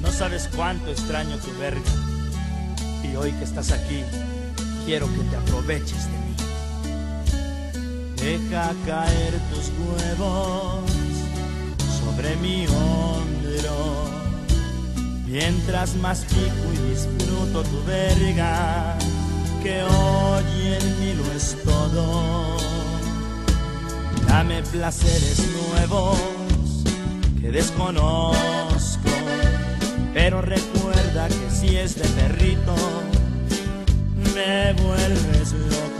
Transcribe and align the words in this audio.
no 0.00 0.10
sabes 0.12 0.48
cuánto 0.54 0.90
extraño 0.90 1.36
tu 1.38 1.56
verga. 1.58 1.80
Y 3.02 3.16
hoy 3.16 3.32
que 3.32 3.44
estás 3.44 3.72
aquí, 3.72 4.02
quiero 4.84 5.06
que 5.06 5.22
te 5.24 5.36
aproveches 5.36 6.04
de 6.04 6.18
mí. 6.18 6.34
Deja 8.16 8.72
caer 8.86 9.34
tus 9.52 9.70
huevos 9.78 10.90
sobre 12.00 12.36
mi 12.36 12.66
hombro. 12.66 14.10
Mientras 15.26 15.94
mastico 15.96 16.72
y 16.74 16.90
disfruto 16.90 17.62
tu 17.62 17.84
verga, 17.84 18.96
que 19.62 19.82
hoy 19.82 20.66
en 20.66 21.00
mí 21.00 21.14
lo 21.14 21.32
es 21.32 21.56
todo. 21.64 22.56
Dame 24.26 24.62
placeres 24.62 25.40
nuevos 25.72 26.39
que 27.40 27.50
desconozco. 27.50 29.08
Pero 30.12 30.42
recuerda 30.42 31.28
que 31.28 31.50
si 31.50 31.76
es 31.76 31.96
de 31.96 32.08
perrito, 32.08 32.74
me 34.34 34.72
vuelves 34.82 35.52
loco. 35.52 35.99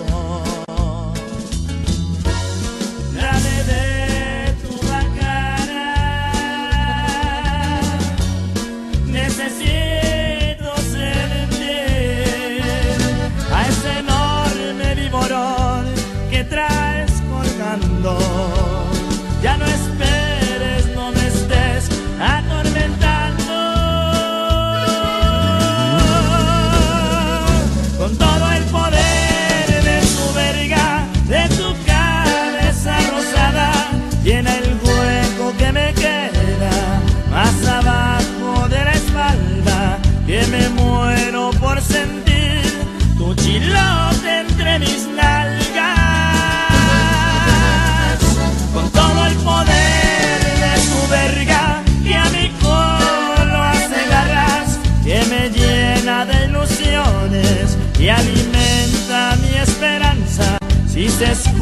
veces 61.21 61.53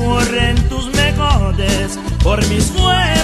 tus 0.68 0.86
mejores 0.94 1.98
por 2.22 2.38
mis 2.48 2.70
huesos. 2.70 3.17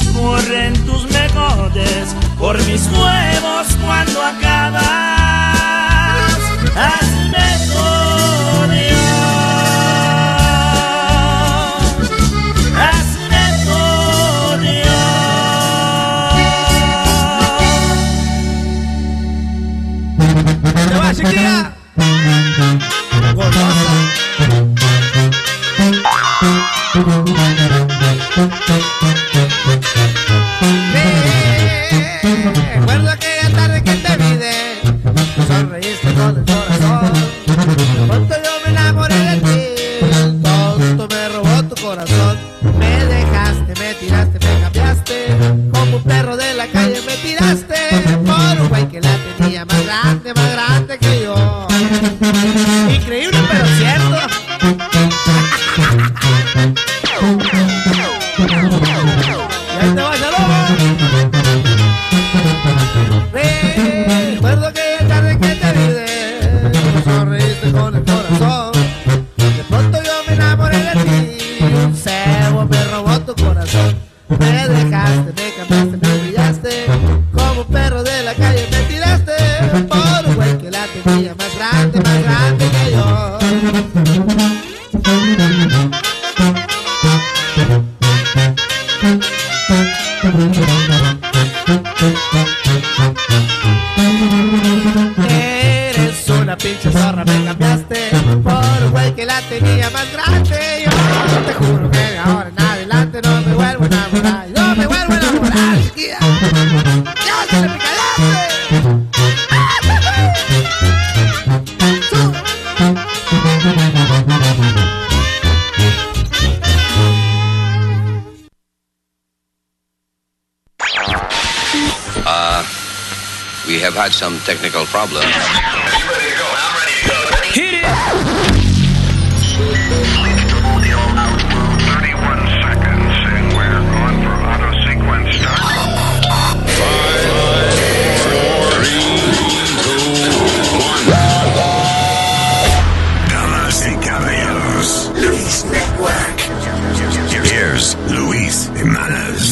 escurren 0.00 0.74
tus 0.86 1.04
mejores 1.10 2.14
por 2.38 2.56
mis 2.66 2.86
huevos 2.86 3.66
cuando 3.84 4.22
acabas. 4.22 5.17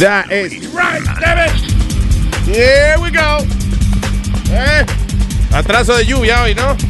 That 0.00 0.31
is 0.31 0.69
right, 0.75 1.02
damn 1.20 1.38
it. 1.38 1.52
Here 2.44 2.96
we 3.00 3.10
go. 3.10 3.38
Eh. 4.52 4.84
Atraso 5.52 5.96
de 5.96 6.04
lluvia 6.04 6.43
hoy, 6.43 6.54
¿no? 6.54 6.76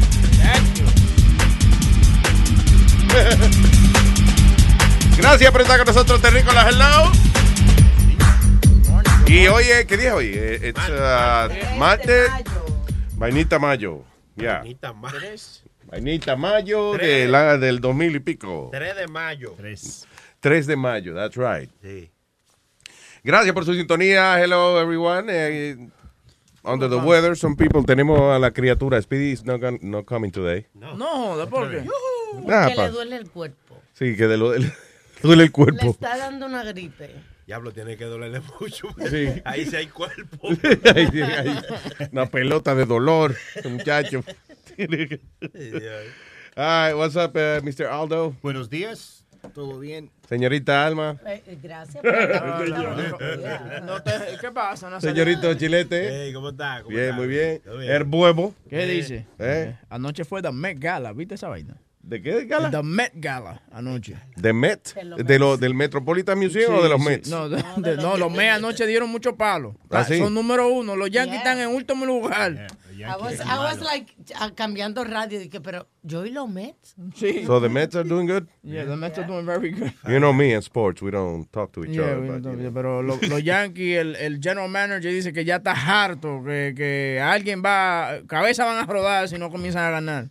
Gracias 5.17 5.51
por 5.51 5.61
estar 5.61 5.77
con 5.77 5.87
nosotros, 5.87 6.21
Terrícolas. 6.21 6.67
Hello. 6.69 7.11
Y 9.27 9.47
hoy, 9.47 9.63
eh, 9.65 9.85
¿qué 9.87 9.97
día 9.97 10.09
es 10.09 10.13
hoy? 10.13 10.31
Eh, 10.33 10.69
It's 10.69 10.89
uh, 10.89 11.77
martes. 11.77 12.29
Vainita 13.15 13.59
Mayo. 13.59 14.03
Ya. 14.35 14.59
Anita 14.59 14.93
Ma- 14.93 15.11
Vainita 15.85 16.35
Mayo 16.35 16.93
de 16.97 17.27
la, 17.27 17.57
del 17.57 17.79
2000 17.81 18.15
y 18.15 18.19
pico. 18.19 18.69
3 18.71 18.95
de 18.95 19.07
mayo. 19.07 19.55
3 20.39 20.67
de 20.67 20.75
mayo, 20.75 21.15
that's 21.15 21.35
right. 21.35 21.69
Sí. 21.81 22.11
Gracias 23.27 23.53
por 23.53 23.65
su 23.65 23.73
sintonía. 23.73 24.41
Hello, 24.41 24.79
everyone. 24.79 25.27
Eh, 25.29 25.75
under 26.63 26.89
the 26.89 26.95
weather, 26.95 27.35
some 27.35 27.57
people 27.57 27.83
tenemos 27.83 28.17
a 28.33 28.39
la 28.39 28.51
criatura. 28.51 29.01
Speedy 29.01 29.33
is 29.33 29.43
not, 29.43 29.59
gon- 29.59 29.79
not 29.81 30.05
coming 30.05 30.31
today. 30.31 30.65
No, 30.73 31.37
¿de 31.37 31.45
por 31.45 31.69
qué? 31.69 31.83
Que 31.83 32.41
pa- 32.75 32.85
le 32.85 32.89
duele 32.89 33.17
el 33.17 33.29
cuerpo. 33.29 33.81
Sí, 33.91 34.15
que 34.15 34.27
de 34.27 34.37
lo, 34.37 34.53
le 34.57 34.71
duele 35.21 35.43
el 35.43 35.47
Le 35.47 35.51
cuerpo. 35.51 35.89
está 35.89 36.15
dando 36.15 36.45
una 36.45 36.63
gripe. 36.63 37.13
Diablo, 37.45 37.73
tiene 37.73 37.97
que 37.97 38.05
dolerle 38.05 38.39
mucho. 38.61 38.87
Sí. 39.09 39.27
Ahí 39.43 39.65
sí 39.65 39.75
hay 39.75 39.87
cuerpo. 39.87 40.47
Ahí 40.95 41.07
sí, 41.11 41.21
ahí. 41.21 41.59
Una 42.13 42.27
pelota 42.27 42.75
de 42.75 42.85
dolor, 42.85 43.35
muchacho. 43.65 44.23
All 46.55 46.87
right, 46.87 46.95
what's 46.95 47.15
up, 47.17 47.35
uh, 47.35 47.61
Mr. 47.61 47.87
Aldo? 47.91 48.35
Buenos 48.41 48.69
días, 48.69 49.25
¿todo 49.53 49.79
bien? 49.79 50.09
Señorita 50.27 50.85
Alma. 50.85 51.17
Eh, 51.25 51.41
eh, 51.47 51.57
gracias 51.61 52.03
por 52.03 52.13
estar 52.15 53.81
No 53.85 54.01
te- 54.03 54.11
¿Qué 54.41 54.51
pasa? 54.51 54.89
No 54.89 54.99
Señorito 55.01 55.53
Chilete. 55.53 56.09
Hey, 56.25 56.33
¿Cómo 56.33 56.49
está? 56.49 56.79
¿Cómo 56.83 56.89
Bien, 56.95 57.05
está? 57.05 57.15
muy 57.17 57.27
bien. 57.27 57.61
¿Todo 57.63 57.77
bien? 57.77 57.91
El 57.91 58.03
buevo. 58.03 58.53
¿Qué 58.69 58.85
dice? 58.85 59.25
¿Eh? 59.39 59.75
Anoche 59.89 60.25
fue 60.25 60.41
The 60.41 60.51
Met 60.51 60.79
Gala, 60.79 61.13
¿viste 61.13 61.35
esa 61.35 61.47
vaina? 61.47 61.77
¿De 62.01 62.21
qué 62.21 62.45
gala? 62.45 62.71
The 62.71 62.83
Met 62.83 63.11
Gala, 63.15 63.61
anoche. 63.69 64.15
¿De 64.37 64.53
Met? 64.53 64.93
De 64.95 65.03
los 65.03 65.25
¿De 65.25 65.39
lo, 65.39 65.57
¿Del 65.57 65.73
Metropolitan 65.73 66.39
Museum 66.39 66.75
o 66.75 66.81
de 66.81 66.87
los 66.87 67.01
Sí. 67.01 67.07
Mets? 67.09 67.29
No, 67.29 67.49
de- 67.49 67.61
de- 67.77 67.97
no, 67.97 68.15
los 68.15 68.31
Mets 68.31 68.53
anoche 68.55 68.85
dieron 68.87 69.09
mucho 69.09 69.35
palo. 69.35 69.75
¿Ah, 69.89 70.05
sí? 70.05 70.17
Son 70.17 70.33
número 70.33 70.69
uno. 70.69 70.95
Los 70.95 71.09
Yankees 71.11 71.41
Yeah. 71.41 71.53
están 71.53 71.59
en 71.59 71.75
último 71.75 72.05
lugar. 72.05 72.67
I 73.05 73.15
was, 73.17 73.39
I 73.41 73.57
was 73.59 73.81
like 73.81 74.13
ah, 74.35 74.49
cambiando 74.55 75.03
radio. 75.03 75.39
Dije, 75.39 75.61
pero 75.61 75.87
yo 76.03 76.25
y 76.25 76.31
los 76.31 76.49
Mets. 76.49 76.95
Sí. 77.15 77.45
So 77.45 77.59
the 77.59 77.69
Mets 77.69 77.95
are 77.95 78.03
doing 78.07 78.25
good? 78.27 78.47
Yeah, 78.63 78.85
the 78.85 78.95
Mets 78.95 79.17
are 79.17 79.27
doing 79.27 79.45
very 79.45 79.71
good. 79.71 79.93
You 80.07 80.19
know 80.19 80.33
me 80.33 80.53
in 80.53 80.61
sports, 80.61 81.01
we 81.01 81.11
don't 81.11 81.51
talk 81.51 81.71
to 81.73 81.83
each 81.85 81.91
Yeah, 81.95 82.03
other. 82.17 82.39
but, 82.39 82.51
you 82.51 82.57
know. 82.57 82.71
pero 82.73 83.01
lo- 83.03 83.19
los 83.29 83.43
Yankees, 83.43 83.97
el, 83.99 84.15
el 84.15 84.39
general 84.41 84.69
manager 84.69 85.11
dice 85.11 85.31
que 85.33 85.43
ya 85.45 85.57
está 85.57 85.73
harto, 85.73 86.43
que, 86.43 86.73
que 86.75 87.19
alguien 87.21 87.61
va, 87.63 88.21
cabeza 88.27 88.65
van 88.65 88.77
a 88.77 88.85
rodar 88.85 89.27
si 89.29 89.37
no 89.37 89.49
comienzan 89.51 89.83
a 89.83 89.91
ganar. 89.91 90.29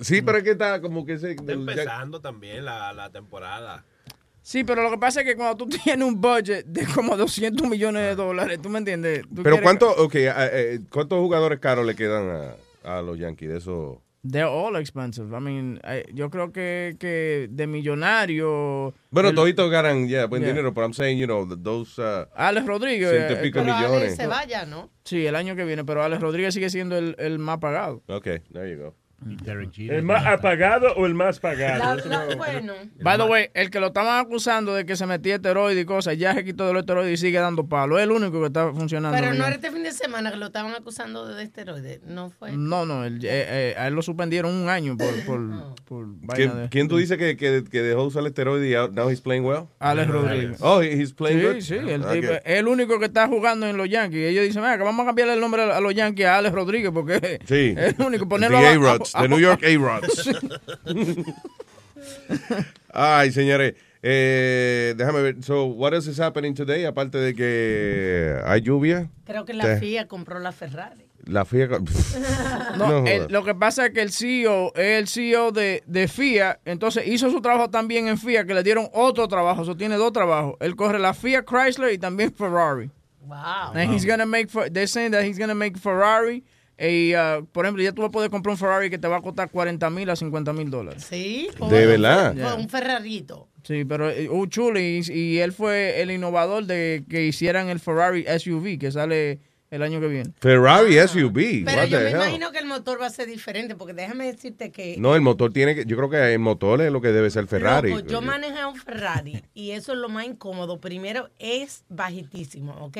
Sí, 0.00 0.22
pero 0.22 0.38
es 0.38 0.44
que 0.44 0.50
está 0.52 0.80
como 0.80 1.04
que 1.04 1.18
se... 1.18 1.32
Está 1.32 1.52
empezando 1.52 2.20
también 2.20 2.64
la, 2.64 2.92
la 2.92 3.10
temporada. 3.10 3.84
Sí, 4.48 4.64
pero 4.64 4.82
lo 4.82 4.90
que 4.90 4.96
pasa 4.96 5.20
es 5.20 5.26
que 5.26 5.36
cuando 5.36 5.58
tú 5.58 5.68
tienes 5.84 6.08
un 6.08 6.18
budget 6.22 6.64
de 6.64 6.86
como 6.86 7.18
200 7.18 7.68
millones 7.68 8.02
de 8.02 8.14
dólares, 8.14 8.58
¿tú 8.62 8.70
me 8.70 8.78
entiendes? 8.78 9.20
Tú 9.24 9.42
Pero 9.42 9.56
quieres- 9.56 9.62
¿cuánto, 9.62 9.90
okay, 10.02 10.24
eh, 10.24 10.32
eh, 10.36 10.80
¿cuántos 10.90 11.18
jugadores 11.18 11.58
caros 11.58 11.84
le 11.84 11.94
quedan 11.94 12.30
a, 12.30 12.96
a 12.98 13.02
los 13.02 13.18
Yankees? 13.18 13.48
De 13.50 13.58
eso... 13.58 14.00
They're 14.26 14.48
all 14.48 14.74
expensive. 14.76 15.28
I 15.36 15.40
mean, 15.40 15.80
I- 15.84 16.10
yo 16.14 16.30
creo 16.30 16.50
que, 16.50 16.96
que 16.98 17.48
de 17.50 17.66
millonario... 17.66 18.94
Bueno, 19.10 19.28
el- 19.28 19.34
toditos 19.34 19.70
ganan, 19.70 20.08
yeah, 20.08 20.24
buen 20.24 20.40
Yeah. 20.42 20.52
dinero, 20.52 20.72
pero 20.72 20.86
I'm 20.86 20.94
saying, 20.94 21.18
you 21.18 21.26
know, 21.26 21.46
th- 21.46 21.62
those... 21.62 22.00
uh, 22.00 22.24
Alex 22.34 22.66
Rodríguez. 22.66 23.10
Ciento 23.10 23.34
y 23.34 23.36
eh, 23.36 23.40
pico 23.42 23.60
Pero 23.60 23.74
millones. 23.76 24.00
Alex 24.02 24.16
se 24.16 24.26
vaya, 24.28 24.64
¿no? 24.64 24.88
Sí, 25.04 25.26
el 25.26 25.36
año 25.36 25.56
que 25.56 25.64
viene, 25.66 25.84
pero 25.84 26.02
Alex 26.02 26.22
Rodríguez 26.22 26.54
sigue 26.54 26.70
siendo 26.70 26.96
el, 26.96 27.16
el 27.18 27.38
más 27.38 27.58
pagado. 27.58 28.02
okay, 28.08 28.38
there 28.52 28.70
you 28.74 28.82
go. 28.82 28.94
¿El 29.76 30.02
más 30.04 30.24
apagado 30.26 30.94
o 30.94 31.04
el 31.04 31.12
más 31.14 31.40
pagado? 31.40 31.96
La- 32.06 32.24
la- 32.26 32.36
bueno, 32.36 32.72
By 33.02 33.18
the 33.18 33.24
way, 33.24 33.48
el 33.52 33.68
que 33.68 33.80
lo 33.80 33.88
estaban 33.88 34.24
acusando 34.24 34.74
de 34.74 34.86
que 34.86 34.94
se 34.94 35.06
metía 35.06 35.34
esteroides 35.34 35.82
y 35.82 35.84
cosas, 35.86 36.16
ya 36.16 36.34
se 36.34 36.44
quitó 36.44 36.66
de 36.68 36.72
los 36.72 36.80
esteroides 36.80 37.14
y 37.14 37.26
sigue 37.26 37.38
dando 37.38 37.66
palo. 37.66 37.98
Es 37.98 38.04
el 38.04 38.12
único 38.12 38.38
que 38.40 38.46
está 38.46 38.70
funcionando. 38.72 39.18
pero 39.18 39.34
no 39.34 39.44
era 39.44 39.56
este 39.56 39.72
fin 39.72 39.82
de 39.82 39.90
semana 39.90 40.30
que 40.30 40.36
lo 40.36 40.46
estaban 40.46 40.72
acusando 40.72 41.26
de 41.26 41.42
esteroides. 41.42 42.00
No 42.04 42.30
fue. 42.30 42.52
No, 42.52 42.86
no, 42.86 43.04
él- 43.04 43.18
eh, 43.24 43.28
eh, 43.48 43.74
a 43.76 43.88
él 43.88 43.94
lo 43.94 44.02
suspendieron 44.02 44.54
un 44.54 44.68
año 44.68 44.96
por, 44.96 45.08
por, 45.26 45.74
por 45.84 46.06
vaina 46.06 46.34
¿Quién, 46.34 46.56
de... 46.62 46.68
quién 46.68 46.88
tú 46.88 46.96
dices 46.98 47.18
que, 47.18 47.36
que, 47.36 47.64
que 47.68 47.82
dejó 47.82 48.04
usar 48.04 48.20
el 48.20 48.28
esteroide 48.28 48.68
y 48.70 48.94
now 48.94 49.10
he's 49.10 49.20
playing 49.20 49.44
well? 49.44 49.64
Alex 49.80 50.08
Rodríguez. 50.10 50.58
Oh, 50.60 50.80
he- 50.80 50.92
he's 50.92 51.12
playing 51.12 51.42
good? 51.42 51.54
Sí, 51.56 51.62
sí, 51.62 51.74
el, 51.74 52.04
Okay. 52.04 52.20
tipo- 52.20 52.32
es 52.34 52.40
el 52.44 52.68
único 52.68 52.98
que 53.00 53.06
está 53.06 53.26
jugando 53.26 53.66
en 53.66 53.76
los 53.76 53.88
Yankees. 53.88 54.30
Ellos 54.30 54.44
dicen, 54.44 54.62
"Mira, 54.62 54.78
que 54.78 54.84
vamos 54.84 55.02
a 55.02 55.06
cambiarle 55.06 55.34
el 55.34 55.40
nombre 55.40 55.62
a 55.62 55.80
los 55.80 55.92
Yankees 55.94 56.26
a 56.26 56.38
Alex 56.38 56.54
Rodríguez 56.54 56.92
porque 56.94 57.40
Sí. 57.46 57.74
es 57.76 57.98
el 57.98 58.06
único. 58.06 58.28
Ponerlo 58.28 58.58
a- 58.58 58.98
A-Rods, 59.14 59.14
a- 59.14 59.22
the 59.22 59.28
New 59.28 59.38
York 59.40 59.62
A-Rods. 59.62 60.28
Ay, 62.92 63.30
señores. 63.32 63.74
Eh, 64.02 64.94
déjame 64.96 65.22
ver. 65.22 65.36
So, 65.42 65.64
what 65.66 65.92
else 65.92 66.06
is 66.08 66.18
happening 66.20 66.54
today? 66.54 66.84
Aparte 66.84 67.18
de 67.18 67.34
que 67.34 68.40
hay 68.44 68.60
lluvia. 68.60 69.08
Creo 69.26 69.44
que 69.44 69.52
la. 69.54 69.76
FIA 69.78 70.06
compró 70.06 70.38
la 70.38 70.52
Ferrari. 70.52 71.04
La 71.24 71.44
FIA. 71.44 71.68
No, 72.78 72.86
No 73.02 73.06
el- 73.06 73.18
jodas. 73.18 73.30
lo 73.32 73.44
que 73.44 73.54
pasa 73.54 73.86
es 73.86 73.92
que 73.92 74.00
el 74.02 74.12
CEO 74.12 74.72
es 74.76 74.98
el 75.00 75.08
CEO 75.08 75.50
de, 75.52 75.82
de 75.86 76.06
FIA, 76.06 76.60
entonces 76.64 77.06
hizo 77.08 77.28
su 77.30 77.40
trabajo 77.40 77.68
también 77.70 78.06
en 78.08 78.18
FIA, 78.18 78.44
que 78.46 78.54
le 78.54 78.62
dieron 78.62 78.88
otro 78.92 79.26
trabajo, 79.26 79.62
eso 79.62 79.76
tiene 79.76 79.96
dos 79.96 80.12
trabajos. 80.12 80.54
Él 80.60 80.76
corre 80.76 80.98
la 81.00 81.12
FIA 81.14 81.42
Chrysler 81.44 81.92
y 81.92 81.98
también 81.98 82.32
Ferrari. 82.32 82.90
Wow. 83.26 83.72
And 83.74 83.92
he's 83.92 84.06
gonna 84.06 84.24
make, 84.26 84.48
they're 84.72 84.86
saying 84.86 85.10
that 85.12 85.24
he's 85.24 85.38
gonna 85.38 85.54
make 85.56 85.76
Ferrari, 85.76 86.44
y, 86.78 87.14
uh, 87.14 87.44
por 87.46 87.64
ejemplo, 87.64 87.82
ya 87.82 87.92
tú 87.92 88.02
vas 88.02 88.08
a 88.08 88.12
poder 88.12 88.30
comprar 88.30 88.52
un 88.52 88.58
Ferrari 88.58 88.88
que 88.88 88.98
te 88.98 89.08
va 89.08 89.16
a 89.16 89.20
costar 89.20 89.50
40 89.50 89.90
mil 89.90 90.08
a 90.10 90.16
50 90.16 90.52
mil 90.52 90.70
dólares. 90.70 91.04
Sí. 91.08 91.48
De 91.68 91.86
verdad. 91.86 92.36
Un 92.58 92.68
Ferrarito. 92.68 93.48
Sí, 93.64 93.84
pero 93.84 94.08
eh, 94.10 94.28
uh, 94.28 94.46
chulo, 94.46 94.78
y, 94.78 95.02
y 95.12 95.38
él 95.38 95.52
fue 95.52 96.00
el 96.00 96.10
innovador 96.10 96.64
de 96.66 97.04
que 97.08 97.26
hicieran 97.26 97.68
el 97.68 97.80
Ferrari 97.80 98.24
SUV, 98.38 98.78
que 98.78 98.92
sale 98.92 99.40
el 99.70 99.82
año 99.82 100.00
que 100.00 100.06
viene. 100.06 100.30
Ferrari 100.40 100.96
SUV. 101.06 101.64
Pero 101.64 101.82
What 101.82 101.88
yo 101.88 101.98
me 101.98 102.06
hell? 102.06 102.16
imagino 102.16 102.52
que 102.52 102.58
el 102.58 102.66
motor 102.66 103.00
va 103.00 103.06
a 103.06 103.10
ser 103.10 103.26
diferente, 103.26 103.74
porque 103.74 103.92
déjame 103.92 104.26
decirte 104.26 104.70
que 104.70 104.96
No, 104.98 105.14
el 105.14 105.20
motor 105.20 105.52
tiene 105.52 105.74
que. 105.74 105.84
Yo 105.84 105.96
creo 105.96 106.08
que 106.08 106.32
el 106.32 106.38
motor 106.38 106.80
es 106.80 106.92
lo 106.92 107.00
que 107.00 107.08
debe 107.08 107.30
ser 107.30 107.46
Ferrari. 107.46 107.90
Loco, 107.90 108.06
yo 108.06 108.22
manejé 108.22 108.64
un 108.64 108.76
Ferrari 108.76 109.42
y 109.52 109.72
eso 109.72 109.92
es 109.92 109.98
lo 109.98 110.08
más 110.08 110.26
incómodo. 110.26 110.80
Primero, 110.80 111.28
es 111.38 111.84
bajitísimo, 111.88 112.72
¿ok? 112.80 112.98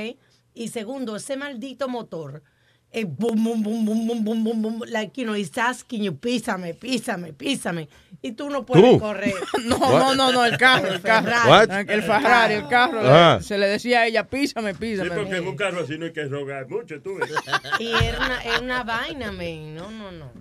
Y 0.54 0.68
segundo, 0.68 1.16
ese 1.16 1.36
maldito 1.36 1.88
motor. 1.88 2.42
Es 2.90 3.04
boom, 3.04 3.44
boom, 3.44 3.62
boom, 3.62 3.84
boom, 3.84 4.06
boom, 4.06 4.24
boom, 4.24 4.44
boom, 4.44 4.62
boom, 4.62 4.82
like, 4.88 5.12
you 5.20 5.26
know, 5.26 5.34
it's 5.34 5.58
asking 5.58 6.02
you, 6.04 6.12
písame, 6.14 6.72
písame, 6.72 7.34
písame. 7.34 7.86
Y 8.22 8.32
tú 8.32 8.48
no 8.48 8.64
puedes 8.64 8.82
¿Tú? 8.82 8.98
correr. 8.98 9.34
No, 9.66 9.78
no, 9.78 10.14
no, 10.14 10.32
no, 10.32 10.44
el 10.44 10.56
carro, 10.58 10.88
el 10.88 11.02
carro. 11.02 11.30
What? 11.50 11.70
El 11.70 12.02
Ferrari, 12.02 12.54
el 12.54 12.66
carro. 12.68 13.42
se 13.42 13.58
le 13.58 13.66
decía 13.66 14.00
a 14.00 14.06
ella, 14.06 14.24
písame, 14.24 14.72
Sí, 14.72 14.78
písame. 14.78 15.10
porque 15.10 15.36
en 15.36 15.46
un 15.46 15.56
carro 15.56 15.82
así 15.82 15.98
no 15.98 16.06
hay 16.06 16.12
que 16.12 16.24
rogar 16.24 16.66
mucho, 16.68 17.00
tú 17.02 17.16
ves. 17.16 17.30
Y 17.78 17.88
era 17.92 18.18
una, 18.18 18.42
era 18.42 18.60
una 18.60 18.84
vaina, 18.84 19.32
man. 19.32 19.74
No, 19.74 19.90
no, 19.90 20.10
no. 20.10 20.32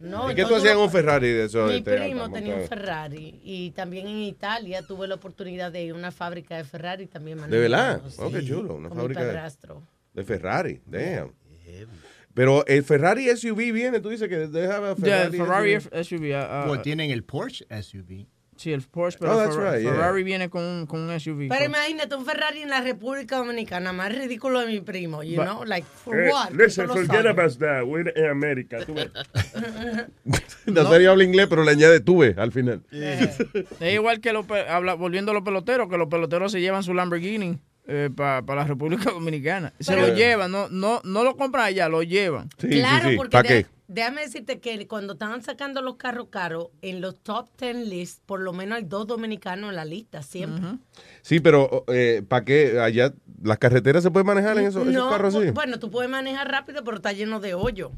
no 0.00 0.30
¿Y 0.32 0.34
qué 0.34 0.44
tú 0.44 0.56
hacías 0.56 0.72
en 0.72 0.78
un 0.78 0.90
Ferrari 0.90 1.28
de 1.30 1.44
eso? 1.44 1.66
Mi 1.66 1.76
este, 1.76 1.96
primo 1.98 2.24
Alta, 2.24 2.34
tenía 2.34 2.56
un? 2.56 2.66
Ferrari 2.68 3.40
y 3.44 3.70
también 3.70 4.08
en 4.08 4.18
Italia 4.18 4.82
tuve 4.82 5.06
la 5.06 5.14
oportunidad 5.14 5.70
de 5.70 5.84
ir 5.84 5.92
a 5.92 5.94
una 5.94 6.10
fábrica 6.10 6.56
de 6.56 6.64
Ferrari 6.64 7.06
también. 7.06 7.48
¿De 7.48 7.58
verdad? 7.60 8.02
Oh, 8.18 8.30
qué 8.32 8.40
sí, 8.40 8.48
chulo, 8.48 8.74
una 8.74 8.88
con 8.88 8.98
fábrica 8.98 9.20
mi 9.20 9.26
de-. 9.26 9.74
De 10.14 10.24
Ferrari, 10.24 10.82
damn. 10.84 11.32
Pero 12.34 12.64
el 12.66 12.82
Ferrari 12.82 13.28
SUV 13.36 13.72
viene, 13.72 14.00
tú 14.00 14.08
dices 14.08 14.28
que 14.28 14.36
deja 14.48 14.94
Ferrari. 14.96 15.36
el 15.36 15.42
Ferrari 15.42 15.80
SUV. 15.80 16.04
SUV. 16.04 16.66
Bueno, 16.66 16.82
tienen 16.82 17.10
el 17.10 17.24
Porsche 17.24 17.66
SUV. 17.82 18.26
Sí, 18.54 18.70
el 18.72 18.82
Porsche, 18.82 19.18
pero 19.18 19.32
Oh, 19.34 19.38
that's 19.38 19.56
Ferra- 19.56 19.72
right, 19.72 19.82
yeah. 19.82 19.92
Ferrari 19.92 20.22
viene 20.22 20.48
con 20.48 20.62
un, 20.62 20.86
con 20.86 21.00
un 21.00 21.18
SUV. 21.18 21.48
Pero 21.48 21.64
imagínate 21.64 22.14
un 22.14 22.24
Ferrari 22.24 22.60
en 22.62 22.68
la 22.68 22.80
República 22.80 23.38
Dominicana, 23.38 23.92
más 23.92 24.14
ridículo 24.16 24.60
de 24.60 24.66
mi 24.66 24.80
primo, 24.80 25.22
you 25.22 25.36
Ba- 25.38 25.46
know, 25.46 25.64
like 25.64 25.84
for 26.04 26.20
Eh, 26.20 26.30
what? 26.30 26.50
listen, 26.52 26.86
forget 26.86 27.26
about 27.26 27.58
that. 27.58 27.82
We're 27.84 28.12
in 28.14 28.26
America. 28.30 28.78
tú 28.86 28.94
ves. 28.94 29.10
Nazario 30.66 31.10
habla 31.10 31.24
inglés, 31.24 31.46
pero 31.48 31.64
le 31.64 31.72
añade 31.72 32.00
tuve 32.00 32.34
al 32.38 32.52
final. 32.52 32.82
Es 32.92 33.94
igual 33.94 34.20
que 34.20 34.32
los 34.32 34.46
habla, 34.68 34.94
volviendo 34.94 35.32
a 35.32 35.34
los 35.34 35.42
peloteros, 35.42 35.88
que 35.88 35.98
los 35.98 36.08
peloteros 36.08 36.52
se 36.52 36.60
llevan 36.60 36.82
su 36.82 36.94
Lamborghini 36.94 37.58
para 38.16 38.42
la 38.54 38.64
República 38.64 39.10
Dominicana. 39.12 39.72
Se 39.80 39.92
Pero- 39.92 40.08
lo 40.08 40.14
llevan, 40.14 40.50
no, 40.52 40.68
no, 40.68 41.00
no 41.04 41.24
lo 41.24 41.36
compran 41.36 41.64
allá, 41.66 41.88
lo 41.88 42.02
llevan. 42.02 42.48
Claro, 42.58 43.10
porque 43.16 43.42
de- 43.42 43.66
déjame 43.88 44.22
decirte 44.22 44.60
que 44.60 44.86
cuando 44.86 45.14
estaban 45.14 45.42
sacando 45.42 45.82
los 45.82 45.96
carros 45.96 46.28
caros, 46.30 46.68
en 46.80 47.00
los 47.00 47.16
top 47.22 47.48
10 47.58 47.88
lists, 47.88 48.22
por 48.24 48.40
lo 48.40 48.52
menos 48.52 48.78
hay 48.78 48.84
dos 48.84 49.06
dominicanos 49.06 49.70
en 49.70 49.76
la 49.76 49.84
lista, 49.84 50.22
siempre. 50.22 50.78
Sí, 51.22 51.40
pero 51.40 51.84
¿para 52.28 52.44
qué? 52.44 52.78
Allá 52.80 53.12
las 53.42 53.58
carreteras 53.58 54.02
se 54.02 54.10
pueden 54.10 54.26
manejar 54.26 54.56
en 54.58 54.66
esos, 54.66 54.86
carros 55.10 55.34
así. 55.34 55.46
bu- 55.48 55.52
bueno, 55.52 55.78
tú 55.78 55.90
puedes 55.90 56.10
manejar 56.10 56.48
rápido, 56.50 56.84
pero 56.84 56.96
está 56.98 57.12
lleno 57.12 57.40
de 57.40 57.54
hoyo. 57.54 57.90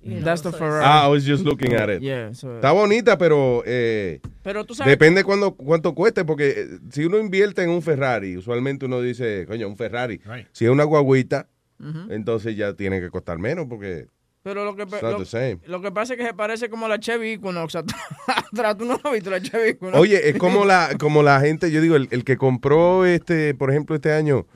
You 0.00 0.14
know, 0.16 0.24
That's 0.24 0.42
the 0.42 0.52
so 0.52 0.58
Ferrari. 0.58 0.84
Ah, 0.86 1.06
I 1.06 1.08
was 1.08 1.24
just 1.26 1.44
looking 1.44 1.74
at 1.74 1.88
it. 1.90 2.00
Yeah, 2.02 2.32
so- 2.32 2.54
Está 2.54 2.70
bonita, 2.72 3.18
pero 3.18 3.62
eh, 3.66 4.20
Pero 4.42 4.64
tú 4.64 4.74
sabes- 4.74 4.90
depende 4.92 5.24
cuando, 5.24 5.52
cuánto 5.56 5.92
cueste, 5.94 6.24
porque 6.24 6.50
eh, 6.56 6.78
si 6.90 7.04
uno 7.04 7.18
invierte 7.18 7.62
en 7.62 7.70
un 7.70 7.82
Ferrari, 7.82 8.36
usualmente 8.36 8.86
uno 8.86 9.00
dice, 9.00 9.44
coño, 9.46 9.66
un 9.68 9.76
Ferrari. 9.76 10.20
Right. 10.24 10.46
Si 10.52 10.64
es 10.64 10.70
una 10.70 10.84
guaguita, 10.84 11.48
entonces 12.10 12.56
ya 12.56 12.74
tiene 12.74 13.00
que 13.00 13.10
costar 13.10 13.38
menos, 13.38 13.66
porque 13.68 14.06
Pero 14.42 14.64
lo 14.64 14.74
que, 14.74 14.84
lo, 14.84 15.78
lo 15.78 15.94
pasa 15.94 16.14
es 16.14 16.18
que 16.18 16.26
se 16.26 16.34
parece 16.34 16.68
como 16.70 16.88
la 16.88 16.98
Chevy 16.98 17.32
Equinox 17.32 17.74
atrás. 17.76 18.00
atrás. 18.52 18.76
Tú 18.78 18.84
no 18.84 18.98
has 19.02 19.12
visto 19.12 19.30
la 19.30 19.40
Chevy 19.42 19.70
Equinox. 19.70 19.96
Oye, 19.98 20.28
es 20.30 20.38
como 20.38 20.64
la, 20.64 20.90
como 20.98 21.22
la 21.22 21.40
gente, 21.40 21.70
yo 21.70 21.80
digo, 21.80 21.96
el, 21.96 22.08
el 22.12 22.24
que 22.24 22.36
compró 22.36 23.04
este, 23.04 23.54
por 23.54 23.70
ejemplo, 23.70 23.94
este 23.96 24.12
año, 24.12 24.46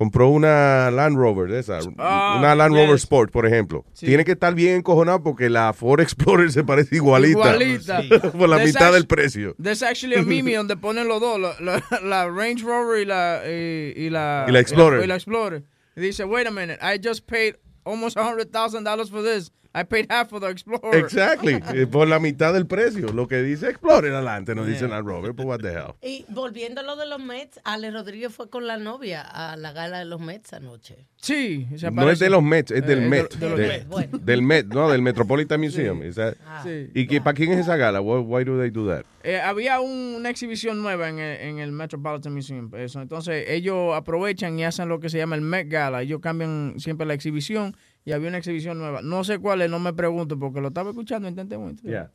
compró 0.00 0.30
una 0.30 0.90
Land 0.90 1.14
Rover, 1.18 1.50
de 1.50 1.58
esa, 1.60 1.78
Ah, 1.98 2.36
una 2.38 2.54
Land 2.54 2.74
Rover. 2.74 2.94
Sport, 2.96 3.30
por 3.30 3.44
ejemplo. 3.44 3.84
Sí. 3.92 4.06
Tiene 4.06 4.24
que 4.24 4.32
estar 4.32 4.54
bien 4.54 4.76
encojonado 4.76 5.22
porque 5.22 5.50
la 5.50 5.74
Ford 5.74 6.00
Explorer 6.00 6.50
se 6.50 6.64
parece 6.64 6.96
igualita. 6.96 7.38
Igualita. 7.54 8.02
por 8.32 8.48
la 8.48 8.56
mitad 8.60 8.94
del 8.94 9.06
precio. 9.06 9.54
There's 9.62 9.82
actually 9.82 10.16
a 10.16 10.22
meme 10.22 10.54
donde 10.56 10.78
ponen 10.78 11.06
los 11.06 11.20
dos, 11.20 11.38
la, 11.38 11.54
la- 11.60 12.00
la 12.02 12.28
Range 12.30 12.62
Rover 12.64 13.02
y 13.02 13.04
la, 13.04 13.42
y, 13.46 13.92
y 13.94 14.08
la, 14.08 14.46
Y 14.48 14.52
la 14.52 14.60
Explorer. 14.60 15.04
Y 15.04 15.06
la, 15.06 15.16
Explorer. 15.16 15.64
Y 15.96 16.00
dice, 16.00 16.24
wait 16.24 16.46
a 16.46 16.50
minute, 16.50 16.78
I 16.80 16.98
just 16.98 17.26
paid 17.26 17.56
almost 17.84 18.16
$100,000 18.16 19.10
for 19.10 19.22
this. 19.22 19.52
I 19.72 19.84
paid 19.84 20.06
half 20.10 20.28
for 20.30 20.40
the 20.40 20.48
Explorer. 20.48 20.96
Exactly, 20.96 21.60
eh, 21.74 21.86
por 21.86 22.08
la 22.08 22.18
mitad 22.18 22.52
del 22.52 22.66
precio. 22.66 23.12
Lo 23.12 23.28
que 23.28 23.40
dice 23.42 23.68
Explorer 23.68 24.12
adelante, 24.12 24.54
no 24.54 24.64
dice 24.64 24.88
Land 24.88 25.06
Rover, 25.06 25.32
pues 25.34 25.46
what 25.46 25.60
the 25.60 25.68
hell. 25.72 25.94
Y 26.02 26.24
volviendo 26.28 26.80
a 26.80 26.84
lo 26.84 26.96
de 26.96 27.06
los 27.06 27.20
Mets, 27.20 27.60
Ale 27.64 27.90
Rodríguez 27.92 28.34
fue 28.34 28.50
con 28.50 28.66
la 28.66 28.78
novia 28.78 29.22
a 29.22 29.56
la 29.56 29.72
gala 29.72 30.00
de 30.00 30.06
los 30.06 30.20
Mets 30.20 30.52
anoche. 30.54 31.06
Sí, 31.16 31.68
se 31.76 31.90
No 31.90 32.10
es 32.10 32.18
de 32.18 32.30
los 32.30 32.42
Mets, 32.42 32.70
es 32.72 32.84
del 32.86 33.04
Eh, 33.04 33.08
Met. 33.08 33.34
de 33.34 33.48
los 33.48 33.58
de- 33.58 33.68
Mets, 33.68 33.86
bueno. 33.88 34.18
Del 34.18 34.42
Met, 34.42 34.66
no, 34.66 34.90
del 34.90 35.02
Metropolitan 35.02 35.60
Museum. 35.60 36.02
Is 36.02 36.16
that- 36.16 36.34
Sí. 36.64 36.90
¿Y 36.94 37.06
que, 37.06 37.20
para 37.20 37.34
quién 37.34 37.52
es 37.52 37.60
esa 37.60 37.76
gala? 37.76 38.00
Why, 38.00 38.20
why 38.22 38.42
do 38.44 38.58
they 38.58 38.70
do 38.70 38.88
that? 38.88 39.04
Eh, 39.22 39.38
había 39.38 39.80
un- 39.80 40.14
una 40.16 40.30
exhibición 40.30 40.82
nueva 40.82 41.08
en 41.10 41.18
el, 41.18 41.40
en 41.42 41.58
el 41.58 41.72
Metropolitan 41.72 42.32
Museum. 42.32 42.70
Eso. 42.74 43.02
Entonces, 43.02 43.44
ellos 43.48 43.94
aprovechan 43.94 44.58
y 44.58 44.64
hacen 44.64 44.88
lo 44.88 44.98
que 44.98 45.10
se 45.10 45.18
llama 45.18 45.36
el 45.36 45.42
Met 45.42 45.68
Gala. 45.68 46.02
Ellos 46.02 46.20
cambian 46.20 46.74
siempre 46.78 47.06
la 47.06 47.12
exhibición 47.14 47.76
y 48.04 48.12
había 48.12 48.28
una 48.28 48.38
exhibición 48.38 48.78
nueva. 48.78 49.02
No 49.02 49.24
sé 49.24 49.38
cuál 49.38 49.62
es, 49.62 49.70
no 49.70 49.78
me 49.78 49.92
pregunto 49.92 50.38
porque 50.38 50.60
lo 50.60 50.68
estaba 50.68 50.90
escuchando, 50.90 51.28
intenté 51.28 51.58
mucho. 51.58 51.82
Yeah. 51.86 52.10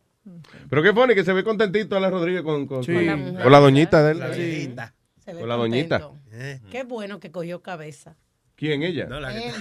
Pero 0.69 0.81
qué 0.81 0.91
pone 0.93 1.13
que 1.13 1.23
se 1.23 1.31
ve 1.33 1.43
contentito 1.43 1.95
a 1.95 1.99
la 1.99 2.09
Rodríguez 2.09 2.41
con, 2.41 2.65
con, 2.65 2.83
Sí. 2.83 2.93
con- 2.93 3.05
Con 3.05 3.33
la 3.35 3.43
con 3.43 3.51
la 3.51 3.59
doñita 3.59 4.03
de 4.03 4.11
él. 4.13 4.19
La 4.19 4.27
viejita. 4.29 4.93
Se 5.19 5.33
ve 5.33 5.39
Con 5.41 5.49
la 5.49 5.55
doñita. 5.55 5.99
contento. 6.01 6.67
Qué 6.71 6.83
bueno 6.83 7.19
que 7.19 7.31
cogió 7.31 7.61
cabeza. 7.61 8.17
¿Quién 8.57 8.83
ella? 8.83 9.07
Él. 9.09 9.53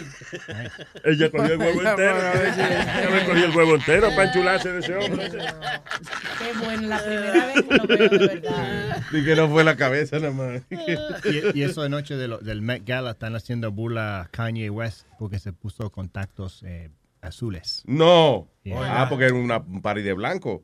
Ella 1.05 1.31
cogió 1.31 1.55
el 1.55 1.59
huevo 1.59 1.83
entero. 1.89 2.17
Ella 2.45 3.09
me 3.13 3.25
cogió 3.25 3.45
el 3.47 3.57
huevo 3.57 3.75
entero 3.75 4.09
para 4.11 4.25
enchularse 4.29 4.71
de 4.73 4.79
ese 4.79 4.95
hombre. 4.95 5.31
Qué 5.31 6.59
bueno, 6.65 6.89
la 6.89 7.03
primera 7.03 7.47
vez 7.47 7.63
que 7.65 7.75
lo 7.77 7.87
veo 7.89 8.09
de 8.09 8.19
verdad. 8.29 9.03
Y 9.13 9.25
que 9.25 9.35
no 9.37 9.49
fue 9.49 9.65
la 9.65 9.77
cabeza 9.77 10.19
nada 10.21 10.31
más. 10.33 10.63
Y, 10.71 11.59
y 11.59 11.63
eso 11.65 11.83
de 11.83 12.29
lo- 12.29 12.39
del 12.39 12.63
Met 12.63 12.85
Gala 12.87 13.13
están 13.13 13.35
haciendo 13.35 13.73
burla 13.73 14.21
a 14.23 14.29
Kanye 14.29 14.71
West 14.71 15.07
porque 15.19 15.39
se 15.41 15.53
puso 15.53 15.91
contactos 15.91 16.63
eh, 16.65 16.91
azules. 17.21 17.83
No. 17.87 18.49
Yeah. 18.63 19.03
Ah, 19.03 19.09
porque 19.09 19.25
era 19.27 19.35
una, 19.35 19.59
un 19.59 19.83
party 19.83 20.03
de 20.03 20.13
blanco. 20.13 20.63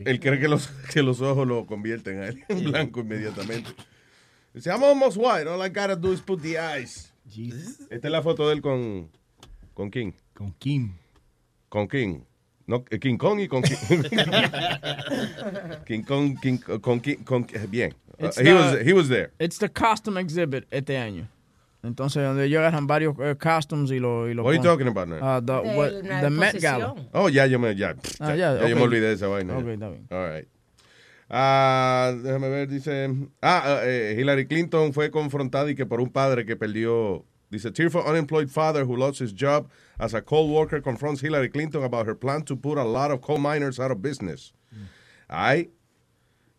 Él 0.00 0.18
cree 0.18 0.40
que 0.40 0.48
los, 0.48 0.66
que 0.92 1.02
los 1.02 1.20
ojos 1.20 1.46
lo 1.46 1.66
convierten 1.66 2.20
a 2.20 2.26
él 2.26 2.42
en 2.48 2.64
blanco 2.64 3.00
inmediatamente. 3.00 3.70
Dice, 4.54 4.68
I'm 4.70 4.82
almost 4.84 5.16
white. 5.16 5.46
All 5.48 5.60
I 5.60 5.68
gotta 5.68 5.96
do 5.96 6.12
is 6.12 6.20
put 6.20 6.40
the 6.40 6.58
eyes. 6.58 7.10
Esta 7.90 8.06
es 8.08 8.12
la 8.12 8.22
foto 8.22 8.46
de 8.48 8.54
él 8.54 8.62
con, 8.62 9.08
con 9.74 9.90
King. 9.90 10.12
Con 10.34 10.54
Kim. 10.58 10.92
Con 11.68 11.88
King. 11.88 12.20
No, 12.66 12.84
eh, 12.90 12.98
King 12.98 13.16
Kong 13.18 13.40
y 13.40 13.48
con 13.48 13.62
King. 13.62 13.76
King 15.86 16.02
Kong, 16.04 16.38
King, 16.40 16.58
con 16.80 17.00
King, 17.00 17.16
con, 17.24 17.46
bien. 17.68 17.92
Uh, 18.20 18.26
he, 18.28 18.44
the- 18.44 18.54
was, 18.54 18.86
he 18.86 18.92
was 18.92 19.08
there. 19.08 19.32
It's 19.40 19.58
the 19.58 19.68
Custom 19.68 20.16
Exhibit 20.18 20.66
este 20.70 20.96
año. 20.96 21.26
Entonces, 21.82 22.22
donde 22.22 22.44
ellos 22.46 22.60
agarran 22.60 22.86
varios 22.86 23.14
eh, 23.20 23.34
costumes 23.36 23.90
y 23.90 23.98
lo, 23.98 24.28
y 24.30 24.34
lo 24.34 24.42
What 24.44 24.54
are 24.54 24.56
you 24.56 24.62
talking 24.62 24.86
about 24.88 25.08
now? 25.08 25.18
Ah, 25.20 25.40
the, 25.40 25.52
what- 25.76 26.20
the 26.22 26.30
Met 26.30 26.58
Gala. 26.60 26.94
Oh, 27.12 27.28
ya 27.28 27.44
yo 27.46 27.58
me, 27.58 27.74
ya, 27.74 27.94
Ah, 28.20 28.28
ya, 28.30 28.36
ya, 28.54 28.60
ya 28.60 28.68
yo 28.68 28.76
me 28.76 28.82
olvidé 28.82 29.08
de 29.08 29.12
esa 29.14 29.26
vaina. 29.26 29.58
Ok, 29.58 29.66
está 29.66 29.88
bien. 29.90 30.06
All 30.10 30.30
right. 30.30 30.48
Ah, 31.28 32.12
déjame 32.22 32.48
ver, 32.48 32.68
dice. 32.68 33.08
Ah, 33.42 33.80
eh, 33.82 34.16
Hillary 34.18 34.46
Clinton 34.46 34.92
fue 34.92 35.10
confrontada 35.10 35.70
y 35.70 35.74
que 35.74 35.86
por 35.86 36.00
un 36.00 36.10
padre 36.10 36.44
que 36.44 36.56
perdió. 36.56 37.24
Dice, 37.50 37.70
tearful 37.70 38.02
unemployed 38.02 38.48
father 38.48 38.84
who 38.84 38.96
lost 38.96 39.20
his 39.20 39.32
job 39.32 39.68
as 39.98 40.12
a 40.12 40.20
coal 40.20 40.48
worker 40.48 40.80
confronts 40.82 41.22
Hillary 41.22 41.48
Clinton 41.48 41.84
about 41.84 42.06
her 42.06 42.14
plan 42.14 42.42
to 42.42 42.56
put 42.56 42.78
a 42.78 42.84
lot 42.84 43.12
of 43.12 43.20
coal 43.20 43.38
miners 43.38 43.78
out 43.78 43.92
of 43.92 44.02
business. 44.02 44.52
Ay, 45.28 45.70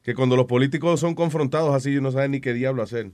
que 0.03 0.13
cuando 0.13 0.37
los 0.37 0.45
políticos 0.45 1.01
son 1.01 1.15
confrontados 1.15 1.75
así, 1.75 1.91
ellos 1.91 2.03
no 2.03 2.11
saben 2.11 2.31
ni 2.31 2.39
qué 2.39 2.53
diablo 2.53 2.81
hacer. 2.81 3.11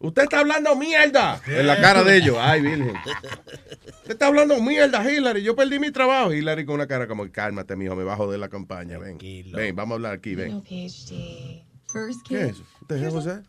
Usted 0.00 0.22
está 0.22 0.38
hablando 0.40 0.76
mierda 0.76 1.40
en 1.46 1.66
la 1.66 1.80
cara 1.80 2.04
de 2.04 2.16
ellos. 2.18 2.36
Ay, 2.38 2.60
virgen. 2.62 2.94
Usted 2.94 4.10
está 4.12 4.28
hablando 4.28 4.60
mierda, 4.62 5.02
Hillary. 5.10 5.42
Yo 5.42 5.56
perdí 5.56 5.80
mi 5.80 5.90
trabajo. 5.90 6.32
Hillary 6.32 6.64
con 6.64 6.76
una 6.76 6.86
cara 6.86 7.08
como, 7.08 7.28
cálmate, 7.32 7.74
mijo, 7.74 7.96
me 7.96 8.04
bajo 8.04 8.30
de 8.30 8.38
la 8.38 8.48
campaña. 8.48 8.96
Ven, 8.98 9.18
ven, 9.52 9.74
vamos 9.74 9.92
a 9.92 9.94
hablar 9.96 10.12
aquí, 10.14 10.36
ven. 10.36 10.62
First 10.62 12.28
¿Qué 12.28 12.42
es 12.42 12.50
eso? 12.50 12.64
Hell 12.88 13.08
was 13.12 13.24
that? 13.24 13.42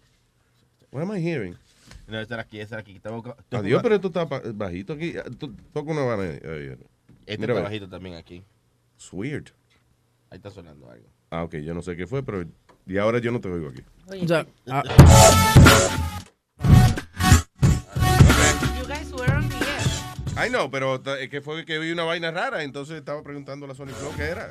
What 0.92 1.04
am 1.04 1.16
I 1.16 1.22
hearing? 1.22 1.56
No, 2.08 2.20
esta 2.20 2.34
era 2.34 2.42
aquí, 2.44 2.60
esta 2.60 2.80
era 2.80 2.82
aquí. 2.82 3.00
Adiós, 3.52 3.84
pero 3.84 3.96
esto 3.96 4.08
está 4.08 4.26
bajito 4.26 4.94
aquí. 4.94 5.14
Tú- 5.38 5.56
Toca 5.72 5.92
una. 5.92 6.24
Este 6.26 7.38
Mira, 7.38 7.54
está 7.54 7.64
bajito 7.64 7.88
también 7.88 8.16
aquí. 8.16 8.44
It's 8.96 9.14
weird. 9.14 9.50
Ahí 10.32 10.38
está 10.38 10.50
sonando 10.50 10.90
algo. 10.90 11.08
Ah, 11.30 11.44
ok, 11.44 11.58
yo 11.58 11.76
no 11.76 11.84
sé 11.84 11.96
qué 11.96 12.08
fue, 12.08 12.24
pero... 12.24 12.44
Y 12.88 12.98
ahora 12.98 13.20
yo 13.20 13.32
no 13.32 13.40
te 13.40 13.50
oigo 13.50 13.70
aquí. 13.70 13.84
O 14.08 14.28
Ay, 20.40 20.50
no, 20.50 20.72
pero 20.72 21.02
es 21.18 21.30
que 21.30 21.42
fue 21.42 21.66
que 21.66 21.80
vi 21.80 21.92
una 21.92 22.04
vaina 22.04 22.32
rara, 22.32 22.64
entonces 22.64 22.98
estaba 22.98 23.22
preguntando 23.24 23.66
a 23.66 23.70
la 23.70 23.76
Sony 23.76 23.88
Flow 23.88 24.14
qué 24.16 24.24
era. 24.24 24.50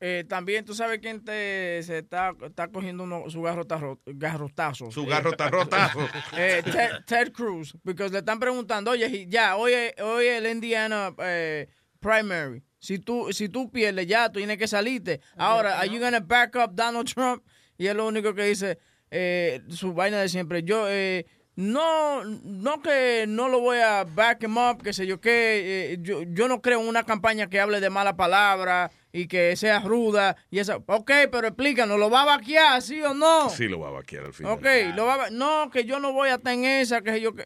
eh, 0.00 0.24
también 0.28 0.64
tú 0.64 0.74
sabes 0.74 1.00
quién 1.00 1.24
te, 1.24 1.82
se 1.82 1.98
está, 1.98 2.32
está 2.46 2.68
cogiendo 2.68 3.04
uno, 3.04 3.24
su 3.28 3.42
garrotazo, 3.42 4.00
garrotazo. 4.06 4.90
Su 4.90 5.04
garrotarrotazo. 5.06 5.98
Eh, 6.36 6.62
Ted, 6.64 6.90
Ted 7.06 7.32
Cruz, 7.32 7.76
porque 7.84 8.08
le 8.08 8.18
están 8.18 8.38
preguntando, 8.40 8.90
oye, 8.92 9.26
ya, 9.28 9.56
hoy 9.56 9.72
es 9.74 9.94
el 9.98 10.46
Indiana 10.46 11.14
eh, 11.18 11.68
primary. 12.00 12.62
Si 12.78 12.98
tú, 12.98 13.32
si 13.32 13.48
tú 13.48 13.70
pierdes, 13.70 14.06
ya, 14.06 14.30
tú 14.30 14.38
tienes 14.38 14.56
que 14.56 14.68
salirte. 14.68 15.20
Ahora, 15.36 15.78
¿are 15.80 15.88
you 15.90 15.98
gonna 16.00 16.20
back 16.20 16.54
up 16.54 16.70
Donald 16.74 17.12
Trump? 17.12 17.42
Y 17.76 17.86
es 17.88 17.94
lo 17.94 18.06
único 18.06 18.32
que 18.34 18.44
dice 18.44 18.78
eh, 19.10 19.62
su 19.68 19.92
vaina 19.92 20.18
de 20.20 20.28
siempre. 20.28 20.62
Yo, 20.62 20.86
eh, 20.88 21.26
no, 21.58 22.22
no 22.24 22.80
que 22.82 23.24
no 23.26 23.48
lo 23.48 23.58
voy 23.58 23.78
a 23.78 24.04
back 24.04 24.44
him 24.44 24.56
up, 24.58 24.80
que 24.80 24.92
sé 24.92 25.08
yo 25.08 25.20
qué. 25.20 25.90
eh, 25.94 25.98
yo, 26.00 26.22
yo 26.22 26.46
no 26.46 26.62
creo 26.62 26.80
en 26.80 26.86
una 26.86 27.02
campaña 27.02 27.48
que 27.48 27.58
hable 27.58 27.80
de 27.80 27.90
mala 27.90 28.16
palabra 28.16 28.92
y 29.12 29.26
que 29.26 29.56
sea 29.56 29.80
ruda. 29.80 30.36
y 30.52 30.60
esa 30.60 30.76
Ok, 30.76 31.10
pero 31.32 31.48
explícanos, 31.48 31.98
¿lo 31.98 32.10
va 32.10 32.22
a 32.22 32.36
vaquear, 32.36 32.80
sí 32.80 33.02
o 33.02 33.12
no? 33.12 33.50
Sí 33.50 33.66
lo 33.66 33.80
va 33.80 33.88
a 33.88 33.90
vaquear 33.90 34.26
al 34.26 34.34
final. 34.34 34.52
Ok, 34.52 34.66
lo 34.94 35.06
va 35.06 35.24
a 35.24 35.30
no, 35.30 35.68
que 35.72 35.84
yo 35.84 35.98
no 35.98 36.12
voy 36.12 36.28
a 36.28 36.36
estar 36.36 36.54
en 36.54 36.64
esa, 36.64 37.00
que 37.00 37.20
yo 37.20 37.34
que, 37.34 37.44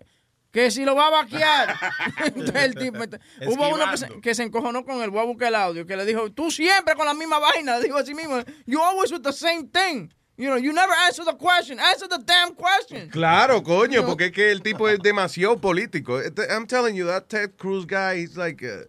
que 0.51 0.71
si 0.71 0.85
lo 0.85 0.95
va 0.95 1.07
a 1.07 1.11
vaquear. 1.23 1.75
Entonces 2.27 2.65
el 2.65 2.75
tipo, 2.75 2.99
hubo 3.47 3.69
uno 3.75 3.91
que 3.93 3.97
se, 3.97 4.21
que 4.21 4.35
se 4.35 4.43
encojonó 4.43 4.85
con 4.85 5.01
él, 5.01 5.09
voy 5.09 5.21
a 5.21 5.25
buscar 5.25 5.49
el 5.49 5.55
audio, 5.55 5.87
que 5.87 5.97
le 5.97 6.05
dijo, 6.05 6.31
tú 6.33 6.51
siempre 6.51 6.95
con 6.97 7.07
la 7.07 7.15
misma 7.15 7.39
vaina, 7.39 7.79
le 7.79 7.85
dijo 7.85 7.97
así 7.97 8.13
mismo, 8.15 8.41
you 8.67 8.79
always 8.79 9.11
with 9.11 9.23
the 9.23 9.33
same 9.33 9.71
thing. 9.73 10.11
You 10.39 10.49
know, 10.49 10.57
you 10.57 10.73
never 10.73 10.93
answer 11.07 11.25
the 11.25 11.37
question. 11.37 11.79
Answer 11.79 12.09
the 12.09 12.19
damn 12.25 12.55
question. 12.55 13.09
Claro, 13.11 13.63
coño, 13.63 14.05
porque 14.07 14.27
es 14.27 14.33
que 14.33 14.51
el 14.51 14.63
tipo 14.63 14.89
es 14.89 14.99
demasiado 15.01 15.61
político. 15.61 16.21
Este- 16.21 16.47
I'm 16.51 16.67
telling 16.67 16.95
you, 16.97 17.07
that 17.07 17.25
Ted 17.29 17.51
Cruz 17.59 17.87
guy, 17.87 18.23
he's 18.23 18.37
like, 18.37 18.65
uh, 18.65 18.87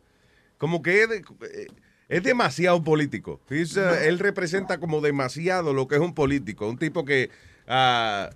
como 0.57 0.81
que 0.81 1.03
es, 1.03 1.09
de- 1.09 1.17
eh, 1.17 1.67
es 2.07 2.23
demasiado 2.23 2.81
político. 2.83 3.41
He's, 3.49 3.75
uh, 3.75 3.93
él 4.03 4.19
representa 4.19 4.79
como 4.79 5.01
demasiado 5.01 5.73
lo 5.73 5.87
que 5.87 5.95
es 5.95 6.01
un 6.01 6.13
político. 6.13 6.67
Un 6.67 6.77
tipo 6.77 7.03
que, 7.03 7.29
ah, 7.67 8.29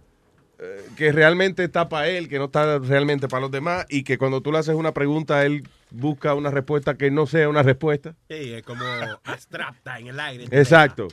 eh, 0.59 0.85
que 0.97 1.11
realmente 1.13 1.63
está 1.63 1.87
para 1.87 2.09
él, 2.09 2.27
que 2.27 2.37
no 2.39 2.45
está 2.45 2.77
realmente 2.79 3.27
para 3.29 3.41
los 3.41 3.51
demás 3.51 3.85
y 3.89 4.03
que 4.03 4.17
cuando 4.17 4.41
tú 4.41 4.51
le 4.51 4.57
haces 4.57 4.75
una 4.75 4.91
pregunta, 4.93 5.45
él 5.45 5.63
busca 5.91 6.33
una 6.33 6.51
respuesta 6.51 6.95
que 6.95 7.09
no 7.09 7.25
sea 7.25 7.47
una 7.47 7.63
respuesta. 7.63 8.15
Sí, 8.29 8.53
es 8.53 8.63
como 8.63 8.83
abstracta 9.23 9.97
en 9.97 10.07
el 10.07 10.19
aire. 10.19 10.45
Exacto. 10.51 11.07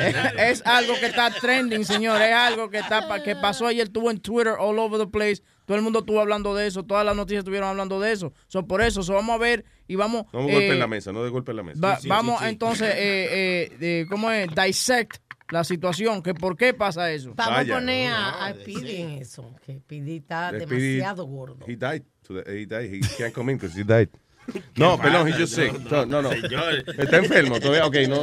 Es, 0.04 0.60
es 0.60 0.66
algo 0.66 0.94
que 1.00 1.06
está 1.06 1.30
trending, 1.30 1.84
señor. 1.84 2.20
Es 2.20 2.32
algo 2.34 2.68
que 2.68 2.78
está 2.78 3.08
pa- 3.08 3.22
que 3.22 3.36
pasó 3.36 3.66
ayer, 3.66 3.84
estuvo 3.86 4.10
en 4.10 4.20
Twitter 4.20 4.54
all 4.58 4.78
over 4.78 4.98
the 5.00 5.06
place. 5.06 5.42
Todo 5.64 5.76
el 5.78 5.82
mundo 5.82 6.00
estuvo 6.00 6.20
hablando 6.20 6.54
de 6.54 6.66
eso, 6.66 6.82
todas 6.82 7.06
las 7.06 7.16
noticias 7.16 7.38
estuvieron 7.40 7.70
hablando 7.70 7.98
de 8.00 8.12
eso. 8.12 8.34
So, 8.48 8.66
por 8.66 8.82
eso, 8.82 9.02
so, 9.02 9.14
vamos 9.14 9.34
a 9.34 9.38
ver 9.38 9.64
y 9.88 9.94
vamos. 9.96 10.24
No 10.32 10.42
me 10.42 10.50
eh, 10.50 10.54
golpeen 10.54 10.78
la 10.78 10.86
mesa, 10.88 11.10
no 11.12 11.24
de 11.24 11.30
golpe 11.30 11.52
en 11.52 11.56
la 11.56 11.62
mesa. 11.62 11.80
va- 11.82 11.98
vamos 12.06 12.42
entonces, 12.42 12.88
eh, 12.94 13.28
eh, 13.30 13.76
eh, 13.80 14.06
¿cómo 14.10 14.30
es? 14.30 14.48
Dissect 14.54 15.16
la 15.50 15.64
situación, 15.64 16.22
que 16.22 16.34
por 16.34 16.56
qué 16.56 16.74
pasa 16.74 17.10
eso. 17.12 17.32
Vamos 17.36 17.54
Vaya. 17.56 17.74
a 17.74 17.78
poner 17.78 18.12
a, 18.12 18.46
a 18.46 18.54
Speedy 18.54 18.96
en 18.96 19.10
eso, 19.10 19.54
que 19.64 19.78
Speedy 19.78 20.16
está 20.16 20.50
Speedy- 20.52 20.66
demasiado 20.98 21.24
gordo. 21.26 21.64
He 21.66 21.76
died. 21.76 22.02
today. 22.26 22.62
He 22.62 22.66
died. 22.66 22.92
He 22.94 23.00
can't 23.18 23.32
come 23.34 23.52
in 23.52 23.58
because 23.58 23.78
he 23.78 23.84
died. 23.84 24.08
No, 24.76 24.98
perdón, 24.98 25.26
he's 25.26 25.36
just 25.38 25.54
sick. 25.54 25.72
No, 25.90 26.04
no, 26.04 26.20
no. 26.20 26.30
Señor. 26.30 26.84
Está 26.98 27.16
enfermo 27.16 27.58
todavía. 27.60 27.86
Ok, 27.86 27.96
no. 28.10 28.22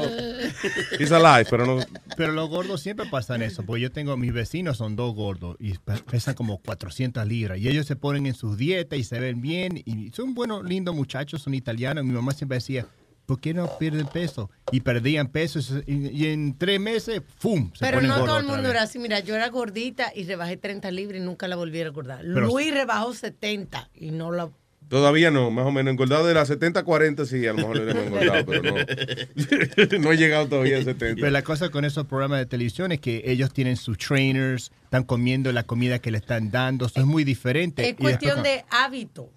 He's 1.00 1.12
alive, 1.12 1.48
pero 1.50 1.66
no. 1.66 1.84
Pero 2.16 2.32
los 2.34 2.48
gordos 2.48 2.82
siempre 2.82 3.08
pasan 3.10 3.42
eso, 3.42 3.64
porque 3.64 3.82
yo 3.82 3.92
tengo, 3.92 4.16
mis 4.18 4.32
vecinos 4.32 4.78
son 4.78 4.96
dos 4.96 5.16
gordos 5.16 5.56
y 5.60 5.74
pe- 5.80 5.98
pesan 6.12 6.36
como 6.36 6.60
400 6.60 7.26
libras 7.28 7.58
y 7.58 7.68
ellos 7.68 7.88
se 7.88 7.96
ponen 7.96 8.28
en 8.28 8.36
sus 8.36 8.56
dietas 8.58 9.00
y 9.00 9.04
se 9.04 9.20
ven 9.20 9.42
bien 9.42 9.82
y 9.84 10.12
son 10.12 10.36
buenos, 10.36 10.64
lindos 10.64 10.94
muchachos, 10.96 11.42
son 11.42 11.56
italianos. 11.56 12.04
Mi 12.06 12.12
mamá 12.14 12.34
siempre 12.34 12.58
decía, 12.58 12.86
¿por 13.26 13.40
qué 13.40 13.54
no 13.54 13.78
pierden 13.78 14.08
peso? 14.08 14.50
Y 14.72 14.82
perdían 14.82 15.28
peso 15.30 15.60
y, 15.88 16.10
y 16.10 16.28
en 16.28 16.58
tres 16.58 16.80
meses, 16.80 17.22
¡fum! 17.38 17.72
Se 17.74 17.86
Pero 17.86 17.98
ponen 17.98 18.10
no 18.10 18.26
todo 18.26 18.38
el 18.40 18.46
mundo 18.46 18.70
era 18.70 18.84
así. 18.84 19.00
Mira, 19.00 19.20
yo 19.20 19.36
era 19.36 19.50
gordita 19.50 20.12
y 20.16 20.24
rebajé 20.24 20.58
30 20.58 20.92
libras 20.92 21.22
y 21.22 21.24
nunca 21.24 21.48
la 21.48 21.56
volví 21.56 21.80
a 21.82 21.86
recordar. 21.86 22.20
Pero- 22.22 22.48
Luis 22.48 22.74
rebajó 22.74 23.14
70 23.14 23.90
y 23.96 24.12
no 24.12 24.32
la... 24.32 24.50
Todavía 24.90 25.32
no, 25.32 25.52
más 25.52 25.66
o 25.66 25.72
menos. 25.72 25.92
Engordado 25.92 26.28
de 26.28 26.34
las 26.34 26.50
70 26.50 26.82
a 26.82 26.84
40, 26.84 27.26
sí, 27.26 27.48
a 27.48 27.54
lo 27.54 27.60
mejor 27.60 27.78
lo 27.78 27.90
hemos 27.92 28.04
engordado, 28.08 28.46
pero 28.46 28.62
no. 28.64 28.76
no 30.02 30.12
he 30.12 30.18
llegado 30.18 30.48
todavía 30.50 30.80
a 30.80 30.84
70. 30.84 31.16
Pero 31.16 31.30
la 31.30 31.44
cosa 31.44 31.70
con 31.70 31.86
esos 31.86 32.06
programas 32.08 32.40
de 32.40 32.46
televisión 32.46 32.92
es 32.92 33.00
que 33.00 33.22
ellos 33.26 33.54
tienen 33.54 33.78
sus 33.78 33.98
trainers, 33.98 34.70
están 34.84 35.04
comiendo 35.06 35.50
la 35.54 35.64
comida 35.64 36.00
que 36.00 36.12
le 36.12 36.18
están 36.18 36.52
dando, 36.52 36.88
eso 36.88 37.00
es 37.00 37.06
muy 37.06 37.24
diferente. 37.24 37.84
Es 37.84 37.88
después 37.90 38.18
cuestión 38.18 38.42
cuando- 38.42 38.50
de 38.50 38.66
hábito. 38.70 39.30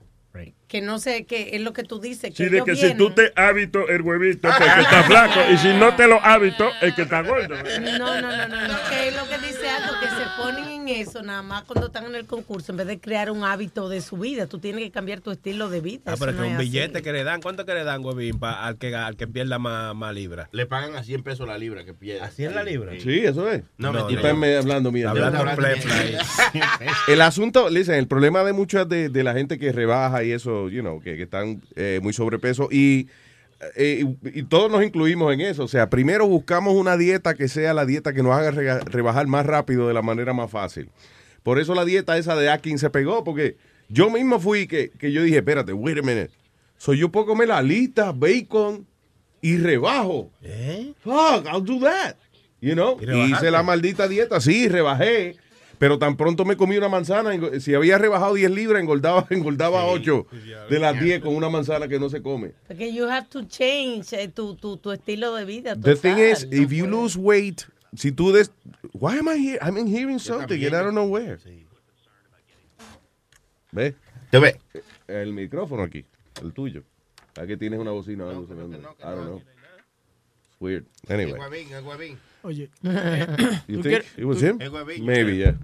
Que 0.75 0.81
no 0.83 0.99
sé, 0.99 1.25
que 1.25 1.51
es 1.53 1.61
lo 1.61 1.73
que 1.73 1.85
tú 1.85 2.01
dices. 2.01 2.35
Que 2.35 2.49
Sí, 2.49 2.51
de 2.51 2.75
si 2.75 2.95
tú 2.97 3.11
te 3.11 3.33
hábito 3.37 3.87
el 3.89 4.03
huevito, 4.03 4.49
pues 4.49 4.73
que 4.75 4.81
está 4.81 5.05
flaco. 5.05 5.39
Y 5.53 5.57
si 5.59 5.69
no 5.75 5.95
te 5.95 6.09
lo 6.09 6.21
hábito, 6.21 6.69
es 6.83 6.95
que 6.95 7.03
está 7.03 7.23
gordo. 7.23 7.55
No, 7.81 7.97
no, 7.97 8.21
no, 8.21 8.49
no, 8.49 8.69
no. 8.69 8.75
Que 8.91 9.07
es 9.07 9.15
lo 9.15 9.23
que 9.29 9.39
dice 9.47 9.69
algo, 9.71 9.93
que 10.01 10.09
se 10.09 10.25
ponen 10.37 10.65
en 10.81 10.89
eso 10.89 11.23
nada 11.23 11.43
más 11.43 11.63
cuando 11.63 11.87
están 11.87 12.07
en 12.07 12.17
el 12.17 12.27
concurso, 12.27 12.73
en 12.73 12.79
vez 12.79 12.89
de 12.89 12.99
crear 12.99 13.31
un 13.31 13.45
hábito 13.45 13.89
de 13.89 14.01
su 14.01 14.17
vida. 14.17 14.49
Tú 14.49 14.59
tienes 14.59 14.83
que 14.83 14.91
cambiar 14.91 15.21
tu 15.21 15.31
estilo 15.31 15.69
de 15.71 15.81
vida. 15.81 16.01
Ah, 16.07 16.15
Eso 16.15 16.19
pero 16.19 16.33
es 16.33 16.37
no 16.39 16.43
que 16.43 16.49
un 16.49 16.55
es 16.55 16.59
así. 16.59 16.69
billete 16.71 17.03
que 17.03 17.13
le 17.13 17.23
dan, 17.23 17.41
¿cuánto 17.41 17.65
que 17.65 17.73
le 17.75 17.85
dan, 17.85 18.05
huevín, 18.05 18.41
pa- 18.41 18.67
al, 18.67 18.77
que, 18.77 18.97
al 18.97 19.17
que 19.17 19.29
pierda 19.29 19.61
más, 19.61 19.95
más 19.95 20.13
libras? 20.13 20.49
Le 20.51 20.67
pagan 20.67 20.97
a 20.97 21.05
100 21.05 21.23
pesos 21.23 21.47
la 21.47 21.57
libra 21.57 21.85
que 21.85 21.95
pierde. 21.95 22.21
¿A 22.23 22.31
100 22.31 22.53
la 22.53 22.65
libra? 22.65 22.95
Sí, 23.01 23.21
eso 23.25 23.49
es. 23.49 23.63
No, 23.79 23.93
No, 23.93 24.01
mentira. 24.01 24.23
Están 24.23 24.41
me- 24.41 24.57
hablando 24.57 24.91
mierda. 24.91 25.11
Hablando 25.13 25.39
Hablando. 25.39 25.87
El 27.07 27.21
asunto, 27.21 27.71
listen, 27.71 27.95
el 27.95 28.09
problema 28.09 28.43
de 28.43 28.53
muchas 28.53 28.89
de, 28.89 29.09
de 29.09 29.23
la 29.23 29.35
gente 29.35 29.57
que 29.57 29.71
rebaja 29.71 30.25
y 30.25 30.33
eso, 30.33 30.64
you 30.71 30.81
know, 30.81 31.01
que, 31.01 31.17
que 31.17 31.23
están 31.23 31.63
eh, 31.77 32.01
muy 32.03 32.13
sobrepeso 32.13 32.69
y, 32.71 33.09
eh, 33.77 34.05
y, 34.05 34.41
y 34.41 34.43
todos 34.45 34.71
nos 34.71 34.85
incluimos 34.85 35.33
en 35.33 35.41
eso. 35.41 35.65
O 35.65 35.69
sea, 35.69 35.91
primero 35.91 36.27
buscamos 36.27 36.75
una 36.75 36.97
dieta 36.97 37.35
que 37.35 37.49
sea 37.49 37.75
la 37.75 37.87
dieta 37.87 38.13
que 38.13 38.23
nos 38.23 38.33
haga 38.33 38.81
rebajar 38.81 39.27
más 39.27 39.47
rápido 39.47 39.89
de 39.89 39.95
la 39.95 40.03
manera 40.03 40.33
más 40.33 40.51
fácil. 40.51 40.91
Por 41.43 41.59
eso 41.59 41.75
la 41.75 41.85
dieta 41.85 42.17
esa 42.17 42.35
de 42.37 42.49
Atkins 42.49 42.81
se 42.81 42.91
pegó, 42.91 43.23
porque 43.23 43.57
yo 43.89 44.11
mismo 44.11 44.41
fui 44.41 44.67
que, 44.67 44.91
que 44.91 45.13
yo 45.13 45.23
dije, 45.23 45.37
espérate, 45.37 45.73
wait 45.73 45.99
a 45.99 46.03
minute. 46.03 46.31
So 46.79 46.95
yo 46.95 47.11
puedo 47.11 47.27
comer 47.27 47.51
alitas, 47.53 48.19
bacon 48.19 48.87
y 49.41 49.59
rebajo. 49.59 50.31
Fuck, 51.01 51.47
I'll 51.47 51.63
do 51.63 51.81
that. 51.81 52.17
You 52.61 52.75
know? 52.75 52.99
¿Y? 53.01 53.33
Hice 53.33 53.51
la 53.51 53.63
maldita 53.63 54.09
dieta, 54.09 54.41
sí, 54.41 54.69
rebajé. 54.69 55.37
Pero 55.79 55.99
tan 55.99 56.17
pronto 56.17 56.45
me 56.45 56.57
comí 56.57 56.77
una 56.77 56.89
manzana, 56.89 57.31
si 57.61 57.75
había 57.75 57.99
rebajado 57.99 58.35
10 58.35 58.51
libras, 58.51 58.81
engordaba, 58.81 59.27
engordaba 59.31 59.85
8 59.87 60.27
de 60.71 60.79
las 60.79 61.01
10 61.01 61.23
con 61.23 61.35
una 61.35 61.49
manzana 61.49 61.89
que 61.89 61.99
no 61.99 62.09
se 62.09 62.23
come. 62.23 62.53
Porque 62.67 62.93
you 62.93 63.05
have 63.09 63.29
to 63.29 63.45
change 63.45 64.13
eh, 64.13 64.29
tu, 64.29 64.55
tu, 64.57 64.77
tu 64.77 64.93
estilo 64.93 65.35
de 65.35 65.45
vida. 65.45 65.75
The 65.77 65.97
thing 65.97 66.19
is, 66.19 66.47
no 66.47 66.63
if 66.63 66.71
you 66.71 66.87
lose 66.87 67.19
weight, 67.19 67.63
si 67.97 68.13
tú 68.13 68.33
des... 68.33 68.51
Why 68.93 69.19
am 69.19 69.29
I 69.29 69.37
here? 69.39 69.59
I'm 69.61 69.77
hearing 69.87 70.19
something 70.19 70.65
and 70.65 70.75
I 70.75 70.83
don't 70.83 70.95
know 70.95 71.07
where. 71.07 71.39
¿Ves? 73.73 73.95
Te 74.31 74.39
ve. 74.39 74.61
El 75.09 75.33
micrófono 75.33 75.83
aquí, 75.83 76.05
el 76.43 76.53
tuyo. 76.53 76.83
Aquí 77.37 77.57
tienes 77.57 77.81
una 77.81 77.91
bocina 77.91 78.25
o 78.25 78.31
algo 78.31 78.47
sonando. 78.47 78.79
I 78.79 79.03
don't 79.03 79.25
know. 79.25 79.43
It's 80.47 80.61
weird. 80.61 80.87
Anyway. 81.09 81.39
Oye, 82.45 82.71
You 83.69 83.77
¿Tú 83.79 83.83
think 83.83 84.05
it 84.19 84.25
was 84.25 84.43
him? 84.43 84.59
Maybe, 85.03 85.37
yeah. 85.37 85.57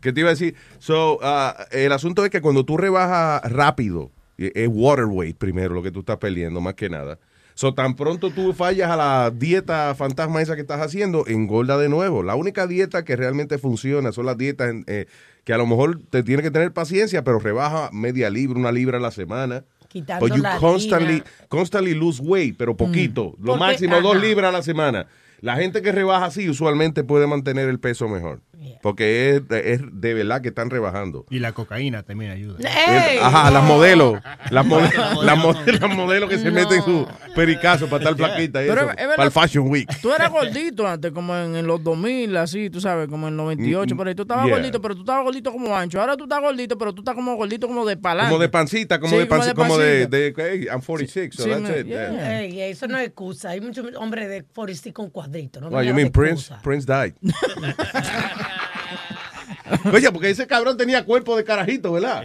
¿Qué 0.00 0.12
te 0.12 0.20
iba 0.20 0.28
a 0.28 0.32
decir? 0.34 0.54
So, 0.78 1.18
ah, 1.22 1.66
el 1.72 1.90
asunto 1.92 2.24
es 2.24 2.30
que 2.30 2.40
cuando 2.40 2.64
tú 2.64 2.76
rebajas 2.76 3.50
rápido, 3.50 4.10
eh, 4.38 4.52
es 4.54 4.68
water 4.70 5.06
weight 5.06 5.36
primero 5.38 5.74
lo 5.74 5.82
que 5.82 5.90
tú 5.90 6.00
estás 6.00 6.18
perdiendo, 6.18 6.60
más 6.60 6.74
que 6.74 6.88
nada. 6.90 7.18
So, 7.54 7.72
tan 7.72 7.96
pronto 7.96 8.30
tú 8.30 8.52
fallas 8.52 8.90
a 8.90 8.96
la 8.96 9.30
dieta 9.34 9.94
fantasma 9.94 10.42
esa 10.42 10.54
que 10.56 10.60
estás 10.60 10.80
haciendo, 10.82 11.26
engorda 11.26 11.78
de 11.78 11.88
nuevo. 11.88 12.22
La 12.22 12.34
única 12.34 12.66
dieta 12.66 13.02
que 13.02 13.16
realmente 13.16 13.56
funciona 13.56 14.12
son 14.12 14.26
las 14.26 14.36
dietas 14.36 14.74
eh, 14.86 15.06
que 15.44 15.54
a 15.54 15.56
lo 15.58 15.66
mejor 15.66 16.00
te 16.10 16.22
tiene 16.22 16.42
que 16.42 16.50
tener 16.50 16.72
paciencia, 16.74 17.24
pero 17.24 17.38
rebaja 17.38 17.88
media 17.92 18.28
libra, 18.28 18.58
una 18.58 18.72
libra 18.72 18.98
a 18.98 19.00
la 19.00 19.10
semana. 19.10 19.64
Quitando 19.88 20.26
But 20.26 20.36
you 20.36 20.42
la 20.42 20.58
constantly, 20.58 21.20
harina. 21.20 21.24
constantly 21.48 21.94
lose 21.94 22.20
weight, 22.22 22.56
pero 22.58 22.76
poquito. 22.76 23.34
Lo 23.40 23.52
Porque- 23.52 23.58
máximo 23.60 24.00
dos 24.02 24.20
libras 24.20 24.50
a 24.50 24.52
la 24.52 24.62
semana. 24.62 25.06
La 25.40 25.56
gente 25.56 25.82
que 25.82 25.92
rebaja 25.92 26.26
así 26.26 26.48
usualmente 26.48 27.04
puede 27.04 27.26
mantener 27.26 27.68
el 27.68 27.78
peso 27.78 28.08
mejor. 28.08 28.40
Porque 28.82 29.36
es, 29.36 29.42
es 29.64 29.80
de 29.92 30.14
verdad 30.14 30.40
que 30.42 30.48
están 30.48 30.70
rebajando. 30.70 31.26
Y 31.30 31.38
la 31.40 31.52
cocaína 31.52 32.02
también 32.02 32.30
ayuda. 32.30 32.58
Ajá, 33.22 33.50
las 33.50 33.64
modelos. 33.64 34.20
Las, 34.50 34.64
mode- 34.68 34.90
No. 35.14 35.22
las 35.22 35.38
mode- 35.38 35.78
las 35.80 35.96
modelos 35.96 36.30
que 36.30 36.38
se 36.38 36.50
meten 36.50 36.82
su 36.82 37.06
pericazo 37.34 37.86
para 37.88 38.04
estar 38.10 38.16
flaquita 38.28 38.64
y 38.64 38.68
Pero 38.68 38.82
eso, 38.82 38.90
es 38.90 38.96
verdad- 38.96 39.16
para 39.16 39.26
el 39.26 39.30
Fashion 39.32 39.68
Week. 39.68 39.88
Tú 40.00 40.12
eras 40.12 40.30
gordito 40.30 40.86
antes, 40.86 41.10
como 41.12 41.34
en, 41.36 41.56
en 41.56 41.66
los 41.66 41.82
2000, 41.82 42.36
así, 42.36 42.70
tú 42.70 42.80
sabes, 42.80 43.08
como 43.08 43.26
en 43.28 43.34
el 43.34 43.36
98, 43.38 43.94
Mm, 43.94 43.98
por 43.98 44.08
ahí. 44.08 44.14
Tú 44.14 44.22
estabas 44.22 44.46
yeah. 44.46 44.54
gordito, 44.56 44.80
pero 44.80 44.94
tú 44.94 45.00
estabas 45.00 45.24
gordito 45.24 45.52
como 45.52 45.76
ancho. 45.76 46.00
Ahora 46.00 46.16
tú 46.16 46.24
estás 46.24 46.40
gordito, 46.40 46.78
pero 46.78 46.92
tú 46.94 47.00
estás 47.02 47.14
como 47.14 47.34
gordito 47.36 47.66
como 47.66 47.84
de 47.86 47.96
palanca. 47.96 48.30
Como 48.30 48.40
de 48.40 48.48
pancita, 48.48 48.98
como 49.00 49.12
Sí, 49.12 49.18
de 49.18 49.26
pancita, 49.26 49.54
como 49.54 49.78
de, 49.78 50.06
pancita. 50.08 50.42
de, 50.42 50.50
hey, 50.52 50.66
I'm 50.70 50.80
46, 50.80 51.34
so 51.34 51.42
Sí, 51.44 51.50
that's 51.50 51.62
me- 51.62 51.80
it. 51.80 51.86
yeah. 51.86 52.10
yeah. 52.12 52.40
Ey, 52.40 52.60
eso 52.62 52.86
no 52.88 52.98
es 52.98 53.06
excusa. 53.06 53.50
Hay 53.50 53.60
muchos 53.60 53.86
hombres 53.96 54.28
de 54.28 54.42
Forest 54.52 54.86
con 54.92 55.10
cuadritos. 55.10 55.60
No 55.62 55.68
Well, 55.68 55.84
me 55.84 55.88
you 55.90 55.94
mean 55.94 56.10
Prince? 56.10 56.52
Prince 56.62 56.86
died. 56.86 57.14
Oye, 59.92 60.10
porque 60.12 60.30
ese 60.30 60.46
cabrón 60.46 60.76
tenía 60.76 61.04
cuerpo 61.04 61.36
de 61.36 61.44
carajito, 61.44 61.92
¿verdad? 61.92 62.24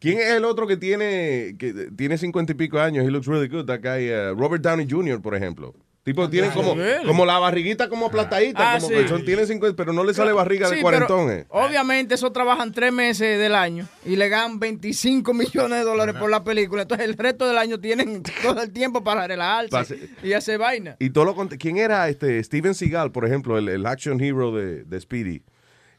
¿Quién 0.00 0.18
es 0.18 0.28
el 0.30 0.44
otro 0.44 0.66
que 0.66 0.76
tiene 0.76 1.56
que 1.58 1.88
tiene 1.96 2.18
cincuenta 2.18 2.52
y 2.52 2.54
pico 2.54 2.78
años? 2.78 3.04
He 3.04 3.10
looks 3.10 3.26
really 3.26 3.48
good. 3.48 3.64
That 3.66 3.80
guy, 3.82 4.10
uh, 4.12 4.34
Robert 4.34 4.62
Downey 4.62 4.86
Jr., 4.88 5.20
por 5.20 5.34
ejemplo. 5.34 5.74
Tipo, 6.04 6.30
tiene 6.30 6.48
como, 6.52 6.74
como 7.06 7.26
la 7.26 7.38
barriguita 7.38 7.90
como 7.90 8.06
aplatadita, 8.06 8.76
Ah, 8.76 8.78
como 8.80 8.88
sí. 8.96 9.08
son, 9.08 9.26
tiene 9.26 9.44
50, 9.44 9.76
pero 9.76 9.92
no 9.92 10.04
le 10.04 10.14
sale 10.14 10.32
barriga 10.32 10.70
de 10.70 10.76
Sí, 10.76 10.80
cuarentón. 10.80 11.26
pero 11.26 11.40
eh. 11.40 11.46
Obviamente, 11.50 12.14
eso 12.14 12.32
trabajan 12.32 12.72
tres 12.72 12.94
meses 12.94 13.38
del 13.38 13.54
año 13.54 13.86
y 14.06 14.16
le 14.16 14.30
ganan 14.30 14.58
25 14.58 15.34
millones 15.34 15.80
de 15.80 15.84
dólares 15.84 16.14
por 16.18 16.30
la 16.30 16.42
película. 16.44 16.82
Entonces, 16.82 17.06
el 17.06 17.14
resto 17.14 17.46
del 17.46 17.58
año 17.58 17.78
tienen 17.78 18.22
todo 18.42 18.62
el 18.62 18.70
tiempo 18.72 19.04
para 19.04 19.26
relajarse 19.26 19.68
Pase- 19.70 20.08
y 20.22 20.32
hacer 20.32 20.56
vaina. 20.58 20.96
Y 20.98 21.10
todo 21.10 21.26
lo 21.26 21.36
¿Quién 21.58 21.76
era 21.76 22.08
este 22.08 22.42
Steven 22.42 22.74
Seagal, 22.74 23.12
por 23.12 23.26
ejemplo, 23.26 23.58
el, 23.58 23.68
el 23.68 23.84
action 23.84 24.18
hero 24.18 24.54
de, 24.54 24.84
de 24.84 25.00
Speedy? 25.00 25.42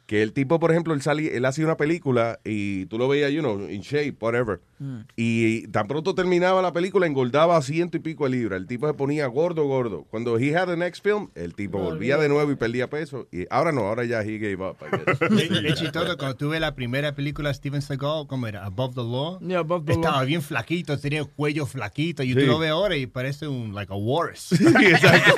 Que 0.10 0.24
el 0.24 0.34
tipo, 0.34 0.60
por 0.60 0.72
ejemplo, 0.72 0.96
él 0.96 1.04
salía, 1.04 1.32
él 1.34 1.46
hacía 1.46 1.66
una 1.66 1.78
película 1.78 2.40
y 2.44 2.88
tú 2.88 2.98
lo 2.98 3.08
veías, 3.08 3.32
you 3.32 3.42
know, 3.42 3.70
in 3.70 3.82
shape, 3.82 4.18
whatever. 4.20 4.60
Y 5.16 5.68
tan 5.68 5.88
pronto 5.88 6.16
terminaba 6.16 6.62
la 6.62 6.72
película, 6.72 7.06
engordaba 7.06 7.62
ciento 7.62 7.98
y 7.98 8.00
pico 8.00 8.24
de 8.26 8.32
libras. 8.32 8.60
El 8.62 8.68
tipo 8.68 8.88
se 8.88 8.94
ponía 8.94 9.28
gordo, 9.28 9.66
gordo. 9.66 10.06
Cuando 10.10 10.38
he 10.40 10.56
had 10.56 10.68
the 10.68 10.78
next 10.78 11.04
film, 11.04 11.30
el 11.36 11.54
tipo 11.54 11.80
volvía 11.80 12.18
de 12.18 12.30
nuevo 12.30 12.50
y 12.52 12.56
perdía 12.56 12.90
peso. 12.90 13.28
Y 13.32 13.46
ahora 13.50 13.72
no, 13.72 13.82
ahora 13.82 14.06
ya 14.06 14.22
he 14.22 14.38
gave 14.38 14.56
up. 14.56 14.78
I 14.82 14.96
guess. 14.96 15.20
Es 15.70 15.76
chistoso, 15.80 16.18
cuando 16.18 16.36
tuve 16.38 16.60
la 16.60 16.74
primera 16.76 17.14
película 17.14 17.50
de 17.50 17.56
Steven 17.56 17.82
Seagal, 17.82 18.26
¿cómo 18.28 18.48
era? 18.48 18.66
Above 18.66 18.96
the 18.96 19.02
Law. 19.02 19.40
Yeah, 19.42 19.60
Above 19.60 19.86
the 19.86 19.92
Estaba 19.94 20.18
Law. 20.18 20.26
bien 20.26 20.42
flaquito, 20.42 20.98
tenía 20.98 21.20
el 21.20 21.28
cuello 21.30 21.66
flaquito. 21.66 22.24
Y 22.24 22.34
Sí. 22.34 22.40
tú 22.40 22.46
lo 22.46 22.60
ves 22.60 22.72
ahora 22.72 22.96
y 22.96 23.06
parece 23.06 23.48
un, 23.48 23.74
like 23.76 23.92
a 23.92 23.96
walrus. 23.96 24.40
Sí, 24.60 24.86
exacto. 24.86 25.34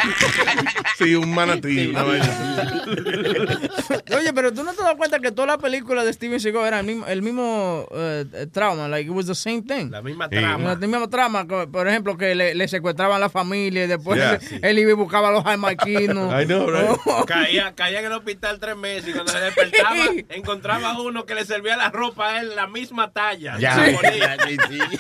Sí, 0.97 1.15
un 1.15 1.33
manatí. 1.33 1.87
una 1.87 2.03
vaina. 2.03 2.83
Oye, 4.17 4.33
pero 4.33 4.53
tú 4.53 4.63
no 4.63 4.73
te 4.73 4.83
das 4.83 4.95
cuenta 4.95 5.19
que 5.19 5.31
todas 5.31 5.47
las 5.47 5.57
películas 5.57 6.05
de 6.05 6.13
Steven 6.13 6.39
Seagal 6.39 6.65
eran 6.67 6.79
el 6.81 6.85
mismo, 6.95 7.07
el 7.07 7.21
mismo 7.21 7.87
eh, 7.91 8.47
trauma, 8.51 8.87
like 8.87 9.09
it 9.09 9.15
was 9.15 9.25
the 9.31 9.35
same 9.35 9.63
thing. 9.63 9.89
La 9.91 10.01
misma 10.01 10.25
Sí. 10.29 10.37
trama. 10.37 10.69
La 10.69 10.75
misma 10.75 11.09
trama, 11.09 11.47
por 11.47 11.87
ejemplo, 11.87 12.17
que 12.17 12.35
le, 12.35 12.55
le 12.55 12.67
secuestraban 12.67 13.19
la 13.19 13.29
familia 13.29 13.85
y 13.85 13.87
después 13.87 14.17
Yeah. 14.19 14.35
él, 14.35 14.59
él 14.63 14.79
iba 14.79 14.91
y 14.91 14.93
buscaba 14.93 15.29
a 15.29 15.31
los 15.31 15.43
jamaiquinos. 15.43 16.33
I 16.41 16.45
know, 16.45 16.69
right? 16.69 16.89
Oh, 17.05 17.25
Caía, 17.27 17.73
caía 17.75 17.99
en 17.99 18.05
el 18.05 18.11
hospital 18.13 18.59
tres 18.59 18.75
meses 18.77 19.09
y 19.09 19.11
cuando 19.13 19.31
se 19.31 19.39
despertaba 19.39 20.05
encontraba 20.29 21.01
uno 21.01 21.25
que 21.25 21.35
le 21.35 21.45
servía 21.45 21.77
la 21.77 21.89
ropa 21.89 22.29
a 22.35 22.41
él 22.41 22.55
la 22.55 22.67
misma 22.67 23.11
talla. 23.11 23.57
Ya, 23.59 23.75
Se 23.75 23.91
ya, 23.93 23.97
ponía. 23.99 24.37
sí, 24.47 24.57
sí. 24.69 24.99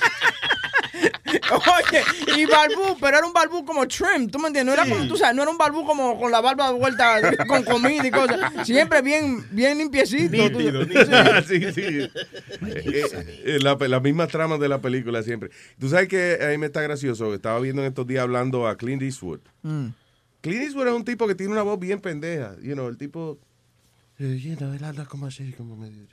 Oye, 1.51 2.03
y 2.41 2.45
barbú, 2.45 2.97
pero 2.99 3.17
era 3.17 3.25
un 3.25 3.33
barbú 3.33 3.63
como 3.65 3.87
trim, 3.87 4.29
¿tú 4.29 4.39
me 4.39 4.47
entiendes? 4.47 4.75
No 4.75 4.81
era, 4.81 4.89
como, 4.89 5.07
tú 5.07 5.17
sabes, 5.17 5.35
no 5.35 5.41
era 5.41 5.51
un 5.51 5.57
barbú 5.57 5.85
como 5.85 6.19
con 6.19 6.31
la 6.31 6.41
barba 6.41 6.71
de 6.71 6.77
vuelta 6.79 7.21
con 7.47 7.63
comida 7.63 8.05
y 8.07 8.11
cosas. 8.11 8.39
Siempre 8.65 9.01
bien, 9.01 9.45
bien 9.51 9.77
limpiecito. 9.77 10.51
tú- 10.51 10.59
Nítido, 10.59 10.83
sí, 11.47 11.71
sí. 11.73 12.09
Eh, 12.65 13.05
eh, 13.45 13.59
la, 13.61 13.75
la 13.75 13.99
misma 13.99 14.27
trama 14.27 14.57
de 14.57 14.67
la 14.69 14.79
película 14.81 15.23
siempre. 15.23 15.49
Tú 15.79 15.89
sabes 15.89 16.07
que 16.07 16.37
a 16.41 16.47
mí 16.49 16.57
me 16.57 16.67
está 16.67 16.81
gracioso. 16.81 17.33
Estaba 17.33 17.59
viendo 17.59 17.81
en 17.81 17.87
estos 17.89 18.05
días 18.07 18.23
hablando 18.23 18.67
a 18.67 18.77
Clint 18.77 19.01
Eastwood. 19.01 19.39
Mm. 19.63 19.87
Clint 20.41 20.63
Eastwood 20.63 20.87
es 20.87 20.93
un 20.93 21.05
tipo 21.05 21.27
que 21.27 21.35
tiene 21.35 21.53
una 21.53 21.61
voz 21.63 21.79
bien 21.79 21.99
pendeja. 21.99 22.55
You 22.61 22.73
know, 22.73 22.87
el 22.87 22.97
tipo. 22.97 23.39
Como 25.09 25.25
así, 25.25 25.51
como 25.53 25.75
medio. 25.75 26.03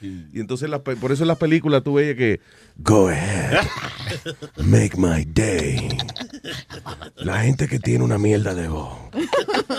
Y 0.00 0.40
entonces, 0.40 0.70
las 0.70 0.80
pe- 0.80 0.96
por 0.96 1.12
eso 1.12 1.24
en 1.24 1.28
las 1.28 1.38
películas 1.38 1.82
tú 1.82 1.94
veías 1.94 2.16
que. 2.16 2.40
Go 2.78 3.08
ahead. 3.08 3.64
Make 4.64 4.96
my 4.96 5.24
day. 5.24 5.88
La 7.16 7.42
gente 7.42 7.68
que 7.68 7.78
tiene 7.78 8.04
una 8.04 8.18
mierda 8.18 8.54
de 8.54 8.68
voz. 8.68 8.96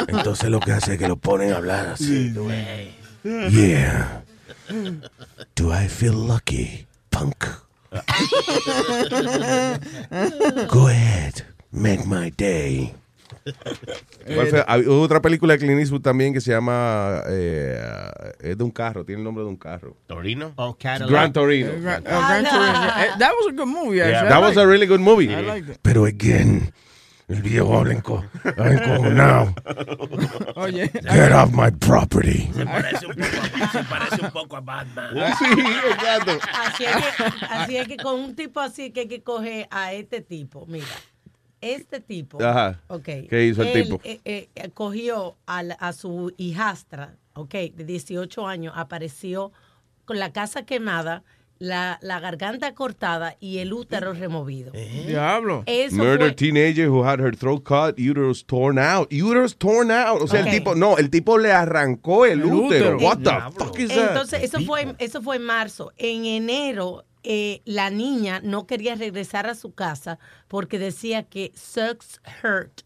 Entonces 0.08 0.50
lo 0.50 0.60
que 0.60 0.72
hace 0.72 0.94
es 0.94 1.00
que 1.00 1.08
lo 1.08 1.18
ponen 1.18 1.54
a 1.54 1.58
hablar 1.58 1.88
así. 1.90 2.34
Yeah. 3.24 4.24
Do 5.56 5.74
I 5.74 5.88
feel 5.88 6.28
lucky, 6.28 6.86
punk? 7.10 7.46
Go 10.70 10.88
ahead, 10.88 11.44
make 11.72 12.06
my 12.08 12.32
day. 12.32 12.94
¿Cuál 14.34 14.48
fue? 14.48 14.64
Hay 14.68 14.86
otra 14.88 15.22
película 15.22 15.54
de 15.54 15.60
Clint 15.60 15.80
Eastwood 15.80 16.02
también 16.02 16.34
que 16.34 16.42
se 16.42 16.52
llama 16.52 17.22
eh, 17.28 17.82
es 18.40 18.58
de 18.58 18.64
un 18.64 18.72
carro, 18.72 19.04
tiene 19.06 19.20
el 19.20 19.24
nombre 19.26 19.44
de 19.44 19.50
un 19.50 19.58
carro. 19.58 19.96
Torino. 20.08 20.54
Oh, 20.58 20.76
Cadillac. 20.80 21.10
Gran 21.10 21.34
Torino. 21.34 21.72
Uh, 21.72 21.82
Gran 21.82 22.04
Torino. 22.04 22.86
Eh, 23.02 23.08
That 23.20 23.32
was 23.40 23.48
a 23.50 23.56
good 23.56 23.68
movie, 23.68 24.02
actually. 24.02 24.28
I 24.28 24.30
That 24.30 24.42
was 24.42 24.58
a 24.58 24.66
really 24.66 24.86
good 24.88 25.00
movie. 25.02 25.34
I 25.34 25.42
liked 25.42 25.70
it. 25.70 25.80
Pero 25.82 26.06
again, 26.06 26.72
el 27.28 27.42
viejo 27.42 27.78
habla 27.78 27.94
enco- 27.96 28.24
habla 28.58 28.74
encojonado. 28.74 29.56
Oye, 30.56 30.90
Get 30.90 31.32
off 31.32 31.52
my 31.54 31.72
property. 31.72 32.50
Se 32.54 32.66
parece 32.66 33.06
un 33.08 33.16
poco 33.16 33.64
a, 33.64 33.72
se 33.72 33.84
parece 33.86 34.22
un 34.26 34.32
poco 34.32 34.58
a 34.58 34.62
Batman. 34.62 35.16
Sí, 35.40 35.46
exacto. 35.92 36.32
Así 36.54 36.84
es, 36.86 36.92
que, 36.96 37.46
así 37.50 37.78
es 37.78 37.88
que 37.88 37.98
con 37.98 38.20
un 38.20 38.36
tipo 38.36 38.60
así 38.60 38.92
que 38.92 39.02
hay 39.02 39.08
que 39.08 39.24
coger 39.24 39.68
a 39.72 39.94
este 39.94 40.22
tipo. 40.22 40.66
Mira, 40.68 40.86
este 41.62 42.00
tipo. 42.00 42.44
Ajá. 42.44 42.82
¿Qué 43.04 43.46
hizo 43.46 43.62
el 43.62 43.68
él, 43.70 43.84
tipo? 43.84 44.02
eh, 44.04 44.20
eh, 44.26 44.70
cogió 44.74 45.36
a, 45.46 45.64
la- 45.64 45.76
a 45.76 45.94
su 45.94 46.34
hijastra, 46.38 47.16
ok, 47.34 47.52
de 47.74 47.86
18 47.86 48.48
años, 48.48 48.74
apareció 48.76 49.52
con 50.06 50.20
la 50.20 50.34
casa 50.34 50.66
quemada, 50.66 51.24
la, 51.60 52.00
la 52.02 52.20
garganta 52.20 52.74
cortada 52.74 53.38
y 53.40 53.60
el 53.60 53.72
útero 53.72 54.14
removido. 54.14 54.72
diablo. 54.72 55.62
Eso 55.68 55.96
Murder 55.96 56.30
fue, 56.30 56.32
teenager 56.32 56.90
who 56.90 57.04
had 57.06 57.20
her 57.20 57.36
throat 57.38 57.62
cut, 57.64 58.00
uterus 58.00 58.44
torn 58.44 58.80
out. 58.80 59.14
Uterus 59.14 59.56
torn 59.56 59.92
out. 59.92 60.24
O 60.24 60.28
sea, 60.28 60.40
el 60.40 60.50
tipo, 60.50 60.74
no, 60.74 60.98
el 60.98 61.12
tipo 61.12 61.38
le 61.38 61.52
arrancó 61.52 62.26
el, 62.26 62.42
El 62.42 62.46
útero. 62.46 62.96
útero. 62.96 62.98
What 62.98 63.18
the 63.18 63.24
Diablo. 63.30 63.52
fuck 63.68 63.78
is 63.80 63.90
that? 63.90 64.08
Entonces, 64.08 64.42
eso 64.44 64.60
fue, 64.62 64.96
eso 64.98 65.22
fue 65.22 65.36
en 65.36 65.44
marzo. 65.44 65.94
En 65.98 66.26
enero, 66.26 67.06
eh, 67.24 67.62
la 67.66 67.90
niña 67.90 68.42
no 68.44 68.66
quería 68.68 68.96
regresar 68.96 69.48
a 69.48 69.56
su 69.56 69.74
casa 69.74 70.20
porque 70.48 70.80
decía 70.80 71.24
que 71.24 71.52
sucks 71.56 72.22
hurt. 72.44 72.82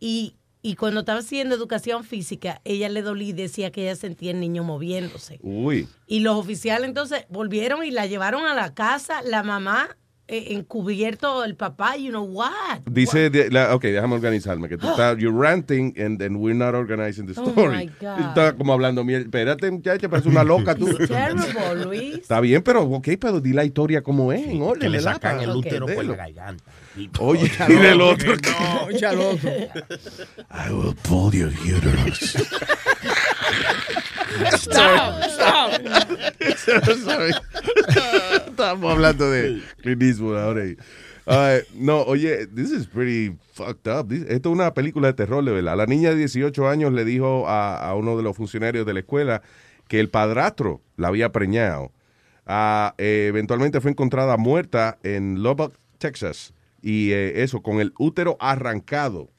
Y, 0.00 0.36
y 0.62 0.74
cuando 0.74 1.00
estaba 1.00 1.20
haciendo 1.20 1.54
educación 1.54 2.04
física, 2.04 2.60
ella 2.64 2.88
le 2.88 3.02
dolía 3.02 3.28
y 3.28 3.32
decía 3.32 3.70
que 3.70 3.82
ella 3.82 3.96
sentía 3.96 4.30
el 4.30 4.40
niño 4.40 4.64
moviéndose. 4.64 5.38
Uy. 5.42 5.88
Y 6.06 6.20
los 6.20 6.36
oficiales 6.36 6.88
entonces 6.88 7.26
volvieron 7.28 7.84
y 7.84 7.90
la 7.90 8.06
llevaron 8.06 8.46
a 8.46 8.54
la 8.54 8.74
casa, 8.74 9.22
la 9.22 9.42
mamá 9.42 9.96
encubierto, 10.28 11.42
el 11.44 11.56
papá, 11.56 11.96
you 11.96 12.10
know 12.10 12.24
what? 12.24 12.80
Dice, 12.90 13.30
de- 13.30 13.50
la- 13.50 13.74
ok, 13.74 13.82
déjame 13.84 14.14
organizarme, 14.14 14.68
que 14.68 14.76
tú 14.76 14.86
estás, 14.90 15.16
you're 15.18 15.36
ranting 15.36 15.94
and 15.98 16.18
then 16.18 16.36
we're 16.36 16.54
not 16.56 16.74
organizing 16.74 17.26
the 17.26 17.34
Oh, 17.40 17.48
story. 17.50 17.76
my 17.76 17.86
God. 18.00 18.18
Está 18.20 18.52
como 18.56 18.72
hablando, 18.72 19.04
miel. 19.04 19.22
espérate, 19.22 19.70
muchacha, 19.70 20.08
parece 20.08 20.28
una 20.28 20.44
loca 20.44 20.74
tú. 20.74 20.88
It's 20.88 21.08
terrible, 21.08 21.84
Luis. 21.84 22.14
Está 22.18 22.40
bien, 22.40 22.62
pero 22.62 22.82
ok, 22.82 23.08
pero 23.18 23.40
di 23.40 23.52
la 23.52 23.64
historia 23.64 24.02
como 24.02 24.32
es, 24.32 24.46
en 24.46 24.60
orden, 24.62 24.80
Que 24.80 24.88
le 24.90 25.00
sacan 25.00 25.40
el 25.40 25.50
útero 25.50 25.86
por 25.86 25.90
entenderlo. 25.90 26.16
la 26.16 26.24
garganta. 26.30 26.64
Oye, 27.20 27.50
dile 27.68 27.90
el 27.92 28.00
otro. 28.00 28.32
Otro. 28.32 29.38
I 30.50 30.70
will 30.72 30.94
pull 31.02 31.32
your 31.32 31.50
uterus. 31.50 32.36
Stop, 34.52 35.22
stop. 35.24 35.80
Estamos 38.48 38.92
hablando 38.92 39.30
de 39.30 39.62
Clint 39.82 40.02
Eastwood 40.02 40.36
ahora. 40.38 40.66
y- 40.66 40.76
Ay, 41.30 41.60
no, 41.74 42.02
oye, 42.02 42.46
this 42.46 42.70
is 42.70 42.86
pretty 42.86 43.36
fucked 43.52 43.86
up. 43.86 44.08
This- 44.08 44.24
esto 44.28 44.48
es 44.48 44.54
una 44.54 44.72
película 44.72 45.08
de 45.08 45.12
terror, 45.14 45.44
de 45.44 45.52
verdad. 45.52 45.76
La 45.76 45.84
niña 45.86 46.10
de 46.10 46.16
18 46.16 46.68
años 46.68 46.92
le 46.92 47.04
dijo 47.04 47.46
a, 47.48 47.76
a 47.86 47.94
uno 47.94 48.16
de 48.16 48.22
los 48.22 48.34
funcionarios 48.36 48.86
de 48.86 48.94
la 48.94 49.00
escuela 49.00 49.42
que 49.88 50.00
el 50.00 50.08
padrastro 50.08 50.80
la 50.96 51.08
había 51.08 51.30
preñado. 51.30 51.92
Eh, 52.46 53.26
eventualmente 53.28 53.80
fue 53.82 53.90
encontrada 53.90 54.38
muerta 54.38 54.96
en 55.02 55.42
Lubbock, 55.42 55.74
Texas. 55.98 56.54
Y 56.82 57.10
eh, 57.12 57.42
eso, 57.42 57.60
con 57.62 57.80
el 57.80 57.92
útero 57.98 58.36
arrancado. 58.40 59.30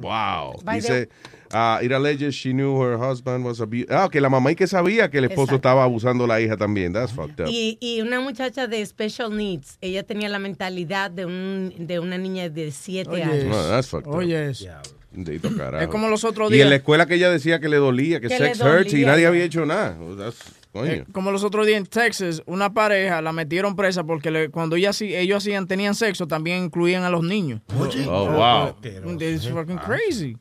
Wow. 0.00 0.60
By 0.64 0.80
Dice, 0.80 1.08
ah, 1.52 1.80
it 1.82 1.92
alleges 1.92 2.34
she 2.34 2.52
knew 2.52 2.80
her 2.82 2.96
husband 2.98 3.44
was 3.44 3.60
abused. 3.60 3.90
Ah, 3.90 4.08
que 4.10 4.20
la 4.20 4.28
mamá 4.28 4.50
y 4.52 4.56
que 4.56 4.66
sabía 4.66 5.10
que 5.10 5.18
el 5.18 5.24
esposo 5.24 5.42
Exacto. 5.54 5.56
estaba 5.56 5.84
abusando 5.84 6.24
a 6.24 6.26
la 6.26 6.40
hija 6.40 6.56
también. 6.56 6.92
That's 6.92 7.12
fucked 7.12 7.40
up. 7.44 7.48
Y, 7.50 7.76
y 7.80 8.00
una 8.00 8.20
muchacha 8.20 8.66
de 8.66 8.84
special 8.84 9.36
needs, 9.36 9.78
ella 9.80 10.02
tenía 10.02 10.28
la 10.28 10.38
mentalidad 10.38 11.10
de, 11.10 11.26
un, 11.26 11.74
de 11.78 11.98
una 12.00 12.18
niña 12.18 12.48
de 12.48 12.70
7 12.72 13.10
Oye, 13.10 13.22
años. 13.22 13.44
No, 13.44 13.68
that's 13.68 13.88
fucked 13.88 14.08
up. 14.08 14.14
Oye, 14.16 14.50
eso. 14.50 14.66
Bendito 15.12 15.54
carajo. 15.56 15.82
Es 15.84 15.88
como 15.88 16.08
los 16.08 16.24
otros 16.24 16.50
Y 16.50 16.54
en 16.54 16.58
días. 16.58 16.68
la 16.70 16.76
escuela 16.76 17.06
que 17.06 17.14
ella 17.14 17.30
decía 17.30 17.60
que 17.60 17.68
le 17.68 17.76
dolía, 17.76 18.20
que, 18.20 18.28
Que 18.28 18.36
sex 18.38 18.60
hurts 18.60 18.92
y 18.92 19.04
nadie 19.04 19.26
había 19.26 19.44
hecho 19.44 19.64
nada. 19.64 19.96
Oh, 20.00 20.14
that's- 20.14 20.42
coño. 20.76 20.92
Eh, 20.92 21.04
como 21.12 21.30
los 21.32 21.42
otros 21.44 21.66
días 21.66 21.78
en 21.78 21.86
Texas, 21.86 22.42
una 22.46 22.72
pareja 22.72 23.20
la 23.22 23.32
metieron 23.32 23.74
presa 23.76 24.04
porque 24.04 24.30
le- 24.30 24.50
cuando 24.50 24.76
ellos 24.76 25.02
hacían, 25.36 25.66
tenían 25.66 25.94
sexo, 25.94 26.26
también 26.26 26.64
incluían 26.64 27.02
a 27.04 27.10
los 27.10 27.22
niños. 27.24 27.60
Oh, 28.08 28.30
wow. 28.30 28.76
It's 29.20 29.48
fucking 29.48 29.78
crazy. 29.78 30.36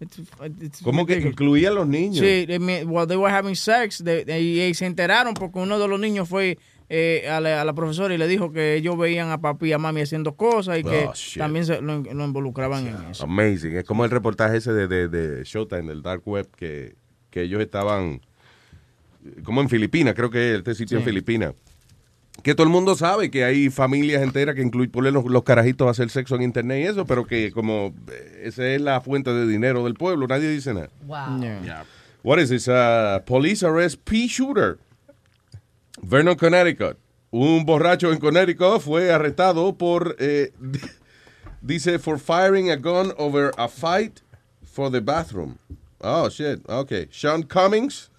It's- 0.00 0.18
it's 0.60 0.82
¿Cómo 0.82 1.06
que 1.06 1.14
ridiculous. 1.14 1.32
incluía 1.32 1.68
a 1.68 1.72
los 1.72 1.86
niños? 1.86 2.18
Sí, 2.18 2.44
they 2.46 2.58
while 2.84 3.06
they 3.06 3.16
were 3.16 3.32
having 3.32 3.54
sex, 3.54 4.02
they- 4.04 4.24
they- 4.24 4.68
y 4.68 4.74
se 4.74 4.86
enteraron 4.86 5.34
porque 5.34 5.60
uno 5.60 5.78
de 5.78 5.86
los 5.86 6.00
niños 6.00 6.28
fue 6.28 6.58
eh, 6.94 7.26
a, 7.30 7.40
la, 7.40 7.62
a 7.62 7.64
la 7.64 7.72
profesora 7.72 8.12
y 8.12 8.18
le 8.18 8.26
dijo 8.28 8.52
que 8.52 8.74
ellos 8.74 8.98
veían 8.98 9.30
a 9.30 9.40
papi 9.40 9.68
y 9.68 9.72
a 9.72 9.78
mami 9.78 10.02
haciendo 10.02 10.34
cosas 10.36 10.78
y 10.78 10.82
que 10.82 11.06
Oh, 11.08 11.12
shit. 11.14 11.38
también 11.38 11.64
se 11.64 11.80
lo, 11.80 12.00
lo 12.00 12.24
involucraban 12.24 12.86
en 12.86 12.96
eso. 13.10 13.24
Amazing. 13.24 13.76
Es 13.78 13.84
como 13.84 14.04
el 14.04 14.10
reportaje 14.10 14.58
ese 14.58 14.74
de, 14.74 14.88
de, 14.88 15.08
de 15.08 15.42
Showtime, 15.44 15.84
del 15.84 16.02
Dark 16.02 16.20
Web, 16.26 16.50
que, 16.54 16.96
que 17.30 17.42
ellos 17.44 17.62
estaban 17.62 18.20
como 19.44 19.60
en 19.60 19.68
Filipinas, 19.68 20.14
creo 20.14 20.30
que 20.30 20.52
es 20.52 20.58
este 20.58 20.74
sitio 20.74 20.98
en. 20.98 21.04
Filipinas. 21.04 21.54
Que 22.42 22.54
todo 22.54 22.64
el 22.64 22.72
mundo 22.72 22.96
sabe 22.96 23.30
que 23.30 23.44
hay 23.44 23.68
familias 23.68 24.22
enteras 24.22 24.54
que 24.54 24.62
incluyen 24.62 25.14
los, 25.14 25.24
los 25.26 25.42
carajitos 25.42 25.86
a 25.86 25.90
hacer 25.90 26.10
sexo 26.10 26.34
en 26.34 26.42
internet 26.42 26.80
y 26.80 26.88
eso, 26.88 27.04
pero 27.04 27.26
que 27.26 27.52
como 27.52 27.94
eh, 28.10 28.42
esa 28.44 28.66
es 28.66 28.80
la 28.80 29.00
fuente 29.00 29.32
de 29.32 29.46
dinero 29.46 29.84
del 29.84 29.94
pueblo, 29.94 30.26
nadie 30.26 30.48
dice 30.48 30.72
nada. 30.72 30.88
Wow. 31.06 31.40
What 32.22 32.38
is 32.38 32.50
this? 32.50 32.68
Uh, 32.68 33.20
police 33.26 33.62
arrest 33.62 34.00
P 34.04 34.26
shooter. 34.26 34.78
Vernon, 36.02 36.36
Connecticut. 36.36 36.98
Un 37.30 37.64
borracho 37.64 38.12
en 38.12 38.18
Connecticut 38.18 38.80
fue 38.80 39.10
arrestado 39.12 39.76
por, 39.76 40.16
eh, 40.18 40.52
dice, 41.62 41.98
for 41.98 42.18
firing 42.18 42.70
a 42.70 42.76
gun 42.76 43.12
over 43.18 43.52
a 43.56 43.68
fight 43.68 44.20
for 44.64 44.90
the 44.90 45.00
bathroom. 45.00 45.58
Oh, 46.00 46.28
shit. 46.28 46.60
Okay. 46.68 47.08
Sean 47.10 47.42
Cummings. 47.42 48.10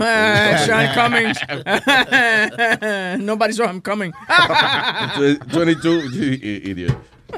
Ah, 0.00 0.64
Sean 0.66 0.86
Cummings. 0.94 1.38
Nobody 3.24 3.52
saw 3.52 3.68
him 3.68 3.80
coming. 3.80 4.12
Tw- 5.16 5.40
22, 5.52 6.08
you 6.10 6.32
i- 6.32 6.70
idiot. 6.70 6.96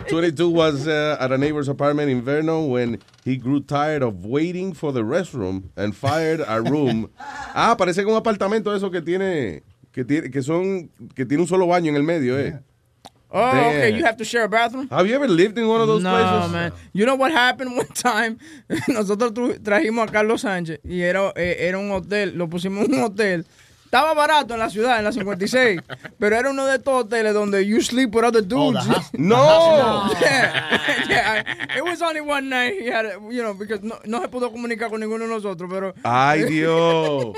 22 0.08 0.48
was 0.48 0.88
uh, 0.88 1.16
at 1.20 1.32
a 1.32 1.36
neighbor's 1.38 1.68
apartment 1.68 2.08
in 2.10 2.22
Vernon 2.22 2.70
when 2.70 2.98
he 3.24 3.36
grew 3.36 3.60
tired 3.60 4.02
of 4.02 4.24
waiting 4.24 4.72
for 4.72 4.90
the 4.90 5.02
restroom 5.02 5.64
and 5.76 5.94
fired 5.94 6.40
a 6.46 6.62
room. 6.62 7.10
Ah, 7.54 7.76
parece 7.78 7.96
que 8.02 8.06
un 8.10 8.16
apartamento 8.16 8.74
eso 8.74 8.90
que 8.90 9.02
tiene 9.02 9.62
que 9.92 10.02
tiene 10.04 10.30
que 10.30 10.42
son 10.42 10.88
que 11.14 11.26
tiene 11.26 11.42
un 11.42 11.46
solo 11.46 11.66
baño 11.66 11.90
en 11.90 11.96
el 11.96 12.02
medio, 12.04 12.38
eh. 12.38 12.58
Oh, 13.34 13.48
okay. 13.48 13.90
Damn. 13.90 13.98
You 13.98 14.04
have 14.04 14.18
to 14.18 14.24
share 14.24 14.44
a 14.44 14.48
bathroom. 14.48 14.88
Have 14.90 15.06
you 15.06 15.14
ever 15.14 15.26
lived 15.26 15.56
in 15.56 15.66
one 15.66 15.80
of 15.80 15.86
those 15.86 16.02
no, 16.02 16.10
places? 16.10 16.52
man. 16.52 16.72
You 16.92 17.06
know 17.06 17.14
what 17.14 17.32
happened 17.32 17.74
one 17.76 17.86
time? 17.88 18.38
Nosotros 18.88 19.58
trajimos 19.60 20.08
a 20.08 20.12
Carlos 20.12 20.42
Sánchez 20.42 20.80
y 20.84 21.00
era, 21.00 21.32
eh, 21.36 21.56
era 21.60 21.78
un 21.78 21.90
hotel, 21.90 22.36
lo 22.36 22.48
pusimos 22.48 22.84
en 22.84 22.94
un 22.94 23.02
hotel. 23.04 23.46
Estaba 23.92 24.14
barato 24.14 24.54
en 24.54 24.60
la 24.60 24.70
ciudad, 24.70 24.98
en 24.98 25.04
la 25.04 25.12
56, 25.12 25.78
pero 26.18 26.34
era 26.34 26.48
uno 26.48 26.64
de 26.64 26.76
estos 26.76 26.94
hoteles 27.04 27.34
donde 27.34 27.66
you 27.66 27.82
sleep 27.82 28.14
with 28.14 28.24
other 28.24 28.42
dudes. 28.42 28.82
No. 29.18 30.08
yeah, 30.18 31.04
yeah. 31.08 31.44
It 31.76 31.84
was 31.84 32.00
only 32.00 32.22
one 32.22 32.48
night. 32.48 32.80
He 32.80 32.88
had, 32.90 33.04
a- 33.04 33.18
you 33.30 33.42
know, 33.42 33.52
because 33.52 33.82
no, 33.82 33.96
no 34.06 34.22
se 34.22 34.28
pudo 34.28 34.50
comunicar 34.50 34.88
con 34.88 35.00
ninguno 35.00 35.24
de 35.26 35.30
nosotros, 35.30 35.68
pero. 35.70 35.94
Ay, 36.02 36.44
Dios. 36.44 37.34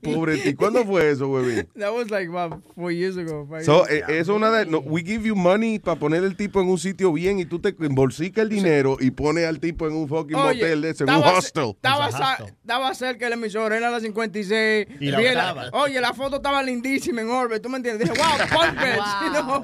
Pobre 0.00 0.38
ti. 0.38 0.54
¿Cuándo 0.54 0.84
fue 0.84 1.10
eso, 1.10 1.26
güey? 1.26 1.64
That 1.76 1.92
was 1.92 2.08
like 2.08 2.28
about 2.28 2.62
four 2.76 2.92
years 2.92 3.16
ago. 3.16 3.44
five 3.50 3.64
So, 3.64 3.84
years 3.88 4.08
eh, 4.08 4.18
eso 4.20 4.32
es 4.32 4.36
una 4.36 4.52
de. 4.52 4.66
no, 4.66 4.78
we 4.78 5.02
give 5.02 5.26
you 5.26 5.34
money 5.34 5.80
para 5.80 5.98
poner 5.98 6.22
el 6.22 6.36
tipo 6.36 6.60
en 6.60 6.68
un 6.68 6.78
sitio 6.78 7.12
bien 7.12 7.40
y 7.40 7.46
tú 7.46 7.58
te 7.58 7.74
embolsicas 7.80 8.44
el 8.44 8.48
dinero 8.48 8.96
y 9.00 9.10
pones 9.10 9.46
al 9.46 9.58
tipo 9.58 9.88
en 9.88 9.94
un 9.94 10.08
fucking 10.08 10.36
Oye, 10.36 10.60
motel 10.60 10.82
de 10.82 10.90
ese, 10.90 11.02
en 11.02 11.10
un 11.10 11.24
hostel. 11.24 11.74
Estaba, 11.82 12.94
cerca 12.94 13.26
el 13.26 13.32
emisor, 13.32 13.72
era 13.72 13.90
la 13.90 13.98
56. 13.98 14.86
Y 15.00 15.10
la. 15.10 15.63
Oye, 15.72 16.00
la 16.00 16.12
foto 16.14 16.36
estaba 16.36 16.62
lindísima 16.62 17.20
en 17.22 17.30
Orbit, 17.30 17.62
¿tú 17.62 17.68
me 17.68 17.76
entiendes? 17.78 18.08
Dije, 18.10 18.20
wow, 18.20 18.38
punk 18.50 18.80
bitch, 18.80 19.24
you 19.24 19.42
know? 19.42 19.62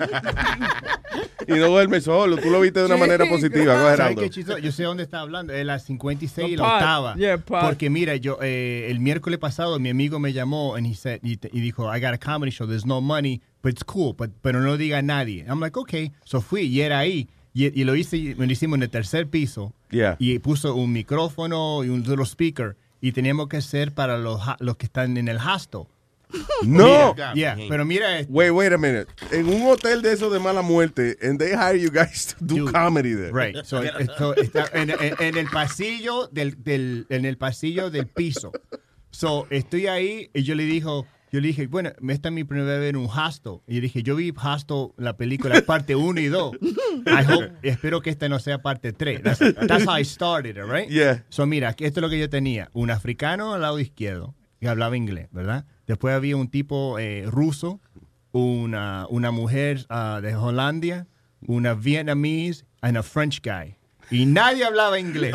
Y 1.46 1.52
no 1.58 1.68
duerme 1.68 2.00
solo. 2.00 2.36
Tú 2.36 2.50
lo 2.50 2.60
viste 2.60 2.80
de 2.80 2.86
una 2.86 2.94
Sí, 2.96 3.00
manera 3.00 3.26
positiva. 3.28 3.74
Go 3.74 3.86
ahead, 3.86 3.96
¿Sabes 3.96 4.10
Aldo. 4.10 4.22
qué 4.22 4.30
chistoso? 4.30 4.58
Yo 4.58 4.72
sé 4.72 4.82
dónde 4.84 5.02
está 5.02 5.20
hablando, 5.20 5.52
es 5.52 5.64
la 5.64 5.78
56 5.78 6.48
y 6.52 6.56
la 6.56 6.62
octava. 6.74 7.14
Yeah. 7.16 7.38
Porque 7.38 7.90
mira, 7.90 8.16
yo 8.16 8.38
eh, 8.42 8.86
el 8.90 9.00
miércoles 9.00 9.38
pasado 9.38 9.78
mi 9.78 9.88
amigo 9.90 10.18
me 10.18 10.32
llamó 10.32 10.76
and 10.76 10.86
he 10.86 10.94
said, 10.94 11.20
y, 11.22 11.38
y 11.52 11.60
dijo, 11.60 11.92
I 11.94 12.00
got 12.00 12.14
a 12.14 12.18
comedy 12.18 12.50
show, 12.52 12.66
there's 12.66 12.86
no 12.86 13.00
money, 13.00 13.40
but 13.62 13.72
it's 13.72 13.84
cool, 13.84 14.14
but, 14.14 14.30
pero 14.42 14.60
no 14.60 14.66
lo 14.66 14.76
diga 14.76 14.98
a 14.98 15.02
nadie. 15.02 15.44
I'm 15.48 15.60
like, 15.60 15.78
okay. 15.78 16.12
So 16.24 16.40
fui 16.40 16.62
y 16.62 16.80
era 16.82 16.98
ahí. 16.98 17.28
Y, 17.52 17.66
y 17.80 17.84
lo 17.84 17.96
hice, 17.96 18.36
me 18.36 18.46
lo 18.46 18.52
hicimos 18.52 18.76
en 18.76 18.84
el 18.84 18.90
tercer 18.90 19.26
piso. 19.28 19.72
Yeah. 19.90 20.16
Y 20.20 20.38
puso 20.38 20.74
un 20.76 20.92
micrófono 20.92 21.82
y 21.82 21.88
un 21.88 22.02
little 22.02 22.24
speaker. 22.24 22.76
Y 23.00 23.12
teníamos 23.12 23.48
que 23.48 23.60
ser 23.62 23.92
para 23.92 24.18
los, 24.18 24.40
los 24.58 24.76
que 24.76 24.86
están 24.86 25.16
en 25.16 25.28
el 25.28 25.38
hostel. 25.38 25.82
No. 26.62 27.12
Mira, 27.14 27.34
yeah, 27.34 27.56
pero 27.68 27.84
mira 27.84 28.18
esto. 28.20 28.32
Wait, 28.32 28.52
wait 28.52 28.72
a 28.72 28.78
minute. 28.78 29.06
En 29.32 29.48
un 29.48 29.66
hotel 29.66 30.00
de 30.02 30.12
esos 30.12 30.32
de 30.32 30.38
mala 30.38 30.62
muerte, 30.62 31.16
and 31.22 31.38
they 31.40 31.52
hire 31.56 31.76
you 31.76 31.90
guys 31.90 32.36
to 32.38 32.44
do 32.44 32.70
comedy 32.70 33.14
there. 33.14 33.32
Right. 33.32 33.56
So, 33.64 33.82
so, 34.16 34.34
está 34.36 34.66
en, 34.74 34.90
en- 34.90 35.16
en 35.18 35.36
el 35.38 35.48
pasillo 35.48 36.28
del, 36.30 36.62
del- 36.62 37.06
en 37.08 37.24
el 37.24 37.36
pasillo 37.36 37.90
del 37.90 38.06
piso. 38.06 38.52
So, 39.10 39.46
estoy 39.50 39.88
ahí 39.88 40.30
y 40.32 40.42
yo 40.44 40.54
le 40.54 40.64
dijo, 40.64 41.04
yo 41.30 41.40
le 41.40 41.48
dije, 41.48 41.66
bueno, 41.68 41.90
esta 42.08 42.28
es 42.28 42.34
mi 42.34 42.44
primera 42.44 42.78
vez 42.78 42.90
en 42.90 42.96
un 42.96 43.06
hostel. 43.06 43.60
Y 43.66 43.76
yo 43.76 43.80
dije, 43.80 44.02
yo 44.02 44.16
vi 44.16 44.32
hostel, 44.36 44.88
la 44.96 45.16
película, 45.16 45.60
parte 45.62 45.94
1 45.94 46.20
y 46.20 46.26
2. 46.26 46.56
I 47.06 47.32
hope, 47.32 47.52
espero 47.62 48.00
que 48.00 48.10
esta 48.10 48.28
no 48.28 48.38
sea 48.40 48.62
parte 48.62 48.92
3. 48.92 49.22
That's, 49.22 49.38
that's 49.38 49.86
how 49.86 49.98
I 49.98 50.04
started, 50.04 50.56
it, 50.56 50.64
right? 50.64 50.88
Yeah. 50.88 51.24
So, 51.28 51.46
mira, 51.46 51.70
esto 51.70 52.00
es 52.00 52.02
lo 52.02 52.08
que 52.08 52.18
yo 52.18 52.28
tenía. 52.28 52.68
Un 52.72 52.90
africano 52.90 53.54
al 53.54 53.62
lado 53.62 53.78
izquierdo 53.78 54.34
que 54.60 54.68
hablaba 54.68 54.96
inglés, 54.96 55.28
¿verdad? 55.30 55.66
Después 55.86 56.14
había 56.14 56.36
un 56.36 56.48
tipo 56.48 56.98
eh, 56.98 57.24
ruso, 57.26 57.80
una, 58.32 59.06
una 59.08 59.30
mujer 59.30 59.86
ah, 59.88 60.20
de 60.22 60.34
Hollandia, 60.34 61.06
una 61.46 61.74
vietnamese 61.74 62.64
and 62.82 62.96
a 62.96 63.02
French 63.02 63.40
guy. 63.42 63.76
Y 64.10 64.26
nadie 64.26 64.64
hablaba 64.64 64.98
inglés. 64.98 65.32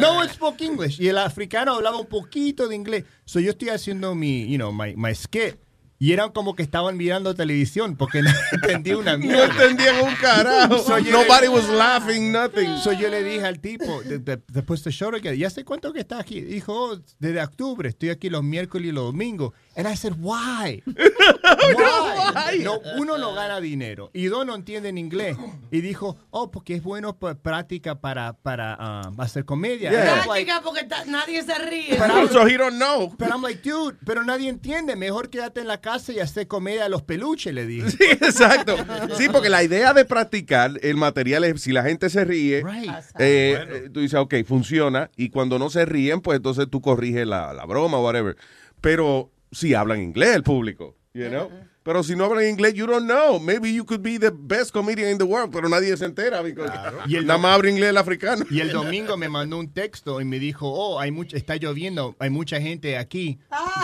no 0.00 0.18
one 0.18 0.28
spoke 0.28 0.62
English. 0.64 1.00
Y 1.00 1.08
el 1.08 1.18
africano 1.18 1.74
hablaba 1.74 1.96
un 1.98 2.06
poquito 2.06 2.68
de 2.68 2.76
inglés. 2.76 3.04
So 3.24 3.40
yo 3.40 3.50
estoy 3.52 3.70
haciendo 3.70 4.14
mi, 4.14 4.46
you 4.46 4.58
know, 4.58 4.72
my, 4.72 4.94
my 4.96 5.14
skit. 5.14 5.56
Y 6.02 6.14
eran 6.14 6.32
como 6.32 6.54
que 6.56 6.62
estaban 6.62 6.96
mirando 6.96 7.34
televisión 7.34 7.94
porque 7.94 8.22
no 8.22 8.30
entendía 8.52 8.96
una 8.96 9.12
No 9.12 9.18
mierda. 9.18 9.44
entendían 9.44 10.00
un 10.02 10.14
carajo. 10.14 10.78
So 10.78 10.98
Nobody 10.98 11.42
le- 11.42 11.48
was 11.50 11.68
laughing, 11.68 12.32
nothing. 12.32 12.78
So 12.78 12.92
yo 12.92 13.10
le 13.10 13.22
dije 13.22 13.44
al 13.44 13.60
tipo, 13.60 14.02
de- 14.02 14.18
de- 14.18 14.40
después 14.48 14.82
de 14.82 14.92
show, 14.92 15.10
que 15.20 15.36
ya 15.36 15.50
sé 15.50 15.62
cuánto 15.62 15.92
que 15.92 16.00
está 16.00 16.18
aquí. 16.18 16.40
Dijo, 16.40 16.72
"Oh, 16.74 16.98
desde 17.18 17.42
octubre, 17.42 17.86
estoy 17.90 18.08
aquí 18.08 18.30
los 18.30 18.42
miércoles 18.42 18.88
y 18.88 18.92
los 18.92 19.04
domingos. 19.04 19.52
And 19.76 19.86
I 19.86 19.94
said, 19.94 20.14
why? 20.18 20.82
Why? 20.86 22.58
No, 22.64 22.80
uno 22.98 23.18
no 23.18 23.34
gana 23.34 23.60
dinero 23.60 24.10
y 24.12 24.24
dos 24.26 24.44
no 24.46 24.54
entienden 24.54 24.98
inglés. 24.98 25.36
Y 25.70 25.80
dijo, 25.80 26.16
oh, 26.30 26.50
porque 26.50 26.74
es 26.74 26.82
bueno 26.82 27.16
pa- 27.18 27.34
práctica 27.34 28.00
para, 28.00 28.32
para 28.34 28.74
ah, 28.78 29.10
hacer 29.18 29.44
comedia. 29.44 29.90
Yeah. 29.90 30.14
Was 30.18 30.26
like, 30.26 30.46
Práctica 30.46 30.60
porque 30.62 30.86
nadie 31.10 31.42
se 31.42 31.54
ríe. 31.58 31.98
So 32.32 32.46
he 32.46 32.56
don't 32.56 32.76
know. 32.76 33.14
pero 33.18 33.34
I'm 33.34 33.42
like, 33.42 33.62
dude, 33.68 33.96
pero 34.04 34.24
nadie 34.24 34.48
entiende. 34.48 34.96
Mejor 34.96 35.28
quédate 35.30 35.60
en 35.60 35.68
la 35.68 35.80
casa 35.80 35.89
y 36.08 36.20
hacer 36.20 36.46
comedia 36.46 36.86
a 36.86 36.88
los 36.88 37.02
peluches, 37.02 37.52
le 37.54 37.66
dije. 37.66 37.90
Sí, 37.90 38.04
exacto. 38.10 38.76
Sí, 39.16 39.28
porque 39.30 39.48
la 39.48 39.62
idea 39.62 39.92
de 39.92 40.04
practicar 40.04 40.72
el 40.82 40.96
material 40.96 41.44
es 41.44 41.60
si 41.62 41.72
la 41.72 41.82
gente 41.82 42.08
se 42.10 42.24
ríe, 42.24 42.62
Right. 42.64 42.90
eh, 43.18 43.58
eh, 43.68 43.90
tú 43.92 44.00
dices, 44.00 44.18
ok, 44.18 44.34
funciona. 44.46 45.10
Y 45.16 45.30
cuando 45.30 45.58
no 45.58 45.70
se 45.70 45.84
ríen, 45.84 46.20
pues 46.20 46.36
entonces 46.36 46.66
tú 46.70 46.80
corriges 46.80 47.26
la, 47.26 47.52
la 47.52 47.64
broma 47.66 47.98
o 47.98 48.04
whatever. 48.04 48.36
Pero 48.80 49.30
si 49.52 49.74
hablan 49.74 50.00
inglés 50.00 50.34
el 50.36 50.42
público, 50.42 50.96
you 51.12 51.28
know? 51.28 51.50
Pero 51.90 52.04
si 52.04 52.14
no 52.14 52.26
hablan 52.26 52.46
inglés, 52.46 52.74
you 52.74 52.86
don't 52.86 53.08
know. 53.08 53.40
Maybe 53.40 53.72
you 53.72 53.84
could 53.84 54.00
be 54.00 54.16
the 54.16 54.30
best 54.30 54.72
comedian 54.72 55.10
in 55.10 55.18
the 55.18 55.24
world, 55.24 55.50
pero 55.50 55.68
nadie 55.68 55.96
se 55.96 56.04
entera. 56.04 56.40
because 56.40 56.70
Y 57.08 57.16
el 57.16 57.26
nada 57.26 57.40
más 57.40 57.56
habla 57.56 57.68
inglés 57.68 57.90
el 57.90 57.96
africano. 57.96 58.44
Y 58.48 58.60
el 58.60 58.70
domingo 58.70 59.16
me 59.16 59.28
mandó 59.28 59.58
un 59.58 59.72
texto 59.72 60.20
y 60.20 60.24
me 60.24 60.38
dijo, 60.38 60.68
oh, 60.68 61.00
hay 61.00 61.10
mucha, 61.10 61.36
está 61.36 61.56
lloviendo, 61.56 62.14
hay 62.20 62.30
mucha 62.30 62.60
gente 62.60 62.96
aquí. 62.96 63.40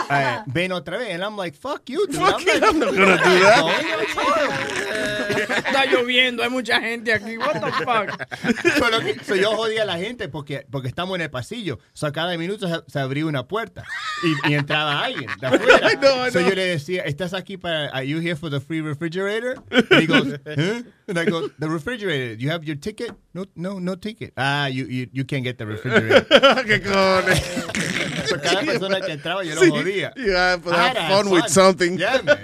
Eh, 0.09 0.37
ven 0.45 0.71
otra 0.71 0.99
vez. 0.99 1.15
And 1.15 1.21
I'm 1.21 1.35
like, 1.35 1.57
fuck 1.57 1.81
you, 1.87 2.07
dude. 2.07 2.15
Fuck 2.15 2.43
I'm 2.43 2.47
it, 2.47 2.63
I'm 2.63 2.79
not 2.79 2.95
gonna 2.95 3.17
do 3.17 3.39
that. 3.41 3.57
No. 3.57 3.67
Está 5.57 5.85
lloviendo, 5.85 6.43
hay 6.43 6.49
mucha 6.49 6.79
gente 6.79 7.11
aquí. 7.11 7.37
What 7.37 7.59
the 7.59 7.71
fuck? 7.83 8.15
Pero 8.63 9.01
so 9.25 9.35
yo 9.35 9.53
jodía 9.55 9.81
a 9.81 9.85
la 9.85 9.97
gente 9.97 10.29
porque, 10.29 10.65
porque 10.71 10.87
estamos 10.87 11.15
en 11.15 11.23
el 11.23 11.29
pasillo. 11.29 11.79
So 11.91 12.09
cada 12.13 12.37
minuto 12.37 12.69
se, 12.69 12.81
se 12.89 12.99
abría 12.99 13.25
una 13.25 13.47
puerta 13.47 13.83
y, 14.23 14.33
y 14.51 14.53
entraba 14.53 15.03
alguien 15.03 15.29
de 15.41 15.47
afuera. 15.47 15.89
Know, 15.97 16.27
I 16.27 16.31
So 16.31 16.41
yo 16.41 16.53
le 16.53 16.65
decía, 16.65 17.01
¿estás 17.03 17.33
aquí 17.33 17.57
para, 17.57 17.89
are 17.97 18.03
you 18.03 18.19
here 18.19 18.35
for 18.35 18.49
the 18.49 18.59
free 18.59 18.81
refrigerator? 18.81 19.57
And 19.71 19.85
he 20.01 20.07
goes, 20.07 20.37
huh? 20.47 20.81
And 21.07 21.17
I 21.19 21.25
go, 21.25 21.47
the 21.59 21.69
refrigerator, 21.69 22.33
you 22.33 22.49
have 22.49 22.63
your 22.63 22.75
ticket? 22.75 23.11
No, 23.33 23.45
no, 23.55 23.79
no 23.79 23.95
ticket. 23.95 24.33
Ah, 24.37 24.67
you, 24.67 24.85
you, 24.85 25.07
you 25.11 25.23
can't 25.25 25.43
get 25.43 25.57
the 25.57 25.65
refrigerator. 25.65 26.21
¿Qué 26.65 26.81
cojones? 26.81 27.41
So 28.27 28.35
cada 28.41 28.59
persona 28.61 28.99
que 28.99 29.13
entraba 29.13 29.41
yo 29.45 29.55
lo 29.55 29.61
Sí, 29.61 29.69
jodía. 29.69 30.11
you 30.17 30.33
have 30.35 30.61
to 30.61 30.69
have 30.73 30.93
to 30.95 30.99
have 31.01 31.23
fun 31.23 31.31
with 31.31 31.43
fun. 31.43 31.49
something. 31.49 31.97
Yeah, 31.97 32.21
man. 32.23 32.37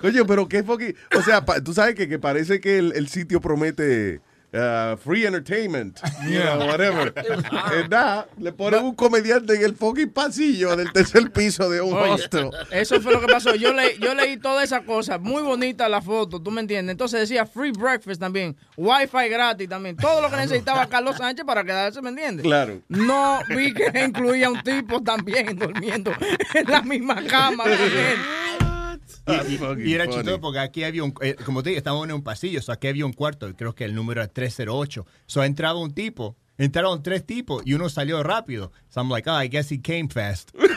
Coño, 0.00 0.26
pero 0.26 0.46
qué 0.48 0.62
fucking... 0.62 0.94
O 1.16 1.22
sea, 1.22 1.44
pa- 1.46 1.62
tú 1.62 1.72
sabes 1.72 1.94
que, 1.94 2.06
que 2.08 2.18
parece 2.18 2.60
que 2.60 2.76
el, 2.78 2.92
el 2.94 3.08
sitio 3.08 3.40
promete 3.40 4.20
uh, 4.54 4.96
free 4.96 5.26
entertainment, 5.26 6.00
you 6.28 6.38
know, 6.38 6.66
whatever. 6.66 7.12
Eh, 7.72 7.86
nada, 7.88 8.26
le 8.38 8.52
ponen 8.52 8.84
un 8.84 8.94
comediante 8.94 9.54
en 9.54 9.62
el 9.62 9.74
fucking 9.74 10.10
pasillo 10.10 10.76
del 10.76 10.92
tercer 10.92 11.30
piso 11.30 11.70
de 11.70 11.80
un 11.80 11.94
hostel. 11.94 12.50
Eso 12.70 13.00
fue 13.00 13.12
lo 13.12 13.20
que 13.20 13.26
pasó. 13.26 13.54
Yo, 13.54 13.72
le, 13.72 13.98
yo 13.98 14.14
leí 14.14 14.36
toda 14.42 14.62
esa 14.62 14.82
cosa. 14.82 15.18
Muy 15.18 15.42
bonita 15.42 15.88
la 15.88 16.02
foto, 16.02 16.40
¿tú 16.40 16.50
me 16.50 16.60
entiendes? 16.60 16.92
Entonces 16.92 17.20
decía 17.20 17.46
free 17.46 17.70
breakfast 17.70 18.20
también. 18.20 18.56
Wi-Fi 18.76 19.28
gratis 19.28 19.68
también. 19.68 19.96
Todo 19.96 20.20
lo 20.20 20.30
que 20.30 20.36
necesitaba 20.36 20.86
Carlos 20.86 21.16
Sánchez 21.16 21.44
para 21.44 21.64
quedarse, 21.64 22.02
¿me 22.02 22.10
entiendes? 22.10 22.44
Claro. 22.44 22.80
No 22.88 23.40
vi 23.48 23.72
que 23.72 23.90
incluía 24.04 24.50
un 24.50 24.62
tipo 24.62 25.02
también 25.02 25.56
durmiendo 25.56 26.12
en 26.54 26.70
la 26.70 26.82
misma 26.82 27.22
cama. 27.24 27.64
También. 29.24 29.80
Y, 29.80 29.90
y 29.90 29.94
era 29.94 30.06
chistoso 30.06 30.40
porque 30.40 30.58
aquí 30.58 30.84
había 30.84 31.04
un, 31.04 31.14
eh, 31.20 31.36
como 31.44 31.62
te 31.62 31.70
dije, 31.70 31.78
estábamos 31.78 32.08
en 32.08 32.14
un 32.14 32.22
pasillo, 32.22 32.60
so 32.62 32.72
aquí 32.72 32.88
había 32.88 33.06
un 33.06 33.12
cuarto, 33.12 33.48
y 33.48 33.54
creo 33.54 33.74
que 33.74 33.84
el 33.84 33.94
número 33.94 34.20
era 34.20 34.32
308. 34.32 35.06
So 35.26 35.44
entraba 35.44 35.78
un 35.78 35.92
tipo, 35.92 36.36
entraron 36.58 37.02
tres 37.02 37.24
tipos 37.24 37.62
y 37.64 37.74
uno 37.74 37.88
salió 37.88 38.22
rápido. 38.22 38.72
So 38.88 39.00
I'm 39.00 39.10
like, 39.10 39.28
oh, 39.28 39.34
I 39.34 39.48
guess 39.48 39.70
he 39.70 39.78
came 39.78 40.08
fast. 40.08 40.50
so, 40.52 40.66
the, 40.66 40.74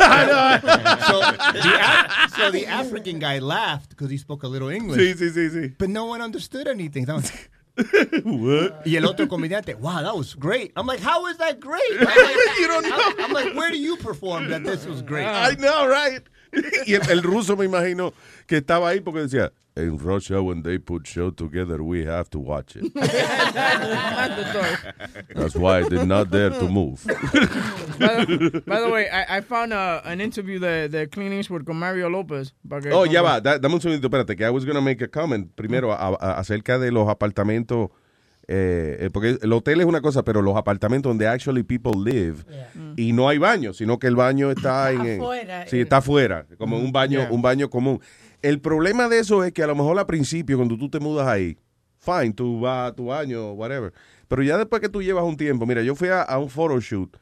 so 2.38 2.52
the 2.52 2.66
African 2.68 3.20
guy 3.20 3.40
laughed 3.40 3.90
because 3.90 4.10
he 4.10 4.18
spoke 4.18 4.44
a 4.44 4.48
little 4.48 4.70
English. 4.70 5.00
Sí, 5.00 5.14
sí, 5.16 5.30
sí, 5.32 5.50
sí. 5.50 5.76
But 5.78 5.90
no 5.90 6.06
one 6.06 6.22
understood 6.22 6.68
anything. 6.68 7.06
So 7.06 7.20
What? 8.24 8.84
Y 8.86 8.96
el 8.96 9.06
otro 9.06 9.28
comediante, 9.28 9.76
wow, 9.76 10.02
that 10.02 10.16
was 10.16 10.34
great. 10.34 10.72
I'm 10.78 10.88
like, 10.88 11.02
how 11.02 11.28
is 11.28 11.38
that 11.38 11.60
great? 11.60 11.82
I'm 11.92 12.06
like, 12.06 12.60
You 12.60 12.68
don't 12.68 12.88
know. 12.88 12.98
I'm, 12.98 13.26
I'm 13.26 13.34
like, 13.34 13.54
where 13.54 13.70
do 13.70 13.78
you 13.78 13.98
perform 13.98 14.50
that 14.50 14.64
this 14.64 14.86
was 14.86 15.02
great? 15.02 15.26
I 15.26 15.56
know, 15.56 15.88
right? 15.88 16.22
Y 16.86 16.94
el, 16.94 17.02
el 17.10 17.24
ruso 17.24 17.56
me 17.58 17.66
imagino 17.66 18.14
que 18.48 18.58
estaba 18.58 18.90
ahí 18.90 19.02
porque 19.02 19.22
decía, 19.22 19.52
in 19.76 19.98
Russia 20.00 20.42
when 20.42 20.62
they 20.64 20.78
put 20.78 21.06
show 21.06 21.32
together, 21.32 21.82
we 21.82 22.06
have 22.06 22.30
to 22.30 22.40
watch 22.40 22.76
it. 22.78 22.94
That's 25.36 25.56
why 25.56 25.80
I 25.80 25.84
did 25.90 26.08
not 26.08 26.30
dare 26.32 26.52
to 26.52 26.68
move. 26.70 27.04
By 27.06 28.26
the, 28.26 28.64
by 28.66 28.80
the 28.82 28.90
way, 28.90 29.10
I, 29.10 29.38
I 29.38 29.42
found 29.42 29.74
an 29.74 30.22
interview 30.22 30.60
de, 30.60 30.88
de 30.90 31.08
Clint 31.08 31.34
Eastwood 31.34 31.66
con 31.66 31.78
Mario 31.78 32.10
López. 32.10 32.54
Oh, 32.94 33.06
ya 33.06 33.22
va, 33.22 33.40
da- 33.42 33.58
dame 33.58 33.76
un 33.76 33.82
segundito, 33.82 34.08
espérate, 34.08 34.36
que 34.38 34.46
I 34.46 34.50
was 34.50 34.64
going 34.66 34.76
to 34.76 34.82
make 34.82 35.02
a 35.02 35.08
comment 35.08 35.54
primero 35.56 35.92
a- 35.92 36.16
a- 36.20 36.40
acerca 36.40 36.78
de 36.80 36.92
los 36.92 37.08
apartamentos, 37.10 37.90
eh, 38.48 38.98
eh, 39.00 39.10
porque 39.12 39.38
el 39.42 39.54
hotel 39.54 39.80
es 39.82 39.86
una 39.88 40.02
cosa, 40.02 40.24
pero 40.24 40.42
los 40.42 40.56
apartamentos 40.56 41.10
donde 41.10 41.28
actually 41.28 41.64
people 41.64 41.94
live 42.04 42.38
y 42.96 43.12
no 43.14 43.28
hay 43.30 43.38
baño, 43.40 43.74
sino 43.74 43.98
que 44.00 44.08
el 44.08 44.16
baño 44.16 44.52
está 44.52 44.92
en... 44.92 45.02
en- 45.06 45.22
Afuera, 45.22 45.68
sí, 45.68 45.78
en- 45.78 45.82
está 45.84 45.98
afuera, 45.98 46.46
como 46.58 46.78
un 46.78 46.92
baño, 46.92 47.20
Yeah. 47.22 47.32
un 47.32 47.42
baño 47.42 47.70
común. 47.70 48.00
El 48.42 48.62
problema 48.62 49.10
de 49.10 49.20
eso 49.20 49.44
es 49.44 49.52
que 49.52 49.64
a 49.64 49.68
lo 49.68 49.76
mejor 49.76 49.98
al 49.98 50.06
principio, 50.06 50.58
cuando 50.58 50.78
tú 50.78 50.90
te 50.90 51.00
mudas 51.00 51.28
ahí, 51.28 51.58
fine, 52.00 52.34
tú 52.34 52.60
vas 52.60 52.92
a 52.92 52.96
tu 52.96 53.06
baño, 53.08 53.54
whatever. 53.54 53.92
Pero 54.28 54.44
ya 54.44 54.58
después 54.58 54.82
que 54.82 54.90
tú 54.90 55.02
llevas 55.02 55.24
un 55.24 55.38
tiempo, 55.38 55.66
mira, 55.66 55.82
yo 55.82 55.96
fui 55.96 56.10
a, 56.10 56.22
a 56.22 56.38
un 56.38 56.50
photoshoot 56.50 57.18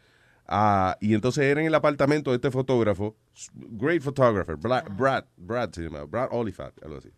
ah, 0.47 0.97
y 0.99 1.13
entonces 1.13 1.45
era 1.45 1.61
en 1.61 1.67
el 1.67 1.75
apartamento 1.75 2.31
de 2.31 2.35
este 2.35 2.51
fotógrafo, 2.51 3.15
great 3.55 4.01
photographer, 4.01 4.57
Bla- 4.57 4.83
Brad, 4.89 5.23
Brad 5.37 5.71
se 5.71 5.83
llama, 5.83 6.03
Brad 6.03 6.27
Oliphant, 6.31 6.73
algo 6.83 6.97
así. 6.97 7.09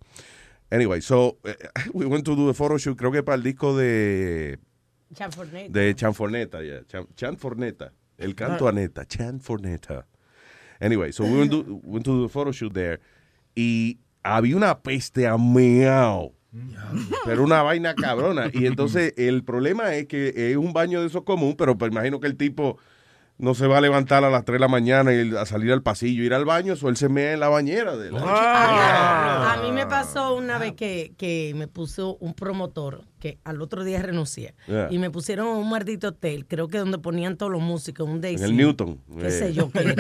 Anyway, 0.72 1.00
so 1.00 1.38
eh, 1.46 1.54
we 1.94 2.06
went 2.06 2.26
to 2.26 2.36
do 2.36 2.50
a 2.50 2.54
photoshoot, 2.54 2.98
creo 2.98 3.12
que 3.12 3.24
para 3.24 3.36
el 3.36 3.44
disco 3.44 3.76
de, 3.76 4.58
Chanfornet. 5.14 5.72
de 5.72 5.94
Chanforneta, 5.96 6.62
yeah, 6.64 6.82
Chan, 6.88 7.08
Chanforneta, 7.16 7.92
el 8.18 8.34
canto 8.36 8.68
a 8.68 8.72
neta, 8.72 9.06
Chanforneta. 9.06 10.06
Anyway, 10.82 11.12
so 11.12 11.24
we 11.24 11.38
went 11.38 11.52
to, 11.52 11.82
went 11.84 12.06
to 12.06 12.20
do 12.20 12.24
a 12.26 12.30
photoshoot 12.30 12.74
there 12.74 13.00
y 13.56 14.00
había 14.24 14.56
una 14.56 14.82
peste 14.82 15.28
a 15.28 15.38
meao. 15.38 16.34
Pero 17.26 17.44
una 17.44 17.62
vaina 17.64 17.94
cabrona. 17.96 18.50
Y 18.54 18.66
entonces 18.66 19.14
el 19.18 19.44
problema 19.44 19.94
es 19.96 20.08
que 20.08 20.34
es 20.36 20.56
un 20.56 20.72
baño 20.72 21.02
de 21.02 21.08
esos 21.08 21.24
común, 21.24 21.56
pero 21.58 21.76
imagino 21.82 22.22
que 22.22 22.28
el 22.28 22.38
tipo 22.38 22.78
no 23.38 23.54
se 23.54 23.68
va 23.68 23.80
a 23.80 23.82
levantar 23.82 24.24
a 24.24 24.30
las 24.30 24.46
3 24.46 24.56
de 24.56 24.60
la 24.60 24.68
mañana 24.70 25.14
y 25.14 25.36
a 25.36 25.46
salir 25.46 25.72
al 25.74 25.82
pasillo, 25.84 26.24
ir 26.24 26.34
al 26.34 26.46
baño, 26.46 26.74
o 26.82 26.90
él 26.90 26.96
se 26.96 27.10
mea 27.10 27.34
en 27.34 27.40
la 27.42 27.50
bañera. 27.50 27.98
De 27.98 28.10
la- 28.12 28.22
Ah, 28.24 29.54
A 29.54 29.62
mí 29.64 29.72
me 29.72 29.86
pasó 29.86 30.36
una 30.36 30.58
vez 30.58 30.74
que, 30.74 31.14
que 31.18 31.54
me 31.56 31.68
puso 31.68 32.16
un 32.22 32.34
promotor 32.34 33.04
que 33.20 33.40
al 33.44 33.62
otro 33.62 33.84
día 33.84 34.02
renuncié 34.02 34.54
Yeah. 34.68 34.88
y 34.92 35.00
me 35.00 35.10
pusieron 35.10 35.48
a 35.48 35.52
un 35.52 35.70
maldito 35.70 36.10
hotel, 36.10 36.46
creo 36.48 36.68
que 36.68 36.78
donde 36.78 36.98
ponían 37.00 37.38
todos 37.38 37.52
los 37.52 37.62
músicos, 37.62 38.08
un 38.08 38.22
Daisy. 38.22 38.44
En 38.46 38.52
el 38.52 38.58
Newton. 38.58 39.00
qué 39.20 39.28
Eh. 39.28 39.32
sé 39.32 39.54
yo 39.54 39.70
qué. 39.72 39.96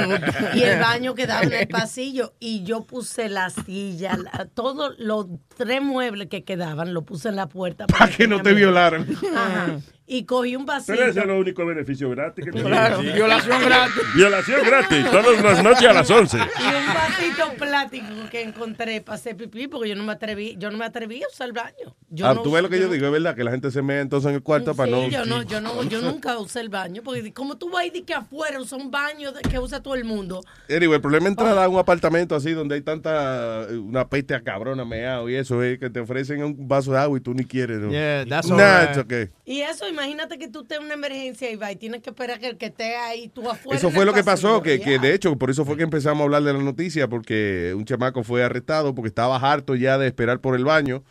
y 0.54 0.62
el 0.62 0.80
baño 0.80 1.13
quedaba 1.15 1.41
en 1.41 1.54
el 1.54 1.67
pasillo 1.67 2.34
y 2.39 2.63
yo 2.63 2.86
puse 2.86 3.28
la 3.30 3.50
silla, 3.50 4.15
la- 4.17 4.45
todos 4.54 4.93
los 5.00 5.28
tres 5.58 5.82
muebles 5.82 6.28
que 6.28 6.43
quedaban, 6.43 6.93
lo 6.93 7.02
puse 7.04 7.30
en 7.30 7.36
la 7.36 7.48
puerta 7.50 7.86
Para 7.88 8.10
que 8.12 8.28
no 8.28 8.41
te 8.41 8.54
violaran. 8.54 9.08
Ajá. 9.36 9.80
Y 10.08 10.24
cogí 10.26 10.56
un 10.56 10.65
vasito. 10.68 10.94
Pero 10.96 11.10
ese 11.10 11.20
es 11.20 11.26
el 11.26 11.32
único 11.32 11.65
beneficio 11.65 12.10
gratis 12.12 12.46
que. 12.46 12.52
Claro, 12.52 13.00
violación 13.00 13.62
gratis. 13.65 14.04
Violación 14.15 14.62
gratis, 14.63 15.06
todas 15.10 15.41
las 15.44 15.63
noches 15.63 15.88
a 15.88 15.94
las 15.94 16.10
11. 16.10 16.38
Y 16.38 16.41
un 16.41 16.94
vasito 16.94 17.54
plástico 17.58 18.06
que 18.30 18.41
encontré 18.44 19.02
para 19.02 19.15
hacer 19.15 19.36
pipí 19.36 19.68
porque 19.68 19.89
yo 19.89 19.96
no 19.96 20.04
me 20.04 20.12
atreví, 20.13 20.56
yo 20.60 20.70
no 20.70 20.78
me 20.78 20.86
atreví 20.86 21.24
a 21.24 21.28
usar 21.28 21.48
el 21.48 21.54
baño. 21.54 21.96
Yo 22.10 22.28
Ah, 22.28 22.34
no 22.36 22.44
tú 22.44 22.52
ves 22.52 22.62
lo 22.62 22.70
que 22.70 22.80
yo 22.80 22.88
digo, 22.89 23.08
es 23.08 23.12
verdad, 23.12 23.36
que 23.36 23.44
la 23.44 23.52
gente 23.52 23.72
se 23.72 23.82
mea 23.82 24.00
entonces 24.02 24.30
en 24.30 24.36
el 24.36 24.44
cuarto 24.44 24.76
para 24.76 24.89
Sí, 24.89 24.94
no... 24.94 25.08
yo 25.10 25.26
no, 25.26 25.41
yo 25.41 25.60
no, 25.60 25.84
yo 25.84 26.02
nunca 26.02 26.38
usé 26.38 26.60
el 26.62 26.70
baño 26.70 27.02
porque 27.04 27.34
como 27.34 27.58
tú 27.58 27.70
vas 27.72 27.86
y 27.86 27.89
di 27.89 28.04
que 28.04 28.13
afuera 28.13 28.60
usa 28.60 28.78
un 28.78 28.91
baño 28.91 29.32
que 29.50 29.58
usa 29.60 29.82
todo 29.82 29.96
el 29.96 30.06
mundo. 30.06 30.41
Anyway, 30.70 30.96
el 30.96 31.02
problema 31.02 31.26
es 31.26 31.32
entrar 31.32 31.58
a 31.58 31.68
un 31.68 31.80
apartamento 31.80 32.36
así 32.36 32.52
donde 32.52 32.76
hay 32.76 32.82
tanta, 32.82 33.65
una 33.72 34.08
peste 34.08 34.36
a 34.36 34.41
cabrona 34.41 34.86
meado 34.86 35.28
y 35.30 35.36
eso 35.36 35.63
es 35.63 35.80
que 35.80 35.89
te 35.89 36.00
ofrecen 36.00 36.44
un 36.44 36.68
vaso 36.68 36.91
de 36.91 37.00
agua 37.00 37.18
y 37.18 37.22
tú 37.22 37.34
ni 37.34 37.44
quieres. 37.44 37.80
¿no? 37.80 37.89
Yeah, 37.89 38.24
that's 38.28 38.48
Nah, 38.50 38.56
alright. 38.63 38.89
it's 38.91 38.98
okay. 39.00 39.30
Y 39.46 39.62
eso, 39.62 39.86
imagínate 39.95 40.38
que 40.38 40.47
tú 40.47 40.62
estés 40.62 40.77
en 40.77 40.86
una 40.86 40.93
emergencia 40.93 41.49
y 41.49 41.55
vas 41.55 41.71
y 41.71 41.75
tienes 41.77 42.01
que 42.01 42.12
esperar 42.12 42.39
que 42.39 42.47
el 42.47 42.58
que 42.58 42.67
esté 42.67 42.95
ahí 42.95 43.29
tú 43.29 43.49
afuera. 43.49 43.77
Eso 43.77 43.89
fue 43.89 44.05
lo 44.05 44.13
que 44.13 44.23
pasó, 44.23 44.62
que, 44.62 44.79
que 44.79 44.99
de 44.99 45.13
hecho, 45.13 45.38
por 45.38 45.49
eso 45.49 45.65
fue 45.65 45.77
que 45.77 45.84
empezamos 45.84 46.21
a 46.21 46.23
hablar 46.25 46.43
de 46.43 46.53
la 46.53 46.60
noticia, 46.60 47.08
porque 47.08 47.73
un 47.75 47.86
chamaco 47.86 48.23
fue 48.23 48.43
arrestado 48.43 48.93
porque 48.93 49.08
estaba 49.08 49.38
harto 49.38 49.75
ya 49.75 49.97
de 49.97 50.08
esperar 50.08 50.39
por 50.39 50.55
el 50.55 50.65
baño. 50.65 51.03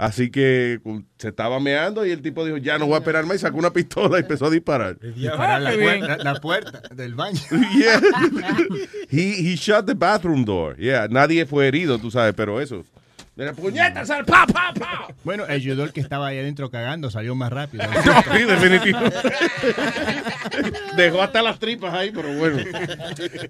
Así 0.00 0.30
que 0.30 0.80
se 1.18 1.28
estaba 1.28 1.60
meando 1.60 2.06
y 2.06 2.10
el 2.10 2.22
tipo 2.22 2.42
dijo, 2.46 2.56
ya 2.56 2.78
no 2.78 2.86
voy 2.86 2.94
a 2.94 2.98
esperar 3.00 3.26
más 3.26 3.36
y 3.36 3.38
sacó 3.40 3.58
una 3.58 3.70
pistola 3.70 4.16
y 4.16 4.22
empezó 4.22 4.46
a 4.46 4.50
disparar. 4.50 4.98
Disparar 4.98 5.60
la, 5.60 5.74
puerta, 5.74 6.16
la 6.16 6.34
puerta 6.40 6.82
del 6.94 7.14
baño. 7.14 7.38
Yeah. 7.76 8.00
he, 9.10 9.52
he 9.52 9.56
shut 9.56 9.84
the 9.84 9.94
bathroom 9.94 10.46
door. 10.46 10.74
Yeah, 10.78 11.06
nadie 11.08 11.44
fue 11.44 11.68
herido, 11.68 11.98
tú 11.98 12.10
sabes, 12.10 12.32
pero 12.34 12.62
eso. 12.62 12.82
De 13.40 13.46
la 13.46 13.54
puñeta, 13.54 14.04
sal, 14.04 14.22
pa, 14.26 14.46
pa, 14.46 14.70
pa. 14.78 15.08
Bueno, 15.24 15.44
ayudó 15.48 15.84
el 15.84 15.94
que 15.94 16.00
estaba 16.00 16.26
ahí 16.26 16.38
adentro 16.38 16.70
cagando, 16.70 17.10
salió 17.10 17.34
más 17.34 17.50
rápido. 17.50 17.84
Sí, 18.36 18.44
definitivo. 18.44 18.98
Dejó 20.94 21.22
hasta 21.22 21.40
las 21.40 21.58
tripas 21.58 21.94
ahí, 21.94 22.10
pero 22.10 22.34
bueno. 22.34 22.58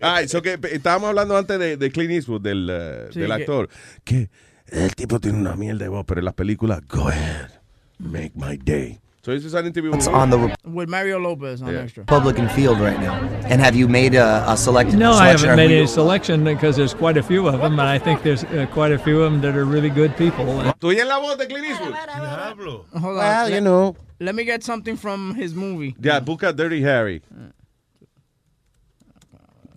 Ay, 0.01 0.29
so 0.29 0.43
que 0.43 0.61
estábamos 0.71 1.09
hablando 1.09 1.37
antes 1.37 1.59
de, 1.59 1.77
de 1.77 1.91
Clint 1.91 2.13
Eastwood, 2.13 2.41
del, 2.41 2.69
eh, 2.71 3.09
Sí, 3.13 3.19
del 3.19 3.33
actor. 3.33 3.69
Que 4.05 4.31
el 4.69 4.95
tipo 4.95 5.19
tiene 5.19 5.39
una 5.39 5.57
mierda 5.57 5.83
de 5.83 5.89
voz, 5.89 6.05
pero 6.07 6.21
en 6.21 6.27
las 6.27 6.35
películas, 6.35 6.83
go 6.87 7.09
ahead, 7.09 7.51
make 7.99 8.31
my 8.37 8.57
day. 8.59 9.01
So 9.23 9.33
this 9.33 9.45
is 9.45 9.53
an 9.53 9.67
interview 9.67 9.91
with- 9.91 10.09
on 10.09 10.31
the 10.31 10.39
With 10.65 10.89
Mario 10.89 11.19
Lopez 11.19 11.61
on 11.61 11.69
Yeah. 11.75 11.81
extra. 11.81 12.03
Republican 12.05 12.49
field 12.49 12.81
right 12.81 12.99
now? 12.99 13.15
And 13.51 13.61
have 13.61 13.77
you 13.77 13.87
made 13.87 14.15
a, 14.15 14.45
a 14.51 14.57
select 14.57 14.95
No, 14.95 15.13
I 15.13 15.29
haven't 15.29 15.57
made 15.57 15.71
Are 15.71 15.77
any 15.77 15.87
selection 15.87 16.43
because 16.43 16.77
there's 16.77 16.95
quite 16.95 17.19
a 17.19 17.23
few 17.23 17.47
of 17.47 17.61
them, 17.61 17.79
and 17.79 17.83
I 17.89 17.99
think 17.99 18.23
there's 18.23 18.45
uh, 18.45 18.67
quite 18.73 18.93
a 18.93 18.99
few 18.99 19.23
of 19.23 19.31
them 19.31 19.43
that 19.43 19.55
are 19.57 19.67
really 19.67 19.91
good 19.91 20.17
people. 20.17 20.47
¿Tú 20.81 20.89
oyes 20.89 21.05
la 21.07 21.19
voz 21.19 21.37
de 21.37 21.47
Clint 21.47 21.67
Eastwood? 21.67 21.93
Diablo. 21.93 22.87
Hold 22.93 22.95
on. 22.95 23.03
Well, 23.03 23.45
let, 23.45 23.53
you 23.53 23.61
know. 23.61 23.95
let 24.21 24.35
me 24.35 24.45
get 24.45 24.65
something 24.65 24.97
from 24.97 25.35
his 25.35 25.55
movie. 25.55 25.95
Yeah, 26.01 26.21
busca 26.21 26.57
Dirty 26.57 26.81
Harry. 26.81 27.21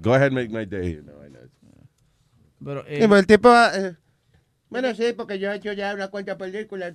Go 0.01 0.13
ahead, 0.13 0.27
and 0.31 0.35
make 0.35 0.51
my 0.51 0.63
day. 0.65 0.99
No, 1.05 1.13
I 1.21 1.27
know. 1.29 1.47
Pero, 2.63 2.83
eh, 2.87 3.01
Sí, 3.01 3.07
pues 3.07 3.19
el 3.19 3.25
tipo. 3.27 3.49
eh, 3.53 3.95
bueno, 4.69 4.93
sí, 4.95 5.13
porque 5.13 5.37
yo 5.37 5.51
he 5.51 5.55
hecho 5.57 5.73
ya 5.73 5.93
una 5.93 6.07
cuanta 6.07 6.37
película. 6.37 6.91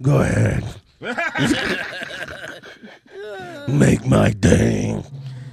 Go 0.00 0.20
ahead. 0.20 0.64
Make 3.68 4.04
my 4.06 4.30
day. 4.32 5.02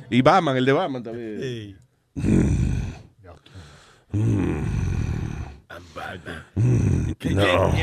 Y 0.10 0.22
Batman, 0.22 0.58
el 0.58 0.66
de 0.66 0.74
Batman 0.74 1.04
también. 1.04 1.78
No, 7.34 7.74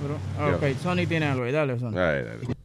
pero- 0.00 0.18
ah, 0.38 0.56
ok, 0.56 0.76
Sony 0.82 1.06
tiene 1.06 1.26
algo. 1.26 1.44
ahí, 1.44 1.52
Dale, 1.52 1.78
Sony. 1.78 1.96
All 1.96 2.02
right, 2.02 2.26
all 2.26 2.36
right. 2.48 2.56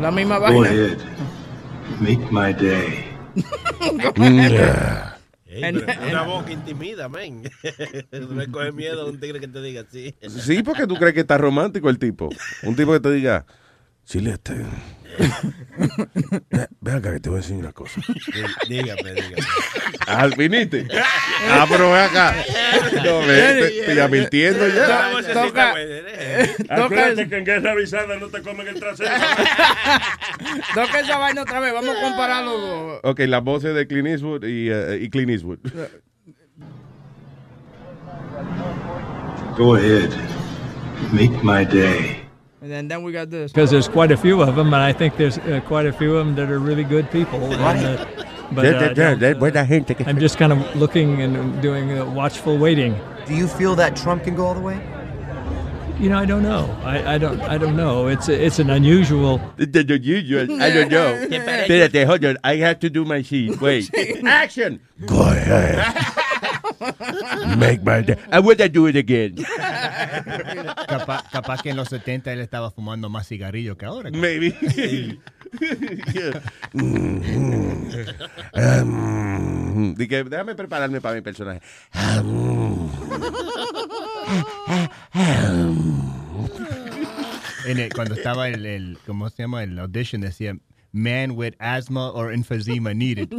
La 0.00 0.10
misma 0.10 0.38
Go 0.38 0.44
vaina. 0.44 0.68
ahead. 0.68 0.98
Make 2.00 2.30
my 2.30 2.52
day. 2.52 3.04
Yeah. 5.50 5.82
Pero 5.86 6.08
una 6.10 6.22
voz 6.22 6.44
que 6.44 6.52
intimida, 6.52 7.08
men. 7.08 7.42
Tú 8.10 8.34
le 8.34 8.48
coges 8.48 8.74
miedo 8.74 9.02
a 9.02 9.04
un 9.06 9.18
tigre 9.18 9.40
que 9.40 9.48
te 9.48 9.62
diga 9.62 9.80
así. 9.80 10.14
Sí, 10.28 10.62
porque 10.62 10.86
tú 10.86 10.94
crees 10.96 11.14
que 11.14 11.20
está 11.20 11.38
romántico 11.38 11.88
el 11.88 11.98
tipo. 11.98 12.28
Un 12.62 12.76
tipo 12.76 12.92
que 12.92 13.00
te 13.00 13.10
diga, 13.10 13.46
Chilete, 14.04 14.66
ve- 16.80 16.92
acá 16.92 17.12
que 17.12 17.20
te 17.20 17.28
voy 17.28 17.38
a 17.38 17.40
decir 17.42 17.56
una 17.56 17.72
cosa. 17.72 18.00
Dígame, 18.68 19.12
dígame. 19.12 19.36
Al 20.06 20.34
viniste. 20.34 20.86
Ah, 21.50 21.66
pero 21.68 21.90
ve 21.92 22.00
acá. 22.00 22.34
No, 23.04 23.20
ve, 23.20 23.54
te, 23.60 23.86
te 23.86 23.94
ya 23.94 24.08
mintiendo 24.08 24.66
ya. 24.68 25.10
Toca, 25.32 25.74
Acuérdate 26.68 27.28
que 27.28 27.36
en 27.38 27.44
guerra 27.44 27.72
avisada 27.72 28.16
no 28.16 28.28
te 28.28 28.42
comen 28.42 28.68
el 28.68 28.78
trasero. 28.78 29.10
toca 30.74 31.00
esa 31.00 31.18
vaina 31.18 31.42
otra 31.42 31.60
vez. 31.60 31.72
Vamos 31.72 31.96
a 31.96 32.00
comparar 32.02 32.44
los 32.44 32.60
dos. 32.60 33.00
Ok, 33.04 33.20
las 33.20 33.42
voces 33.42 33.74
de 33.74 33.86
Clint 33.86 34.08
Eastwood 34.08 34.44
y, 34.44 34.70
eh, 34.70 34.98
y 35.02 35.10
Clint 35.10 35.30
Eastwood. 35.30 35.58
Go 39.56 39.74
ahead. 39.74 40.10
Make 41.12 41.42
my 41.42 41.64
day. 41.64 42.27
And 42.68 42.76
then, 42.76 42.88
then 42.88 43.02
we 43.02 43.12
got 43.12 43.30
this. 43.30 43.50
Because 43.50 43.70
there's 43.70 43.88
quite 43.88 44.12
a 44.12 44.16
few 44.18 44.42
of 44.42 44.54
them, 44.54 44.66
and 44.74 44.82
I 44.82 44.92
think 44.92 45.16
there's 45.16 45.38
uh, 45.38 45.62
quite 45.66 45.86
a 45.86 45.92
few 45.92 46.18
of 46.18 46.26
them 46.26 46.34
that 46.34 46.50
are 46.50 46.58
really 46.58 46.84
good 46.84 47.10
people. 47.10 47.40
And, 47.40 47.98
uh, 47.98 48.04
but 48.52 48.66
Yeah, 48.66 48.70
uh, 48.72 48.80
yeah, 48.82 48.92
yeah, 48.94 49.14
don't, 49.14 49.38
buena 49.38 49.64
gente 49.64 49.94
que- 49.94 50.04
I'm 50.06 50.18
just 50.18 50.36
kind 50.36 50.52
of 50.52 50.76
looking 50.76 51.22
and 51.22 51.62
doing 51.62 51.98
uh, 51.98 52.04
watchful 52.04 52.58
waiting. 52.58 52.94
Do 53.26 53.34
you 53.34 53.48
feel 53.48 53.74
that 53.76 53.96
Trump 53.96 54.24
can 54.24 54.34
go 54.34 54.44
all 54.44 54.52
the 54.54 54.60
way? 54.60 54.78
You 55.98 56.10
know, 56.10 56.18
I 56.18 56.26
don't 56.26 56.42
know. 56.42 56.68
I, 56.84 57.14
I 57.14 57.18
don't. 57.18 57.40
I 57.40 57.56
don't 57.56 57.74
know. 57.74 58.06
It's 58.06 58.28
a, 58.28 58.34
it's 58.38 58.58
an 58.58 58.68
unusual. 58.68 59.40
I 59.58 59.64
don't 59.64 60.90
know. 60.90 61.26
Espérate, 61.30 62.04
hold 62.04 62.22
on. 62.26 62.36
I 62.44 62.56
have 62.56 62.80
to 62.80 62.90
do 62.90 63.06
my 63.06 63.22
sheet. 63.22 63.58
Wait. 63.62 63.88
Action. 64.26 64.78
Go 65.06 65.22
ahead. 65.22 66.24
Make 67.56 67.82
my 67.82 68.02
day. 68.02 68.16
I 68.32 68.38
want 68.40 68.58
to 68.58 68.68
do 68.68 68.86
it 68.88 68.96
again. 68.96 69.34
Capaz, 70.86 71.24
capaz 71.30 71.62
que 71.62 71.70
en 71.70 71.76
los 71.76 71.88
70 71.88 72.32
él 72.32 72.40
estaba 72.40 72.70
fumando 72.70 73.08
más 73.08 73.26
cigarrillos 73.28 73.76
que 73.76 73.86
ahora. 73.86 74.10
Maybe. 74.10 74.54
Um, 78.54 79.94
di 79.94 80.08
que 80.08 80.24
déjame 80.24 80.54
prepararme 80.54 81.00
para 81.00 81.14
mi 81.14 81.20
personaje. 81.22 81.60
Um, 81.94 82.90
En 87.66 87.78
el- 87.78 87.92
cuando 87.92 88.14
estaba 88.14 88.48
el, 88.48 88.64
el, 88.64 88.98
¿cómo 89.06 89.28
se 89.30 89.42
llama? 89.42 89.62
El 89.62 89.78
audition 89.78 90.20
decía, 90.22 90.56
man 90.92 91.36
with 91.36 91.54
asthma 91.60 92.10
or 92.10 92.28
emphysema 92.32 92.94
needed. 92.96 93.32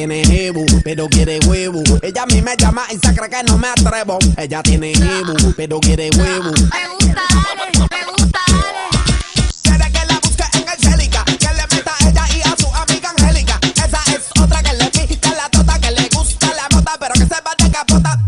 tiene 0.00 0.24
jebu, 0.24 0.64
pero 0.82 1.06
quiere 1.10 1.38
huevo. 1.46 1.82
Ella 2.00 2.22
a 2.22 2.26
mí 2.26 2.40
me 2.40 2.56
llama 2.56 2.84
y 2.90 2.94
se 2.94 3.14
cree 3.14 3.28
que 3.28 3.42
no 3.42 3.58
me 3.58 3.68
atrevo. 3.68 4.18
Ella 4.38 4.62
tiene 4.62 4.94
jebu, 4.94 5.52
pero 5.54 5.78
quiere 5.78 6.08
huevo. 6.16 6.52
Me 6.52 6.88
gusta, 6.88 7.22
dale, 7.44 7.70
me 7.76 8.04
gusta, 8.10 8.40
dale. 8.48 8.70
Quiere 9.62 9.92
que 9.92 10.06
la 10.06 10.18
busque 10.22 10.44
en 10.54 10.66
el 10.66 10.78
Celica, 10.78 11.22
que 11.24 11.48
le 11.48 11.76
meta 11.76 11.92
a 12.00 12.08
ella 12.08 12.24
y 12.34 12.40
a 12.40 12.56
su 12.56 12.66
amiga 12.74 13.10
Angélica. 13.10 13.60
Esa 13.76 14.00
es 14.10 14.22
otra 14.42 14.62
que 14.62 14.72
le 14.72 14.86
pica 14.86 15.34
la 15.34 15.50
tota, 15.50 15.78
que 15.78 15.90
le 15.90 16.08
gusta 16.08 16.46
la 16.46 16.66
mota, 16.74 16.92
pero 16.98 17.12
que 17.12 17.26
se 17.26 17.42
va 17.42 17.52
de 17.58 17.70
capota. 17.70 18.19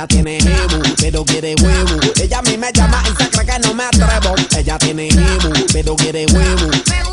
Ella 0.00 0.08
tiene 0.08 0.40
jebu, 0.40 0.82
pero 0.98 1.24
quiere 1.26 1.54
huevo. 1.60 2.00
Ella 2.22 2.38
a 2.38 2.42
mí 2.42 2.56
me 2.56 2.72
llama 2.72 3.02
y 3.04 3.22
se 3.22 3.28
cree 3.28 3.44
que 3.44 3.58
no 3.58 3.74
me 3.74 3.84
atrevo. 3.84 4.34
Ella 4.56 4.78
tiene 4.78 5.10
jebu, 5.10 5.52
pero 5.74 5.94
quiere 5.94 6.24
huevo. 6.24 7.09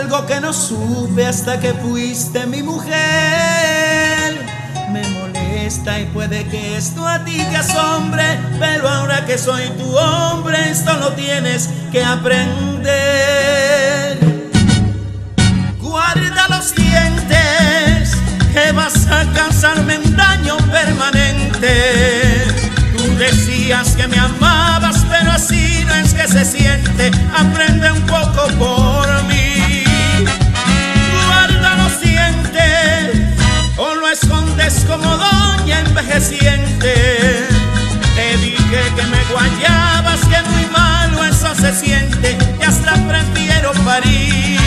Algo 0.00 0.26
que 0.26 0.40
no 0.40 0.52
supe 0.52 1.26
hasta 1.26 1.60
que 1.60 1.74
fuiste 1.74 2.46
mi 2.46 2.62
mujer. 2.62 2.90
Me 4.90 5.06
molesta 5.08 6.00
y 6.00 6.06
puede 6.06 6.46
que 6.46 6.76
esto 6.76 7.06
a 7.06 7.22
ti 7.24 7.36
te 7.50 7.56
asombre, 7.56 8.24
pero 8.58 8.88
ahora 8.88 9.26
que 9.26 9.36
soy 9.36 9.68
tu 9.78 9.94
hombre, 9.96 10.70
esto 10.70 10.94
lo 10.96 11.12
tienes 11.12 11.68
que 11.92 12.02
aprender. 12.02 12.88
Guarda 15.78 16.48
los 16.48 16.74
dientes, 16.74 18.16
que 18.54 18.72
vas 18.72 19.06
a 19.06 19.26
causarme 19.34 19.98
un 19.98 20.16
daño 20.16 20.56
permanente. 20.72 22.46
Tú 22.96 23.04
decías 23.18 23.96
que 23.96 24.08
me 24.08 24.18
amabas, 24.18 25.04
pero 25.10 25.30
así 25.32 25.84
no 25.86 25.94
es 25.94 26.14
que 26.14 26.26
se 26.26 26.44
siente. 26.44 27.10
Aprende 27.36 27.92
un 27.92 28.06
poco 28.06 28.46
por 28.58 29.24
mí. 29.24 29.49
Escondes 34.22 34.84
como 34.86 35.16
doña 35.16 35.80
envejeciente. 35.80 37.48
Te 38.14 38.36
dije 38.38 38.82
que 38.96 39.02
me 39.06 39.24
guayabas, 39.32 40.20
que 40.20 40.42
muy 40.50 40.66
malo 40.66 41.24
eso 41.24 41.54
se 41.54 41.72
siente, 41.74 42.36
y 42.60 42.62
hasta 42.62 42.94
prefiero 43.08 43.72
parir. 43.84 44.58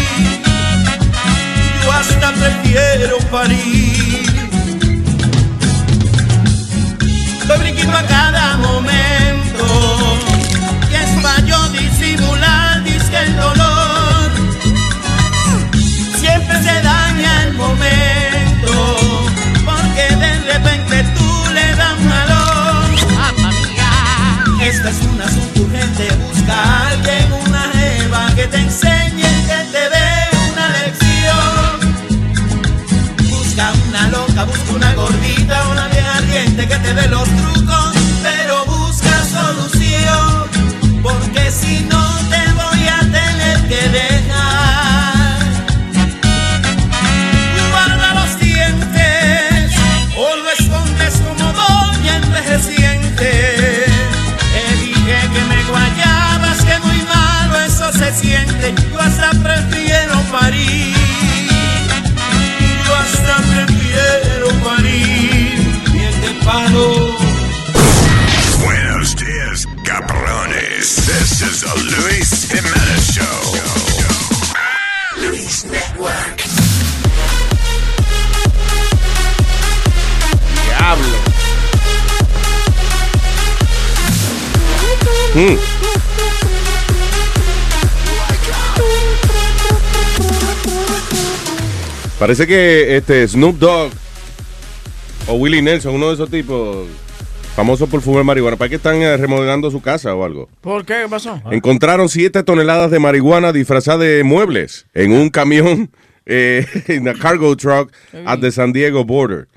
Yo 1.83 1.91
hasta 1.91 2.31
prefiero 2.31 3.17
parir. 3.31 4.25
Estoy 7.41 7.57
brinquito 7.59 7.97
a 7.97 8.03
cada 8.03 8.57
momento. 8.57 9.65
Y 10.91 10.95
es 10.95 11.21
pa' 11.21 11.39
yo 11.45 11.67
disimular, 11.69 12.83
disque. 12.83 13.17
Busca 26.43 26.61
a 26.61 26.89
alguien, 26.89 27.31
una 27.47 27.71
jeva 27.71 28.35
que 28.35 28.47
te 28.47 28.57
enseñe, 28.57 29.31
que 29.47 29.59
te 29.71 29.89
dé 29.95 30.09
una 30.51 30.67
lección. 30.77 31.79
Busca 33.29 33.71
una 33.87 34.07
loca, 34.09 34.43
busca 34.43 34.73
una 34.73 34.93
gordita, 34.93 35.69
una 35.69 35.87
vieja 35.87 36.17
ardiente 36.17 36.67
que 36.67 36.75
te 36.79 36.93
dé 36.95 37.07
los 37.07 37.29
trucos, 37.29 37.93
pero 38.21 38.65
busca 38.65 39.23
solución, 39.23 40.49
porque 41.01 41.49
si 41.49 41.85
no 41.89 42.03
te 42.29 42.51
voy 42.61 42.87
a 42.89 42.99
tener 42.99 43.67
que 43.69 43.89
dejar. 43.89 44.02
Siente, 58.13 58.73
yo 58.91 58.99
hasta 58.99 59.31
prefiero 59.31 60.21
parir. 60.31 60.95
Yo 62.85 62.95
hasta 62.95 63.37
prefiero 63.37 64.49
parir. 64.63 65.81
Bien 65.91 66.21
de 66.21 66.45
palo. 66.45 67.17
Buenos 68.63 69.15
dias, 69.15 69.67
cabrones. 69.83 70.95
This 71.07 71.41
is 71.41 71.61
the 71.61 71.73
Luis 71.97 72.47
Jimenez 72.49 73.13
Show. 73.13 73.41
Luis 75.17 75.65
Network. 75.65 76.43
Diablo. 80.65 81.17
Mm. 85.35 85.72
Parece 92.23 92.47
que 92.47 92.95
este 92.95 93.27
Snoop 93.27 93.59
Dogg 93.59 93.91
o 95.27 95.33
Willie 95.33 95.61
Nelson, 95.61 95.93
uno 95.93 96.07
de 96.07 96.13
esos 96.13 96.31
tipos 96.31 96.87
famosos 97.53 97.89
por 97.89 97.99
fumar 97.99 98.23
marihuana, 98.23 98.55
¿para 98.55 98.69
qué 98.69 98.77
están 98.77 99.01
eh, 99.01 99.17
remodelando 99.17 99.69
su 99.69 99.81
casa 99.81 100.15
o 100.15 100.23
algo? 100.23 100.47
¿Por 100.61 100.85
qué? 100.85 101.01
¿Qué 101.03 101.09
pasó? 101.09 101.41
Encontraron 101.51 102.07
7 102.07 102.43
toneladas 102.43 102.91
de 102.91 102.99
marihuana 102.99 103.51
disfrazada 103.51 103.97
de 104.05 104.23
muebles 104.23 104.85
en 104.93 105.11
un 105.11 105.29
camión, 105.31 105.91
eh, 106.25 106.65
en 106.87 107.09
a 107.09 107.13
cargo 107.13 107.57
truck 107.57 107.91
at 108.25 108.39
the 108.39 108.53
San 108.53 108.71
Diego 108.71 109.03
border. 109.03 109.49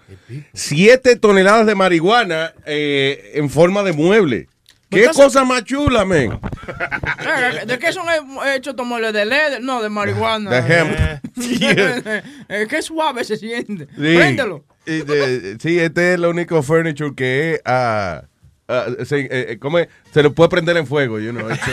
7 0.54 1.14
toneladas 1.20 1.68
de 1.68 1.76
marihuana 1.76 2.52
eh, 2.66 3.30
en 3.34 3.48
forma 3.48 3.84
de 3.84 3.92
mueble. 3.92 4.48
¿Qué 4.89 5.01
Entonces- 5.01 5.24
cosa 5.24 5.45
más 5.45 5.64
chula, 5.64 6.05
men? 6.05 6.32
Eh, 6.32 7.66
¿De 7.66 7.78
qué 7.78 7.93
son 7.93 8.07
hechos 8.55 8.72
estos 8.72 8.87
muebles? 8.87 9.12
¿De 9.12 9.24
leather? 9.26 9.61
No, 9.62 9.82
de 9.82 9.89
marihuana. 9.89 10.49
De 10.51 10.59
hemp. 10.78 10.97
Qué 12.70 12.82
suave 12.82 13.24
se 13.24 13.37
siente. 13.37 13.87
Sí. 13.87 14.16
Préndelo. 14.16 14.64
Y 14.87 15.01
de- 15.03 15.57
sí, 15.61 15.78
este 15.80 16.11
es 16.11 16.14
el 16.18 16.24
único 16.26 16.62
furniture 16.62 17.12
que 17.16 17.55
es, 17.55 17.61
ah, 17.64 18.22
ah, 18.68 18.84
se, 19.05 19.20
eh, 19.22 19.28
eh, 19.30 19.59
¿cómo 19.61 19.80
es? 19.80 19.89
se 20.14 20.22
lo 20.22 20.32
puede 20.32 20.51
prender 20.51 20.76
en 20.76 20.87
fuego, 20.87 21.18
you 21.18 21.32
know, 21.32 21.51
este. 21.51 21.72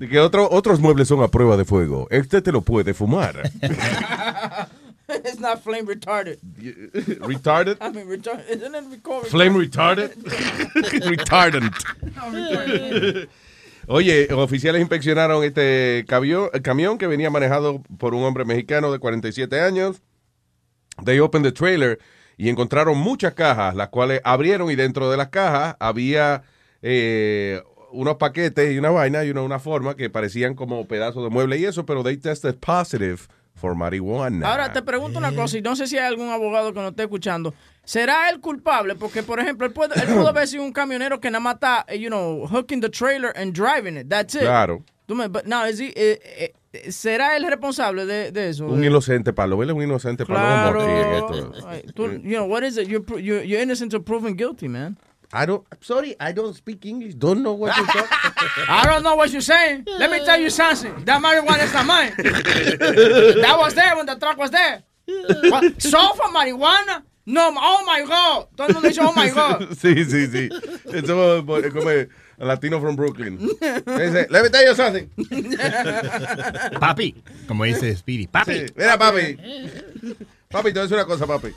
Que 0.10 0.18
otro- 0.18 0.48
otros 0.50 0.80
muebles 0.80 1.06
son 1.08 1.22
a 1.22 1.28
prueba 1.28 1.56
de 1.56 1.64
fuego. 1.64 2.08
Este 2.10 2.42
te 2.42 2.50
lo 2.52 2.62
puede 2.62 2.94
fumar. 2.94 3.48
It's 5.24 5.40
not 5.40 5.62
flame 5.62 5.86
retarded. 5.86 6.38
Retarded? 7.22 7.78
I 7.80 7.90
mean, 7.90 8.06
retarded. 8.06 8.48
Isn't 8.50 8.74
it 8.74 9.26
Flame 9.28 9.54
retarded? 9.54 10.10
Retardant. 11.08 11.72
No, 12.14 12.30
retarded. 12.30 13.28
Oye, 13.86 14.28
oficiales 14.34 14.82
inspeccionaron 14.82 15.44
este 15.44 16.04
camión, 16.06 16.50
camión 16.62 16.98
que 16.98 17.06
venía 17.06 17.30
manejado 17.30 17.82
por 17.96 18.14
un 18.14 18.22
hombre 18.22 18.44
mexicano 18.44 18.92
de 18.92 18.98
47 18.98 19.60
años. 19.60 20.02
They 21.02 21.20
opened 21.20 21.46
the 21.46 21.52
trailer 21.52 21.98
y 22.36 22.50
encontraron 22.50 22.98
muchas 22.98 23.32
cajas, 23.32 23.74
las 23.74 23.88
cuales 23.88 24.20
abrieron 24.24 24.70
y 24.70 24.76
dentro 24.76 25.10
de 25.10 25.16
las 25.16 25.28
cajas 25.28 25.76
había 25.80 26.42
eh, 26.82 27.62
unos 27.90 28.16
paquetes 28.16 28.74
y 28.74 28.78
una 28.78 28.90
vaina 28.90 29.24
y 29.24 29.30
una, 29.30 29.40
una 29.40 29.58
forma 29.58 29.96
que 29.96 30.10
parecían 30.10 30.54
como 30.54 30.86
pedazos 30.86 31.24
de 31.24 31.30
mueble 31.30 31.56
y 31.56 31.64
eso, 31.64 31.86
pero 31.86 32.02
they 32.02 32.18
tested 32.18 32.56
positive 32.56 33.20
for 33.58 33.74
marijuana. 33.74 34.48
Ahora 34.50 34.72
te 34.72 34.82
pregunto 34.82 35.18
una 35.18 35.34
cosa 35.34 35.58
y 35.58 35.62
no 35.62 35.76
sé 35.76 35.86
si 35.86 35.98
hay 35.98 36.06
algún 36.06 36.30
abogado 36.30 36.72
que 36.72 36.80
nos 36.80 36.90
esté 36.90 37.02
escuchando. 37.02 37.52
¿Será 37.84 38.28
él 38.30 38.40
culpable? 38.40 38.94
Porque, 38.94 39.22
por 39.22 39.40
ejemplo, 39.40 39.66
él, 39.66 39.72
puede, 39.72 39.94
él 40.00 40.06
pudo 40.08 40.28
haber 40.28 40.46
sido 40.46 40.62
un 40.62 40.72
camionero 40.72 41.20
que 41.20 41.30
nada 41.30 41.40
más 41.40 41.54
está, 41.54 41.84
eh, 41.88 41.98
you 41.98 42.08
know, 42.08 42.46
hooking 42.46 42.80
the 42.80 42.88
trailer 42.90 43.32
and 43.36 43.52
driving 43.54 43.96
it. 43.98 44.08
That's 44.08 44.34
it. 44.34 44.42
Claro. 44.42 44.84
Tú 45.06 45.14
me- 45.14 45.28
but 45.28 45.44
now, 45.46 45.64
is 45.66 45.80
he- 45.80 45.92
eh, 45.96 46.52
eh, 46.72 46.90
¿Será 46.92 47.34
él 47.38 47.46
responsable 47.48 48.04
de, 48.04 48.30
de 48.30 48.50
eso? 48.50 48.66
Un 48.66 48.82
De- 48.82 48.86
inocente 48.88 49.32
palo, 49.32 49.56
¿verdad? 49.56 49.74
Un 49.74 49.82
inocente 49.84 50.26
palo. 50.26 50.38
Claro. 50.38 50.82
Aquí 50.82 50.90
en 50.90 51.12
esto. 51.14 51.66
Ay, 51.66 51.82
tú- 51.94 52.10
you 52.22 52.36
know, 52.36 52.44
what 52.44 52.62
is 52.62 52.76
it? 52.76 52.86
You're, 52.88 53.02
you're, 53.20 53.42
you're 53.42 53.62
innocent 53.62 53.92
until 53.94 54.02
proven 54.04 54.36
guilty, 54.36 54.68
man. 54.68 54.98
I 55.32 55.44
don't, 55.44 55.62
I'm 55.70 55.82
sorry, 55.82 56.16
I 56.18 56.32
don't 56.32 56.54
speak 56.56 56.86
English. 56.86 57.14
Don't 57.14 57.42
know 57.42 57.52
what 57.52 57.76
you're 57.76 57.86
talking 57.86 58.08
I 58.68 58.86
don't 58.86 59.02
know 59.02 59.14
what 59.14 59.30
you're 59.30 59.42
saying. 59.42 59.84
Let 59.98 60.10
me 60.10 60.24
tell 60.24 60.40
you 60.40 60.48
something. 60.50 61.04
That 61.04 61.22
marijuana 61.22 61.64
is 61.64 61.72
not 61.74 61.84
mine. 61.86 62.12
that 63.42 63.56
was 63.58 63.74
there 63.74 63.94
when 63.96 64.06
the 64.06 64.16
truck 64.16 64.38
was 64.38 64.50
there. 64.50 64.82
What? 65.50 65.80
Sofa 65.82 66.22
marijuana? 66.32 67.02
No, 67.26 67.52
oh 67.54 67.84
my 67.84 68.04
God. 68.08 68.48
Todo 68.56 68.68
el 68.68 68.74
mundo 68.74 68.88
dice, 68.88 69.00
oh 69.02 69.12
my 69.14 69.28
God. 69.28 69.68
Sí, 69.76 69.94
sí, 70.06 70.26
sí. 70.28 70.48
Es 70.94 71.02
como 71.72 71.90
el 71.90 72.08
latino 72.38 72.80
from 72.80 72.96
Brooklyn. 72.96 73.36
Dice, 73.38 74.26
let 74.30 74.42
me 74.42 74.48
tell 74.48 74.64
you 74.64 74.74
something. 74.74 75.10
Papi, 76.80 77.14
como 77.46 77.64
dice 77.64 77.94
Speedy. 77.96 78.26
Papi. 78.28 78.54
Sí, 78.68 78.72
Mira, 78.76 78.96
papi. 78.98 79.36
Papi, 80.50 80.72
te 80.72 80.78
voy 80.78 80.78
a 80.78 80.82
decir 80.82 80.94
una 80.96 81.04
cosa, 81.04 81.26
papi. 81.26 81.48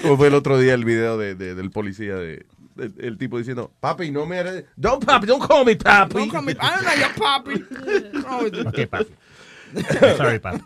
Como 0.00 0.16
fue 0.16 0.28
el 0.28 0.34
otro 0.34 0.58
día 0.58 0.72
el 0.72 0.84
video 0.86 1.18
de, 1.18 1.34
de- 1.34 1.54
del 1.54 1.70
policía 1.70 2.14
de, 2.14 2.46
el 2.78 3.16
tipo 3.18 3.38
diciendo, 3.38 3.70
papi, 3.80 4.10
no 4.10 4.26
me 4.26 4.38
eres- 4.38 4.64
Don't 4.76 5.04
papi, 5.04 5.26
don't 5.26 5.42
call 5.46 5.64
me 5.64 5.74
papi. 5.74 6.14
Don't 6.14 6.30
call 6.30 6.42
me- 6.42 6.52
I 6.60 6.70
don't 6.74 6.84
know 6.84 6.94
your 6.94 7.10
papi. 7.14 8.66
Ok, 8.66 8.86
papi. 8.90 9.12
Sorry, 10.18 10.38
papi. 10.38 10.60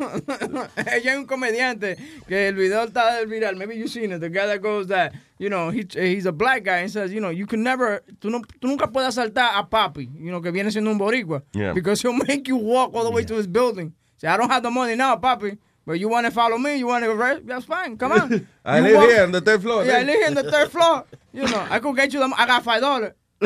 Ella 0.77 1.13
es 1.13 1.19
un 1.19 1.27
comediante 1.27 1.97
que 2.27 2.49
el 2.49 2.55
video 2.57 2.85
está 2.85 3.23
viral. 3.25 3.57
Maybe 3.57 3.77
you've 3.77 3.91
seen 3.91 4.11
it. 4.13 4.21
The 4.21 4.29
guy 4.29 4.47
that 4.47 4.61
goes 4.61 4.89
that, 4.89 5.13
you 5.39 5.49
know, 5.49 5.71
he, 5.71 5.87
he's 5.95 6.27
a 6.27 6.33
black 6.33 6.65
guy 6.65 6.79
and 6.79 6.91
says, 6.91 7.13
you 7.13 7.21
know, 7.21 7.31
you 7.31 7.47
can 7.47 7.63
never, 7.63 8.03
tú, 8.21 8.31
no, 8.31 8.41
tú 8.61 8.67
nunca 8.67 8.89
puedes 8.89 9.17
asaltar 9.17 9.51
a 9.59 9.63
papi, 9.69 10.09
you 10.19 10.33
know, 10.33 10.41
que 10.41 10.51
viene 10.51 10.71
siendo 10.73 10.91
un 10.91 10.99
boricua. 10.99 11.43
Yeah. 11.53 11.73
Because 11.73 12.03
he'll 12.03 12.15
make 12.27 12.49
you 12.49 12.57
walk 12.57 12.95
all 12.95 13.05
the 13.05 13.11
way 13.13 13.25
to 13.25 13.35
his 13.35 13.47
building. 13.47 13.93
Say, 14.17 14.27
I 14.27 14.37
don't 14.37 14.51
have 14.51 14.63
the 14.65 14.71
money 14.73 14.97
now, 14.97 15.15
papi. 15.17 15.57
But 15.87 16.01
you 16.01 16.09
want 16.09 16.27
to 16.27 16.33
follow 16.33 16.59
me? 16.59 16.77
You 16.77 16.89
want 16.89 17.05
to 17.05 17.11
arrest? 17.13 17.47
That's 17.47 17.65
fine. 17.65 17.97
Come 17.97 18.13
on. 18.13 18.47
I 18.65 18.79
You 18.79 18.85
live 18.85 18.95
walk- 18.97 19.09
here 19.09 19.23
on 19.23 19.33
the 19.33 19.41
third 19.41 19.63
floor. 19.63 19.85
Yeah, 19.85 19.99
I 19.99 20.03
live 20.03 20.17
here 20.17 20.27
on 20.27 20.35
the 20.35 20.51
third 20.51 20.71
floor. 20.71 21.05
You 21.33 21.45
know, 21.47 21.67
I 21.71 21.79
could 21.79 21.95
get 21.97 22.13
you 22.13 22.19
the. 22.21 22.35
I 22.37 22.47
got 22.47 22.65
five 22.65 22.81
dollars. 22.81 23.13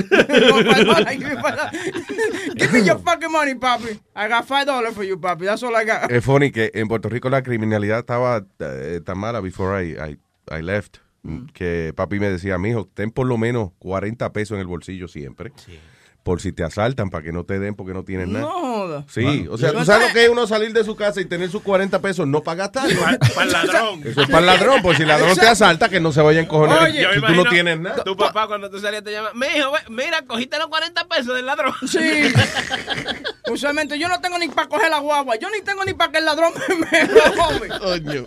Give 2.56 2.72
me 2.72 2.80
your 2.80 2.98
fucking 2.98 3.30
money, 3.32 3.54
papi. 3.54 3.98
I 4.16 4.28
got 4.28 4.46
five 4.46 4.66
dollars 4.66 4.94
for 4.94 5.04
you, 5.04 5.16
papi. 5.18 5.44
That's 5.44 5.62
all 5.62 5.74
I 5.76 5.84
got. 5.84 6.10
Es 6.10 6.24
funny 6.24 6.50
que 6.50 6.70
en 6.74 6.88
Puerto 6.88 7.08
Rico 7.08 7.28
la 7.28 7.42
criminalidad 7.42 7.98
estaba 7.98 8.44
eh, 8.60 9.00
tan 9.04 9.18
mala 9.18 9.40
before 9.40 9.74
I, 9.74 9.96
I, 9.98 10.16
I 10.50 10.62
left 10.62 10.98
que 11.52 11.92
papi 11.94 12.18
me 12.18 12.30
decía, 12.30 12.56
mijo, 12.58 12.88
ten 12.94 13.10
por 13.10 13.26
lo 13.26 13.36
menos 13.36 13.72
40 13.78 14.32
pesos 14.32 14.54
en 14.54 14.60
el 14.60 14.66
bolsillo 14.66 15.06
siempre. 15.08 15.52
Por 16.30 16.40
si 16.40 16.52
te 16.52 16.62
asaltan, 16.62 17.10
para 17.10 17.24
que 17.24 17.32
no 17.32 17.42
te 17.42 17.58
den 17.58 17.74
porque 17.74 17.92
no 17.92 18.04
tienes 18.04 18.28
nada. 18.28 18.44
No. 18.44 19.04
Sí, 19.08 19.48
o 19.50 19.58
sea, 19.58 19.72
tú 19.72 19.84
sabes 19.84 20.06
lo 20.06 20.14
que 20.14 20.22
es 20.22 20.30
uno 20.30 20.46
salir 20.46 20.72
de 20.72 20.84
su 20.84 20.94
casa 20.94 21.20
y 21.20 21.24
tener 21.24 21.50
sus 21.50 21.60
40 21.60 22.00
pesos, 22.00 22.24
no 22.24 22.40
para 22.40 22.68
gastar. 22.68 22.88
Para 23.34 23.46
el 23.46 23.52
ladrón. 23.52 24.02
Eso 24.04 24.22
es 24.22 24.28
para 24.28 24.38
el 24.38 24.46
ladrón, 24.46 24.80
por 24.80 24.94
si 24.94 25.02
el 25.02 25.08
ladrón 25.08 25.36
te 25.36 25.48
asalta, 25.48 25.88
que 25.88 25.98
no 25.98 26.12
se 26.12 26.22
vaya 26.22 26.38
a 26.38 26.44
encojonar 26.44 26.84
Oye, 26.84 27.02
yo 27.02 27.12
si 27.12 27.20
tú 27.20 27.34
no 27.34 27.44
tienes 27.46 27.80
nada. 27.80 28.04
Tu 28.04 28.16
papá 28.16 28.46
cuando 28.46 28.70
tú 28.70 28.78
salías 28.78 29.02
te 29.02 29.10
llama, 29.10 29.30
mijo, 29.34 29.72
ve, 29.72 29.78
mira, 29.88 30.22
cogiste 30.22 30.56
los 30.56 30.68
40 30.68 31.08
pesos 31.08 31.34
del 31.34 31.46
ladrón. 31.46 31.74
Sí. 31.88 31.98
Usualmente 33.50 33.98
yo 33.98 34.06
no 34.06 34.20
tengo 34.20 34.38
ni 34.38 34.46
para 34.46 34.68
coger 34.68 34.88
la 34.88 35.00
guagua. 35.00 35.34
Yo 35.34 35.48
ni 35.50 35.62
tengo 35.62 35.84
ni 35.84 35.94
para 35.94 36.12
que 36.12 36.18
el 36.18 36.26
ladrón 36.26 36.52
me, 36.68 36.76
me 36.76 37.06
robe. 37.06 37.68
Coño. 37.80 38.24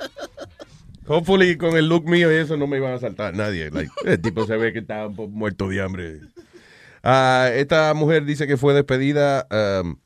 Hopefully 1.08 1.58
con 1.58 1.76
el 1.76 1.88
look 1.88 2.06
mío 2.06 2.32
y 2.32 2.36
eso 2.36 2.56
no 2.58 2.68
me 2.68 2.78
iban 2.78 2.92
a 2.92 2.96
asaltar 2.96 3.34
nadie. 3.34 3.70
Like, 3.70 3.92
el 4.06 4.22
tipo 4.22 4.46
se 4.46 4.58
ve 4.58 4.74
que 4.74 4.82
poco 4.82 5.28
muerto 5.30 5.70
de 5.70 5.82
hambre. 5.82 6.20
Ah, 7.04 7.50
esta 7.54 7.94
mujer 7.94 8.26
dice 8.26 8.48
que 8.48 8.56
fue 8.58 8.74
despedida. 8.74 9.46
um, 9.52 9.98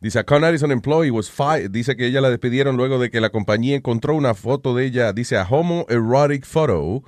dice, 0.00 0.18
a 0.18 0.24
Conrad 0.24 0.54
is 0.54 0.62
an 0.62 0.72
employee 0.72 1.10
was 1.10 1.30
fired. 1.30 1.70
Dice 1.70 1.96
que 1.96 2.06
ella 2.06 2.20
la 2.20 2.30
despidieron 2.30 2.76
luego 2.76 2.98
de 2.98 3.10
que 3.10 3.20
la 3.20 3.30
compañía 3.30 3.76
encontró 3.76 4.14
una 4.14 4.34
foto 4.34 4.74
de 4.74 4.86
ella. 4.86 5.12
Dice, 5.12 5.36
a 5.36 5.44
homoerotic 5.48 6.44
photo 6.44 7.04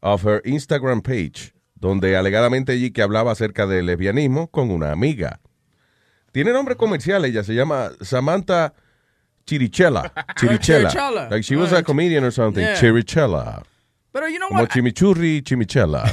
of 0.00 0.24
her 0.24 0.40
Instagram 0.44 1.02
page. 1.02 1.52
Donde 1.74 2.16
alegadamente 2.16 2.72
allí 2.72 2.92
que 2.92 3.02
hablaba 3.02 3.32
acerca 3.32 3.66
del 3.66 3.86
lesbianismo 3.86 4.48
con 4.52 4.70
una 4.70 4.92
amiga. 4.92 5.40
Tiene 6.30 6.52
nombre 6.52 6.76
comercial 6.76 7.24
ella. 7.24 7.42
Se 7.42 7.54
llama 7.54 7.90
Samantha 8.00 8.72
Chirichella. 9.44 10.12
Chirichella. 10.36 10.88
Chirichella. 10.90 11.28
Like 11.28 11.42
she 11.42 11.56
was 11.56 11.72
a 11.72 11.82
comedian 11.82 12.22
or 12.24 12.30
something. 12.30 12.62
Yeah. 12.62 12.76
Chirichella. 12.80 13.64
Pero 14.12 14.28
you 14.28 14.38
know 14.38 14.46
Como 14.48 14.60
what? 14.62 14.70
chimichurri, 14.70 15.42
chimichella. 15.42 16.04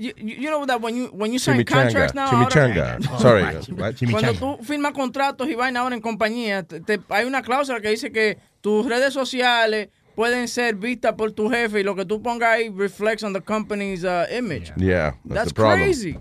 You, 0.00 0.12
you 0.16 0.48
know 0.48 0.64
that 0.64 0.80
when 0.80 0.96
you 0.96 1.10
when 1.12 1.30
you 1.30 1.38
sign 1.38 1.62
contracts 1.64 2.14
now, 2.14 2.26
Chimichanga. 2.30 2.98
ahora- 3.10 3.62
Sorry. 3.62 4.06
Cuando 4.10 4.32
tú 4.34 4.58
firmas 4.64 4.92
contratos 4.94 5.46
y 5.48 5.54
vaina 5.54 5.80
ahora 5.80 5.94
en 5.94 6.00
compañía, 6.00 6.62
te- 6.62 6.80
te- 6.80 7.00
hay 7.10 7.26
una 7.26 7.42
cláusula 7.42 7.82
que 7.82 7.90
dice 7.90 8.10
que 8.10 8.38
tus 8.62 8.86
redes 8.88 9.12
sociales 9.12 9.88
pueden 10.14 10.48
ser 10.48 10.76
vistas 10.76 11.12
por 11.14 11.32
tu 11.32 11.50
jefe 11.50 11.80
y 11.80 11.82
lo 11.84 11.94
que 11.94 12.06
tú 12.06 12.22
pongas 12.22 12.48
ahí 12.48 12.70
reflects 12.70 13.22
on 13.24 13.34
the 13.34 13.42
company's 13.42 14.02
uh, 14.02 14.24
image. 14.34 14.72
Yeah, 14.76 15.12
that's, 15.28 15.34
That's 15.34 15.48
the 15.48 15.54
problem. 15.54 15.80
crazy. 15.82 16.16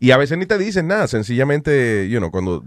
Y 0.00 0.10
a 0.10 0.18
veces 0.18 0.36
ni 0.36 0.44
te 0.44 0.58
dicen 0.58 0.86
nada, 0.86 1.08
sencillamente, 1.08 2.06
you 2.10 2.18
know, 2.18 2.30
cuando 2.30 2.62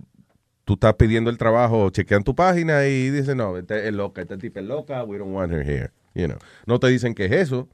tú 0.66 0.74
estás 0.74 0.96
pidiendo 0.96 1.30
el 1.30 1.38
trabajo, 1.38 1.90
chequean 1.92 2.24
tu 2.24 2.34
página 2.36 2.86
y 2.88 3.10
dicen, 3.12 3.38
no, 3.38 3.58
este 3.58 3.88
es 3.88 3.94
loca, 3.94 4.22
esta 4.22 4.38
tipa 4.38 4.60
es 4.60 4.66
loca, 4.66 5.04
we 5.04 5.18
don't 5.20 5.34
want 5.34 5.52
her 5.54 5.62
here, 5.64 5.92
you 6.16 6.26
know. 6.26 6.38
No 6.66 6.80
te 6.80 6.88
dicen 6.88 7.14
que 7.14 7.26
es 7.26 7.32
eso, 7.32 7.70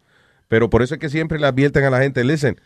pero 0.48 0.70
por 0.70 0.82
eso 0.84 0.94
es 0.96 1.00
que 1.00 1.10
siempre 1.10 1.40
le 1.40 1.48
advierten 1.48 1.84
a 1.86 1.90
la 1.90 2.00
gente, 2.02 2.24
listen, 2.24 2.60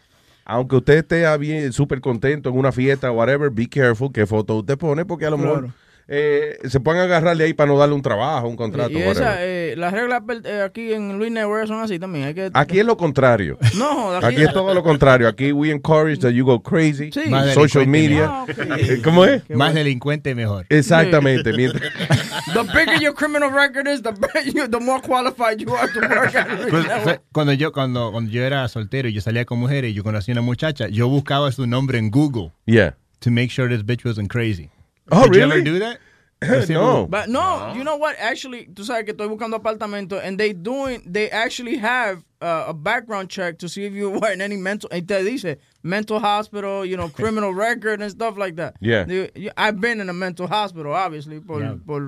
aunque 0.49 0.77
usted 0.77 0.97
esté 0.99 1.71
súper 1.73 1.99
contento 1.99 2.49
en 2.49 2.57
una 2.57 2.71
fiesta, 2.71 3.11
whatever, 3.11 3.49
be 3.49 3.67
careful 3.67 4.11
qué 4.13 4.25
foto 4.25 4.55
usted 4.55 4.77
pone, 4.77 5.03
porque 5.03 5.25
a 5.25 5.29
lo 5.29 5.37
mejor. 5.37 5.69
Eh, 6.09 6.57
se 6.69 6.79
pueden 6.79 7.01
agarrarle 7.01 7.43
ahí 7.43 7.53
para 7.53 7.69
no 7.69 7.77
darle 7.77 7.93
un 7.93 8.01
trabajo, 8.01 8.47
un 8.47 8.55
contrato, 8.55 8.91
Y 8.91 9.01
esa, 9.01 9.43
eh, 9.43 9.75
las 9.75 9.91
reglas 9.91 10.23
eh, 10.45 10.61
aquí 10.61 10.93
en 10.93 11.17
Luis 11.17 11.31
Network 11.31 11.67
son 11.67 11.81
así 11.81 11.99
también. 11.99 12.25
Hay 12.25 12.33
que, 12.33 12.49
Aquí 12.53 12.79
es 12.79 12.85
lo 12.85 12.95
contrario. 12.95 13.57
No, 13.77 13.93
joda, 13.93 14.27
Aquí 14.27 14.41
es 14.41 14.53
todo 14.53 14.73
lo 14.73 14.81
contrario. 14.81 15.27
Aquí 15.27 15.51
we 15.51 15.69
encourage 15.69 16.19
that 16.19 16.31
you 16.31 16.45
go 16.45 16.61
crazy. 16.61 17.11
Sí. 17.11 17.29
Más 17.29 17.53
Social 17.53 17.85
delincuente 17.85 18.09
media. 18.09 18.25
Ah, 18.25 18.43
ok. 18.43 18.79
Eh, 18.79 19.01
¿Cómo 19.03 19.25
es? 19.25 19.47
Más 19.49 19.73
delincuente, 19.73 20.33
mejor. 20.33 20.65
Exactamente. 20.69 21.53
Mientras, 21.53 21.83
The 22.53 22.63
bigger 22.73 22.99
your 22.99 23.13
criminal 23.13 23.51
record 23.51 23.87
is, 23.87 24.01
the, 24.01 24.13
you, 24.45 24.67
the 24.67 24.79
more 24.79 25.01
qualified 25.01 25.59
you 25.59 25.73
are 25.75 25.91
to 25.91 25.99
work 25.99 26.33
at 26.33 26.47
Luis 26.49 26.69
Pues, 26.69 26.87
Network. 26.87 27.21
cuando 27.33 27.53
yo 27.53 27.71
cuando, 27.71 28.11
cuando 28.11 28.31
yo 28.31 28.43
era 28.43 28.67
soltero 28.69 29.09
y 29.09 29.13
yo 29.13 29.21
salía 29.21 29.45
con 29.45 29.59
mujeres 29.59 29.91
y 29.91 29.93
yo 29.93 30.03
conocí 30.03 30.31
a 30.31 30.33
una 30.33 30.41
muchacha, 30.41 30.87
yo 30.87 31.07
buscaba 31.09 31.51
su 31.51 31.67
nombre 31.67 31.99
en 31.99 32.09
Google 32.09 32.53
yeah. 32.65 32.95
to 33.19 33.29
make 33.29 33.49
sure 33.49 33.67
this 33.67 33.85
bitch 33.85 34.05
wasn't 34.05 34.29
crazy. 34.29 34.69
Oh, 35.11 35.23
Did 35.25 35.35
you 35.35 35.41
really? 35.41 35.51
ever 35.57 35.61
do 35.61 35.79
that? 35.79 35.99
no. 36.69 37.07
But 37.07 37.29
no, 37.29 37.73
you 37.75 37.83
know 37.83 37.95
what? 37.97 38.15
Actually, 38.19 38.67
tú 38.67 38.83
sabes 38.83 39.05
que 39.05 39.13
estoy 39.13 39.27
buscando 39.27 39.57
apartamento 39.57 40.19
and 40.23 40.37
they 40.37 40.53
doing, 40.53 41.01
they 41.05 41.29
actually 41.31 41.77
have 41.77 42.23
uh, 42.41 42.65
a 42.69 42.73
background 42.73 43.29
check 43.29 43.57
to 43.59 43.67
see 43.69 43.85
if 43.85 43.93
you 43.93 44.09
were 44.19 44.31
in 44.33 44.41
any 44.41 44.57
mental, 44.57 44.89
y 44.91 45.01
te 45.01 45.23
dice 45.23 45.57
mental 45.83 46.19
hospital, 46.19 46.85
you 46.85 46.95
know, 46.97 47.07
criminal 47.09 47.53
record 47.67 48.01
and 48.01 48.11
stuff 48.11 48.37
like 48.37 48.55
that. 48.57 48.75
Yeah. 48.81 49.05
You- 49.07 49.29
you- 49.35 49.51
I've 49.57 49.79
been 49.79 50.01
in 50.01 50.09
a 50.09 50.13
mental 50.13 50.47
hospital, 50.47 50.91
obviously, 50.93 51.39
por, 51.39 51.61
Yeah. 51.61 51.75
por, 51.85 52.01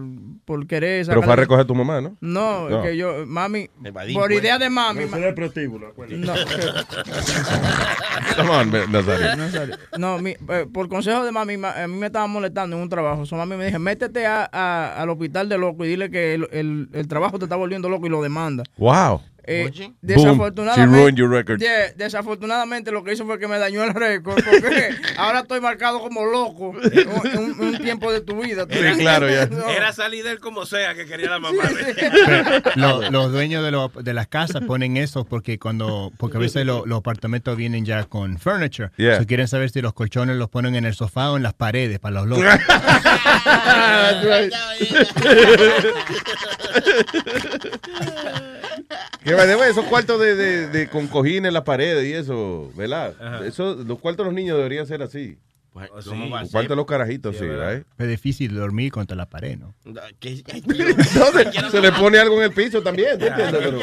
por 0.46 0.66
querer 0.68 1.06
Pero 1.08 1.22
fue 1.24 1.34
a 1.34 1.36
recoger 1.36 1.66
tu 1.66 1.74
mamá, 1.76 2.02
¿no? 2.02 2.18
No, 2.22 2.70
No. 2.70 2.82
que 2.84 2.96
yo, 2.98 3.26
mami, 3.26 3.70
Evadí, 3.84 4.14
por 4.14 4.28
pues. 4.28 4.40
idea 4.40 4.58
de 4.60 4.70
mami. 4.70 5.04
Eso 5.04 5.16
es 5.18 5.34
prostíbulo, 5.34 5.88
acuérdate. 5.88 6.20
No, 6.26 6.34
Come 8.36 8.50
on, 8.50 8.72
Nazario. 8.92 9.36
No, 9.36 9.50
sorry. 9.50 9.74
No, 9.98 10.20
mi- 10.20 10.36
eh, 10.50 10.66
por 10.72 10.88
consejo 10.90 11.24
de 11.24 11.32
mami, 11.32 11.58
ma- 11.58 11.82
a 11.84 11.88
mí 11.88 11.96
me 11.96 12.08
estaban 12.08 12.30
molestando 12.32 12.76
en 12.76 12.82
un 12.82 12.90
trabajo. 12.90 13.26
So, 13.26 13.36
mami 13.36 13.56
me 13.56 13.66
dijo, 13.66 13.80
métete 13.80 14.26
a- 14.26 14.50
a- 14.52 15.02
al 15.02 15.10
hospital 15.10 15.50
de 15.50 15.58
loco 15.58 15.86
y 15.86 15.90
dile 15.90 16.10
que 16.10 16.34
el, 16.34 16.48
el- 16.52 16.90
el 16.94 17.08
trabajo 17.08 17.40
te 17.40 17.46
está 17.46 17.56
volviendo 17.56 17.90
loco 17.90 18.06
y 18.06 18.10
lo 18.10 18.22
demanda. 18.22 18.64
Wow. 18.78 19.22
Eh, 19.52 19.72
desafortunadamente, 20.02 20.96
She 20.96 21.02
ruined 21.02 21.18
your 21.18 21.30
record. 21.30 21.60
Yeah, 21.60 21.92
desafortunadamente 21.96 22.92
lo 22.92 23.04
que 23.04 23.14
hizo 23.14 23.26
fue 23.26 23.40
que 23.40 23.48
me 23.48 23.58
dañó 23.58 23.84
el 23.84 23.94
récord 23.96 24.36
porque 24.44 24.90
ahora 25.18 25.40
estoy 25.40 25.60
marcado 25.60 26.00
como 26.00 26.24
loco 26.26 26.74
en 26.84 27.38
un, 27.40 27.60
un 27.60 27.78
tiempo 27.80 28.12
de 28.12 28.22
tu 28.22 28.40
vida. 28.42 28.66
Sí, 28.70 28.78
claro, 29.00 29.28
ya. 29.30 29.46
No. 29.50 29.68
Era 29.70 29.92
salir 29.92 30.24
del 30.24 30.40
como 30.40 30.66
sea 30.66 30.94
que 30.94 31.06
quería 31.06 31.30
la 31.30 31.40
mamá. 31.40 31.64
Lo- 32.76 33.10
los 33.10 33.32
dueños 33.32 33.64
de, 33.64 33.72
lo- 33.72 33.90
de 33.90 34.14
las 34.14 34.28
casas 34.28 34.62
ponen 34.66 34.98
eso 34.98 35.26
porque 35.26 35.58
cuando 35.58 36.12
porque 36.18 36.38
a 36.38 36.40
veces 36.40 36.66
lo- 36.66 36.86
los 36.86 37.00
apartamentos 37.00 37.58
vienen 37.58 37.86
ya 37.86 38.04
con 38.04 38.38
furniture. 38.38 38.92
Yeah. 38.98 39.18
So 39.20 39.26
quieren 39.26 39.48
saber 39.48 39.70
si 39.72 39.82
los 39.82 39.94
colchones 39.94 40.36
los 40.38 40.50
ponen 40.50 40.76
en 40.76 40.86
el 40.86 40.94
sofá 40.94 41.32
o 41.32 41.38
en 41.38 41.44
las 41.44 41.54
paredes 41.54 42.00
para 42.00 42.16
los 42.22 42.28
locos. 42.28 42.46
By 49.40 49.48
the 49.48 49.56
way, 49.56 49.72
esos 49.72 49.86
cuartos 49.86 50.20
de, 50.20 50.36
de, 50.36 50.68
de 50.68 50.88
con 50.90 51.08
cojines 51.08 51.48
en 51.50 51.54
las 51.54 51.64
paredes 51.64 52.06
y 52.06 52.14
eso, 52.14 52.72
¿verdad? 52.76 53.46
Eso, 53.46 53.76
los 53.76 54.00
cuartos 54.00 54.26
de 54.26 54.32
los 54.32 54.34
niños 54.34 54.58
deberían 54.58 54.86
ser 54.86 55.02
así. 55.02 55.38
Pues, 55.72 55.88
Sí. 56.04 56.10
¿Cómo 56.10 56.30
va 56.30 56.40
a 56.40 56.42
Los 56.42 56.50
ser? 56.50 56.54
cuartos 56.58 56.70
de 56.72 56.76
los 56.76 56.86
carajitos, 56.86 57.38
sí, 57.38 57.46
verdad. 57.46 57.84
Es 57.98 58.08
difícil 58.08 58.54
dormir 58.56 58.92
contra 58.92 59.16
la 59.16 59.28
pared, 59.30 59.58
¿no? 59.58 59.76
¿Qué? 60.20 60.44
Entonces, 60.54 61.72
se 61.72 61.80
le 61.82 61.92
pone 61.92 62.18
algo 62.20 62.38
en 62.38 62.44
el 62.44 62.52
piso 62.52 62.82
también, 62.82 63.18
¿te 63.20 63.28
entiendes? 63.28 63.62
Pero- 63.64 63.80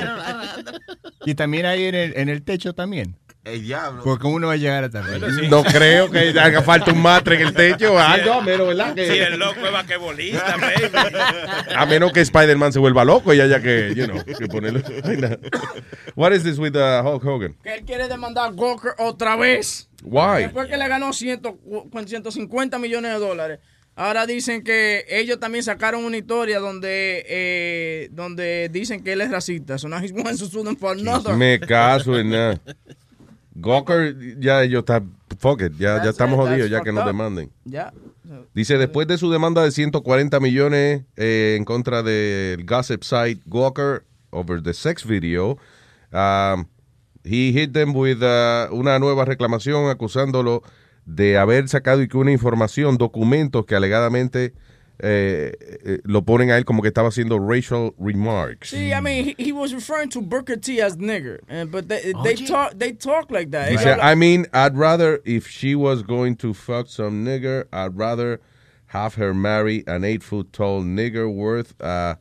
Y 1.24 1.34
también 1.34 1.64
hay 1.66 1.84
en 1.84 1.94
el, 1.94 2.16
en 2.16 2.28
el 2.28 2.42
techo 2.42 2.74
también. 2.74 3.16
El 3.46 3.62
diablo. 3.62 4.02
Porque 4.02 4.26
uno 4.26 4.48
va 4.48 4.54
a 4.54 4.56
llegar 4.56 4.82
hasta 4.82 4.98
arriba. 4.98 5.28
No 5.48 5.62
creo 5.62 6.10
que 6.10 6.30
haga 6.38 6.62
falta 6.62 6.90
un 6.92 7.00
matre 7.00 7.36
en 7.36 7.42
el 7.42 7.54
techo 7.54 7.94
o 7.94 7.98
algo, 7.98 8.32
a 8.32 8.40
menos, 8.42 8.66
¿verdad? 8.66 8.92
Que- 8.94 9.06
Si 9.06 9.18
el 9.18 9.38
loco 9.38 9.64
es 9.64 9.72
vaquebolista. 9.72 10.56
A 11.76 11.86
menos 11.86 12.12
que 12.12 12.20
Spider-Man 12.22 12.72
se 12.72 12.80
vuelva 12.80 13.04
loco 13.04 13.32
y 13.32 13.40
haya 13.40 13.62
que, 13.62 13.94
you 13.94 14.06
know, 14.06 14.18
que 14.24 15.20
no. 15.20 15.28
What 16.16 16.32
is 16.32 16.42
this 16.42 16.58
with 16.58 16.74
uh, 16.74 17.02
Hulk 17.06 17.24
Hogan? 17.24 17.56
Que 17.62 17.74
él 17.74 17.84
quiere 17.84 18.08
demandar 18.08 18.48
a 18.50 18.52
Gawker 18.52 18.94
otra 18.98 19.36
vez. 19.36 19.88
Why? 20.02 20.42
Después 20.42 20.68
que 20.68 20.76
le 20.76 20.88
ganó 20.88 21.12
100, 21.12 21.40
con 21.92 22.08
150 22.08 22.78
millones 22.80 23.12
de 23.12 23.18
dólares. 23.18 23.60
Ahora 23.94 24.26
dicen 24.26 24.62
que 24.62 25.06
ellos 25.08 25.40
también 25.40 25.64
sacaron 25.64 26.04
una 26.04 26.18
historia 26.18 26.58
donde 26.58 27.24
eh, 27.28 28.08
donde 28.10 28.68
dicen 28.70 29.02
que 29.02 29.12
él 29.14 29.22
es 29.22 29.30
racista. 29.30 29.78
So 29.78 29.88
now 29.88 30.00
he's 30.00 30.12
going 30.12 30.36
to 30.36 30.76
for 30.76 30.92
another. 30.98 31.34
Me 31.34 31.58
caso 31.58 32.18
en 32.18 32.30
nada. 32.30 32.60
Gawker, 33.58 34.38
ya 34.38 34.62
ellos 34.62 34.80
están, 34.80 35.16
fuck 35.38 35.62
it, 35.62 35.72
ya, 35.78 36.02
ya 36.04 36.10
estamos 36.10 36.38
it, 36.38 36.44
jodidos, 36.44 36.70
ya 36.70 36.82
que 36.82 36.92
nos 36.92 37.06
demanden. 37.06 37.50
Ya. 37.64 37.92
Dice, 38.54 38.76
después 38.76 39.06
de 39.06 39.18
su 39.18 39.30
demanda 39.30 39.62
de 39.62 39.70
140 39.70 40.40
millones 40.40 41.04
eh, 41.16 41.54
en 41.56 41.64
contra 41.64 42.02
del 42.02 42.64
gossip 42.66 43.02
site 43.02 43.40
Gawker 43.46 44.04
over 44.30 44.62
the 44.62 44.74
sex 44.74 45.06
video, 45.06 45.58
um, 46.12 46.66
he 47.24 47.52
hit 47.52 47.72
them 47.72 47.94
with 47.94 48.22
uh, 48.22 48.68
una 48.72 48.98
nueva 48.98 49.24
reclamación 49.24 49.88
acusándolo 49.90 50.62
de 51.06 51.38
haber 51.38 51.68
sacado 51.68 52.02
y 52.02 52.08
que 52.08 52.18
una 52.18 52.32
información, 52.32 52.98
documentos 52.98 53.64
que 53.64 53.76
alegadamente 53.76 54.52
eh, 55.00 55.52
eh, 55.84 55.98
lo 56.04 56.22
ponen 56.22 56.50
a 56.50 56.56
él 56.56 56.64
como 56.64 56.82
que 56.82 56.88
estaba 56.88 57.08
haciendo 57.08 57.38
racial 57.38 57.94
remarks. 57.98 58.70
Sí, 58.70 58.92
I 58.92 59.00
mean, 59.00 59.24
he, 59.24 59.34
he 59.38 59.52
was 59.52 59.72
referring 59.74 60.08
to 60.10 60.20
Booker 60.20 60.56
T 60.56 60.80
as 60.80 60.96
nigger, 60.96 61.40
uh, 61.50 61.64
but 61.66 61.88
they, 61.88 62.12
they 62.24 62.34
talk 62.34 62.78
they 62.78 62.92
talk 62.92 63.30
like 63.30 63.50
that. 63.50 63.72
I 64.02 64.14
mean, 64.14 64.46
I'd 64.52 64.76
rather 64.76 65.20
if 65.24 65.48
she 65.48 65.74
was 65.74 66.02
going 66.02 66.36
to 66.36 66.54
fuck 66.54 66.88
some 66.88 67.24
nigger, 67.24 67.66
I'd 67.72 67.96
rather 67.96 68.40
have 68.86 69.16
her 69.16 69.34
marry 69.34 69.84
an 69.86 70.04
eight 70.04 70.22
foot 70.22 70.52
tall 70.52 70.82
nigger 70.82 71.32
worth 71.32 71.74
a 71.80 72.18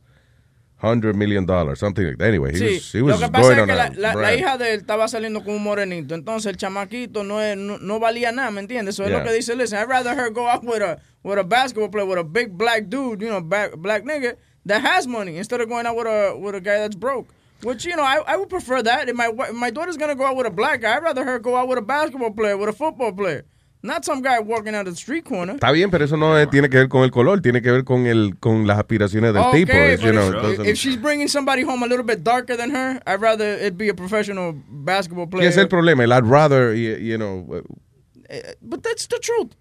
100 0.80 1.16
million 1.16 1.46
dollars, 1.46 1.78
something 1.78 2.04
like 2.06 2.18
that. 2.18 2.28
Anyway, 2.28 2.52
he 2.52 2.58
sí. 2.58 2.74
was, 2.74 2.92
he 2.92 3.02
was 3.02 3.18
going 3.18 3.58
on 3.58 3.68
pasa 3.68 3.98
la, 3.98 4.12
la, 4.12 4.34
hija 4.34 4.58
de 4.58 4.74
él 4.74 4.80
estaba 4.82 5.08
saliendo 5.08 5.42
con 5.42 5.54
un 5.54 5.62
morenito, 5.62 6.14
entonces 6.14 6.46
el 6.46 6.56
chamaquito 6.58 7.24
no, 7.24 7.40
es, 7.40 7.56
no, 7.56 7.78
no, 7.78 7.98
valía 7.98 8.30
nada, 8.30 8.50
¿me 8.50 8.60
entiendes? 8.60 8.94
Eso 8.94 9.04
es 9.04 9.10
lo 9.10 9.22
que 9.24 9.32
dice, 9.32 9.56
listen, 9.56 9.78
I'd 9.78 9.88
rather 9.88 10.14
her 10.14 10.30
go 10.30 10.46
out 10.46 10.62
with 10.64 10.82
a, 10.82 11.00
with 11.22 11.38
a 11.38 11.44
basketball 11.44 11.88
player, 11.88 12.04
with 12.04 12.18
a 12.18 12.24
big 12.24 12.58
black 12.58 12.90
dude, 12.90 13.22
you 13.22 13.28
know, 13.28 13.40
black, 13.40 13.74
black 13.78 14.04
nigga 14.04 14.36
that 14.66 14.82
has 14.82 15.06
money, 15.06 15.38
instead 15.38 15.62
of 15.62 15.68
going 15.70 15.86
out 15.86 15.96
with 15.96 16.06
a, 16.06 16.36
with 16.38 16.54
a 16.54 16.60
guy 16.60 16.78
that's 16.78 16.96
broke. 16.96 17.28
Which, 17.62 17.86
you 17.86 17.96
know, 17.96 18.02
I, 18.02 18.20
I 18.26 18.36
would 18.36 18.50
prefer 18.50 18.82
that. 18.82 19.08
If 19.08 19.16
my, 19.16 19.32
if 19.34 19.54
my 19.54 19.70
daughter's 19.70 19.96
going 19.96 20.10
to 20.10 20.14
go 20.14 20.26
out 20.26 20.36
with 20.36 20.46
a 20.46 20.50
black 20.50 20.82
guy, 20.82 20.94
I'd 20.94 21.02
rather 21.02 21.24
her 21.24 21.38
go 21.38 21.56
out 21.56 21.68
with 21.68 21.78
a 21.78 21.82
basketball 21.82 22.32
player, 22.32 22.54
with 22.54 22.68
a 22.68 22.72
football 22.74 23.12
player. 23.12 23.46
Not 23.86 24.04
some 24.04 24.20
guy 24.20 24.38
walking 24.40 24.74
out 24.74 24.86
of 24.88 24.94
the 24.94 25.00
street 25.00 25.24
corner. 25.24 25.54
Está 25.54 25.70
bien, 25.72 25.90
pero 25.90 26.04
eso 26.04 26.16
no 26.16 26.36
es- 26.36 26.50
tiene 26.50 26.68
que 26.68 26.76
ver 26.78 26.88
con 26.88 27.02
el 27.04 27.10
color, 27.10 27.40
tiene 27.40 27.62
que 27.62 27.70
ver 27.70 27.84
con 27.84 28.06
el 28.06 28.36
con 28.38 28.66
las 28.66 28.78
aspiraciones 28.78 29.32
del 29.32 29.44
tipo. 29.52 29.72
Okay, 29.72 29.96
you 29.96 30.12
but 30.12 30.56
know, 30.56 30.64
if, 30.66 30.76
she's 30.76 31.00
bringing 31.00 31.28
somebody 31.28 31.62
home 31.62 31.84
a 31.84 31.86
little 31.88 32.04
bit 32.04 32.22
darker 32.24 32.56
than 32.56 32.70
her, 32.74 33.00
I'd 33.06 33.20
rather 33.22 33.56
it 33.64 33.76
be 33.76 33.88
a 33.88 33.94
professional 33.94 34.54
basketball 34.68 35.26
¿Qué 35.26 35.36
player. 35.38 35.48
es 35.50 35.56
el 35.56 35.68
problema? 35.68 36.02
El 36.04 36.12
I'd 36.12 36.26
rather, 36.28 36.74
you, 36.74 36.96
you 36.98 37.16
know, 37.16 37.46
uh, 37.48 37.62
But 38.60 38.82
that's 38.82 39.06
the 39.06 39.18
truth. 39.20 39.52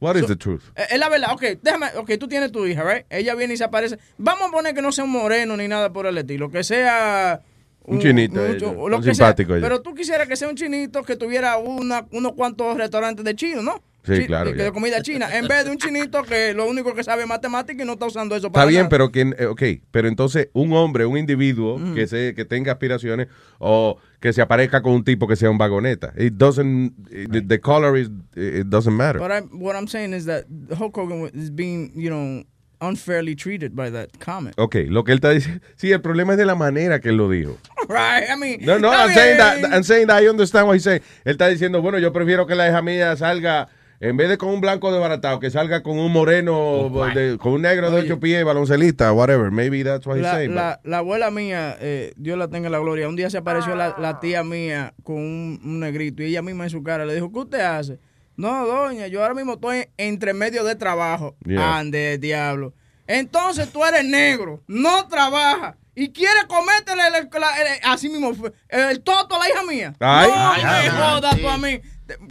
what 0.00 0.16
is 0.16 0.22
So- 0.22 0.28
the 0.28 0.36
truth? 0.36 0.62
Eh, 0.76 0.86
Es 0.92 0.98
la 0.98 1.08
verdad, 1.10 1.32
ok, 1.32 1.42
déjame, 1.62 1.88
ok, 1.96 2.10
tú 2.18 2.26
tienes 2.26 2.50
tu 2.52 2.64
hija, 2.66 2.82
right? 2.82 3.04
Ella 3.10 3.34
viene 3.34 3.54
y 3.54 3.56
se 3.58 3.64
aparece. 3.64 3.98
Vamos 4.18 4.48
a 4.48 4.50
poner 4.50 4.74
que 4.74 4.80
no 4.82 4.92
sea 4.92 5.04
un 5.04 5.10
moreno 5.10 5.56
ni 5.56 5.68
nada 5.68 5.92
por 5.92 6.06
el 6.06 6.16
estilo, 6.18 6.50
que 6.50 6.64
sea... 6.64 7.42
Un 7.86 7.98
chinito, 8.00 8.40
un- 8.40 8.46
ella, 8.56 8.68
o 8.68 8.88
lo 8.88 8.96
tan 8.96 9.04
que 9.04 9.14
sea. 9.14 9.26
simpático. 9.26 9.54
Pero 9.60 9.80
tú 9.82 9.94
quisieras 9.94 10.26
que 10.26 10.36
sea 10.36 10.48
un 10.48 10.56
chinito 10.56 11.02
que 11.02 11.16
tuviera 11.16 11.58
una, 11.58 12.06
unos 12.12 12.32
cuantos 12.32 12.76
restaurantes 12.76 13.24
de 13.24 13.34
chino, 13.34 13.62
¿no? 13.62 13.82
Sí, 14.06 14.26
claro, 14.26 14.52
que 14.52 14.62
de 14.62 14.70
comida 14.70 15.00
china. 15.00 15.34
En 15.34 15.48
vez 15.48 15.64
de 15.64 15.70
un 15.70 15.78
chinito 15.78 16.22
que 16.24 16.52
lo 16.52 16.68
único 16.68 16.92
que 16.94 17.02
sabe 17.02 17.22
es 17.22 17.28
matemática 17.28 17.82
y 17.82 17.86
no 17.86 17.94
está 17.94 18.04
usando 18.04 18.36
eso 18.36 18.48
Está 18.48 18.52
para 18.60 18.66
bien, 18.66 18.80
nada. 18.80 18.88
pero 18.90 19.10
que, 19.10 19.22
eh, 19.22 19.46
ok, 19.46 19.62
pero 19.90 20.08
entonces 20.08 20.50
un 20.52 20.74
hombre, 20.74 21.06
un 21.06 21.16
individuo 21.16 21.76
Ujú. 21.76 21.94
que 21.94 22.06
se, 22.06 22.34
que 22.34 22.44
tenga 22.44 22.72
aspiraciones 22.72 23.28
o 23.58 23.96
que 24.20 24.34
se 24.34 24.42
aparezca 24.42 24.82
con 24.82 24.92
un 24.92 25.04
tipo 25.04 25.26
que 25.26 25.36
sea 25.36 25.48
un 25.50 25.56
vagoneta. 25.56 26.12
It 26.18 26.34
doesn't, 26.34 26.92
the, 27.32 27.40
the 27.40 27.60
color 27.60 27.96
is, 27.96 28.10
it 28.36 28.66
doesn't 28.66 28.94
matter. 28.94 29.18
But 29.20 29.30
I, 29.30 29.40
what 29.56 29.74
I'm 29.74 29.88
saying 29.88 30.12
is 30.12 30.26
that 30.26 30.44
Hulk 30.78 30.94
Hogan 30.98 31.30
is 31.32 31.50
being, 31.50 31.90
you 31.94 32.10
know, 32.10 32.44
unfairly 32.80 33.34
treated 33.36 33.72
by 33.74 33.90
that 33.90 34.08
comment. 34.24 34.54
Ok, 34.58 34.76
lo 34.88 35.04
que 35.04 35.12
él 35.12 35.18
está 35.18 35.30
diciendo, 35.30 35.60
sí, 35.76 35.90
el 35.92 36.00
problema 36.00 36.32
es 36.32 36.38
de 36.38 36.46
la 36.46 36.54
manera 36.54 37.00
que 37.00 37.10
él 37.10 37.16
lo 37.16 37.28
dijo. 37.30 37.56
Right, 37.88 38.28
I 38.30 38.36
mean... 38.40 38.60
No, 38.64 38.78
no, 38.78 38.90
I'm 38.90 39.12
saying, 39.12 39.36
that, 39.36 39.58
I'm 39.72 39.82
saying 39.84 40.06
that 40.06 40.22
I 40.22 40.28
understand 40.28 40.66
what 40.66 40.74
he's 40.74 40.84
saying. 40.84 41.02
Él 41.24 41.32
está 41.32 41.48
diciendo, 41.48 41.82
bueno, 41.82 41.98
yo 41.98 42.12
prefiero 42.12 42.46
que 42.46 42.54
la 42.54 42.66
hija 42.68 42.80
mía 42.80 43.14
salga, 43.16 43.68
en 44.00 44.16
vez 44.16 44.30
de 44.30 44.38
con 44.38 44.48
un 44.48 44.62
blanco 44.62 44.90
desbaratado, 44.90 45.38
que 45.38 45.50
salga 45.50 45.82
con 45.82 45.98
un 45.98 46.10
moreno, 46.10 46.90
de- 47.14 47.36
con 47.36 47.52
un 47.52 47.60
negro 47.62 47.90
de 47.90 48.00
ocho 48.00 48.18
pies, 48.20 48.42
baloncelista, 48.42 49.12
whatever. 49.12 49.50
Maybe 49.50 49.84
that's 49.84 50.06
what 50.06 50.16
he's 50.16 50.22
La, 50.22 50.32
saying. 50.32 50.50
but- 50.52 50.56
la, 50.56 50.80
la 50.84 50.98
abuela 50.98 51.30
mía, 51.30 51.76
eh, 51.78 52.14
Dios 52.16 52.38
la 52.38 52.48
tenga 52.48 52.66
en 52.68 52.72
la 52.72 52.78
gloria, 52.78 53.06
un 53.06 53.16
día 53.16 53.28
se 53.28 53.36
apareció 53.36 53.74
la, 53.76 53.94
la 53.98 54.18
tía 54.18 54.42
mía 54.42 54.94
con 55.02 55.16
un, 55.16 55.60
un 55.62 55.80
negrito 55.80 56.22
y 56.22 56.26
ella 56.26 56.40
misma 56.40 56.64
en 56.64 56.70
su 56.70 56.82
cara 56.82 57.04
le 57.04 57.14
dijo, 57.14 57.30
¿qué 57.30 57.38
usted 57.38 57.60
hace? 57.60 57.98
No, 58.36 58.66
doña, 58.66 59.06
yo 59.06 59.22
ahora 59.22 59.34
mismo 59.34 59.54
estoy 59.54 59.88
entre 59.96 60.34
medio 60.34 60.64
de 60.64 60.74
trabajo. 60.74 61.36
Yeah. 61.44 61.78
Ande, 61.78 62.18
diablo. 62.18 62.72
Entonces 63.06 63.70
tú 63.72 63.84
eres 63.84 64.04
negro, 64.04 64.62
no 64.66 65.06
trabajas 65.08 65.76
y 65.94 66.10
quieres 66.10 66.44
comértele 66.48 67.06
el, 67.08 67.14
el- 67.16 67.28
la- 67.40 67.56
el- 67.62 67.80
así 67.84 68.08
mismo 68.08 68.32
el, 68.68 69.00
toto 69.02 69.36
a 69.36 69.38
la 69.38 69.48
hija 69.48 69.62
mía. 69.62 69.94
Ay. 70.00 70.28
no 70.28 70.34
Ay, 70.52 70.62
me 70.64 70.68
ay, 70.70 70.88
jodas 70.88 71.40
tú 71.40 71.48
a 71.48 71.58
mí. 71.58 71.80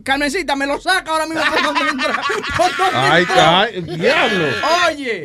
Carmencita, 0.04 0.56
me 0.56 0.68
lo 0.68 0.80
saca 0.80 1.10
ahora 1.12 1.26
mismo 1.26 1.42
por 1.50 1.64
donde 1.64 1.90
entra. 1.90 2.22
Por 2.56 2.78
donde 2.78 2.96
Ay, 2.98 3.22
entra. 3.24 3.60
ay, 3.62 3.82
diablo. 3.82 4.46
Oye, 4.88 5.24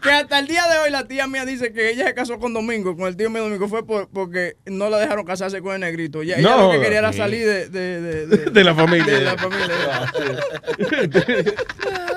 que 0.00 0.10
hasta 0.12 0.38
el 0.38 0.46
día 0.46 0.64
de 0.68 0.78
hoy 0.78 0.90
la 0.90 1.08
tía 1.08 1.26
mía 1.26 1.44
dice 1.44 1.72
que 1.72 1.90
ella 1.90 2.06
se 2.06 2.14
casó 2.14 2.38
con 2.38 2.54
Domingo, 2.54 2.96
con 2.96 3.08
el 3.08 3.16
tío 3.16 3.28
mío 3.28 3.42
Domingo, 3.42 3.66
fue 3.68 3.84
por- 3.84 4.08
porque 4.08 4.56
no 4.66 4.88
la 4.88 4.98
dejaron 4.98 5.26
casarse 5.26 5.60
con 5.60 5.74
el 5.74 5.80
negrito. 5.80 6.22
Ella, 6.22 6.36
ella 6.38 6.48
No 6.48 6.66
lo 6.66 6.70
que 6.70 6.80
quería 6.80 6.98
era 7.00 7.12
salir 7.12 7.44
de, 7.44 7.68
de, 7.68 8.00
de, 8.00 8.26
de- 8.28 8.50
De 8.52 8.64
la 8.64 8.74
familia. 8.76 9.12
de 9.14 9.20
la 9.24 9.36
familia. 9.36 9.74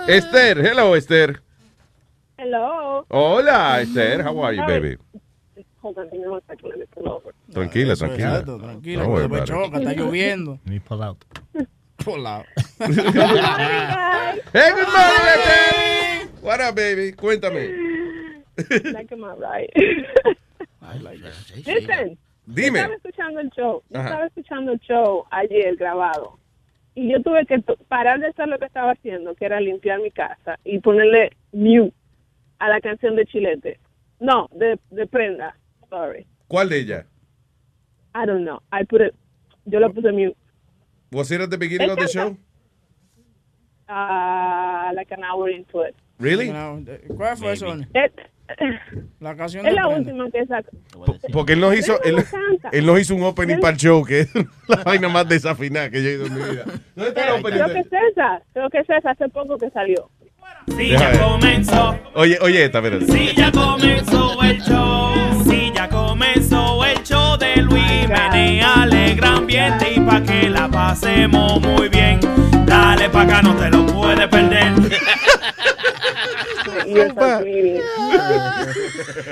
Esther, 0.07 0.59
hello, 0.65 0.95
Esther. 0.95 1.41
Hello. 2.37 3.05
Hola, 3.09 3.81
Esther. 3.81 4.21
How 4.25 4.43
are 4.45 4.55
you, 4.55 4.63
baby? 4.67 4.97
Hold 5.81 5.97
on, 5.97 6.09
give 6.09 6.19
me 6.21 6.27
one 6.27 6.41
second. 6.47 6.69
Let 6.69 6.79
me 6.79 6.85
pull 6.91 7.09
over. 7.09 7.33
Tranquila, 7.51 7.95
tranquila. 7.95 8.39
exacto, 8.39 8.59
tranquila, 8.59 9.03
it. 9.03 9.45
choca, 9.45 9.77
está 9.79 9.93
lloviendo. 9.93 10.59
Let 10.65 10.71
me 10.71 10.79
pull 10.79 11.01
out. 11.01 11.25
Pull 11.97 12.25
out. 12.25 12.45
Hey, 12.79 14.71
good 14.73 14.87
morning, 14.87 15.27
Esther. 15.27 16.27
What 16.41 16.61
up, 16.61 16.75
baby? 16.75 17.11
Cuéntame. 17.11 17.69
Like 18.91 19.11
am 19.11 19.23
I 19.23 19.33
right? 19.35 19.69
Listen. 21.65 22.17
Dime. 22.47 22.79
Yo 22.79 22.85
estaba 22.85 22.95
escuchando 22.95 23.39
el 23.39 23.49
show. 23.51 23.83
Yo 23.89 23.99
Ajá. 23.99 24.09
estaba 24.09 24.25
escuchando 24.27 24.71
el 24.71 24.79
show 24.79 25.25
ayer 25.29 25.75
grabado. 25.75 26.39
Y 26.95 27.11
yo 27.11 27.21
tuve 27.21 27.45
que 27.45 27.59
parar 27.87 28.19
de 28.19 28.27
hacer 28.27 28.47
lo 28.47 28.57
que 28.57 28.65
estaba 28.65 28.91
haciendo, 28.91 29.35
que 29.35 29.45
era 29.45 29.61
limpiar 29.61 29.99
mi 29.99 30.11
casa, 30.11 30.57
y 30.65 30.79
ponerle 30.79 31.31
mute 31.53 31.93
a 32.59 32.67
la 32.67 32.81
canción 32.81 33.15
de 33.15 33.25
Chilete. 33.25 33.79
No, 34.19 34.49
de, 34.51 34.79
de 34.89 35.07
Prenda. 35.07 35.55
Sorry. 35.91 36.25
¿Cuál 36.47 36.69
de 36.69 36.79
ellas? 36.79 37.05
I 38.15 38.25
don't 38.25 38.45
know. 38.45 38.61
I 38.71 38.83
put 38.85 39.01
it, 39.01 39.13
yo 39.65 39.79
lo 39.79 39.89
puse 39.91 40.11
mute. 40.13 40.35
Was 41.11 41.29
it 41.31 41.41
at 41.41 41.49
the 41.49 41.57
beginning 41.57 41.89
of 41.89 41.97
the 41.97 42.07
show? 42.07 42.37
Uh, 43.89 44.91
like 44.95 45.11
an 45.11 45.23
hour 45.23 45.49
into 45.49 45.81
it. 45.81 45.95
Really? 46.17 46.47
¿Cuál 46.47 47.37
fue 47.37 47.51
eso? 47.51 47.73
Es, 47.93 48.11
La 49.19 49.35
canción 49.35 49.65
es 49.65 49.73
la 49.73 49.87
última 49.87 50.29
que 50.31 50.45
saco. 50.45 50.69
Porque 51.31 51.53
él 51.53 51.59
nos 51.59 51.75
hizo, 51.75 52.01
él, 52.03 52.23
él 52.71 52.85
nos 52.85 52.99
hizo 52.99 53.15
un 53.15 53.23
opening 53.23 53.59
para 53.59 53.73
el 53.73 53.77
show, 53.77 54.03
que 54.03 54.21
es 54.21 54.33
la 54.67 54.83
vaina 54.83 55.09
más 55.09 55.27
desafinada 55.27 55.89
que 55.89 56.01
yo 56.01 56.09
he 56.09 56.13
ido 56.13 56.25
en 56.27 56.35
mi 56.35 56.41
vida. 56.41 56.65
¿Dónde 56.95 57.09
está 57.09 57.27
el 57.27 57.39
opening? 57.39 57.59
Creo 57.59 57.73
que 57.73 57.79
es 57.79 57.87
esa. 58.11 58.41
Creo 58.53 58.69
que 58.69 58.77
es 58.79 58.89
esa. 58.89 59.11
Hace 59.11 59.29
poco 59.29 59.57
que 59.57 59.69
salió. 59.71 60.09
Si 60.77 60.89
ya 60.89 61.11
comenzó, 61.19 61.95
Oye, 62.13 62.37
oye, 62.41 62.65
esta, 62.65 62.79
espérate. 62.79 63.05
si 63.11 63.35
ya 63.35 63.51
comenzó 63.51 64.41
el 64.43 64.61
show, 64.61 65.13
si 65.45 65.71
ya 65.73 65.87
comenzó 65.89 66.83
el 66.85 67.01
show 67.03 67.37
de 67.37 67.57
Luis 67.57 68.07
Menea, 68.07 68.83
alegre 68.83 69.27
ambiente 69.27 69.93
y 69.95 69.99
pa' 69.99 70.21
que 70.23 70.49
la 70.49 70.67
pasemos 70.69 71.59
muy 71.61 71.89
bien. 71.89 72.19
Dale 72.65 73.09
pa' 73.09 73.21
acá, 73.23 73.41
no 73.41 73.55
te 73.55 73.69
lo 73.69 73.85
puedes 73.87 74.27
perder. 74.27 74.71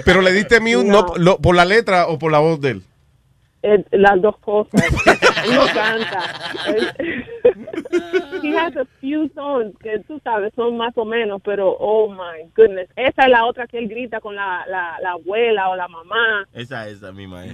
Pero 0.06 0.22
le 0.22 0.32
diste 0.34 0.60
mute 0.60 0.86
no, 0.86 1.14
lo- 1.18 1.38
por 1.40 1.56
la 1.56 1.66
letra 1.66 2.08
o 2.08 2.18
por 2.20 2.32
la 2.32 2.40
voz 2.40 2.60
de 2.62 2.72
él. 2.72 2.84
Eh, 3.62 3.84
las 3.92 4.22
dos 4.22 4.38
cosas. 4.38 4.82
Uno 5.50 5.62
canta. 5.74 6.22
He 8.42 8.56
has 8.56 8.76
a 8.78 8.86
few 9.02 9.30
songs 9.36 9.74
que 9.82 10.00
tú 10.08 10.20
sabes 10.24 10.54
son 10.56 10.78
más 10.78 10.98
o 10.98 11.04
menos, 11.06 11.42
pero 11.44 11.76
oh 11.80 12.10
my 12.10 12.50
goodness. 12.56 12.90
Esa 12.96 13.24
es 13.24 13.30
la 13.30 13.46
otra 13.46 13.68
que 13.68 13.78
él 13.78 13.90
grita 13.90 14.22
con 14.22 14.36
la, 14.36 14.66
la, 14.68 14.98
la 15.02 15.12
abuela 15.12 15.70
o 15.70 15.76
la 15.76 15.88
mamá. 15.88 16.46
Esa, 16.54 16.88
esa 16.88 17.12
misma 17.12 17.46
es. 17.46 17.52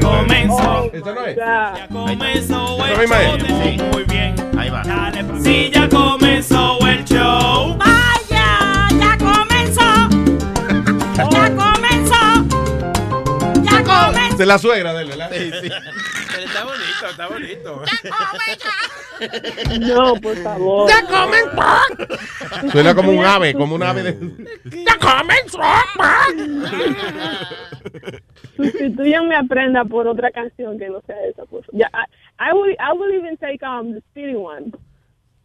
Comenzó. 0.00 0.90
¿Esta 0.92 1.14
no 1.14 1.24
es? 1.26 1.36
Ya 1.36 1.88
comenzó 1.90 2.76
¿Esa 2.78 2.92
el 2.92 2.98
misma 2.98 3.16
show 3.22 3.36
es? 3.62 3.94
muy 3.94 4.04
bien. 4.04 4.34
Ahí 4.58 4.70
va. 4.70 4.82
Ya 4.84 5.88
comenzó 5.88 6.78
el 6.86 7.04
show. 7.04 7.78
De 14.42 14.46
la 14.46 14.58
suegra 14.58 14.92
de 14.92 15.02
él, 15.02 15.08
¿verdad? 15.08 15.30
Sí, 15.32 15.52
sí. 15.62 15.70
Pero 16.32 16.42
está 16.42 16.64
bonito, 16.64 17.06
está 17.10 17.28
bonito. 17.28 17.82
No, 19.78 20.16
por 20.16 20.36
favor. 20.38 20.90
Ya 20.90 21.06
comenzó. 21.06 22.72
Suena 22.72 22.92
como 22.92 23.12
un 23.12 23.24
ave, 23.24 23.54
como 23.54 23.76
un 23.76 23.84
ave 23.84 24.02
de... 24.02 24.18
Ya 24.84 24.98
comenzó. 24.98 25.60
Sustituyanme 28.56 29.36
a 29.36 29.44
Prenda 29.44 29.84
por 29.84 30.08
otra 30.08 30.32
canción 30.32 30.76
que 30.76 30.88
no 30.88 31.00
sea 31.06 31.24
esa. 31.24 31.44
Por 31.44 31.64
favor. 31.64 31.78
Ya, 31.78 31.88
I, 32.40 32.50
I, 32.50 32.52
will, 32.52 32.72
I 32.80 32.98
will 32.98 33.14
even 33.14 33.36
take 33.36 33.64
um, 33.64 33.94
the 33.94 34.00
Speedy 34.10 34.34
one. 34.34 34.72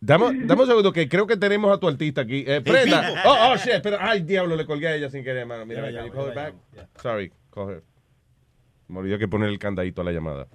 Dame, 0.02 0.44
dame 0.44 0.62
un 0.64 0.68
segundo, 0.68 0.92
que 0.92 1.08
creo 1.08 1.28
que 1.28 1.38
tenemos 1.38 1.72
a 1.72 1.80
tu 1.80 1.88
artista 1.88 2.22
aquí. 2.22 2.46
Eh, 2.48 2.62
prenda. 2.62 3.14
Oh, 3.28 3.52
oh, 3.52 3.58
shit, 3.58 3.80
pero, 3.84 4.00
ay, 4.00 4.22
diablo, 4.22 4.56
le 4.56 4.66
colgué 4.66 4.88
a 4.88 4.96
ella 4.96 5.12
sin 5.12 5.24
querer, 5.24 5.42
hermano. 5.42 5.68
Mira, 5.68 5.84
can 5.84 6.04
you 6.04 6.12
call 6.12 6.30
her 6.30 6.34
back? 6.34 6.56
Sorry, 7.00 7.32
call 7.52 7.70
her. 7.70 7.84
Me 8.88 9.00
olvidó 9.00 9.18
que 9.18 9.28
poner 9.28 9.50
el 9.50 9.60
candadito 9.60 10.02
a 10.02 10.06
la 10.06 10.12
llamada. 10.12 10.48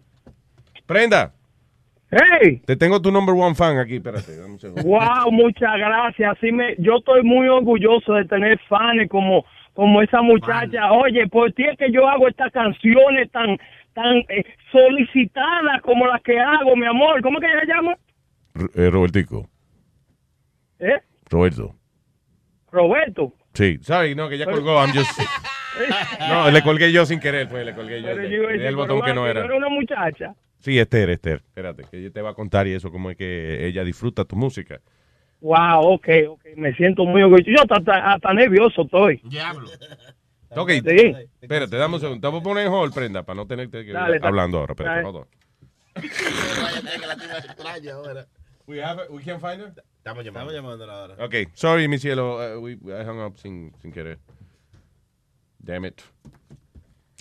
Prenda. 0.87 1.33
Hey. 2.11 2.61
Te 2.67 2.77
tengo 2.77 3.01
tu 3.01 3.11
number 3.11 3.35
one 3.35 3.55
fan 3.55 3.79
aquí, 3.79 3.97
espérate. 3.97 4.37
dame 4.37 4.59
un. 4.63 4.75
Wow, 4.85 5.31
muchas 5.31 5.79
gracias. 5.79 6.37
Así 6.37 6.53
me, 6.53 6.75
yo 6.79 6.97
estoy 6.97 7.23
muy 7.23 7.49
orgulloso 7.49 8.13
de 8.15 8.27
tener 8.27 8.59
fans 8.69 9.09
como, 9.09 9.47
como 9.73 10.03
esa 10.03 10.21
muchacha. 10.21 10.93
Oye, 10.93 11.27
por 11.29 11.53
ti 11.53 11.65
es 11.65 11.79
que 11.79 11.91
yo 11.91 12.07
hago 12.07 12.29
estas 12.29 12.53
canciones 12.53 13.31
tan, 13.31 13.57
tan 13.95 14.19
eh, 14.29 14.45
solicitadas 14.71 15.81
como 15.83 16.07
las 16.07 16.21
que 16.23 16.39
hago, 16.39 16.77
mi 16.77 16.87
amor. 16.87 17.23
¿Cómo 17.23 17.41
que 17.41 17.47
se 17.47 17.67
llama? 17.67 17.97
Eh, 18.75 18.91
Robertico. 18.91 19.49
¿Eh? 20.79 21.01
Roberto. 21.31 21.75
Roberto. 22.71 23.33
Sí, 23.55 23.79
sorry, 23.83 24.15
no, 24.15 24.29
que 24.29 24.37
ya 24.37 24.45
colgó. 24.45 24.77
I'm 24.79 24.93
just, 24.93 25.19
No, 26.29 26.51
le 26.51 26.63
colgué 26.63 26.93
yo 26.93 27.07
sin 27.07 27.21
querer, 27.21 27.49
pues, 27.49 27.65
le 27.65 27.75
colgué 27.75 28.03
yo. 28.03 28.09
Pero 28.15 28.51
el 28.69 28.77
botón 28.77 29.01
que 29.03 29.15
no 29.15 29.27
era. 29.27 29.45
era 29.45 29.57
una 29.57 29.69
muchacha. 29.69 30.35
Sí, 30.59 30.79
Esther, 30.79 31.11
Esther. 31.11 31.37
Espérate, 31.39 31.85
que 31.91 31.99
ella 31.99 32.11
te 32.11 32.23
va 32.23 32.31
a 32.31 32.35
contar 32.35 32.67
y 32.69 32.73
eso, 32.75 32.91
cómo 32.93 33.11
es 33.11 33.17
que 33.17 33.67
ella 33.67 33.83
disfruta 33.85 34.25
tu 34.25 34.37
música. 34.37 34.81
Wow, 35.41 35.81
ok, 35.95 36.09
ok. 36.29 36.45
Me 36.57 36.73
siento 36.75 37.05
muy 37.05 37.23
orgulloso. 37.23 37.51
Yo 37.51 37.63
hasta, 37.63 37.77
hasta- 37.77 38.13
hasta 38.13 38.33
nervioso 38.35 38.83
estoy. 38.83 39.21
Diablo. 39.25 39.69
Ok, 40.51 40.71
Sí. 40.87 41.15
espérate, 41.41 41.77
dame 41.77 41.95
un 41.95 42.01
segundo. 42.01 42.21
Te 42.21 42.29
voy 42.31 42.41
a 42.41 42.43
poner 42.45 42.67
en 42.67 42.73
hold, 42.73 42.95
prenda, 42.95 43.23
para 43.25 43.37
no 43.37 43.47
tenerte 43.47 43.85
que 43.85 43.93
Dale, 43.93 44.21
hablando 44.23 44.59
ahora. 44.59 44.73
Espérate, 44.75 45.05
hold 45.05 45.17
on. 45.17 45.27
We 48.67 48.81
have 48.81 48.99
it, 49.01 49.11
we 49.11 49.23
can 49.23 49.41
find 49.41 49.61
her? 49.61 49.73
Estamos 49.99 50.25
llamando. 50.25 50.53
Estamos 50.53 50.55
llamándola 50.55 51.01
ahora. 51.01 51.25
Ok, 51.25 51.35
sorry, 51.55 51.89
mi 51.89 51.99
cielo. 51.99 52.37
uh, 52.37 52.61
we, 52.61 52.73
I 52.87 53.05
hung 53.05 53.21
up 53.21 53.37
sin, 53.39 53.73
sin 53.83 53.91
querer. 53.93 54.19
Damn 55.63 55.87
it. 55.87 56.01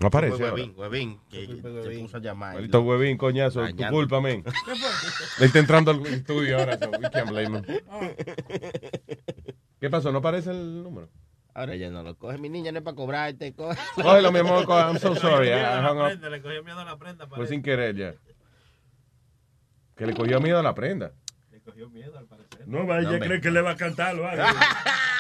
No 0.01 0.07
aparece. 0.07 0.37
Fue 0.37 0.49
ahora. 0.49 0.63
Huevín, 0.63 0.73
Huevín, 0.75 1.19
que 1.29 1.45
se 1.45 1.99
puso 2.01 2.17
a 2.17 2.19
llamar. 2.19 2.55
Maldito 2.55 2.81
huevín, 2.81 3.17
coñazo. 3.17 3.67
Tu 3.67 3.87
culpa, 3.89 4.19
men. 4.19 4.43
Él 5.37 5.45
está 5.45 5.59
entrando 5.59 5.91
al 5.91 6.05
estudio 6.07 6.57
ahora, 6.57 6.77
so 6.79 6.89
we 6.89 7.09
can't 7.11 7.29
blame 7.29 7.59
him. 7.59 7.65
¿Qué 9.79 9.89
pasó? 9.91 10.11
¿No 10.11 10.17
aparece 10.17 10.49
el 10.49 10.81
número? 10.81 11.09
Ahora 11.53 11.75
ya 11.75 11.91
no 11.91 12.01
lo 12.01 12.17
coge. 12.17 12.37
Mi 12.39 12.49
niña 12.49 12.71
no 12.71 12.79
es 12.79 12.83
para 12.83 12.95
cobrarte. 12.95 13.53
Coge. 13.53 13.77
Cógelo, 13.95 14.31
mi 14.31 14.39
amor. 14.39 14.65
coge. 14.65 14.81
I'm 14.81 14.97
so 14.97 15.15
sorry. 15.15 15.49
Prenda, 15.49 16.29
Le 16.29 16.41
cogió 16.41 16.63
miedo 16.63 16.79
a 16.79 16.85
la 16.85 16.97
prenda. 16.97 17.27
Fue 17.27 17.45
sin 17.45 17.61
querer 17.61 17.95
ya. 17.95 18.15
Que 19.95 20.07
le 20.07 20.15
cogió 20.15 20.39
miedo 20.39 20.57
a 20.57 20.63
la 20.63 20.73
prenda. 20.73 21.11
Le 21.51 21.61
cogió 21.61 21.89
miedo 21.89 22.17
al 22.17 22.25
parecer. 22.25 22.67
No, 22.67 22.87
va, 22.87 22.99
ella 22.99 23.11
hombre. 23.11 23.27
cree 23.27 23.41
que 23.41 23.51
le 23.51 23.61
va 23.61 23.71
a 23.71 23.75
cantar 23.75 24.17
o 24.17 24.27
algo. 24.27 24.43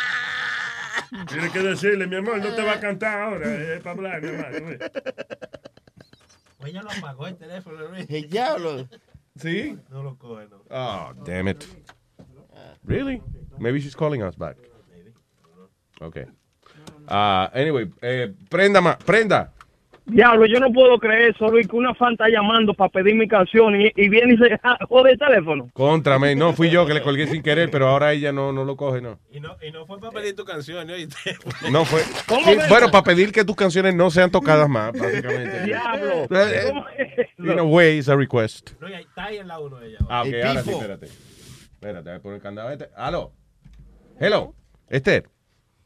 Tiene 1.27 1.51
que 1.51 1.59
decirle, 1.59 2.07
mi 2.07 2.15
amor, 2.15 2.37
no 2.37 2.55
te 2.55 2.61
va 2.61 2.73
a 2.73 2.79
cantar 2.79 3.21
ahora, 3.21 3.53
es 3.73 3.81
para 3.81 3.91
hablar, 3.91 4.21
mi 4.21 4.29
hermano. 4.29 4.77
Pues 6.57 6.71
ella 6.71 6.83
lo 6.83 6.91
apagó 6.91 7.27
el 7.27 7.35
teléfono, 7.35 7.87
Luis. 7.87 8.05
El 8.09 8.29
diablo. 8.29 8.87
¿Sí? 9.35 9.77
No 9.89 10.03
lo 10.03 10.17
coge, 10.17 10.47
no. 10.47 10.63
Oh, 10.69 11.13
damn 11.25 11.47
it. 11.49 11.65
Really? 12.83 13.21
Maybe 13.59 13.79
she's 13.79 13.95
calling 13.95 14.23
us 14.23 14.35
back. 14.35 14.57
Okay. 15.99 16.25
Uh, 17.07 17.47
anyway, 17.53 17.91
eh, 18.01 18.33
prenda 18.49 18.81
más, 18.81 18.97
prenda. 18.97 19.53
Diablo, 20.05 20.45
yo 20.47 20.59
no 20.59 20.71
puedo 20.73 20.97
creer 20.97 21.31
eso, 21.35 21.47
Luis, 21.47 21.67
que 21.67 21.75
una 21.75 21.93
fan 21.93 22.13
está 22.13 22.27
llamando 22.27 22.73
para 22.73 22.89
pedir 22.89 23.15
mi 23.15 23.27
canción 23.27 23.79
y, 23.79 23.91
y 23.95 24.09
viene 24.09 24.33
y 24.33 24.37
se 24.37 24.59
jode 24.89 25.11
el 25.11 25.19
teléfono. 25.19 25.69
Contra, 25.73 26.17
man. 26.17 26.37
No, 26.37 26.53
fui 26.53 26.69
yo 26.69 26.85
que 26.85 26.93
le 26.93 27.01
colgué 27.01 27.27
sin 27.27 27.41
querer, 27.43 27.69
pero 27.69 27.87
ahora 27.87 28.11
ella 28.11 28.31
no, 28.31 28.51
no 28.51 28.65
lo 28.65 28.75
coge, 28.75 28.99
no. 28.99 29.19
Y 29.31 29.39
no, 29.39 29.55
y 29.61 29.71
no 29.71 29.85
fue 29.85 29.99
para 29.99 30.11
pedir 30.11 30.35
tu 30.35 30.43
canción, 30.43 30.87
¿no? 30.87 30.93
No 31.71 31.85
fue. 31.85 32.01
¿Cómo 32.27 32.45
Sí, 32.45 32.57
bueno, 32.67 32.87
no? 32.87 32.91
para 32.91 33.03
pedir 33.03 33.31
que 33.31 33.45
tus 33.45 33.55
canciones 33.55 33.95
no 33.95 34.09
sean 34.09 34.31
tocadas 34.31 34.67
más, 34.67 34.91
básicamente. 34.99 35.63
Diablo. 35.65 36.23
Eh, 36.29 36.63
¿Cómo 36.67 36.85
es? 36.97 37.27
In 37.37 37.59
a 37.59 37.63
way, 37.63 37.97
it's 37.97 38.09
a 38.09 38.15
request. 38.15 38.71
No, 38.79 38.89
y 38.89 38.93
ahí 38.93 39.03
está 39.03 39.25
ahí 39.25 39.37
en 39.37 39.47
la 39.47 39.59
1 39.59 39.81
ella. 39.83 39.97
Ah, 40.09 40.23
ok, 40.23 40.33
ahora 40.45 40.63
sí, 40.63 40.71
espérate. 40.71 41.05
Espérate, 41.05 42.09
voy 42.09 42.17
a 42.17 42.21
poner 42.21 42.35
el 42.37 42.41
candado 42.41 42.69
este. 42.71 42.89
Aló. 42.95 43.31
Hello. 44.19 44.53
Esther. 44.89 45.30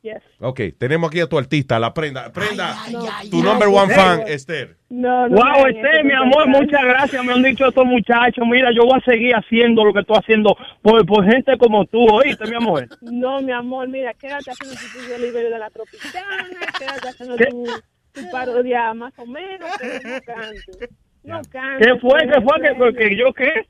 Yes. 0.05 0.21
Ok, 0.39 0.59
tenemos 0.77 1.09
aquí 1.09 1.19
a 1.19 1.25
tu 1.25 1.35
artista, 1.35 1.79
la 1.79 1.91
prenda. 1.91 2.31
Prenda, 2.31 2.75
ay, 2.79 2.93
tu 3.31 3.37
ay, 3.37 3.41
number 3.41 3.67
ay, 3.67 3.73
one 3.73 3.91
ay, 3.91 3.99
fan, 3.99 4.19
ay. 4.19 4.33
Esther. 4.33 4.77
No, 4.89 5.27
no. 5.27 5.35
Wow, 5.35 5.45
hagan 5.65 5.75
este, 5.75 6.03
mi 6.03 6.13
amor, 6.13 6.47
muchas 6.47 6.83
gracias, 6.83 7.25
me 7.25 7.33
han 7.33 7.41
dicho 7.41 7.67
estos 7.67 7.85
muchachos. 7.87 8.45
Mira, 8.47 8.69
yo 8.71 8.83
voy 8.85 8.99
a 8.99 9.03
seguir 9.03 9.33
haciendo 9.33 9.83
lo 9.83 9.93
que 9.93 10.01
estoy 10.01 10.17
haciendo 10.17 10.55
por, 10.83 11.03
por 11.07 11.25
gente 11.25 11.57
como 11.57 11.85
tú, 11.87 12.05
¿oíste, 12.05 12.45
mi 12.47 12.55
amor? 12.55 12.87
No, 13.01 13.41
mi 13.41 13.51
amor, 13.51 13.87
mira, 13.87 14.13
quédate 14.13 14.51
haciendo 14.51 14.75
tu 14.79 14.99
tuyo 14.99 15.17
libre 15.17 15.49
de 15.49 15.57
la 15.57 15.71
tropicana, 15.71 16.59
quédate 16.77 17.09
haciendo 17.09 17.35
¿Qué? 17.37 17.45
tu, 17.45 17.65
tu 18.11 18.29
parodia 18.29 18.93
más 18.93 19.17
o 19.17 19.25
menos, 19.25 19.71
pero 19.79 19.93
no 20.07 20.21
cantes. 20.21 20.89
No 21.23 21.41
cantes. 21.49 21.87
¿Qué 21.87 21.99
fue? 21.99 22.19
¿Qué 22.27 22.41
fue? 22.41 22.93
¿Que, 22.93 22.97
que 23.09 23.17
yo 23.17 23.33
qué? 23.33 23.67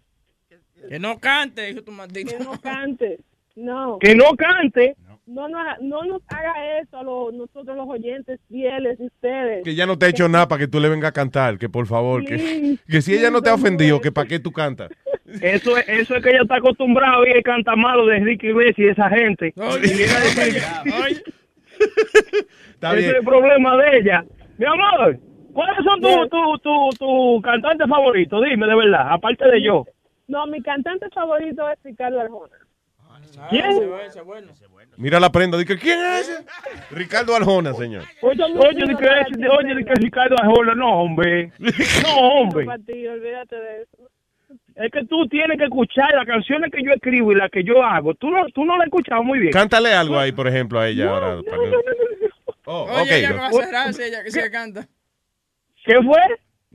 Que 0.90 1.00
no 1.00 1.18
cante, 1.18 1.82
tu 1.82 1.94
maldito. 1.94 2.38
Que 2.38 2.44
no 2.44 2.60
cantes. 2.60 3.22
No. 3.56 4.00
Que 4.00 4.14
no 4.16 4.36
cante. 4.36 4.98
No, 5.28 5.48
no, 5.48 5.58
no 5.82 6.04
nos 6.04 6.22
haga 6.28 6.80
eso 6.80 6.98
a 6.98 7.04
los, 7.04 7.34
nosotros 7.34 7.76
los 7.76 7.88
oyentes 7.90 8.40
fieles 8.48 9.00
de 9.00 9.06
ustedes. 9.08 9.64
Que 9.64 9.74
ya 9.74 9.88
no 9.88 9.98
te 9.98 10.06
ha 10.06 10.10
hecho 10.10 10.30
nada 10.30 10.48
para 10.48 10.60
que 10.60 10.68
tú 10.68 10.80
le 10.80 10.88
vengas 10.88 11.10
a 11.10 11.14
cantar, 11.14 11.58
que 11.58 11.68
por 11.68 11.88
favor, 11.88 12.24
que, 12.24 12.78
que 12.88 13.02
si 13.02 13.16
ella 13.16 13.32
no 13.32 13.42
te 13.42 13.50
ha 13.50 13.56
ofendido, 13.56 14.00
que 14.02 14.12
para 14.12 14.28
qué 14.28 14.40
tú 14.40 14.52
cantas. 14.52 14.92
Eso 15.42 15.76
es, 15.78 15.90
eso 15.90 16.16
es 16.16 16.24
que 16.24 16.30
ella 16.30 16.44
está 16.44 16.58
acostumbrada 16.58 17.16
a 17.16 17.20
oír 17.20 17.38
el 17.38 17.44
canta 17.44 17.76
malo 17.76 18.06
de 18.06 18.20
Ricky 18.20 18.48
Iglesias 18.50 18.78
y 18.78 18.88
esa 18.90 19.10
gente. 19.10 19.54
Y 19.84 20.04
Está 22.72 22.92
Ese 22.92 22.98
bien. 23.00 23.10
es 23.12 23.16
el 23.18 23.26
problema 23.26 23.76
de 23.78 23.98
ella. 23.98 24.24
Mi 24.58 24.66
amor, 24.66 25.20
¿cuáles 25.54 25.84
son 25.84 26.00
tus 26.00 26.30
tu, 26.30 26.58
tu, 26.60 26.90
tu 26.98 27.42
cantantes 27.42 27.88
favoritos? 27.90 28.42
Dime, 28.44 28.66
de 28.68 28.76
verdad, 28.76 29.08
aparte 29.12 29.46
de 29.50 29.62
yo. 29.62 29.86
No, 30.28 30.46
mi 30.48 30.62
cantante 30.62 31.10
favorito 31.10 31.70
es 31.70 31.78
Ricardo 31.84 32.20
Arjona. 32.22 32.56
¿Quién? 33.50 33.66
Mira 34.98 35.20
la 35.20 35.32
prenda, 35.32 35.58
dice, 35.58 35.78
¿quién 35.78 36.00
es 36.00 36.30
ese? 36.30 36.46
Ricardo 36.92 37.36
Arjona, 37.36 37.74
señor. 37.74 38.04
Oye, 38.22 38.44
oye, 38.44 38.86
de 38.86 38.96
que, 38.96 39.06
es- 39.06 39.50
oye, 39.52 39.76
de 39.76 39.86
que 39.86 39.94
Ricardo 39.96 40.36
Arjona, 40.40 40.74
no, 40.76 41.02
hombre. 41.02 41.52
No, 42.04 42.16
hombre. 42.18 42.66
Para 42.66 42.80
ti, 42.84 43.06
olvídate 43.08 43.56
de 43.56 43.82
eso. 43.84 44.10
Es 44.76 44.92
que 44.92 45.06
tú 45.06 45.28
tienes 45.28 45.58
que 45.58 45.64
escuchar 45.66 46.14
las 46.14 46.26
canciones 46.26 46.70
que 46.72 46.84
yo 46.84 46.92
escribo 46.92 47.32
y 47.32 47.36
las 47.36 47.50
que 47.50 47.64
yo 47.64 47.82
hago. 47.84 48.14
Tú 48.16 48.30
no, 48.30 48.46
tú 48.54 48.66
no 48.66 48.76
la 48.78 48.84
has 48.84 48.88
escuchado 48.88 49.24
muy 49.24 49.40
bien. 49.40 49.52
Cántale 49.54 49.94
algo 49.94 50.20
ahí, 50.20 50.32
por 50.32 50.48
ejemplo, 50.48 50.80
a 50.80 50.88
ella 50.90 51.10
ahora. 51.10 51.42
para 51.44 51.64
que- 51.64 52.30
Oh, 52.68 52.84
Oye, 52.84 53.02
ok, 53.02 53.08
ella 53.12 53.30
no. 53.30 53.36
no 53.36 53.42
va 53.44 53.48
a 53.48 53.52
cerrar 53.66 53.94
si 53.94 54.04
ella 54.04 54.24
que 54.24 54.32
se 54.32 54.50
canta. 54.52 54.88
¿Qué 55.86 55.96
fue? 56.02 56.20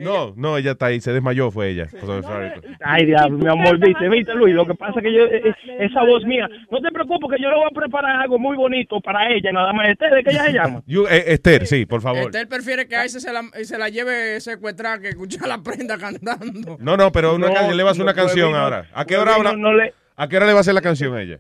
No, 0.01 0.33
no, 0.37 0.57
ella 0.57 0.73
está 0.73 0.87
ahí, 0.87 1.01
se 1.01 1.13
desmayó, 1.13 1.51
fue 1.51 1.69
ella. 1.69 1.89
So 1.89 2.23
sorry. 2.23 2.51
Ay, 2.85 3.07
diablo, 3.07 3.39
mi 3.39 3.49
amor, 3.49 3.79
viste, 3.79 4.09
viste, 4.09 4.35
Luis. 4.35 4.55
Lo 4.55 4.67
que 4.67 4.75
pasa 4.75 4.95
es 4.99 5.03
que 5.05 5.13
yo, 5.13 5.25
eh, 5.27 5.43
eh, 5.45 5.55
esa 5.81 6.03
voz 6.05 6.25
mía, 6.25 6.49
no 6.71 6.81
te 6.81 6.91
preocupes 6.91 7.31
que 7.37 7.43
yo 7.43 7.51
le 7.51 7.57
voy 7.57 7.67
a 7.71 7.75
preparar 7.75 8.21
algo 8.23 8.39
muy 8.39 8.57
bonito 8.57 9.01
para 9.01 9.31
ella, 9.31 9.53
nada 9.53 9.73
más. 9.73 9.89
Este, 9.91 10.09
¿De 10.09 10.23
que 10.25 10.31
ella 10.31 10.45
se 10.45 10.53
llama? 10.53 10.83
You, 10.87 11.07
eh, 11.07 11.25
Esther, 11.35 11.67
sí, 11.67 11.87
por 11.87 12.01
favor. 12.01 12.35
Él 12.35 12.49
prefiere 12.49 12.89
que 12.89 12.97
a 12.97 13.05
ese 13.05 13.21
se 13.21 13.33
la, 13.33 13.43
se 13.63 13.79
la 13.79 13.89
lleve 13.89 14.41
secuestrada 14.41 15.01
que 15.01 15.09
escuchar 15.11 15.47
la 15.49 15.63
prenda 15.63 15.99
cantando. 15.99 16.77
No, 16.81 16.97
no, 16.97 17.13
pero 17.13 17.35
una 17.35 17.49
No, 17.49 17.73
le 17.73 17.83
va 17.83 17.91
a 17.91 17.93
hacer 17.93 18.03
una 18.03 18.13
no, 18.13 18.17
canción 18.17 18.55
ahora. 18.55 18.87
¿A 18.95 19.05
qué 19.05 19.17
hora, 19.17 19.37
una- 19.39 19.53
le- 19.73 19.93
¿A 20.17 20.29
qué 20.29 20.37
hora 20.37 20.47
le 20.47 20.53
va 20.53 20.59
a 20.59 20.61
hacer 20.63 20.75
la 20.75 20.81
canción 20.83 21.15
a 21.15 21.23
ella? 21.23 21.39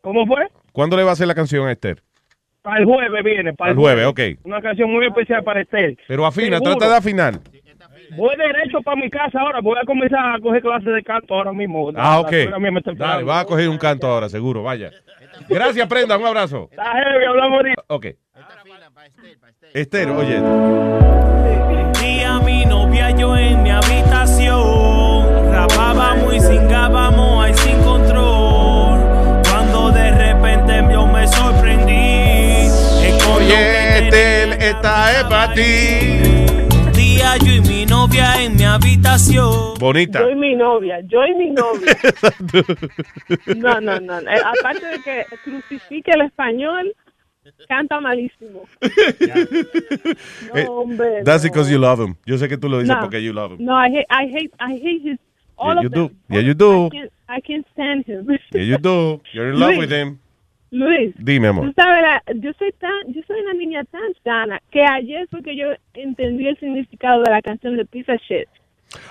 ¿Cómo 0.00 0.26
fue? 0.26 0.46
¿Cuándo 0.72 0.96
le 0.96 1.02
va 1.02 1.10
a 1.10 1.12
hacer 1.12 1.26
la 1.26 1.34
canción 1.34 1.66
a 1.68 1.72
Esther? 1.72 2.02
Para 2.62 2.78
el 2.78 2.84
jueves 2.84 3.24
viene. 3.24 3.54
Para 3.54 3.70
El 3.70 3.76
jueves, 3.76 4.06
ok. 4.06 4.20
Una 4.44 4.60
canción 4.60 4.90
muy 4.92 5.06
especial 5.06 5.42
para 5.42 5.62
Estel. 5.62 5.98
Pero 6.06 6.26
afina, 6.26 6.58
Seguro. 6.58 6.76
trata 6.76 6.92
de 6.92 6.98
afinar. 6.98 7.40
Voy 8.16 8.36
derecho 8.36 8.80
para 8.82 8.96
mi 8.96 9.10
casa 9.10 9.40
ahora. 9.40 9.60
Voy 9.60 9.76
a 9.80 9.84
comenzar 9.84 10.36
a 10.36 10.40
coger 10.40 10.62
clases 10.62 10.92
de 10.92 11.02
canto 11.02 11.34
ahora 11.34 11.52
mismo. 11.52 11.90
Ah, 11.96 12.20
ok. 12.20 12.30
Dale, 12.30 12.78
esperando. 12.78 13.26
va 13.26 13.40
a 13.40 13.44
coger 13.44 13.68
un 13.68 13.78
canto 13.78 14.06
ahora, 14.06 14.28
seguro, 14.28 14.62
vaya. 14.62 14.90
Gracias, 15.48 15.86
Prenda, 15.88 16.16
un 16.16 16.26
abrazo. 16.26 16.68
Está 16.70 16.92
heavy, 16.92 17.24
hablamos 17.24 17.56
ahorita. 17.56 17.82
Ok. 17.88 18.06
Esther, 19.72 20.10
oye. 20.10 20.40
Vi 22.00 22.22
a 22.22 22.38
mi 22.40 22.64
novia 22.64 23.10
yo 23.10 23.36
en 23.36 23.62
mi 23.62 23.70
habitación. 23.70 25.52
Rapábamos 25.52 26.34
y 26.34 26.40
cingábamos 26.40 27.44
ahí 27.44 27.54
sin 27.54 27.78
control. 27.82 29.00
Cuando 29.48 29.92
de 29.92 30.10
repente 30.10 30.92
yo 30.92 31.06
me 31.06 31.26
sorprendí. 31.26 32.68
Oye, 33.32 33.98
Esther, 33.98 34.62
esta 34.62 35.20
es 35.20 35.24
para 35.24 35.54
ti. 35.54 36.49
Día 37.20 37.36
yo 37.36 37.52
y 37.52 37.60
mi 37.60 37.84
novia 37.84 38.42
en 38.42 38.56
mi 38.56 38.64
habitación. 38.64 39.74
Bonita. 39.78 40.20
Yo 40.20 40.30
y 40.30 40.36
mi 40.36 40.54
novia, 40.56 41.00
yo 41.06 41.18
y 41.26 41.34
mi 41.34 41.50
novia. 41.50 41.94
No, 43.56 43.78
no, 43.78 44.00
no. 44.00 44.20
Eh, 44.20 44.40
aparte 44.58 44.86
de 44.86 44.98
que 45.02 45.26
crucifique 45.44 46.12
el 46.12 46.22
español, 46.22 46.94
canta 47.68 48.00
malísimo. 48.00 48.62
Eh, 50.54 50.64
No, 50.64 50.72
hombre. 50.80 51.22
That's 51.22 51.44
no. 51.44 51.50
because 51.50 51.70
you 51.70 51.78
love 51.78 52.00
him. 52.00 52.14
Yo 52.24 52.38
sé 52.38 52.48
que 52.48 52.56
tú 52.56 52.70
lo 52.70 52.78
dices 52.78 52.96
No. 52.96 53.02
porque 53.02 53.22
you 53.22 53.34
love 53.34 53.52
him. 53.52 53.66
No, 53.66 53.74
I 53.76 53.90
hate, 53.90 54.06
I 54.08 54.26
hate, 54.26 54.52
I 54.58 54.72
hate 54.78 55.02
his. 55.10 55.18
All 55.58 55.74
Yeah, 55.74 55.78
of 55.80 55.82
you 55.84 55.88
do. 55.90 56.08
them. 56.08 56.16
Yeah, 56.30 56.40
you 56.40 56.54
do. 56.54 56.86
I 56.86 56.88
can't, 56.88 57.12
I 57.28 57.40
can't 57.42 57.66
stand 57.74 58.06
him. 58.06 58.26
Yeah, 58.50 58.62
you 58.62 58.78
do. 58.78 59.20
You're 59.34 59.50
in 59.50 59.60
love 59.60 59.72
Luis. 59.74 59.80
with 59.80 59.90
him. 59.92 60.20
Luis, 60.70 61.12
Dime, 61.18 61.48
amor. 61.48 61.66
tú 61.66 61.72
sabes, 61.74 62.00
la- 62.02 62.22
yo 62.36 62.52
soy 62.58 62.72
tan, 62.78 62.92
yo 63.08 63.20
soy 63.26 63.40
una 63.40 63.54
niña 63.54 63.84
tan 63.84 64.02
sana 64.22 64.60
que 64.70 64.84
ayer 64.84 65.26
fue 65.30 65.42
que 65.42 65.56
yo 65.56 65.66
entendí 65.94 66.46
el 66.46 66.56
significado 66.58 67.22
de 67.22 67.30
la 67.30 67.42
canción 67.42 67.76
de 67.76 67.84
Pizza 67.84 68.14
Shit. 68.16 68.48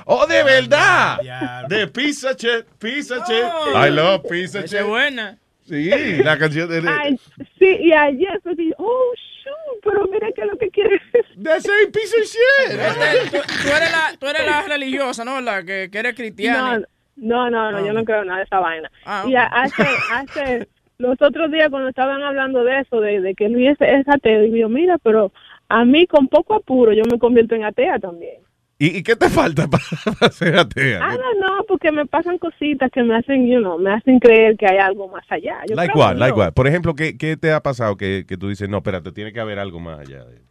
¡Oh, 0.05 0.26
de 0.28 0.43
verdad! 0.43 1.20
De 1.68 1.88
Pizza 1.88 2.36
Chet, 2.36 2.66
Pizza 2.80 3.24
Chet. 3.26 3.45
I 3.76 3.89
love 3.89 4.24
Pizza 4.30 4.64
Chet. 4.64 4.82
es 4.82 4.86
buena. 4.88 5.38
Sí, 5.66 5.89
la 6.24 6.38
canción 6.38 6.68
de... 6.70 6.82
Ay, 6.89 7.18
sí, 7.60 7.78
y 7.82 7.91
ayer 7.93 8.39
fue 8.41 8.55
que 8.55 8.68
yo, 8.70 8.74
oh, 8.78 9.14
shoot, 9.16 9.84
pero 9.84 10.05
mira 10.12 10.28
que 10.36 10.43
lo 10.45 10.57
que 10.57 10.70
quiere 10.70 10.99
That's 11.43 11.66
a 11.68 11.91
piece 11.91 12.16
of 12.20 12.26
shit. 12.26 13.32
Tú, 13.32 13.38
tú 13.64 13.70
eres 13.76 13.91
la, 13.91 14.18
tú 14.20 14.28
eres 14.28 14.45
la 14.45 14.62
religiosa, 14.64 15.24
¿no? 15.24 15.39
La 15.41 15.64
que, 15.64 15.89
que 15.91 15.97
eres 15.99 16.16
cristiana. 16.16 16.82
No, 17.16 17.49
no, 17.49 17.72
no, 17.72 17.86
yo 17.86 17.93
no 17.93 18.03
creo 18.03 18.24
nada 18.26 18.39
de 18.39 18.45
esa 18.45 18.60
vaina. 18.60 18.89
Ah, 19.05 19.26
y 19.28 19.32
ok. 19.36 19.38
a- 19.38 19.45
hace, 19.45 19.84
hace, 20.12 20.68
los 21.00 21.20
otros 21.22 21.50
días 21.52 21.70
cuando 21.70 21.88
estaban 21.89 22.22
hablando 22.22 22.64
de 22.64 22.80
eso, 22.82 23.00
de, 23.00 23.22
de 23.22 23.34
que 23.34 23.47
Luis 23.50 23.70
es, 23.70 23.78
es 23.82 24.08
ateo, 24.08 24.41
digo 24.41 24.58
yo, 24.58 24.70
mira, 24.70 24.97
pero 24.97 25.32
a 25.70 25.86
mí 25.86 26.06
con 26.06 26.28
poco 26.28 26.54
apuro 26.56 26.91
yo 26.93 27.04
me 27.10 27.18
convierto 27.18 27.56
en 27.56 27.64
atea 27.64 28.00
también. 28.00 28.36
¿Y, 28.78 28.97
y 28.97 29.04
qué 29.04 29.16
te 29.16 29.30
falta 29.30 29.68
para 30.20 30.32
ser 30.32 30.58
atea? 30.58 31.00
Ah, 31.02 31.16
no, 31.16 31.47
no, 31.58 31.64
porque 31.64 31.91
me 31.91 32.06
pasan 32.06 32.38
cositas 32.38 32.91
que 32.91 33.02
me 33.04 33.16
hacen, 33.16 33.47
you 33.47 33.60
know, 33.60 33.78
me 33.80 33.91
hacen 33.93 34.20
creer 34.20 34.58
que 34.58 34.68
hay 34.68 34.78
algo 34.78 35.08
más 35.08 35.26
allá. 35.32 35.62
Yo 35.70 35.76
Like 35.76 35.97
what, 35.97 36.14
que 36.14 36.20
like 36.20 36.32
no. 36.36 36.38
what. 36.43 36.54
Por 36.54 36.68
ejemplo, 36.68 36.93
¿qué, 36.93 37.18
qué 37.18 37.38
te 37.38 37.52
ha 37.54 37.62
pasado 37.62 37.95
que, 37.95 38.26
que 38.28 38.38
tú 38.38 38.50
dices, 38.50 38.68
no, 38.70 38.78
espérate, 38.78 39.12
tiene 39.14 39.32
que 39.32 39.39
haber 39.39 39.58
algo 39.60 39.80
más 39.80 40.00
allá? 40.00 40.26
de- 40.26 40.41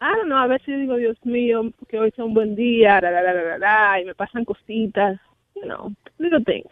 Ah, 0.00 0.14
no, 0.26 0.38
a 0.38 0.46
veces 0.46 0.78
digo, 0.78 0.96
Dios 0.96 1.16
mío, 1.24 1.70
que 1.88 1.98
hoy 1.98 2.10
sea 2.12 2.24
un 2.24 2.32
buen 2.34 2.54
día, 2.54 3.00
ra, 3.00 3.10
ra, 3.10 3.58
ra, 3.58 4.00
y 4.00 4.04
me 4.06 4.14
pasan 4.14 4.44
cositas, 4.46 5.18
you 5.54 5.62
know, 5.62 5.92
little 6.18 6.42
things. 6.44 6.70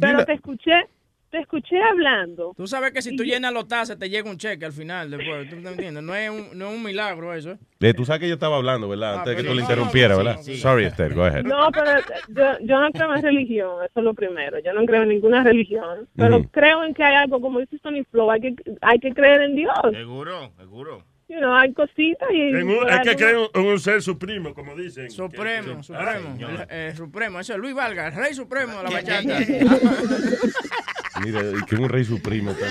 Pero 0.00 0.24
te 0.24 0.34
escuché, 0.34 0.86
te 1.30 1.38
escuché 1.38 1.80
hablando. 1.82 2.54
Tú 2.56 2.66
sabes 2.66 2.92
que 2.92 3.02
si 3.02 3.14
tú 3.16 3.24
llenas 3.24 3.52
los 3.52 3.68
tazas 3.68 3.98
te 3.98 4.08
llega 4.08 4.30
un 4.30 4.38
cheque 4.38 4.64
al 4.64 4.72
final 4.72 5.10
después. 5.10 5.48
¿Tú 5.48 5.56
me 5.56 5.70
entiendes? 5.70 6.02
No 6.02 6.14
es 6.14 6.30
un, 6.30 6.58
no 6.58 6.68
es 6.68 6.76
un 6.76 6.82
milagro 6.82 7.34
eso. 7.34 7.52
¿eh? 7.52 7.58
Eh, 7.80 7.94
tú 7.94 8.04
sabes 8.04 8.20
que 8.20 8.28
yo 8.28 8.34
estaba 8.34 8.56
hablando, 8.56 8.88
¿verdad? 8.88 9.18
Antes 9.18 9.36
de 9.36 9.42
que 9.42 9.48
tú 9.48 9.54
le 9.54 9.60
no, 9.62 9.62
interrumpieras, 9.62 10.18
no, 10.18 10.24
¿verdad? 10.24 10.40
sí, 10.42 10.54
sí. 10.54 10.60
Sorry, 10.60 10.84
Esther, 10.84 11.14
go 11.14 11.24
ahead. 11.24 11.44
No, 11.44 11.70
pero 11.72 12.00
yo, 12.28 12.66
yo 12.66 12.80
no 12.80 12.90
creo 12.90 13.14
en 13.14 13.22
religión, 13.22 13.84
eso 13.84 14.00
es 14.00 14.04
lo 14.04 14.14
primero. 14.14 14.58
Yo 14.60 14.72
no 14.72 14.84
creo 14.84 15.02
en 15.02 15.10
ninguna 15.10 15.42
religión, 15.42 16.08
pero 16.16 16.42
creo 16.50 16.84
en 16.84 16.94
que 16.94 17.04
hay 17.04 17.16
algo, 17.16 17.40
como 17.40 17.60
dice 17.60 17.78
Tony 17.78 18.04
Flow, 18.04 18.30
hay 18.30 18.40
que, 18.40 18.54
hay 18.80 18.98
que 18.98 19.12
creer 19.12 19.42
en 19.42 19.56
Dios. 19.56 19.78
Seguro, 19.92 20.50
seguro. 20.56 21.04
You 21.28 21.38
know, 21.40 21.54
hay 21.54 21.72
cositas 21.74 22.28
y... 22.32 22.40
En 22.40 22.68
un- 22.70 22.88
hay 22.88 23.00
que 23.02 23.14
creer 23.14 23.36
en 23.52 23.66
un 23.66 23.78
ser 23.78 24.00
supremo, 24.00 24.54
como 24.54 24.74
dicen. 24.74 25.10
Supremo, 25.10 25.76
Que- 25.76 25.82
supremo. 25.82 26.36
Ay, 26.38 26.66
eh, 26.70 26.92
supremo, 26.96 27.38
eso 27.40 27.52
es 27.52 27.58
Luis 27.58 27.74
Valga, 27.74 28.06
el 28.08 28.14
rey 28.14 28.32
supremo 28.32 28.78
de 28.78 28.82
la 28.84 28.88
¿Qué, 28.88 28.94
bachata. 28.94 29.38
Mira, 31.24 31.40
y 31.50 31.64
que 31.66 31.76
un 31.76 31.88
rey 31.88 32.04
supremo. 32.04 32.52
está. 32.52 32.66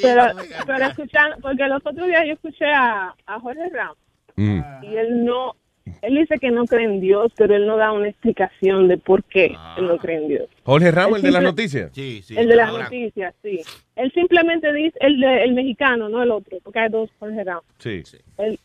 Pero, 0.00 0.24
pero 0.66 0.84
escuchando, 0.86 1.36
porque 1.40 1.66
los 1.66 1.84
otros 1.84 2.06
días 2.06 2.22
yo 2.26 2.34
escuché 2.34 2.66
a, 2.66 3.14
a 3.26 3.40
Jorge 3.40 3.68
Ramos 3.72 3.96
Mm. 4.38 4.60
y 4.82 4.96
él 4.98 5.24
no, 5.24 5.56
él 6.02 6.14
dice 6.14 6.36
que 6.38 6.50
no 6.50 6.64
cree 6.66 6.84
en 6.84 7.00
Dios, 7.00 7.32
pero 7.36 7.54
él 7.56 7.66
no 7.66 7.76
da 7.76 7.92
una 7.92 8.08
explicación 8.08 8.88
de 8.88 8.98
por 8.98 9.22
qué 9.24 9.56
él 9.76 9.86
no 9.86 9.96
cree 9.98 10.16
en 10.18 10.28
Dios. 10.28 10.48
Jorge 10.64 10.90
Ramos, 10.90 11.18
el 11.18 11.22
de 11.24 11.30
las 11.32 11.42
noticias. 11.42 11.90
Sí, 11.94 12.22
sí. 12.22 12.36
el 12.36 12.48
de 12.48 12.56
las 12.56 12.72
noticias, 12.72 13.34
sí. 13.42 13.60
Él 13.96 14.12
simplemente 14.12 14.72
dice, 14.72 14.96
el, 15.00 15.20
de- 15.20 15.44
el 15.44 15.52
mexicano, 15.54 16.08
no 16.08 16.22
el 16.22 16.30
otro, 16.30 16.58
porque 16.62 16.80
hay 16.80 16.88
dos 16.90 17.10
Jorge 17.18 17.44
Ramos. 17.44 17.64
Sí. 17.78 18.02
Él, 18.38 18.58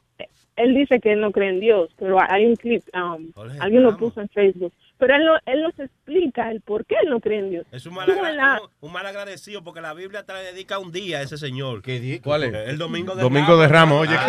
él 0.58 0.76
dice 0.76 1.00
que 1.00 1.14
él 1.14 1.22
no 1.22 1.32
cree 1.32 1.50
en 1.50 1.60
Dios, 1.60 1.90
pero 1.98 2.18
hay 2.22 2.46
un 2.46 2.56
clip, 2.56 2.84
um, 2.94 3.32
alguien 3.60 3.84
lo 3.84 3.98
puso 3.98 4.22
en 4.22 4.30
Facebook, 4.30 4.74
pero 4.98 5.16
él, 5.16 5.26
no, 5.26 5.34
él 5.46 5.64
nos 5.64 5.80
explica 5.80 6.52
el 6.52 6.62
por 6.62 6.86
qué 6.86 6.96
él 7.04 7.10
no 7.10 7.20
cree 7.20 7.40
en 7.40 7.50
Dios. 7.50 7.66
Es 7.72 7.86
un 7.86 7.94
mal, 7.96 8.08
la- 8.36 8.60
un, 8.62 8.88
un 8.88 8.94
mal 8.94 9.06
agradecido 9.06 9.64
porque 9.64 9.82
la 9.82 9.94
Biblia 9.94 10.24
te 10.24 10.34
dedica 10.34 10.78
un 10.78 10.92
día 10.92 11.20
a 11.20 11.22
ese 11.24 11.38
señor. 11.38 11.82
¿Cuál 12.24 12.44
es? 12.44 12.54
El 12.68 12.78
domingo 12.78 13.16
de 13.16 13.24
Domingo 13.24 13.58
de 13.58 13.68
Ramos, 13.68 14.08
oye. 14.08 14.16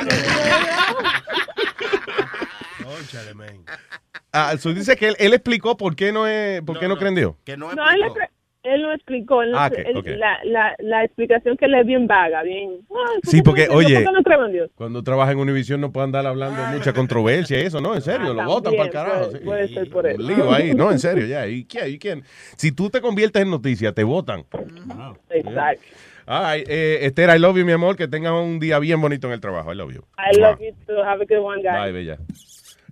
Cónchale, 2.83 3.35
men. 3.35 3.65
Ah, 4.33 4.55
so 4.59 4.73
dice 4.73 4.97
que 4.97 5.09
él, 5.09 5.17
él 5.19 5.35
explicó 5.35 5.77
por 5.77 5.95
qué 5.97 6.13
no 6.13 6.27
es, 6.27 6.63
por 6.63 6.79
qué 6.79 6.89
no, 6.89 6.97
cree 6.97 7.09
en 7.11 7.15
Dios. 7.17 7.35
Que 7.45 7.57
no 7.57 7.73
No, 7.75 7.83
él, 7.91 8.01
él 8.65 8.81
no 8.83 8.93
explicó. 8.93 9.43
él 9.43 9.51
no- 9.51 9.59
Ah, 9.59 9.67
ok, 9.67 9.79
él-. 10.05 10.19
La, 10.21 10.39
la, 10.45 10.75
la 10.79 11.05
explicación 11.05 11.57
que 11.57 11.67
le 11.69 11.81
es 11.81 11.87
bien 11.87 12.07
vaga, 12.07 12.43
bien. 12.43 12.71
"Ay, 12.91 13.21
¿por 13.23 13.31
Sí, 13.31 13.37
qué 13.39 13.43
porque, 13.43 13.67
no 13.67 13.75
oye, 13.75 13.95
¿por 13.97 14.05
qué 14.05 14.13
no 14.13 14.23
creo 14.23 14.47
en 14.47 14.53
Dios? 14.53 14.71
Cuando 14.75 15.03
trabaja 15.03 15.33
en 15.33 15.39
Univision 15.39 15.81
no 15.81 15.91
puede 15.93 16.05
andar 16.05 16.27
hablando 16.27 16.63
mucha 16.73 16.93
controversia 16.93 17.59
y 17.61 17.67
eso, 17.67 17.81
¿no? 17.81 17.95
En 17.95 18.03
serio, 18.03 18.33
lo 18.35 18.45
votan 18.45 18.73
para 18.73 18.85
el 18.85 18.91
carajo. 18.91 19.19
puede- 19.27 19.39
sí. 19.39 19.45
Puede 19.45 19.69
ser 19.69 19.91
por 19.91 20.07
eso. 20.07 20.23
Lío 20.23 20.53
ahí, 20.53 20.75
no, 20.75 20.91
en 20.93 20.99
serio, 20.99 21.27
ya. 21.27 21.47
¿Y 21.47 21.65
quién? 21.65 21.89
¿Y 21.89 21.99
quién? 21.99 22.25
Si 22.57 22.73
tú 22.73 22.89
te 22.89 23.01
conviertes 23.01 23.43
en 23.43 23.51
noticia, 23.51 23.93
te 23.93 24.05
votan. 24.05 24.45
Exacto. 25.31 25.83
Ay, 26.25 26.63
eh, 26.69 27.01
Esther, 27.03 27.37
I 27.37 27.39
love 27.41 27.57
you, 27.57 27.65
mi 27.67 27.73
amor. 27.73 27.97
Que 27.97 28.07
tengas 28.07 28.33
un 28.33 28.61
día 28.61 28.79
bien 28.79 29.01
bonito 29.01 29.27
en 29.27 29.33
el 29.33 29.41
trabajo. 29.41 29.73
I 29.73 29.77
love 29.77 29.93
you. 29.93 30.05
I 30.17 30.39
love 30.39 30.61
you 30.61 30.73
too. 30.87 31.03
Have 31.03 31.21
a 31.21 31.27
good 31.27 31.45
one, 31.45 31.61
guys. 31.63 31.83
Bye, 31.83 31.93
bella. 31.93 32.19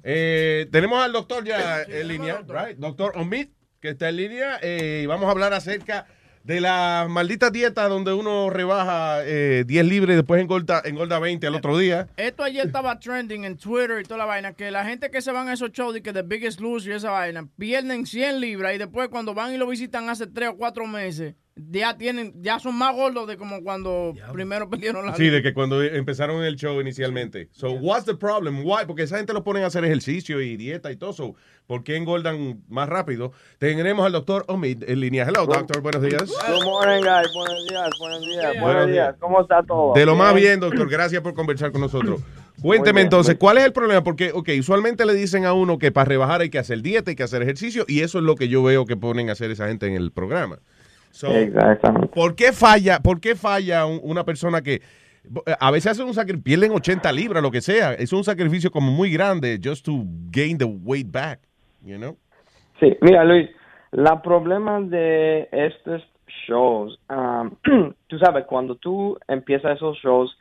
Eh, 0.02 0.68
tenemos 0.72 1.02
al 1.02 1.12
doctor 1.12 1.44
ya 1.44 1.82
en 1.82 2.08
línea, 2.08 2.42
right? 2.48 2.76
Doctor 2.78 3.12
Omid, 3.16 3.48
que 3.80 3.90
está 3.90 4.08
en 4.08 4.16
línea. 4.16 4.58
eh, 4.62 5.00
y 5.02 5.06
vamos 5.06 5.28
a 5.28 5.30
hablar 5.32 5.52
acerca 5.52 6.06
de 6.42 6.58
la 6.58 7.06
maldita 7.08 7.50
dieta 7.50 7.86
donde 7.86 8.14
uno 8.14 8.48
rebaja 8.48 9.18
eh, 9.26 9.64
10 9.66 9.84
libras 9.84 10.14
y 10.14 10.16
después 10.16 10.40
engorda, 10.40 10.80
engorda 10.86 11.18
20 11.18 11.46
al 11.46 11.54
otro 11.54 11.76
día. 11.76 12.08
Esto 12.16 12.42
ayer 12.42 12.66
estaba 12.66 12.98
trending 12.98 13.44
en 13.44 13.58
Twitter 13.58 14.00
y 14.00 14.04
toda 14.04 14.16
la 14.18 14.24
vaina, 14.24 14.54
que 14.54 14.70
la 14.70 14.84
gente 14.86 15.10
que 15.10 15.20
se 15.20 15.32
van 15.32 15.48
a 15.48 15.52
esos 15.52 15.70
shows 15.72 15.96
y 15.98 16.00
que 16.00 16.14
The 16.14 16.22
Biggest 16.22 16.60
Loser 16.60 16.92
y 16.92 16.96
esa 16.96 17.10
vaina, 17.10 17.46
pierden 17.58 18.06
100 18.06 18.40
libras 18.40 18.74
y 18.74 18.78
después 18.78 19.08
cuando 19.08 19.34
van 19.34 19.52
y 19.52 19.58
lo 19.58 19.66
visitan 19.66 20.08
hace 20.08 20.26
3 20.26 20.48
o 20.50 20.56
4 20.56 20.86
meses, 20.86 21.34
ya 21.70 21.96
tienen, 21.96 22.34
ya 22.42 22.58
son 22.58 22.76
más 22.76 22.94
gordos 22.94 23.26
de 23.26 23.36
como 23.36 23.62
cuando 23.62 24.14
primero 24.32 24.68
perdieron 24.68 25.06
la 25.06 25.14
Sí, 25.14 25.28
de 25.28 25.42
que 25.42 25.52
cuando 25.52 25.82
empezaron 25.82 26.42
el 26.44 26.56
show 26.56 26.80
inicialmente. 26.80 27.48
So, 27.52 27.72
what's 27.72 28.04
the 28.04 28.14
problem? 28.14 28.64
Why? 28.64 28.86
Porque 28.86 29.02
esa 29.02 29.18
gente 29.18 29.32
lo 29.32 29.44
ponen 29.44 29.64
a 29.64 29.66
hacer 29.66 29.84
ejercicio 29.84 30.40
y 30.40 30.56
dieta 30.56 30.90
y 30.90 30.96
todo. 30.96 31.12
So, 31.12 31.34
¿Por 31.70 31.84
qué 31.84 31.94
engordan 31.94 32.64
más 32.68 32.88
rápido? 32.88 33.30
Tenemos 33.58 34.04
al 34.04 34.10
doctor 34.10 34.44
Omid 34.48 34.82
en 34.88 34.98
línea. 34.98 35.24
Hello, 35.24 35.46
doctor. 35.46 35.80
Buenos 35.80 36.02
días. 36.02 36.24
Good 36.24 36.64
morning, 36.64 37.00
guys. 37.00 37.32
Buenos 37.32 37.68
días, 37.68 37.90
buenos 38.00 38.20
días, 38.26 38.42
Buenos 38.42 38.60
buenos 38.60 38.86
días. 38.88 39.14
¿Cómo 39.20 39.40
está 39.40 39.62
todo? 39.62 39.94
De 39.94 40.04
lo 40.04 40.16
más 40.16 40.34
bien, 40.34 40.58
doctor. 40.58 40.90
Gracias 40.90 41.22
por 41.22 41.32
conversar 41.32 41.70
con 41.70 41.80
nosotros. 41.80 42.22
Cuénteme 42.60 43.02
bien, 43.02 43.06
entonces, 43.06 43.36
¿cuál 43.38 43.58
es 43.58 43.64
el 43.64 43.72
problema? 43.72 44.02
Porque, 44.02 44.32
ok, 44.34 44.48
usualmente 44.58 45.06
le 45.06 45.14
dicen 45.14 45.44
a 45.44 45.52
uno 45.52 45.78
que 45.78 45.92
para 45.92 46.06
rebajar 46.06 46.40
hay 46.40 46.50
que 46.50 46.58
hacer 46.58 46.82
dieta, 46.82 47.12
hay 47.12 47.16
que 47.16 47.22
hacer 47.22 47.40
ejercicio, 47.40 47.84
y 47.86 48.00
eso 48.00 48.18
es 48.18 48.24
lo 48.24 48.34
que 48.34 48.48
yo 48.48 48.64
veo 48.64 48.84
que 48.84 48.96
ponen 48.96 49.28
a 49.28 49.32
hacer 49.32 49.52
esa 49.52 49.68
gente 49.68 49.86
en 49.86 49.94
el 49.94 50.10
programa. 50.10 50.58
So, 51.10 51.32
Exactamente. 51.32 52.08
¿Por 52.08 52.34
qué 52.34 52.52
falla, 52.52 53.00
por 53.00 53.20
qué 53.20 53.34
falla 53.34 53.84
un- 53.86 54.00
una 54.02 54.24
persona 54.24 54.62
que 54.62 54.80
a 55.58 55.70
veces 55.70 55.92
hacen 55.92 56.06
un 56.06 56.14
sacrificio, 56.14 56.42
pierden 56.44 56.72
80 56.72 57.12
libras, 57.12 57.42
lo 57.42 57.50
que 57.50 57.60
sea? 57.60 57.94
Es 57.94 58.12
un 58.12 58.24
sacrificio 58.24 58.70
como 58.70 58.90
muy 58.90 59.10
grande 59.12 59.58
just 59.62 59.84
to 59.84 60.02
gain 60.30 60.56
the 60.56 60.64
weight 60.64 61.10
back, 61.10 61.40
you 61.84 61.96
know? 61.96 62.16
Sí, 62.78 62.96
mira 63.02 63.24
Luis, 63.24 63.50
la 63.92 64.22
problema 64.22 64.80
de 64.80 65.48
estos 65.52 66.02
shows, 66.46 66.98
um, 67.10 67.50
tú 68.06 68.18
sabes, 68.18 68.44
cuando 68.46 68.76
tú 68.76 69.18
empiezas 69.28 69.76
esos 69.76 69.98
shows, 69.98 70.36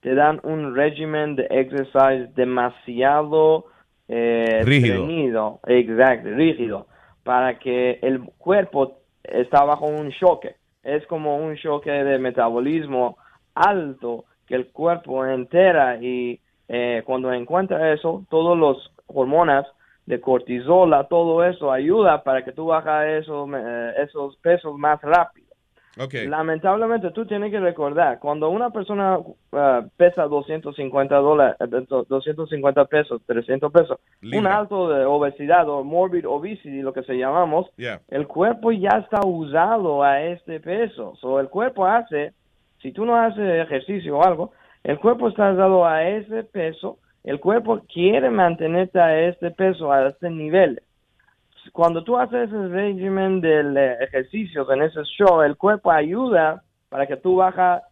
te 0.00 0.14
dan 0.14 0.40
un 0.42 0.74
régimen 0.74 1.36
de 1.36 1.46
exercise 1.50 2.30
demasiado 2.34 3.66
eh, 4.08 4.62
Rígido. 4.64 5.60
exacto, 5.66 6.28
rígido, 6.30 6.86
para 7.22 7.58
que 7.58 7.98
el 8.02 8.20
cuerpo 8.38 8.98
está 9.24 9.64
bajo 9.64 9.86
un 9.86 10.10
choque. 10.12 10.56
Es 10.82 11.06
como 11.06 11.36
un 11.36 11.56
choque 11.56 11.90
de 11.90 12.18
metabolismo 12.18 13.16
alto 13.54 14.24
que 14.46 14.54
el 14.54 14.68
cuerpo 14.68 15.24
entera 15.24 15.96
y 16.00 16.40
eh, 16.68 17.02
cuando 17.04 17.32
encuentra 17.32 17.92
eso, 17.92 18.24
todos 18.28 18.56
los 18.56 18.92
hormonas 19.06 19.66
de 20.06 20.20
cortisola, 20.20 21.04
todo 21.08 21.44
eso 21.44 21.72
ayuda 21.72 22.22
para 22.22 22.44
que 22.44 22.52
tú 22.52 22.66
bajas 22.66 23.06
esos, 23.06 23.48
eh, 23.54 23.92
esos 24.02 24.36
pesos 24.36 24.76
más 24.78 25.00
rápido. 25.00 25.43
Okay. 25.98 26.26
Lamentablemente 26.26 27.10
tú 27.12 27.24
tienes 27.24 27.52
que 27.52 27.60
recordar, 27.60 28.18
cuando 28.18 28.50
una 28.50 28.70
persona 28.70 29.18
uh, 29.18 29.88
pesa 29.96 30.24
250 30.24 31.14
dólares, 31.16 31.56
eh, 31.60 31.66
250 32.08 32.84
pesos, 32.86 33.22
300 33.26 33.72
pesos, 33.72 33.98
un 34.22 34.46
alto 34.46 34.88
de 34.88 35.04
obesidad 35.04 35.68
o 35.68 35.84
morbid 35.84 36.26
obesity, 36.26 36.82
lo 36.82 36.92
que 36.92 37.02
se 37.04 37.14
llamamos, 37.14 37.70
Yeah. 37.76 38.00
el 38.08 38.26
cuerpo 38.26 38.72
ya 38.72 38.98
está 38.98 39.24
usado 39.24 40.02
a 40.02 40.22
este 40.22 40.60
peso. 40.60 41.14
So, 41.20 41.38
el 41.38 41.48
cuerpo 41.48 41.86
hace, 41.86 42.32
si 42.80 42.92
tú 42.92 43.04
no 43.04 43.16
haces 43.16 43.64
ejercicio 43.64 44.18
o 44.18 44.24
algo, 44.24 44.52
el 44.82 44.98
cuerpo 44.98 45.28
está 45.28 45.52
usado 45.52 45.86
a 45.86 46.08
ese 46.08 46.44
peso, 46.44 46.98
el 47.22 47.40
cuerpo 47.40 47.80
quiere 47.92 48.30
mantenerte 48.30 49.00
a 49.00 49.28
este 49.28 49.50
peso, 49.50 49.92
a 49.92 50.08
este 50.08 50.28
nivel. 50.28 50.80
Cuando 51.72 52.04
tú 52.04 52.16
haces 52.18 52.48
ese 52.48 52.68
régimen 52.68 53.40
del 53.40 53.76
eh, 53.76 53.96
ejercicio 54.00 54.70
en 54.72 54.82
ese 54.82 55.02
show, 55.04 55.42
el 55.42 55.56
cuerpo 55.56 55.90
ayuda 55.90 56.62
para 56.88 57.06
que 57.06 57.16
tú 57.16 57.36
bajas 57.36 57.82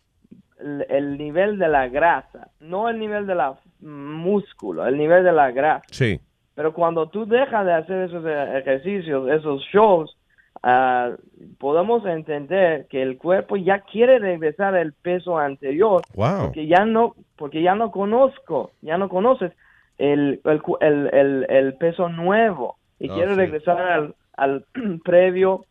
el, 0.61 0.87
el 0.89 1.19
nivel 1.19 1.59
de 1.59 1.69
la 1.69 1.89
grasa, 1.89 2.49
no 2.61 2.89
el 2.89 2.99
nivel 2.99 3.27
de 3.27 3.35
la 3.35 3.55
músculo, 3.81 4.87
el 4.87 4.97
nivel 4.97 5.25
de 5.25 5.33
la 5.33 5.51
grasa. 5.51 5.85
Sí. 5.91 6.21
Pero 6.55 6.73
cuando 6.73 7.09
tú 7.09 7.27
dejas 7.27 7.65
de 7.67 7.73
hacer 7.73 8.03
esos 8.03 8.25
eh, 8.27 8.59
ejercicios, 8.59 9.29
esos 9.31 9.63
shows, 9.73 10.17
ah, 10.63 11.11
podemos 11.59 12.05
entender 12.07 12.87
que 12.89 13.03
el 13.03 13.17
cuerpo 13.19 13.57
ya 13.57 13.81
quiere 13.81 14.19
regresar 14.19 14.75
al 14.75 14.93
peso 14.93 15.39
anterior 15.39 16.03
Wow. 16.15 16.45
porque 16.45 16.67
ya 16.67 16.85
no 16.85 17.15
porque 17.37 17.63
ya 17.63 17.75
no 17.75 17.91
conozco, 17.91 18.71
ya 18.83 18.99
no 18.99 19.09
conoces 19.09 19.53
el, 19.99 20.41
el, 20.81 21.11
el- 21.13 21.47
el 21.49 21.75
peso 21.75 22.09
nuevo 22.09 22.77
y 23.03 23.11
Oh, 23.11 23.15
quiere 23.15 23.31
sí. 23.33 23.37
regresar 23.37 23.81
al, 23.81 24.15
al 24.37 24.65
previo 25.05 25.65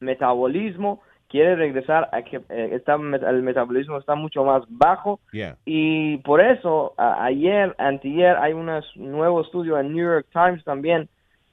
metabolismo, 0.00 1.00
quiere 1.28 1.56
regresar 1.56 2.08
a 2.12 2.22
que 2.22 2.36
eh, 2.48 2.70
está, 2.72 2.94
el 2.94 3.42
metabolismo 3.42 3.98
está 3.98 4.14
mucho 4.14 4.44
más 4.44 4.62
bajo 4.68 5.20
Yeah. 5.32 5.56
y 5.66 6.16
por 6.18 6.40
eso, 6.40 6.94
a- 6.96 7.24
ayer, 7.24 7.74
antier, 7.78 8.36
hay 8.38 8.52
un 8.54 8.70
nuevo 8.96 9.40
estudio 9.42 9.78
en 9.78 9.92
New 9.92 10.04
York 10.04 10.26
Times 10.32 10.64
también, 10.64 11.08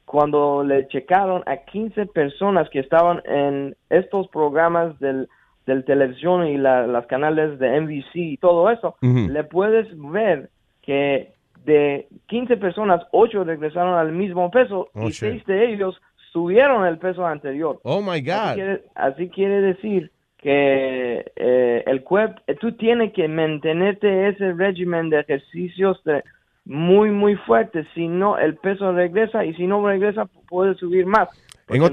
cuando 0.06 0.64
le 0.64 0.88
checaron 0.88 1.42
a 1.48 1.58
15 1.58 2.06
personas 2.08 2.70
que 2.70 2.80
estaban 2.80 3.22
en 3.26 3.76
estos 3.90 4.28
programas 4.30 4.98
del, 5.00 5.28
del 5.66 5.84
televisión 5.84 6.48
y 6.48 6.58
la- 6.58 6.88
las 6.88 7.06
canales 7.08 7.58
de 7.60 7.76
NBC 7.82 8.16
y 8.16 8.38
todo 8.38 8.70
eso, 8.70 8.96
le 9.02 9.44
puedes 9.44 9.88
ver 10.00 10.50
que 10.84 11.34
de 11.66 12.08
15 12.28 12.58
personas, 12.58 13.02
8 13.12 13.44
regresaron 13.44 13.96
al 13.96 14.12
mismo 14.12 14.50
peso 14.52 14.90
Oh, 14.94 15.08
y 15.08 15.12
shit. 15.12 15.32
6 15.32 15.46
de 15.46 15.74
ellos 15.74 16.00
subieron 16.32 16.86
el 16.86 16.98
peso 16.98 17.26
anterior. 17.26 17.80
Oh 17.84 18.02
my 18.02 18.12
Así 18.20 18.24
God. 18.26 18.54
quiere, 18.56 18.82
así 18.96 19.30
quiere 19.30 19.62
decir 19.62 20.12
que 20.38 21.26
eh, 21.36 21.84
el 21.88 22.04
cuerpo, 22.04 22.42
tú 22.60 22.74
tienes 22.74 23.14
que 23.14 23.28
mantenerte 23.28 24.30
ese 24.30 24.54
régimen 24.54 25.10
de 25.10 25.22
ejercicios 25.22 26.02
de- 26.04 26.24
muy, 26.66 27.12
muy 27.12 27.36
fuerte. 27.36 27.86
Si 27.94 28.08
no, 28.08 28.38
el 28.38 28.56
peso 28.58 28.92
regresa 28.92 29.46
y 29.46 29.54
si 29.54 29.68
no 29.68 29.86
regresa, 29.88 30.26
puede 30.50 30.76
subir 30.76 31.06
más. 31.06 31.30
Porque 31.68 31.78
En 31.78 31.82
no 31.84 31.90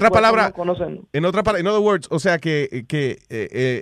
conoce- 0.53 0.99
en 1.13 1.25
otra 1.25 1.41
palabra, 1.43 1.59
in 1.61 1.67
other 1.67 1.81
words, 1.81 2.07
o 2.11 2.19
sea 2.19 2.37
que, 2.37 2.85
que 2.87 3.17
eh, 3.29 3.47
eh, 3.51 3.81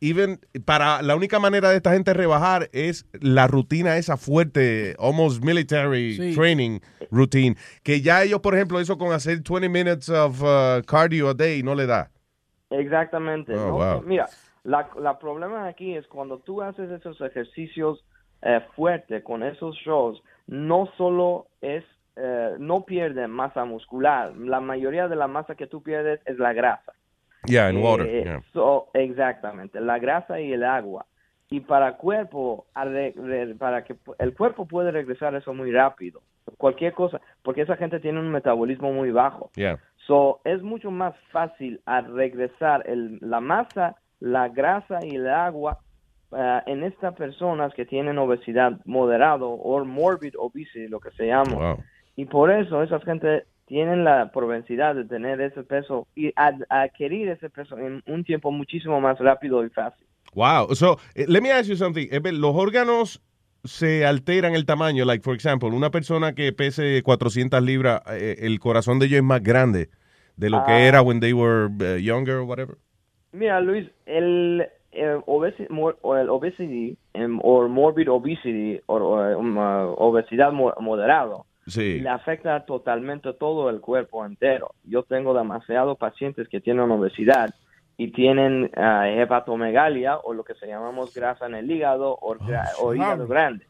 even 0.00 0.38
para 0.64 1.02
la 1.02 1.16
única 1.16 1.38
manera 1.38 1.70
de 1.70 1.76
esta 1.76 1.92
gente 1.92 2.14
rebajar 2.14 2.68
es 2.72 3.06
la 3.20 3.46
rutina 3.46 3.96
esa 3.96 4.16
fuerte, 4.16 4.94
almost 4.98 5.42
military 5.42 6.14
Sí. 6.14 6.34
training 6.34 6.80
routine, 7.10 7.56
que 7.82 8.00
ya 8.00 8.22
ellos, 8.22 8.40
por 8.40 8.54
ejemplo, 8.54 8.78
eso 8.80 8.96
con 8.98 9.12
hacer 9.12 9.40
20 9.42 9.68
minutes 9.68 10.08
of 10.08 10.42
uh, 10.42 10.82
cardio 10.86 11.28
a 11.30 11.34
day 11.34 11.62
no 11.62 11.74
le 11.74 11.86
da. 11.86 12.10
Exactamente. 12.70 13.54
Oh, 13.54 13.66
¿no? 13.68 13.72
wow. 13.72 14.02
Mira, 14.04 14.28
la, 14.64 14.88
la 15.00 15.18
problema 15.18 15.66
aquí 15.66 15.96
es 15.96 16.06
cuando 16.06 16.38
tú 16.38 16.62
haces 16.62 16.90
esos 16.90 17.20
ejercicios 17.20 18.04
eh, 18.42 18.60
fuertes 18.76 19.22
con 19.24 19.42
esos 19.42 19.74
shows, 19.84 20.22
no 20.46 20.88
solo 20.96 21.48
es, 21.60 21.84
eh, 22.16 22.54
no 22.58 22.84
pierdes 22.84 23.28
masa 23.28 23.64
muscular, 23.64 24.36
la 24.36 24.60
mayoría 24.60 25.08
de 25.08 25.16
la 25.16 25.26
masa 25.26 25.54
que 25.54 25.66
tú 25.66 25.82
pierdes 25.82 26.20
es 26.26 26.38
la 26.38 26.52
grasa. 26.52 26.92
Yeah, 27.46 27.70
in 27.70 27.80
water. 27.80 28.06
Eh, 28.06 28.24
yeah. 28.24 28.40
so, 28.52 28.88
exactamente, 28.94 29.80
la 29.80 29.98
grasa 29.98 30.40
y 30.40 30.52
el 30.52 30.64
agua. 30.64 31.06
Y 31.50 31.60
para 31.60 31.96
cuerpo, 31.96 32.66
para 32.74 33.84
que 33.84 33.96
el 34.18 34.34
cuerpo 34.34 34.66
puede 34.66 34.90
regresar 34.90 35.34
eso 35.34 35.54
muy 35.54 35.72
rápido. 35.72 36.20
Cualquier 36.58 36.92
cosa, 36.92 37.20
porque 37.42 37.62
esa 37.62 37.76
gente 37.76 38.00
tiene 38.00 38.20
un 38.20 38.30
metabolismo 38.30 38.92
muy 38.92 39.10
bajo. 39.10 39.50
Yeah. 39.54 39.78
So, 40.06 40.40
es 40.44 40.62
mucho 40.62 40.90
más 40.90 41.14
fácil 41.30 41.80
a 41.86 42.02
regresar 42.02 42.82
el, 42.86 43.18
la 43.20 43.40
masa, 43.40 43.96
la 44.20 44.48
grasa 44.48 44.98
y 45.02 45.16
el 45.16 45.28
agua 45.28 45.78
ah, 46.32 46.62
en 46.66 46.82
estas 46.82 47.14
personas 47.14 47.72
que 47.74 47.86
tienen 47.86 48.18
obesidad 48.18 48.80
moderado 48.84 49.50
o 49.50 49.82
morbid 49.84 50.34
obesity, 50.36 50.88
lo 50.88 51.00
que 51.00 51.10
se 51.12 51.26
llama. 51.26 51.54
Wow. 51.54 51.84
Y 52.16 52.26
por 52.26 52.50
eso 52.50 52.82
esas 52.82 53.04
gente 53.04 53.44
tienen 53.68 54.04
la 54.04 54.30
propensidad 54.32 54.94
de 54.94 55.04
tener 55.04 55.40
ese 55.40 55.62
peso 55.62 56.06
y 56.16 56.32
ad- 56.36 56.62
adquirir 56.68 57.28
ese 57.28 57.50
peso 57.50 57.78
en 57.78 58.02
un 58.06 58.24
tiempo 58.24 58.50
muchísimo 58.50 59.00
más 59.00 59.18
rápido 59.18 59.64
y 59.64 59.68
fácil. 59.70 60.06
Wow. 60.34 60.74
So, 60.74 60.98
eh, 61.14 61.24
let 61.28 61.40
me 61.40 61.52
ask 61.52 61.68
you 61.68 61.76
something. 61.76 62.08
Los 62.32 62.54
órganos 62.54 63.22
se 63.64 64.04
alteran 64.06 64.54
el 64.54 64.64
tamaño. 64.66 65.04
Like, 65.04 65.22
for 65.22 65.34
example, 65.34 65.70
una 65.70 65.90
persona 65.90 66.34
que 66.34 66.52
pese 66.52 67.02
400 67.02 67.62
libras, 67.62 68.02
eh, 68.10 68.36
el 68.40 68.58
corazón 68.60 68.98
de 68.98 69.06
ellos 69.06 69.18
es 69.18 69.24
más 69.24 69.42
grande 69.42 69.88
de 70.36 70.50
lo 70.50 70.64
que 70.64 70.72
Ah. 70.72 70.80
era 70.86 71.02
when 71.02 71.20
they 71.20 71.32
were 71.32 71.68
eh, 71.80 72.00
younger 72.02 72.36
or 72.36 72.42
whatever. 72.44 72.76
Mira, 73.32 73.60
Luis, 73.60 73.86
el, 74.06 74.66
el, 74.92 75.16
obesi- 75.26 75.66
el 75.68 76.28
obesity 76.30 76.96
em, 77.14 77.38
o 77.42 77.66
morbid 77.68 78.08
obesity 78.08 78.80
o, 78.86 78.96
um, 79.36 79.56
uh, 79.58 79.94
obesidad 79.98 80.52
mo- 80.52 80.74
moderado 80.80 81.44
Sí. 81.68 82.00
le 82.00 82.08
afecta 82.08 82.64
totalmente 82.64 83.32
todo 83.34 83.70
el 83.70 83.80
cuerpo 83.80 84.24
entero. 84.24 84.70
Yo 84.84 85.02
tengo 85.02 85.34
demasiados 85.34 85.96
pacientes 85.98 86.48
que 86.48 86.60
tienen 86.60 86.90
obesidad 86.90 87.50
y 87.96 88.12
tienen 88.12 88.70
ah, 88.76 89.08
hepatomegalia 89.08 90.18
o 90.18 90.32
lo 90.32 90.44
que 90.44 90.54
se 90.54 90.66
llamamos 90.66 91.12
grasa 91.14 91.46
en 91.46 91.54
el 91.56 91.70
hígado 91.70 92.16
o, 92.20 92.34
gra- 92.36 92.70
o 92.80 92.94
hígado 92.94 93.26
grande. 93.26 93.66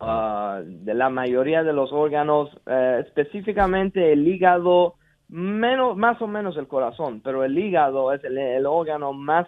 Ah, 0.00 0.60
de 0.64 0.94
la 0.94 1.08
mayoría 1.10 1.62
de 1.62 1.72
los 1.72 1.92
órganos, 1.92 2.50
eh, 2.66 3.02
específicamente 3.06 4.12
el 4.12 4.26
hígado, 4.26 4.94
menos, 5.28 5.96
más 5.96 6.20
o 6.20 6.26
menos 6.26 6.56
el 6.56 6.66
corazón, 6.66 7.20
pero 7.22 7.44
el 7.44 7.56
hígado 7.58 8.12
es 8.12 8.22
el, 8.24 8.36
el 8.38 8.66
órgano 8.66 9.12
más 9.12 9.46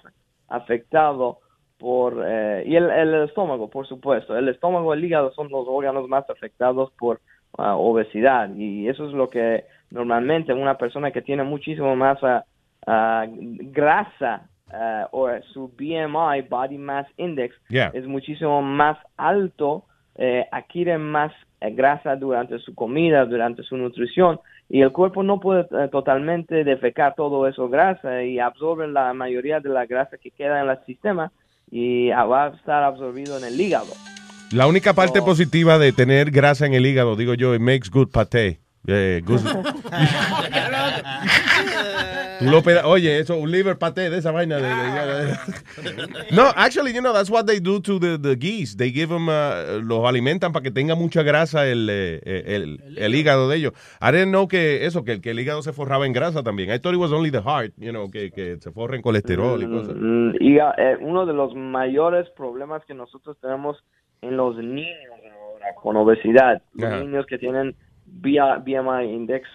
afectado 0.48 1.38
por, 1.78 2.24
eh, 2.26 2.64
y 2.66 2.74
el, 2.76 2.90
el 2.90 3.14
estómago, 3.24 3.68
por 3.68 3.86
supuesto. 3.86 4.36
El 4.36 4.48
estómago 4.48 4.94
y 4.94 4.98
el 4.98 5.04
hígado 5.04 5.32
son 5.32 5.48
los 5.50 5.66
órganos 5.68 6.08
más 6.08 6.28
afectados 6.30 6.90
por 6.98 7.20
ah, 7.58 7.76
obesidad 7.76 8.54
y 8.54 8.88
eso 8.88 9.06
es 9.06 9.12
lo 9.12 9.28
que 9.28 9.64
normalmente 9.90 10.52
una 10.52 10.76
persona 10.76 11.10
que 11.10 11.22
tiene 11.22 11.44
muchísimo 11.44 11.94
más 11.96 12.18
ah, 12.86 13.26
grasa 13.28 14.48
o 15.12 15.28
su 15.52 15.68
BMI, 15.68 16.42
Body 16.50 16.76
Mass 16.76 17.06
Index, 17.16 17.54
Yeah. 17.68 17.90
es 17.94 18.04
muchísimo 18.04 18.62
más 18.62 18.98
alto, 19.16 19.84
eh, 20.16 20.46
adquiere 20.50 20.96
más 20.98 21.32
eh, 21.60 21.70
grasa 21.72 22.16
durante 22.16 22.58
su 22.60 22.74
comida, 22.74 23.26
durante 23.26 23.62
su 23.62 23.76
nutrición, 23.76 24.40
y 24.68 24.80
el 24.80 24.90
cuerpo 24.90 25.22
no 25.22 25.40
puede 25.40 25.66
eh, 25.70 25.88
totalmente 25.92 26.64
defecar 26.64 27.14
todo 27.14 27.46
eso 27.46 27.68
grasa 27.68 28.22
y 28.22 28.38
absorbe 28.38 28.88
la 28.88 29.12
mayoría 29.12 29.60
de 29.60 29.68
la 29.68 29.84
grasa 29.84 30.16
que 30.18 30.30
queda 30.30 30.62
en 30.62 30.70
el 30.70 30.78
sistema 30.86 31.30
y 31.70 32.08
va 32.08 32.46
a 32.46 32.48
estar 32.48 32.82
absorbido 32.82 33.36
en 33.38 33.44
el 33.44 33.60
hígado. 33.60 33.92
La 34.52 34.66
única 34.66 34.92
parte 34.94 35.20
Oh. 35.20 35.24
positiva 35.24 35.78
de 35.78 35.92
tener 35.92 36.30
grasa 36.30 36.66
en 36.66 36.74
el 36.74 36.86
hígado, 36.86 37.16
digo 37.16 37.34
yo, 37.34 37.54
it 37.54 37.60
makes 37.60 37.88
good 37.90 38.08
pate. 38.10 38.60
Eh, 38.88 39.20
good- 39.24 39.40
Tú 42.38 42.44
lo 42.44 42.62
peda- 42.62 42.86
Oye, 42.86 43.18
eso, 43.18 43.34
un 43.36 43.50
liver 43.50 43.78
paté 43.78 44.10
de 44.10 44.18
esa 44.18 44.30
vaina. 44.30 44.56
De, 44.58 44.62
de- 44.68 45.92
de- 45.92 46.36
no, 46.36 46.42
actually, 46.54 46.92
you 46.92 47.00
know, 47.00 47.12
that's 47.14 47.30
what 47.30 47.46
they 47.46 47.58
do 47.60 47.80
to 47.80 47.98
the, 47.98 48.18
the 48.18 48.36
geese. 48.36 48.76
They 48.76 48.92
give 48.92 49.08
them, 49.08 49.28
uh, 49.28 49.80
los 49.82 50.04
alimentan 50.06 50.52
para 50.52 50.62
que 50.62 50.70
tenga 50.70 50.94
mucha 50.94 51.22
grasa 51.22 51.66
el, 51.66 51.88
eh, 51.90 52.20
el, 52.46 52.78
el 52.96 53.14
hígado 53.14 53.48
de 53.48 53.56
ellos. 53.56 53.72
I 54.02 54.12
didn't 54.12 54.28
know 54.32 54.46
que 54.48 54.84
eso, 54.84 55.02
que, 55.02 55.20
que 55.22 55.30
el 55.30 55.40
hígado 55.40 55.62
se 55.62 55.72
forraba 55.72 56.04
en 56.06 56.12
grasa 56.12 56.42
también. 56.42 56.70
I 56.70 56.78
thought 56.78 56.94
it 56.94 57.00
was 57.00 57.10
only 57.10 57.30
the 57.30 57.40
heart, 57.42 57.72
you 57.78 57.90
know, 57.90 58.10
que, 58.10 58.30
que 58.30 58.58
se 58.60 58.70
forra 58.70 58.96
en 58.96 59.02
colesterol 59.02 59.62
y 59.62 59.66
cosas. 59.66 59.94
Mm, 59.96 60.34
Y 60.38 60.58
eh, 60.58 60.96
uno 61.00 61.24
de 61.24 61.32
los 61.32 61.54
mayores 61.54 62.28
problemas 62.36 62.84
que 62.84 62.92
nosotros 62.94 63.38
tenemos 63.40 63.78
en 64.22 64.36
los 64.36 64.56
niños 64.56 65.10
ahora 65.32 65.74
con 65.82 65.96
obesidad, 65.96 66.62
los 66.74 66.90
niños 67.00 67.26
que 67.26 67.38
tienen 67.38 67.74
BMI 68.06 69.12
index 69.12 69.48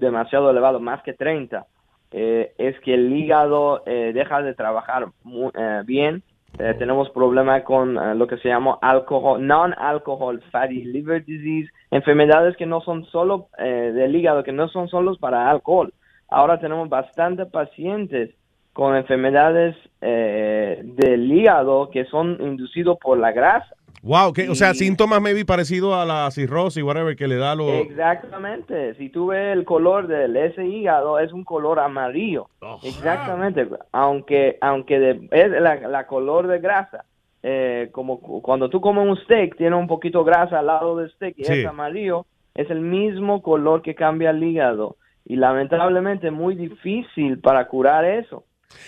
demasiado 0.00 0.50
elevado, 0.50 0.80
más 0.80 1.02
que 1.02 1.14
30, 1.14 1.64
eh, 2.10 2.52
es 2.58 2.78
que 2.80 2.94
el 2.94 3.12
hígado 3.12 3.82
eh, 3.86 4.12
deja 4.14 4.42
de 4.42 4.54
trabajar 4.54 5.06
mu- 5.24 5.50
eh, 5.54 5.82
bien. 5.86 6.22
Eh, 6.58 6.74
tenemos 6.78 7.08
problemas 7.10 7.62
con 7.62 7.96
eh, 7.96 8.14
lo 8.14 8.26
que 8.26 8.36
se 8.36 8.48
llama 8.48 8.76
alcohol, 8.82 9.40
non-alcohol 9.46 10.42
fatty 10.50 10.84
liver 10.84 11.24
disease, 11.24 11.72
enfermedades 11.90 12.54
que 12.58 12.66
no 12.66 12.82
son 12.82 13.06
solo 13.06 13.46
eh, 13.58 13.92
del 13.94 14.14
hígado, 14.14 14.42
que 14.44 14.52
no 14.52 14.68
son 14.68 14.88
solos 14.88 15.16
para 15.18 15.48
alcohol. 15.50 15.94
Ahora 16.28 16.60
tenemos 16.60 16.90
bastantes 16.90 17.48
pacientes 17.48 18.34
con 18.74 18.94
enfermedades 18.96 19.74
del 20.00 21.30
hígado 21.32 21.88
que 21.90 22.04
son 22.06 22.36
inducidos 22.40 22.98
por 22.98 23.18
la 23.18 23.32
grasa. 23.32 23.74
Wow, 24.02 24.32
que, 24.32 24.48
o 24.50 24.54
sea, 24.56 24.74
síntomas 24.74 25.20
maybe 25.22 25.44
parecido 25.44 25.94
a 25.94 26.04
la 26.04 26.28
cirrosis, 26.32 26.82
whatever, 26.82 27.14
que 27.14 27.28
le 27.28 27.36
da 27.36 27.54
lo... 27.54 27.68
Exactamente. 27.68 28.94
Si 28.96 29.08
tú 29.10 29.28
ves 29.28 29.56
el 29.56 29.64
color 29.64 30.08
de 30.08 30.46
ese 30.46 30.66
hígado, 30.66 31.20
es 31.20 31.32
un 31.32 31.44
color 31.44 31.78
amarillo. 31.78 32.48
Exactamente. 32.82 33.68
Aunque 33.92 34.58
aunque 34.60 34.98
de- 34.98 35.28
es 35.30 35.50
la, 35.50 35.76
la 35.88 36.06
color 36.06 36.48
de 36.48 36.58
grasa. 36.58 37.04
Eh, 37.44 37.88
como 37.92 38.20
cu- 38.20 38.40
cuando 38.42 38.68
tú 38.70 38.80
comes 38.80 39.06
un 39.06 39.16
steak, 39.24 39.56
tiene 39.56 39.76
un 39.76 39.86
poquito 39.88 40.20
de 40.24 40.30
grasa 40.30 40.58
al 40.60 40.66
lado 40.66 40.96
del 40.96 41.10
steak 41.12 41.34
y 41.38 41.44
Sí. 41.44 41.52
es 41.60 41.66
amarillo, 41.66 42.24
es 42.54 42.70
el 42.70 42.80
mismo 42.80 43.42
color 43.42 43.82
que 43.82 43.94
cambia 43.94 44.30
el 44.30 44.42
hígado. 44.42 44.96
Y 45.24 45.36
lamentablemente 45.36 46.26
es 46.28 46.32
muy 46.32 46.54
difícil 46.56 47.38
para 47.38 47.66
curar 47.68 48.04
eso. 48.04 48.44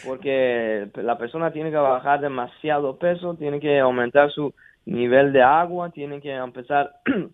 Porque 0.06 0.88
la 0.96 1.18
persona 1.18 1.52
tiene 1.52 1.70
que 1.70 1.76
bajar 1.76 2.20
demasiado 2.20 2.96
peso, 2.96 3.34
tiene 3.34 3.60
que 3.60 3.78
aumentar 3.80 4.30
su 4.30 4.54
nivel 4.86 5.32
de 5.32 5.42
agua, 5.42 5.90
tiene 5.90 6.20
que 6.20 6.32
empezar 6.32 7.00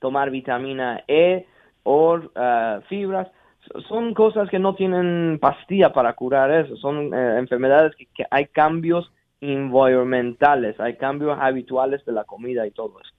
tomar 0.00 0.30
vitamina 0.30 1.02
E 1.08 1.46
o 1.82 2.18
ah, 2.34 2.80
fibras. 2.88 3.28
Son 3.88 4.12
cosas 4.12 4.50
que 4.50 4.58
no 4.58 4.74
tienen 4.74 5.38
pastilla 5.40 5.92
para 5.92 6.12
curar 6.12 6.50
eso. 6.50 6.76
Son 6.76 7.14
eh, 7.14 7.38
enfermedades 7.38 7.94
que, 7.96 8.26
hay 8.30 8.46
cambios 8.46 9.10
environmentales, 9.40 10.78
hay 10.80 10.96
cambios 10.96 11.38
habituales 11.40 12.04
de 12.04 12.12
la 12.12 12.24
comida 12.24 12.66
y 12.66 12.70
todo 12.70 13.00
eso. 13.00 13.10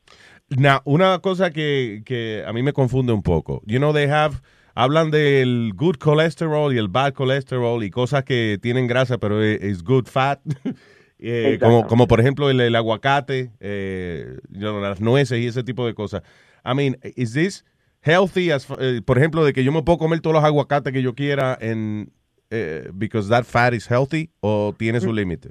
Now, 0.49 0.79
una 0.85 1.19
cosa 1.19 1.51
que, 1.51 2.03
que 2.05 2.43
a 2.45 2.53
mí 2.53 2.61
me 2.61 2.73
confunde 2.73 3.13
un 3.13 3.23
poco. 3.23 3.61
You 3.65 3.79
know, 3.79 3.91
they 3.91 4.07
have, 4.07 4.35
hablan 4.75 5.09
del 5.09 5.73
good 5.75 5.95
cholesterol 5.97 6.73
y 6.73 6.77
el 6.77 6.87
bad 6.87 7.13
cholesterol 7.13 7.83
y 7.83 7.89
cosas 7.89 8.23
que 8.23 8.59
tienen 8.61 8.85
grasa, 8.85 9.17
pero 9.17 9.41
es 9.41 9.83
good 9.83 10.05
fat. 10.05 10.39
Eh, 11.27 11.57
como, 11.59 11.87
como 11.87 12.07
por 12.07 12.19
ejemplo 12.19 12.51
el, 12.51 12.61
el 12.61 12.75
aguacate, 12.75 13.51
eh, 13.59 14.37
you 14.51 14.59
know, 14.59 14.79
las 14.79 15.01
nueces 15.01 15.39
y 15.39 15.47
ese 15.47 15.63
tipo 15.63 15.85
de 15.87 15.95
cosas. 15.95 16.21
I 16.63 16.75
mean, 16.75 16.97
is 17.15 17.33
this 17.33 17.65
healthy? 18.01 18.51
As, 18.51 18.67
eh, 18.79 19.01
por 19.03 19.17
ejemplo, 19.17 19.43
de 19.43 19.51
que 19.51 19.63
yo 19.63 19.71
me 19.71 19.81
puedo 19.81 19.97
comer 19.97 20.19
todos 20.21 20.35
los 20.35 20.43
aguacates 20.43 20.93
que 20.93 21.01
yo 21.01 21.15
quiera 21.15 21.57
en, 21.59 22.11
eh, 22.51 22.89
because 22.93 23.27
that 23.29 23.43
fat 23.43 23.73
is 23.73 23.89
healthy 23.89 24.29
o 24.41 24.75
tiene 24.77 24.99
su 24.99 25.11
límite. 25.11 25.49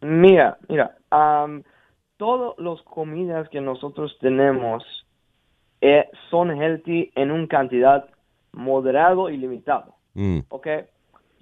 Mira, 0.00 0.56
mira, 0.68 0.96
am, 1.10 1.62
todas 2.16 2.54
las 2.58 2.80
comidas 2.82 3.48
que 3.50 3.60
nosotros 3.60 4.16
tenemos 4.20 4.82
son 6.30 6.50
healthy 6.50 7.10
en 7.16 7.32
una 7.32 7.48
cantidad 7.48 8.08
moderado 8.52 9.28
y 9.28 9.36
limitado. 9.36 9.94
Mm. 10.14 10.40
¿ok? 10.48 10.66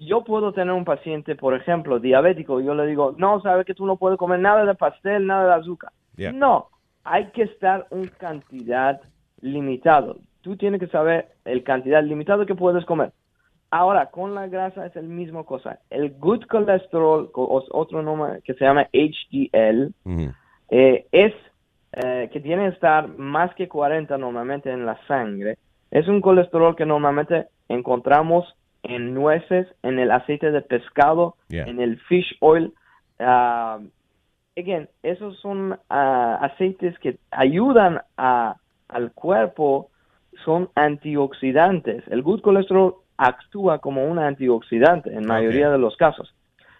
Yo 0.01 0.23
puedo 0.23 0.51
tener 0.51 0.73
un 0.73 0.83
paciente, 0.83 1.35
por 1.35 1.53
ejemplo, 1.53 1.99
diabético, 1.99 2.59
y 2.59 2.65
yo 2.65 2.73
le 2.73 2.87
digo, 2.87 3.13
no, 3.19 3.39
sabes 3.41 3.67
que 3.67 3.75
tú 3.75 3.85
no 3.85 3.97
puedes 3.97 4.17
comer 4.17 4.39
nada 4.39 4.65
de 4.65 4.73
pastel, 4.73 5.27
nada 5.27 5.45
de 5.45 5.61
azúcar. 5.61 5.91
Yeah. 6.15 6.31
No, 6.31 6.69
hay 7.03 7.27
que 7.27 7.43
estar 7.43 7.85
una 7.91 8.09
cantidad 8.17 8.99
limitado. 9.41 10.17
Tú 10.41 10.57
tienes 10.57 10.79
que 10.79 10.87
saber 10.87 11.27
el 11.45 11.63
cantidad 11.63 12.03
limitada 12.03 12.47
que 12.47 12.55
puedes 12.55 12.83
comer. 12.85 13.11
Ahora, 13.69 14.07
con 14.07 14.33
la 14.33 14.47
grasa 14.47 14.87
es 14.87 14.95
el 14.95 15.07
mismo 15.07 15.45
cosa. 15.45 15.79
El 15.91 16.13
good 16.13 16.45
cholesterol, 16.51 17.29
otro 17.33 18.01
nombre 18.01 18.41
que 18.43 18.55
se 18.55 18.65
llama 18.65 18.89
HDL, 18.91 19.93
eh, 20.69 21.05
es 21.11 21.33
eh, 21.93 22.27
que 22.33 22.39
tiene 22.39 22.63
que 22.63 22.73
estar 22.73 23.07
más 23.07 23.53
que 23.53 23.67
40 23.67 24.17
normalmente 24.17 24.71
en 24.71 24.83
la 24.87 24.97
sangre. 25.05 25.59
Es 25.91 26.07
un 26.07 26.21
colesterol 26.21 26.75
que 26.75 26.87
normalmente 26.87 27.49
encontramos 27.69 28.45
en 28.83 29.13
nueces, 29.13 29.67
en 29.83 29.99
el 29.99 30.11
aceite 30.11 30.51
de 30.51 30.61
pescado, 30.61 31.35
Yeah. 31.49 31.65
en 31.65 31.79
el 31.79 31.99
fish 32.01 32.35
oil. 32.39 32.73
Ah, 33.19 33.79
again, 34.57 34.89
esos 35.03 35.37
son 35.39 35.77
ah, 35.89 36.39
aceites 36.41 36.97
que 36.99 37.17
ayudan 37.31 38.01
a, 38.17 38.55
al 38.87 39.11
cuerpo, 39.11 39.89
son 40.43 40.69
antioxidantes. 40.75 42.03
El 42.07 42.23
good 42.23 42.41
cholesterol 42.41 42.95
actúa 43.17 43.79
como 43.79 44.05
un 44.05 44.17
antioxidante 44.17 45.13
en 45.13 45.27
mayoría 45.27 45.69
de 45.69 45.77
los 45.77 45.95
casos. 45.95 46.33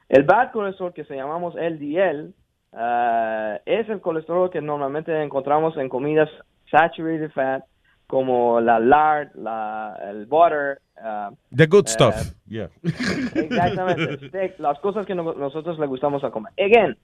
El 0.10 0.23
bad 0.23 0.52
cholesterol 0.52 0.94
que 0.94 1.06
se 1.06 1.15
llamamos 1.15 1.56
LDL 1.56 2.34
ah, 2.73 3.60
es 3.65 3.88
el 3.90 4.02
colesterol 4.02 4.49
que 4.49 4.61
normalmente 4.61 5.11
encontramos 5.22 5.78
en 5.78 5.88
comidas 5.90 6.30
saturated 6.69 7.32
fat 7.32 7.64
como 8.07 8.60
la 8.60 8.78
lard, 8.80 9.30
la, 9.36 9.98
el 10.10 10.26
butter. 10.26 10.82
Ah, 11.02 11.32
The 11.56 11.68
good 11.68 11.88
eh, 11.88 11.90
stuff. 11.90 12.34
Yeah. 12.48 12.69
Exactamente. 12.84 14.53
Las 14.60 14.80
cosas 14.80 15.06
que 15.06 15.15
no- 15.15 15.34
nosotros 15.34 15.80
le 15.80 15.88
gustamos 15.88 16.23
a 16.23 16.32
comer. 16.32 16.53
Again, 16.57 16.98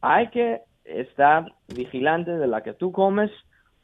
hay 0.00 0.28
que 0.28 0.60
estar 0.84 1.52
vigilante 1.68 2.32
de 2.32 2.46
la 2.46 2.62
que 2.62 2.72
tú 2.74 2.92
comes 2.92 3.30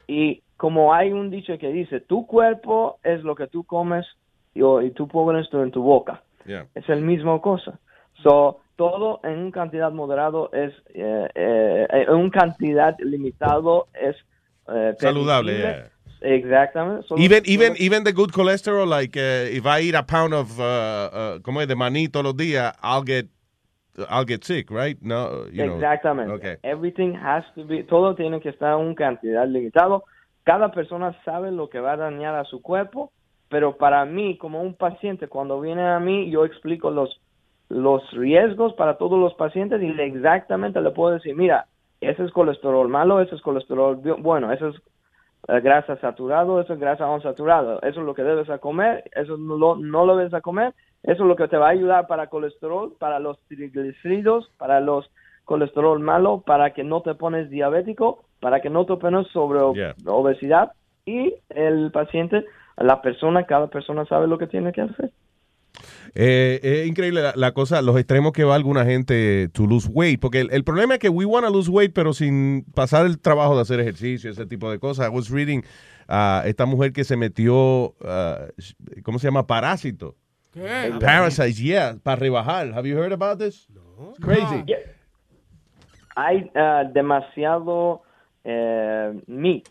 y 0.07 0.41
como 0.57 0.93
hay 0.93 1.11
un 1.13 1.29
dicho 1.29 1.57
que 1.57 1.71
dice, 1.71 2.01
tu 2.01 2.25
cuerpo 2.27 2.99
es 3.03 3.23
lo 3.23 3.35
que 3.35 3.47
tú 3.47 3.63
comes 3.63 4.05
y, 4.53 4.61
y 4.61 4.91
tú 4.91 5.07
pones 5.07 5.45
esto 5.45 5.63
en 5.63 5.71
tu 5.71 5.81
boca. 5.81 6.21
Yeah. 6.45 6.67
Es 6.75 6.87
el 6.89 7.01
mismo 7.01 7.41
cosa. 7.41 7.79
So, 8.23 8.59
todo 8.75 9.19
en 9.23 9.39
una 9.39 9.51
cantidad 9.51 9.91
moderado 9.91 10.51
es, 10.51 10.73
eh, 10.93 11.29
eh, 11.35 11.87
en 11.89 12.09
una 12.15 12.31
cantidad 12.31 12.95
limitado 12.99 13.87
es 13.93 14.15
eh, 14.67 14.95
Saludable, 14.99 15.53
permisible. 15.53 15.91
Exactamente. 16.21 17.07
Solo- 17.07 17.21
Even, 17.21 17.43
solo- 17.45 17.53
even, 17.53 17.75
even 17.79 18.03
the 18.03 18.11
good 18.13 18.31
cholesterol, 18.31 18.87
like 18.87 19.15
uh, 19.17 19.49
if 19.49 19.65
I 19.65 19.81
eat 19.81 19.95
a 19.95 20.03
pound 20.03 20.33
of, 20.33 20.59
uh, 20.59 20.63
uh, 20.63 21.39
como 21.41 21.61
es, 21.61 21.67
de 21.67 21.75
maní 21.75 22.09
todos 22.09 22.25
los 22.25 22.35
días, 22.37 22.73
I'll 22.83 23.03
get, 23.05 23.27
I'll 24.09 24.25
get 24.25 24.43
sick, 24.43 24.69
right? 24.69 24.97
No, 25.01 25.45
you 25.51 25.65
know. 25.65 25.75
Exactamente. 25.75 26.31
Okay. 26.33 26.57
Everything 26.63 27.13
has 27.15 27.43
to 27.55 27.63
be, 27.65 27.83
todo 27.83 28.15
tiene 28.15 28.39
que 28.41 28.49
estar 28.49 28.79
en 28.79 28.85
una 28.87 28.95
cantidad 28.95 29.47
limitado. 29.47 30.03
Cada 30.43 30.71
persona 30.71 31.15
sabe 31.25 31.51
lo 31.51 31.69
que 31.69 31.79
va 31.79 31.93
a 31.93 31.97
dañar 31.97 32.35
a 32.35 32.43
su 32.45 32.61
cuerpo, 32.61 33.11
pero 33.49 33.77
para 33.77 34.05
mí, 34.05 34.37
como 34.37 34.61
un 34.61 34.73
paciente, 34.75 35.27
cuando 35.27 35.59
viene 35.61 35.87
a 35.87 35.99
mí, 35.99 36.29
yo 36.31 36.45
explico 36.45 36.91
los, 36.91 37.19
los 37.69 38.01
riesgos 38.11 38.73
para 38.73 38.97
todos 38.97 39.19
los 39.19 39.33
pacientes 39.35 39.81
y 39.81 39.87
le- 39.87 40.05
exactamente 40.05 40.81
le 40.81 40.91
puedo 40.91 41.13
decir, 41.15 41.35
mira, 41.35 41.67
ese 42.01 42.23
es 42.23 42.31
colesterol 42.31 42.87
malo, 42.87 43.19
ese 43.21 43.35
es 43.35 43.41
colesterol 43.41 43.97
bu- 44.01 44.21
bueno, 44.21 44.51
ese 44.51 44.69
es 44.69 44.75
grasa 45.47 45.97
saturado, 45.97 46.61
eso 46.61 46.73
es 46.73 46.79
grasa 46.79 47.13
insaturado, 47.15 47.81
eso 47.81 47.99
es 48.01 48.05
lo 48.05 48.13
que 48.13 48.23
debes 48.23 48.49
a 48.49 48.59
comer, 48.59 49.03
eso 49.15 49.37
no 49.37 49.57
lo, 49.57 49.75
no 49.75 50.05
lo 50.05 50.15
debes 50.15 50.33
a 50.33 50.41
comer, 50.41 50.73
eso 51.03 51.23
es 51.23 51.27
lo 51.27 51.35
que 51.35 51.47
te 51.47 51.57
va 51.57 51.67
a 51.67 51.71
ayudar 51.71 52.07
para 52.07 52.27
colesterol, 52.27 52.93
para 52.99 53.19
los 53.19 53.39
triglicéridos, 53.47 54.49
para 54.57 54.79
los 54.79 55.09
colesterol 55.45 55.99
malo, 55.99 56.43
para 56.45 56.73
que 56.73 56.83
no 56.83 57.01
te 57.01 57.15
pones 57.15 57.49
diabético, 57.49 58.23
para 58.39 58.61
que 58.61 58.69
no 58.69 58.85
te 58.85 58.95
pones 58.97 59.27
sobre 59.29 59.59
Yeah. 59.73 59.95
obesidad 60.05 60.73
y 61.05 61.33
el 61.49 61.91
paciente, 61.91 62.45
la 62.77 63.01
persona, 63.01 63.45
cada 63.45 63.67
persona 63.67 64.05
sabe 64.05 64.27
lo 64.27 64.37
que 64.37 64.47
tiene 64.47 64.71
que 64.71 64.81
hacer. 64.81 65.09
Eh, 66.15 66.59
es 66.63 66.87
increíble 66.87 67.21
la, 67.21 67.33
la 67.35 67.51
cosa, 67.53 67.81
los 67.81 67.97
extremos 67.97 68.31
que 68.33 68.43
va 68.43 68.55
alguna 68.55 68.85
gente 68.85 69.49
to 69.49 69.65
lose 69.67 69.87
weight, 69.91 70.19
porque 70.19 70.41
el, 70.41 70.51
el 70.51 70.63
problema 70.63 70.95
es 70.95 70.99
que 70.99 71.09
we 71.09 71.25
want 71.25 71.45
to 71.45 71.51
lose 71.51 71.69
weight, 71.69 71.93
pero 71.93 72.13
sin 72.13 72.65
pasar 72.73 73.05
el 73.05 73.19
trabajo 73.19 73.55
de 73.55 73.61
hacer 73.61 73.79
ejercicio, 73.79 74.31
ese 74.31 74.45
tipo 74.45 74.69
de 74.71 74.79
cosas. 74.79 75.07
I 75.07 75.09
was 75.09 75.29
reading 75.29 75.63
a 76.07 76.43
esta 76.45 76.65
mujer 76.65 76.91
que 76.91 77.03
se 77.03 77.15
metió, 77.15 77.95
uh, 78.01 79.01
¿cómo 79.03 79.19
se 79.19 79.27
llama? 79.27 79.45
Parásito. 79.45 80.15
¿Qué? 80.51 80.91
Parasites, 80.99 81.59
yeah, 81.59 81.95
para 82.01 82.15
rebajar. 82.15 82.73
Have 82.73 82.87
you 82.89 82.97
heard 82.97 83.13
about 83.13 83.37
this? 83.37 83.67
It's 84.09 84.19
crazy. 84.19 84.63
Yeah. 84.65 84.77
Hay 86.15 86.49
ah, 86.55 86.83
demasiado 86.91 88.01
eh, 88.43 89.13
myths, 89.27 89.69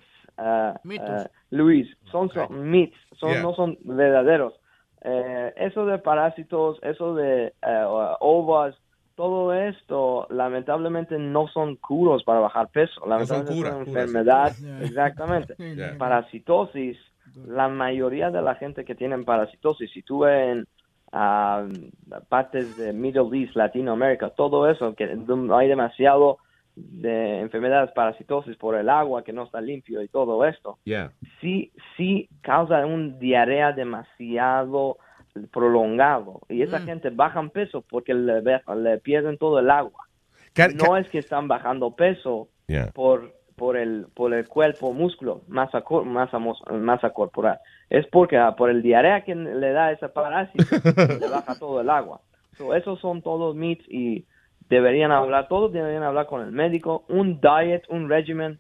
Mitos. 0.85 1.09
ah, 1.09 1.31
Luis, 1.51 1.89
son, 2.11 2.31
son 2.31 2.71
myths, 2.71 2.97
son, 3.19 3.33
Yeah. 3.33 3.43
no 3.43 3.55
son 3.55 3.77
verdaderos. 3.85 4.55
Eh, 5.03 5.53
eso 5.57 5.87
de 5.87 5.99
parásitos, 5.99 6.79
eso 6.83 7.15
de 7.15 7.53
eh, 7.63 7.85
ovas, 8.21 8.75
todo 9.15 9.53
esto 9.53 10.27
lamentablemente 10.31 11.19
no 11.19 11.49
son 11.49 11.77
curos 11.77 12.23
para 12.25 12.41
bajar 12.41 12.69
peso, 12.69 13.05
lamentablemente 13.07 13.55
curas, 13.55 13.73
son 13.75 13.85
curas. 13.85 14.05
enfermedad, 14.05 14.53
Yeah. 14.61 14.83
exactamente. 14.83 15.55
Yeah. 15.77 15.99
Parasitosis, 15.99 16.97
la 17.47 17.69
mayoría 17.69 18.31
de 18.31 18.43
la 18.43 18.55
gente 18.55 18.85
que 18.85 18.95
tienen 18.95 19.25
parasitosis, 19.25 19.91
si 19.93 20.03
tú 20.03 20.25
en 20.25 20.67
ah, 21.13 21.65
partes 22.29 22.77
de 22.77 22.93
Middle 22.93 23.29
East, 23.39 23.57
Latinoamérica, 23.57 24.31
todo 24.31 24.69
eso, 24.71 24.95
que 24.95 25.05
hay 25.53 25.69
demasiado 25.69 26.39
de 26.79 27.41
enfermedades 27.41 27.91
parasitosis 27.93 28.57
por 28.57 28.75
el 28.77 28.89
agua 28.89 29.23
que 29.25 29.33
no 29.33 29.45
está 29.45 29.61
limpio 29.61 30.03
y 30.03 30.09
todo 30.09 30.45
esto, 30.45 30.79
Yeah. 30.85 31.13
sí, 31.41 31.73
sí 31.97 32.29
causa 32.43 32.85
un 32.87 33.19
diarrea 33.19 33.73
demasiado 33.73 34.99
prolongado 35.53 36.41
y 36.49 36.63
esa 36.63 36.81
gente 36.81 37.11
bajan 37.11 37.51
peso 37.51 37.83
porque 37.89 38.15
le, 38.15 38.43
pierden 39.03 39.39
todo 39.39 39.59
el 39.59 39.71
agua. 39.71 40.05
No 40.75 40.97
es 40.97 41.09
que 41.09 41.19
están 41.19 41.49
bajando 41.49 41.95
peso 41.95 42.49
Yeah. 42.67 42.91
por 42.93 43.33
por 43.57 43.77
el 43.77 44.07
por 44.15 44.33
el 44.35 44.47
cuerpo 44.47 44.93
músculo 44.93 45.41
masa 45.49 45.81
cor- 45.81 46.05
masa 46.05 46.39
masa 46.39 47.11
corporal 47.11 47.59
es 47.91 48.07
porque 48.07 48.37
ah, 48.37 48.55
por 48.55 48.71
el 48.71 48.83
diarrea 48.83 49.25
que 49.25 49.35
le 49.35 49.73
da 49.73 49.91
ese 49.91 50.09
parásito 50.09 50.65
le 51.21 51.29
baja 51.29 51.59
todo 51.59 51.81
el 51.81 51.91
agua 51.91 52.21
So, 52.57 52.73
esos 52.75 53.01
son 53.01 53.21
todos 53.23 53.57
mitos 53.57 53.85
y 53.89 54.25
deberían 54.69 55.13
hablar 55.13 55.49
todos 55.49 55.73
deberían 55.73 56.03
hablar 56.03 56.27
con 56.27 56.43
el 56.43 56.53
médico 56.53 57.05
un 57.09 57.41
diet 57.41 57.85
un 57.89 58.09
régimen 58.09 58.59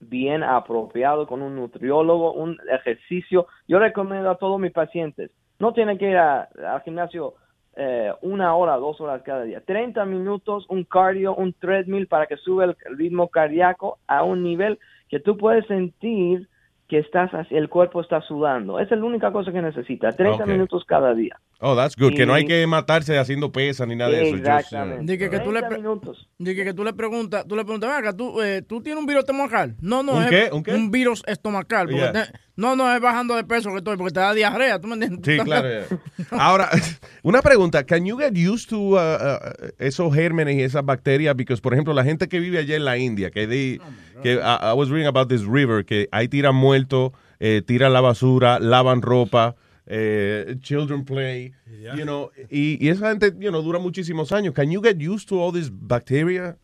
bien 0.00 0.42
apropiado 0.42 1.26
con 1.26 1.42
un 1.42 1.56
nutriólogo 1.56 2.32
un 2.32 2.56
ejercicio 2.72 3.46
yo 3.68 3.78
recomiendo 3.78 4.30
a 4.30 4.38
todos 4.38 4.58
mis 4.58 4.72
pacientes 4.72 5.30
no 5.58 5.72
tienen 5.74 5.98
que 5.98 6.10
ir 6.10 6.16
a- 6.16 6.48
al 6.68 6.80
gimnasio 6.82 7.34
eh, 7.76 8.12
una 8.22 8.56
hora, 8.56 8.76
dos 8.76 9.00
horas 9.00 9.22
cada 9.22 9.44
día. 9.44 9.62
30 9.64 10.04
minutos, 10.04 10.66
un 10.68 10.82
cardio, 10.82 11.36
un 11.36 11.52
treadmill 11.52 12.08
para 12.08 12.26
que 12.26 12.36
sube 12.36 12.64
el 12.64 12.76
ritmo 12.98 13.28
cardíaco 13.28 13.98
a 14.08 14.24
un 14.24 14.42
nivel 14.42 14.78
que 15.08 15.20
tú 15.20 15.36
puedes 15.36 15.64
sentir 15.66 16.48
que 16.88 16.98
estás 16.98 17.30
el 17.50 17.68
cuerpo 17.68 18.00
está 18.00 18.20
sudando. 18.22 18.80
Esa 18.80 18.94
es 18.96 19.00
la 19.00 19.06
única 19.06 19.30
cosa 19.32 19.52
que 19.52 19.62
necesita. 19.62 20.10
30 20.10 20.42
Ok. 20.42 20.50
minutos 20.50 20.84
cada 20.84 21.14
día. 21.14 21.36
Oh, 21.62 21.76
that's 21.76 21.94
good. 21.94 22.14
Que 22.14 22.24
no 22.24 22.32
hay 22.32 22.46
que 22.46 22.66
matarse 22.66 23.18
haciendo 23.18 23.52
pesas 23.52 23.86
ni 23.86 23.94
nada 23.94 24.10
de 24.12 24.28
eso. 24.28 24.36
Exactamente. 24.36 25.12
Dije 25.12 25.28
que 25.28 25.40
tú 25.40 25.52
le, 25.52 25.60
30 25.60 25.68
pre- 25.68 25.78
minutos. 25.78 26.28
dije 26.38 26.64
que 26.64 26.72
tú 26.72 26.84
le 26.84 26.92
preguntas, 26.94 27.44
tú 27.46 27.54
le 27.54 27.64
preguntas, 27.64 27.94
"Venga, 27.94 28.16
¿tú, 28.16 28.40
eh, 28.40 28.62
¿tú 28.66 28.82
tienes 28.82 28.98
un 28.98 29.06
virus 29.06 29.20
estomacal? 29.24 29.76
No, 29.80 30.02
no, 30.02 30.14
¿Un 30.14 30.22
es 30.22 30.30
qué? 30.30 30.48
¿Un 30.52 30.62
qué? 30.62 30.72
virus 30.90 31.22
estomacal. 31.26 31.86
porque 31.86 32.00
Yeah. 32.00 32.12
te- 32.12 32.32
no, 32.56 32.76
no, 32.76 32.90
es 32.94 33.00
bajando 33.00 33.36
de 33.36 33.44
peso 33.44 33.70
que 33.70 33.76
estoy, 33.78 33.96
porque 33.98 34.12
te 34.14 34.20
da 34.20 34.32
diarrea, 34.32 34.78
¿tú 34.80 34.88
me 34.88 34.94
entiendes? 34.94 35.20
Sí, 35.24 35.38
claro. 35.44 35.68
yeah. 35.68 35.86
Ahora, 36.30 36.70
una 37.22 37.42
pregunta. 37.42 37.84
Can 37.84 38.06
you 38.06 38.16
get 38.18 38.32
used 38.36 38.68
to 38.70 38.78
uh, 38.78 38.96
uh, 38.96 39.68
esos 39.78 40.14
gérmenes 40.14 40.56
y 40.56 40.62
esas 40.62 40.84
bacterias? 40.84 41.36
Because, 41.36 41.60
por 41.60 41.74
ejemplo, 41.74 41.92
la 41.92 42.04
gente 42.04 42.28
que 42.28 42.40
vive 42.40 42.58
allá 42.58 42.76
en 42.76 42.84
la 42.86 42.96
India, 42.96 43.30
que, 43.30 43.46
they- 43.46 43.80
que 44.22 44.34
I, 44.34 44.38
I 44.38 44.72
was 44.74 44.88
reading 44.88 45.06
about 45.08 45.28
this 45.28 45.44
river, 45.44 45.84
que 45.84 46.08
ahí 46.10 46.26
tiran 46.28 46.54
muertos, 46.54 47.12
eh, 47.38 47.62
tiran 47.66 47.92
la 47.92 48.00
basura, 48.00 48.58
lavan 48.58 49.02
ropa, 49.02 49.56
eh, 49.92 50.54
children 50.60 51.04
play, 51.04 51.52
you 51.96 52.04
know, 52.04 52.30
y, 52.48 52.78
y 52.84 52.90
esa 52.90 53.08
gente, 53.08 53.32
you 53.38 53.50
know, 53.50 53.60
dura 53.60 53.80
muchísimos 53.80 54.30
años. 54.30 54.54
Can 54.54 54.70
you 54.70 54.80
get 54.80 54.96
used 55.00 55.28
to 55.28 55.40
all 55.40 55.52
this 55.52 55.68
bacteria? 55.68 56.56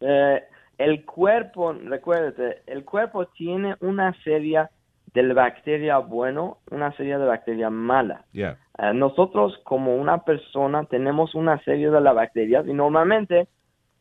Eh, 0.00 0.42
el 0.76 1.04
cuerpo, 1.04 1.72
recuérdate, 1.72 2.62
el 2.66 2.84
cuerpo 2.84 3.26
tiene 3.26 3.76
una 3.80 4.12
serie 4.24 4.66
de 5.14 5.32
bacterias 5.32 6.06
bueno, 6.08 6.58
una 6.70 6.92
serie 6.96 7.16
de 7.16 7.24
bacterias 7.24 7.70
mala. 7.70 8.24
Yeah. 8.32 8.58
Eh, 8.78 8.92
nosotros 8.92 9.56
como 9.64 9.94
una 9.96 10.24
persona 10.24 10.84
tenemos 10.84 11.36
una 11.36 11.62
serie 11.62 11.90
de 11.90 12.00
las 12.00 12.14
bacterias 12.14 12.66
y 12.66 12.72
normalmente 12.72 13.46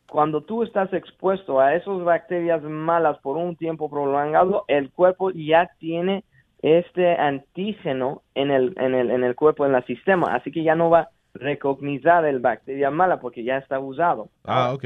cuando 0.09 0.41
tú 0.41 0.63
estás 0.63 0.91
expuesto 0.93 1.59
a 1.59 1.75
esas 1.75 2.03
bacterias 2.03 2.63
malas 2.63 3.19
por 3.19 3.37
un 3.37 3.55
tiempo 3.55 3.89
prolongado, 3.89 4.63
el 4.67 4.89
cuerpo 4.89 5.31
ya 5.31 5.69
tiene 5.79 6.23
este 6.61 7.15
antígeno 7.15 8.21
en 8.35 8.51
el, 8.51 8.73
en 8.77 8.95
el, 8.95 9.11
en 9.11 9.23
el 9.23 9.35
cuerpo, 9.35 9.65
en 9.65 9.75
el 9.75 9.85
sistema, 9.85 10.35
así 10.35 10.51
que 10.51 10.63
ya 10.63 10.75
no 10.75 10.89
va 10.89 10.99
a 11.01 11.09
recognizar 11.33 12.25
el 12.25 12.39
bacteria 12.39 12.89
mala 12.89 13.19
porque 13.19 13.43
ya 13.43 13.57
está 13.57 13.79
usado. 13.79 14.29
Ah, 14.43 14.73
ok. 14.73 14.85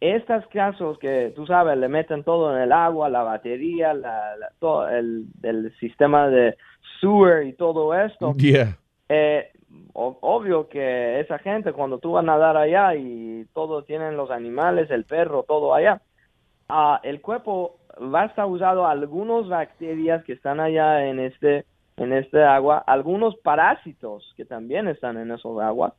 Estos 0.00 0.46
casos 0.46 0.98
que 0.98 1.32
tú 1.36 1.46
sabes, 1.46 1.76
le 1.76 1.88
meten 1.88 2.24
todo 2.24 2.56
en 2.56 2.62
el 2.62 2.72
agua, 2.72 3.10
la 3.10 3.22
batería, 3.22 3.92
la, 3.92 4.36
la- 4.36 4.48
todo 4.58 4.88
el, 4.88 5.24
el 5.42 5.76
sistema 5.78 6.28
de 6.28 6.56
sewer 7.00 7.46
y 7.46 7.52
todo 7.52 7.92
esto, 7.94 8.34
Yeah. 8.38 8.78
eh, 9.08 9.50
obvio 9.92 10.68
que 10.68 11.20
esa 11.20 11.38
gente 11.38 11.72
cuando 11.72 11.98
tú 11.98 12.12
vas 12.12 12.22
a 12.22 12.26
nadar 12.26 12.56
allá 12.56 12.94
y 12.94 13.44
todo 13.52 13.82
tienen 13.84 14.16
los 14.16 14.30
animales, 14.30 14.90
el 14.90 15.04
perro, 15.04 15.44
todo 15.46 15.74
allá, 15.74 16.00
ah, 16.70 17.00
el 17.02 17.20
cuerpo 17.20 17.76
va 18.00 18.22
a 18.22 18.26
estar 18.26 18.46
usando 18.46 18.86
algunas 18.86 19.48
bacterias 19.48 20.24
que 20.24 20.32
están 20.32 20.60
allá 20.60 21.06
en 21.06 21.20
este 21.20 21.64
en 21.96 22.14
este 22.14 22.42
agua, 22.42 22.82
algunos 22.86 23.36
parásitos 23.36 24.32
que 24.36 24.46
también 24.46 24.88
están 24.88 25.18
en 25.18 25.30
esos 25.32 25.60
aguas. 25.60 25.92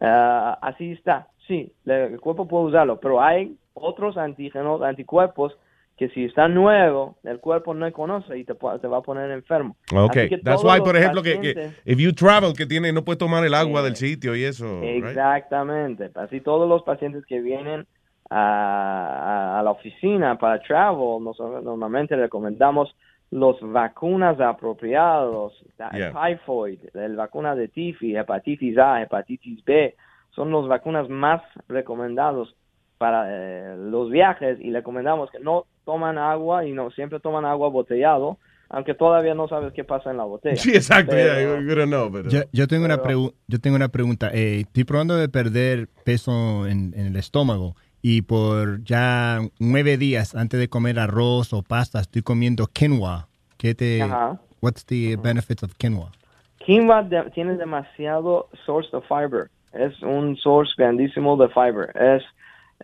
Ah, 0.00 0.58
así 0.62 0.92
está, 0.92 1.28
sí, 1.46 1.72
el 1.84 2.18
cuerpo 2.20 2.48
puede 2.48 2.66
usarlo, 2.66 2.98
pero 3.00 3.20
hay 3.20 3.54
otros 3.74 4.16
antígenos, 4.16 4.80
anticuerpos 4.80 5.54
que 5.98 6.08
si 6.08 6.24
está 6.24 6.48
nuevo, 6.48 7.16
el 7.22 7.38
cuerpo 7.38 7.74
no 7.74 7.90
conoce 7.92 8.38
y 8.38 8.44
te, 8.44 8.54
va 8.54 8.96
a 8.96 9.02
poner 9.02 9.30
enfermo. 9.30 9.76
Ok, 9.94 10.16
that's 10.42 10.64
why, 10.64 10.80
por 10.80 10.96
ejemplo, 10.96 11.22
que, 11.22 11.70
if 11.84 11.98
you 11.98 12.12
travel, 12.14 12.54
que 12.54 12.66
tiene, 12.66 12.92
no 12.92 13.04
puedes 13.04 13.18
tomar 13.18 13.44
el 13.44 13.54
agua 13.54 13.82
del 13.82 13.96
sitio 13.96 14.34
y 14.34 14.44
eso, 14.44 14.80
right? 14.80 15.04
Exactamente. 15.04 16.10
Así 16.14 16.40
todos 16.40 16.68
los 16.68 16.82
pacientes 16.82 17.26
que 17.26 17.40
vienen 17.40 17.86
a, 18.32 19.56
a- 19.56 19.58
a 19.60 19.62
la 19.62 19.70
oficina 19.70 20.38
para 20.38 20.60
travel, 20.62 21.22
nosotros 21.22 21.62
normalmente 21.62 22.16
recomendamos 22.16 22.94
los 23.30 23.56
vacunas 23.60 24.38
apropiados, 24.40 25.52
la- 25.78 25.90
Yeah. 25.92 26.12
typhoid, 26.12 26.78
la 26.94 27.08
vacuna 27.16 27.54
de 27.54 27.68
tifi, 27.68 28.16
hepatitis 28.16 28.76
A, 28.78 29.02
hepatitis 29.02 29.64
B, 29.64 29.94
son 30.34 30.50
los 30.50 30.66
vacunas 30.68 31.08
más 31.08 31.42
recomendados 31.68 32.54
para 32.98 33.24
eh, 33.28 33.76
los 33.76 34.10
viajes 34.10 34.58
y 34.60 34.70
recomendamos 34.72 35.30
que 35.30 35.40
no 35.40 35.64
toman 35.84 36.18
agua 36.18 36.64
y 36.66 36.72
no 36.72 36.90
siempre 36.90 37.20
toman 37.20 37.44
agua 37.44 37.68
botellado, 37.68 38.38
aunque 38.68 38.94
todavía 38.94 39.34
no 39.34 39.48
sabes 39.48 39.72
qué 39.74 39.84
pasa 39.84 40.10
en 40.10 40.16
la 40.18 40.24
botella. 40.24 40.56
Sí, 40.56 40.70
exacto, 40.70 41.10
Pero- 41.12 41.60
yeah, 41.60 41.74
you 41.76 41.86
know, 41.86 42.10
pero- 42.12 42.28
Yo, 42.28 42.40
yo 42.52 42.66
tengo 42.68 42.84
una 42.84 42.98
Pero- 43.02 43.08
pregu- 43.18 43.34
yo 43.48 43.58
tengo 43.60 43.76
una 43.76 43.88
pregunta. 43.88 44.30
Eh, 44.32 44.60
estoy 44.60 44.84
probando 44.84 45.16
de 45.16 45.28
perder 45.28 45.88
peso 46.04 46.66
en, 46.66 46.94
en 46.96 47.06
el 47.06 47.16
estómago 47.16 47.74
y 48.02 48.22
por 48.22 48.82
ya 48.84 49.38
nueve 49.60 49.96
días 49.96 50.34
antes 50.34 50.58
de 50.58 50.68
comer 50.68 50.98
arroz 50.98 51.52
o 51.52 51.62
pasta 51.62 52.00
estoy 52.00 52.22
comiendo 52.22 52.66
quinoa. 52.66 53.28
¿Qué 53.56 53.74
te? 53.74 54.02
Ajá. 54.02 54.38
What's 54.60 54.84
the 54.86 55.16
benefits 55.16 55.62
of 55.62 55.74
quinoa? 55.78 56.10
Quinoa 56.58 57.02
de- 57.04 57.30
tiene 57.30 57.56
demasiado 57.56 58.48
source 58.66 58.88
de 58.92 59.02
fiber. 59.02 59.50
Es 59.72 60.02
un 60.02 60.36
source 60.36 60.72
grandísimo 60.76 61.36
de 61.36 61.48
fiber. 61.48 61.90
Es, 61.96 62.22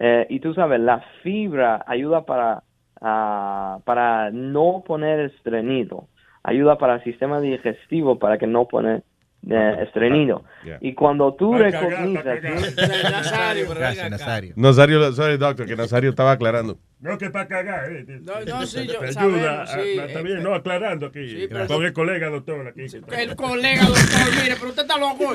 eh, 0.00 0.26
y 0.30 0.40
tú 0.40 0.54
sabes, 0.54 0.80
la 0.80 1.04
fibra 1.22 1.84
ayuda 1.86 2.24
para, 2.24 2.62
ah, 3.00 3.78
para 3.84 4.30
no 4.30 4.82
poner 4.86 5.20
estreñido. 5.20 6.06
Ayuda 6.44 6.78
para 6.78 6.94
el 6.96 7.04
sistema 7.04 7.40
digestivo 7.40 8.18
para 8.18 8.38
que 8.38 8.46
no 8.46 8.66
pone 8.66 9.02
eh, 9.50 9.76
estreñido. 9.86 10.42
Yeah. 10.64 10.78
Y 10.80 10.94
cuando 10.94 11.34
tú 11.34 11.52
cagar. 11.52 12.06
Nazario, 12.08 13.68
Gracias. 13.70 14.10
Nazario. 14.10 14.52
Nazario, 14.56 15.12
sorry, 15.12 15.36
doctor, 15.36 15.66
que 15.66 15.76
Nazario 15.76 16.10
estaba 16.10 16.32
aclarando. 16.32 16.78
No, 17.00 17.16
que 17.16 17.30
para 17.30 17.46
cagar. 17.46 17.92
Eh. 17.92 18.04
No, 18.22 18.40
no, 18.44 18.66
sí, 18.66 18.86
yo- 18.86 18.98
Te 18.98 19.12
sabemos, 19.12 19.38
ayuda. 19.40 19.66
sí, 19.68 19.98
a- 19.98 20.04
está 20.06 20.20
eh, 20.20 20.22
bien, 20.22 20.42
no, 20.42 20.54
aclarando 20.54 21.06
aquí. 21.06 21.28
Sí, 21.28 21.48
con 21.68 21.84
el 21.84 21.92
colega 21.92 22.28
doctor 22.28 22.66
aquí. 22.66 22.82
El 23.16 23.36
colega, 23.36 23.84
doctor, 23.84 24.42
mire, 24.42 24.54
pero 24.56 24.68
usted 24.70 24.82
está 24.82 24.98
loco. 24.98 25.32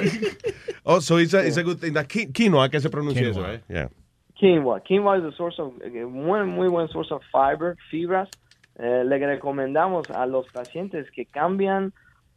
Oh, 0.83 0.99
so 0.99 1.19
it's 1.19 1.33
a, 1.33 1.45
it's 1.47 1.57
a 1.57 1.63
good 1.63 1.77
thing. 1.77 1.93
That 1.93 2.07
quinoa, 2.07 2.69
que 2.69 2.79
se 2.81 2.89
pronuncia 2.89 3.21
Quinoa. 3.21 3.31
eso, 3.31 3.51
right? 3.51 3.63
Yeah. 3.69 3.89
Quinoa. 4.35 4.81
Quinoa 4.81 5.17
es 5.17 5.23
a 5.23 5.31
source 5.31 5.61
of, 5.61 5.73
eh, 5.81 6.05
muy, 6.05 6.43
muy 6.43 6.67
buen 6.67 6.87
source 6.89 7.13
of 7.13 7.23
fiber, 7.31 7.77
fibras. 7.89 8.27
Eh, 8.77 9.03
le 9.05 9.17
recomendamos 9.25 10.09
a 10.11 10.25
los 10.25 10.47
pacientes 10.51 11.09
que 11.11 11.25
cambian 11.25 11.93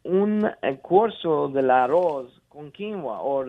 un 0.07 0.49
eh, 0.61 0.77
curso 0.81 1.49
del 1.49 1.69
arroz 1.69 2.41
con 2.49 2.71
quinoa 2.71 3.21
o 3.21 3.45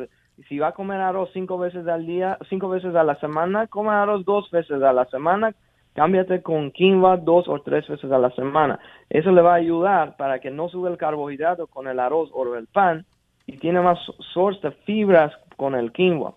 si 0.49 0.59
va 0.59 0.69
a 0.69 0.73
comer 0.73 1.01
arroz 1.01 1.31
cinco 1.33 1.59
veces 1.59 1.87
al 1.89 2.07
día, 2.07 2.39
cinco 2.49 2.69
veces 2.69 2.95
a 2.95 3.03
la 3.03 3.17
semana, 3.17 3.67
come 3.67 3.91
arroz 3.91 4.25
dos 4.25 4.51
veces 4.51 4.83
a 4.83 4.93
la 4.93 5.05
semana, 5.07 5.55
cámbiate 5.95 6.43
con 6.43 6.71
quinoa 6.71 7.17
dos 7.17 7.49
o 7.49 7.61
tres 7.61 7.89
veces 7.89 8.11
a 8.13 8.19
la 8.19 8.31
semana. 8.31 8.79
Eso 9.11 9.33
le 9.33 9.43
va 9.43 9.53
a 9.53 9.57
ayudar 9.57 10.17
para 10.17 10.39
que 10.39 10.51
no 10.51 10.69
sube 10.69 10.91
el 10.91 10.97
carbohidrato 10.97 11.67
con 11.67 11.89
el 11.89 11.99
arroz 11.99 12.31
o 12.33 12.55
el 12.55 12.67
pan 12.67 13.05
y 13.47 13.57
tiene 13.57 13.81
más 13.81 13.99
source 14.33 14.61
de 14.63 14.73
fibras 14.85 15.33
con 15.57 15.75
el 15.75 15.93
quinoa. 15.93 16.35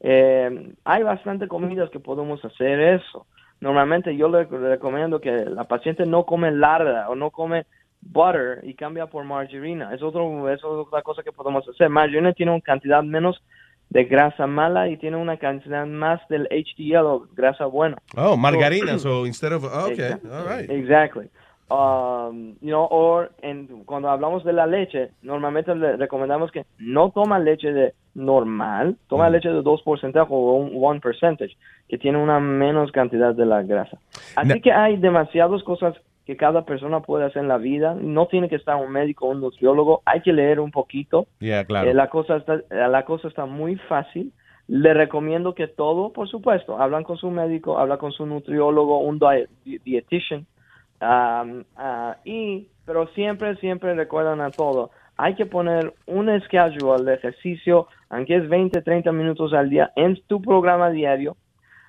Eh, 0.00 0.72
hay 0.84 1.02
bastante 1.02 1.48
comidas 1.48 1.90
que 1.90 2.00
podemos 2.00 2.44
hacer 2.44 2.80
eso. 2.80 3.26
Normalmente 3.60 4.16
yo 4.16 4.28
le 4.28 4.44
recomiendo 4.44 5.20
que 5.20 5.30
la 5.46 5.64
paciente 5.64 6.04
no 6.06 6.24
come 6.24 6.50
larda 6.50 7.08
o 7.08 7.14
no 7.14 7.30
come 7.30 7.66
butter 8.12 8.60
y 8.62 8.74
cambia 8.74 9.06
por 9.06 9.24
margarina. 9.24 9.94
Es, 9.94 10.02
otro, 10.02 10.48
es 10.50 10.62
otra 10.64 11.02
cosa 11.02 11.22
que 11.22 11.32
podemos 11.32 11.66
hacer. 11.68 11.88
Margarina 11.88 12.32
tiene 12.32 12.52
una 12.52 12.60
cantidad 12.60 13.02
menos 13.02 13.42
de 13.90 14.04
grasa 14.04 14.46
mala 14.46 14.88
y 14.88 14.96
tiene 14.96 15.16
una 15.16 15.36
cantidad 15.36 15.86
más 15.86 16.20
del 16.28 16.48
HDL 16.50 17.06
o 17.06 17.26
grasa 17.34 17.66
buena. 17.66 17.96
Oh, 18.16 18.36
margarina, 18.36 18.98
so 18.98 19.26
instead 19.26 19.52
of, 19.52 19.64
oh, 19.64 19.84
okay, 19.86 19.94
Exactly. 20.12 20.30
all 20.30 20.44
right. 20.46 20.70
Exactly. 20.70 21.28
Um, 21.70 22.56
you 22.60 22.68
know, 22.70 22.86
or 22.90 23.30
en, 23.42 23.84
cuando 23.86 24.08
hablamos 24.10 24.44
de 24.44 24.52
la 24.52 24.66
leche, 24.66 25.10
normalmente 25.22 25.74
le 25.74 25.96
recomendamos 25.96 26.50
que 26.52 26.66
no 26.78 27.10
toma 27.10 27.38
leche 27.38 27.72
de 27.72 27.94
normal, 28.14 28.96
toma 29.08 29.30
leche 29.30 29.48
de 29.48 29.60
2% 29.62 30.26
o 30.28 30.52
un 30.56 30.72
1%, 31.00 31.56
que 31.88 31.98
tiene 31.98 32.18
una 32.18 32.38
menos 32.38 32.92
cantidad 32.92 33.34
de 33.34 33.46
la 33.46 33.62
grasa. 33.62 33.98
Así 34.36 34.48
Na- 34.48 34.58
que 34.60 34.72
hay 34.72 34.98
demasiadas 34.98 35.62
cosas 35.62 35.94
que 36.26 36.36
cada 36.36 36.64
persona 36.64 37.00
puede 37.00 37.26
hacer 37.26 37.42
en 37.42 37.48
la 37.48 37.58
vida. 37.58 37.94
No 38.00 38.26
tiene 38.26 38.48
que 38.48 38.56
estar 38.56 38.76
un 38.76 38.90
médico 38.90 39.26
o 39.26 39.30
un 39.30 39.40
nutriólogo, 39.40 40.02
hay 40.04 40.20
que 40.22 40.32
leer 40.32 40.60
un 40.60 40.70
poquito. 40.70 41.26
Yeah, 41.40 41.64
claro. 41.64 41.90
Eh, 41.90 41.94
la, 41.94 42.08
cosa 42.08 42.36
está, 42.36 42.54
eh, 42.54 42.64
la 42.70 43.04
cosa 43.04 43.28
está 43.28 43.46
muy 43.46 43.76
fácil. 43.76 44.32
Le 44.66 44.94
recomiendo 44.94 45.54
que 45.54 45.66
todo, 45.68 46.12
por 46.12 46.26
supuesto, 46.28 46.78
hablan 46.80 47.04
con 47.04 47.18
su 47.18 47.30
médico, 47.30 47.78
habla 47.78 47.98
con 47.98 48.12
su 48.12 48.24
nutriólogo, 48.24 48.98
un 48.98 49.18
di- 49.18 49.78
dietitian. 49.84 50.46
um, 51.02 51.64
ah, 51.76 52.16
y, 52.24 52.68
pero 52.86 53.06
siempre, 53.08 53.56
siempre 53.56 53.94
recuerdan 53.94 54.40
a 54.40 54.50
todo. 54.50 54.90
Hay 55.18 55.34
que 55.34 55.44
poner 55.46 55.92
un 56.06 56.28
schedule 56.40 57.04
de 57.04 57.14
ejercicio, 57.14 57.88
aunque 58.08 58.36
es 58.36 58.48
20, 58.48 58.80
30 58.80 59.12
minutos 59.12 59.52
al 59.52 59.68
día, 59.68 59.92
en 59.96 60.18
tu 60.26 60.40
programa 60.40 60.90
diario. 60.90 61.36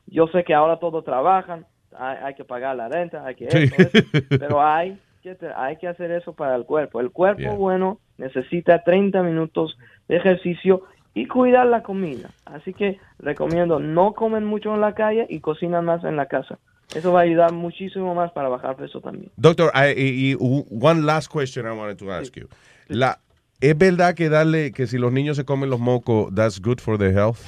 Yo 0.07 0.27
sé 0.27 0.43
que 0.43 0.53
ahora 0.53 0.77
todos 0.77 1.03
trabajan, 1.05 1.65
hay, 1.99 2.17
hay 2.23 2.33
que 2.35 2.43
pagar 2.45 2.75
la 2.75 2.87
renta, 2.89 3.25
hay 3.25 3.35
que 3.35 3.49
Sí. 3.51 3.57
esto, 3.57 3.81
esto, 3.97 4.19
pero 4.39 4.61
hay 4.65 4.99
que, 5.23 5.37
hay 5.55 5.77
que 5.77 5.87
hacer 5.87 6.11
eso 6.11 6.33
para 6.33 6.55
el 6.55 6.65
cuerpo. 6.65 6.99
El 7.01 7.11
cuerpo 7.11 7.41
Yeah. 7.41 7.53
bueno 7.55 7.99
necesita 8.17 8.83
30 8.83 9.21
minutos 9.23 9.77
de 10.07 10.17
ejercicio 10.17 10.83
y 11.13 11.27
cuidar 11.27 11.65
la 11.67 11.81
comida. 11.83 12.29
Así 12.45 12.73
que 12.73 12.99
recomiendo 13.19 13.79
no 13.79 14.13
comen 14.13 14.45
mucho 14.45 14.73
en 14.73 14.81
la 14.81 14.93
calle 14.93 15.25
y 15.29 15.39
cocinan 15.39 15.85
más 15.85 16.03
en 16.03 16.15
la 16.15 16.25
casa. 16.27 16.59
Eso 16.93 17.11
va 17.11 17.21
a 17.21 17.23
ayudar 17.23 17.51
muchísimo 17.53 18.13
más 18.13 18.31
para 18.31 18.47
bajar 18.49 18.75
peso 18.75 19.01
también. 19.01 19.31
Doctor, 19.37 19.71
I- 19.73 19.99
y, 19.99 20.31
y 20.31 20.35
u- 20.35 20.65
one 20.79 21.01
last 21.01 21.31
question 21.31 21.65
I 21.65 21.71
wanted 21.77 21.97
to 21.97 22.11
ask 22.11 22.33
you. 22.35 22.47
La, 22.87 23.19
¿Es 23.61 23.75
verdad 23.77 24.13
que 24.13 24.29
darle, 24.29 24.71
que 24.73 24.85
si 24.85 24.97
los 24.97 25.11
niños 25.13 25.37
se 25.37 25.45
comen 25.45 25.69
los 25.69 25.79
mocos, 25.79 26.33
that's 26.35 26.61
good 26.61 26.79
for 26.79 26.97
their 26.97 27.13
health? 27.17 27.39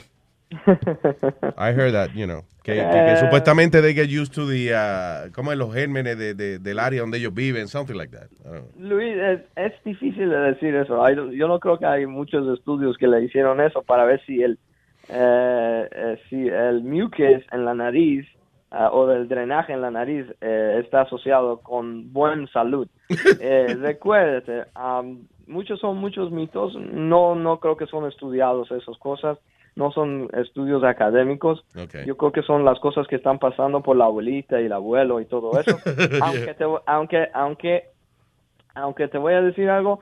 I 1.57 1.71
heard 1.73 1.93
that, 1.93 2.11
you 2.15 2.25
know. 2.25 2.43
Que, 2.63 2.73
que- 2.73 2.81
que 2.81 3.11
Eh. 3.13 3.17
supuestamente 3.17 3.81
they 3.81 3.93
get 3.93 4.09
used 4.09 4.33
to 4.33 4.45
the, 4.47 4.73
uh, 4.73 5.31
como 5.33 5.53
los 5.55 5.73
gérmenes 5.73 6.17
de, 6.17 6.33
de- 6.33 6.59
del 6.59 6.79
área 6.79 7.01
donde 7.01 7.17
ellos 7.17 7.33
viven, 7.33 7.67
something 7.67 7.95
like 7.95 8.11
that. 8.15 8.27
Luis, 8.77 9.15
es, 9.17 9.41
es 9.55 9.73
difícil 9.83 10.29
de 10.29 10.37
decir 10.37 10.75
eso. 10.75 11.03
Hay- 11.03 11.15
yo 11.37 11.47
no 11.47 11.59
creo 11.59 11.77
que 11.79 11.85
hay 11.85 12.05
muchos 12.05 12.47
estudios 12.57 12.97
que 12.97 13.07
le 13.07 13.23
hicieron 13.23 13.61
eso 13.61 13.81
para 13.83 14.03
ver 14.05 14.21
si 14.25 14.41
el, 14.41 14.57
eh, 15.09 15.87
eh, 15.91 16.19
si 16.29 16.47
el 16.47 16.83
mucus 16.83 17.43
en 17.51 17.63
la 17.65 17.73
nariz 17.73 18.25
ah, 18.71 18.89
o 18.91 19.09
el 19.11 19.27
drenaje 19.29 19.71
en 19.73 19.81
la 19.81 19.91
nariz 19.91 20.25
eh, 20.41 20.81
está 20.83 21.01
asociado 21.01 21.59
con 21.61 22.11
buena 22.13 22.47
salud. 22.47 22.87
Eh, 23.39 23.77
recuérdate, 23.79 24.65
am, 24.75 25.19
muchos 25.47 25.79
son 25.79 25.97
muchos 25.97 26.31
mitos. 26.31 26.75
No, 26.75 27.35
no 27.35 27.59
creo 27.61 27.77
que 27.77 27.85
son 27.87 28.05
estudiados 28.07 28.69
esas 28.71 28.97
cosas. 28.97 29.37
No 29.77 29.91
son 29.91 30.27
estudios 30.33 30.83
académicos. 30.83 31.63
Okay. 31.81 32.05
Yo 32.05 32.17
creo 32.17 32.31
que 32.31 32.41
son 32.41 32.65
las 32.65 32.79
cosas 32.79 33.07
que 33.07 33.15
están 33.15 33.37
pasando 33.39 33.81
por 33.81 33.95
la 33.95 34.05
abuelita 34.05 34.59
y 34.59 34.65
el 34.65 34.73
abuelo 34.73 35.21
y 35.21 35.25
todo 35.25 35.59
eso. 35.59 35.77
aunque, 36.21 36.53
te, 36.55 36.65
aunque, 36.85 37.27
aunque 37.33 37.83
aunque 38.75 39.07
te 39.07 39.17
voy 39.17 39.33
a 39.33 39.41
decir 39.41 39.69
algo, 39.69 39.99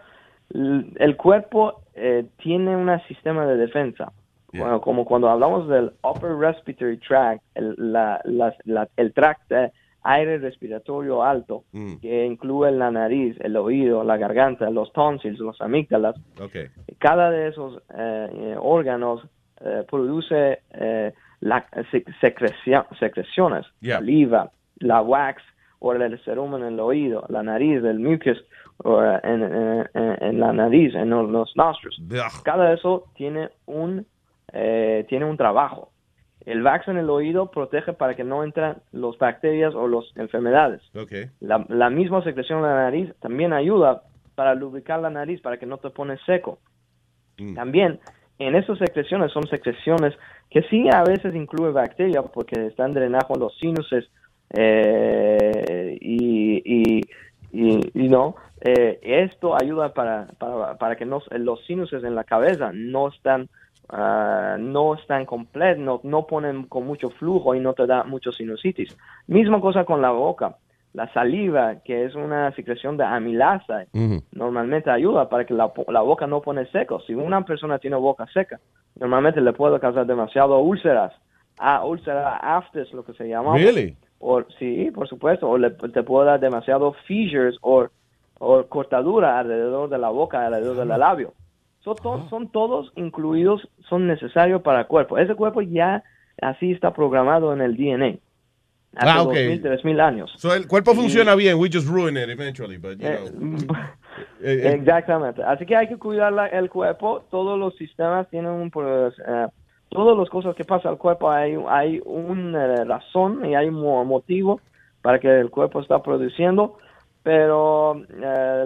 el 0.50 1.16
cuerpo 1.18 1.82
eh, 1.94 2.26
tiene 2.38 2.76
un 2.76 2.90
sistema 3.08 3.46
de 3.46 3.58
defensa. 3.58 4.12
Bueno, 4.54 4.80
como 4.80 5.04
cuando 5.04 5.30
hablamos 5.30 5.68
del 5.68 5.92
upper 6.02 6.32
respiratory 6.38 6.98
tract, 7.00 7.44
el, 7.56 7.76
la, 7.78 8.22
la- 8.24 8.56
la- 8.64 8.88
el 8.96 9.12
tract 9.14 9.50
de 9.50 9.72
aire 10.04 10.38
respiratorio 10.38 11.24
alto, 11.24 11.64
Mm. 11.74 11.96
que 11.98 12.26
incluye 12.26 12.72
la 12.72 12.90
nariz, 12.92 13.36
el 13.42 13.58
oído, 13.58 14.04
la 14.06 14.16
garganta, 14.16 14.70
los 14.70 14.94
tonsils, 14.94 15.40
los 15.40 15.60
amígdalas, 15.62 16.16
Okay. 16.42 16.68
cada 17.00 17.32
de 17.32 17.48
esos 17.50 17.82
eh, 17.98 18.30
eh, 18.34 18.56
órganos 18.58 19.28
eh, 19.62 19.84
produce 19.90 20.60
eh, 20.74 21.14
la, 21.42 21.66
secreciones, 23.00 23.66
Yeah. 23.82 23.98
saliva, 23.98 24.52
la 24.80 25.02
wax 25.02 25.42
o 25.80 25.94
el 25.94 26.20
cerumen 26.24 26.62
en 26.64 26.74
el 26.74 26.80
oído, 26.80 27.26
la 27.30 27.44
nariz, 27.44 27.84
el 27.84 28.00
mucus 28.00 28.44
o, 28.84 29.02
eh, 29.04 29.20
en, 29.24 29.42
en- 30.24 30.40
la 30.40 30.52
nariz, 30.54 30.94
en 30.96 31.10
los, 31.10 31.56
nostrils. 31.56 32.02
Cada 32.44 32.74
eso 32.74 33.06
tiene 33.16 33.50
un 33.66 34.06
eh, 34.54 35.06
tiene 35.10 35.26
un 35.26 35.38
trabajo. 35.38 35.92
El 36.46 36.62
wax 36.64 36.88
en 36.88 36.98
el 36.98 37.10
oído 37.10 37.50
protege 37.50 37.94
para 37.94 38.16
que 38.16 38.24
no 38.24 38.44
entren 38.44 38.76
las 38.92 39.18
bacterias 39.18 39.74
o 39.76 39.88
las 39.88 40.06
enfermedades. 40.16 40.82
Okay. 40.96 41.26
La, 41.40 41.66
la 41.70 41.90
misma 41.90 42.24
secreción 42.24 42.60
en 42.60 42.66
la 42.66 42.76
nariz 42.76 43.14
también 43.20 43.52
ayuda 43.54 44.04
para 44.36 44.54
lubricar 44.54 45.00
la 45.00 45.10
nariz, 45.10 45.42
para 45.42 45.58
que 45.58 45.66
no 45.66 45.78
te 45.78 45.90
pones 45.90 46.20
seco. 46.26 46.60
También, 47.56 48.00
en 48.40 48.56
esas 48.56 48.78
secreciones 48.78 49.32
son 49.32 49.48
secreciones 49.48 50.14
que 50.50 50.62
sí 50.64 50.88
a 50.92 51.04
veces 51.04 51.34
incluye 51.36 51.72
bacterias 51.72 52.26
porque 52.34 52.68
están 52.68 52.94
drenando 52.94 53.36
los 53.40 53.58
sinuses 53.58 54.10
eh, 54.54 55.98
y, 56.02 56.62
y, 56.66 57.02
y, 57.52 58.10
no. 58.10 58.36
Eh, 58.62 59.00
esto 59.02 59.56
ayuda 59.56 59.94
para, 59.94 60.28
para, 60.38 60.78
para 60.78 60.96
que 60.96 61.06
no, 61.06 61.22
los 61.32 61.66
sinuses 61.66 62.04
en 62.04 62.16
la 62.16 62.24
cabeza 62.24 62.72
no 62.74 63.08
están 63.10 63.50
ah, 63.90 64.58
no 64.60 64.96
están 64.96 65.26
completos, 65.26 65.84
no, 65.84 66.02
no 66.04 66.26
ponen 66.26 66.64
con 66.64 66.86
mucho 66.86 67.10
flujo 67.10 67.56
y 67.56 67.60
no 67.60 67.74
te 67.74 67.86
da 67.86 68.04
mucho 68.04 68.32
sinusitis. 68.32 68.98
Misma 69.28 69.62
cosa 69.62 69.86
con 69.86 70.02
la 70.02 70.12
boca. 70.12 70.58
La 70.96 71.12
saliva, 71.14 71.76
que 71.84 72.06
es 72.06 72.16
una 72.16 72.52
secreción 72.56 72.96
de 72.96 73.04
amilasa, 73.04 73.86
normalmente 74.32 74.90
ayuda 74.90 75.28
para 75.28 75.46
que 75.46 75.54
la, 75.54 75.72
la 75.90 76.02
boca 76.02 76.26
no 76.26 76.42
pone 76.42 76.66
seco. 76.68 77.02
Si 77.02 77.14
una 77.14 77.44
persona 77.44 77.80
tiene 77.80 77.98
boca 77.98 78.26
seca, 78.34 78.60
normalmente 79.00 79.42
le 79.42 79.52
puede 79.52 79.80
causar 79.80 80.06
demasiado 80.06 80.58
úlceras. 80.60 81.12
Ah, 81.60 81.84
úlcera 81.86 82.38
aftes, 82.38 82.92
lo 82.94 83.04
que 83.04 83.14
se 83.14 83.28
llama. 83.28 83.56
Really? 83.58 83.96
O, 84.20 84.42
sí, 84.58 84.90
por 84.94 85.08
supuesto. 85.08 85.50
O 85.50 85.58
le, 85.58 85.72
te 85.72 86.04
puede 86.04 86.28
dar 86.28 86.40
demasiado 86.40 86.94
fissures 87.06 87.58
o, 87.62 87.88
o 88.40 88.64
cortadura 88.68 89.38
alrededor 89.40 89.90
de 89.90 89.98
la 89.98 90.10
boca, 90.10 90.46
alrededor 90.46 90.76
del 90.78 91.00
labio. 91.00 91.34
Son, 91.82 91.96
to- 91.96 92.30
son 92.30 92.48
todos 92.50 92.92
incluidos, 92.96 93.68
son 93.90 94.08
necesarios 94.08 94.62
para 94.64 94.80
el 94.82 94.88
cuerpo. 94.88 95.18
Ese 95.18 95.36
cuerpo 95.36 95.62
ya 95.62 96.04
así 96.42 96.72
está 96.72 96.94
programado 96.94 97.54
en 97.54 97.62
el 97.62 97.76
DNA. 97.78 98.18
Hace 98.96 99.10
Ah, 99.10 99.22
ok. 99.24 99.34
2000, 99.34 99.62
3000 99.62 100.00
años. 100.00 100.34
So 100.38 100.54
el 100.54 100.68
cuerpo 100.68 100.92
Y- 100.94 100.96
funciona 100.96 101.36
bien, 101.36 101.58
we 101.60 101.70
just 101.72 101.88
ruin 101.88 102.16
it 102.18 102.30
eventually, 102.30 102.78
but 102.78 102.98
you 103.00 103.08
Eh, 103.08 103.18
know. 103.32 103.58
Eh, 104.42 104.62
eh, 104.64 104.74
Exactamente. 104.76 105.44
Así 105.44 105.66
que 105.66 105.76
hay 105.76 105.88
que 105.88 105.98
cuidar 105.98 106.32
la- 106.32 106.48
el 106.48 106.70
cuerpo. 106.70 107.24
Todos 107.32 107.58
los 107.60 107.76
sistemas 107.76 108.30
tienen 108.30 108.52
un, 108.52 108.68
eh, 108.68 109.48
todas 109.90 110.18
las 110.18 110.30
cosas 110.30 110.56
que 110.56 110.64
pasa 110.64 110.88
al 110.90 110.98
cuerpo 110.98 111.30
hay, 111.32 111.58
hay 111.68 112.02
una 112.06 112.84
razón 112.86 113.44
y 113.46 113.56
hay 113.56 113.68
un 113.68 113.76
mo- 113.76 114.06
motivo 114.06 114.62
para 115.02 115.20
que 115.20 115.40
el 115.40 115.50
cuerpo 115.50 115.82
está 115.82 116.02
produciendo. 116.02 116.78
Pero 117.24 117.96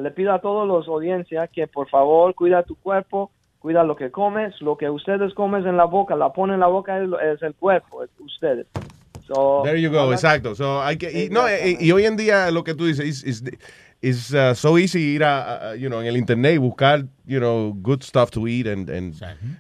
le 0.02 0.12
pido 0.12 0.34
a 0.34 0.40
todos 0.40 0.68
los 0.68 0.88
audiencias 0.88 1.50
que 1.50 1.66
por 1.68 1.88
favor 1.90 2.36
cuida 2.36 2.62
tu 2.64 2.76
cuerpo, 2.76 3.32
cuida 3.60 3.84
lo 3.84 3.96
que 3.96 4.12
comes, 4.12 4.60
lo 4.62 4.78
que 4.78 4.90
ustedes 4.90 5.34
comen 5.34 5.66
en 5.66 5.78
la 5.78 5.86
boca, 5.86 6.16
la 6.16 6.34
ponen 6.34 6.56
en 6.56 6.60
la 6.60 6.68
boca 6.68 7.02
es, 7.02 7.10
es 7.24 7.42
el 7.42 7.56
cuerpo, 7.56 8.04
es 8.04 8.10
ustedes. 8.20 8.68
So, 9.30 9.62
There 9.64 9.78
you 9.78 9.92
go, 9.92 10.12
exacto. 10.12 10.56
So, 10.56 10.82
hay 10.82 10.98
que, 10.98 11.12
y, 11.12 11.30
no, 11.30 11.48
y, 11.48 11.78
y 11.80 11.92
hoy 11.92 12.06
en 12.06 12.18
día 12.18 12.50
lo 12.50 12.64
que 12.64 12.74
tú 12.74 12.86
dices 12.86 13.24
es 13.24 13.44
is, 14.02 14.34
uh, 14.34 14.56
so 14.56 14.78
easy 14.78 15.16
ir 15.16 15.24
a, 15.24 15.72
a, 15.72 15.76
you 15.76 15.90
know, 15.90 16.02
en 16.02 16.08
el 16.08 16.18
internet 16.18 16.56
y 16.56 16.58
buscar, 16.58 17.06
you 17.26 17.40
know, 17.40 17.74
good 17.82 18.02
stuff 18.02 18.32
to 18.32 18.48
eat 18.48 18.66
and, 18.66 18.90
and 18.90 19.14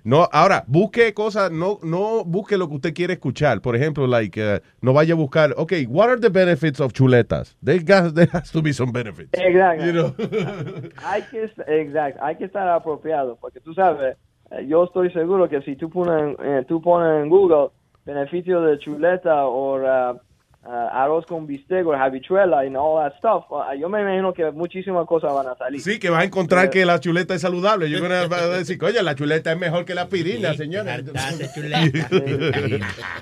no, 0.03 0.27
ahora 0.31 0.63
busque 0.67 1.13
cosas, 1.13 1.51
no, 1.51 1.79
no 1.83 2.23
busque 2.23 2.57
lo 2.57 2.67
que 2.67 2.75
usted 2.75 2.93
quiere 2.93 3.13
escuchar. 3.13 3.61
Por 3.61 3.75
ejemplo, 3.75 4.07
like, 4.07 4.37
uh, 4.41 4.59
no 4.81 4.93
vaya 4.93 5.13
a 5.13 5.17
buscar, 5.17 5.53
okay, 5.57 5.85
what 5.85 6.09
are 6.09 6.19
the 6.19 6.29
benefits 6.29 6.79
of 6.79 6.93
chuletas? 6.93 7.55
There, 7.61 7.79
got- 7.83 8.13
there 8.15 8.29
has 8.31 8.51
to 8.51 8.61
be 8.61 8.73
some 8.73 8.91
benefits. 8.91 9.29
Exacto. 9.33 9.85
You 9.85 9.93
know? 9.93 10.15
hay 11.03 11.23
que 11.29 11.43
exacto, 11.67 12.23
hay 12.23 12.35
que 12.37 12.45
estar 12.45 12.67
apropiado, 12.69 13.37
porque 13.39 13.59
tú 13.59 13.73
sabes, 13.73 14.15
eh, 14.51 14.65
yo 14.67 14.85
estoy 14.85 15.11
seguro 15.11 15.49
que 15.49 15.61
si 15.61 15.75
tú 15.75 15.89
pones, 15.89 16.35
eh, 16.41 16.63
tú 16.67 16.81
pones 16.81 17.23
en 17.23 17.29
Google 17.29 17.71
beneficio 18.13 18.61
de 18.61 18.79
chuleta 18.79 19.45
o 19.45 19.77
uh, 19.77 20.15
uh, 20.63 20.69
arroz 20.91 21.25
con 21.25 21.45
bistec 21.47 21.85
o 21.85 21.93
habichuela 21.93 22.65
y 22.65 22.73
all 22.75 22.97
that 22.97 23.13
stuff, 23.17 23.45
uh, 23.51 23.73
yo 23.79 23.89
me 23.89 24.01
imagino 24.01 24.33
que 24.33 24.51
muchísimas 24.51 25.05
cosas 25.05 25.33
van 25.33 25.47
a 25.47 25.55
salir. 25.55 25.79
Sí, 25.81 25.99
que 25.99 26.09
vas 26.09 26.21
a 26.21 26.25
encontrar 26.25 26.65
Eh, 26.65 26.69
que 26.69 26.85
la 26.85 26.99
chuleta 26.99 27.33
es 27.35 27.41
saludable. 27.41 27.89
Yo 27.89 27.99
voy 28.01 28.11
a 28.11 28.27
decir, 28.57 28.77
oye, 28.83 29.01
la 29.03 29.15
chuleta 29.15 29.51
es 29.51 29.57
mejor 29.59 29.85
que 29.85 29.95
la 29.95 30.03
aspirina, 30.03 30.53
señora. 30.53 30.97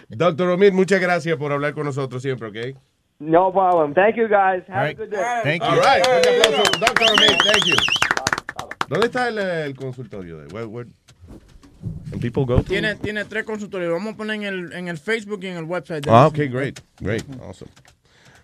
Doctor 0.10 0.50
Omid, 0.50 0.74
muchas 0.74 1.00
gracias 1.02 1.38
por 1.38 1.52
hablar 1.52 1.74
con 1.74 1.86
nosotros 1.86 2.22
siempre, 2.22 2.48
¿ok? 2.48 2.58
No 3.20 3.52
problem. 3.52 3.94
Thank 3.94 4.16
you 4.16 4.28
guys. 4.28 4.64
Have 4.70 4.90
a 4.90 4.94
good 4.94 5.10
day. 5.10 5.42
Thank 5.44 5.62
you. 5.64 5.68
All 5.68 5.80
right. 5.80 6.06
Un 6.06 6.20
aplauso. 6.20 6.62
Doctor 6.80 7.08
Omid, 7.12 7.36
thank 7.44 7.66
you. 7.66 7.76
¿Dónde 8.88 9.08
está 9.08 9.28
el, 9.28 9.38
el 9.40 9.76
consultorio? 9.76 10.38
de 10.38 10.46
where, 10.54 10.88
can 12.10 12.20
people 12.20 12.46
go 12.46 12.58
to? 12.58 12.64
Tiene, 12.64 12.96
tiene 12.96 13.26
tres 13.26 13.44
consultorios. 13.44 13.92
Vamos 13.92 14.14
a 14.14 14.18
poner 14.18 14.36
en 14.38 14.44
el, 14.44 14.74
en 14.74 14.88
el 14.88 14.98
Facebook 14.98 15.40
y 15.44 15.48
en 15.48 15.58
el 15.58 15.64
website. 15.66 16.04
de 16.06 16.12
Ah, 16.12 16.28
ok, 16.28 16.38
great. 16.50 16.80
Great. 17.00 17.24
Awesome. 17.42 17.70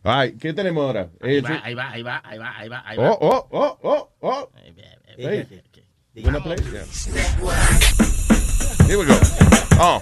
All 0.06 0.22
right, 0.26 0.38
¿qué 0.40 0.54
tenemos 0.54 0.84
ahora? 0.86 1.08
Ahí 1.22 1.38
Eh, 1.38 1.42
va, 1.42 1.48
sí. 1.50 1.56
ahí 1.64 1.74
va, 1.74 1.90
ahí 1.92 2.04
va, 2.04 2.22
ahí 2.26 2.38
va, 2.38 2.58
ahí 2.58 2.68
va, 2.70 2.84
ahí 2.86 2.98
va. 2.98 3.12
Oh, 3.12 3.18
oh, 3.22 3.48
oh, 3.52 3.80
oh, 3.84 4.10
oh. 4.22 4.50
Hey. 5.18 5.48
You 6.14 6.24
wanna 6.26 6.42
play? 6.42 6.58
Yeah. 6.58 6.84
Here 8.86 8.98
we 8.98 9.06
go. 9.06 9.18
Oh. 9.80 10.00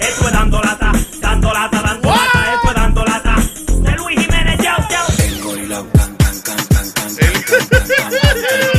Esto 0.00 0.26
es 0.26 0.32
dando 0.32 0.60
lata, 0.60 0.92
dando 1.20 1.52
lata, 1.52 1.82
dando 1.82 2.08
lata, 2.10 2.54
esto 2.54 2.68
es 2.68 2.74
dando 2.74 3.04
lata. 3.04 3.34
De 3.82 3.92
Luis 3.96 4.18
Jiménez, 4.20 4.58
yo, 4.58 4.72
yo. 4.90 5.24
El 5.24 5.42
gorilao, 5.42 5.86
can, 5.92 6.16
can, 6.16 6.40
can, 6.42 6.56
can, 6.68 6.92
can, 6.94 7.08
Aquí 7.08 7.92
está 7.94 8.77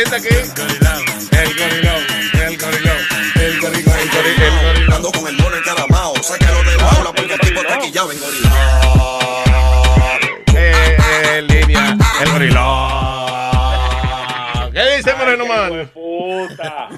aquí. 0.00 0.28
El 0.28 0.48
gorilón, 0.54 1.04
el 1.32 1.54
gorilón, 1.54 2.02
el 2.34 2.56
gorilón, 2.58 2.96
el 3.34 3.60
gorilón, 3.60 3.98
el 3.98 4.08
gorilón. 4.08 4.92
Ando 4.94 5.12
con 5.12 5.26
el 5.26 5.36
mono 5.36 5.56
encaramao, 5.56 6.14
sácalo 6.22 6.62
de 6.64 6.76
la 6.78 6.88
aula 6.90 7.12
porque 7.12 7.34
el 7.34 7.40
tipo 7.40 7.60
está 7.60 7.78
quillado 7.78 8.10
en 8.12 8.18
gorila. 8.20 8.50
Eh, 10.54 10.96
en 11.36 11.46
línea, 11.46 11.98
el 12.22 12.30
gorilón. 12.30 13.02
¿Qué 14.72 14.96
dice 14.96 15.14
Moreno 15.14 15.46
Man? 15.46 15.90
Puta. 15.92 16.88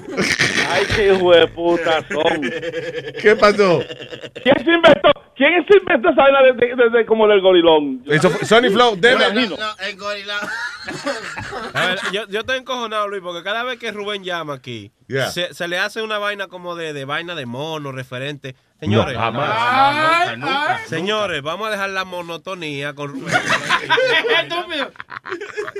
Qué 0.95 1.13
hijo 1.13 1.31
de 1.33 1.47
puta 1.47 2.03
son. 2.07 2.41
¿Qué 3.21 3.35
pasó? 3.39 3.83
¿Quién 4.43 4.55
se 4.65 4.71
inventó? 4.71 5.11
¿Quién 5.35 5.65
se 5.67 5.77
inventó 5.77 6.09
esa 6.09 6.21
vaina 6.23 6.39
desde 6.43 6.75
de, 6.75 6.89
de- 6.97 7.05
como 7.05 7.27
del 7.27 7.41
gorilón? 7.41 8.01
Eso 8.07 8.29
fue- 8.29 8.45
Sonny 8.45 8.69
Flow, 8.69 8.95
deme. 8.97 9.25
imagino. 9.27 9.57
el 9.79 9.97
gorila. 9.97 10.39
A 11.73 11.87
ver, 11.87 11.99
yo, 12.13 12.27
yo 12.29 12.39
estoy 12.41 12.57
encojonado, 12.57 13.07
Luis, 13.07 13.21
porque 13.21 13.43
cada 13.43 13.63
vez 13.63 13.77
que 13.77 13.91
Rubén 13.91 14.23
llama 14.23 14.53
aquí, 14.53 14.91
Yeah. 15.07 15.29
se, 15.29 15.53
se 15.53 15.67
le 15.67 15.77
hace 15.77 16.01
una 16.01 16.17
vaina 16.17 16.47
como 16.47 16.75
de, 16.75 16.91
de 16.93 17.05
vaina 17.05 17.35
de 17.35 17.45
mono, 17.45 17.91
referente. 17.91 18.55
Señores, 18.79 19.13
No, 19.15 19.19
jamás. 19.21 19.49
Ay, 20.29 20.37
Nunca, 20.37 20.75
ay. 20.75 20.83
señores, 20.87 21.41
vamos 21.41 21.67
a 21.67 21.71
dejar 21.71 21.89
la 21.91 22.03
monotonía 22.03 22.93
con 22.93 23.13
Rubén. 23.13 23.33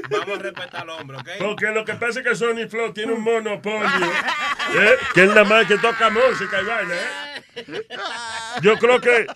Vamos 0.09 0.39
a 0.39 0.41
respetar 0.41 0.81
al 0.81 0.89
hombre, 0.89 1.17
¿ok? 1.17 1.29
Porque 1.39 1.67
lo 1.71 1.83
que 1.83 1.93
pasa 1.95 2.21
es 2.21 2.25
que 2.27 2.35
Sony 2.35 2.67
Flow 2.69 2.93
tiene 2.93 3.13
un 3.13 3.21
monopolio. 3.21 3.85
¿eh? 4.79 4.95
Que 5.13 5.23
es 5.23 5.27
nada 5.29 5.43
más 5.43 5.65
que 5.65 5.77
toca 5.77 6.09
música 6.09 6.61
y 6.61 6.65
vaina, 6.65 6.93
¿eh? 6.95 7.85
Yo 8.61 8.77
creo 8.77 8.99
que 8.99 9.27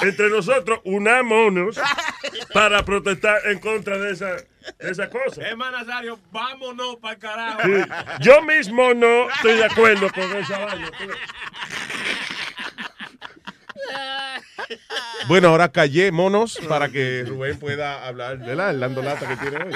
entre 0.00 0.28
nosotros 0.30 0.80
unámonos 0.84 1.78
para 2.52 2.84
protestar 2.84 3.40
en 3.46 3.58
contra 3.58 3.98
de 3.98 4.12
esa, 4.12 4.32
de 4.32 4.46
esa 4.90 5.08
cosa. 5.08 5.46
Es 5.48 5.56
Nazario, 5.56 6.18
vámonos 6.30 6.96
para 6.96 7.14
el 7.14 7.20
carajo. 7.20 7.60
Sí. 7.64 7.82
Yo 8.20 8.42
mismo 8.42 8.92
no 8.94 9.30
estoy 9.30 9.54
de 9.54 9.64
acuerdo 9.64 10.10
con 10.12 10.36
esa 10.36 10.58
vaina. 10.58 10.90
Bueno, 15.28 15.48
ahora 15.48 15.70
callé 15.70 16.12
monos 16.12 16.58
para 16.68 16.90
que 16.90 17.24
Rubén 17.26 17.58
pueda 17.58 18.06
hablar 18.06 18.38
de 18.38 18.54
la 18.54 18.72
dando 18.74 19.02
lata 19.02 19.26
que 19.26 19.36
tiene 19.36 19.64
hoy. 19.64 19.72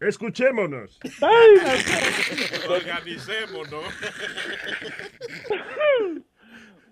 Escuchémonos. 0.00 0.98
Organicémonos. 2.68 3.84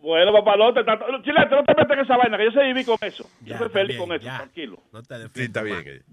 Bueno, 0.00 0.32
papalote, 0.32 0.80
Chilete, 1.24 1.54
no 1.56 1.64
te 1.64 1.74
metas 1.74 1.98
en 1.98 2.04
esa 2.04 2.16
vaina, 2.16 2.38
que 2.38 2.44
yo 2.44 2.50
sé 2.52 2.62
vivir 2.64 2.86
con 2.86 2.98
eso. 3.00 3.28
Yo 3.40 3.58
soy 3.58 3.68
feliz 3.70 3.96
con 3.96 4.12
eso, 4.12 4.24
tranquilo. 4.24 4.82
No 4.92 5.02
te 5.02 5.28
Sí, 5.34 5.42
está 5.44 5.62
bien. 5.62 6.04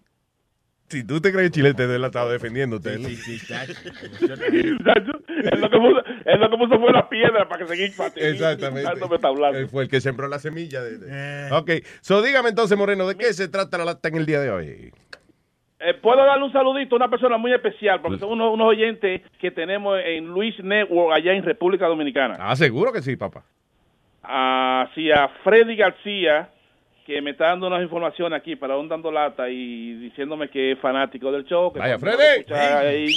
Si 0.93 1.03
tú 1.05 1.19
te 1.19 1.31
crees 1.31 1.49
Chilete 1.51 1.83
él 1.83 2.03
ha 2.03 2.07
estado 2.07 2.29
defendiendo 2.31 2.75
usted. 2.77 2.99
¿no? 2.99 3.09
Muchacho, 3.09 3.73
Él 5.27 5.59
lo 5.59 5.69
que 5.69 5.77
puso, 5.77 6.03
él 6.25 6.39
lo 6.39 6.49
que 6.49 6.57
puso 6.57 6.79
fue 6.79 6.91
la 6.91 7.09
piedra 7.09 7.47
para 7.49 7.65
que 7.65 7.67
seguir 7.67 7.91
Exactamente. 8.15 9.07
me 9.09 9.15
está 9.15 9.27
hablando. 9.27 9.57
Él 9.57 9.67
fue 9.67 9.83
el 9.83 9.89
que 9.89 9.99
sembró 10.01 10.27
la 10.27 10.39
semilla. 10.39 10.81
De, 10.81 10.97
de- 10.99 11.51
Ok, 11.51 11.71
so 12.01 12.21
dígame 12.21 12.49
entonces, 12.49 12.77
Moreno, 12.77 13.07
¿de 13.07 13.15
qué 13.15 13.33
se 13.33 13.47
trata 13.47 13.77
la 13.79 13.85
lata 13.85 14.07
en 14.09 14.15
el 14.15 14.25
día 14.25 14.39
de 14.39 14.51
hoy? 14.51 14.91
Eh, 15.79 15.93
Puedo 16.01 16.23
darle 16.25 16.45
un 16.45 16.51
saludito 16.53 16.95
a 16.95 16.97
una 16.97 17.09
persona 17.09 17.37
muy 17.37 17.51
especial, 17.53 17.99
porque 18.01 18.19
son 18.19 18.29
unos, 18.31 18.53
unos 18.53 18.67
oyentes 18.67 19.21
que 19.39 19.51
tenemos 19.51 19.99
en 20.05 20.27
Luis 20.27 20.55
Network 20.63 21.13
allá 21.17 21.33
en 21.33 21.43
República 21.43 21.87
Dominicana. 21.87 22.37
Ah, 22.39 22.55
seguro 22.55 22.93
que 22.93 23.01
sí, 23.01 23.15
papá. 23.17 23.43
Así 24.21 25.11
a 25.11 25.27
Freddy 25.43 25.75
García, 25.75 26.49
que 27.05 27.21
me 27.21 27.31
está 27.31 27.47
dando 27.47 27.67
unas 27.67 27.81
informaciones 27.83 28.37
aquí 28.39 28.55
para 28.55 28.77
un 28.77 28.87
dando 28.87 29.11
lata 29.11 29.49
y 29.49 29.93
diciéndome 29.95 30.49
que 30.49 30.71
es 30.73 30.79
fanático 30.79 31.31
del 31.31 31.45
show. 31.45 31.71
Que 31.73 31.79
Vaya, 31.79 31.99
Freddy. 31.99 32.45
ahí- 32.53 33.07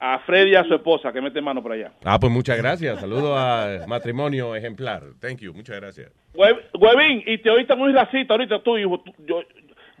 a 0.00 0.18
Freddy 0.20 0.50
y 0.50 0.54
a 0.54 0.64
su 0.64 0.74
esposa, 0.74 1.12
que 1.12 1.20
mete 1.20 1.40
mano 1.40 1.62
por 1.62 1.72
allá. 1.72 1.92
Ah, 2.04 2.18
pues 2.20 2.30
muchas 2.30 2.58
gracias. 2.58 3.00
Saludo 3.00 3.36
a 3.36 3.86
Matrimonio 3.86 4.54
Ejemplar. 4.54 5.02
Thank 5.20 5.38
you, 5.38 5.54
muchas 5.54 5.80
gracias. 5.80 6.12
Hue- 6.34 6.60
Huevín, 6.78 7.22
y 7.26 7.38
te 7.38 7.48
oíste 7.50 7.74
muy 7.74 7.92
racista 7.92 8.34
ahorita 8.34 8.62
tú, 8.62 8.76
hijo. 8.76 9.02
yo, 9.26 9.42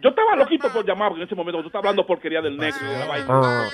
yo 0.04 0.10
estaba 0.10 0.36
loquito 0.36 0.70
por 0.70 0.86
llamar, 0.86 1.08
porque 1.08 1.22
en 1.22 1.26
ese 1.26 1.34
momento 1.34 1.62
tú 1.62 1.68
estás 1.68 1.78
hablando 1.78 2.06
porquería 2.06 2.42
del 2.42 2.58
negro. 2.58 2.78
y 2.82 2.92
de 2.92 2.98
la 2.98 3.06
vaina. 3.06 3.40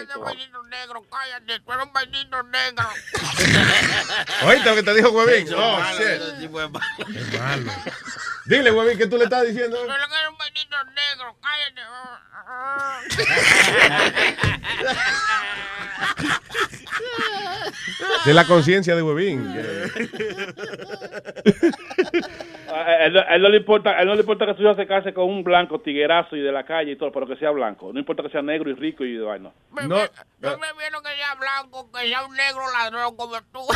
¿Oíste 4.47 4.71
lo 4.71 4.77
que 4.77 4.83
te 4.85 4.95
dijo 4.95 5.11
Huevín? 5.11 5.53
Oh, 5.53 5.81
malo, 5.81 5.99
shit. 5.99 6.39
tipo 6.39 6.63
es 6.63 6.71
malo. 6.71 7.73
Dile, 8.45 8.71
Huevín, 8.71 8.97
¿qué 8.97 9.09
tú 9.09 9.17
le 9.17 9.25
estás 9.25 9.45
diciendo? 9.45 9.77
De 18.25 18.35
la 18.35 18.47
conciencia 18.47 18.95
de 18.95 19.03
Huevín. 19.03 19.53
A 22.73 23.05
él, 23.07 23.19
a 23.19 23.35
él 23.35 23.43
no 23.43 23.49
le 23.49 23.57
importa, 23.59 23.91
a 23.91 24.03
él 24.03 24.07
no 24.09 24.15
le 24.15 24.21
importa 24.21 24.47
que 24.47 24.55
su 24.55 24.63
hijo 24.63 24.75
se 24.75 24.87
case 24.87 25.13
con 25.13 25.25
un 25.29 25.43
blanco 25.43 25.81
tiguerazo 25.81 26.37
y 26.37 26.41
de 26.41 26.53
la 26.53 26.65
calle 26.65 26.93
y 26.93 26.97
todo, 26.97 27.11
pero 27.13 27.27
que 27.27 27.37
sea 27.37 27.51
blanco. 27.51 27.93
No 27.93 27.99
importa 27.99 28.23
que 28.23 28.31
sea 28.31 28.43
negro 28.43 28.71
y 28.71 28.75
rico 28.75 29.05
y 29.05 29.15
de 29.15 29.25
vaina. 29.25 29.51
No, 29.73 29.83
No 29.89 29.97
me 30.59 30.73
vieron 30.79 31.03
que 31.03 31.11
sea 31.17 31.35
blanco, 31.39 31.91
que 31.93 32.09
sea 32.09 32.25
un 32.25 32.35
negro 32.37 32.61
ladrón 32.79 33.17
como 33.17 33.35
tú. 33.53 33.61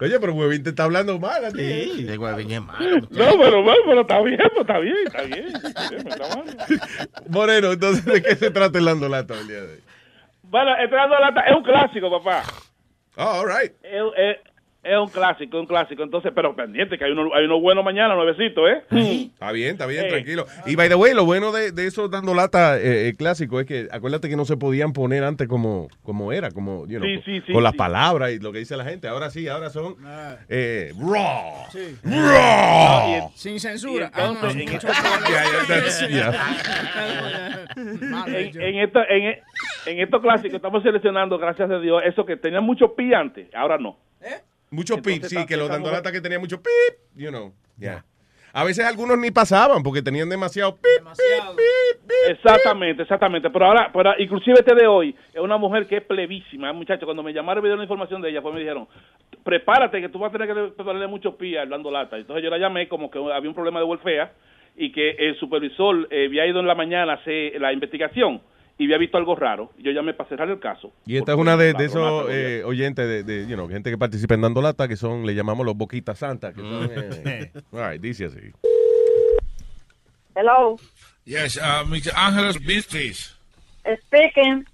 Oye, 0.00 0.18
pero 0.20 0.34
Huevín 0.34 0.62
te 0.62 0.70
está 0.70 0.84
hablando 0.84 1.18
mal 1.18 1.44
a 1.44 1.50
ti. 1.52 1.58
Sí, 1.94 2.04
de 2.04 2.18
Huevín 2.18 2.50
es 2.50 2.60
malo. 2.62 2.96
No, 3.10 3.38
pero, 3.38 3.62
bueno, 3.62 3.80
pero 3.86 4.00
está 4.00 4.20
bien, 4.22 4.40
está 4.60 4.78
bien, 4.80 4.96
está 5.06 5.22
bien. 5.22 5.46
Está 5.54 5.88
bien, 5.90 6.08
está 6.08 6.36
mal. 6.36 6.56
Moreno, 7.28 7.72
entonces, 7.72 8.04
¿de 8.04 8.22
qué 8.22 8.34
se 8.36 8.50
trata 8.50 8.78
el 8.78 8.84
Lando 8.84 9.08
Lata 9.08 9.34
el 9.38 9.46
día 9.48 9.60
de 9.62 9.72
hoy? 9.74 9.80
Bueno, 10.42 10.76
entrando 10.78 11.16
a 11.16 11.30
la 11.30 11.40
es 11.42 11.56
un 11.56 11.62
clásico, 11.62 12.10
papá. 12.10 12.42
Oh, 13.16 13.40
all 13.42 13.46
right. 13.46 13.72
Es, 13.82 14.02
es- 14.16 14.38
es 14.84 14.98
un 14.98 15.08
clásico, 15.08 15.58
un 15.58 15.66
clásico. 15.66 16.02
Entonces, 16.02 16.32
pero 16.34 16.54
pendiente, 16.54 16.96
que 16.98 17.04
hay 17.04 17.12
uno, 17.12 17.34
hay 17.34 17.44
uno 17.46 17.60
bueno 17.60 17.82
mañana, 17.82 18.14
nuevecito, 18.14 18.68
¿eh? 18.68 18.82
Está 18.90 19.50
bien, 19.52 19.70
está 19.72 19.86
bien, 19.86 20.08
tranquilo. 20.08 20.46
Y 20.66 20.76
by 20.76 20.88
the 20.88 20.94
way, 20.94 21.14
lo 21.14 21.24
bueno 21.24 21.52
de, 21.52 21.72
de 21.72 21.86
esos 21.86 22.10
dando 22.10 22.34
lata 22.34 22.78
eh, 22.78 23.08
eh, 23.08 23.14
clásico 23.16 23.60
es 23.60 23.66
que 23.66 23.88
acuérdate 23.90 24.28
que 24.28 24.36
no 24.36 24.44
se 24.44 24.56
podían 24.56 24.92
poner 24.92 25.24
antes 25.24 25.48
como, 25.48 25.88
como 26.02 26.32
era, 26.32 26.50
como, 26.50 26.86
you 26.86 26.98
know, 26.98 27.08
Sí, 27.08 27.14
con, 27.16 27.24
sí, 27.24 27.40
sí, 27.46 27.52
con 27.52 27.62
las 27.62 27.74
palabras 27.74 28.30
y 28.32 28.38
lo 28.38 28.52
que 28.52 28.58
dice 28.58 28.76
la 28.76 28.84
gente. 28.84 29.08
Ahora 29.08 29.30
sí, 29.30 29.48
ahora 29.48 29.70
son 29.70 29.96
eh, 30.48 30.92
raw. 31.00 31.66
Sí. 31.72 31.96
Raw. 32.04 33.30
Sin 33.34 33.58
censura. 33.60 34.10
Ah, 38.12 38.24
en- 38.28 38.78
esto, 38.78 39.00
en, 39.08 39.38
en 39.86 40.00
estos 40.00 40.20
clásicos 40.22 40.56
estamos 40.56 40.82
seleccionando, 40.82 41.38
gracias 41.38 41.70
a 41.70 41.78
Dios, 41.78 42.02
eso 42.04 42.24
que 42.24 42.36
tenían 42.36 42.64
mucho 42.64 42.94
pi 42.94 43.12
antes, 43.14 43.48
ahora 43.54 43.78
no. 43.78 43.96
Mucho 44.20 44.53
Entonces, 44.82 45.20
pip, 45.20 45.24
sí, 45.24 45.46
que 45.46 45.56
los 45.56 45.66
estamos- 45.66 45.70
dando 45.70 45.90
lata 45.90 46.12
que 46.12 46.20
tenían 46.20 46.40
mucho 46.40 46.62
pip, 46.62 46.98
you 47.14 47.30
know. 47.30 47.52
Yeah. 47.78 48.04
A 48.56 48.62
veces 48.62 48.84
algunos 48.84 49.18
ni 49.18 49.32
pasaban 49.32 49.82
porque 49.82 50.00
tenían 50.00 50.28
demasiado 50.28 50.76
pip, 50.76 50.82
pip, 50.84 51.56
pip, 51.56 52.06
pip. 52.06 52.30
Exactamente, 52.30 53.02
exactamente. 53.02 53.50
Pero 53.50 53.66
ahora, 53.66 53.90
pero 53.92 54.12
inclusive 54.18 54.60
este 54.60 54.76
de 54.76 54.86
hoy 54.86 55.14
es 55.32 55.40
una 55.40 55.56
mujer 55.56 55.88
que 55.88 55.96
es 55.96 56.02
plevísima, 56.04 56.72
muchacho. 56.72 57.04
Cuando 57.04 57.24
me 57.24 57.32
llamaron 57.32 57.60
y 57.60 57.62
me 57.62 57.68
dieron 57.68 57.80
la 57.80 57.84
información 57.84 58.22
de 58.22 58.30
ella, 58.30 58.42
pues 58.42 58.54
me 58.54 58.60
dijeron, 58.60 58.86
prepárate 59.42 60.00
que 60.00 60.08
tú 60.08 60.20
vas 60.20 60.30
a 60.30 60.38
tener 60.38 60.46
que 60.46 60.54
prepararle 60.72 61.08
mucho 61.08 61.36
pía 61.36 61.62
al 61.62 61.68
dando 61.68 61.90
lata. 61.90 62.16
Entonces 62.16 62.44
yo 62.44 62.50
la 62.50 62.58
llamé 62.58 62.86
como 62.86 63.10
que 63.10 63.18
había 63.18 63.48
un 63.48 63.54
problema 63.56 63.80
de 63.80 63.86
welfare 63.86 64.28
y 64.76 64.92
que 64.92 65.10
el 65.10 65.36
supervisor 65.40 66.06
eh, 66.10 66.26
había 66.26 66.46
ido 66.46 66.60
en 66.60 66.68
la 66.68 66.76
mañana 66.76 67.12
a 67.12 67.16
hacer 67.16 67.60
la 67.60 67.72
investigación 67.72 68.40
y 68.78 68.84
había 68.84 68.98
visto 68.98 69.18
algo 69.18 69.36
raro. 69.36 69.70
Yo 69.78 69.92
llamé 69.92 70.14
para 70.14 70.28
cerrar 70.28 70.48
el 70.48 70.58
caso. 70.58 70.92
Y 71.06 71.16
esta 71.16 71.32
es 71.32 71.38
una 71.38 71.56
de, 71.56 71.74
esos 71.78 72.26
eh, 72.28 72.62
oyentes, 72.64 73.06
de, 73.06 73.22
de, 73.22 73.46
you 73.46 73.54
know, 73.54 73.68
gente 73.68 73.90
que 73.90 73.98
participa 73.98 74.34
en 74.34 74.42
Dando 74.42 74.60
Lata, 74.62 74.88
que 74.88 74.96
son, 74.96 75.26
le 75.26 75.34
llamamos 75.34 75.64
los 75.64 75.76
Boquitas 75.76 76.18
Santas. 76.18 76.54
Que 76.54 76.60
son, 76.60 76.90
eh, 76.92 77.52
all 77.72 77.90
right, 77.90 78.00
dice 78.00 78.26
así. 78.26 78.52
Hello, 80.34 80.76
Yes, 81.26 81.56
uh, 81.56 81.84
Mr. 81.86 82.12
Angela 82.14 82.52
please. 82.52 83.32
speaking. 84.06 84.66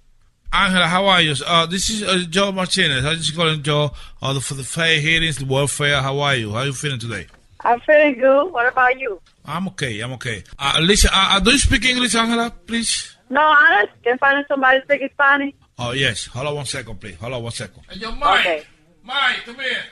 Angela, 0.51 0.87
how 0.87 1.05
are 1.05 1.21
you? 1.21 1.33
Uh, 1.47 1.65
this 1.65 1.89
is 1.89 2.03
uh, 2.03 2.25
Joe 2.29 2.51
Martinez. 2.51 3.05
I'm 3.05 3.15
just 3.15 3.35
calling 3.35 3.63
Joe 3.63 3.91
uh, 4.21 4.37
for 4.41 4.55
the 4.55 4.63
fair 4.63 4.99
hearings, 4.99 5.37
the 5.37 5.45
welfare. 5.45 6.01
How 6.01 6.19
are 6.19 6.35
you? 6.35 6.51
How 6.51 6.57
are 6.59 6.65
you 6.65 6.73
feeling 6.73 6.99
today? 6.99 7.27
I'm 7.61 7.79
feeling 7.81 8.19
good. 8.19 8.51
What 8.51 8.67
about 8.67 8.99
you? 8.99 9.21
I'm 9.45 9.67
okay. 9.69 10.01
I'm 10.01 10.11
okay. 10.13 10.43
Uh, 10.59 10.79
listen, 10.81 11.09
uh, 11.13 11.35
uh, 11.35 11.39
do 11.39 11.51
you 11.51 11.57
speak 11.57 11.85
English, 11.85 12.15
Angela, 12.15 12.51
please? 12.67 13.15
No, 13.31 13.39
honest. 13.41 13.93
Can 14.03 14.17
find 14.17 14.45
somebody 14.47 14.81
speak 14.83 15.09
Spanish? 15.13 15.55
Oh, 15.79 15.91
yes. 15.93 16.25
Hold 16.27 16.47
on 16.47 16.55
one 16.55 16.65
second, 16.65 16.99
please. 16.99 17.15
Hold 17.15 17.33
on 17.33 17.43
one 17.43 17.51
second. 17.53 17.81
Hey, 17.89 17.99
yo, 17.99 18.11
Mike. 18.11 18.39
Okay. 18.41 18.63
Mike, 19.03 19.37
come 19.45 19.55
here. 19.55 19.83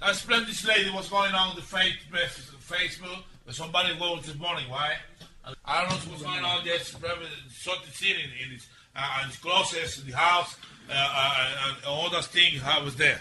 I 0.00 0.10
Explain 0.10 0.46
this 0.46 0.64
lady 0.64 0.88
what's 0.90 1.08
going 1.10 1.34
on 1.34 1.56
with 1.56 1.68
the 1.68 1.76
Facebook. 1.76 2.30
Facebook. 2.66 3.22
There's 3.44 3.56
somebody 3.56 3.92
wrote 4.00 4.22
this 4.22 4.38
morning, 4.38 4.70
right? 4.70 4.96
I 5.64 5.80
don't 5.80 5.90
know 5.90 6.12
what's 6.12 6.22
going 6.22 6.44
on. 6.44 6.64
There's 6.64 6.86
something 6.88 7.90
seen 7.92 8.14
in, 8.16 8.46
in 8.46 8.52
his, 8.52 8.68
uh, 8.94 9.26
his 9.26 9.36
closets, 9.36 9.98
in 9.98 10.08
the 10.08 10.16
house, 10.16 10.56
uh, 10.88 10.92
uh, 10.94 11.66
and 11.66 11.84
all 11.86 12.08
those 12.08 12.28
things 12.28 12.62
I 12.64 12.80
was 12.80 12.94
there. 12.94 13.20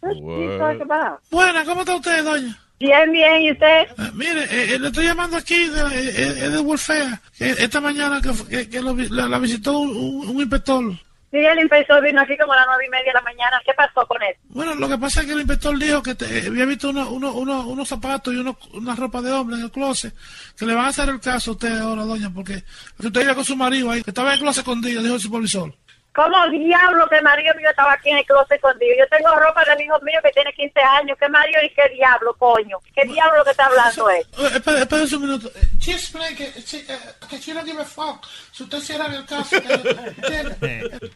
What 0.00 0.20
what 0.20 0.32
are 0.32 0.42
you 0.42 0.58
talking 0.58 0.82
about? 0.82 1.20
Buena, 1.30 1.64
¿cómo 1.64 1.82
está 1.82 1.94
usted, 1.94 2.24
doña? 2.24 2.58
Bien, 2.82 3.12
bien. 3.12 3.42
¿Y 3.42 3.52
usted? 3.52 3.82
Eh, 3.96 4.10
mire, 4.12 4.42
eh, 4.42 4.74
eh, 4.74 4.78
le 4.80 4.88
estoy 4.88 5.04
llamando 5.04 5.36
aquí 5.36 5.68
de, 5.68 5.80
eh, 5.82 6.12
eh, 6.16 6.48
de. 6.48 7.18
Que 7.38 7.50
esta 7.62 7.80
mañana 7.80 8.20
que, 8.20 8.32
que, 8.48 8.68
que 8.68 8.82
lo 8.82 8.92
la, 8.96 9.28
la 9.28 9.38
visitó 9.38 9.78
un, 9.78 10.28
un- 10.28 10.40
inspector. 10.40 10.92
Sí, 11.30 11.38
el 11.38 11.60
inspector 11.60 12.02
vino 12.02 12.20
aquí 12.20 12.36
como 12.36 12.52
a 12.52 12.56
las 12.56 12.66
nueve 12.66 12.84
y 12.88 12.90
media 12.90 13.04
de 13.06 13.12
la 13.12 13.20
mañana. 13.22 13.62
¿Qué 13.64 13.72
pasó 13.76 14.04
con 14.08 14.20
él? 14.24 14.34
Bueno, 14.48 14.74
lo 14.74 14.88
que 14.88 14.98
pasa 14.98 15.20
es 15.20 15.26
que 15.26 15.32
el 15.32 15.38
inspector 15.38 15.78
dijo 15.78 16.02
que 16.02 16.16
te- 16.16 16.48
había 16.48 16.64
visto 16.64 16.90
uno- 16.90 17.08
uno- 17.10 17.32
uno- 17.34 17.66
unos 17.68 17.88
zapatos 17.88 18.34
y 18.34 18.38
una 18.38 18.96
ropa 18.96 19.22
de 19.22 19.30
hombre 19.30 19.56
en 19.58 19.62
el 19.62 19.70
closet. 19.70 20.12
Que 20.58 20.66
le 20.66 20.74
van 20.74 20.86
a 20.86 20.88
hacer 20.88 21.08
el 21.08 21.20
caso 21.20 21.52
a 21.52 21.54
usted 21.54 21.78
ahora, 21.78 22.02
doña, 22.02 22.30
porque 22.34 22.64
que 23.00 23.06
usted 23.06 23.22
iba 23.22 23.36
con 23.36 23.44
su 23.44 23.54
marido 23.54 23.92
ahí, 23.92 24.02
que 24.02 24.10
estaba 24.10 24.30
en 24.30 24.34
el 24.34 24.40
closet 24.40 24.62
escondido, 24.62 25.02
dijo 25.04 25.14
el 25.14 25.20
supervisor. 25.20 25.72
¿Cómo 26.14 26.46
diablo 26.50 27.08
que 27.08 27.22
Mario 27.22 27.54
mío 27.56 27.70
estaba 27.70 27.94
aquí 27.94 28.10
en 28.10 28.18
el 28.18 28.26
closet 28.26 28.52
escondido? 28.52 28.92
Yo 28.98 29.06
tengo 29.08 29.34
ropa 29.34 29.64
del 29.64 29.80
hijo 29.80 29.98
mío 30.02 30.20
que 30.22 30.30
tiene 30.32 30.52
15 30.52 30.80
años. 30.80 31.16
¿Qué 31.18 31.28
Mario 31.28 31.58
y 31.64 31.70
qué 31.70 31.88
diablo, 31.88 32.34
coño? 32.34 32.78
¿Qué 32.94 33.04
diablo 33.06 33.38
lo 33.38 33.44
que 33.44 33.50
está 33.52 33.64
hablando 33.66 34.10
él? 34.10 34.26
Eh, 34.38 34.48
Espera, 34.54 34.78
espera 34.80 35.02
un 35.04 35.20
minuto. 35.22 35.48
Eh, 35.54 35.68
She 35.78 35.92
explained 35.92 36.36
que, 36.36 36.52
she, 36.60 36.78
eh, 36.80 36.98
que 37.28 37.38
she 37.38 37.52
don't 37.54 37.66
give 37.66 37.80
a 37.80 37.84
fuck. 37.84 38.24
Si 38.52 38.62
usted 38.62 38.78
hiciera 38.78 39.06
el 39.06 39.24
caso. 39.24 39.56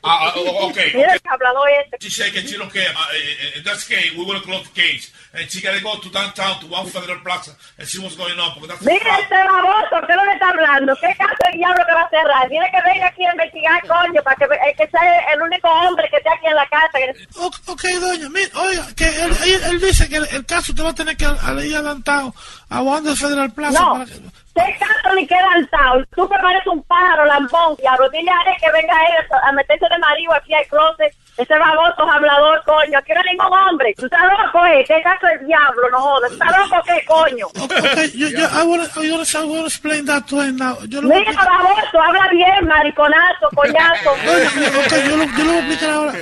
Ah, 0.02 0.32
uh, 0.36 0.68
okay. 0.70 0.92
Mira 0.94 1.12
el 1.12 1.20
hablador 1.24 1.68
este. 1.84 1.98
She 2.00 2.10
said 2.10 2.32
that 2.32 2.46
she 2.48 2.56
don't 2.56 2.72
care. 2.72 2.88
Uh, 2.94 2.98
uh, 2.98 3.58
in 3.58 3.64
that 3.64 3.78
case, 3.86 4.12
we 4.16 4.24
will 4.24 4.40
close 4.40 4.64
the 4.68 4.80
case. 4.80 5.10
And 5.34 5.48
she 5.50 5.60
gotta 5.60 5.80
go 5.82 5.98
to 5.98 6.08
downtown 6.10 6.58
to 6.60 6.66
one 6.66 6.86
Federal 6.86 7.18
Plaza 7.20 7.52
and 7.78 7.86
see 7.86 7.98
what's 8.00 8.16
going 8.16 8.38
on. 8.38 8.54
That's 8.66 8.82
Mira 8.82 9.18
este 9.18 9.34
baboso, 9.34 10.06
¿qué 10.06 10.12
es 10.12 10.16
lo 10.16 10.22
que 10.24 10.32
está 10.34 10.48
hablando? 10.50 10.96
¿Qué 10.96 11.14
caso 11.18 11.34
de 11.50 11.58
diablo 11.58 11.84
que 11.86 11.92
va 11.94 12.02
a 12.02 12.08
cerrar? 12.10 12.48
Tiene 12.48 12.70
que 12.70 12.80
venir 12.82 13.04
aquí 13.04 13.24
a 13.24 13.32
investigar, 13.32 13.80
coño, 13.86 14.22
para 14.22 14.36
que, 14.36 14.44
eh, 14.44 14.85
que 14.86 14.98
sea 14.98 15.32
el 15.34 15.42
único 15.42 15.68
hombre 15.68 16.08
que 16.10 16.16
esté 16.16 16.28
aquí 16.30 16.46
en 16.46 16.54
la 16.54 16.66
casa. 16.68 16.98
O- 17.38 17.72
ok, 17.72 17.82
doña, 18.00 18.28
mira, 18.30 18.48
oiga, 18.60 18.86
que 18.96 19.06
él, 19.08 19.32
él- 19.44 19.62
él 19.70 19.80
dice 19.80 20.08
que 20.08 20.16
el, 20.16 20.26
el 20.32 20.46
caso 20.46 20.74
te 20.74 20.82
va 20.82 20.90
a 20.90 20.94
tener 20.94 21.16
que 21.16 21.24
ir 21.24 21.30
adelantado 21.76 22.34
a 22.70 22.80
Wanda 22.82 23.14
Federal 23.16 23.52
Plaza. 23.52 23.80
No, 23.80 23.92
para 23.92 24.04
que- 24.06 24.12
¿qué 24.54 24.76
caso 24.78 25.14
ni 25.14 25.26
queda 25.26 25.52
alzado? 25.54 26.04
Tú 26.14 26.28
pareces 26.28 26.66
un 26.66 26.82
pájaro, 26.84 27.24
lambón, 27.26 27.76
diablo. 27.76 28.08
Dile 28.10 28.30
a 28.30 28.50
él 28.50 28.56
que 28.60 28.70
venga 28.72 28.94
él 29.06 29.26
a 29.42 29.52
meterse 29.52 29.86
de 29.90 29.98
marido 29.98 30.32
aquí 30.34 30.54
al 30.54 30.66
closet. 30.66 31.14
Ese 31.36 31.58
baboso 31.58 32.02
hablador, 32.10 32.62
coño. 32.64 32.98
Aquí 32.98 33.12
no 33.12 33.20
hay 33.20 33.36
ningún 33.36 33.58
hombre. 33.58 33.94
Tú 33.96 34.06
estás 34.06 34.20
loco, 34.24 34.64
eh. 34.66 34.84
¿Qué 34.88 35.02
caso 35.02 35.26
del 35.26 35.46
diablo? 35.46 35.90
No 35.90 36.00
jodas. 36.00 36.32
¿Estás 36.32 36.48
loco 36.58 36.82
qué, 36.86 37.04
coño? 37.04 37.46
Okay, 37.48 38.10
yo, 38.16 38.28
yo, 38.28 38.46
I 38.48 38.62
wanna, 38.64 38.84
I 38.96 39.10
wanna, 39.10 39.24
I 39.24 39.44
wanna 39.44 39.66
explain 39.66 40.06
that 40.06 40.26
to 40.28 40.40
him 40.42 40.56
now. 40.56 40.76
Yo 40.88 41.02
lo 41.02 41.08
voy 41.08 41.16
a 41.18 41.30
Mira, 41.30 41.44
baboso, 41.44 42.00
habla 42.00 42.28
bien, 42.30 42.66
mariconazo, 42.66 43.48
coñazo. 43.54 44.10
Oiga, 44.12 44.50
ok, 44.80 44.92
yo 45.08 45.16
lo, 45.16 45.24
yo 45.24 45.44
lo 45.44 45.52
voy 45.52 45.56
a 45.56 45.58
explicar 45.66 45.90
ahora. 45.90 46.12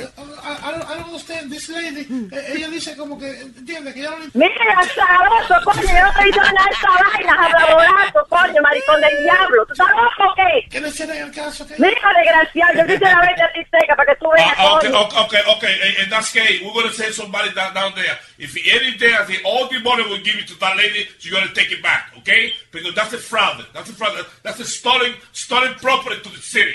I 0.44 0.70
don't, 0.72 0.84
I 0.84 0.94
don't 0.96 1.06
understand. 1.06 1.50
This 1.50 1.68
lady, 1.70 2.06
eh, 2.32 2.52
ella 2.56 2.68
dice 2.68 2.94
como 2.96 3.18
que, 3.18 3.28
entiende, 3.40 3.94
que 3.94 4.02
ya 4.02 4.10
no 4.10 4.18
le 4.18 4.26
Mira, 4.34 4.82
sabroso, 4.94 5.54
coño, 5.64 5.82
yo 5.82 6.04
no 6.04 6.12
te 6.20 6.28
hice 6.28 6.38
nada 6.40 6.64
de 6.64 6.70
esta 6.72 6.90
vaina, 6.90 7.44
habladorazo, 7.46 8.26
coño, 8.28 8.62
maricón 8.62 9.00
del 9.00 9.22
diablo. 9.22 9.64
¿Tú 9.66 9.72
estás 9.72 9.88
loco 9.90 10.30
o 10.30 10.34
qué? 10.34 10.68
Que 10.70 10.80
no 10.80 10.90
se 10.90 11.04
el 11.04 11.30
caso. 11.32 11.66
Que... 11.66 11.74
Mira, 11.78 11.96
desgraciado, 12.18 12.74
yo 12.74 12.86
quise 12.86 13.04
la 13.04 13.20
vez 13.20 13.40
a 13.40 13.52
ti 13.52 13.60
seca 13.70 13.96
para 13.96 14.12
que 14.12 14.18
tú 14.20 14.28
veas, 14.36 14.52
Ah, 14.58 14.64
coño. 14.68 14.76
okay, 14.76 14.92
okay, 14.92 15.03
okay, 15.06 15.40
okay. 15.56 15.94
In, 16.02 16.10
that 16.10 16.24
case, 16.24 16.62
we're 16.62 16.72
gonna 16.72 16.92
send 16.92 17.14
somebody 17.14 17.52
down, 17.54 17.74
down 17.74 17.92
there. 17.94 18.18
If 18.38 18.56
any 18.56 18.96
day 18.96 19.14
I 19.14 19.24
think 19.24 19.42
all 19.44 19.68
the 19.68 19.80
money 19.80 20.02
will 20.08 20.22
give 20.22 20.36
it 20.36 20.48
to 20.48 20.58
that 20.60 20.76
lady, 20.76 21.06
you 21.20 21.30
gotta 21.30 21.52
take 21.54 21.72
it 21.72 21.82
back, 21.82 22.12
okay? 22.18 22.52
Because 22.70 22.94
that's 22.94 23.12
a 23.12 23.18
fraud. 23.18 23.64
That's 23.72 23.90
a 23.90 23.92
fraud. 23.92 24.24
That's 24.42 24.60
a 24.60 24.64
stolen, 24.64 25.14
stolen 25.32 25.74
property 25.74 26.16
to 26.22 26.28
the 26.28 26.42
city. 26.42 26.74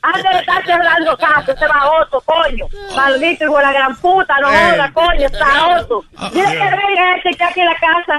Antes 0.00 0.22
de 0.32 0.38
estar 0.38 0.64
cerrando 0.64 1.16
caso, 1.18 1.52
ese 1.52 1.66
baboso, 1.66 2.20
coño. 2.24 2.66
Maldito 2.94 3.44
hijo 3.44 3.56
de 3.56 3.62
la 3.64 3.72
gran 3.72 3.96
puta, 3.96 4.34
no 4.40 4.52
Eh. 4.52 4.70
joda, 4.70 4.90
coño, 4.92 5.26
ese 5.26 5.38
baboso. 5.38 6.04
Mira 6.32 6.50
que 6.50 6.58
venga 6.58 7.16
este 7.16 7.30
que 7.34 7.44
aquí 7.44 7.60
en 7.60 7.66
la 7.66 7.74
casa. 7.74 8.18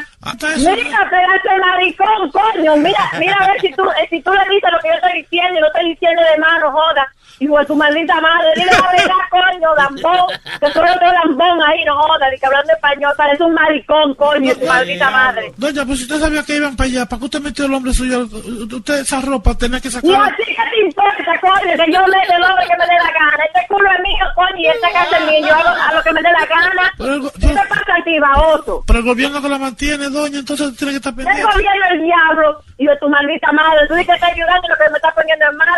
Mira, 0.57 1.09
pedazo 1.09 1.49
de 1.49 1.59
maricón, 1.59 2.31
coño. 2.31 2.75
Mira, 2.77 3.09
mira 3.17 3.35
a 3.39 3.47
ver 3.47 3.61
si 3.61 3.71
tú, 3.73 3.83
eh, 3.91 4.07
si 4.09 4.21
tú 4.21 4.33
le 4.33 4.45
dices 4.53 4.69
lo 4.71 4.79
que 4.79 4.87
yo 4.89 4.93
estoy 4.95 5.21
diciendo 5.21 5.57
y 5.57 5.61
no 5.61 5.67
estoy 5.67 5.89
diciendo 5.89 6.21
de 6.21 6.37
mano, 6.37 6.71
joda. 6.71 7.07
Hijo 7.39 7.57
de 7.57 7.65
tu 7.65 7.75
maldita 7.75 8.19
madre, 8.19 8.47
dile 8.55 8.71
la 8.71 8.91
verdad, 8.91 9.23
coño, 9.29 9.75
lambón. 9.75 10.27
Que 10.59 10.69
tú 10.71 10.79
eres 10.79 10.95
otro 10.95 11.07
lambón 11.11 11.61
ahí, 11.63 11.83
no 11.85 11.95
joda, 12.01 12.29
ni 12.29 12.37
que 12.37 12.45
hablando 12.45 12.73
español, 12.73 13.13
parece 13.17 13.43
un 13.43 13.53
maricón, 13.53 14.13
coño, 14.15 14.55
tu 14.55 14.65
maldita 14.65 15.09
madre. 15.09 15.53
Doña, 15.57 15.85
pues 15.85 15.99
si 15.99 16.03
usted 16.05 16.19
sabía 16.19 16.43
que 16.43 16.57
iban 16.57 16.75
para 16.75 16.89
allá, 16.89 17.05
¿para 17.05 17.19
qué 17.19 17.25
usted 17.25 17.41
metió 17.41 17.65
el 17.65 17.73
hombre 17.73 17.93
suyo? 17.93 18.27
Usted 18.31 18.99
esa 18.99 19.21
ropa 19.21 19.55
tenía 19.57 19.79
que 19.79 19.89
sacar. 19.89 20.09
así 20.11 20.43
que 20.43 20.55
te 20.69 20.85
importa, 20.85 21.39
coño, 21.41 21.85
que 21.85 21.91
yo 21.93 22.01
mete 22.07 22.33
el 22.35 22.43
hombre 22.43 22.65
que 22.67 22.77
me 22.77 22.85
dé 22.85 22.97
la 22.99 23.11
gana. 23.11 23.43
Este 23.45 23.67
culo 23.69 23.89
es 23.91 23.99
mío, 24.01 24.25
coño, 24.35 24.57
y 24.57 24.67
esta 24.67 24.91
casa 24.91 25.17
es 25.17 25.25
mía. 25.25 25.39
Yo 25.47 25.55
hago 25.55 25.69
a 25.69 25.93
lo 25.93 26.03
que 26.03 26.11
me 26.11 26.21
dé 26.21 26.29
la 26.31 26.45
gana. 26.45 27.29
¿Qué 27.39 27.47
te 27.47 27.67
pasa 27.69 27.95
a 27.99 28.03
ti, 28.03 28.19
baboso? 28.19 28.83
Pero 28.85 28.99
el 28.99 29.05
gobierno 29.05 29.41
que 29.41 29.49
la 29.49 29.57
mantiene, 29.57 30.09
doña, 30.09 30.39
entonces 30.39 30.75
tiene 30.75 30.91
que 30.93 30.97
estar 30.97 31.11
El 31.13 31.23
pendiente. 31.23 31.43
gobierno 31.53 31.85
del 31.91 32.03
diablo 32.03 32.59
y 32.77 32.85
de 32.85 32.97
tu 32.97 33.07
maldita 33.09 33.51
madre. 33.53 33.87
Tú 33.87 33.93
dices 33.95 34.07
que 34.07 34.15
estás 34.15 34.31
ayudando 34.33 34.67
lo 34.67 34.75
que 34.75 34.89
me 34.91 34.97
estás 34.97 35.13
poniendo 35.13 35.45
en 35.45 35.51
el 35.51 35.55
hombre. 35.55 35.68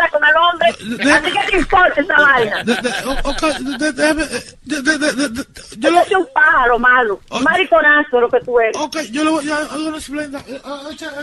Así 0.70 1.32
que 1.32 1.50
te 1.50 1.56
importa 1.58 2.00
esa 2.00 2.16
vaina. 2.16 2.62
De- 2.64 2.74
de- 2.76 3.06
o- 3.06 3.30
ok, 3.30 3.42
de- 3.78 3.92
déjeme, 3.92 4.24
de- 4.26 4.82
de- 4.82 4.98
de- 4.98 5.12
de- 5.12 5.28
de- 5.28 5.44
yo 5.78 5.90
Yo 5.90 6.04
soy 6.04 6.14
un 6.16 6.28
pájaro 6.34 6.78
malo. 6.78 7.20
Un 7.30 7.42
mariconazo 7.42 8.20
lo 8.20 8.28
que 8.30 8.40
tú 8.40 8.58
eres. 8.60 8.76
Ok, 8.76 8.96
yo 9.10 9.24
le 9.24 9.30
voy 9.30 9.50
a 9.50 9.60
I'm 9.72 9.84
gonna 9.84 9.96
explain 9.98 10.32
that. 10.32 10.42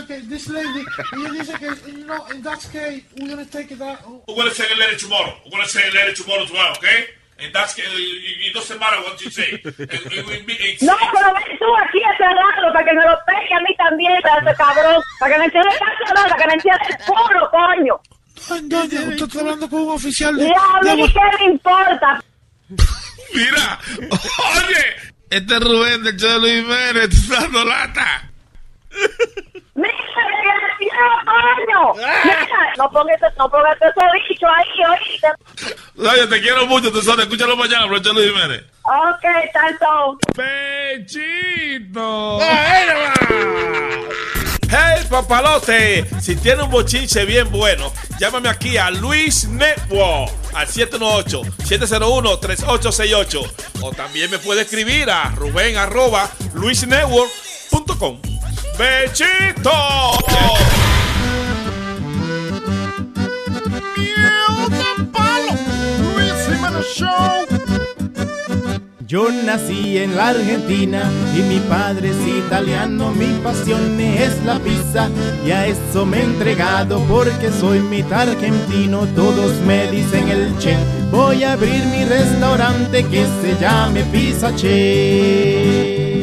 Okay, 0.04 0.22
this 0.28 0.48
lady, 0.48 0.84
ella 1.16 1.30
dice 1.32 1.52
que, 1.58 1.66
you 1.92 2.04
know, 2.04 2.26
in 2.34 2.42
that 2.42 2.60
case, 2.72 3.04
we're 3.16 3.28
gonna 3.28 3.44
take 3.46 3.72
it 3.74 3.80
out. 3.80 3.98
We're 4.26 4.36
gonna 4.36 4.50
send 4.54 4.70
a 4.72 4.76
letter 4.76 4.96
tomorrow. 4.96 5.34
We're 5.44 5.50
gonna 5.50 5.66
send 5.68 5.86
a 5.90 5.94
letter 5.94 6.14
tomorrow 6.14 6.44
as 6.44 6.50
well, 6.50 6.72
okay? 6.78 7.06
And 7.42 7.54
that's 7.54 7.72
it, 7.78 7.84
it 7.88 8.52
doesn't 8.52 8.78
matter 8.78 9.00
what 9.00 9.18
you 9.22 9.30
say. 9.30 9.48
It- 9.64 9.64
it 9.66 10.82
No, 10.82 10.92
pero 11.12 11.32
ven 11.32 11.58
tú 11.58 11.64
aquí 11.76 12.02
a 12.04 12.16
cerrarlo 12.18 12.70
para 12.72 12.84
que 12.84 12.92
me 12.92 13.02
lo 13.02 13.16
pegue 13.26 13.54
a 13.54 13.60
mí 13.60 13.74
también, 13.78 14.20
para 14.20 14.42
ese 14.42 14.56
cabrón. 14.58 15.02
Para 15.18 15.32
que 15.32 15.38
me 15.38 15.44
encienda 15.46 15.70
el 15.72 15.78
para 16.14 16.36
que 16.36 16.46
me 16.46 16.54
encienda 16.54 16.80
el 16.90 16.96
culo, 17.06 17.50
coño. 17.50 18.00
Usted 18.48 19.22
está 19.26 19.40
hablando 19.40 19.68
con 19.68 19.82
un 19.82 19.90
oficial 19.94 20.34
de... 20.36 20.48
Y 20.48 20.52
a 20.52 20.80
de- 20.82 20.96
mí 20.96 21.12
qué 21.12 21.20
me 21.38 21.44
importa. 21.52 22.20
Mira, 23.34 23.78
oye, 23.98 24.84
este 25.30 25.54
es 25.54 25.60
Rubén 25.60 26.02
del 26.02 26.16
show 26.16 26.30
de 26.30 26.38
Luis 26.40 26.54
Jiménez, 26.62 27.08
te 27.10 27.16
está 27.16 27.40
dando 27.42 27.64
lata. 27.64 28.28
Mira, 29.74 29.92
coño. 31.24 31.94
Mira, 31.94 32.72
no 32.76 32.90
pongas 32.90 33.20
no 33.38 33.48
pongas 33.50 33.76
eso 33.80 34.00
dicho 34.28 34.46
ahí, 34.48 34.84
oíste. 34.90 35.28
Oye, 35.96 36.26
te 36.26 36.40
quiero 36.40 36.66
mucho, 36.66 36.90
tesoro. 36.92 37.22
Escúchalo 37.22 37.56
mañana, 37.56 37.86
por 37.86 37.98
el 37.98 38.02
show 38.02 38.12
de 38.14 38.20
Luis 38.22 38.32
Jiménez. 38.34 38.64
Ok, 38.82 39.24
tanto. 39.52 40.18
Pechito. 40.34 42.38
Hey 44.72 45.04
papalote, 45.10 46.06
si 46.20 46.36
tiene 46.36 46.62
un 46.62 46.70
bochinche 46.70 47.24
bien 47.24 47.50
bueno, 47.50 47.92
llámame 48.20 48.48
aquí 48.48 48.76
a 48.76 48.92
Luis 48.92 49.48
Network 49.48 50.30
al 50.54 50.68
718-701-3868 50.68 53.50
o 53.82 53.90
también 53.90 54.30
me 54.30 54.38
puede 54.38 54.62
escribir 54.62 55.10
a 55.10 55.30
ruben 55.30 55.76
arroba 55.76 56.30
luisnetwork.com. 56.54 58.20
¡Bechito! 58.78 59.70
Yo 69.10 69.28
nací 69.28 69.98
en 69.98 70.14
la 70.14 70.28
Argentina 70.28 71.02
y 71.36 71.42
mi 71.42 71.58
padre 71.68 72.10
es 72.10 72.28
italiano, 72.28 73.10
mi 73.10 73.40
pasión 73.42 73.98
es 73.98 74.40
la 74.44 74.60
pizza 74.60 75.08
y 75.44 75.50
a 75.50 75.66
eso 75.66 76.06
me 76.06 76.18
he 76.18 76.22
entregado 76.22 77.00
porque 77.08 77.50
soy 77.50 77.80
mitad 77.80 78.28
argentino, 78.28 79.08
todos 79.16 79.50
me 79.66 79.90
dicen 79.90 80.28
el 80.28 80.56
che. 80.58 80.76
Voy 81.10 81.42
a 81.42 81.54
abrir 81.54 81.84
mi 81.86 82.04
restaurante 82.04 83.04
que 83.06 83.26
se 83.42 83.56
llame 83.60 84.04
Pizza 84.12 84.54
Che. 84.54 86.14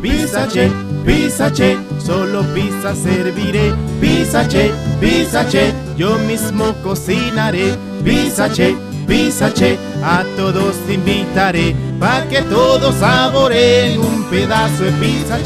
Pizza 0.00 0.48
Che, 0.48 0.72
Pizza 1.04 1.52
Che, 1.52 1.76
solo 1.98 2.46
pizza 2.54 2.94
serviré. 2.94 3.74
Pizza 4.00 4.48
Che, 4.48 4.72
Pizza 5.00 5.44
Che, 5.44 5.74
yo 5.98 6.16
mismo 6.20 6.72
cocinaré. 6.82 7.76
Pizza 8.02 8.48
Che, 8.48 8.74
Pizza 9.10 9.50
Che, 9.50 9.76
a 10.04 10.24
todos 10.36 10.76
invitaré 10.88 11.74
pa' 11.98 12.28
que 12.30 12.42
todos 12.42 12.94
saboreen 12.94 13.98
un 13.98 14.22
pedazo 14.30 14.84
de 14.84 14.92
Pizza 14.92 15.42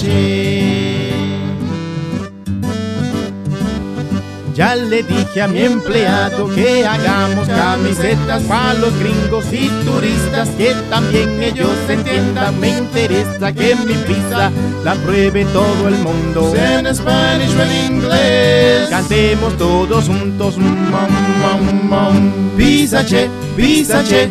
Ya 4.54 4.76
le 4.76 5.02
dije 5.02 5.42
a 5.42 5.48
mi 5.48 5.62
empleado 5.62 6.48
que 6.54 6.86
hagamos 6.86 7.48
camisetas 7.48 8.40
para 8.44 8.74
los 8.74 8.96
gringos 9.00 9.46
y 9.52 9.68
turistas, 9.84 10.48
que 10.50 10.72
también 10.88 11.42
ellos 11.42 11.70
entiendan. 11.88 12.60
Me 12.60 12.78
interesa 12.78 13.52
que 13.52 13.74
mi 13.74 13.94
pizza 13.94 14.52
la 14.84 14.94
pruebe 14.94 15.44
todo 15.46 15.88
el 15.88 15.96
mundo. 15.96 16.54
En 16.54 16.94
Spanish 16.94 17.50
o 17.56 17.62
en 17.62 17.94
inglés. 17.94 18.88
Cantemos 18.90 19.58
todos 19.58 20.06
juntos. 20.06 20.56
Mom, 20.56 21.10
mom, 21.40 21.88
mom. 21.88 22.32
Pizza 22.56 23.04
che, 23.04 23.28
pizza 23.56 24.04
che. 24.04 24.30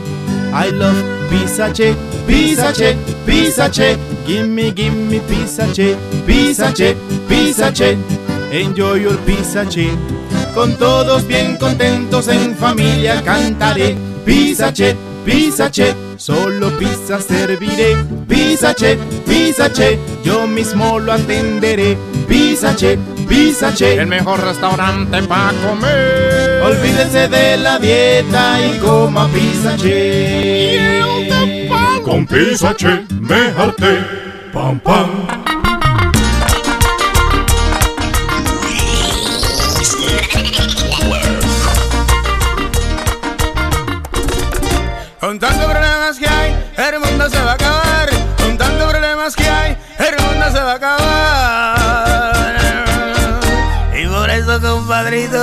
I 0.54 0.72
love 0.72 1.04
pizza 1.30 1.70
che, 1.72 1.98
pizza 2.26 2.72
che, 2.72 2.95
pizza 3.26 3.70
che. 3.70 3.98
Gimme, 4.26 4.74
gimme 4.74 5.20
pizza 5.28 5.66
che, 5.66 5.98
pizza 6.26 6.72
che, 6.72 6.95
pizza 7.28 7.72
che. 7.72 8.23
Enjoy 8.54 9.02
your 9.02 9.18
pizza 9.26 9.66
che. 9.66 9.90
Con 10.54 10.78
todos 10.78 11.26
bien 11.26 11.58
contentos 11.58 12.28
en 12.28 12.56
familia 12.56 13.20
cantaré. 13.24 13.96
Pizza 14.24 14.72
che, 14.72 14.96
pizza 15.26 15.72
che. 15.72 15.96
Solo 16.18 16.70
pizza 16.78 17.20
serviré. 17.20 18.06
Pizza 18.28 18.76
che, 18.76 18.96
pizza 19.26 19.72
che. 19.72 19.98
Yo 20.22 20.46
mismo 20.46 21.00
lo 21.00 21.14
atenderé. 21.14 21.98
Pizza 22.28 22.76
che, 22.76 23.00
pizza 23.28 23.72
che. 23.74 23.96
El 23.96 24.06
mejor 24.06 24.40
restaurante 24.40 25.24
para 25.24 25.52
comer. 25.66 26.62
Olvídese 26.62 27.28
de 27.30 27.58
la 27.58 27.80
dieta 27.80 28.60
y 28.64 28.78
coma 28.78 29.28
pizza 29.30 29.76
che. 29.78 31.02
Con 32.04 32.28
Pizza 32.28 32.76
Che 32.76 33.04
me 33.20 33.52
harté. 33.58 33.98
Pam, 34.52 34.80
pam. 34.80 35.43
El 46.78 47.00
mundo 47.00 47.30
se 47.30 47.41
va 47.41 47.52
a 47.52 47.54
acabar. 47.54 48.10
Con 48.38 48.58
tantos 48.58 48.90
problemas 48.91 49.36
que 49.36 49.48
hay, 49.48 49.78
el 50.00 50.16
mundo 50.24 50.52
se 50.52 50.60
va 50.60 50.72
a 50.72 50.76
acabar. 50.76 52.54
Y 53.95 54.08
por 54.08 54.30
eso, 54.30 54.62
compadrito, 54.62 55.40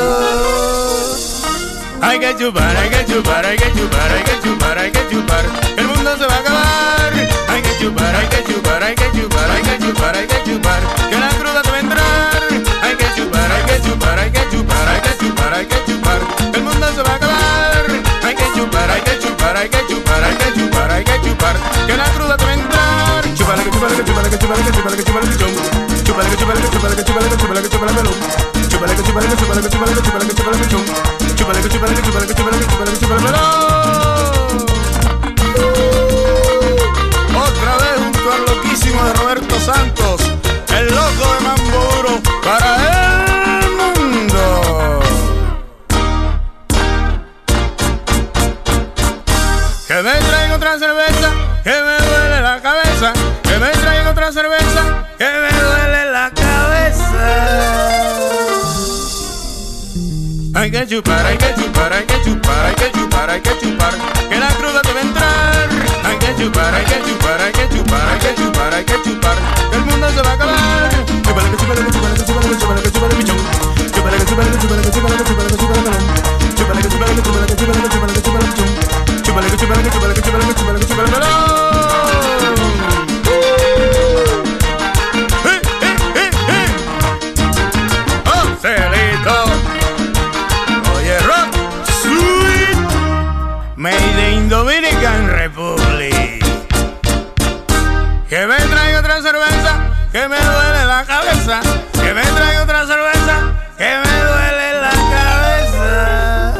hay 2.03 2.19
que 2.19 2.37
chupar, 2.37 2.77
hay 2.77 2.89
que 2.89 3.05
chupar, 3.07 3.47
hay 3.47 3.57
que 3.57 3.73
chupar, 3.73 4.13
hay 4.13 4.23
que 4.23 4.41
chupar, 4.41 4.79
hay 4.79 4.91
que 4.91 5.09
chupar. 5.09 5.45
El 5.77 5.87
mundo 5.87 6.17
se 6.17 6.27
va 6.27 6.35
a 6.35 6.39
acabar. 6.39 7.13
Hay 7.49 7.63
que 7.63 7.79
chupar, 7.79 8.15
hay 8.15 8.27
que 8.29 8.45
chupar, 8.45 8.83
hay 8.83 8.95
que 8.95 9.11
chupar, 9.13 9.51
hay 9.51 9.63
que 9.63 9.79
chupar, 9.79 10.17
hay 10.17 10.27
que 10.27 10.43
chupar. 10.45 11.30
Que 21.91 21.97
la 21.97 22.05
cruda 22.13 22.37
te 22.37 22.45
va 22.45 22.51
a 22.51 22.55
entrar. 22.55 23.35
Chupar, 23.35 23.59
que 23.65 23.71
chupar, 23.71 23.91
que 23.91 24.05
chupar, 24.05 24.31
que 24.31 24.39
chupar, 24.39 24.57
que 24.63 24.73
chupar, 24.73 24.93
que 24.93 24.97
que 24.97 25.05
chupar. 25.05 25.23
Chúpale 26.07 26.29
que 26.31 26.37
chúpale 26.37 26.61
que 26.61 26.69
chúpale 26.71 26.95
que 26.95 27.05
chúpale 27.05 27.29
que 27.31 27.37
chúpale 27.37 27.63
que 27.63 27.69
chúpale 27.69 27.93
melón. 27.93 28.15
Chúpale 28.71 28.95
que 28.95 29.03
chúpale 29.03 29.27
que 29.27 29.37
chúpale 29.37 29.61
que 29.63 29.71
chúpale 29.71 29.95
que 29.95 30.03
chúpale 30.07 30.27
que 30.29 30.35
chúpale 30.39 30.57
mechón. 30.61 30.85
Chúpale 31.37 31.61
que 31.63 31.69
chúpale 31.69 31.95
que 31.95 32.03
chúpale 32.07 32.27
que 32.27 32.35
chúpale 32.35 32.59
que 32.59 32.67
chúpale 32.71 32.91
que 32.93 32.99
chúpale 33.01 33.21
melón. 33.27 33.41
Otra 37.47 37.73
vez 37.83 37.99
al 38.35 38.43
loquísimo 38.47 39.01
que 55.21 55.27
me 55.27 55.53
duele 55.53 56.13
la 56.13 56.31
cabeza. 56.31 57.05
Hay 60.55 60.71
que 60.71 60.87
chupar, 60.87 61.27
hay 61.27 61.37
que 61.37 61.55
chupar, 61.57 61.93
hay 61.93 62.07
que 62.07 62.23
chupar, 62.23 62.65
hay 62.65 62.75
que 62.75 62.91
chupar, 62.91 63.31
hay 63.31 63.41
que 63.43 63.59
chupar, 63.59 63.95
que 64.31 64.41
la 64.41 64.49
cruda 64.49 64.81
te 64.81 64.93
va 64.95 64.99
a 64.99 65.03
entrar. 65.03 65.69
Hay 66.05 66.17
que 66.17 66.43
chupar, 66.43 66.75
hay 66.75 66.85
que 66.87 67.03
chupar, 67.05 67.39
hay 67.39 67.53
que 67.53 67.69
chupar, 67.69 68.09
hay 68.09 68.19
que 68.19 68.35
chupar, 68.35 68.75
hay 68.75 68.85
que 68.85 69.03
chupar, 69.03 69.37
que 69.71 69.77
el 69.77 69.85
mundo 69.85 70.09
se 70.09 70.23
va 70.23 70.31
a 70.31 70.35
acabar. 70.35 70.91
Chúpale 71.27 71.51
que 71.51 71.57
chúpale 80.23 80.81
que 80.81 80.95
melón. 80.95 81.80
Que 101.41 102.13
me 102.13 102.23
traiga 102.23 102.63
otra 102.63 102.87
cerveza, 102.87 103.55
que 103.79 103.85
me 103.85 104.23
duele 104.25 104.81
la 104.81 104.91
cabeza. 105.15 106.55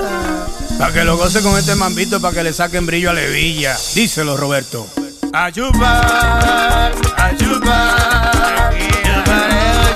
Para 0.79 0.93
que 0.93 1.05
lo 1.05 1.19
goce 1.19 1.43
con 1.43 1.59
este 1.59 1.75
mambito, 1.75 2.21
para 2.21 2.35
que 2.35 2.43
le 2.45 2.53
saquen 2.55 2.87
brillo 2.87 3.11
a 3.11 3.13
la 3.13 3.23
hebilla. 3.23 3.77
Díselo, 3.95 4.39
Roberto. 4.39 4.87
A 5.35 5.53
chupar, 5.53 6.93
a 7.17 7.37
chupar. 7.37 8.41
Chupareo, 9.05 9.91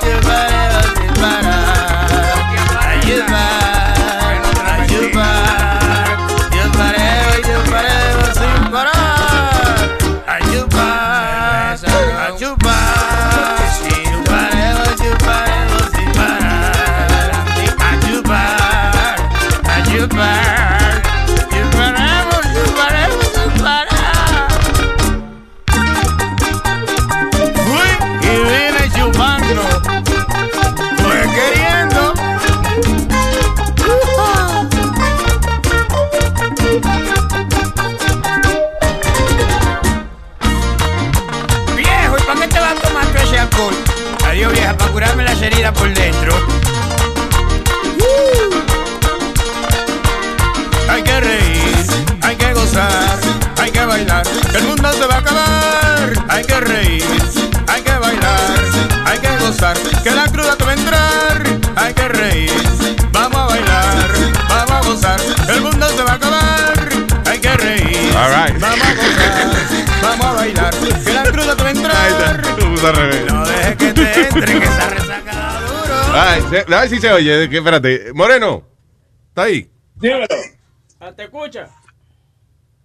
a 76.73 76.79
ver 76.81 76.89
si 76.89 76.97
se 76.99 77.11
oye. 77.11 77.49
que- 77.49 77.57
espérate. 77.57 78.13
Moreno, 78.13 78.63
¿está 79.29 79.43
ahí? 79.43 79.69
Dímelo. 79.95 80.25
Ah, 80.99 81.11
¿Te 81.11 81.23
escucha? 81.23 81.67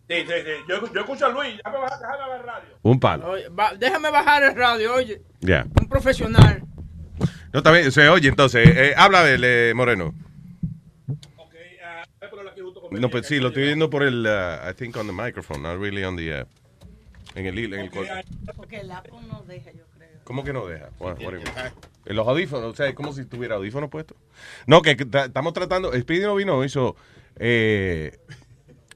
Sí, 0.08 0.16
sí, 0.26 0.26
sí. 0.44 0.50
Yo, 0.68 0.92
yo 0.92 1.00
escucho 1.00 1.26
a 1.26 1.28
Luis. 1.28 1.56
Déjame 1.56 1.78
bajar, 1.78 1.98
déjame 2.00 2.18
bajar 2.18 2.40
el 2.40 2.46
radio. 2.46 2.68
Un 2.82 3.00
palo. 3.00 3.30
Oye, 3.30 3.48
va- 3.48 3.74
déjame 3.74 4.10
bajar 4.10 4.42
el 4.42 4.56
radio, 4.56 4.94
oye. 4.94 5.22
Ya. 5.40 5.64
Un 5.80 5.88
profesional. 5.88 6.62
No, 7.52 7.58
está 7.58 7.70
bien, 7.72 7.90
se 7.92 8.08
oye 8.08 8.28
entonces. 8.28 8.68
Eh, 8.68 8.94
habla 8.96 9.22
de 9.24 9.70
eh, 9.70 9.74
Moreno. 9.74 10.14
No, 12.92 13.08
pues 13.08 13.26
sí, 13.28 13.38
lo 13.38 13.48
estoy 13.48 13.62
viendo 13.64 13.88
por 13.88 14.02
el, 14.02 14.26
uh, 14.26 14.68
I 14.68 14.74
think 14.74 14.96
on 14.96 15.06
the 15.06 15.12
microphone, 15.12 15.62
not 15.62 15.78
really 15.78 16.02
on 16.02 16.16
the, 16.16 16.42
uh, 16.42 16.44
en 17.36 17.46
el, 17.46 17.56
en 17.72 17.74
el 17.80 17.90
col- 17.90 18.06
Porque 18.56 18.80
el 18.80 18.90
Apple 18.90 19.12
no 19.28 19.42
deja, 19.46 19.70
yo 19.70 19.84
creo. 19.96 20.08
¿Cómo 20.24 20.42
que 20.42 20.52
no 20.52 20.66
deja? 20.66 20.88
What- 20.98 21.18
what 21.24 21.34
los 22.06 22.26
audífonos, 22.26 22.72
o 22.72 22.74
sea, 22.76 22.86
es 22.88 22.94
como 22.94 23.12
si 23.12 23.24
tuviera 23.24 23.56
audífonos 23.56 23.90
puestos. 23.90 24.16
No, 24.66 24.82
que, 24.82 24.96
que 24.96 25.04
ta- 25.06 25.26
estamos 25.26 25.52
tratando, 25.52 25.92
Speedy 25.92 26.22
no 26.22 26.34
vino, 26.34 26.64
hizo, 26.64 26.96
eh, 27.36 28.18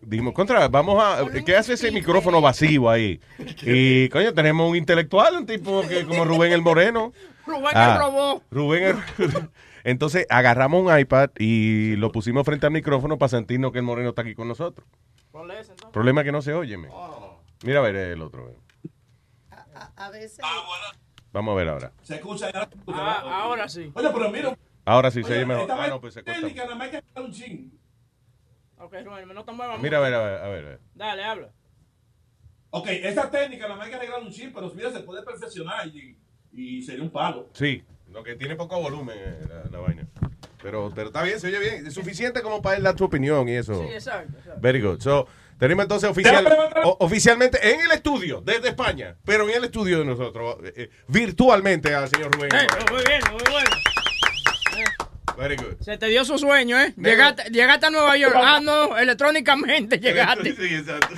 dijimos, 0.03 0.33
contra, 0.35 0.69
vamos 0.69 1.03
a, 1.03 1.25
¿qué 1.45 1.57
hace 1.57 1.75
ese 1.75 1.91
micrófono 1.93 2.41
vacío 2.41 2.89
ahí? 2.91 3.21
Y, 3.63 4.09
coño, 4.11 4.33
tenemos 4.35 4.69
un 4.71 4.77
intelectual, 4.77 5.37
un 5.37 5.47
tipo 5.47 5.83
que 5.89 6.05
como 6.05 6.25
Rubén 6.25 6.53
el 6.53 6.63
Moreno. 6.63 7.13
Rubén 7.47 7.73
Ah, 7.75 7.95
el 7.95 8.01
robó. 8.01 8.43
Rubén 8.51 8.85
el- 9.19 9.49
Entonces 9.85 10.27
agarramos 10.31 10.83
un 10.91 10.99
iPad 10.99 11.29
y 11.39 11.97
lo 11.97 12.11
pusimos 12.11 12.47
frente 12.47 12.65
al 12.65 12.73
micrófono 12.73 13.19
para 13.19 13.29
sentirnos 13.29 13.71
que 13.71 13.79
el 13.81 13.85
moreno 13.85 14.09
está 14.09 14.23
aquí 14.23 14.35
con 14.35 14.49
nosotros. 14.49 14.89
Problema 15.93 16.23
es 16.23 16.25
que 16.25 16.33
no 16.33 16.41
se 16.41 16.55
oye. 16.55 16.79
men. 16.79 16.91
Mira 17.65 17.81
a 17.81 17.83
ver 17.83 17.97
el 17.97 18.23
otro. 18.23 18.55
A, 19.75 20.07
a 20.07 20.11
veces. 20.11 20.39
Vamos 21.35 21.53
a 21.53 21.57
ver 21.57 21.69
ahora. 21.69 21.93
Se 22.03 22.15
escucha 22.15 22.49
ya. 22.53 22.69
Ah, 22.87 23.43
ahora 23.43 23.69
sí. 23.69 23.91
Oye, 23.93 24.09
pero 24.15 24.31
mira. 24.31 24.57
Ahora 24.85 25.11
sí 25.11 25.25
se 25.25 25.33
Oye, 25.33 25.45
mejor. 25.45 25.63
esta 25.63 25.83
Ah, 25.85 25.89
no, 25.89 26.01
pues 26.01 26.15
se 26.15 26.23
corta. 26.23 26.41
técnica, 26.41 26.63
nada 26.63 26.77
más 26.77 26.85
hay 26.87 26.91
que 26.93 27.05
dar 27.13 27.25
un 27.25 27.33
chin. 27.33 27.81
Ok, 28.79 28.95
Rubén, 29.05 29.29
no 29.35 29.45
te 29.45 29.51
muevas 29.51 29.81
Mira 29.81 29.99
a 29.99 30.01
ver, 30.01 30.15
a 30.15 30.23
ver, 30.23 30.39
a 30.41 30.49
ver. 30.49 30.81
Dale, 30.95 31.25
habla. 31.25 31.49
Ok, 32.71 32.87
esa 32.89 33.29
técnica 33.33 33.65
nada 33.65 33.75
más 33.77 33.87
hay 33.87 33.91
que 33.91 33.97
arreglar 33.97 34.23
un 34.23 34.31
chin, 34.31 34.53
pero 34.55 34.71
mira, 34.75 34.93
se 34.93 35.01
puede 35.01 35.25
perfeccionar 35.25 35.89
y, 35.89 36.17
y 36.53 36.83
sería 36.83 37.03
un 37.03 37.11
palo. 37.11 37.49
Sí, 37.53 37.83
lo 38.13 38.23
que 38.23 38.37
tiene 38.37 38.55
poco 38.55 38.81
volumen 38.81 39.17
eh, 39.19 39.39
la, 39.49 39.71
la 39.73 39.79
vaina. 39.81 40.07
Pero, 40.63 40.93
pero 40.95 41.09
está 41.09 41.25
bien, 41.25 41.41
se 41.41 41.49
oye 41.49 41.59
bien. 41.59 41.85
Es 41.85 41.95
suficiente 41.95 42.43
como 42.43 42.63
para 42.63 42.77
él 42.77 42.85
dar 42.85 42.95
tu 42.95 43.05
opinión 43.05 43.49
y 43.49 43.55
eso. 43.57 43.75
Sí, 43.75 43.93
exacto, 43.93 44.39
exacto. 44.39 44.61
Very 44.61 44.81
good. 44.81 45.01
So, 45.01 45.27
tenemos 45.59 45.83
entonces 45.85 46.09
oficial, 46.11 46.47
o- 46.85 46.97
oficialmente 47.01 47.59
en 47.73 47.81
el 47.81 47.91
estudio, 47.93 48.41
desde 48.41 48.69
España, 48.69 49.17
pero 49.25 49.49
en 49.49 49.57
el 49.57 49.65
estudio 49.65 49.99
de 50.01 50.05
nosotros, 50.05 50.57
eh, 50.65 50.73
eh, 50.77 50.91
virtualmente 51.09 51.95
al 51.95 52.09
señor 52.09 52.33
Rubén. 52.35 52.51
Eh, 52.55 52.67
muy 52.91 53.03
bien, 53.07 53.21
muy 53.33 53.43
bueno. 53.53 53.71
Very 55.37 55.57
good. 55.57 55.81
Se 55.81 55.99
te 55.99 56.07
dio 56.07 56.25
su 56.25 56.39
sueño, 56.39 56.79
¿eh? 56.81 56.95
Llegaste, 56.97 57.51
llegaste 57.51 57.87
a 57.87 57.91
Nueva 57.91 58.17
York. 58.17 58.35
Ah, 58.37 58.61
no, 58.63 58.97
electrónicamente 58.97 59.99
llegaste. 60.01 60.55
Sí, 60.55 60.75
exacto. 60.77 61.15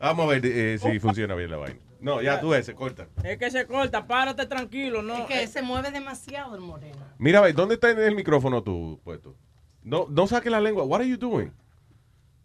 Vamos 0.00 0.24
a 0.26 0.28
ver 0.30 0.42
eh, 0.46 0.78
si 0.80 0.98
funciona 0.98 1.34
bien 1.34 1.50
la 1.50 1.58
vaina. 1.58 1.78
No, 2.00 2.20
ya 2.20 2.40
tú 2.40 2.48
ves, 2.48 2.66
se 2.66 2.74
corta. 2.74 3.06
Es 3.22 3.38
que 3.38 3.50
se 3.50 3.64
corta, 3.66 4.06
párate 4.06 4.46
tranquilo, 4.46 5.02
¿no? 5.02 5.14
Es 5.18 5.24
que 5.26 5.46
se 5.46 5.62
mueve 5.62 5.92
demasiado 5.92 6.54
el 6.56 6.60
moreno. 6.60 6.98
Mira, 7.18 7.38
a 7.38 7.42
ver, 7.42 7.54
¿dónde 7.54 7.74
está 7.74 7.90
el 7.90 8.14
micrófono 8.16 8.62
tú 8.64 9.00
puesto? 9.04 9.36
No, 9.84 10.06
no 10.10 10.26
saques 10.26 10.50
la 10.50 10.60
lengua. 10.60 10.82
What 10.84 11.00
are 11.02 11.08
you 11.08 11.16
doing? 11.16 11.52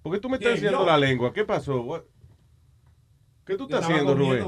¿Por 0.08 0.16
qué 0.16 0.22
tú 0.22 0.30
me 0.30 0.38
estás 0.38 0.54
¿Quién, 0.54 0.58
haciendo 0.68 0.80
yo? 0.80 0.86
la 0.86 0.98
lengua? 0.98 1.34
¿Qué 1.34 1.44
pasó? 1.44 1.82
What- 1.82 2.04
¿Qué 3.46 3.56
tú 3.58 3.66
estás 3.66 3.84
haciendo, 3.84 4.16
Rubén? 4.16 4.48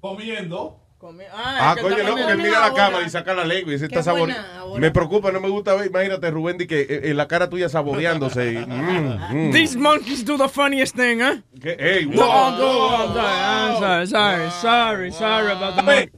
comiendo, 0.00 0.80
Comiendo. 0.98 1.34
Ah, 1.34 1.74
que 1.76 1.82
coño, 1.82 1.96
no, 1.98 2.02
porque 2.04 2.10
él 2.10 2.26
comiendo 2.26 2.42
mira 2.42 2.60
la 2.68 2.74
cámara 2.74 3.06
y 3.06 3.10
saca 3.10 3.32
la 3.32 3.44
lengua 3.44 3.72
y 3.72 3.78
se 3.78 3.86
Qué 3.88 3.94
está 3.94 4.02
saboreando. 4.02 4.76
Me 4.76 4.90
preocupa, 4.90 5.30
no 5.30 5.40
me 5.40 5.48
gusta 5.48 5.74
ver, 5.74 5.86
imagínate, 5.86 6.30
Rubén, 6.32 6.58
di 6.58 6.66
que 6.66 6.80
eh, 6.80 7.00
en 7.10 7.16
la 7.16 7.28
cara 7.28 7.48
tuya 7.48 7.68
saboreándose. 7.68 8.52
y, 8.54 8.56
mm, 8.66 9.48
mm. 9.48 9.52
These 9.52 9.78
monkeys 9.78 10.24
do 10.24 10.36
the 10.36 10.48
funniest 10.48 10.96
thing, 10.96 11.20
huh? 11.20 11.40
¿Qué? 11.60 11.76
Ey, 11.78 12.04
Go 12.06 12.20
wow, 12.20 12.56
go 12.58 12.88
wow, 12.88 13.06
on. 13.06 13.14
Sorry, 13.14 13.38
I'm 13.38 13.78
sorry, 13.78 14.06
sorry, 14.06 14.50
sorry, 14.50 15.12
sorry 15.12 15.52
about 15.52 15.76
the 15.76 15.82
monkey. 15.82 16.10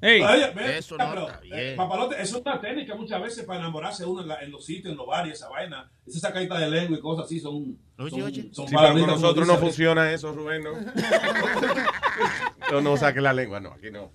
Hey, 0.00 0.22
Oye, 0.22 0.50
ve, 0.54 0.78
eso 0.78 0.96
pero, 0.96 1.26
eh, 1.42 1.74
Papalote, 1.76 2.14
eso 2.22 2.36
es 2.38 2.42
una 2.46 2.60
técnica 2.60 2.94
muchas 2.94 3.20
veces 3.20 3.44
para 3.44 3.58
enamorarse 3.58 4.04
uno 4.04 4.22
en, 4.22 4.28
la- 4.28 4.40
en 4.42 4.50
los 4.52 4.64
sitios, 4.64 4.92
en 4.92 4.96
los 4.96 5.06
bares, 5.06 5.34
esa 5.34 5.48
vaina. 5.48 5.90
Esa 6.06 6.20
sacadita 6.20 6.56
de 6.58 6.70
lengua 6.70 6.96
y 6.98 7.00
cosas 7.00 7.24
así 7.26 7.40
son. 7.40 7.76
son, 7.96 8.10
son 8.52 8.68
Sí, 8.68 8.74
pero 8.76 8.92
con 8.92 9.06
nosotros 9.06 9.46
no 9.46 9.56
funciona 9.58 10.12
eso, 10.12 10.32
Rubén, 10.32 10.62
¿no? 10.62 10.70
no, 12.72 12.80
no 12.80 12.96
saque 12.96 13.20
la 13.20 13.32
lengua, 13.32 13.58
no, 13.60 13.70
aquí 13.72 13.90
no. 13.90 14.12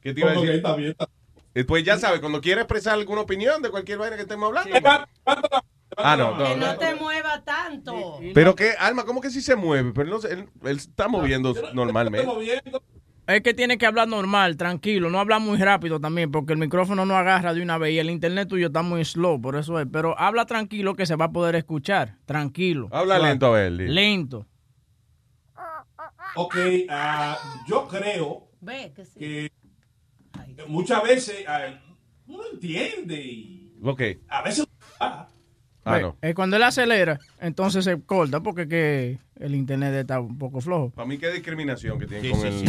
¿Qué 0.00 0.14
te 0.14 0.20
iba 0.20 0.30
a 0.30 0.34
decir? 0.34 0.50
está 0.50 0.76
bien, 0.76 0.90
está 0.92 1.08
Eh, 1.54 1.64
Pues 1.64 1.82
ya 1.84 1.98
sabes, 1.98 2.20
cuando 2.20 2.40
quiera 2.40 2.60
expresar 2.62 2.94
alguna 2.94 3.22
opinión 3.22 3.60
de 3.60 3.70
cualquier 3.70 3.98
vaina 3.98 4.14
que 4.16 4.22
estemos 4.22 4.46
hablando. 4.46 4.70
Ah, 5.96 6.16
no, 6.16 6.36
no, 6.36 6.44
Que 6.44 6.56
no 6.56 6.66
no. 6.74 6.78
te 6.78 6.94
mueva 6.94 7.42
tanto. 7.44 8.20
Pero 8.34 8.54
que, 8.54 8.70
Alma, 8.78 9.04
¿cómo 9.04 9.20
que 9.20 9.30
sí 9.30 9.40
se 9.40 9.56
mueve? 9.56 9.90
Pero 9.92 10.08
no 10.10 10.20
sé, 10.20 10.32
él, 10.32 10.48
él 10.62 10.76
está 10.76 11.08
moviendo 11.08 11.52
normalmente. 11.72 12.24
Es 13.28 13.42
que 13.42 13.52
tiene 13.52 13.76
que 13.76 13.84
hablar 13.84 14.08
normal, 14.08 14.56
tranquilo, 14.56 15.10
no 15.10 15.20
habla 15.20 15.38
muy 15.38 15.58
rápido 15.58 16.00
también, 16.00 16.30
porque 16.32 16.54
el 16.54 16.58
micrófono 16.58 17.04
no 17.04 17.14
agarra 17.14 17.52
de 17.52 17.60
una 17.60 17.76
vez 17.76 17.92
y 17.92 17.98
el 17.98 18.08
internet 18.08 18.48
tuyo 18.48 18.68
está 18.68 18.80
muy 18.80 19.04
slow, 19.04 19.38
por 19.38 19.54
eso 19.56 19.78
es. 19.78 19.86
Pero 19.92 20.18
habla 20.18 20.46
tranquilo 20.46 20.94
que 20.94 21.04
se 21.04 21.14
va 21.14 21.26
a 21.26 21.30
poder 21.30 21.54
escuchar, 21.54 22.16
tranquilo. 22.24 22.88
Habla 22.90 23.18
lento, 23.18 23.48
a 23.48 23.50
ver. 23.50 23.72
Lento. 23.72 24.46
Ok, 26.36 26.54
ah, 26.88 27.36
yo 27.68 27.86
creo 27.86 28.48
Ve 28.62 28.92
que 28.96 29.04
sí. 29.04 29.18
que 29.20 29.50
muchas 30.66 31.02
veces 31.02 31.44
ah, 31.46 31.66
uno 32.28 32.44
entiende 32.50 33.14
y 33.20 33.74
Ok. 33.82 34.02
a 34.28 34.42
veces. 34.42 34.66
ah, 35.00 35.28
Ah, 35.84 35.94
Ve, 35.96 36.00
no. 36.02 36.16
eh, 36.22 36.34
cuando 36.34 36.56
él 36.56 36.62
acelera, 36.62 37.20
entonces 37.40 37.84
se 37.84 38.00
corta 38.02 38.40
porque 38.40 38.68
que 38.68 39.18
el 39.40 39.54
internet 39.54 39.94
está 39.94 40.20
un 40.20 40.36
poco 40.38 40.60
flojo. 40.60 40.90
Para 40.90 41.06
mí, 41.06 41.18
qué 41.18 41.30
discriminación 41.30 41.98
que 41.98 42.06
tienen 42.06 42.24
Sí, 42.24 42.30
con 42.30 42.40
sí, 42.40 42.46
el. 42.46 42.58
sí. 42.58 42.64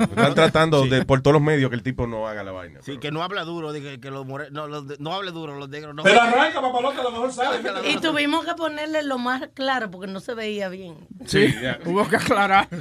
Están 0.00 0.34
tratando 0.34 0.84
Sí. 0.84 0.88
de, 0.90 1.04
por 1.04 1.20
todos 1.22 1.34
los 1.34 1.42
medios 1.42 1.70
que 1.70 1.76
el 1.76 1.82
tipo 1.82 2.06
no 2.06 2.26
haga 2.28 2.42
la 2.42 2.52
vaina. 2.52 2.80
Sí, 2.82 2.98
que 2.98 3.10
no 3.10 3.22
habla 3.22 3.44
duro, 3.44 3.72
de 3.72 3.82
que, 3.82 4.00
que 4.00 4.10
los 4.10 4.26
more- 4.26 4.50
no, 4.50 4.66
los 4.66 4.88
de- 4.88 4.96
no 4.98 5.12
hable 5.12 5.30
duro, 5.32 5.56
los 5.58 5.68
negros 5.68 5.94
no. 5.94 6.02
Pero 6.02 6.20
arranca, 6.20 6.60
papalote, 6.60 7.00
a 7.00 7.02
lo 7.04 7.10
mejor 7.10 7.32
sale. 7.32 7.60
Y 7.90 7.96
tuvimos 7.98 8.44
que 8.44 8.54
ponerle 8.54 9.02
lo 9.02 9.18
más 9.18 9.48
claro 9.54 9.90
porque 9.90 10.10
no 10.10 10.20
se 10.20 10.34
veía 10.34 10.68
bien. 10.68 10.96
Sí, 11.26 11.54
ya. 11.62 11.78
hubo 11.84 12.08
que 12.08 12.16
aclarar. 12.16 12.68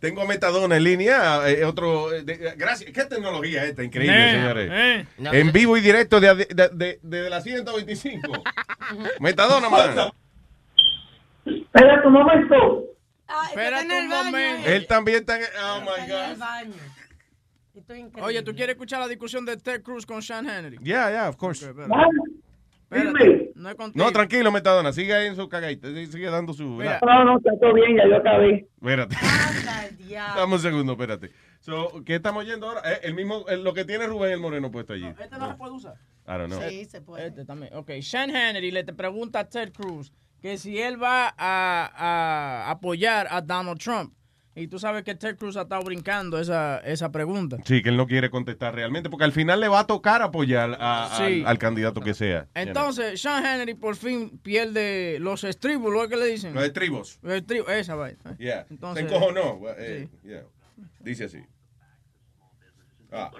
Tengo 0.00 0.22
a 0.22 0.26
Metadona 0.26 0.76
en 0.78 0.84
línea. 0.84 1.46
eh, 1.48 1.62
otro. 1.64 2.10
eh, 2.14 2.22
de- 2.22 2.54
gracias. 2.56 2.90
¿Qué 2.90 3.04
tecnología 3.04 3.64
esta? 3.66 3.84
Increíble, 3.84 4.30
Eh, 4.30 4.32
señores. 4.32 4.70
eh. 4.72 5.06
En 5.32 5.52
vivo 5.52 5.76
y 5.76 5.82
directo 5.82 6.20
de, 6.20 6.34
de, 6.34 6.70
de- 6.72 7.00
de 7.02 7.28
la 7.30 7.42
125. 7.42 8.32
Metadona, 9.20 9.68
man. 9.68 10.10
Espérate 11.56 12.06
un 12.06 12.12
momento. 12.12 12.84
Espérate 13.48 14.00
un 14.02 14.08
momento. 14.08 14.68
Él 14.68 14.86
también 14.86 15.18
está. 15.18 15.36
en- 15.38 15.44
Oh 15.64 15.80
my 15.82 16.04
En 16.04 16.10
el 16.10 16.30
God. 16.32 16.38
baño. 16.38 16.74
Esto 17.74 17.92
es 17.92 17.98
increíble. 18.00 18.22
Oye, 18.22 18.42
¿tú 18.42 18.54
quieres 18.54 18.74
escuchar 18.74 19.00
la 19.00 19.08
discusión 19.08 19.44
de 19.46 19.56
Ted 19.56 19.82
Cruz 19.82 20.04
con 20.04 20.20
Sean 20.22 20.48
Hannity? 20.48 20.78
Yeah, 20.82 21.10
yeah, 21.10 21.28
of 21.28 21.36
course. 21.36 21.64
Espérate, 22.90 23.52
no 23.54 23.68
es 23.70 23.74
contigo. 23.76 24.04
No, 24.04 24.10
tranquilo, 24.10 24.50
Metadona. 24.50 24.92
Sigue 24.92 25.14
ahí 25.14 25.28
en 25.28 25.36
su 25.36 25.48
cagadita. 25.48 25.86
Sigue, 25.88 26.28
dando 26.28 26.52
su. 26.52 26.64
Mira. 26.64 26.98
No, 27.06 27.24
no, 27.24 27.36
está 27.38 27.52
todo 27.60 27.72
bien, 27.74 27.96
ya 27.96 28.08
yo 28.08 28.16
acabé. 28.16 28.66
Espérate. 28.80 29.16
Dame 30.36 30.54
un 30.54 30.58
segundo, 30.60 30.92
espérate. 30.92 31.30
So, 31.60 32.02
¿Qué 32.04 32.16
estamos 32.16 32.44
oyendo 32.44 32.68
ahora? 32.68 32.82
Eh, 32.84 33.00
el 33.04 33.14
mismo, 33.14 33.44
el- 33.48 33.62
lo 33.62 33.72
que 33.74 33.84
tiene 33.84 34.06
Rubén 34.08 34.32
el 34.32 34.40
Moreno 34.40 34.70
puesto 34.72 34.92
allí. 34.94 35.06
Este 35.06 35.38
no 35.38 35.48
se 35.48 35.54
puede 35.54 35.72
usar. 35.72 35.94
I 36.26 36.32
don't 36.32 36.46
know. 36.48 36.60
Sí, 36.68 36.84
se 36.86 37.00
puede. 37.00 37.28
Este 37.28 37.44
también. 37.44 37.72
Ok, 37.74 37.90
Sean 38.02 38.34
Hannity 38.34 38.72
le 38.72 38.82
te 38.82 38.92
pregunta 38.92 39.38
a 39.40 39.48
Ted 39.48 39.72
Cruz 39.72 40.12
que 40.40 40.58
si 40.58 40.78
él 40.80 41.02
va 41.02 41.34
a, 41.36 41.90
a 42.66 42.70
apoyar 42.70 43.26
a 43.30 43.40
Donald 43.40 43.78
Trump. 43.78 44.14
Y 44.56 44.66
tú 44.66 44.80
sabes 44.80 45.04
que 45.04 45.14
Ted 45.14 45.36
Cruz 45.38 45.56
ha 45.56 45.62
estado 45.62 45.82
brincando 45.84 46.38
esa, 46.38 46.78
esa 46.80 47.12
pregunta. 47.12 47.58
Sí, 47.64 47.82
que 47.82 47.88
él 47.90 47.96
no 47.96 48.06
quiere 48.08 48.30
contestar 48.30 48.74
realmente, 48.74 49.08
porque 49.08 49.24
al 49.24 49.32
final 49.32 49.60
le 49.60 49.68
va 49.68 49.80
a 49.80 49.86
tocar 49.86 50.22
apoyar 50.22 50.76
a- 50.80 51.08
Sí. 51.16 51.42
al, 51.42 51.46
al 51.46 51.58
candidato 51.58 52.00
que 52.00 52.14
sea. 52.14 52.48
Entonces, 52.54 53.22
Sean 53.22 53.46
Hannity 53.46 53.74
por 53.74 53.94
fin 53.96 54.38
pierde 54.42 55.18
los 55.20 55.44
estribos, 55.44 55.92
¿lo 55.92 56.08
que 56.08 56.16
le 56.16 56.26
dicen? 56.26 56.52
Los 56.52 56.64
estribos. 56.64 57.20
Los 57.22 57.34
estribos, 57.34 57.70
esa 57.70 57.94
vaina. 57.94 58.18
Yeah. 58.38 58.66
Entonces, 58.68 59.06
Se 59.08 59.14
encojonó. 59.14 59.60
Eh, 59.78 60.08
yeah. 60.24 60.42
Dice 60.98 61.24
así. 61.26 61.38
Ah. 63.12 63.30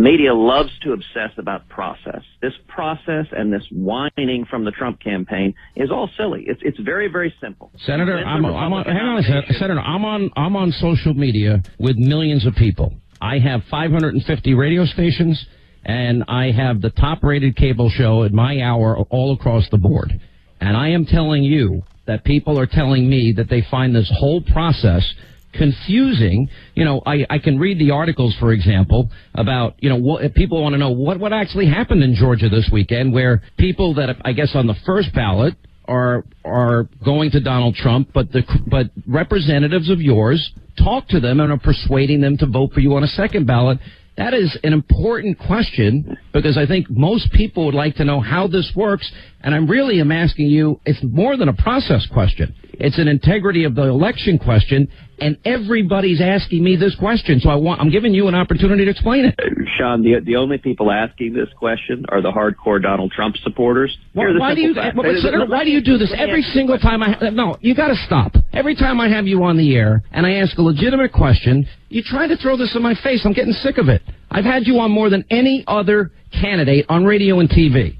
Media 0.00 0.34
loves 0.34 0.70
to 0.82 0.92
obsess 0.92 1.30
about 1.38 1.68
process. 1.68 2.22
This 2.42 2.52
process 2.68 3.26
and 3.32 3.52
this 3.52 3.62
whining 3.70 4.44
from 4.48 4.64
the 4.64 4.70
Trump 4.70 5.00
campaign 5.00 5.54
is 5.76 5.90
all 5.90 6.08
silly. 6.16 6.44
It's 6.46 6.60
it's 6.62 6.78
very 6.80 7.08
very 7.08 7.34
simple. 7.40 7.70
Senator, 7.84 8.18
I'm, 8.18 8.44
I'm 8.44 8.72
on, 8.72 8.84
hang 8.84 8.96
on 8.96 9.18
a 9.18 9.22
second. 9.22 9.56
Senator, 9.56 9.80
I'm 9.80 10.04
on, 10.04 10.30
I'm 10.36 10.56
on 10.56 10.72
social 10.72 11.14
media 11.14 11.62
with 11.78 11.96
millions 11.96 12.46
of 12.46 12.54
people. 12.54 12.92
I 13.20 13.38
have 13.38 13.62
550 13.70 14.54
radio 14.54 14.84
stations, 14.86 15.44
and 15.84 16.24
I 16.28 16.52
have 16.52 16.80
the 16.80 16.90
top 16.90 17.22
rated 17.22 17.56
cable 17.56 17.90
show 17.90 18.24
at 18.24 18.32
my 18.32 18.60
hour 18.62 18.98
all 19.10 19.34
across 19.34 19.68
the 19.70 19.78
board. 19.78 20.12
And 20.60 20.76
I 20.76 20.88
am 20.88 21.06
telling 21.06 21.42
you 21.42 21.82
that 22.06 22.24
people 22.24 22.58
are 22.58 22.66
telling 22.66 23.08
me 23.08 23.32
that 23.36 23.48
they 23.48 23.62
find 23.70 23.94
this 23.94 24.10
whole 24.18 24.42
process 24.42 25.14
confusing. 25.52 26.48
You 26.74 26.84
know, 26.84 27.02
I, 27.04 27.26
I 27.28 27.38
can 27.38 27.58
read 27.58 27.78
the 27.78 27.90
articles, 27.90 28.36
for 28.38 28.52
example, 28.52 29.10
about, 29.34 29.74
you 29.78 29.88
know, 29.88 29.96
what 29.96 30.34
people 30.34 30.62
want 30.62 30.74
to 30.74 30.78
know 30.78 30.90
what, 30.90 31.18
what 31.18 31.32
actually 31.32 31.66
happened 31.66 32.02
in 32.02 32.14
Georgia 32.14 32.48
this 32.48 32.68
weekend 32.72 33.12
where 33.12 33.42
people 33.58 33.94
that, 33.94 34.16
I 34.24 34.32
guess, 34.32 34.52
on 34.54 34.66
the 34.66 34.76
first 34.86 35.14
ballot 35.14 35.54
are 35.86 36.24
are 36.44 36.88
going 37.04 37.32
to 37.32 37.40
Donald 37.40 37.74
Trump, 37.74 38.10
but 38.14 38.30
the 38.30 38.42
but 38.66 38.86
representatives 39.06 39.90
of 39.90 40.00
yours 40.00 40.52
talk 40.78 41.08
to 41.08 41.20
them 41.20 41.40
and 41.40 41.52
are 41.52 41.58
persuading 41.58 42.20
them 42.20 42.36
to 42.38 42.46
vote 42.46 42.72
for 42.72 42.80
you 42.80 42.94
on 42.94 43.02
a 43.02 43.08
second 43.08 43.46
ballot. 43.46 43.78
That 44.16 44.34
is 44.34 44.56
an 44.62 44.72
important 44.72 45.38
question 45.38 46.16
because 46.32 46.58
I 46.58 46.66
think 46.66 46.90
most 46.90 47.32
people 47.32 47.64
would 47.66 47.74
like 47.74 47.94
to 47.96 48.04
know 48.04 48.20
how 48.20 48.46
this 48.46 48.70
works. 48.76 49.10
And 49.40 49.54
I'm 49.54 49.66
really 49.66 50.00
am 50.00 50.12
asking 50.12 50.46
you, 50.46 50.80
it's 50.84 51.00
more 51.02 51.36
than 51.36 51.48
a 51.48 51.54
process 51.54 52.06
question. 52.12 52.54
It's 52.74 52.98
an 52.98 53.08
integrity 53.08 53.64
of 53.64 53.74
the 53.74 53.84
election 53.84 54.38
question. 54.38 54.88
And 55.20 55.36
everybody's 55.44 56.20
asking 56.20 56.64
me 56.64 56.76
this 56.76 56.94
question. 56.96 57.40
So 57.40 57.50
I 57.50 57.56
want, 57.56 57.80
I'm 57.80 57.90
giving 57.90 58.14
you 58.14 58.28
an 58.28 58.34
opportunity 58.34 58.84
to 58.84 58.90
explain 58.90 59.24
it. 59.26 59.34
Sean, 59.78 60.02
the 60.02 60.20
the 60.24 60.36
only 60.36 60.58
people 60.58 60.90
asking 60.90 61.34
this 61.34 61.48
question 61.58 62.04
are 62.08 62.22
the 62.22 62.30
hardcore 62.30 62.82
Donald 62.82 63.12
Trump 63.12 63.36
supporters. 63.38 63.96
Why, 64.12 64.26
why 64.38 64.54
do 64.54 64.60
you 64.60 64.74
simple 64.74 65.02
but, 65.02 65.02
but, 65.02 65.16
Senator, 65.20 65.46
why 65.46 65.64
do 65.64 65.70
you 65.70 65.82
do 65.82 65.98
this 65.98 66.12
every 66.16 66.42
single 66.42 66.78
time 66.78 67.02
I 67.02 67.30
no 67.30 67.56
you 67.60 67.74
got 67.74 67.88
to 67.88 67.96
stop 68.06 68.32
every 68.52 68.74
time 68.74 69.00
I 69.00 69.08
have 69.08 69.26
you 69.26 69.42
on 69.44 69.56
the 69.56 69.74
air 69.76 70.02
and 70.12 70.26
I 70.26 70.34
ask 70.34 70.56
a 70.58 70.62
legitimate 70.62 71.12
question 71.12 71.66
you 71.88 72.02
try 72.02 72.26
to 72.26 72.36
throw 72.36 72.56
this 72.56 72.74
in 72.74 72.82
my 72.82 72.94
face 73.02 73.22
I'm 73.24 73.32
getting 73.32 73.52
sick 73.52 73.78
of 73.78 73.88
it 73.88 74.02
I've 74.30 74.44
had 74.44 74.66
you 74.66 74.78
on 74.78 74.90
more 74.90 75.10
than 75.10 75.24
any 75.30 75.64
other 75.66 76.12
candidate 76.32 76.86
on 76.88 77.04
radio 77.04 77.40
and 77.40 77.48
TV 77.48 77.96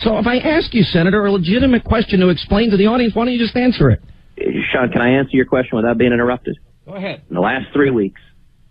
so 0.00 0.18
if 0.18 0.26
I 0.26 0.38
ask 0.38 0.74
you 0.74 0.82
Senator 0.82 1.26
a 1.26 1.32
legitimate 1.32 1.84
question 1.84 2.20
to 2.20 2.28
explain 2.28 2.70
to 2.70 2.76
the 2.76 2.86
audience 2.86 3.14
why 3.14 3.24
don't 3.24 3.34
you 3.34 3.40
just 3.40 3.56
answer 3.56 3.90
it 3.90 4.00
Sean, 4.72 4.90
can 4.90 5.00
I 5.00 5.10
answer 5.10 5.36
your 5.36 5.46
question 5.46 5.76
without 5.76 5.98
being 5.98 6.12
interrupted? 6.12 6.58
go 6.86 6.94
ahead 6.94 7.22
In 7.28 7.34
the 7.34 7.40
last 7.40 7.72
three 7.72 7.90
weeks, 7.90 8.20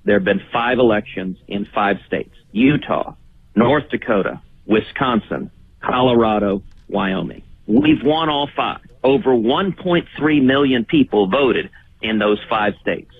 there 0.04 0.16
have 0.16 0.24
been 0.24 0.42
five 0.52 0.80
elections 0.80 1.38
in 1.48 1.66
five 1.66 1.98
states 2.08 2.34
Utah, 2.52 3.14
North 3.56 3.90
Dakota, 3.90 4.42
Wisconsin, 4.66 5.52
Colorado, 5.82 6.64
Wyoming. 6.88 7.44
We've 7.68 8.04
won 8.04 8.30
all 8.30 8.50
five. 8.56 8.80
Over 9.04 9.32
1.3 9.32 10.44
million 10.44 10.86
people 10.86 11.28
voted 11.28 11.70
in 12.02 12.20
those 12.20 12.40
five 12.50 12.74
states. 12.82 13.12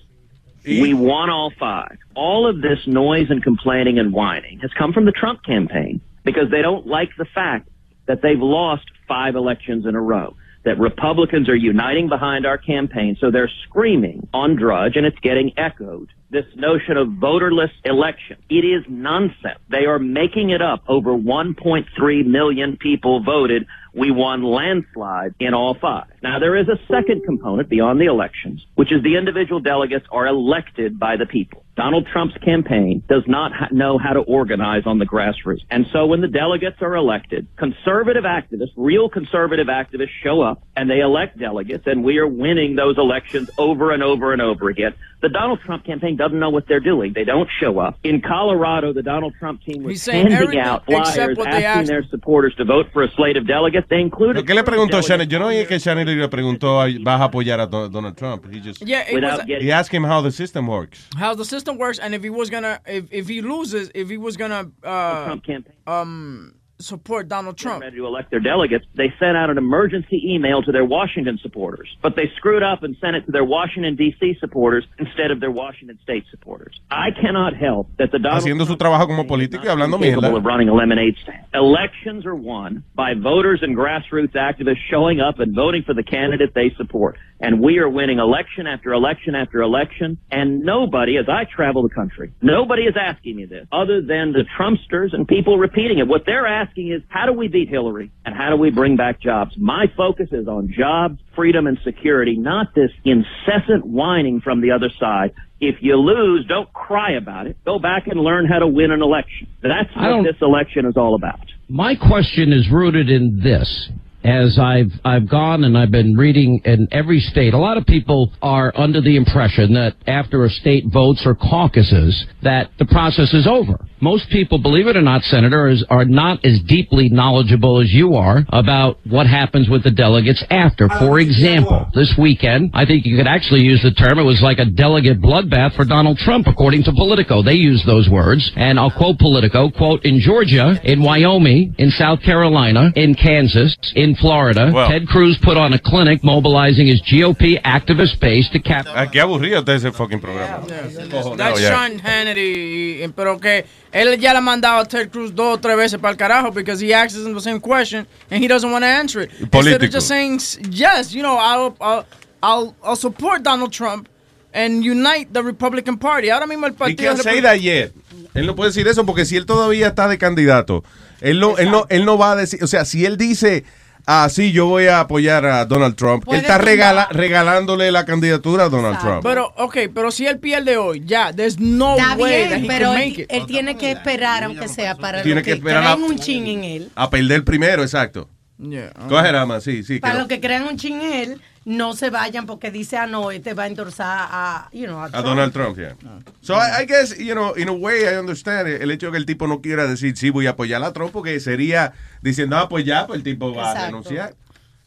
We 0.66 0.94
won 0.94 1.30
all 1.30 1.52
five. 1.58 1.98
All 2.16 2.48
of 2.48 2.62
this 2.62 2.80
noise 2.88 3.28
and 3.30 3.42
complaining 3.42 4.00
and 4.00 4.12
whining 4.12 4.60
has 4.60 4.72
come 4.78 4.92
from 4.92 5.06
the 5.06 5.14
Trump 5.14 5.44
campaign 5.44 6.02
because 6.24 6.52
they 6.52 6.62
don't 6.62 6.86
like 6.86 7.10
the 7.18 7.26
fact 7.26 7.70
that 8.06 8.22
they've 8.22 8.40
lost 8.40 8.84
five 9.08 9.36
elections 9.36 9.86
in 9.86 9.96
a 9.96 10.02
row. 10.02 10.36
That 10.68 10.82
Republicans 10.82 11.48
are 11.48 11.56
uniting 11.56 12.10
behind 12.10 12.46
our 12.46 12.58
campaign, 12.58 13.16
so 13.22 13.32
they're 13.32 13.50
screaming 13.64 14.28
on 14.34 14.58
Drudge, 14.58 14.98
and 14.98 15.06
it's 15.06 15.18
getting 15.20 15.54
echoed. 15.58 16.10
This 16.30 16.44
notion 16.58 16.98
of 16.98 17.08
voterless 17.14 17.72
election. 17.86 18.36
It 18.50 18.66
is 18.66 18.84
nonsense. 18.90 19.60
They 19.70 19.86
are 19.86 19.98
making 19.98 20.50
it 20.50 20.62
up. 20.62 20.84
Over 20.90 21.12
1.3 21.12 22.26
million 22.26 22.76
people 22.76 23.24
voted. 23.24 23.66
We 23.94 24.12
won 24.12 24.44
landslide 24.44 25.36
in 25.40 25.54
all 25.54 25.74
five. 25.74 26.12
Now, 26.22 26.38
there 26.38 26.58
is 26.58 26.68
a 26.68 26.78
second 26.92 27.24
component 27.24 27.70
beyond 27.70 28.02
the 28.02 28.08
elections, 28.08 28.66
which 28.76 28.92
is 28.92 29.02
the 29.04 29.16
individual 29.16 29.62
delegates 29.62 30.06
are 30.12 30.28
elected 30.28 31.00
by 31.00 31.16
the 31.16 31.28
people. 31.28 31.64
Donald 31.78 32.08
Trump's 32.12 32.36
campaign 32.44 33.04
does 33.08 33.22
not 33.28 33.54
ha- 33.54 33.68
know 33.72 34.00
how 34.00 34.12
to 34.12 34.20
organize 34.22 34.84
on 34.88 34.98
the 34.98 35.06
grassroots. 35.06 35.62
And 35.70 35.86
so 35.94 36.08
when 36.08 36.22
the 36.22 36.28
delegates 36.28 36.78
are 36.82 36.96
elected, 36.96 37.48
conservative 37.56 38.24
activists, 38.24 38.72
real 38.76 39.10
conservative 39.10 39.68
activists 39.68 40.10
show 40.24 40.42
up 40.42 40.64
and 40.76 40.90
they 40.90 41.00
elect 41.02 41.38
delegates, 41.38 41.86
and 41.86 42.04
we 42.04 42.18
are 42.18 42.28
winning 42.28 42.76
those 42.76 42.98
elections 42.98 43.50
over 43.60 43.92
and 43.92 44.02
over 44.02 44.34
and 44.34 44.42
over 44.42 44.70
again. 44.70 44.96
The 45.20 45.30
Donald 45.30 45.60
Trump 45.62 45.84
campaign 45.84 46.16
doesn't 46.16 46.38
know 46.40 46.52
what 46.52 46.68
they're 46.68 46.80
doing. 46.80 47.14
They 47.14 47.24
don't 47.24 47.50
show 47.60 47.80
up. 47.80 47.98
In 48.04 48.22
Colorado, 48.22 48.94
the 48.94 49.02
Donald 49.02 49.34
Trump 49.40 49.64
team 49.64 49.82
was 49.82 49.94
He's 49.94 50.04
saying 50.04 50.30
handing 50.30 50.60
out 50.60 50.86
flyers 50.86 51.36
asking 51.40 51.88
their 51.88 52.04
supporters 52.12 52.54
to 52.58 52.66
vote 52.66 52.86
for 52.94 53.02
a 53.04 53.10
slate 53.16 53.36
of 53.36 53.48
delegates. 53.48 53.88
They 53.90 54.00
included. 54.00 54.46
¿Qué 54.46 54.54
le 54.54 54.64
preguntó 54.64 55.02
Shannon? 55.02 55.28
Yo 55.28 55.40
no 55.40 55.48
oí 55.48 55.66
que 55.68 55.80
Shannon 55.80 56.06
le 56.06 56.28
preguntó, 56.30 56.78
¿vas 57.04 57.20
a 57.22 57.24
apoyar 57.26 57.60
a 57.60 57.66
Donald 57.66 58.16
Trump? 58.16 58.46
He 58.52 58.60
just, 58.60 58.82
Yeah, 58.86 59.02
it 59.10 59.24
was- 59.24 59.42
he 59.48 59.72
asked 59.72 59.92
him 59.92 60.04
how 60.04 60.22
the 60.22 60.32
system 60.32 60.68
works. 60.68 61.08
how 61.18 61.34
the 61.34 61.46
system 61.46 61.78
works 61.80 61.98
and 61.98 62.14
if 62.14 62.22
he 62.24 62.30
was 62.30 62.50
gonna 62.52 62.80
if, 62.86 63.06
if 63.12 63.28
he 63.28 63.42
loses 63.42 63.90
if 63.96 64.10
he 64.10 64.18
was 64.18 64.38
gonna 64.38 64.70
uh 64.84 65.26
Trump 65.26 65.44
campaign. 65.44 65.74
um 65.88 66.54
support 66.80 67.28
Donald 67.28 67.58
Trump. 67.58 67.82
ready 67.82 67.98
to 67.98 68.06
elect 68.06 68.30
their 68.32 68.40
delegates, 68.40 68.86
they 68.96 69.14
sent 69.20 69.36
out 69.36 69.50
an 69.50 69.58
emergency 69.58 70.22
email 70.24 70.62
to 70.62 70.72
their 70.72 70.86
Washington 70.86 71.40
supporters. 71.42 71.88
But 72.02 72.16
they 72.16 72.32
screwed 72.38 72.64
up 72.64 72.84
and 72.84 72.96
sent 73.02 73.16
it 73.16 73.26
to 73.26 73.32
their 73.32 73.44
Washington, 73.44 73.96
D.C. 73.96 74.38
supporters 74.40 74.86
instead 75.00 75.32
of 75.32 75.40
their 75.40 75.52
Washington 75.52 75.98
State 76.04 76.26
supporters. 76.30 76.80
I 76.92 77.10
cannot 77.12 77.56
help 77.56 77.90
that 77.98 78.12
the 78.12 78.20
Donald 78.20 78.44
Haciendo 78.44 78.66
su 78.66 78.76
trabajo 78.78 79.08
como 79.08 79.26
político 79.26 79.64
y 79.64 79.70
hablando 79.70 79.98
capable 80.00 80.30
mierda. 80.30 80.38
of 80.38 80.46
running 80.46 80.70
a 80.70 80.74
lemonade 80.74 81.16
stand. 81.24 81.46
Elections 81.54 82.26
are 82.26 82.36
won 82.36 82.84
by 82.96 83.14
voters 83.14 83.60
and 83.64 83.76
grassroots 83.76 84.34
activists 84.34 84.78
showing 84.90 85.20
up 85.20 85.40
and 85.40 85.56
voting 85.56 85.84
for 85.84 85.94
the 85.94 86.04
candidate 86.04 86.54
they 86.54 86.72
support. 86.78 87.18
And 87.40 87.62
we 87.62 87.78
are 87.78 87.88
winning 87.90 88.20
election 88.20 88.66
after 88.68 88.94
election 88.94 89.36
after 89.36 89.62
election. 89.62 90.18
And 90.32 90.62
nobody, 90.62 91.18
as 91.18 91.26
I 91.30 91.44
travel 91.46 91.84
the 91.84 91.94
country, 91.94 92.34
nobody 92.42 92.84
is 92.84 92.96
asking 93.00 93.36
me 93.36 93.46
this 93.46 93.68
other 93.72 94.02
than 94.02 94.34
the 94.34 94.44
Trumpsters 94.58 95.14
and 95.14 95.28
people 95.28 95.58
repeating 95.58 96.00
it. 96.00 96.08
What 96.08 96.24
they're 96.26 96.48
asking 96.48 96.92
is, 96.92 97.02
how 97.10 97.26
do 97.26 97.34
we 97.34 97.48
beat 97.48 97.70
Hillary 97.70 98.12
and 98.26 98.36
how 98.36 98.50
do 98.50 98.56
we 98.56 98.72
bring 98.72 98.98
back 98.98 99.22
jobs? 99.22 99.54
My 99.58 99.86
focus 99.96 100.30
is 100.32 100.48
on 100.48 100.74
jobs, 100.76 101.20
freedom, 101.36 101.68
and 101.68 101.78
security, 101.84 102.36
not 102.36 102.74
this 102.74 102.92
incessant 103.06 103.86
whining 103.86 104.42
from 104.42 104.62
the 104.62 104.72
other 104.72 104.90
side. 105.00 105.34
If 105.60 105.78
you 105.82 105.96
lose, 105.96 106.46
don't 106.48 106.72
cry 106.72 107.14
about 107.14 107.48
it. 107.48 107.58
Go 107.66 107.80
back 107.80 108.08
and 108.08 108.20
learn 108.20 108.46
how 108.48 108.60
to 108.60 108.68
win 108.68 108.92
an 108.92 109.02
election. 109.02 109.48
That's 109.62 109.90
what 109.96 110.24
this 110.24 110.36
election 110.42 110.86
is 110.86 110.96
all 110.98 111.16
about. 111.16 111.40
My 111.68 111.96
question 111.96 112.54
is 112.54 112.70
rooted 112.72 113.10
in 113.10 113.40
this. 113.44 113.90
As 114.24 114.58
I've 114.60 114.92
I've 115.06 115.30
gone 115.30 115.64
and 115.64 115.78
I've 115.78 115.92
been 115.92 116.16
reading 116.16 116.62
in 116.66 116.88
every 116.92 117.20
state, 117.20 117.54
a 117.54 117.58
lot 117.58 117.78
of 117.78 117.86
people 117.86 118.34
are 118.42 118.74
under 118.76 119.00
the 119.00 119.16
impression 119.16 119.74
that 119.74 119.96
after 120.08 120.44
a 120.44 120.50
state 120.50 120.86
votes 120.92 121.24
or 121.26 121.36
caucuses, 121.36 122.26
that 122.42 122.72
the 122.80 122.86
process 122.86 123.34
is 123.34 123.48
over. 123.48 123.80
Most 124.00 124.30
people, 124.30 124.60
believe 124.60 124.86
it 124.86 124.96
or 124.96 125.02
not, 125.02 125.24
Senator, 125.24 125.68
is, 125.68 125.84
are 125.90 126.06
not 126.06 126.46
as 126.46 126.60
deeply 126.68 127.10
knowledgeable 127.10 127.82
as 127.82 127.92
you 127.92 128.14
are 128.14 128.46
about 128.50 129.00
what 129.08 129.26
happens 129.26 129.70
with 129.70 129.84
the 129.84 129.90
delegates 129.90 130.44
after. 130.52 130.88
For 130.88 131.20
example, 131.20 131.88
this 131.96 132.14
weekend, 132.18 132.72
I 132.76 132.86
think 132.86 133.06
you 133.08 133.18
could 133.18 133.26
actually 133.26 133.62
use 133.62 133.82
the 133.82 133.92
term, 133.92 134.20
it 134.20 134.24
was 134.24 134.42
like 134.42 134.60
a 134.60 134.66
delegate 134.66 135.20
bloodbath 135.20 135.76
for 135.76 135.84
Donald 135.84 136.20
Trump, 136.20 136.46
according 136.46 136.84
to 136.84 136.92
Politico. 136.92 137.42
They 137.42 137.56
use 137.56 137.84
those 137.88 138.08
words. 138.08 138.52
And 138.56 138.80
I'll 138.80 138.92
quote 138.92 139.18
Politico, 139.18 139.72
quote, 139.72 140.06
in 140.06 140.20
Georgia, 140.20 140.80
in 140.84 141.02
Wyoming, 141.02 141.74
in 141.80 141.90
South 141.90 142.22
Carolina, 142.22 142.92
in 142.96 143.16
Kansas, 143.16 143.76
in 143.96 144.07
Florida, 144.16 144.72
Ted 144.90 145.08
Cruz 145.08 145.38
put 145.44 145.58
on 145.58 145.74
a 145.74 145.80
clinic 145.80 146.24
mobilizing 146.24 146.88
his 146.88 147.02
GOP 147.02 147.62
activist 147.64 148.20
base 148.20 148.50
to 148.52 148.60
cap. 148.60 148.86
Ah, 148.94 149.08
qué 149.12 149.20
aburrido 149.20 149.60
está 149.60 149.74
ese 149.76 149.92
fucking 149.92 150.20
programa. 150.20 150.66
Cojonado, 151.12 151.38
That's 151.38 151.62
ya. 151.62 151.70
Sean 151.72 152.00
Hannity, 152.00 153.04
y- 153.04 153.08
pero 153.16 153.40
que 153.40 153.66
él 153.92 154.18
ya 154.20 154.32
le 154.34 154.38
ha 154.40 154.42
mandado 154.42 154.80
a 154.82 154.86
Ted 154.86 155.10
Cruz 155.10 155.34
dos 155.36 155.58
o 155.58 155.60
tres 155.60 155.76
veces 155.78 156.00
para 156.00 156.12
el 156.12 156.18
carajo 156.18 156.52
because 156.54 156.80
he 156.80 156.94
asks 156.94 157.16
him 157.18 157.34
the 157.34 157.42
same 157.42 157.60
question 157.60 158.06
and 158.32 158.42
he 158.42 158.48
doesn't 158.48 158.72
want 158.72 158.84
to 158.84 158.88
answer 158.88 159.22
it. 159.24 159.32
Instead 159.40 159.52
Político. 159.52 159.84
of 159.86 159.92
just 159.92 160.08
saying, 160.08 160.40
yes, 160.72 161.14
you 161.14 161.22
know, 161.22 161.38
I'll, 161.38 161.76
I'll, 161.82 162.06
I'll, 162.42 162.76
I'll 162.84 162.96
support 162.96 163.44
Donald 163.44 163.72
Trump 163.74 164.08
and 164.54 164.84
unite 164.84 165.34
the 165.34 165.44
Republican 165.44 165.98
Party. 165.98 166.30
Ahora 166.30 166.48
mismo 166.48 166.66
el 166.66 166.74
He 166.74 166.78
partido... 166.78 167.14
can't 167.14 167.22
say 167.24 167.42
that 167.42 167.62
yet. 167.62 167.92
Él 168.34 168.46
no 168.46 168.56
puede 168.56 168.70
decir 168.70 168.88
eso 168.88 169.06
porque 169.06 169.26
si 169.26 169.36
él 169.36 169.46
todavía 169.46 169.88
está 169.88 170.08
de 170.08 170.18
candidato, 170.20 170.84
él 171.22 171.40
no, 171.40 171.58
él 171.58 171.72
no, 171.72 171.86
él 171.90 172.06
no 172.06 172.18
va 172.20 172.34
a 172.34 172.36
decir, 172.36 172.64
o 172.64 172.68
sea, 172.68 172.86
si 172.86 173.04
él 173.06 173.18
dice, 173.18 173.64
ah, 174.08 174.28
sí, 174.32 174.52
yo 174.52 174.66
voy 174.66 174.88
a 174.88 175.02
apoyar 175.02 175.46
a 175.46 175.66
Donald 175.66 175.96
Trump, 175.96 176.24
él 176.32 176.38
está 176.38 176.58
regala- 176.58 177.08
regalándole 177.12 177.92
la 177.92 178.06
candidatura 178.06 178.64
a 178.64 178.70
Donald 178.70 178.98
Trump. 179.00 179.22
Pero, 179.24 179.54
ok, 179.58 179.78
pero 179.94 180.10
si 180.10 180.26
él 180.26 180.40
pierde 180.40 180.78
hoy, 180.78 181.04
ya, 181.06 181.32
there's 181.34 181.60
no 181.60 181.96
Está 181.98 182.16
way 182.16 182.44
that 182.44 182.50
bien, 182.56 182.64
he 182.66 182.68
pero 182.68 182.92
can 182.92 183.02
él, 183.02 183.10
make 183.10 183.22
it. 183.22 183.28
él 183.32 183.46
tiene 183.46 183.78
que 183.78 183.92
esperar, 183.92 184.44
aunque 184.46 184.68
sea 184.68 184.96
para 184.96 185.22
Tiene 185.22 185.42
lo 185.42 185.46
que 185.46 185.52
que, 185.52 185.58
esperar 185.58 185.84
crean 185.84 186.02
a- 186.02 186.06
un 186.06 186.18
chin 186.18 186.48
en 186.48 186.64
él. 186.64 186.92
A 186.96 187.10
perder 187.10 187.44
primero, 187.44 187.84
exacto. 187.84 188.28
Yeah. 188.60 188.92
Coge 189.08 189.32
Rama, 189.32 189.62
sí, 189.62 189.84
sí. 189.84 190.00
Para 190.00 190.16
los 190.16 190.28
que 190.28 190.40
crean 190.40 190.64
un 190.64 190.78
chin 190.78 191.00
en 191.00 191.14
él, 191.14 191.42
no 191.68 191.94
se 191.94 192.10
vayan 192.10 192.46
porque 192.46 192.72
dice, 192.72 192.96
ah, 192.96 193.08
no, 193.08 193.30
este 193.30 193.54
va 193.54 193.64
a 193.64 193.68
endorsar 193.68 194.30
a, 194.32 194.70
you 194.72 194.86
know, 194.86 195.00
a, 195.00 195.10
A 195.12 195.22
Donald 195.22 195.52
Trump, 195.52 195.78
yeah. 195.78 195.96
So 196.40 196.56
I, 196.56 196.84
I 196.84 196.86
guess, 196.86 197.18
you 197.18 197.34
know, 197.34 197.54
in 197.58 197.68
a 197.68 197.74
way 197.74 198.06
I 198.06 198.18
understand 198.18 198.70
el 198.70 198.90
hecho 198.90 199.08
de 199.08 199.12
que 199.12 199.18
el 199.18 199.26
tipo 199.26 199.48
no 199.48 199.60
quiera 199.62 199.86
decir 199.86 200.16
sí 200.16 200.30
voy 200.30 200.48
a 200.48 200.52
apoyar 200.52 200.82
a 200.82 200.94
Trump 200.94 201.12
porque 201.12 201.38
sería 201.42 201.92
diciendo, 202.22 202.56
ah, 202.58 202.70
pues 202.70 202.86
ya, 202.86 203.06
pues 203.06 203.18
el 203.18 203.24
tipo 203.24 203.54
va 203.54 203.72
a 203.72 203.86
renunciar. 203.88 204.34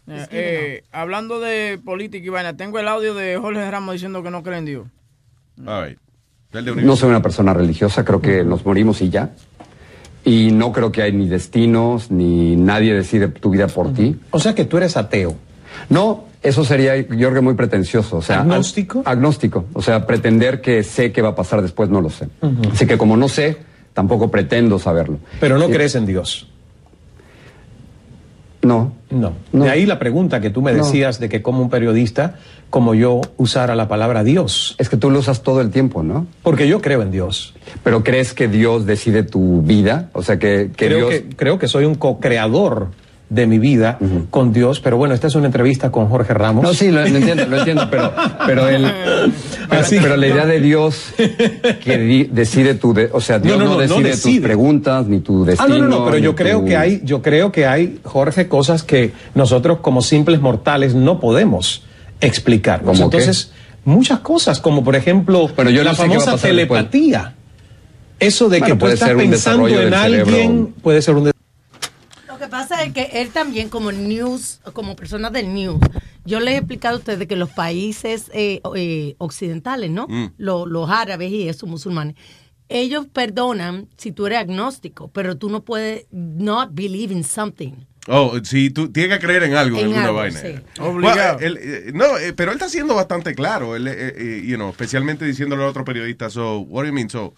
Eh, 0.09 0.27
eh, 0.31 0.85
hablando 0.91 1.39
de 1.39 1.79
política 1.85 2.27
y 2.27 2.31
vaina, 2.31 2.57
tengo 2.57 2.79
el 2.79 2.89
audio 2.89 3.13
de 3.13 3.37
Jorge 3.37 3.71
Ramos 3.71 3.93
diciendo 3.93 4.23
que 4.23 4.31
no 4.31 4.43
cree 4.43 4.57
en 4.57 4.65
Dios. 4.65 4.87
All 5.67 5.87
right. 5.87 5.99
El 6.53 6.65
de 6.65 6.77
No 6.77 6.97
soy 6.97 7.11
una 7.11 7.21
persona 7.21 7.53
religiosa, 7.53 8.07
creo 8.07 8.23
que 8.23 8.43
nos 8.43 8.65
morimos 8.65 9.03
y 9.03 9.11
ya. 9.11 9.33
Y 10.25 10.51
no 10.51 10.73
creo 10.73 10.91
que 10.91 11.03
hay 11.03 11.13
ni 11.13 11.29
destinos, 11.29 12.11
ni 12.11 12.57
nadie 12.57 12.95
decide 12.95 13.29
tu 13.29 13.51
vida 13.51 13.67
por 13.69 13.93
ti. 13.93 14.19
O 14.31 14.41
sea 14.41 14.55
que 14.55 14.65
tú 14.65 14.79
eres 14.79 14.97
ateo. 14.97 15.37
No, 15.89 16.25
eso 16.43 16.65
sería, 16.65 17.07
que 17.07 17.41
muy 17.41 17.55
pretencioso. 17.55 18.19
O 18.19 18.23
sea, 18.23 18.41
¿Agnóstico? 18.41 19.03
Agnóstico. 19.05 19.67
O 19.73 19.83
sea, 19.83 20.07
pretender 20.07 20.61
que 20.61 20.83
sé 20.83 21.13
qué 21.13 21.23
va 21.23 21.31
a 21.31 21.35
pasar 21.35 21.63
después, 21.63 21.91
no 21.91 22.01
lo 22.01 22.11
sé. 22.11 22.29
Así 22.73 22.87
que 22.87 22.97
como 22.99 23.17
no 23.17 23.29
sé, 23.29 23.57
tampoco 23.95 24.31
pretendo 24.31 24.79
saberlo. 24.79 25.19
Pero 25.41 25.59
no 25.59 25.69
Y- 25.69 25.73
crees 25.73 25.95
en 25.95 26.07
Dios. 26.07 26.47
No. 28.63 28.93
No. 29.11 29.33
No. 29.53 29.65
De 29.65 29.71
ahí 29.71 29.87
la 29.87 29.99
pregunta 29.99 30.41
que 30.41 30.51
tú 30.51 30.61
me 30.61 30.73
No. 30.73 30.85
decías 30.85 31.19
de 31.19 31.31
que 31.31 31.41
como 31.41 31.63
un 31.63 31.71
periodista, 31.71 32.37
como 32.69 32.95
yo, 32.95 33.23
usara 33.39 33.75
la 33.75 33.89
palabra 33.89 34.23
Dios. 34.23 34.75
Es 34.79 34.91
que 34.91 34.99
tú 34.99 35.11
lo 35.11 35.19
usas 35.21 35.43
todo 35.43 35.63
el 35.63 35.71
tiempo, 35.71 36.03
¿no? 36.03 36.27
Porque 36.43 36.69
yo 36.69 36.81
creo 36.83 37.01
en 37.03 37.11
Dios. 37.11 37.55
Pero 37.83 38.05
crees 38.05 38.35
que 38.35 38.49
Dios 38.49 38.85
decide 38.85 39.23
tu 39.23 39.63
vida, 39.63 40.11
o 40.13 40.23
sea 40.23 40.39
que, 40.39 40.71
que 40.77 40.87
creo, 40.89 41.09
Dios... 41.09 41.11
que, 41.23 41.37
creo 41.37 41.59
que 41.59 41.69
soy 41.69 41.87
un 41.87 41.95
co-creador 41.95 42.89
de 43.31 43.47
mi 43.47 43.59
vida 43.61 43.97
con 44.31 44.53
Dios, 44.53 44.81
pero 44.81 44.97
bueno, 44.97 45.15
esta 45.15 45.29
es 45.29 45.35
una 45.37 45.47
entrevista 45.47 45.91
con 45.93 46.09
Jorge 46.09 46.35
Ramos. 46.35 46.65
No, 46.65 46.75
sí, 46.75 46.91
lo, 46.91 47.01
lo 47.01 47.07
entiendo, 47.17 47.47
lo 47.47 47.59
entiendo, 47.59 47.87
pero, 47.91 48.13
pero, 48.45 48.69
el, 48.69 48.83
pero, 49.71 49.83
pero 49.89 50.17
la 50.17 50.27
idea 50.27 50.47
de 50.47 50.61
Dios 50.61 51.13
que 51.83 51.97
di- 51.99 52.25
decide 52.25 52.75
tu, 52.75 52.93
de- 52.93 53.09
o 53.13 53.21
sea, 53.21 53.39
Dios 53.39 53.57
no, 53.57 53.65
no, 53.65 53.71
no, 53.71 53.87
no 53.87 54.01
decide, 54.01 54.39
tus 54.41 54.47
preguntas 54.47 55.07
ni 55.07 55.21
tu 55.21 55.45
Ah, 55.45 55.47
destino. 55.47 55.79
no, 55.79 55.85
no, 55.87 55.89
no, 56.01 56.05
pero 56.07 56.19
yo 56.19 56.35
creo 56.35 56.59
tu- 56.59 56.65
que 56.67 56.77
hay, 56.77 57.01
yo 57.05 57.23
creo 57.23 57.53
que 57.53 57.67
hay, 57.67 58.01
Jorge, 58.03 58.49
cosas 58.49 58.83
que 58.83 59.13
nosotros 59.37 59.79
como 59.81 60.03
simples 60.03 60.41
mortales 60.41 60.95
no 60.97 61.21
podemos 61.21 61.85
explicar. 62.21 62.83
Entonces, 62.85 63.53
muchas 63.85 64.19
cosas, 64.21 64.59
como 64.61 64.83
por 64.83 64.97
ejemplo 64.97 65.49
Pero 65.55 65.71
yo 65.71 65.85
la 65.85 65.95
famosa 65.95 66.33
después. 66.33 66.43
telepatía. 66.43 67.35
Eso 68.19 68.49
de 68.51 68.59
Bueno, 68.59 68.75
que 68.75 68.81
tú 68.81 68.87
estás 68.89 69.11
pensando 69.11 69.69
en 69.69 69.75
del 69.77 69.95
cerebro. 69.95 70.27
alguien, 70.35 70.75
puede 70.83 71.01
ser 71.01 71.15
un 71.15 71.31
pasa 72.51 72.83
es 72.85 72.93
que 72.93 73.05
él 73.15 73.31
también, 73.31 73.69
como 73.69 73.93
news, 73.93 74.61
como 74.73 74.97
persona 74.97 75.31
del 75.31 75.53
news, 75.55 75.79
yo 76.25 76.41
les 76.41 76.55
he 76.55 76.57
explicado 76.59 76.97
a 76.97 76.99
ustedes 76.99 77.27
que 77.29 77.37
los 77.37 77.51
países 77.51 78.31
eh, 78.35 78.61
eh, 78.77 79.15
occidentales, 79.19 79.91
¿no? 79.91 80.07
Mm. 80.09 80.33
Lo- 80.39 80.67
los 80.67 80.91
árabes 80.91 81.31
y 81.31 81.49
esos 81.49 81.69
musulmanes, 81.69 82.17
ellos 82.69 83.07
perdonan 83.13 83.89
si 83.97 84.13
tú 84.13 84.27
eres 84.27 84.39
agnóstico, 84.39 85.09
pero 85.13 85.37
tú 85.37 85.49
no 85.51 85.65
puedes 85.65 86.07
not 86.13 86.71
believe 86.73 87.13
in 87.15 87.25
something. 87.25 87.73
Oh, 88.07 88.33
sí, 88.43 88.71
tú 88.71 88.91
tienes 88.91 89.19
que 89.19 89.27
creer 89.27 89.43
en 89.45 89.55
algo, 89.55 89.79
en 89.79 89.87
En 89.93 89.99
alguna 89.99 90.05
algo, 90.05 90.17
vaina. 90.19 90.41
sí. 90.41 90.81
Obligado. 90.81 91.37
Well, 91.39 91.45
él, 91.47 91.59
eh, 91.61 91.91
no, 91.95 92.05
pero 92.37 92.51
él 92.53 92.57
está 92.57 92.69
siendo 92.69 92.95
bastante 92.95 93.35
claro, 93.35 93.77
él, 93.77 93.85
you 94.47 94.57
know, 94.57 94.71
especialmente 94.71 95.25
diciéndole 95.25 95.65
a 95.65 95.69
otro 95.69 95.85
periodista, 95.85 96.31
so, 96.31 96.61
what 96.61 96.83
do 96.83 96.89
you 96.89 96.95
mean, 96.95 97.11
so, 97.11 97.35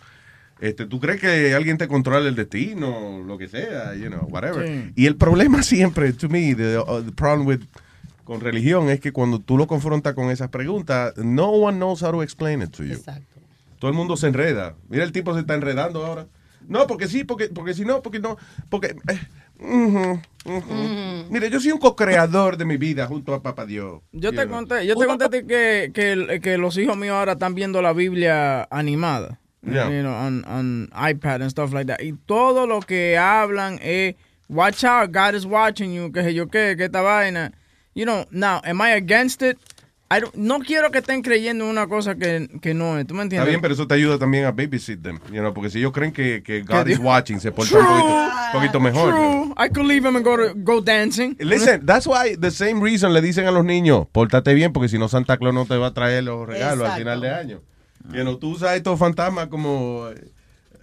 este, 0.62 0.86
¿tú 0.86 1.01
crees 1.01 1.20
que 1.20 1.55
alguien 1.55 1.76
te 1.76 1.89
controla 1.89 2.28
el 2.28 2.36
destino, 2.36 3.20
lo 3.26 3.36
que 3.36 3.48
sea, 3.48 3.97
you 3.97 4.06
know, 4.06 4.28
whatever? 4.30 4.64
Sí. 4.64 4.93
Y 4.94 5.06
el 5.06 5.16
problema 5.16 5.60
siempre, 5.64 6.12
to 6.12 6.28
me, 6.28 6.55
the, 6.55 6.78
uh, 6.78 7.02
the 7.02 7.10
problem 7.10 7.48
with 7.48 7.62
con 8.22 8.40
religión 8.40 8.89
es 8.89 9.01
que 9.01 9.10
cuando 9.10 9.40
tú 9.40 9.59
lo 9.59 9.66
confrontas 9.66 10.14
con 10.14 10.30
esas 10.30 10.51
preguntas, 10.51 11.16
no 11.16 11.48
one 11.48 11.78
knows 11.78 12.01
how 12.05 12.12
to 12.12 12.22
explain 12.22 12.62
it 12.62 12.70
to 12.70 12.84
you. 12.84 12.97
Todo 13.80 13.90
el 13.90 13.97
mundo 13.97 14.16
se 14.16 14.28
enreda. 14.28 14.76
Mira, 14.89 15.02
el 15.02 15.10
tipo 15.10 15.34
se 15.34 15.40
está 15.40 15.55
enredando 15.55 16.06
ahora. 16.06 16.28
No, 16.68 16.86
porque 16.86 17.09
sí, 17.09 17.24
porque, 17.24 17.48
porque 17.48 17.74
si 17.74 17.84
no, 17.84 18.01
porque 18.01 18.20
no, 18.20 18.36
porque... 18.70 18.94
eh. 19.09 20.20
Mire, 21.28 21.51
yo 21.51 21.60
soy 21.60 21.72
un 21.72 21.80
co-creador 21.80 22.56
de 22.56 22.64
mi 22.64 22.76
vida 22.76 23.09
junto 23.09 23.34
a 23.34 23.43
Papá 23.43 23.66
Dios. 23.66 24.01
Yo 24.12 24.30
te 24.30 24.47
know. 24.47 24.59
conté, 24.59 24.86
yo 24.86 24.97
te 24.97 25.06
conté 25.06 25.24
a 25.24 25.28
ti 25.28 25.39
que, 25.44 25.90
que, 25.93 26.40
que 26.40 26.56
los 26.56 26.78
hijos 26.78 26.97
míos 26.97 27.14
ahora 27.14 27.32
están 27.32 27.56
viendo 27.56 27.82
la 27.82 27.93
Biblia 27.93 28.68
animada. 28.70 29.40
Yeah. 29.64 29.89
You 29.90 30.02
know, 30.02 30.12
on, 30.14 30.44
on 30.44 30.89
iPad 30.93 31.40
and 31.43 31.51
stuff 31.51 31.72
like 31.72 31.86
that. 31.86 32.01
Y 32.02 32.14
todo 32.26 32.66
lo 32.66 32.80
que 32.80 33.16
hablan 33.16 33.78
es, 33.80 34.14
watch 34.48 34.82
out, 34.84 35.12
God 35.12 35.34
is 35.34 35.47
watching 35.47 35.93
you, 35.94 36.10
que 36.12 36.22
sé 36.22 36.34
yo 36.34 36.47
qué, 36.48 36.76
que 36.76 36.84
esta 36.86 37.01
vaina. 37.01 37.52
you 37.94 38.05
know, 38.05 38.24
now, 38.30 38.60
am 38.64 38.80
I 38.80 38.93
against 38.94 39.43
it? 39.43 39.59
I 40.10 40.20
don't- 40.20 40.34
no 40.34 40.59
quiero 40.60 40.90
que 40.90 40.98
estén 40.98 41.22
creyendo 41.22 41.64
en 41.64 41.70
una 41.70 41.86
cosa 41.86 42.14
que, 42.16 42.48
que 42.60 42.74
no 42.74 42.98
es. 42.98 43.06
¿Tú 43.06 43.14
me 43.14 43.20
Está 43.20 43.36
entiendes? 43.36 43.48
bien, 43.48 43.60
pero 43.62 43.72
eso 43.74 43.86
te 43.86 43.94
ayuda 43.94 44.18
también 44.18 44.44
a 44.47 44.51
babysit 44.51 45.01
them, 45.02 45.18
you 45.30 45.40
know, 45.40 45.55
porque 45.55 45.70
si 45.70 45.78
ellos 45.78 45.93
creen 45.93 46.12
que, 46.12 46.43
que 46.43 46.62
God 46.62 46.86
is 46.89 46.98
watching, 46.98 47.39
se 47.40 47.51
portan 47.52 47.78
un 47.80 47.86
poquito, 47.86 48.52
poquito 48.52 48.80
mejor. 48.80 49.10
True. 49.14 49.55
I 49.56 49.68
could 49.70 49.86
leave 49.86 50.05
him 50.06 50.16
and 50.16 50.24
go, 50.24 50.36
to, 50.36 50.55
go 50.55 50.80
dancing. 50.82 51.34
Listen, 51.39 51.86
that's 51.86 52.06
why 52.06 52.34
the 52.36 52.51
same 52.51 52.80
reason 52.82 53.12
le 53.14 53.20
dicen 53.22 53.47
a 53.47 53.51
los 53.52 53.64
niños, 53.64 54.06
pórtate 54.12 54.52
bien 54.55 54.72
porque 54.72 54.89
si 54.89 54.98
no 54.98 55.09
Santa 55.09 55.36
Claus 55.39 55.55
no 55.55 55.64
te 55.66 55.76
va 55.78 55.86
a 55.89 55.94
traer 55.94 56.24
los 56.24 56.47
regalos 56.47 56.80
al 56.80 56.98
Exacto. 56.98 56.98
final 56.98 57.20
de 57.22 57.30
año. 57.34 57.60
You 58.11 58.23
know, 58.23 58.37
tú 58.39 58.51
usas 58.53 58.77
estos 58.77 58.99
fantasmas 58.99 59.47
como 59.49 60.09
eh, 60.09 60.33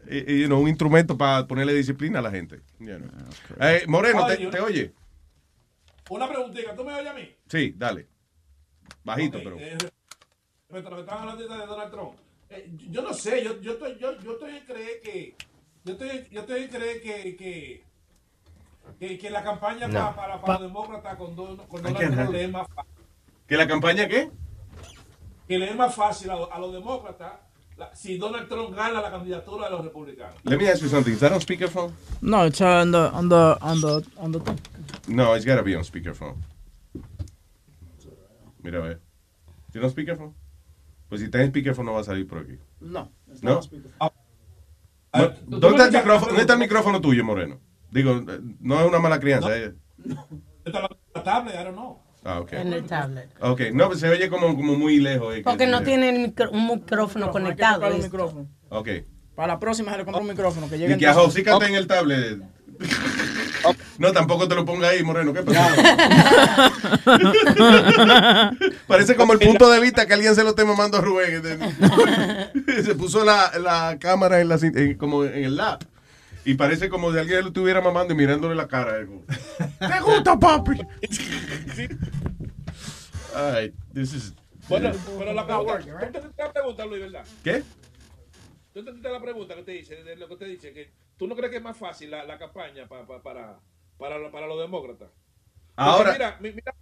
eh, 0.08 0.40
you 0.42 0.48
know, 0.48 0.60
un 0.62 0.68
instrumento 0.70 1.18
para 1.18 1.46
ponerle 1.48 1.74
disciplina 1.74 2.20
a 2.20 2.22
la 2.22 2.32
gente. 2.32 2.62
you 2.80 2.98
know. 2.98 3.10
Eh, 3.60 3.84
Moreno, 3.88 4.26
te, 4.26 4.34
Oye, 4.38 4.48
te 4.50 4.60
oye? 4.60 4.94
Una 6.10 6.28
preguntita, 6.28 6.76
¿tú 6.76 6.84
me 6.84 6.94
oyes 6.94 7.08
a 7.12 7.14
mí? 7.14 7.30
Sí, 7.48 7.74
dale. 7.78 8.08
Bajito, 9.04 9.40
pero. 9.44 9.58
eh, 9.60 9.78
respecto 10.70 10.88
a 10.88 10.90
lo 10.92 10.96
que 10.96 11.02
estaban 11.02 11.30
hablando 11.30 11.56
de 11.58 11.66
Donald 11.66 11.92
Trump. 11.92 12.14
Eh, 12.50 12.72
yo 12.90 13.02
no 13.04 13.14
sé, 13.14 13.44
yo, 13.44 13.60
yo, 13.62 13.74
estoy, 13.74 13.98
yo, 14.00 14.20
yo 14.22 14.32
estoy 14.34 14.56
en 14.58 14.66
creer 14.66 15.02
que. 15.02 15.36
Yo 15.84 15.94
estoy, 15.94 16.28
yo 16.32 16.42
estoy 16.42 16.64
en 16.64 16.70
creer 16.70 17.02
que. 17.02 17.36
que 17.36 17.84
que, 19.00 19.20
que 19.20 19.30
la 19.30 19.44
campaña 19.44 19.88
No. 19.88 19.94
para, 19.94 20.16
para, 20.16 20.42
para 20.42 20.54
los 20.54 20.62
demócratas 20.64 21.16
con, 21.16 21.36
Don- 21.36 21.58
con 21.58 21.84
Donald 21.84 21.98
Trump 22.08 22.18
have- 22.20 22.32
le 22.32 22.44
es 22.46 22.52
más 22.52 22.68
fácil. 22.74 22.92
¿Que 23.48 23.56
la 23.56 23.68
campaña 23.68 24.08
qué? 24.08 24.32
Que 25.50 25.58
le 25.60 25.66
es 25.70 25.76
más 25.76 25.94
fácil 25.96 26.30
a, 26.30 26.36
a 26.36 26.60
los 26.60 26.72
demócratas 26.72 27.34
la- 27.76 27.94
si 27.96 28.18
Donald 28.18 28.48
Trump 28.48 28.76
gana 28.76 29.02
la 29.02 29.10
candidatura 29.10 29.66
de 29.66 29.72
los 29.72 29.84
republicanos. 29.84 30.36
Let 30.44 30.58
me 30.58 30.70
ask 30.70 30.82
you 30.82 30.88
something. 30.90 31.12
Is 31.14 31.20
that 31.22 31.32
on 31.34 31.40
speakerphone? 31.42 31.92
No, 32.22 32.46
it's 32.46 32.62
uh, 32.62 32.66
on 32.82 32.92
the, 32.92 33.10
on 33.12 33.30
the, 33.30 33.58
on 33.62 33.82
the, 33.82 34.06
on 34.18 34.32
the. 34.32 34.40
No, 35.08 35.34
it's 35.34 35.46
gotta 35.46 35.64
be 35.64 35.76
on 35.76 35.84
speakerphone. 35.84 36.36
Mira, 38.62 38.78
a 38.80 38.82
ver. 38.82 39.02
¿Tiene 39.72 39.86
on 39.88 39.92
speakerphone? 39.92 40.34
Pues 41.10 41.20
si 41.22 41.26
está 41.26 41.42
en 41.42 41.50
speakerphone 41.50 41.86
no 41.88 41.94
va 41.94 42.02
a 42.02 42.04
salir 42.04 42.28
por 42.28 42.38
aquí. 42.40 42.58
No. 42.82 43.12
¿No? 43.42 43.60
Ah, 45.12 45.34
tú- 45.50 45.60
¿Dónde 45.60 45.84
está, 45.84 45.86
el 45.88 45.92
micrófono, 46.04 46.28
¿Dónde 46.28 46.42
está 46.42 46.54
el 46.54 46.60
micrófono 46.60 47.02
tuyo, 47.02 47.24
Moreno? 47.24 47.60
Digo, 47.90 48.12
eh, 48.12 48.40
no 48.60 48.80
es 48.80 48.88
una 48.88 49.00
mala 49.00 49.20
crianza. 49.20 49.58
eh. 49.58 49.74
Esta 50.64 50.80
es 50.86 50.90
la 51.16 51.24
tablet, 51.24 51.56
I 51.56 51.64
don't 51.64 51.74
know. 51.76 52.00
Ah. 52.24 52.44
En 52.52 52.74
el 52.74 52.84
tablet. 52.86 53.30
Ok, 53.40 53.62
no, 53.74 53.88
pues 53.88 54.00
se 54.02 54.10
oye 54.10 54.30
como, 54.30 54.56
como 54.56 54.76
muy 54.76 55.00
lejos. 55.00 55.34
eh, 55.34 55.38
que- 55.38 55.44
Porque 55.44 55.68
no 55.68 55.82
tiene 55.84 56.10
el 56.10 56.20
micro- 56.20 56.52
un 56.52 56.68
micrófono 56.68 57.32
conectado. 57.32 57.88
un 57.88 58.02
micrófono. 58.02 58.48
Ok. 58.70 58.90
Para 59.36 59.54
la 59.54 59.60
próxima 59.60 59.92
se 59.94 60.00
le 60.00 60.04
compra 60.06 60.22
un 60.22 60.28
micrófono 60.28 60.70
que 60.70 60.78
llegue 60.78 60.96
Y 60.96 60.98
que 60.98 61.06
entonces- 61.06 61.24
ajosícate 61.48 61.66
en 61.68 61.76
el 61.76 61.88
tablet. 61.88 62.40
No, 63.98 64.14
tampoco 64.14 64.48
te 64.48 64.56
lo 64.56 64.64
ponga 64.64 64.88
ahí, 64.88 65.04
Moreno. 65.04 65.34
¿Qué 65.34 65.44
pasa? 65.44 65.76
Parece 68.88 69.16
como 69.16 69.34
el 69.34 69.40
punto 69.40 69.70
de 69.70 69.82
vista 69.82 70.06
que 70.06 70.14
alguien 70.14 70.34
se 70.34 70.44
lo 70.44 70.52
esté 70.52 70.64
mamando 70.64 70.98
a 70.98 71.02
Rubén. 71.02 71.42
Se 72.86 72.96
puso 72.96 73.26
la, 73.26 73.52
la 73.60 73.98
cámara 74.00 74.40
en 74.40 74.48
la, 74.50 74.56
en- 74.62 74.98
como 74.98 75.26
en 75.26 75.44
el 75.44 75.58
lap. 75.58 75.84
Y 76.50 76.56
parece 76.56 76.90
como 76.90 77.12
si 77.14 77.20
alguien 77.20 77.42
lo 77.42 77.48
estuviera 77.50 77.80
mamando 77.80 78.12
y 78.12 78.18
mirándole 78.18 78.56
la 78.56 78.68
cara. 78.68 79.00
eh, 79.02 79.08
¿Te 79.78 80.00
gusta, 80.04 80.36
papi? 80.36 80.82
Ay, 83.36 83.72
this 83.94 84.14
is... 84.14 84.34
Bueno, 84.68 84.92
pero 85.20 85.32
la 85.34 85.46
pregunta, 85.46 85.80
tú 85.80 86.06
entendiste 86.06 86.44
la 86.44 86.52
pregunta, 86.52 86.86
Luis, 86.88 87.02
¿verdad? 87.02 87.26
¿Qué? 87.44 87.64
Tú 88.74 88.80
entendiste 88.80 89.10
la 89.12 89.22
pregunta 89.22 89.54
que 89.56 89.62
te 89.62 89.72
dice, 89.74 90.04
de 90.04 90.16
lo 90.16 90.28
que 90.28 90.38
te 90.38 90.46
dice, 90.46 90.74
que 90.74 90.90
tú 91.18 91.28
no 91.28 91.36
crees 91.36 91.52
que 91.52 91.58
es 91.58 91.64
más 91.64 91.78
fácil 91.78 92.10
la, 92.10 92.24
la 92.24 92.40
campaña 92.40 92.88
pa- 92.88 93.06
pa- 93.06 93.22
para, 93.22 93.60
para, 94.00 94.32
para 94.32 94.48
los 94.48 94.60
demócratas. 94.60 95.10
Ahora- 95.76 96.14
Mira, 96.14 96.38
mi- 96.40 96.52
mira, 96.52 96.74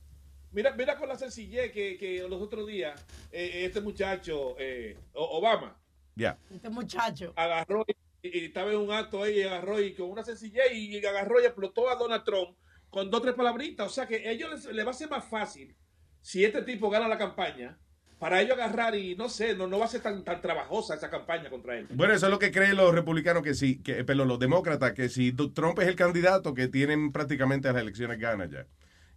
mira, 0.54 0.72
mira 0.78 0.96
con 0.98 1.10
la 1.10 1.18
sencillez 1.18 1.74
que, 1.74 1.98
que 1.98 2.26
los 2.30 2.42
otros 2.42 2.66
días 2.68 3.04
eh, 3.34 3.64
este 3.66 3.82
muchacho, 3.82 4.56
eh, 4.60 4.98
Obama, 5.14 5.76
Ya. 6.16 6.38
Este 6.54 6.70
muchacho. 6.70 7.34
agarró 7.36 7.84
y, 7.86 7.96
y 8.34 8.46
estaba 8.46 8.72
en 8.72 8.78
un 8.78 8.92
acto 8.92 9.24
ahí 9.24 9.40
y 9.40 9.44
agarró 9.44 9.82
y 9.82 9.94
con 9.94 10.10
una 10.10 10.24
sencillez 10.24 10.72
y 10.74 11.06
agarró 11.06 11.42
y 11.42 11.46
explotó 11.46 11.90
a 11.90 11.96
Donald 11.96 12.24
Trump 12.24 12.58
con 12.90 13.10
dos 13.10 13.20
o 13.20 13.24
tres 13.24 13.36
palabritas. 13.36 13.88
O 13.88 13.90
sea 13.90 14.08
que 14.08 14.28
a 14.28 14.32
ellos 14.32 14.66
les, 14.72 14.86
va 14.86 14.92
a 14.92 14.94
ser 14.94 15.10
más 15.10 15.26
fácil 15.26 15.76
si 16.22 16.44
este 16.44 16.62
tipo 16.64 16.90
gana 16.90 17.08
la 17.08 17.18
campaña 17.18 17.80
para 18.20 18.42
ellos 18.42 18.58
agarrar 18.58 18.96
y 18.96 19.16
no 19.16 19.30
sé, 19.30 19.56
no, 19.56 19.68
no 19.68 19.78
va 19.78 19.86
a 19.86 19.90
ser 19.90 20.02
tan, 20.02 20.24
tan 20.24 20.42
trabajosa 20.42 20.96
esa 20.96 21.10
campaña 21.10 21.50
contra 21.50 21.78
él. 21.78 21.88
Bueno, 21.92 22.14
eso 22.14 22.26
es 22.26 22.32
lo 22.32 22.40
que 22.40 22.52
creen 22.52 22.76
los 22.76 22.94
republicanos 22.94 23.44
que 23.44 23.54
sí, 23.54 23.82
que, 23.82 24.04
pero 24.04 24.26
los 24.26 24.40
demócratas, 24.40 24.94
que 24.94 25.10
si 25.10 25.32
Trump 25.32 25.78
es 25.80 25.88
el 25.88 25.96
candidato, 25.96 26.56
que 26.56 26.68
tienen 26.68 27.12
prácticamente 27.12 27.72
las 27.72 27.82
elecciones 27.82 28.20
ganas 28.20 28.50
ya. 28.50 28.66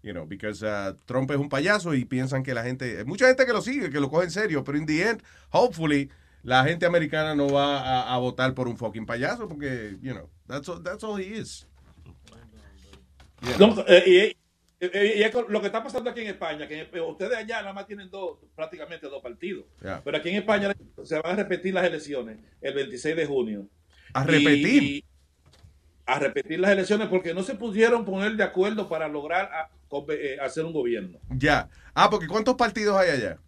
You 0.02 0.12
know, 0.12 0.26
because 0.26 0.64
uh, 0.64 0.96
Trump 1.04 1.30
es 1.30 1.36
un 1.36 1.50
payaso 1.50 1.94
y 1.94 2.06
piensan 2.06 2.42
que 2.42 2.54
la 2.54 2.62
gente, 2.62 3.04
mucha 3.04 3.26
gente 3.26 3.44
que 3.44 3.52
lo 3.52 3.60
sigue, 3.60 3.90
que 3.90 4.00
lo 4.00 4.08
coge 4.08 4.24
en 4.24 4.30
serio, 4.30 4.64
pero 4.64 4.78
in 4.78 4.86
the 4.86 5.02
end, 5.02 5.22
hopefully, 5.50 6.10
la 6.42 6.64
gente 6.64 6.86
americana 6.86 7.34
no 7.34 7.48
va 7.48 7.80
a, 7.80 8.14
a 8.14 8.18
votar 8.18 8.54
por 8.54 8.68
un 8.68 8.76
fucking 8.76 9.06
payaso 9.06 9.48
porque, 9.48 9.96
you 10.00 10.12
know, 10.12 10.28
that's 10.46 10.68
all, 10.68 10.82
that's 10.82 11.04
all 11.04 11.18
he 11.20 11.36
is. 11.38 11.66
Know. 13.58 13.74
No, 13.74 13.84
eh, 13.86 14.02
y, 14.06 14.16
eh, 14.18 14.36
eh, 14.80 15.32
lo 15.48 15.60
que 15.60 15.66
está 15.66 15.82
pasando 15.82 16.10
aquí 16.10 16.20
en 16.20 16.28
España, 16.28 16.66
que 16.68 16.80
eh, 16.92 17.00
ustedes 17.00 17.36
allá 17.36 17.60
nada 17.62 17.72
más 17.72 17.86
tienen 17.86 18.10
dos, 18.10 18.38
prácticamente 18.54 19.08
dos 19.08 19.22
partidos. 19.22 19.64
Pero 20.04 20.16
aquí 20.16 20.28
en 20.30 20.36
España 20.36 20.74
se 21.04 21.18
van 21.20 21.32
a 21.32 21.36
repetir 21.36 21.74
las 21.74 21.84
elecciones 21.84 22.38
el 22.60 22.74
26 22.74 23.16
de 23.16 23.26
junio. 23.26 23.66
¿A 24.12 24.24
repetir? 24.24 24.82
y- 24.82 25.04
a 26.06 26.18
repetir 26.18 26.58
las 26.58 26.72
elecciones 26.72 27.06
porque 27.08 27.32
no 27.32 27.44
se 27.44 27.54
pudieron 27.54 28.04
poner 28.04 28.32
de 28.34 28.42
acuerdo 28.42 28.88
para 28.88 29.06
lograr 29.06 29.44
a- 29.52 29.70
conve- 29.88 30.18
eh, 30.20 30.38
hacer 30.40 30.64
un 30.64 30.72
gobierno. 30.72 31.18
Ya. 31.30 31.68
Ah, 31.94 32.10
porque 32.10 32.26
¿cuántos 32.26 32.56
partidos 32.56 32.96
hay 32.98 33.10
allá? 33.10 33.38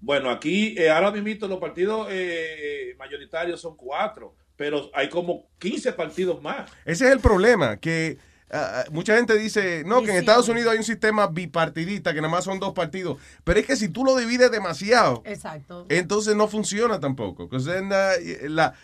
Bueno, 0.00 0.30
aquí 0.30 0.74
eh, 0.78 0.90
ahora 0.90 1.10
mismo 1.10 1.46
los 1.48 1.58
partidos 1.58 2.08
eh, 2.10 2.94
mayoritarios 2.98 3.60
son 3.60 3.76
cuatro, 3.76 4.34
pero 4.56 4.90
hay 4.94 5.08
como 5.08 5.48
15 5.58 5.92
partidos 5.92 6.40
más. 6.42 6.70
Ese 6.84 7.06
es 7.06 7.12
el 7.12 7.20
problema, 7.20 7.76
que 7.78 8.18
ah, 8.50 8.84
mucha 8.90 9.16
gente 9.16 9.36
dice, 9.36 9.82
no, 9.84 10.02
que 10.02 10.10
en 10.10 10.16
Estados 10.18 10.48
Unidos 10.48 10.72
hay 10.72 10.78
un 10.78 10.84
sistema 10.84 11.26
bipartidista, 11.26 12.14
que 12.14 12.20
nada 12.20 12.32
más 12.32 12.44
son 12.44 12.60
dos 12.60 12.72
partidos, 12.74 13.18
pero 13.44 13.58
es 13.60 13.66
que 13.66 13.76
si 13.76 13.88
tú 13.88 14.04
lo 14.04 14.16
divides 14.16 14.50
demasiado, 14.50 15.22
Exacto. 15.26 15.86
entonces 15.88 16.36
no 16.36 16.48
funciona 16.48 17.00
tampoco. 17.00 17.48
Then, 17.48 17.86
uh, 17.86 18.48
la, 18.48 18.74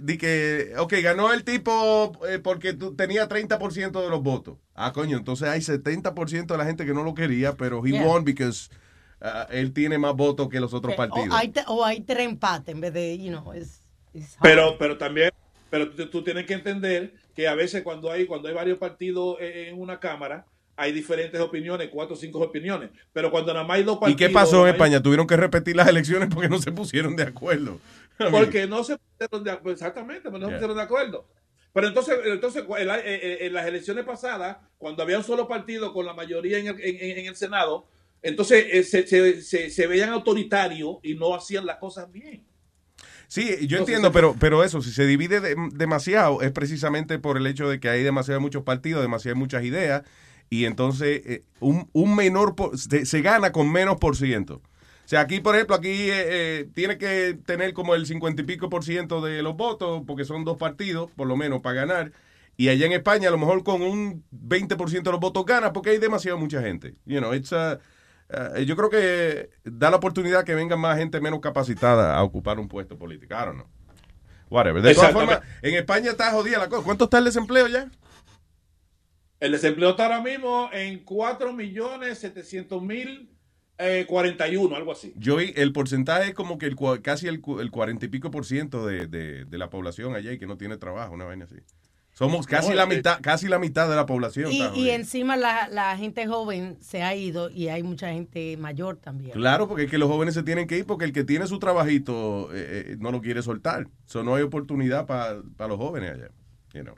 di 0.00 0.18
que, 0.18 0.72
ok, 0.78 0.92
ganó 1.02 1.32
el 1.32 1.44
tipo 1.44 2.12
eh, 2.28 2.38
porque 2.40 2.72
tú, 2.72 2.94
tenía 2.96 3.28
30% 3.28 4.02
de 4.02 4.08
los 4.10 4.22
votos. 4.22 4.58
Ah, 4.74 4.92
coño, 4.92 5.16
entonces 5.16 5.48
hay 5.48 5.60
70% 5.60 6.46
de 6.46 6.58
la 6.58 6.64
gente 6.64 6.84
que 6.84 6.94
no 6.94 7.04
lo 7.04 7.14
quería, 7.14 7.52
pero 7.52 7.84
he 7.86 7.90
Yeah. 7.90 8.06
won 8.06 8.24
because 8.24 8.70
uh, 9.24 9.50
él 9.52 9.72
tiene 9.72 9.98
más 9.98 10.14
votos 10.14 10.48
que 10.48 10.60
los 10.60 10.72
otros 10.74 10.92
Eh, 10.92 10.96
partidos. 10.96 11.28
O 11.30 11.34
hay, 11.34 11.48
te- 11.48 11.64
o 11.66 11.84
hay 11.84 12.00
tres 12.02 12.20
empates 12.26 12.74
en 12.74 12.80
vez 12.80 12.92
de, 12.92 13.18
you 13.18 13.30
know, 13.30 13.52
es. 13.52 13.80
it's 14.12 14.34
hard. 14.34 14.42
Pero, 14.42 14.76
pero 14.78 14.98
también, 14.98 15.30
pero 15.70 15.90
tú, 15.90 16.06
tú 16.10 16.22
tienes 16.22 16.46
que 16.46 16.54
entender 16.54 17.14
que 17.34 17.48
a 17.48 17.54
veces 17.54 17.82
cuando 17.82 18.10
hay, 18.10 18.26
cuando 18.26 18.48
hay 18.48 18.54
varios 18.54 18.78
partidos 18.78 19.38
eh, 19.40 19.68
en 19.70 19.80
una 19.80 19.98
cámara, 19.98 20.46
hay 20.76 20.92
diferentes 20.92 21.40
opiniones, 21.40 21.88
cuatro 21.92 22.14
o 22.14 22.18
cinco 22.18 22.40
opiniones. 22.40 22.90
Pero 23.12 23.30
cuando 23.30 23.52
nada 23.52 23.64
más 23.66 23.76
hay 23.78 23.84
dos 23.84 23.96
¿Y 23.96 24.00
partidos. 24.00 24.18
qué 24.18 24.28
pasó 24.30 24.60
en 24.62 24.66
hay- 24.66 24.72
España? 24.72 25.00
Tuvieron 25.02 25.26
que 25.26 25.36
repetir 25.36 25.76
las 25.76 25.88
elecciones 25.88 26.28
porque 26.32 26.48
no 26.48 26.58
se 26.60 26.72
pusieron 26.72 27.14
de 27.16 27.22
acuerdo. 27.24 27.78
Porque 28.30 28.68
no 28.68 28.84
se 28.84 28.96
pusieron 28.96 29.42
de 29.42 29.50
acuerdo, 29.50 29.72
exactamente, 29.72 30.22
pero 30.24 30.38
no 30.38 30.46
se 30.46 30.52
pusieron 30.52 30.76
de 30.76 30.82
acuerdo. 30.84 31.26
Pero 31.72 31.88
entonces, 31.88 32.14
entonces 32.26 32.64
en, 32.78 32.86
la- 32.86 33.00
en- 33.00 33.46
en 33.46 33.52
las 33.52 33.66
elecciones 33.66 34.04
pasadas, 34.04 34.58
cuando 34.78 35.02
había 35.02 35.18
un 35.18 35.24
solo 35.24 35.48
partido 35.48 35.92
con 35.92 36.06
la 36.06 36.12
mayoría 36.12 36.58
en 36.58 36.68
el, 36.68 36.80
en- 36.80 37.18
en 37.18 37.26
el 37.26 37.34
Senado, 37.34 37.88
entonces 38.24 38.66
eh, 38.72 38.82
se, 38.84 39.06
se- 39.06 39.42
se- 39.42 39.70
se 39.70 39.86
veían 39.86 40.10
autoritarios 40.10 40.96
y 41.02 41.14
no 41.14 41.34
hacían 41.34 41.66
las 41.66 41.76
cosas 41.78 42.10
bien. 42.10 42.44
Sí, 43.28 43.44
yo 43.46 43.52
Entonces, 43.52 43.78
entiendo, 43.78 44.12
pero, 44.12 44.36
pero 44.38 44.62
eso, 44.64 44.82
si 44.82 44.90
se 44.92 45.06
divide 45.06 45.40
de- 45.40 45.56
demasiado, 45.72 46.42
es 46.42 46.52
precisamente 46.52 47.18
por 47.18 47.36
el 47.36 47.46
hecho 47.46 47.68
de 47.68 47.80
que 47.80 47.88
hay 47.88 48.02
demasiados 48.02 48.42
muchos 48.42 48.62
partidos, 48.62 49.02
demasiadas 49.02 49.38
muchas 49.38 49.64
ideas, 49.64 50.02
y 50.50 50.66
entonces 50.66 51.22
eh, 51.24 51.42
un, 51.60 51.88
un 51.92 52.14
menor, 52.14 52.54
por- 52.54 52.78
se, 52.78 53.06
se 53.06 53.22
gana 53.22 53.50
con 53.52 53.70
menos 53.72 53.96
por 53.96 54.16
ciento. 54.16 54.56
O 55.04 55.08
sea, 55.08 55.20
aquí, 55.20 55.40
por 55.40 55.54
ejemplo, 55.54 55.76
aquí 55.76 55.88
eh, 55.90 56.24
eh, 56.60 56.68
tiene 56.74 56.96
que 56.96 57.38
tener 57.44 57.74
como 57.74 57.94
el 57.94 58.06
50 58.06 58.42
y 58.42 58.44
pico 58.44 58.68
por 58.70 58.84
ciento 58.84 59.20
de 59.20 59.42
los 59.42 59.56
votos, 59.56 60.02
porque 60.06 60.24
son 60.24 60.44
dos 60.44 60.56
partidos, 60.56 61.10
por 61.16 61.26
lo 61.26 61.36
menos, 61.36 61.60
para 61.60 61.76
ganar. 61.86 62.12
Y 62.56 62.68
allá 62.68 62.86
en 62.86 62.92
España, 62.92 63.28
a 63.28 63.30
lo 63.32 63.38
mejor 63.38 63.64
con 63.64 63.82
un 63.82 64.24
20% 64.30 65.10
de 65.10 65.12
los 65.12 65.20
votos 65.20 65.44
gana, 65.44 65.72
porque 65.72 65.90
hay 65.90 65.98
demasiada 65.98 66.38
mucha 66.38 66.62
gente. 66.62 66.94
You 67.04 67.18
know, 67.18 67.34
it's, 67.34 67.52
uh, 67.52 67.78
uh, 68.30 68.58
yo 68.60 68.76
creo 68.76 68.90
que 68.90 69.50
da 69.64 69.90
la 69.90 69.96
oportunidad 69.96 70.44
que 70.44 70.54
venga 70.54 70.76
más 70.76 70.98
gente 70.98 71.20
menos 71.20 71.40
capacitada 71.40 72.16
a 72.16 72.22
ocupar 72.22 72.58
un 72.58 72.68
puesto 72.68 72.96
político. 72.98 73.34
I 73.34 73.44
don't 73.44 73.54
know. 73.54 73.66
Whatever. 74.50 74.82
De 74.82 74.94
todas 74.94 75.12
formas, 75.12 75.40
en 75.62 75.74
España 75.74 76.10
está 76.10 76.30
jodida 76.30 76.58
la 76.58 76.68
cosa. 76.68 76.84
¿Cuánto 76.84 77.04
está 77.04 77.18
el 77.18 77.24
desempleo 77.24 77.66
ya? 77.68 77.90
El 79.40 79.52
desempleo 79.52 79.90
está 79.90 80.04
ahora 80.04 80.20
mismo 80.22 80.70
en 80.72 81.00
4 81.04 81.52
millones 81.52 82.18
700 82.18 82.80
mil 82.82 83.30
eh, 83.78 84.06
41, 84.08 84.76
algo 84.76 84.92
así. 84.92 85.12
Yo 85.16 85.36
vi- 85.36 85.52
el 85.56 85.72
porcentaje 85.72 86.28
es 86.28 86.34
como 86.34 86.58
que 86.58 86.66
el, 86.66 86.76
casi 87.02 87.26
el, 87.26 87.42
el 87.58 87.70
40 87.70 88.06
y 88.06 88.08
pico 88.08 88.30
por 88.30 88.46
ciento 88.46 88.86
de, 88.86 89.06
de- 89.08 89.44
de 89.44 89.58
la 89.58 89.68
población 89.70 90.14
allá 90.14 90.30
y 90.32 90.38
que 90.38 90.46
no 90.46 90.56
tiene 90.56 90.76
trabajo, 90.76 91.12
una 91.14 91.24
vaina 91.24 91.44
así. 91.46 91.56
Somos 92.14 92.46
casi 92.46 92.70
No, 92.70 92.76
la 92.76 92.86
mitad, 92.86 93.18
casi 93.20 93.48
la 93.48 93.58
mitad 93.58 93.88
de 93.90 93.96
la 93.96 94.06
población. 94.06 94.50
Y, 94.52 94.90
encima 94.90 95.36
la, 95.36 95.68
la 95.68 95.96
gente 95.98 96.26
joven 96.28 96.78
se 96.80 97.02
ha 97.02 97.14
ido 97.16 97.50
y 97.50 97.68
hay 97.68 97.82
mucha 97.82 98.12
gente 98.12 98.56
mayor 98.56 98.96
también. 98.98 99.32
Claro, 99.32 99.66
porque 99.68 99.84
es 99.84 99.90
que 99.90 99.98
los 99.98 100.08
jóvenes 100.08 100.34
se 100.34 100.44
tienen 100.44 100.68
que 100.68 100.78
ir 100.78 100.86
porque 100.86 101.04
el 101.06 101.12
que 101.12 101.24
tiene 101.24 101.46
su 101.48 101.58
trabajito 101.58 102.50
eh, 102.54 102.92
eh, 102.92 102.96
no 103.00 103.10
lo 103.10 103.20
quiere 103.20 103.42
soltar. 103.42 103.88
So, 104.06 104.22
no 104.22 104.36
hay 104.36 104.44
oportunidad 104.44 105.06
para 105.06 105.34
los 105.68 105.76
jóvenes 105.76 106.12
allá. 106.12 106.28
you 106.72 106.82
know. 106.82 106.94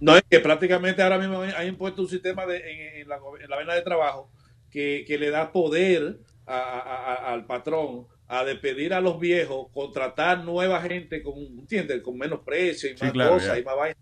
No, 0.00 0.16
es 0.16 0.24
que 0.28 0.40
prácticamente 0.40 1.00
ahora 1.00 1.18
mismo 1.18 1.40
hay 1.40 1.68
impuesto 1.68 2.02
un 2.02 2.08
sistema 2.08 2.44
de, 2.44 2.56
en, 2.58 3.02
en 3.02 3.08
la, 3.08 3.18
en 3.42 3.48
la 3.48 3.56
vaina 3.56 3.74
de 3.74 3.82
trabajo 3.82 4.30
que, 4.70 5.04
que 5.06 5.16
le 5.16 5.30
da 5.30 5.52
poder 5.52 6.18
a- 6.44 6.58
a- 6.58 7.14
a- 7.14 7.32
al 7.32 7.46
patrón 7.46 8.06
a 8.26 8.42
despedir 8.44 8.92
a 8.94 9.00
los 9.00 9.20
viejos, 9.20 9.68
contratar 9.72 10.44
nueva 10.44 10.82
gente 10.82 11.22
con, 11.22 11.34
¿entiendes? 11.38 12.02
Con 12.02 12.18
menos 12.18 12.40
precio 12.40 12.90
y 12.90 12.94
más 12.94 13.00
Sí, 13.00 13.10
claro, 13.12 13.32
cosas 13.34 13.54
ya. 13.54 13.58
y 13.60 13.64
más 13.64 13.76
vaina. 13.76 13.96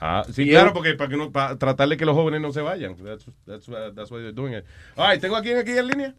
Ah, 0.00 0.24
sí, 0.30 0.42
Y 0.42 0.50
claro, 0.50 0.72
porque 0.72 0.94
para, 0.94 1.10
que 1.10 1.16
no, 1.16 1.30
para 1.32 1.56
tratar 1.56 1.88
de 1.88 1.96
que 1.96 2.04
los 2.04 2.14
jóvenes 2.14 2.40
no 2.40 2.52
se 2.52 2.60
vayan. 2.60 2.96
That's, 2.96 3.26
that's, 3.46 3.66
that's 3.94 4.10
why 4.10 4.18
they're 4.18 4.32
doing 4.32 4.54
it. 4.54 4.64
All 4.96 5.08
right, 5.10 5.20
¿tengo 5.20 5.36
aquí 5.36 5.50
en 5.50 5.86
línea? 5.86 6.14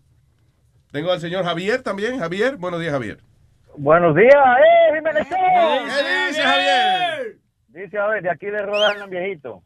Tengo 0.92 1.12
al 1.12 1.20
señor 1.20 1.44
Javier 1.44 1.82
también. 1.82 2.20
Javier, 2.20 2.58
buenos 2.58 2.80
días, 2.80 2.94
Javier. 2.94 3.20
Buenos 3.76 4.16
días, 4.16 4.34
¡eh, 4.34 4.96
Jiménez! 4.96 5.28
¿Qué 5.28 6.28
dice 6.30 6.42
Javier? 6.42 7.38
Dice, 7.68 7.98
a 8.00 8.08
ver, 8.08 8.24
de 8.24 8.32
aquí 8.32 8.48
de 8.48 8.64
Island, 8.64 9.10
viejito. 9.10 9.62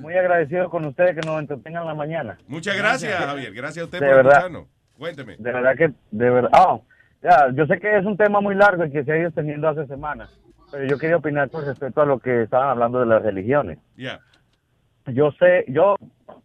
Muy 0.00 0.14
agradecido 0.14 0.68
con 0.68 0.84
ustedes 0.84 1.14
que 1.14 1.26
nos 1.26 1.38
entretengan 1.38 1.86
la 1.86 1.94
mañana. 1.94 2.36
Muchas 2.48 2.76
gracias, 2.76 3.14
Javier. 3.14 3.52
Gracias 3.54 3.82
a 3.82 3.84
usted 3.84 4.00
De 4.00 4.06
por 4.06 4.16
verdad. 4.16 4.32
escucharnos. 4.32 4.66
Cuénteme. 4.98 5.36
De 5.38 5.52
verdad 5.52 5.76
que, 5.76 5.92
de 6.10 6.30
verdad. 6.30 6.50
Ah, 6.52 6.78
ya, 7.22 7.52
yo 7.54 7.66
sé 7.66 7.78
que 7.78 7.96
es 7.96 8.04
un 8.04 8.16
tema 8.16 8.40
muy 8.40 8.54
largo 8.56 8.84
y 8.84 8.90
que 8.90 9.04
se 9.04 9.12
ha 9.12 9.16
ido 9.18 9.28
extendiendo 9.28 9.68
hace 9.68 9.86
semanas, 9.86 10.28
pero 10.72 10.86
yo 10.86 10.98
quería 10.98 11.18
opinar 11.18 11.50
con 11.50 11.66
respecto 11.66 12.00
a 12.00 12.06
lo 12.06 12.18
que 12.18 12.42
estaban 12.42 12.70
hablando 12.70 12.98
de 12.98 13.06
las 13.06 13.22
religiones. 13.22 13.78
Ya. 13.96 14.20
Yo 15.06 15.30
sé, 15.32 15.66
yo 15.68 15.96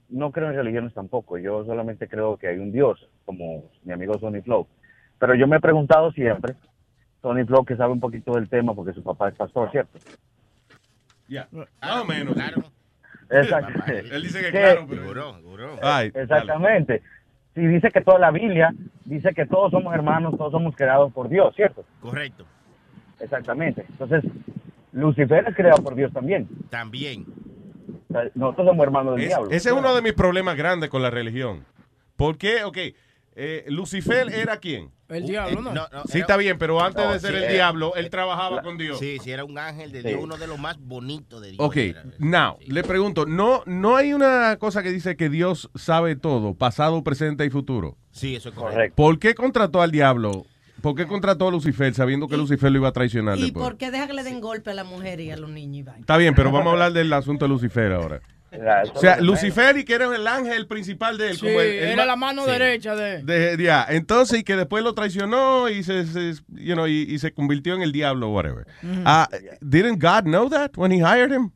no 0.10 0.32
creo 0.32 0.50
en 0.50 0.56
religiones 0.56 0.94
tampoco, 0.94 1.38
yo 1.38 1.64
solamente 1.66 2.10
creo 2.10 2.38
que 2.38 2.48
hay 2.48 2.58
un 2.58 2.74
Dios, 2.74 3.08
como 3.26 3.72
mi 3.84 3.94
amigo 3.94 4.20
Sonny 4.20 4.42
Flow. 4.42 4.68
Pero 5.18 5.34
yo 5.34 5.48
me 5.48 5.58
he 5.58 5.62
preguntado 5.62 6.12
siempre, 6.12 6.56
Sonny 7.22 7.46
Flow 7.46 7.64
que 7.64 7.78
sabe 7.78 7.94
un 7.94 8.02
poquito 8.02 8.34
del 8.34 8.50
tema 8.50 8.76
porque 8.76 8.94
su 8.94 9.02
papá 9.02 9.30
es 9.30 9.36
pastor, 9.36 9.72
¿cierto? 9.72 9.98
Ya. 11.30 11.48
Más 11.52 12.02
o 12.02 12.06
menos. 12.06 12.36
Exacto. 13.30 13.92
Él 13.92 14.22
dice 14.24 14.42
que 14.42 14.52
¿Qué? 14.52 14.60
claro, 14.60 14.88
pero... 14.90 15.80
Ay, 15.82 16.12
Exactamente. 16.14 17.02
Si 17.56 17.66
dice 17.66 17.92
que 17.92 18.02
toda 18.02 18.20
la 18.20 18.32
Biblia 18.32 18.74
dice 19.06 19.34
que 19.34 19.46
todos 19.46 19.72
somos 19.72 19.94
hermanos, 19.94 20.38
todos 20.38 20.52
somos 20.52 20.76
creados 20.76 21.12
por 21.14 21.28
Dios, 21.28 21.56
¿cierto? 21.56 21.86
Correcto. 22.02 22.46
Exactamente. 23.20 23.86
Entonces, 23.90 24.24
Lucifer 24.92 25.46
es 25.48 25.56
creado 25.56 25.84
por 25.84 25.96
Dios 25.96 26.12
también. 26.14 26.48
También. 26.70 27.26
O 28.10 28.14
sea, 28.14 28.24
nosotros 28.36 28.68
somos 28.68 28.84
hermanos 28.86 29.16
del 29.16 29.24
Es- 29.24 29.30
diablo. 29.30 29.52
ese 29.52 29.70
es 29.70 29.76
uno 29.76 29.96
de 29.96 30.02
mis 30.02 30.14
problemas 30.14 30.56
grandes 30.58 30.90
con 30.90 31.02
la 31.02 31.10
religión. 31.10 31.66
¿Por 32.16 32.38
qué? 32.38 32.64
Ok, 32.64 32.78
eh, 33.40 33.66
Lucifer 33.68 34.30
era 34.34 34.58
quién? 34.58 34.90
El 35.10 35.26
diablo, 35.26 35.62
¿no? 35.62 35.72
Sí, 36.10 36.20
está 36.20 36.36
bien, 36.36 36.58
pero 36.58 36.82
antes 36.82 37.06
No, 37.06 37.14
de 37.14 37.20
ser 37.20 37.32
sí, 37.32 37.38
el 37.38 37.44
eh, 37.46 37.54
diablo, 37.54 37.96
él 37.96 38.10
trabajaba 38.10 38.62
con 38.62 38.78
Dios. 38.78 39.00
Sí, 39.00 39.20
sí, 39.24 39.32
era 39.32 39.46
un 39.46 39.58
ángel 39.58 39.92
de 39.92 40.02
Sí. 40.02 40.08
Dios, 40.10 40.20
uno 40.22 40.36
de 40.38 40.48
los 40.48 40.60
más 40.60 40.78
bonitos 40.80 41.42
de 41.42 41.52
Dios. 41.52 41.60
Ok, 41.62 41.78
era. 41.78 42.04
now, 42.20 42.58
le 42.68 42.84
pregunto, 42.84 43.26
¿no, 43.26 43.62
¿no 43.66 43.96
hay 43.96 44.14
una 44.14 44.58
cosa 44.58 44.84
que 44.84 44.90
dice 44.92 45.16
que 45.16 45.30
Dios 45.30 45.70
sabe 45.76 46.16
todo, 46.18 46.56
pasado, 46.56 47.04
presente 47.04 47.46
y 47.46 47.50
futuro? 47.50 47.96
Sí, 48.12 48.36
eso 48.36 48.50
es 48.50 48.56
correcto. 48.56 48.96
¿Por 48.96 49.18
qué 49.20 49.34
contrató 49.36 49.82
al 49.82 49.92
diablo? 49.92 50.46
¿Por 50.82 50.96
qué 50.96 51.06
contrató 51.08 51.48
a 51.48 51.52
Lucifer 51.52 51.94
sabiendo 51.94 52.28
que 52.28 52.38
Lucifer 52.38 52.72
lo 52.72 52.78
iba 52.80 52.88
a 52.90 52.92
traicionar 52.94 53.38
¿Y 53.38 53.44
después? 53.44 53.64
por 53.66 53.78
qué 53.78 53.90
deja 53.92 54.08
que 54.08 54.14
le 54.14 54.24
den 54.24 54.40
golpe 54.42 54.72
a 54.72 54.74
la 54.74 54.84
mujer 54.84 55.20
y 55.20 55.32
a 55.32 55.38
los 55.38 55.50
niños? 55.50 55.78
y 55.80 55.84
vaina? 55.84 56.00
Está 56.02 56.18
bien, 56.18 56.36
pero 56.36 56.52
vamos 56.52 56.68
a 56.68 56.72
hablar 56.74 56.94
del 56.94 57.12
asunto 57.14 57.46
de 57.46 57.50
Lucifer 57.50 57.92
ahora. 57.92 58.22
O 58.94 59.00
sea, 59.00 59.20
Lucifer 59.20 59.78
y 59.78 59.84
que 59.84 59.94
era 59.94 60.06
el 60.16 60.26
ángel 60.26 60.68
principal 60.68 61.18
de 61.18 61.32
él. 61.32 61.34
Sí, 61.38 61.46
como 61.48 61.60
el- 61.60 61.68
el 61.68 61.90
era 61.90 62.06
la 62.06 62.16
mano 62.16 62.46
Sí. 62.46 62.52
derecha 62.52 62.96
de... 62.96 63.22
De- 63.24 63.62
ya, 63.62 63.86
entonces, 63.90 64.40
y 64.40 64.44
que 64.44 64.56
después 64.56 64.84
lo 64.84 64.94
traicionó 64.94 65.68
y 65.70 65.84
se, 65.84 66.06
se- 66.06 66.42
you 66.52 66.74
know, 66.74 66.88
y, 66.88 67.02
y 67.10 67.20
se 67.20 67.34
convirtió 67.34 67.76
en 67.76 67.82
el 67.82 67.92
diablo, 67.92 68.30
whatever. 68.30 68.66
Ah, 69.06 69.28
didn't 69.62 70.02
God 70.02 70.24
know 70.24 70.50
that 70.50 70.72
when 70.78 70.92
he 70.92 71.00
hired 71.00 71.32
him? 71.32 71.52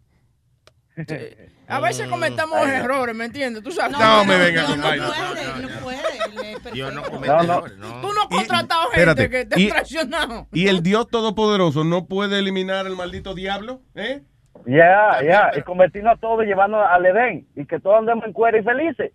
A 1.72 1.80
veces 1.80 2.07
cometemos 2.07 2.68
errores, 2.68 3.15
¿me 3.15 3.26
entiendes? 3.26 3.64
Tú 3.64 3.72
sabes. 3.72 3.98
No, 3.98 4.26
me 4.26 4.38
venga 4.38 4.65
con 4.65 4.80
no 4.80 4.88
vaina. 4.88 5.07
puede, 5.07 5.61
no 5.61 5.80
puede. 5.81 6.72
Dios 6.73 6.93
no 6.93 7.02
comete 7.03 7.27
No, 7.34 7.43
no. 7.43 7.53
errores, 7.53 7.77
no. 7.77 8.02
Tú 8.02 8.14
no 8.14 8.22
has 8.22 8.27
contratado 8.27 8.81
gente 8.91 8.99
espérate, 8.99 9.30
que 9.30 9.45
te 9.45 9.68
ha 9.68 9.69
traicionado. 9.73 10.48
¿Y 10.53 10.68
el 10.68 10.84
Dios 10.84 11.07
Todopoderoso 11.10 11.84
no 11.84 12.06
puede 12.06 12.39
eliminar 12.39 12.85
al 12.85 12.95
maldito 12.95 13.34
diablo? 13.34 13.81
¿Eh? 13.95 14.22
Ya, 14.68 15.19
ya, 15.23 15.52
y 15.57 15.61
convertirnos 15.64 16.14
a 16.18 16.19
todos 16.19 16.43
y 16.43 16.48
llevarnos 16.48 16.85
al 16.88 17.06
Edén 17.06 17.48
y 17.56 17.65
que 17.65 17.80
todos 17.80 17.98
andemos 17.99 18.26
en 18.26 18.34
cuero 18.34 18.60
y 18.60 18.64
felices. 18.64 19.11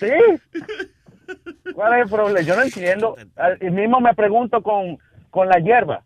¿Sí? 0.00 0.10
¿Cuál 1.74 1.94
es 1.94 2.02
el 2.04 2.10
problema? 2.10 2.40
Yo 2.40 2.56
no 2.56 2.62
entiendo. 2.62 3.16
Y 3.60 3.70
mismo 3.70 4.00
me 4.00 4.14
pregunto 4.14 4.62
con, 4.62 4.98
con 5.30 5.48
la 5.48 5.58
hierba. 5.58 6.02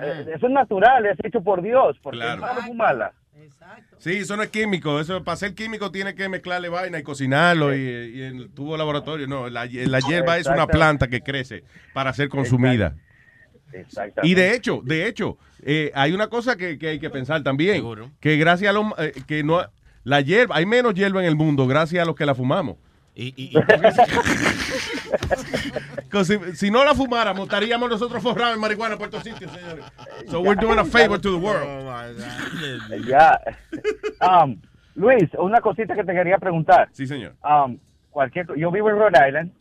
Eh, 0.00 0.26
Eso 0.36 0.46
es 0.46 0.52
natural, 0.52 1.06
es 1.06 1.18
hecho 1.24 1.40
por 1.42 1.62
Dios. 1.62 1.96
Porque 2.02 2.18
Claro. 2.20 2.46
es 2.66 2.74
malo 2.74 3.10
fumarla. 3.50 3.96
Sí, 3.98 4.12
eso 4.12 4.36
no 4.36 4.42
es 4.42 4.50
químico. 4.50 5.00
Eso 5.00 5.22
para 5.24 5.36
ser 5.36 5.54
químico 5.54 5.90
tiene 5.90 6.14
que 6.14 6.28
mezclarle 6.28 6.68
vaina 6.68 6.98
y 6.98 7.02
cocinarlo 7.02 7.74
y, 7.74 7.78
y 7.80 8.22
en 8.22 8.36
el 8.36 8.50
tubo 8.50 8.76
laboratorio. 8.76 9.26
No, 9.26 9.48
la, 9.48 9.66
la 9.66 10.00
hierba 10.00 10.38
es 10.38 10.46
una 10.46 10.54
Exacto. 10.56 10.72
planta 10.72 11.08
que 11.08 11.20
crece 11.20 11.64
para 11.92 12.12
ser 12.12 12.28
consumida. 12.28 12.94
Exactamente. 13.72 14.28
Y 14.28 14.34
de 14.34 14.54
hecho, 14.54 14.82
de 14.84 15.06
hecho, 15.06 15.38
eh, 15.62 15.90
hay 15.94 16.12
una 16.12 16.28
cosa 16.28 16.56
que, 16.56 16.78
que 16.78 16.88
hay 16.88 16.98
que 16.98 17.10
pensar 17.10 17.42
también, 17.42 17.84
que 18.20 18.36
gracias 18.36 18.70
a 18.70 18.72
los 18.72 18.86
eh, 18.98 19.12
que 19.26 19.42
no 19.42 19.64
la 20.04 20.20
hierba, 20.20 20.56
hay 20.56 20.66
menos 20.66 20.94
hierba 20.94 21.20
en 21.20 21.26
el 21.28 21.36
mundo 21.36 21.66
gracias 21.66 22.02
a 22.02 22.04
los 22.04 22.14
que 22.16 22.26
la 22.26 22.34
fumamos. 22.34 22.76
Because 23.14 23.96
si, 26.24 26.38
si 26.54 26.70
no 26.70 26.84
la 26.84 26.94
fumáramos, 26.94 27.44
estaríamos 27.44 27.88
nosotros 27.88 28.22
forrados 28.22 28.54
en 28.54 28.60
marihuana 28.60 28.96
por 28.96 29.08
todos 29.10 29.24
sitios, 29.24 29.50
señores. 29.50 29.84
So 30.28 30.40
we're 30.40 30.60
doing 30.60 30.78
a 30.78 30.84
favor 30.84 31.18
to 31.18 31.30
the 31.30 31.36
world. 31.36 32.18
Ya. 33.06 33.40
Um, 34.20 34.60
Luis, 34.94 35.28
una 35.38 35.60
cosita 35.60 35.94
que 35.94 36.04
te 36.04 36.12
quería 36.12 36.38
preguntar. 36.38 36.88
Sí, 36.92 37.06
señor. 37.06 37.34
Um, 37.42 37.78
cualquier, 38.10 38.46
yo 38.56 38.70
vivo 38.70 38.90
en 38.90 38.96
Rhode 38.98 39.28
Island. 39.28 39.52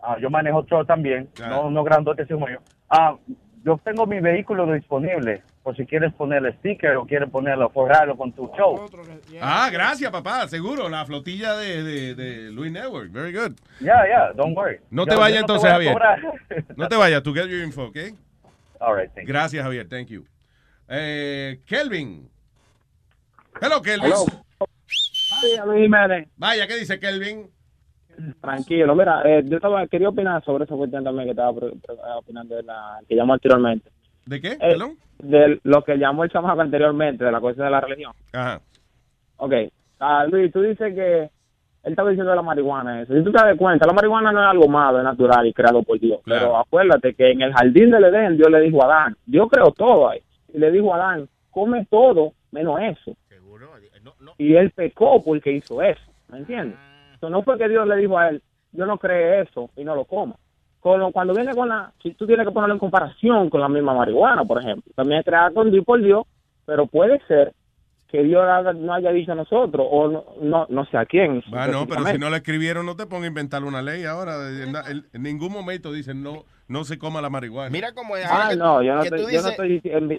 Ah, 0.00 0.16
yo 0.20 0.30
manejo 0.30 0.64
truck 0.64 0.86
también. 0.86 1.28
Ah. 1.42 1.48
No, 1.48 1.70
no 1.70 1.82
grandote 1.82 2.26
como 2.26 2.48
yo. 2.48 2.58
Ah, 2.88 3.16
yo 3.64 3.78
tengo 3.84 4.06
mi 4.06 4.20
vehículo 4.20 4.72
disponible. 4.72 5.42
Por 5.66 5.76
si 5.76 5.84
quieres 5.84 6.14
ponerle 6.14 6.52
sticker 6.58 6.96
o 6.96 7.04
quieres 7.04 7.28
ponerlo, 7.28 7.68
forrarlo 7.70 8.16
con 8.16 8.30
tu 8.30 8.48
show. 8.56 8.88
Ah, 9.42 9.68
gracias, 9.72 10.12
papá. 10.12 10.46
Seguro, 10.46 10.88
la 10.88 11.04
flotilla 11.04 11.56
de, 11.56 11.82
de, 11.82 12.14
de 12.14 12.52
Luis 12.52 12.70
Network. 12.70 13.10
Very 13.10 13.32
good. 13.36 13.56
Ya, 13.80 14.06
ya, 14.08 14.32
don't 14.36 14.56
worry. 14.56 14.78
No 14.90 15.02
Yo- 15.04 15.10
te 15.10 15.16
vayas 15.16 15.40
no 15.40 15.46
te 15.48 15.52
entonces, 15.54 15.68
a 15.68 15.72
Javier. 15.72 15.96
No 16.76 16.86
te 16.86 16.94
vayas, 16.94 17.20
tú 17.24 17.34
get 17.34 17.48
your 17.48 17.64
info, 17.64 17.86
¿ok? 17.86 17.96
All 18.78 18.94
right, 18.96 19.12
thank 19.12 19.26
you. 19.26 19.32
Gracias, 19.32 19.64
Javier. 19.64 19.88
Thank 19.88 20.06
you. 20.06 20.24
Eh, 20.88 21.58
Kelvin. 21.66 22.28
Hello, 23.60 23.82
Kelvin. 23.82 24.12
Hello. 24.12 25.74
Jiménez. 25.74 26.28
Vaya, 26.36 26.68
¿qué 26.68 26.76
dice 26.76 27.00
Kelvin? 27.00 27.50
Tranquilo, 28.40 28.94
mira, 28.94 29.20
eh, 29.24 29.42
yo 29.44 29.56
estaba, 29.56 29.84
quería 29.88 30.10
opinar 30.10 30.44
sobre 30.44 30.62
esa 30.62 30.76
cuestión 30.76 31.02
también 31.02 31.26
que 31.26 31.30
estaba 31.32 31.52
pre- 31.58 31.72
opinando 32.18 32.54
de 32.54 32.62
la 32.62 33.00
que 33.08 33.16
llamó 33.16 33.34
anteriormente. 33.34 33.90
¿De 34.26 34.40
qué? 34.40 34.52
Eh, 34.52 34.58
Perdón. 34.60 34.96
De 35.18 35.60
lo 35.62 35.82
que 35.82 35.96
llamó 35.96 36.24
el 36.24 36.30
chamaco 36.30 36.60
anteriormente, 36.60 37.24
de 37.24 37.32
la 37.32 37.40
cuestión 37.40 37.66
de 37.66 37.70
la 37.70 37.80
religión. 37.80 38.12
Ajá. 38.32 38.60
Ok, 39.38 39.52
Ah, 39.98 40.26
Luis, 40.30 40.52
tú 40.52 40.60
dices 40.60 40.94
que 40.94 41.22
él 41.22 41.30
estaba 41.92 42.10
diciendo 42.10 42.30
de 42.30 42.36
la 42.36 42.42
marihuana 42.42 43.00
eso. 43.00 43.14
Si 43.14 43.24
tú 43.24 43.32
te 43.32 43.42
das 43.42 43.56
cuenta, 43.56 43.86
la 43.86 43.94
marihuana 43.94 44.30
no 44.30 44.42
es 44.42 44.50
algo 44.50 44.68
malo, 44.68 44.98
es 44.98 45.04
natural 45.04 45.46
y 45.46 45.54
creado 45.54 45.82
por 45.82 45.98
Dios. 45.98 46.20
Pero 46.24 46.56
acuérdate 46.58 47.14
que 47.14 47.30
en 47.30 47.40
el 47.40 47.52
jardín 47.54 47.90
del 47.90 48.04
Edén 48.04 48.36
Dios 48.36 48.50
le 48.50 48.60
dijo 48.60 48.82
a 48.82 48.86
Adán, 48.86 49.16
Dios 49.24 49.48
creó 49.50 49.70
todo 49.70 50.10
ahí. 50.10 50.20
Y 50.52 50.58
le 50.58 50.70
dijo 50.70 50.92
a 50.92 50.96
Adán, 50.96 51.28
come 51.50 51.86
todo 51.88 52.32
menos 52.50 52.78
eso. 52.80 53.16
Y 54.38 54.54
él 54.54 54.70
pecó 54.72 55.22
porque 55.24 55.52
hizo 55.52 55.80
eso, 55.80 56.02
¿me 56.28 56.38
entiendes? 56.38 56.78
Entonces, 57.14 57.30
no 57.30 57.42
fue 57.42 57.56
que 57.56 57.68
Dios 57.68 57.86
le 57.88 57.96
dijo 57.96 58.18
a 58.18 58.28
él, 58.28 58.42
yo 58.72 58.84
no 58.84 58.98
cree 58.98 59.40
eso 59.40 59.70
y 59.76 59.84
no 59.84 59.94
lo 59.94 60.04
coma. 60.04 60.34
Con 60.80 61.00
lo- 61.00 61.10
cuando 61.12 61.34
viene 61.34 61.52
con 61.54 61.68
la, 61.68 61.92
si 62.02 62.12
tú 62.14 62.26
tienes 62.26 62.46
que 62.46 62.52
ponerlo 62.52 62.74
en 62.74 62.78
comparación 62.80 63.50
con 63.50 63.60
la 63.60 63.68
misma 63.68 63.94
marihuana, 63.94 64.44
por 64.44 64.60
ejemplo, 64.62 64.92
también 64.94 65.18
es 65.20 65.24
creada 65.24 65.50
con 65.50 65.70
Dios 65.70 65.84
por 65.84 66.00
Dios, 66.02 66.24
pero 66.64 66.86
puede 66.86 67.20
ser 67.26 67.52
que 68.08 68.22
Dios 68.22 68.44
no 68.76 68.94
haya 68.94 69.10
dicho 69.10 69.32
a 69.32 69.34
nosotros, 69.34 69.84
o 69.90 70.08
no, 70.08 70.24
no, 70.40 70.66
no 70.68 70.84
sé 70.86 70.96
a 70.96 71.06
quién. 71.06 71.42
Ah, 71.52 71.66
no, 71.66 71.88
pero 71.88 72.04
si 72.06 72.18
no 72.18 72.30
la 72.30 72.36
escribieron, 72.36 72.86
no 72.86 72.94
te 72.94 73.06
pongas 73.06 73.24
a 73.24 73.28
inventar 73.28 73.64
una 73.64 73.82
ley 73.82 74.04
ahora. 74.04 74.48
En, 74.48 74.76
en- 74.76 75.06
en 75.12 75.22
ningún 75.22 75.52
momento 75.52 75.90
dicen 75.92 76.22
no, 76.22 76.44
no 76.68 76.84
se 76.84 76.98
coma 76.98 77.20
la 77.20 77.30
marihuana. 77.30 77.68
Mira 77.70 77.92
cómo 77.92 78.16
es. 78.16 78.24
Ah, 78.30 78.48
que- 78.50 78.56
no, 78.56 78.80
yo 78.80 78.94
no 78.94 79.00
que 79.02 79.08
estoy, 79.08 79.22
tú 79.24 79.30
yo 79.30 79.42
no 79.42 79.48
dices- 79.48 79.50
estoy 79.50 79.68
diciendo... 79.68 80.14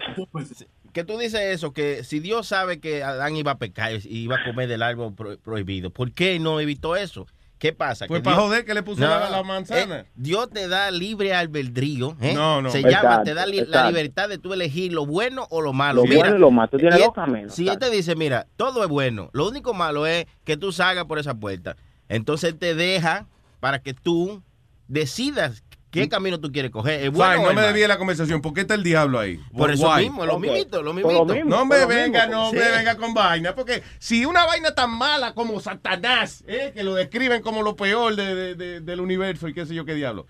que 0.91 1.03
tú 1.05 1.17
dices 1.17 1.39
eso, 1.41 1.71
que 1.71 2.03
si 2.03 2.19
Dios 2.19 2.47
sabe 2.47 2.81
que 2.81 3.03
Adán 3.03 3.35
iba 3.37 3.51
a 3.51 3.57
pecar 3.57 3.91
y 3.93 3.99
iba 4.23 4.35
a 4.35 4.43
comer 4.43 4.67
del 4.67 4.83
árbol 4.83 5.13
pro- 5.15 5.37
prohibido, 5.37 5.89
¿por 5.89 6.11
qué 6.11 6.39
no 6.39 6.59
evitó 6.59 6.95
eso? 6.97 7.25
¿Qué 7.59 7.73
pasa? 7.73 8.05
Pues 8.05 8.19
Que 8.19 8.23
para 8.23 8.35
Dios- 8.37 8.45
joder 8.47 8.65
que 8.65 8.73
le 8.75 8.83
puso 8.83 9.01
No, 9.01 9.07
la, 9.09 9.29
la 9.31 9.41
manzana. 9.41 9.99
eh, 10.01 10.05
Dios 10.15 10.49
te 10.51 10.67
da 10.67 10.91
libre 10.91 11.33
albedrío. 11.33 12.15
¿eh? 12.21 12.33
No, 12.35 12.61
no. 12.61 12.69
Se 12.69 12.79
Exacto, 12.81 13.07
llama, 13.09 13.23
te 13.23 13.33
da 13.33 13.45
li- 13.47 13.65
la 13.65 13.87
libertad 13.87 14.29
de 14.29 14.37
tú 14.37 14.53
elegir 14.53 14.93
lo 14.93 15.05
bueno 15.07 15.47
o 15.49 15.61
lo 15.61 15.73
malo. 15.73 16.03
Lo 16.05 16.15
bueno 16.15 16.35
y 16.35 16.39
lo 16.39 16.51
malo. 16.51 16.69
Tú 16.69 16.77
tienes 16.77 16.99
dos 16.99 17.13
caminos, 17.13 17.53
Si 17.55 17.67
él 17.67 17.79
te 17.79 17.89
dice, 17.89 18.15
mira, 18.15 18.45
todo 18.57 18.83
es 18.83 18.89
bueno, 18.89 19.29
lo 19.33 19.47
único 19.47 19.73
malo 19.73 20.05
es 20.05 20.27
que 20.43 20.55
tú 20.55 20.71
salgas 20.71 21.05
por 21.05 21.17
esa 21.17 21.33
puerta. 21.33 21.75
Entonces 22.09 22.51
él 22.51 22.57
te 22.59 22.75
deja 22.75 23.25
para 23.59 23.79
que 23.81 23.95
tú 23.95 24.43
decidas 24.87 25.63
qué 26.01 26.09
camino 26.09 26.39
tú 26.39 26.51
quieres 26.51 26.71
coger. 26.71 27.03
¿Es 27.05 27.11
bueno. 27.11 27.33
Fine, 27.33 27.43
no 27.43 27.49
es 27.51 27.55
me 27.55 27.61
desvíe 27.63 27.87
la 27.87 27.97
conversación. 27.97 28.41
¿Por 28.41 28.53
qué 28.53 28.61
está 28.61 28.73
el 28.73 28.83
diablo 28.83 29.19
ahí? 29.19 29.39
Por 29.55 29.71
eso 29.71 29.89
Why? 29.89 30.03
mismo, 30.03 30.25
lo 30.25 30.35
Ok. 30.35 30.41
mismito, 30.41 30.77
lo 30.77 30.83
lo 30.83 30.93
mismo, 30.93 31.49
No 31.49 31.65
me 31.65 31.85
venga, 31.85 32.27
mismo. 32.27 32.41
no 32.43 32.49
Sí. 32.51 32.55
me 32.57 32.69
venga 32.71 32.95
con 32.97 33.13
vaina. 33.13 33.53
Porque 33.55 33.83
si 33.99 34.25
una 34.25 34.45
vaina 34.45 34.73
tan 34.75 34.91
mala 34.91 35.33
como 35.33 35.59
Satanás, 35.59 36.43
eh, 36.47 36.71
que 36.73 36.83
lo 36.83 36.95
describen 36.95 37.41
como 37.41 37.61
lo 37.61 37.75
peor 37.75 38.15
de- 38.15 38.35
de- 38.35 38.55
de- 38.55 38.79
del 38.81 38.99
universo 38.99 39.47
y 39.47 39.53
qué 39.53 39.65
sé 39.65 39.73
yo 39.75 39.85
qué 39.85 39.93
diablo. 39.95 40.27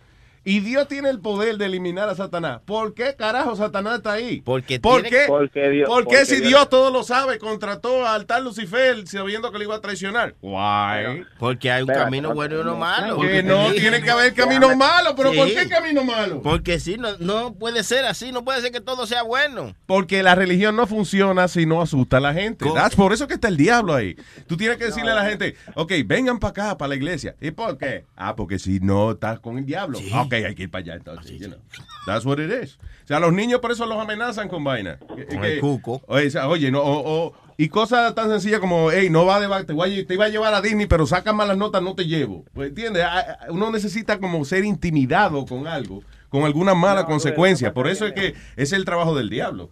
Y 0.50 0.62
Dios 0.62 0.88
tiene 0.88 1.10
el 1.10 1.20
poder 1.20 1.58
de 1.58 1.66
eliminar 1.66 2.08
a 2.08 2.16
Satanás. 2.16 2.62
¿Por 2.64 2.94
qué 2.94 3.16
carajo 3.18 3.58
Satanás 3.58 3.98
está 3.98 4.14
ahí? 4.14 4.40
Porque 4.46 4.80
¿Por 4.80 5.02
tiene- 5.02 5.10
qué? 5.18 5.24
Porque 5.28 5.70
Dios- 5.70 5.90
¿Por 5.90 6.00
qué 6.00 6.04
porque 6.06 6.26
si 6.26 6.36
Dios- 6.38 6.48
Dios 6.48 6.70
todo 6.70 6.90
lo 6.90 7.04
sabe, 7.04 7.38
contrató 7.38 8.08
al 8.08 8.26
tal 8.26 8.46
Lucifer 8.46 9.06
sabiendo 9.10 9.52
que 9.52 9.58
le 9.58 9.66
iba 9.66 9.76
a 9.76 9.82
traicionar? 9.82 10.36
Why? 10.42 11.26
Porque 11.38 11.70
hay 11.70 11.84
un 11.84 11.90
Espérate, 11.90 12.06
camino 12.06 12.34
bueno 12.34 12.56
y 12.56 12.60
uno 12.60 12.78
malo. 12.78 13.20
Que 13.20 13.44
no 13.44 13.72
tiene 13.74 14.02
que 14.02 14.10
haber 14.10 14.34
camino 14.34 14.74
malo, 14.78 15.16
pero 15.18 15.34
¿por 15.34 15.48
qué 15.50 15.68
camino 15.68 16.06
malo? 16.06 16.42
Porque 16.42 16.80
sí, 16.80 16.96
no, 16.98 17.18
no 17.20 17.54
puede 17.56 17.84
ser 17.84 18.06
así, 18.06 18.32
no 18.32 18.46
puede 18.46 18.62
ser 18.62 18.72
que 18.72 18.80
todo 18.80 19.06
sea 19.06 19.24
bueno. 19.24 19.76
Porque 19.86 20.24
la 20.24 20.34
religión 20.36 20.78
no 20.78 20.88
funciona 20.88 21.50
si 21.50 21.66
no 21.66 21.82
asusta 21.82 22.18
a 22.18 22.22
la 22.22 22.34
gente. 22.34 22.66
That's 22.74 22.96
por 22.96 23.12
eso 23.12 23.28
que 23.28 23.34
está 23.34 23.50
el 23.50 23.58
diablo 23.58 23.94
ahí. 23.94 24.16
Tú 24.48 24.56
tienes 24.56 24.78
que 24.78 24.86
decirle 24.86 25.12
a 25.12 25.16
la 25.16 25.26
gente, 25.26 25.56
ok, 25.76 25.92
vengan 26.06 26.40
para 26.40 26.52
acá, 26.52 26.78
para 26.78 26.88
la 26.88 26.96
iglesia. 26.96 27.36
¿Y 27.42 27.52
por 27.52 27.78
qué? 27.78 28.06
Ah, 28.16 28.34
porque 28.38 28.60
si 28.60 28.80
no 28.80 29.12
estás 29.12 29.42
con 29.42 29.58
el 29.58 29.66
diablo. 29.66 30.00
Ok, 30.16 30.37
hay 30.46 30.56
que 30.56 30.64
ir 30.64 30.72
para 30.72 30.84
allá 30.84 30.94
entonces. 30.96 31.40
you 31.40 31.48
know. 31.48 31.60
That's 32.06 32.26
what 32.26 32.40
it 32.40 32.52
is. 32.52 32.78
O 33.04 33.08
sea, 33.08 33.20
los 33.20 33.32
niños 33.34 33.60
por 33.62 33.72
eso 33.72 33.86
los 33.86 33.98
amenazan 33.98 34.48
con 34.50 34.64
vaina. 34.64 34.98
Con 35.00 35.18
que- 35.18 35.54
el 35.56 35.60
cuco. 35.60 36.02
Oye, 36.08 36.28
o 36.28 36.30
sea, 36.32 36.48
oye, 36.50 36.72
no, 36.72 36.82
o- 36.82 37.28
o- 37.28 37.34
y 37.58 37.70
cosas 37.70 38.14
tan 38.14 38.30
sencillas 38.30 38.60
como, 38.60 38.92
hey, 38.92 39.10
no 39.10 39.26
va 39.26 39.40
de 39.40 39.66
te, 39.66 39.74
voy 39.74 40.00
a, 40.02 40.06
te 40.06 40.14
iba 40.14 40.26
a 40.26 40.30
llevar 40.30 40.54
a 40.54 40.62
Disney, 40.62 40.86
pero 40.86 41.08
saca 41.08 41.34
malas 41.34 41.58
notas, 41.58 41.82
no 41.82 41.96
te 41.96 42.06
llevo. 42.06 42.46
Pues, 42.54 42.70
¿entiendes? 42.70 43.04
Ah, 43.04 43.38
ah, 43.42 43.46
Uno 43.50 43.72
necesita 43.72 44.20
como 44.20 44.44
ser 44.46 44.64
intimidado 44.64 45.46
con 45.46 45.66
algo, 45.68 46.04
con 46.30 46.44
alguna 46.44 46.76
mala 46.76 47.02
No, 47.02 47.08
consecuencia. 47.08 47.70
Luis, 47.70 47.74
Por 47.74 47.88
eso 47.88 48.06
es 48.06 48.14
que 48.14 48.36
es 48.58 48.74
el 48.74 48.86
trabajo 48.86 49.16
del 49.16 49.30
diablo. 49.30 49.72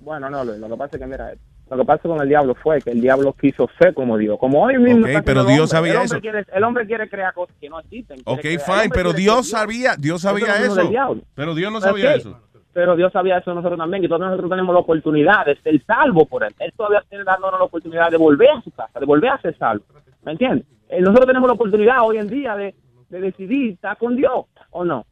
Bueno, 0.00 0.30
no, 0.30 0.42
Luis, 0.44 0.58
lo 0.58 0.68
que 0.70 0.76
pasa 0.76 0.96
es 0.96 1.00
que, 1.02 1.06
mira, 1.06 1.34
lo 1.70 1.76
que 1.76 1.84
pasa 1.84 2.02
con 2.08 2.20
el 2.20 2.28
diablo 2.28 2.54
fue 2.54 2.80
que 2.80 2.90
el 2.90 3.00
diablo 3.00 3.34
quiso 3.34 3.68
ser 3.78 3.92
como 3.94 4.16
Dios. 4.16 4.38
Como 4.38 4.62
hoy 4.62 4.78
mismo. 4.78 5.06
Ok, 5.06 5.22
pero 5.24 5.44
Dios 5.44 5.72
hombre. 5.72 5.90
sabía 5.90 6.00
el 6.00 6.04
eso. 6.06 6.20
Quiere, 6.20 6.44
el 6.52 6.64
hombre 6.64 6.86
quiere 6.86 7.08
crear 7.08 7.34
cosas 7.34 7.54
que 7.60 7.68
no 7.68 7.78
existen. 7.80 8.20
Ok, 8.24 8.40
fine, 8.42 8.90
pero 8.92 9.12
Dios 9.12 9.50
sabía, 9.50 9.94
Dios 9.96 10.22
sabía 10.22 10.56
eso. 10.56 10.90
Pero 11.34 11.54
Dios 11.54 11.72
no 11.72 11.80
sabía 11.80 12.14
eso. 12.14 12.40
Pero 12.72 12.94
Dios 12.96 13.12
sabía 13.12 13.38
eso 13.38 13.52
nosotros 13.54 13.78
también, 13.78 14.04
y 14.04 14.08
todos 14.08 14.20
nosotros 14.20 14.48
tenemos 14.50 14.72
la 14.72 14.80
oportunidad 14.80 15.44
de 15.46 15.56
ser 15.62 15.82
salvo 15.84 16.26
por 16.26 16.44
él. 16.44 16.54
Él 16.60 16.72
todavía 16.76 17.02
tiene 17.08 17.24
dándonos 17.24 17.58
la 17.58 17.64
oportunidad 17.64 18.10
de 18.10 18.18
volver 18.18 18.50
a 18.50 18.62
su 18.62 18.70
casa, 18.70 19.00
de 19.00 19.06
volver 19.06 19.30
a 19.30 19.40
ser 19.40 19.56
salvo. 19.58 19.84
¿Me 20.22 20.32
entiendes? 20.32 20.64
Eh, 20.88 21.00
Nosotros 21.00 21.26
tenemos 21.26 21.48
la 21.48 21.54
oportunidad 21.54 21.96
hoy 22.04 22.18
en 22.18 22.28
día 22.28 22.54
de, 22.54 22.74
de 23.08 23.20
decidir 23.20 23.72
estar 23.72 23.96
con 23.98 24.14
Dios 24.16 24.46
o 24.70 24.84
no. 24.84 25.04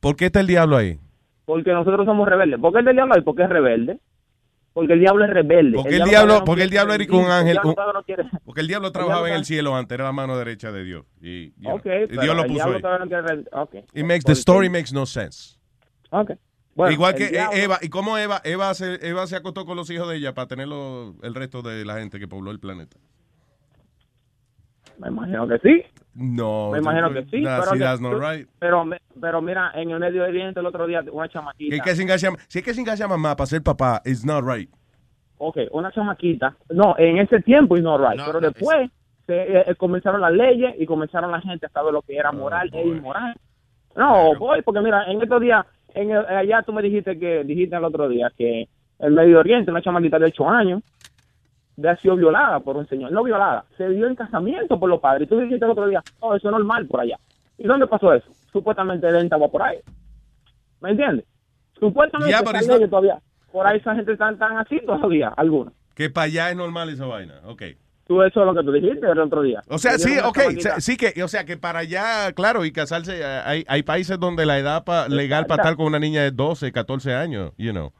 ¿Por 0.00 0.16
qué 0.16 0.26
está 0.26 0.40
el 0.40 0.46
diablo 0.48 0.76
ahí? 0.76 0.98
Porque 1.44 1.72
nosotros 1.72 2.06
somos 2.06 2.28
rebeldes. 2.28 2.58
¿Por 2.58 2.72
qué 2.72 2.80
el 2.80 2.92
diablo 2.96 3.14
ahí? 3.14 3.20
Porque 3.22 3.42
es 3.44 3.48
rebelde. 3.48 3.98
Porque 4.74 4.92
el 4.92 5.00
diablo 5.00 5.24
es 5.24 5.30
rebelde. 5.30 5.76
Porque 5.76 5.96
el 5.96 6.04
diablo, 6.04 6.38
no 6.40 6.44
porque 6.44 6.62
el 6.64 6.70
diablo 6.70 6.92
era 6.94 7.04
un 7.16 7.24
el 7.24 7.30
ángel. 7.30 7.52
diablo 7.62 7.70
un- 7.70 8.40
porque 8.44 8.60
el 8.60 8.66
diablo 8.66 8.88
el 8.88 8.92
trabajaba 8.92 9.20
diablo 9.20 9.34
en 9.34 9.38
el 9.38 9.44
cielo 9.46 9.74
antes, 9.76 9.94
era 9.94 10.04
la 10.04 10.12
mano 10.12 10.36
derecha 10.36 10.72
de 10.72 10.82
Dios. 10.84 11.06
Y, 11.22 11.50
you 11.52 11.52
know, 11.60 11.76
Ok, 11.76 11.86
y 11.86 12.06
pero 12.08 12.22
Dios 12.22 12.36
lo 12.36 12.42
el 12.42 12.48
puso 12.48 12.68
diablo 12.68 12.88
ahí. 12.88 12.98
no 12.98 13.06
quiere... 13.08 13.44
Ok. 13.52 13.74
It 13.94 14.04
makes 14.04 14.18
the 14.18 14.22
Porque- 14.24 14.32
story 14.32 14.68
makes 14.68 14.92
no 14.92 15.06
sense. 15.06 15.56
Ok. 16.10 16.32
Bueno, 16.74 16.92
Igual 16.92 17.14
que 17.14 17.26
eh, 17.26 17.30
diablo- 17.30 17.56
Eva, 17.56 17.78
¿y 17.82 17.88
cómo 17.88 18.18
Eva, 18.18 18.40
Eva 18.42 18.74
se, 18.74 18.94
Eva 19.08 19.28
se 19.28 19.36
acostó 19.36 19.64
con 19.64 19.76
los 19.76 19.88
hijos 19.90 20.08
de 20.08 20.16
ella 20.16 20.34
para 20.34 20.48
tener 20.48 20.66
lo- 20.66 21.14
el 21.22 21.34
resto 21.36 21.62
de 21.62 21.84
la 21.84 21.98
gente 22.00 22.18
que 22.18 22.26
pobló 22.26 22.50
el 22.50 22.58
planeta? 22.58 22.96
Me 24.98 25.06
imagino 25.08 25.46
que 25.46 25.58
sí. 25.58 25.82
No. 26.14 26.70
Me 26.70 26.78
imagino 26.78 27.12
que 27.12 27.24
sí. 27.24 27.40
Nah, 27.40 27.60
pero, 27.60 27.78
that's 27.78 28.00
not 28.00 28.20
right. 28.20 28.48
pero, 28.60 29.42
mira, 29.42 29.72
en 29.74 29.90
el 29.90 29.98
Medio 29.98 30.22
Oriente 30.22 30.60
el 30.60 30.66
otro 30.66 30.86
día 30.86 31.02
una 31.10 31.28
chamaquita. 31.28 31.74
Llama, 32.16 32.38
si 32.48 32.58
es 32.58 32.64
que 32.64 32.74
sin 32.74 32.84
llama 32.84 33.16
mamá 33.16 33.36
para 33.36 33.46
ser 33.46 33.62
papá, 33.62 34.00
it's 34.04 34.24
not 34.24 34.44
right. 34.46 34.70
Ok, 35.38 35.58
una 35.72 35.90
chamaquita. 35.90 36.56
No, 36.70 36.94
en 36.98 37.18
ese 37.18 37.40
tiempo 37.40 37.76
es 37.76 37.82
no 37.82 37.98
right. 37.98 38.20
pero 38.24 38.40
después 38.40 38.90
se, 39.26 39.34
eh, 39.34 39.64
eh, 39.66 39.74
comenzaron 39.74 40.20
las 40.20 40.32
leyes 40.32 40.74
y 40.78 40.86
comenzaron 40.86 41.32
la 41.32 41.40
gente 41.40 41.66
a 41.66 41.70
saber 41.70 41.92
lo 41.92 42.02
que 42.02 42.16
era 42.16 42.30
moral 42.30 42.70
e 42.72 42.86
inmoral. 42.86 43.34
No, 43.96 44.36
voy, 44.38 44.62
porque 44.62 44.80
mira, 44.80 45.04
en 45.10 45.20
estos 45.20 45.40
días, 45.40 45.66
en 45.94 46.10
el- 46.10 46.26
allá 46.26 46.62
tú 46.62 46.72
me 46.72 46.82
dijiste 46.82 47.18
que, 47.18 47.44
dijiste 47.44 47.76
el 47.76 47.84
otro 47.84 48.08
día 48.08 48.30
que 48.36 48.68
el 48.98 49.12
Medio 49.12 49.40
Oriente, 49.40 49.70
una 49.70 49.82
chamaquita 49.82 50.18
de 50.18 50.26
8 50.26 50.48
años, 50.48 50.82
ha 51.82 51.96
sido 51.96 52.16
violada 52.16 52.60
por 52.60 52.76
un 52.76 52.86
señor. 52.88 53.10
No 53.12 53.22
violada, 53.24 53.64
se 53.76 53.88
dio 53.88 54.06
en 54.06 54.14
casamiento 54.14 54.78
por 54.78 54.88
los 54.88 55.00
padres. 55.00 55.26
Y 55.26 55.28
tú 55.28 55.38
dijiste 55.40 55.64
el 55.64 55.70
otro 55.72 55.86
día, 55.86 56.02
oh, 56.20 56.34
eso 56.34 56.48
es 56.48 56.52
normal 56.52 56.86
por 56.86 57.00
allá. 57.00 57.16
¿Y 57.58 57.66
dónde 57.66 57.86
pasó 57.86 58.12
eso? 58.12 58.28
Supuestamente 58.52 59.08
él 59.08 59.16
estaba 59.16 59.48
por 59.48 59.62
ahí. 59.62 59.78
¿Me 60.80 60.90
entiendes? 60.90 61.24
Supuestamente 61.78 62.88
todavía, 62.88 63.18
por 63.52 63.66
ahí 63.66 63.78
esa 63.78 63.94
gente 63.94 64.12
están 64.12 64.38
tan 64.38 64.56
así 64.58 64.80
todavía, 64.86 65.28
algunos. 65.36 65.72
Que 65.94 66.10
para 66.10 66.24
allá 66.26 66.50
es 66.50 66.56
normal 66.56 66.88
esa 66.88 67.06
vaina. 67.06 67.34
Ok. 67.44 67.62
Tú 68.06 68.22
eso 68.22 68.40
es 68.40 68.46
lo 68.46 68.54
que 68.54 68.62
tú 68.62 68.70
dijiste 68.72 69.06
el 69.10 69.18
otro 69.18 69.40
día. 69.42 69.62
O 69.68 69.78
sea, 69.78 69.98
sí, 69.98 70.18
ok, 70.22 70.38
sí 70.78 70.96
que, 70.98 71.22
o 71.22 71.28
sea, 71.28 71.44
que 71.44 71.56
para 71.56 71.78
allá, 71.80 72.32
claro, 72.32 72.64
y 72.66 72.70
casarse, 72.72 73.24
hay, 73.24 73.64
hay 73.66 73.82
países 73.82 74.20
donde 74.20 74.44
la 74.44 74.58
edad 74.58 74.84
pa- 74.84 75.08
legal 75.08 75.46
para 75.46 75.62
estar 75.62 75.76
con 75.76 75.86
una 75.86 75.98
niña 75.98 76.26
es 76.26 76.36
12, 76.36 76.70
14 76.70 77.14
años, 77.14 77.52
you 77.56 77.70
know. 77.72 77.92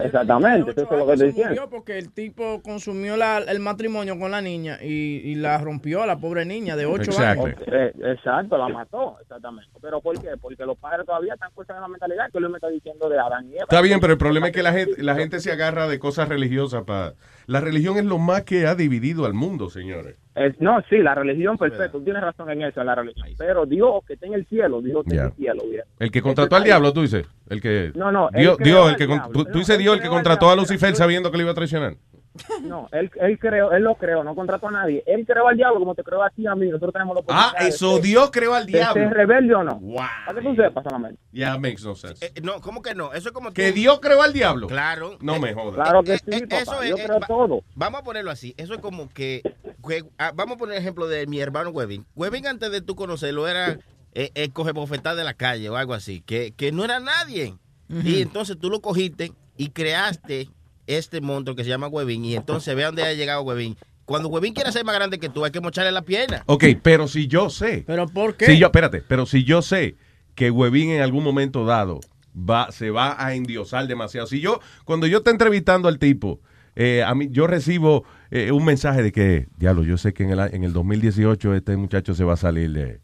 Exactamente, 0.00 0.70
eso 0.70 0.82
es 0.82 0.90
lo 0.90 1.06
que 1.06 1.12
murió 1.12 1.26
diciendo. 1.26 1.68
porque 1.70 1.98
el 1.98 2.12
tipo 2.12 2.60
consumió 2.62 3.16
la- 3.16 3.38
el 3.38 3.60
matrimonio 3.60 4.18
con 4.18 4.30
la 4.30 4.40
niña 4.40 4.78
y, 4.82 5.20
y 5.24 5.34
la 5.36 5.58
rompió 5.58 6.02
a 6.02 6.06
la 6.06 6.16
pobre 6.18 6.44
niña 6.44 6.76
de 6.76 6.86
8 6.86 7.10
Exacto. 7.10 7.44
años. 7.46 7.58
Eh, 7.66 7.92
exacto, 8.04 8.56
la 8.58 8.68
mató, 8.68 9.16
exactamente. 9.20 9.70
¿Pero 9.80 10.00
por 10.00 10.20
qué? 10.20 10.30
Porque 10.40 10.64
los 10.64 10.76
padres 10.78 11.06
todavía 11.06 11.34
están 11.34 11.50
con 11.54 11.64
esa 11.64 11.88
mentalidad 11.88 12.30
que 12.30 12.38
él 12.38 12.48
me 12.48 12.56
está 12.56 12.68
diciendo 12.68 13.08
de 13.08 13.18
Adán 13.18 13.46
y 13.48 13.54
Eva. 13.54 13.62
Está 13.64 13.80
bien, 13.80 14.00
pero 14.00 14.12
el 14.12 14.18
problema 14.18 14.46
es 14.48 14.52
que 14.52 14.62
la 14.62 14.72
gente, 14.72 15.02
la 15.02 15.14
gente 15.14 15.40
se 15.40 15.52
agarra 15.52 15.88
de 15.88 15.98
cosas 15.98 16.28
religiosas 16.28 16.84
para... 16.84 17.14
La 17.46 17.60
religión 17.60 17.96
es 17.98 18.04
lo 18.04 18.18
más 18.18 18.42
que 18.42 18.66
ha 18.66 18.74
dividido 18.74 19.26
al 19.26 19.34
mundo, 19.34 19.68
señores. 19.70 20.16
Es- 20.34 20.60
no, 20.60 20.80
sí, 20.88 20.98
la 20.98 21.14
religión, 21.14 21.58
perfecto, 21.58 21.98
tú 21.98 22.04
tienes 22.04 22.22
razón 22.22 22.50
en 22.50 22.62
eso, 22.62 22.82
la 22.82 22.94
religión. 22.94 23.28
Pero 23.36 23.66
Dios 23.66 24.04
que 24.06 24.14
está 24.14 24.26
en 24.26 24.34
el 24.34 24.46
cielo, 24.46 24.80
Dios 24.80 25.04
está 25.06 25.14
en 25.14 25.26
el 25.26 25.32
cielo, 25.34 25.62
bien. 25.70 25.82
El 25.98 26.10
que 26.10 26.22
contrató 26.22 26.56
al 26.56 26.64
diablo, 26.64 26.92
tú 26.92 27.02
dices. 27.02 27.26
El 27.48 27.60
que... 27.60 27.92
No, 27.94 28.10
no, 28.12 28.28
Dios, 28.32 28.56
Dios, 28.58 28.90
el 28.90 28.96
que 28.96 29.06
tú, 29.32 29.44
dices 29.52 29.78
Dios, 29.78 29.96
el 29.96 30.02
que 30.02 30.08
contrató 30.08 30.50
a. 30.50 30.56
Lucifer 30.56 30.94
sabiendo 30.94 31.30
que 31.30 31.36
le 31.38 31.42
iba 31.42 31.52
a 31.52 31.54
traicionar. 31.54 31.94
No, 32.62 32.88
él, 32.92 33.10
él 33.20 33.38
creó, 33.38 33.72
él 33.72 33.82
lo 33.82 33.94
creó, 33.96 34.24
no 34.24 34.34
contrató 34.34 34.68
a 34.68 34.70
nadie. 34.70 35.02
Él 35.06 35.26
creó 35.26 35.48
al 35.48 35.56
diablo 35.56 35.78
como 35.80 35.94
te 35.94 36.02
creó 36.02 36.22
a 36.22 36.30
ti 36.30 36.42
y 36.42 36.46
a 36.46 36.54
mí. 36.54 36.66
Nosotros 36.66 36.92
tenemos 36.92 37.16
la 37.16 37.22
Ah, 37.28 37.54
de 37.60 37.68
eso 37.68 37.98
Dios 37.98 38.30
creó 38.30 38.54
al 38.54 38.66
diablo. 38.66 38.94
ser 39.02 39.12
rebelde 39.12 39.54
o 39.54 39.62
no. 39.62 39.76
Wow. 39.80 39.96
Para 40.26 40.40
que 40.40 40.46
tú 40.48 40.54
sepas 40.56 40.84
solamente. 40.84 41.20
Yeah, 41.30 41.58
makes 41.58 41.82
no 41.84 41.94
sense. 41.94 42.24
Eh, 42.24 42.40
no, 42.42 42.60
¿cómo 42.60 42.80
que 42.82 42.94
no? 42.94 43.12
Eso 43.12 43.28
es 43.28 43.34
como 43.34 43.52
Que 43.52 43.68
tú- 43.70 43.74
Dios 43.76 44.00
creó 44.00 44.22
al 44.22 44.32
diablo. 44.32 44.66
Claro. 44.66 45.18
No 45.20 45.34
Eh, 45.36 45.40
me 45.40 45.54
jodas. 45.54 45.74
Claro 45.74 46.02
que 46.02 46.14
eh, 46.14 46.18
sí, 46.18 46.30
eh, 46.34 46.46
papá. 46.46 46.62
eso 46.62 46.84
Yo 46.84 46.96
es, 46.96 47.04
creo 47.04 47.20
va- 47.20 47.26
todo. 47.26 47.62
Vamos 47.74 48.00
a 48.00 48.04
ponerlo 48.04 48.30
así. 48.30 48.54
Eso 48.56 48.74
es 48.74 48.80
como 48.80 49.08
que, 49.10 49.42
que- 49.86 50.04
ah, 50.18 50.32
vamos 50.34 50.56
a 50.56 50.58
poner 50.58 50.76
el 50.76 50.82
ejemplo 50.82 51.06
de 51.08 51.26
mi 51.26 51.40
hermano 51.40 51.70
Webin. 51.70 52.06
Webin 52.16 52.46
antes 52.46 52.70
de 52.72 52.80
tú 52.80 52.94
conocerlo 52.96 53.46
era 53.46 53.78
eh, 54.14 54.30
el 54.34 54.52
coge 54.52 54.72
bofetada 54.72 55.16
de 55.16 55.24
la 55.24 55.34
calle 55.34 55.68
o 55.70 55.76
algo 55.76 55.94
así, 55.94 56.20
que, 56.22 56.52
que 56.56 56.72
no 56.72 56.84
era 56.84 56.98
nadie. 57.00 57.54
Y 57.88 58.22
entonces 58.22 58.58
tú 58.58 58.70
lo 58.70 58.80
cogiste 58.80 59.32
y 59.58 59.68
creaste 59.68 60.48
este 60.86 61.20
monstruo 61.20 61.54
que 61.56 61.64
se 61.64 61.70
llama 61.70 61.88
Webin 61.88 62.24
y 62.24 62.34
entonces 62.36 62.74
ve 62.74 62.82
a 62.84 62.86
dónde 62.86 63.02
ha 63.02 63.12
llegado 63.14 63.42
Webin. 63.42 63.76
Cuando 64.04 64.28
Webin 64.28 64.52
quiere 64.52 64.72
ser 64.72 64.84
más 64.84 64.94
grande 64.96 65.18
que 65.18 65.28
tú, 65.28 65.44
hay 65.44 65.52
que 65.52 65.60
mocharle 65.60 65.92
la 65.92 66.02
pierna. 66.02 66.42
Ok, 66.46 66.64
pero 66.82 67.06
si 67.08 67.28
yo 67.28 67.50
sé. 67.50 67.84
¿Pero 67.86 68.06
por 68.08 68.36
qué? 68.36 68.46
Si 68.46 68.58
yo, 68.58 68.66
espérate, 68.66 69.00
pero 69.00 69.26
si 69.26 69.44
yo 69.44 69.62
sé 69.62 69.96
que 70.34 70.50
Webin 70.50 70.90
en 70.90 71.02
algún 71.02 71.22
momento 71.22 71.64
dado 71.64 72.00
va, 72.36 72.72
se 72.72 72.90
va 72.90 73.14
a 73.24 73.34
endiosar 73.34 73.86
demasiado. 73.86 74.26
Si 74.26 74.40
yo, 74.40 74.60
cuando 74.84 75.06
yo 75.06 75.18
estoy 75.18 75.32
entrevistando 75.32 75.88
al 75.88 75.98
tipo, 75.98 76.40
eh, 76.74 77.04
a 77.06 77.14
mí, 77.14 77.28
yo 77.30 77.46
recibo 77.46 78.04
eh, 78.30 78.50
un 78.50 78.64
mensaje 78.64 79.02
de 79.02 79.12
que, 79.12 79.46
diablo, 79.56 79.84
yo 79.84 79.96
sé 79.98 80.12
que 80.14 80.24
en 80.24 80.30
el, 80.30 80.40
a- 80.40 80.46
en 80.48 80.64
el 80.64 80.72
2018 80.72 81.54
este 81.54 81.76
muchacho 81.76 82.14
se 82.14 82.24
va 82.24 82.32
a 82.32 82.36
salir 82.38 82.72
de, 82.72 83.00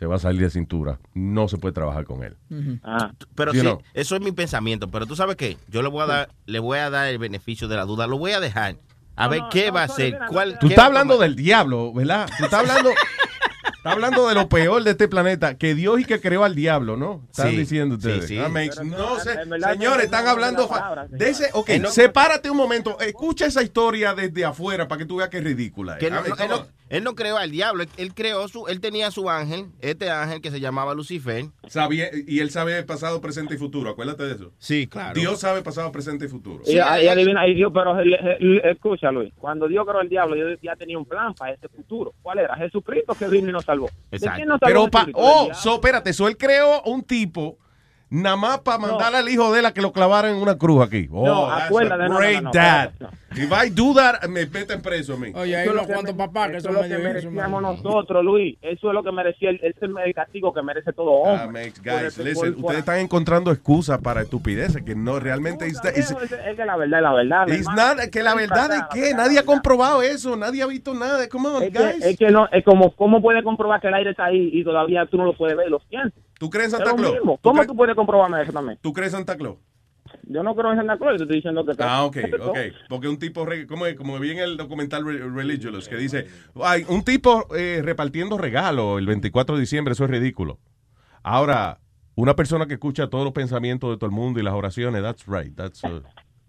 se 0.00 0.06
va 0.06 0.16
a 0.16 0.18
salir 0.18 0.40
de 0.40 0.48
cintura. 0.50 0.98
No 1.14 1.46
se 1.46 1.58
puede 1.58 1.74
trabajar 1.74 2.06
con 2.06 2.24
él. 2.24 2.34
Ah, 2.82 3.12
Pero 3.34 3.52
sí, 3.52 3.60
know. 3.60 3.82
eso 3.92 4.16
es 4.16 4.22
mi 4.22 4.32
pensamiento. 4.32 4.90
Pero 4.90 5.04
tú 5.06 5.14
sabes 5.14 5.36
qué, 5.36 5.58
yo 5.68 5.82
le 5.82 5.88
voy 5.90 6.02
a 6.02 6.06
dar, 6.06 6.30
le 6.46 6.58
voy 6.58 6.78
a 6.78 6.88
dar 6.88 7.06
el 7.08 7.18
beneficio 7.18 7.68
de 7.68 7.76
la 7.76 7.84
duda. 7.84 8.06
Lo 8.06 8.16
voy 8.18 8.32
a 8.32 8.40
dejar. 8.40 8.76
A 9.14 9.28
ver 9.28 9.42
qué 9.52 9.70
va 9.70 9.82
a 9.82 9.84
hacer. 9.84 10.18
¿Cuál, 10.30 10.58
Tú 10.58 10.68
estás 10.68 10.86
hablando 10.86 11.18
del 11.18 11.36
diablo, 11.36 11.92
¿verdad? 11.92 12.26
Tú 12.38 12.44
estás 12.46 12.60
hablando, 12.60 12.88
estás 12.88 13.92
hablando 13.92 14.26
de 14.26 14.34
lo 14.34 14.48
peor 14.48 14.82
de 14.82 14.92
este 14.92 15.06
planeta, 15.08 15.58
que 15.58 15.74
Dios 15.74 16.00
y 16.00 16.06
que 16.06 16.18
creó 16.18 16.44
al 16.44 16.54
diablo, 16.54 16.96
¿no? 16.96 17.26
Están 17.30 17.50
Sí, 17.50 17.56
diciendo 17.58 17.96
ustedes. 17.96 18.26
sí, 18.26 18.36
sí. 18.38 18.50
Makes 18.50 18.82
no 18.84 19.18
sé. 19.20 19.34
Señores, 19.34 19.78
no 19.80 19.96
están 20.00 20.26
hablando 20.26 20.66
palabra, 20.66 21.06
de 21.10 21.28
ese. 21.28 21.50
Ok, 21.52 21.68
no- 21.78 21.90
sepárate 21.90 22.48
un 22.50 22.56
momento. 22.56 22.98
Escucha 23.00 23.44
esa 23.44 23.62
historia 23.62 24.14
desde 24.14 24.46
afuera 24.46 24.88
para 24.88 25.00
que 25.00 25.04
tú 25.04 25.16
veas 25.16 25.28
que 25.28 25.36
es 25.38 25.44
ridícula. 25.44 25.94
es. 25.94 25.98
Que 25.98 26.10
no, 26.10 26.22
él, 26.90 27.02
no, 27.04 27.14
creó 27.14 27.38
al 27.38 27.50
diablo, 27.50 27.82
él, 27.84 27.88
él 27.96 28.12
creó 28.14 28.46
su, 28.48 28.66
él 28.66 28.80
tenía 28.80 29.10
su 29.10 29.30
ángel, 29.30 29.66
este 29.80 30.10
ángel 30.10 30.40
que 30.42 30.50
se 30.50 30.60
llamaba 30.60 30.92
Lucifer. 30.94 31.46
Sabía, 31.68 32.08
y 32.26 32.40
él 32.40 32.50
sabe 32.50 32.82
pasado, 32.82 33.20
presente 33.20 33.54
y 33.54 33.58
futuro. 33.58 33.90
Acuérdate 33.90 34.24
de 34.24 34.34
eso. 34.34 34.52
Sí, 34.58 34.86
claro. 34.86 35.18
Dios 35.18 35.40
sabe 35.40 35.62
pasado, 35.62 35.90
presente 35.92 36.26
y 36.26 36.28
futuro. 36.28 36.62
Y, 36.66 36.72
y 36.74 36.78
adivina, 36.78 37.46
y 37.48 37.54
Dios, 37.54 37.70
pero 37.72 37.98
el- 37.98 38.12
el- 38.14 38.36
el- 38.40 38.70
escucha, 38.70 39.10
Luis, 39.10 39.32
cuando 39.38 39.66
Dios 39.68 39.86
creó 39.86 40.00
el 40.02 40.08
diablo, 40.08 40.34
Dios 40.34 40.58
ya 40.62 40.76
tenía 40.76 40.98
un 40.98 41.06
plan 41.06 41.32
para 41.34 41.52
ese 41.54 41.68
futuro. 41.68 42.12
¿Cuál 42.22 42.40
era? 42.40 42.54
Jesucristo 42.56 43.14
que 43.18 43.28
vino 43.28 43.48
y 43.48 43.52
nos 43.52 43.64
salvó. 43.64 43.88
¿De 44.10 44.18
quién 44.18 44.48
nos 44.48 44.58
salvó 44.60 44.88
Pero, 44.88 44.88
pa- 44.90 45.06
oh, 45.14 45.48
so, 45.54 45.74
espérate, 45.76 46.12
so 46.12 46.28
él 46.28 46.36
creó 46.36 46.82
un 46.82 47.02
tipo 47.04 47.56
nada 48.10 48.36
más 48.36 48.58
para 48.60 48.78
mandarle 48.78 49.18
al 49.18 49.28
hijo 49.28 49.52
de 49.52 49.60
él 49.60 49.66
a 49.66 49.72
que 49.72 49.80
lo 49.80 49.92
clavaran 49.92 50.32
en 50.34 50.42
una 50.42 50.58
cruz 50.58 50.84
aquí. 50.84 51.08
Oh, 51.12 51.24
No, 51.24 51.50
acuérdate, 51.50 52.02
no, 52.02 52.08
no, 52.08 52.16
great 52.18 52.36
no, 52.42 52.42
no, 52.42 52.50
dad. 52.52 52.90
If 53.36 53.48
I 53.52 53.70
do 53.70 53.94
that, 53.94 54.24
me 54.28 54.44
meten 54.46 54.82
preso 54.82 55.14
a 55.14 55.16
mí. 55.16 55.30
Oye, 55.36 55.56
hay 55.56 55.68
unos 55.68 55.86
cuantos 55.86 56.16
me- 56.16 56.26
papás 56.26 56.50
que 56.50 56.56
eso 56.56 56.68
es 56.70 56.74
lo 56.74 56.82
que 56.82 56.98
merecíamos 56.98 57.62
nosotros, 57.62 58.24
Luis. 58.24 58.58
Eso 58.60 58.88
es 58.88 58.94
lo 58.94 59.04
que 59.04 59.12
merecía, 59.12 59.50
el, 59.50 59.56
ese 59.62 59.68
es 59.86 59.90
el 60.04 60.14
castigo 60.14 60.52
que 60.52 60.62
merece 60.62 60.92
todo 60.92 61.26
Ah, 61.26 61.44
hombre. 61.44 61.72
Por 61.72 61.84
guys, 62.02 62.18
listen, 62.18 62.54
por- 62.54 62.62
ustedes 62.64 62.78
están 62.80 62.98
encontrando 62.98 63.52
excusas 63.52 64.00
para 64.00 64.22
estupideces 64.22 64.82
que 64.82 64.96
no 64.96 65.20
realmente 65.20 65.64
es, 65.68 65.80
que 65.80 66.64
la 66.64 66.76
verdad 66.76 66.98
es 66.98 67.02
la 67.28 67.44
verdad. 67.44 67.46
not- 67.96 68.10
que 68.10 68.22
la 68.24 68.34
verdad 68.34 68.70
es 68.74 68.82
que 68.92 69.14
nadie 69.14 69.38
ha 69.38 69.44
comprobado 69.44 70.02
eso, 70.02 70.36
nadie 70.36 70.62
ha 70.62 70.66
visto 70.66 70.92
nada. 70.94 71.28
Come 71.28 71.48
on, 71.48 71.62
Es 71.62 71.72
guys. 71.72 72.02
que, 72.02 72.10
es 72.10 72.18
que 72.18 72.30
no, 72.32 72.48
es 72.50 72.64
como, 72.64 72.90
¿cómo 72.96 73.22
puedes 73.22 73.44
comprobar 73.44 73.80
que 73.80 73.86
el 73.86 73.94
aire 73.94 74.10
está 74.10 74.24
ahí 74.24 74.50
y 74.52 74.64
todavía 74.64 75.06
tú 75.06 75.16
no 75.18 75.24
lo 75.26 75.34
puedes 75.36 75.56
ver 75.56 75.68
y 75.68 75.70
lo 75.70 75.78
sientes? 75.88 76.20
¿Tú 76.40 76.48
crees 76.48 76.72
en 76.72 76.78
Santa 76.78 76.96
Claus? 76.96 77.12
mismo. 77.16 77.38
¿Tú 77.42 77.50
¿Cómo 77.50 77.66
tú 77.66 77.76
puedes 77.76 77.94
comprobarme 77.94 78.40
eso 78.42 78.50
también? 78.52 78.78
¿Tú 78.80 78.94
crees 78.94 79.12
en 79.12 79.18
Santa 79.18 79.36
Claus? 79.36 79.58
Yo 80.22 80.42
no 80.42 80.54
creo 80.56 80.70
en 80.72 80.78
Santa 80.78 80.96
Claus, 80.96 81.12
yo 81.12 81.18
te 81.18 81.22
estoy 81.24 81.36
diciendo 81.36 81.66
que... 81.66 81.72
Ah, 81.84 82.04
ok, 82.04 82.16
ok. 82.40 82.58
Porque 82.88 83.08
un 83.08 83.18
tipo, 83.18 83.46
como, 83.68 83.84
como 83.94 84.18
vi 84.18 84.30
en 84.30 84.38
el 84.38 84.56
documental 84.56 85.04
Re- 85.04 85.28
Religious, 85.28 85.86
que 85.86 85.96
dice, 85.96 86.26
hay 86.62 86.86
un 86.88 87.04
tipo 87.04 87.46
eh, 87.54 87.82
repartiendo 87.84 88.38
regalos 88.38 88.98
el 88.98 89.06
24 89.06 89.54
de 89.54 89.60
diciembre, 89.60 89.92
eso 89.92 90.04
es 90.04 90.10
ridículo. 90.10 90.58
Ahora, 91.22 91.78
una 92.14 92.34
persona 92.34 92.66
que 92.66 92.74
escucha 92.74 93.08
todos 93.10 93.24
los 93.24 93.34
pensamientos 93.34 93.90
de 93.90 93.98
todo 93.98 94.06
el 94.06 94.12
mundo 94.16 94.40
y 94.40 94.42
las 94.42 94.54
oraciones, 94.54 95.02
that's 95.02 95.26
right, 95.26 95.54
that's... 95.54 95.84
uh, 95.84 96.00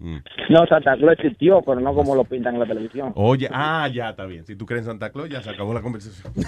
mm. 0.02 0.18
No, 0.50 0.66
Santa 0.68 0.96
Claus 0.98 1.14
existió, 1.14 1.62
pero 1.62 1.80
no 1.80 1.94
como 1.94 2.16
lo 2.16 2.24
pintan 2.24 2.56
en 2.56 2.60
la 2.62 2.66
televisión. 2.66 3.14
Oye, 3.16 3.48
ah, 3.52 3.88
ya 3.94 4.10
está 4.10 4.26
bien. 4.26 4.46
Si 4.46 4.56
tú 4.56 4.66
crees 4.66 4.82
en 4.82 4.88
Santa 4.88 5.12
Claus, 5.12 5.30
ya 5.30 5.42
se 5.42 5.50
acabó 5.50 5.74
la 5.74 5.82
conversación. 5.82 6.34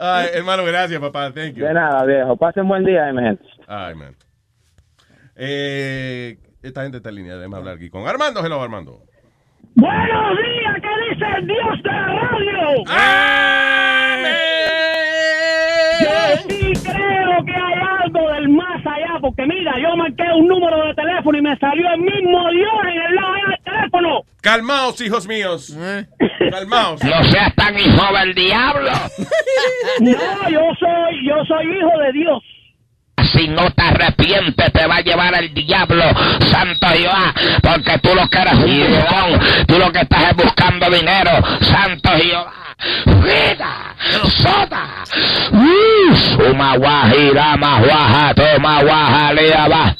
Ay, 0.00 0.28
hermano, 0.34 0.64
gracias, 0.64 1.00
papá. 1.00 1.32
Thank 1.32 1.54
you. 1.54 1.64
De 1.64 1.74
nada, 1.74 2.04
viejo. 2.04 2.36
Pasen 2.36 2.66
buen 2.66 2.84
día, 2.84 3.12
mi 3.12 3.22
gente. 3.22 3.44
Ay, 3.66 3.94
man. 3.94 4.16
Eh, 5.36 6.38
esta 6.62 6.82
gente 6.82 6.98
está 6.98 7.10
en 7.10 7.14
línea. 7.16 7.36
Déjame 7.36 7.56
hablar 7.56 7.76
aquí 7.76 7.90
con 7.90 8.06
Armando. 8.06 8.44
Hello, 8.44 8.60
Armando. 8.62 9.02
Buenos 9.76 10.36
días, 10.38 10.74
¿qué 10.80 10.88
dice 11.10 11.24
el 11.36 11.46
Dios 11.46 11.82
de 11.82 11.90
la 11.90 12.06
radio? 12.06 12.84
Yo 12.86 13.83
porque 19.24 19.46
mira, 19.46 19.72
yo 19.80 19.96
marqué 19.96 20.22
un 20.36 20.46
número 20.46 20.84
de 20.86 20.92
teléfono 20.92 21.38
y 21.38 21.40
me 21.40 21.56
salió 21.56 21.90
el 21.94 22.00
mismo 22.02 22.50
Dios 22.50 22.72
en 22.82 23.02
el 23.04 23.14
lado 23.14 23.32
del 23.32 23.64
teléfono. 23.64 24.20
Calmaos, 24.42 25.00
hijos 25.00 25.26
míos. 25.26 25.74
Calmaos. 26.50 27.02
No 27.02 27.22
seas 27.30 27.54
tan 27.54 27.78
hijo 27.78 28.18
del 28.18 28.34
diablo. 28.34 28.90
No, 30.00 30.50
yo 30.50 30.60
soy, 30.78 31.26
yo 31.26 31.36
soy 31.46 31.78
hijo 31.78 31.98
de 32.04 32.12
Dios. 32.12 32.42
Si 33.32 33.48
no 33.48 33.70
te 33.70 33.82
arrepientes, 33.82 34.72
te 34.72 34.86
va 34.86 34.96
a 34.96 35.00
llevar 35.00 35.34
el 35.34 35.52
diablo, 35.54 36.02
santo 36.50 36.86
Jehová, 36.88 37.32
porque 37.62 37.98
tú 37.98 38.14
lo 38.14 38.28
que 38.28 38.38
eres 38.38 38.54
un 38.54 38.90
buscón, 38.90 39.40
tú 39.66 39.78
lo 39.78 39.92
que 39.92 40.00
estás 40.00 40.30
es 40.30 40.36
buscando 40.36 40.90
dinero, 40.90 41.30
santo 41.60 42.10
Jehová. 42.16 42.52
Vida, 43.06 43.94
soda, 44.42 45.04
uh, 45.52 46.14
suma 46.16 46.76
guajira, 46.76 47.56
mahuaja, 47.56 48.34
toma 48.34 48.82
guajalía, 48.82 49.68
va. 49.68 49.96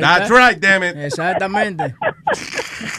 That's 0.00 0.28
right, 0.30 0.58
damn 0.60 0.82
it. 0.82 0.96
Exactamente. 0.96 1.94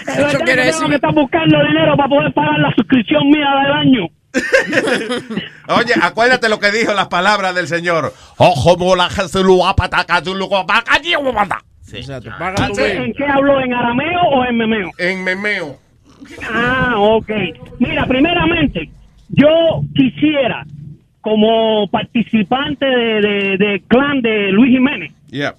Eso 0.07 0.39
quiere 0.39 0.65
decir- 0.65 0.87
que 0.87 0.95
estás 0.95 1.13
buscando 1.13 1.57
dinero 1.67 1.95
para 1.97 2.07
poder 2.09 2.33
pagar 2.33 2.59
la 2.59 2.71
suscripción 2.75 3.27
mía 3.29 3.47
del 3.63 3.73
año. 3.73 4.07
Oye, 5.69 5.93
acuérdate 6.01 6.49
lo 6.49 6.59
que 6.59 6.71
dijo 6.71 6.93
las 6.93 7.07
palabras 7.07 7.55
del 7.55 7.67
Señor. 7.67 8.13
Ojo, 8.37 8.77
mola. 8.77 9.09
Exacto. 11.93 12.29
Paga 12.37 12.67
tu 12.67 12.79
¿En 12.81 13.13
qué 13.13 13.25
habló? 13.25 13.59
¿En 13.61 13.73
arameo 13.73 14.21
o 14.21 14.45
en 14.45 14.57
memeo? 14.57 14.89
En 14.97 15.23
memeo. 15.23 15.77
Ah, 16.51 16.95
ok. 16.97 17.29
Mira, 17.79 18.05
primeramente, 18.05 18.89
yo 19.29 19.81
quisiera, 19.95 20.65
como 21.21 21.87
participante 21.89 22.85
de, 22.85 23.21
de- 23.21 23.57
de 23.57 23.83
clan 23.87 24.21
de 24.21 24.51
Luis 24.51 24.71
Jiménez, 24.71 25.13
Yeah. 25.29 25.55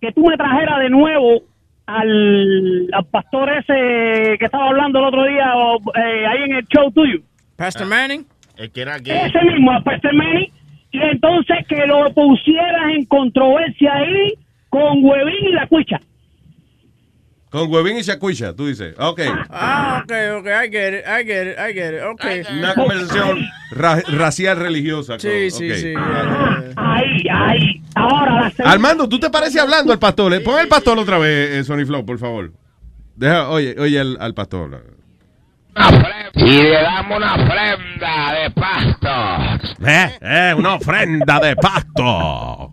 que 0.00 0.12
tú 0.12 0.26
me 0.26 0.36
trajeras 0.36 0.78
de 0.80 0.90
nuevo 0.90 1.42
al, 1.86 2.88
al 2.92 3.04
pastor 3.06 3.50
ese 3.50 4.38
que 4.38 4.44
estaba 4.44 4.68
hablando 4.68 5.00
el 5.00 5.04
otro 5.06 5.24
día 5.24 5.52
o, 5.56 5.78
eh, 5.96 6.26
ahí 6.26 6.42
en 6.44 6.52
el 6.56 6.66
show 6.68 6.90
tuyo. 6.92 7.20
Pastor 7.62 7.86
Manning. 7.86 8.26
El 8.56 8.70
que 8.70 8.82
era 8.82 8.98
gay. 8.98 9.16
Ese 9.26 9.44
mismo, 9.44 9.70
Pastor 9.84 10.14
Manny, 10.14 10.52
y 10.90 10.98
entonces 11.00 11.56
que 11.68 11.86
lo 11.86 12.12
pusieras 12.12 12.90
en 12.96 13.04
controversia 13.06 13.92
ahí 13.94 14.34
con 14.68 15.04
Huevín 15.04 15.46
y 15.48 15.52
la 15.52 15.66
cuicha. 15.68 16.00
Con 17.50 17.70
huevín 17.70 17.98
y 17.98 18.02
chacuicha, 18.02 18.54
tú 18.56 18.66
dices. 18.66 18.94
Ok. 18.98 19.20
Ah, 19.50 20.00
ok, 20.02 20.12
ok. 20.38 20.46
I 20.46 20.70
get 20.70 20.94
it, 20.94 21.04
I 21.06 21.22
get 21.22 21.48
it, 21.52 21.58
I 21.58 21.74
get 21.74 21.92
it. 21.92 22.02
Ok. 22.10 22.24
Una 22.50 22.74
conversación 22.74 23.40
ra- 23.72 24.00
racial 24.08 24.56
religiosa. 24.56 25.18
Sí, 25.18 25.50
sí, 25.50 25.70
ok. 25.70 25.76
sí. 25.76 25.94
Ahí, 26.76 27.22
ahí. 27.30 27.82
Ahora 27.94 28.40
la 28.40 28.50
segunda. 28.52 28.72
Armando, 28.72 29.06
¿tú 29.06 29.20
te 29.20 29.28
pareces 29.28 29.60
hablando 29.60 29.92
al 29.92 29.98
pastor? 29.98 30.32
Eh, 30.32 30.40
Pon 30.40 30.58
el 30.60 30.68
pastor 30.68 30.98
otra 30.98 31.18
vez, 31.18 31.50
eh, 31.58 31.64
Sony 31.64 31.84
Flow, 31.84 32.06
por 32.06 32.18
favor. 32.18 32.52
Deja, 33.16 33.50
oye, 33.50 33.76
oye 33.78 34.00
al, 34.00 34.16
al 34.18 34.32
pastor. 34.32 34.82
Y 36.34 36.62
le 36.62 36.82
damos 36.82 37.16
una 37.18 37.34
ofrenda 37.34 38.32
de 38.32 38.50
pasto. 38.50 39.68
Eh, 39.86 40.18
eh, 40.20 40.54
una 40.56 40.74
ofrenda 40.74 41.38
de 41.40 41.56
pasto. 41.56 42.72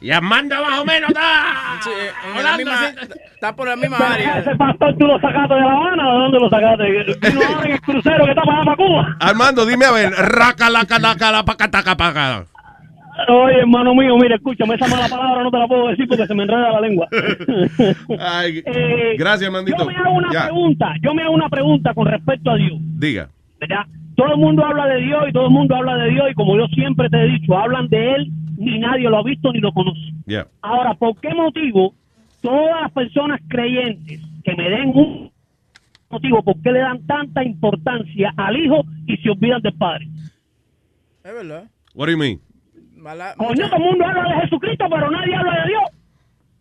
Y 0.00 0.10
Armando 0.10 0.54
más 0.62 0.80
o 0.80 0.84
menos 0.84 1.08
está. 1.08 1.80
Sí, 1.82 1.90
en 2.36 2.44
la 2.44 2.56
misma, 2.56 2.88
está 3.34 3.56
por 3.56 3.68
la 3.68 3.76
misma 3.76 3.96
Pero 3.98 4.12
área. 4.12 4.38
Ese 4.38 4.54
pastor 4.56 4.94
tú 4.98 5.06
lo 5.06 5.18
sacaste 5.20 5.54
de 5.54 5.60
La 5.60 5.72
Habana 5.72 6.08
o 6.08 6.12
de 6.12 6.18
dónde 6.18 6.38
lo 6.38 6.50
sacaste? 6.50 7.28
Vino 7.30 7.46
ahora 7.48 7.66
en 7.66 7.72
el 7.72 7.80
crucero 7.80 8.24
que 8.24 8.30
está 8.30 8.42
para 8.42 8.76
Cuba. 8.76 9.16
Armando, 9.20 9.64
dime 9.64 9.86
a 9.86 9.90
ver. 9.92 10.12
Raca, 10.12 10.68
la, 10.68 10.86
la, 10.88 11.14
la, 11.14 11.32
la, 11.32 11.44
paca, 11.44 11.70
taca, 11.70 11.96
paca. 11.96 12.44
Oye, 13.28 13.58
hermano 13.60 13.94
mío, 13.94 14.16
mira, 14.20 14.36
escúchame, 14.36 14.74
esa 14.74 14.86
mala 14.88 15.08
palabra 15.08 15.42
no 15.42 15.50
te 15.50 15.58
la 15.58 15.66
puedo 15.66 15.88
decir 15.88 16.06
porque 16.08 16.26
se 16.26 16.34
me 16.34 16.42
enreda 16.42 16.72
la 16.72 16.80
lengua. 16.80 17.08
Ay, 18.20 18.62
Eh, 18.66 19.16
gracias, 19.18 19.48
Armandito. 19.48 19.78
Yo 19.78 19.86
me 19.86 19.96
hago 19.96 20.10
una 20.12 20.32
Ya, 20.32 20.44
pregunta, 20.44 20.94
yo 21.02 21.14
me 21.14 21.22
hago 21.22 21.32
una 21.34 21.48
pregunta 21.48 21.94
con 21.94 22.06
respecto 22.06 22.50
a 22.50 22.56
Dios, 22.56 22.78
diga. 22.98 23.28
¿verdad? 23.60 23.86
Todo 24.16 24.32
el 24.34 24.38
mundo 24.38 24.64
habla 24.64 24.86
de 24.86 25.00
Dios 25.02 25.24
y 25.28 25.32
todo 25.32 25.46
el 25.46 25.52
mundo 25.52 25.74
habla 25.76 25.96
de 25.96 26.10
Dios 26.10 26.26
y 26.30 26.34
como 26.34 26.56
yo 26.56 26.66
siempre 26.68 27.08
te 27.08 27.16
he 27.22 27.26
dicho, 27.28 27.56
hablan 27.56 27.88
de 27.88 28.12
Él, 28.14 28.30
ni 28.58 28.78
nadie 28.78 29.08
lo 29.08 29.18
ha 29.18 29.22
visto 29.22 29.52
ni 29.52 29.60
lo 29.60 29.72
conoce. 29.72 30.00
Yeah. 30.26 30.46
Ahora, 30.62 30.94
¿por 30.94 31.18
qué 31.20 31.34
motivo 31.34 31.94
todas 32.42 32.82
las 32.82 32.92
personas 32.92 33.40
creyentes 33.48 34.20
que 34.44 34.54
me 34.54 34.68
den 34.70 34.88
un 34.94 35.30
motivo, 36.10 36.42
por 36.42 36.60
qué 36.62 36.70
le 36.72 36.78
dan 36.80 37.06
tanta 37.06 37.44
importancia 37.44 38.32
al 38.36 38.56
hijo 38.56 38.84
y 39.06 39.16
se 39.18 39.30
olvidan 39.30 39.60
del 39.62 39.74
padre? 39.74 40.06
Es 41.24 41.34
verdad. 41.34 41.64
What 41.94 42.06
do 42.06 42.12
you 42.12 42.18
mean? 42.18 42.40
Mala, 43.06 43.34
Coño, 43.36 43.66
todo 43.70 43.76
el 43.76 43.82
mundo 43.84 44.04
habla 44.04 44.34
de 44.34 44.40
Jesucristo, 44.42 44.84
pero 44.90 45.10
nadie 45.10 45.34
habla 45.36 45.62
de 45.62 45.68
Dios. 45.68 45.82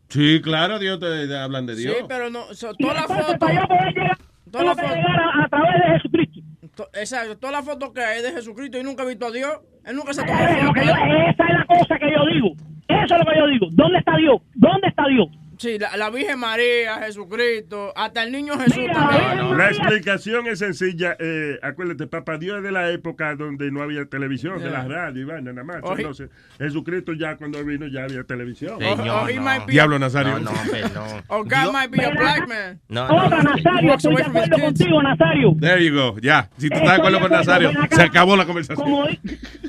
Sí, 0.09 0.41
claro, 0.43 0.77
Dios 0.77 0.99
te, 0.99 1.27
te 1.27 1.35
hablan 1.37 1.65
de 1.65 1.75
Sí, 1.75 1.81
Dios. 1.81 1.95
pero 2.07 2.29
no. 2.29 2.53
so, 2.53 2.71
toda 2.75 2.93
la 2.93 3.01
foto. 3.07 3.37
para 3.39 3.53
yo 3.55 3.67
poder 3.67 3.93
llegar, 3.93 4.17
Toda 4.51 4.59
tengo 4.63 4.63
la 4.63 4.75
que 4.75 4.81
foto. 4.83 4.95
llegar 4.95 5.19
a, 5.19 5.43
a 5.43 5.47
través 5.49 5.73
de 5.81 5.93
Jesucristo. 5.97 6.39
to- 6.75 6.89
Exacto. 6.93 7.37
Toda 7.39 7.51
la 7.53 7.63
foto 7.63 7.91
que 7.93 8.01
hay 8.01 8.21
de 8.21 8.31
Jesucristo 8.31 8.77
y 8.77 8.83
nunca 8.83 9.01
he 9.03 9.07
visto 9.07 9.25
a 9.25 9.31
Dios. 9.31 9.57
Él 9.85 9.95
nunca 9.95 10.13
se 10.13 10.23
tomó 10.23 10.37
esa 10.39 11.43
es 11.47 11.53
la 11.57 11.65
cosa 11.67 11.97
que 11.97 12.11
yo 12.11 12.25
digo. 12.31 12.49
Eso 12.87 13.15
es 13.15 13.19
lo 13.25 13.31
que 13.31 13.39
yo 13.39 13.47
digo. 13.47 13.67
¿Dónde 13.71 13.97
está 13.97 14.15
Dios? 14.17 14.37
¿Dónde 14.53 14.87
está 14.87 15.07
Dios? 15.07 15.27
Sí, 15.57 15.77
la, 15.79 15.95
la 15.97 16.09
Virgen 16.09 16.39
María, 16.39 16.97
Jesucristo, 17.05 17.93
hasta 17.95 18.23
el 18.23 18.31
niño 18.31 18.53
Jesús 18.59 18.85
también. 18.93 19.57
La 19.57 19.69
explicación 19.69 20.47
es 20.47 20.59
sencilla. 20.59 21.15
Eh, 21.19 21.57
acuérdate, 21.61 22.07
Papá 22.07 22.37
Dios 22.37 22.57
es 22.57 22.63
de 22.63 22.71
la 22.71 22.89
época 22.91 23.35
donde 23.35 23.71
no 23.71 23.81
había 23.81 24.05
televisión, 24.05 24.57
de 24.59 24.69
Yeah. 24.69 24.83
la 24.83 24.87
radio 24.87 25.21
y 25.21 25.25
vaina 25.25 25.53
nada 25.53 25.63
más. 25.63 25.81
Oji- 25.83 25.97
Entonces, 25.99 26.29
Jesucristo 26.57 27.13
ya 27.13 27.35
cuando 27.37 27.63
vino 27.63 27.87
ya 27.87 28.03
había 28.03 28.23
televisión. 28.23 28.79
Señor, 28.79 29.23
Oh, 29.23 29.27
he 29.29 29.35
no. 29.35 29.41
might 29.43 29.65
be- 29.65 29.71
Diablo 29.71 29.99
Nazario. 29.99 30.39
No, 30.39 30.51
no. 30.51 31.23
Or 31.27 31.43
God 31.43 31.71
might 31.73 31.89
be 31.91 32.03
a 32.05 32.09
black 32.11 32.47
man. 32.47 32.79
No, 32.89 33.07
no. 33.07 33.29
Nazario, 33.43 33.93
estoy 33.95 34.15
de 34.15 34.23
acuerdo 34.23 34.57
contigo, 34.59 35.01
Nazario. 35.03 35.55
There 35.59 35.85
you 35.85 35.93
go. 35.95 36.17
Ya. 36.19 36.49
Si 36.57 36.67
tú 36.69 36.75
estás 36.75 36.89
de 36.91 36.97
acuerdo 36.97 37.19
con 37.19 37.31
Nazario, 37.31 37.71
se 37.91 38.01
acabó 38.01 38.35
la 38.35 38.45
conversación. 38.45 38.83
Como, 38.85 39.05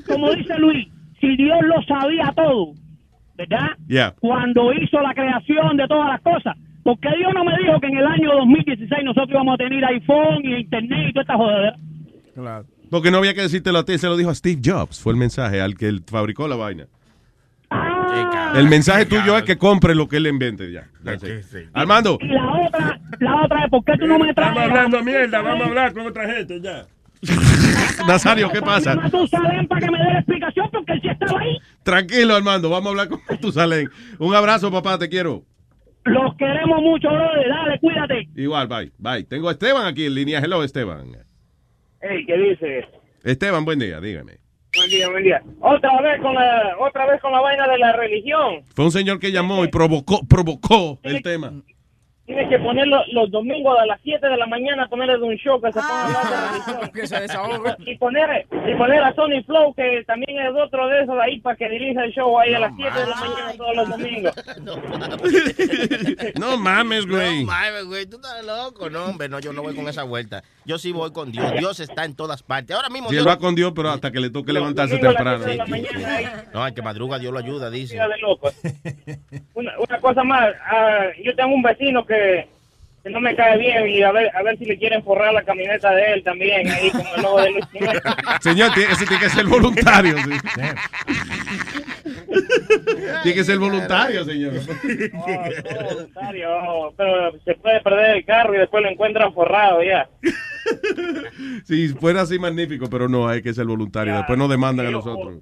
como 0.07 0.33
dice 0.33 0.55
Luis, 0.59 0.89
si 1.21 1.37
Dios 1.37 1.59
lo 1.63 1.83
sabía 1.83 2.33
todo, 2.35 2.75
¿verdad? 3.37 3.77
Yeah. 3.87 4.15
Cuando 4.21 4.73
hizo 4.73 5.01
la 5.01 5.15
creación 5.15 5.77
de 5.77 5.87
todas 5.87 6.09
las 6.09 6.21
cosas, 6.23 6.57
¿Por 6.87 7.01
qué 7.01 7.09
Dios 7.19 7.33
no 7.35 7.45
me 7.45 7.51
dijo 7.59 7.81
que 7.81 7.89
en 7.89 7.97
el 7.97 8.07
año 8.07 8.31
2016 8.37 9.03
nosotros 9.03 9.31
íbamos 9.31 9.55
a 9.55 9.57
tener 9.57 9.85
iPhone 9.87 10.45
y 10.45 10.55
internet 10.55 11.09
y 11.09 11.13
toda 11.13 11.23
esta 11.23 11.37
jodedera? 11.37 11.77
Claro. 12.33 12.65
Porque 12.89 13.11
no 13.11 13.19
había 13.19 13.35
que 13.35 13.43
decírtelo 13.43 13.81
a 13.81 13.85
ti, 13.85 13.99
se 13.99 14.07
lo 14.07 14.17
dijo 14.17 14.31
a 14.31 14.35
Steve 14.37 14.61
Jobs. 14.65 15.01
Fue 15.01 15.13
el 15.13 15.19
mensaje 15.19 15.61
al 15.61 15.75
que 15.75 15.89
él 15.89 16.05
fabricó 16.07 16.47
la 16.47 16.55
vaina. 16.55 16.87
El 18.55 18.69
mensaje 18.69 19.05
tuyo 19.07 19.37
es 19.37 19.43
que 19.43 19.59
compre 19.59 19.97
lo 19.97 20.07
que 20.07 20.19
él 20.19 20.29
invente 20.29 20.71
ya. 20.71 20.85
Armando. 21.73 22.19
Y 22.21 22.29
la 22.29 22.53
otra, 22.53 23.01
la 23.19 23.43
otra 23.43 23.65
es, 23.65 23.71
¿por 23.71 23.85
qué 23.85 23.99
tú 23.99 24.07
no 24.07 24.21
me 24.21 24.33
traes? 24.33 24.51
Estamos 24.51 24.71
hablando 24.71 25.03
mierda, 25.03 25.43
vamos 25.43 25.63
a 25.63 25.69
hablar 25.69 25.93
con 25.93 26.07
otra 26.07 26.33
gente 26.33 26.61
ya. 26.61 26.87
Nazario, 28.07 28.51
¿qué 28.51 28.61
pasa? 28.61 28.93
A 28.93 29.11
Tusalén 29.11 29.67
para 29.67 29.81
que 29.81 29.91
me 29.91 29.99
dé 29.99 30.05
la 30.05 30.19
explicación 30.19 30.69
porque 30.71 30.93
él 30.93 31.01
sí 31.03 31.09
estaba 31.09 31.41
ahí. 31.41 31.59
Tranquilo, 31.83 32.35
Armando, 32.35 32.71
vamos 32.71 32.87
a 32.87 32.91
hablar 32.91 33.09
con 33.09 33.21
tu 33.41 33.53
Salén. 33.53 33.89
Un 34.19 34.35
abrazo, 34.35 34.71
papá, 34.71 34.99
te 34.99 35.09
quiero. 35.09 35.43
Los 36.05 36.37
queremos 36.37 36.81
mucho, 36.83 37.09
brother. 37.09 37.49
Dale, 37.49 37.79
cuídate. 37.81 38.29
Igual, 38.37 38.69
bye, 38.69 38.93
bye. 38.99 39.25
Tengo 39.25 39.49
a 39.49 39.53
Esteban 39.53 39.87
aquí 39.87 40.07
en 40.07 40.15
línea. 40.15 40.39
Hello, 40.39 40.63
Esteban. 40.63 41.17
Hey, 42.01 42.25
¿qué 42.27 42.37
dice? 42.37 42.85
Esteban, 43.25 43.65
buen 43.65 43.81
día, 43.81 44.01
dígame. 44.01 44.39
Buen 44.77 44.91
día, 44.91 45.09
buen 45.09 45.25
día. 45.25 45.43
Otra 45.61 46.01
vez 46.03 46.21
con 46.21 46.35
la, 46.35 46.77
otra 46.79 47.07
vez 47.07 47.21
con 47.21 47.33
la 47.33 47.41
vaina 47.41 47.67
de 47.67 47.79
la 47.79 47.93
religión. 47.95 48.63
Fue 48.75 48.85
un 48.85 48.93
señor 48.93 49.19
que 49.19 49.33
llamó 49.33 49.65
y 49.65 49.69
provocó, 49.69 50.21
provocó 50.29 51.01
el 51.03 51.23
tema. 51.23 51.53
Tienes 52.27 52.49
que 52.49 52.59
ponerlo 52.59 52.99
los 53.13 53.31
domingos 53.31 53.79
a 53.79 53.87
las 53.87 54.01
7 54.03 54.27
de 54.27 54.37
la 54.37 54.47
mañana, 54.47 54.89
ponerle 54.89 55.17
un 55.23 55.37
show 55.37 55.61
que 55.61 55.73
se 55.73 55.81
ponga 55.81 56.03
a 56.03 56.07
hablar 56.07 56.25
de 56.27 56.37
religión. 56.51 56.91
que 56.95 57.07
se 57.07 57.21
desahogue. 57.21 57.77
Y 57.87 57.97
poner, 57.99 58.47
y 58.67 58.75
poner 58.75 59.03
a 59.05 59.15
Sony 59.15 59.43
Flow, 59.47 59.73
que 59.75 60.03
también 60.07 60.41
es 60.41 60.53
otro 60.53 60.89
de 60.89 61.03
esos 61.03 61.17
ahí, 61.21 61.41
para 61.41 61.57
que 61.57 61.69
dirija 61.69 62.05
el 62.05 62.13
show 62.13 62.37
ahí 62.39 62.53
a 62.55 62.59
las 62.59 62.73
7 62.77 62.99
de 62.99 63.07
la 63.07 63.17
mañana 63.17 63.53
todos 63.57 63.77
los 63.77 63.89
domingos. 63.89 64.35
No 66.39 66.57
mames, 66.59 67.07
güey. 67.07 67.45
No 67.45 67.53
mames, 67.53 67.85
güey, 67.85 68.07
tú 68.07 68.17
estás 68.17 68.45
loco. 68.45 68.91
No, 68.91 69.07
hombre, 69.07 69.29
no, 69.29 69.39
yo 69.41 69.53
no 69.53 69.63
voy 69.63 69.75
con 69.75 69.89
esa 69.89 70.03
vuelta. 70.03 70.43
Yo 70.65 70.79
sí 70.79 70.93
voy 70.93 71.13
con 71.13 71.31
Dios. 71.31 71.53
Dios 71.59 71.81
está 71.81 72.05
en 72.05 72.15
todas 72.15 72.43
partes. 72.43 72.75
Ahora 72.75 72.89
mismo 72.89 73.09
Si 73.09 73.17
él 73.17 73.27
va 73.27 73.39
con 73.39 73.55
Dios, 73.55 73.73
pero 73.75 73.91
hasta 73.91 74.11
que 74.11 74.21
le 74.21 74.31
toque 74.31 74.53
levantarse 74.53 74.99
temprano. 74.99 75.45
mañana 75.69 76.17
ahí. 76.17 76.27
No, 76.53 76.67
el 76.67 76.75
que 76.75 76.83
madruga, 76.83 77.19
Dios 77.19 77.33
lo 77.33 77.39
ayuda, 77.39 77.71
dice. 77.71 77.95
Vida 77.95 78.09
de 78.09 78.19
loco. 78.19 78.51
Una, 79.55 79.73
una 79.79 80.01
cosa 80.01 80.25
más, 80.25 80.49
ah, 80.65 81.07
yo 81.23 81.35
tengo 81.37 81.55
un 81.55 81.63
vecino 81.63 82.05
que, 82.05 82.16
que 83.03 83.11
no 83.11 83.21
me 83.21 83.37
cae 83.37 83.59
bien 83.59 83.89
y 83.89 84.03
a 84.03 84.13
ver 84.13 84.31
a 84.35 84.43
ver 84.43 84.59
si 84.59 84.65
le 84.65 84.79
quieren 84.79 85.03
forrar 85.03 85.33
la 85.33 85.43
camioneta 85.43 85.93
de 85.93 86.13
él 86.13 86.23
también 86.25 86.69
ahí 86.69 86.91
con 86.91 87.03
el 87.17 87.23
logo 87.23 87.41
de 87.41 87.51
Luis 87.53 87.67
Jiménez. 87.73 88.03
Señor, 88.41 88.71
ese 88.77 89.07
tiene 89.07 89.23
que 89.23 89.31
ser 89.31 89.47
voluntario. 89.47 90.17
sí. 90.19 90.31
tiene 93.23 93.35
que 93.35 93.45
ser 93.45 93.59
voluntario, 93.59 94.25
señor. 94.25 94.55
No, 94.55 94.61
no, 95.25 95.85
voluntario, 95.85 96.95
pero 96.97 97.39
se 97.45 97.55
puede 97.55 97.81
perder 97.81 98.17
el 98.17 98.25
carro 98.25 98.55
y 98.55 98.59
después 98.59 98.83
lo 98.83 98.91
encuentran 98.91 99.33
forrado 99.33 99.83
ya. 99.83 100.09
Si 101.65 101.89
fuera 101.91 102.23
así, 102.23 102.41
magnífico, 102.41 102.89
pero 102.91 103.09
no, 103.09 103.29
hay 103.29 103.41
que 103.41 103.55
ser 103.55 103.67
voluntario. 103.67 104.17
Después 104.17 104.37
nos 104.37 104.51
demandan 104.51 104.87
a 104.87 104.91
nosotros. 104.91 105.39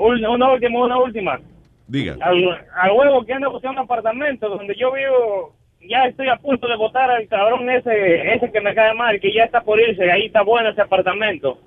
Una, 0.00 0.30
una 0.30 0.52
última, 0.52 0.84
una 0.84 0.98
última. 0.98 1.38
Diga. 1.86 2.16
Al, 2.20 2.66
al 2.74 2.90
huevo 2.90 3.24
que 3.24 3.34
anda 3.34 3.48
buscando 3.48 3.80
un 3.80 3.84
apartamento 3.84 4.48
donde 4.48 4.74
yo 4.74 4.92
vivo, 4.92 5.54
ya 5.88 6.04
estoy 6.06 6.28
a 6.28 6.36
punto 6.36 6.68
de 6.68 6.76
votar 6.76 7.10
al 7.10 7.26
cabrón 7.28 7.68
ese, 7.70 8.34
ese 8.34 8.52
que 8.52 8.60
me 8.60 8.74
cae 8.74 8.94
mal, 8.94 9.18
que 9.20 9.32
ya 9.32 9.44
está 9.44 9.62
por 9.62 9.80
irse, 9.80 10.10
ahí 10.10 10.26
está 10.26 10.42
bueno 10.42 10.70
ese 10.70 10.80
apartamento. 10.82 11.60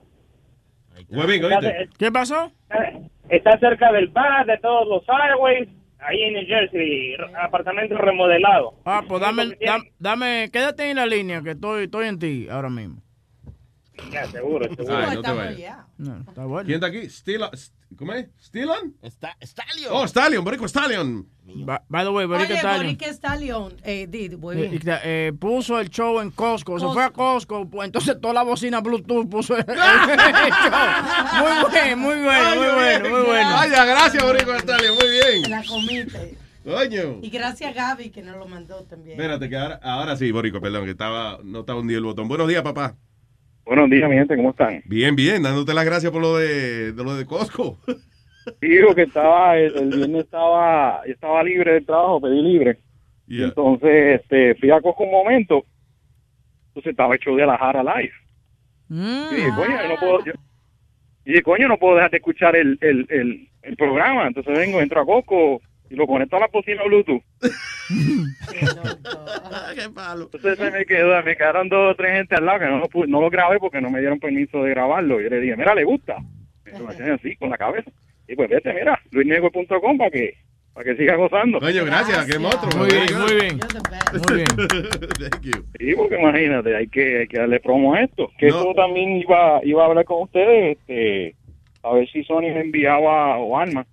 ¿Qué 1.98 2.12
pasó? 2.12 2.52
Está 3.30 3.58
cerca 3.60 3.92
del 3.92 4.08
bar, 4.10 4.46
de 4.46 4.58
todos 4.58 4.88
los 4.88 5.04
highways, 5.08 5.68
ahí 6.00 6.22
en 6.22 6.34
New 6.34 6.46
Jersey, 6.46 7.16
apartamento 7.42 7.98
remodelado. 7.98 8.76
Ah, 8.86 9.02
pues 9.08 9.22
dame, 9.22 9.44
dam- 9.60 9.90
dame, 10.00 10.50
quédate 10.52 10.90
en 10.90 10.98
la 10.98 11.06
línea 11.06 11.42
que 11.42 11.52
estoy, 11.52 11.86
estoy 11.86 12.08
en 12.08 12.20
ti 12.20 12.48
ahora 12.50 12.70
mismo. 12.70 13.02
Ya, 14.12 14.26
seguro, 14.26 14.66
seguro. 14.76 14.98
Ay, 14.98 15.16
no 15.16 15.22
te 15.22 15.32
vayas. 15.32 15.78
No, 15.98 16.18
está 16.28 16.46
bueno. 16.46 16.66
¿Quién 16.66 16.76
está 16.76 16.88
aquí? 16.88 17.08
Stila- 17.10 17.52
¿Cómo 17.98 18.14
es? 18.14 18.28
¿Stilon? 18.42 18.96
Está, 19.02 19.36
Stallion. 19.42 19.92
Oh, 19.92 20.06
Stallion, 20.08 20.44
Borico 20.44 20.66
Stallion. 20.68 21.28
By, 21.44 21.80
by 21.90 22.04
the 22.06 22.10
way, 22.10 22.26
Borica 22.26 22.48
Oye, 22.50 22.58
Stallion. 22.60 22.86
Borica 22.86 23.14
Stallion, 23.14 23.74
eh, 23.84 24.08
muy 24.40 24.56
Eh, 24.56 24.68
bien. 24.70 24.82
eh, 25.04 25.34
puso 25.38 25.80
el 25.80 25.90
show 25.90 26.20
en 26.22 26.32
Costco, 26.32 26.80
se 26.80 26.88
fue 26.88 27.04
a 27.04 27.10
Costco, 27.10 27.70
pues 27.70 27.86
entonces 27.88 28.16
toda 28.22 28.34
la 28.34 28.44
bocina 28.44 28.80
Bluetooth 28.80 29.30
puso 29.30 29.58
el, 29.58 29.66
el 29.68 29.76
show. 29.76 30.72
Muy 31.40 31.70
bueno, 31.70 31.98
muy 31.98 32.24
bueno, 32.24 32.56
muy 32.56 32.74
bueno, 32.74 33.10
muy 33.10 33.22
bueno. 33.26 33.52
Vaya, 33.52 33.86
gracias, 33.86 34.24
Borico 34.24 34.58
Stallion, 34.60 34.96
muy 34.96 35.10
bien. 35.10 35.52
La 35.52 35.64
comiste. 35.64 36.38
Coño. 36.64 37.20
Y 37.22 37.30
gracias 37.30 37.72
a 37.72 37.74
Gaby 37.74 38.10
que 38.12 38.22
nos 38.22 38.38
lo 38.38 38.48
mandó 38.48 38.84
también. 38.84 39.20
Espérate, 39.20 39.50
que 39.50 39.58
ahora, 39.58 39.80
ahora 39.84 40.16
sí, 40.16 40.32
Borico, 40.32 40.62
perdón, 40.62 40.86
que 40.86 40.92
estaba, 40.92 41.40
no 41.44 41.62
estaba 41.62 41.80
hundido 41.80 41.98
el 41.98 42.06
botón. 42.06 42.28
Buenos 42.28 42.48
días, 42.48 42.62
papá. 42.64 42.96
Buenos 43.72 43.90
días, 43.90 44.10
mi 44.10 44.18
gente, 44.18 44.36
¿cómo 44.36 44.50
están? 44.50 44.82
Bien, 44.84 45.16
bien, 45.16 45.44
dándote 45.44 45.74
las 45.74 45.86
gracias 45.86 46.12
por 46.12 46.22
lo 46.22 46.36
de, 46.36 46.92
de 46.92 47.04
lo 47.06 47.16
de 47.16 47.26
Costco. 47.26 47.78
Digo 48.62 48.94
que 48.94 49.04
estaba, 49.04 49.58
el, 49.58 49.74
el 49.78 49.90
viernes 49.96 50.26
estaba, 50.26 51.00
yo 51.08 51.14
estaba 51.14 51.42
libre 51.42 51.76
del 51.76 51.86
trabajo, 51.86 52.20
pedí 52.20 52.42
libre. 52.42 52.80
Yeah. 53.28 53.46
Entonces, 53.46 54.20
este, 54.20 54.56
fui 54.56 54.72
a 54.72 54.82
Costco 54.82 55.06
un 55.06 55.12
momento, 55.12 55.64
entonces 56.68 56.90
estaba 56.92 57.16
hecho 57.16 57.34
de 57.34 57.46
la 57.46 57.58
Jara 57.58 57.82
Live. 57.82 58.12
Y 58.90 59.36
dije, 59.38 59.50
coño, 59.56 59.82
yo 59.82 59.88
no 59.88 59.96
puedo, 60.02 60.26
yo- 60.26 60.34
y 61.24 61.30
dije, 61.30 61.42
coño, 61.42 61.68
no 61.70 61.78
puedo 61.78 61.96
dejar 61.96 62.12
de 62.12 62.18
escuchar 62.18 62.58
el, 62.58 62.78
el, 62.82 63.06
el, 63.10 63.48
el 63.62 63.76
programa. 63.78 64.28
Entonces 64.28 64.54
vengo, 64.58 64.82
entro 64.82 65.00
a 65.00 65.06
Costco 65.06 65.62
y 65.92 65.96
lo 65.96 66.08
conecto 66.08 66.38
a 66.38 66.40
la 66.40 66.48
bocina 66.48 66.84
Bluetooth. 66.86 67.22
Qué 69.76 69.90
palo. 69.94 70.30
Entonces 70.34 70.58
se 70.58 70.72
me 70.72 70.86
quedó, 70.86 71.22
me 71.24 71.36
quedaron 71.36 71.70
dos 71.70 71.92
o 71.92 71.96
tres 71.96 72.14
gente 72.14 72.36
al 72.36 72.46
lado 72.46 72.60
que 72.60 72.66
no 72.66 72.78
lo, 72.80 73.08
no 73.08 73.22
lo 73.22 73.30
grabé 73.30 73.60
porque 73.60 73.82
no 73.82 73.90
me 73.90 74.00
dieron 74.00 74.20
permiso 74.20 74.64
de 74.64 74.70
grabarlo. 74.72 75.20
Y 75.20 75.24
yo 75.26 75.30
le 75.30 75.40
dije, 75.42 75.56
mira, 75.58 75.76
¿le 75.76 75.84
gusta? 75.84 76.18
Me 76.66 76.72
hacían 76.88 77.12
así, 77.12 77.36
con 77.36 77.50
la 77.50 77.58
cabeza. 77.58 77.92
Y 78.28 78.36
pues 78.36 78.50
vete, 78.50 78.74
mira, 78.74 79.00
luisnego.com 79.12 79.98
para 79.98 80.10
que, 80.12 80.36
para 80.74 80.86
que 80.86 80.96
siga 80.96 81.16
gozando. 81.18 81.60
Coño, 81.60 81.84
gracias, 81.86 82.26
qué 82.26 82.40
monstruo. 82.40 82.72
Muy 82.78 82.90
bien, 82.90 83.20
muy 83.20 83.36
bien. 83.36 83.60
Muy 84.14 84.36
bien. 84.38 84.48
Thank 85.30 85.42
you. 85.42 85.66
Sí, 85.78 85.94
porque 85.96 86.16
imagínate, 86.20 86.76
hay 86.76 86.88
que, 86.88 87.20
hay 87.20 87.28
que 87.28 87.40
darle 87.40 87.60
promo 87.60 87.94
a 87.96 88.02
esto. 88.02 88.30
Que 88.38 88.48
No. 88.48 88.60
eso 88.62 88.74
también 88.76 89.18
iba, 89.18 89.60
iba 89.64 89.84
a 89.84 89.88
hablar 89.88 90.06
con 90.06 90.24
ustedes, 90.24 90.78
este, 90.78 91.36
a 91.84 91.94
ver 91.94 92.10
si 92.10 92.24
Sony 92.24 92.42
me 92.54 92.62
enviaba, 92.62 93.38
o 93.38 93.58
Alma, 93.58 93.86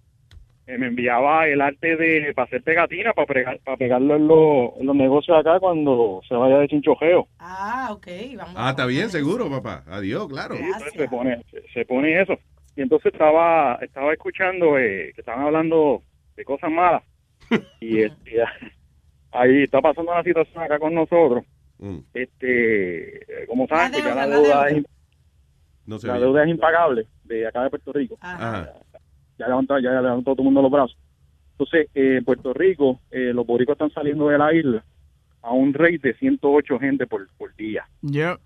me 0.77 0.89
enviaba 0.89 1.47
el 1.47 1.61
arte 1.63 1.97
de, 1.97 2.35
para 2.35 2.45
hacer 2.47 2.63
pegatina, 2.63 3.15
para, 3.15 3.27
pegar, 3.27 3.59
para 3.65 3.77
pegarlo 3.79 4.17
en, 4.17 4.29
los- 4.29 4.79
en 4.81 4.87
los 4.87 4.97
negocios 4.97 5.39
acá 5.39 5.59
cuando 5.61 6.21
se 6.29 6.35
vaya 6.35 6.59
de 6.59 6.69
chinchojeo. 6.69 7.27
Ah, 7.39 7.89
ok, 7.93 8.07
vamos. 8.37 8.55
Ah, 8.57 8.71
está 8.71 8.85
bien, 8.85 9.09
seguro, 9.09 9.49
papá. 9.49 9.85
Adiós, 9.87 10.29
claro. 10.29 10.57
Entonces 10.57 10.93
se 10.93 11.09
pone, 11.09 11.43
se, 11.73 11.85
pone 11.87 12.21
eso. 12.21 12.35
Y 12.77 12.83
entonces 12.83 13.13
estaba, 13.13 13.79
estaba 13.81 14.13
escuchando 14.13 14.77
eh, 14.79 15.13
que 15.15 15.21
estaban 15.23 15.47
hablando 15.47 16.03
de 16.37 16.45
cosas 16.45 16.71
malas. 16.71 17.03
y 17.81 18.03
este, 18.03 18.43
ahí 19.33 19.63
está 19.63 19.81
pasando 19.81 20.13
una 20.13 20.23
situación 20.23 20.63
acá 20.63 20.79
con 20.79 20.93
nosotros. 20.95 21.45
Mm. 21.79 21.99
Este, 22.13 23.19
eh, 23.43 23.47
como 23.47 23.67
saben, 23.69 23.93
pues 23.93 24.05
ya 24.05 24.11
deuda, 24.11 24.27
la 24.27 24.27
la 24.27 24.37
deuda, 24.37 24.69
es, 24.69 24.85
No 25.87 25.97
la 26.03 26.19
deuda 26.19 26.45
es 26.45 26.51
impagable 26.51 27.07
de 27.25 27.47
acá 27.47 27.63
de 27.63 27.71
Puerto 27.71 27.93
Rico. 27.93 28.19
Ajá. 28.21 28.73
Ya 29.39 29.47
levantó, 29.49 29.79
ya 29.79 29.91
levantó 30.01 30.33
todo 30.33 30.43
el 30.43 30.45
mundo 30.47 30.63
los 30.63 30.71
brazos. 30.71 30.97
Entonces, 31.53 31.89
eh, 31.95 32.17
en 32.19 32.25
Puerto 32.25 32.53
Rico, 32.55 33.01
eh, 33.11 33.33
los 33.35 33.47
boricos 33.47 33.73
están 33.75 33.91
saliendo 33.91 34.29
de 34.29 34.39
la 34.39 34.53
isla 34.55 34.85
a 35.43 35.53
un 35.53 35.73
rate 35.75 35.99
de 36.03 36.15
108 36.15 36.79
gente 36.79 37.07
por, 37.07 37.29
por 37.37 37.55
día. 37.57 37.87
Yeah. 38.03 38.39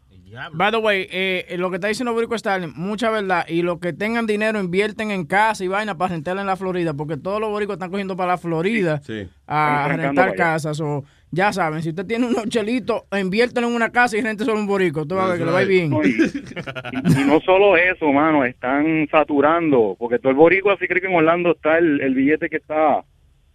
By 0.55 0.71
the 0.71 0.79
way, 0.79 1.03
eh, 1.11 1.45
eh, 1.49 1.59
lo 1.59 1.69
que 1.69 1.77
está 1.77 1.89
diciendo 1.89 2.15
Borico 2.15 2.35
Stalin, 2.35 2.73
mucha 2.75 3.11
verdad. 3.11 3.45
Y 3.49 3.61
los 3.61 3.79
que 3.81 3.93
tengan 3.93 4.27
dinero 4.27 4.59
invierten 4.61 5.11
en 5.11 5.27
casa 5.27 5.63
y 5.63 5.69
vaina 5.69 5.99
para 5.99 6.15
rentarla 6.15 6.41
en 6.41 6.47
la 6.47 6.57
Florida, 6.57 6.95
porque 6.95 7.19
todos 7.19 7.39
los 7.39 7.51
boricos 7.51 7.75
están 7.75 7.91
cogiendo 7.91 8.17
para 8.17 8.33
la 8.33 8.39
Florida 8.39 9.03
Sí. 9.03 9.29
a 9.47 9.89
rentar 9.95 10.35
casas. 10.35 10.81
O 10.81 11.05
ya 11.35 11.51
saben, 11.51 11.81
si 11.81 11.89
usted 11.89 12.05
tiene 12.05 12.27
unos 12.27 12.47
chelitos, 12.51 13.05
inviértelo 13.19 13.67
en 13.67 13.75
una 13.75 13.91
casa 13.91 14.19
y 14.19 14.21
rente 14.21 14.45
solo 14.45 14.61
un 14.61 14.67
borico. 14.67 15.01
Usted 15.01 15.17
va 15.17 15.25
a 15.25 15.29
ver 15.31 15.39
que 15.39 15.45
le 15.47 15.51
va 15.51 15.59
a 15.61 15.63
ir 15.63 15.69
bien. 15.69 15.91
Y, 15.91 17.25
no 17.25 17.41
solo 17.41 17.75
eso, 17.79 18.13
mano, 18.13 18.45
están 18.45 19.09
saturando, 19.11 19.97
porque 19.99 20.19
todo 20.19 20.29
el 20.29 20.37
boricua 20.37 20.75
así 20.75 20.87
cree 20.87 21.01
que 21.01 21.07
en 21.07 21.15
Orlando 21.15 21.53
está 21.53 21.79
el, 21.79 22.03
el 22.03 22.15
billete 22.15 22.51
que 22.51 22.59
está, 22.59 23.03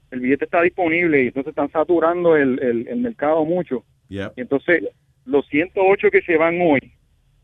el 0.10 0.20
billete 0.22 0.45
está 0.45 0.64
disponible 0.64 1.24
y 1.24 1.28
entonces 1.28 1.52
están 1.52 1.70
saturando 1.70 2.36
el, 2.36 2.60
el, 2.64 2.88
el 2.88 2.98
mercado 2.98 3.45
mucho. 3.45 3.84
Yeah. 4.10 4.34
Y 4.36 4.41
entonces 4.41 4.84
los 5.26 5.45
108 5.48 6.10
que 6.10 6.24
se 6.24 6.36
van 6.36 6.60
hoy 6.60 6.80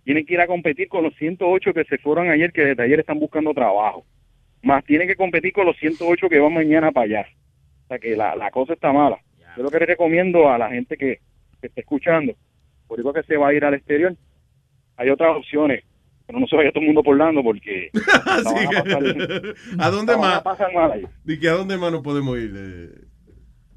tienen 0.03 0.25
que 0.25 0.33
ir 0.33 0.41
a 0.41 0.47
competir 0.47 0.87
con 0.87 1.03
los 1.03 1.15
108 1.15 1.73
que 1.75 1.83
se 1.83 1.99
fueron 1.99 2.31
ayer, 2.31 2.51
que 2.51 2.65
desde 2.65 2.81
ayer 2.81 2.99
están 2.99 3.19
buscando 3.19 3.53
trabajo. 3.53 4.03
Más 4.63 4.83
tienen 4.83 5.07
que 5.07 5.15
competir 5.15 5.53
con 5.53 5.67
los 5.67 5.77
108 5.77 6.27
que 6.27 6.39
van 6.39 6.55
mañana 6.55 6.91
para 6.91 7.05
allá. 7.05 7.27
O 7.83 7.87
sea 7.89 7.99
que 7.99 8.15
la, 8.15 8.35
la 8.35 8.49
cosa 8.49 8.73
está 8.73 8.91
mala. 8.91 9.19
Yo 9.57 9.63
lo 9.63 9.69
que 9.71 9.79
le 9.79 9.85
recomiendo 9.85 10.49
a 10.49 10.57
la 10.57 10.69
gente 10.69 10.97
que, 10.97 11.19
que 11.61 11.67
esté 11.67 11.81
escuchando, 11.81 12.33
por 12.87 12.99
eso 12.99 13.13
que 13.13 13.23
se 13.23 13.37
va 13.37 13.49
a 13.49 13.53
ir 13.53 13.63
al 13.65 13.73
exterior, 13.73 14.15
hay 14.97 15.09
otras 15.09 15.35
opciones. 15.37 15.83
Pero 16.25 16.39
no 16.39 16.47
se 16.47 16.55
vaya 16.55 16.71
todo 16.71 16.79
el 16.81 16.85
mundo 16.87 17.03
por 17.03 17.13
Orlando 17.13 17.43
porque 17.43 17.89
a 17.93 18.69
que- 18.71 18.77
pasar- 18.83 19.55
¿A 19.79 19.89
dónde 19.89 20.13
más? 20.17 20.41
Di 21.25 21.39
que 21.39 21.49
¿A 21.49 21.53
dónde 21.53 21.77
más 21.77 21.91
nos 21.91 22.01
podemos 22.01 22.37
ir? 22.37 22.53
Eh, 22.55 22.89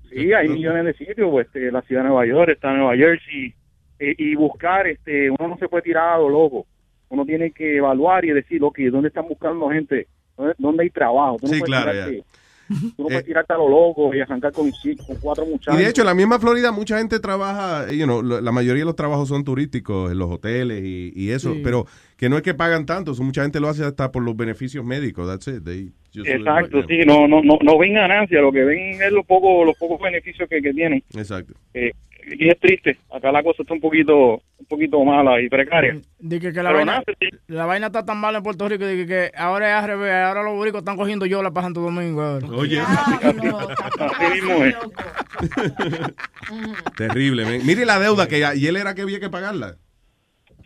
Sí, 0.08 0.32
hay 0.32 0.48
millones 0.48 0.84
de 0.84 0.94
sitios, 0.94 1.28
pues, 1.30 1.46
este, 1.48 1.70
la 1.72 1.82
ciudad 1.82 2.02
de 2.02 2.08
Nueva 2.08 2.24
York, 2.26 2.50
está 2.52 2.72
Nueva 2.72 2.96
Jersey, 2.96 3.52
eh, 3.98 4.14
y 4.16 4.34
buscar, 4.36 4.86
este, 4.86 5.28
uno 5.30 5.48
no 5.48 5.58
se 5.58 5.68
puede 5.68 5.82
tirar 5.82 6.14
a 6.14 6.18
lo 6.18 6.28
loco, 6.30 6.64
uno 7.08 7.26
tiene 7.26 7.50
que 7.50 7.76
evaluar 7.78 8.24
y 8.24 8.30
decir, 8.30 8.62
ok, 8.62 8.78
¿dónde 8.92 9.08
están 9.08 9.26
buscando 9.28 9.68
gente? 9.68 10.06
¿Dónde, 10.36 10.54
dónde 10.58 10.82
hay 10.84 10.90
trabajo? 10.90 11.36
Tú 11.40 11.48
no 11.48 11.52
Sí, 11.54 11.60
claro, 11.60 11.92
ya. 11.92 12.22
Tú 12.68 13.02
no 13.02 13.04
puedes 13.06 13.24
tirarte 13.24 13.52
a 13.52 13.56
lo 13.56 13.68
loco 13.68 14.14
y 14.14 14.20
arrancar 14.20 14.52
con, 14.52 14.70
con 14.70 15.16
cuatro 15.20 15.44
Y 15.46 15.50
muchachos. 15.50 15.78
de 15.80 15.88
hecho, 15.88 16.02
en 16.02 16.06
la 16.06 16.14
misma 16.14 16.38
Florida, 16.38 16.72
mucha 16.72 16.98
gente 16.98 17.20
trabaja, 17.20 17.90
you 17.92 18.04
know, 18.04 18.22
la 18.22 18.52
mayoría 18.52 18.80
de 18.82 18.86
los 18.86 18.96
trabajos 18.96 19.28
son 19.28 19.44
turísticos, 19.44 20.10
en 20.12 20.18
los 20.18 20.30
hoteles 20.30 20.82
y, 20.84 21.12
y 21.14 21.30
eso, 21.30 21.54
Sí. 21.54 21.60
pero 21.62 21.86
que 22.16 22.28
no 22.28 22.36
es 22.36 22.42
que 22.42 22.54
pagan 22.54 22.86
tanto, 22.86 23.14
so 23.14 23.22
mucha 23.22 23.42
gente 23.42 23.60
lo 23.60 23.68
hace 23.68 23.84
hasta 23.84 24.10
por 24.10 24.22
los 24.22 24.36
beneficios 24.36 24.84
médicos, 24.84 25.26
that's 25.28 25.46
it. 25.48 25.62
They 25.64 25.92
just- 26.14 26.26
Exacto, 26.28 26.82
sí, 26.88 27.00
no, 27.06 27.28
no, 27.28 27.42
no, 27.42 27.58
no 27.62 27.78
ven 27.78 27.94
ganancia, 27.94 28.40
lo 28.40 28.50
que 28.52 28.64
ven 28.64 29.00
es 29.02 29.12
los 29.12 29.26
pocos, 29.26 29.66
los 29.66 29.76
pocos 29.76 30.00
beneficios 30.00 30.48
que, 30.48 30.60
que 30.62 30.72
tienen. 30.72 31.02
Exacto. 31.14 31.52
Eh, 31.74 31.92
y 32.28 32.48
es 32.48 32.58
triste, 32.58 32.96
acá 33.14 33.30
la 33.30 33.42
cosa 33.42 33.62
está 33.62 33.74
un 33.74 33.80
poquito, 33.80 34.42
un 34.58 34.66
poquito 34.68 35.02
mala 35.04 35.40
y 35.40 35.48
precaria. 35.48 35.96
Dije 36.18 36.52
que 36.52 36.62
la 36.62 36.70
Pero 36.70 36.78
vaina, 36.78 37.02
la 37.46 37.66
vaina 37.66 37.86
está 37.86 38.04
tan 38.04 38.18
mala 38.18 38.38
en 38.38 38.44
Puerto 38.44 38.68
Rico 38.68 38.84
dije 38.86 39.06
que 39.06 39.30
ahora 39.36 39.68
es 39.68 39.74
al 39.84 39.88
revés, 39.90 40.12
ahora 40.12 40.42
los 40.42 40.56
boricos 40.56 40.80
están 40.80 40.96
cogiendo 40.96 41.26
yola 41.26 41.52
para 41.52 41.66
Santo 41.66 41.80
Domingo. 41.80 42.22
ahora. 42.22 42.46
Oye, 42.48 42.80
Así 42.80 44.34
mismo 44.34 44.64
es. 44.64 44.74
terrible. 46.96 47.44
man. 47.44 47.60
Mire 47.66 47.84
la 47.84 47.98
deuda 47.98 48.26
que 48.28 48.38
y 48.56 48.66
él 48.66 48.76
era 48.76 48.94
que 48.94 49.02
había 49.02 49.20
que 49.20 49.30
pagarla. 49.30 49.76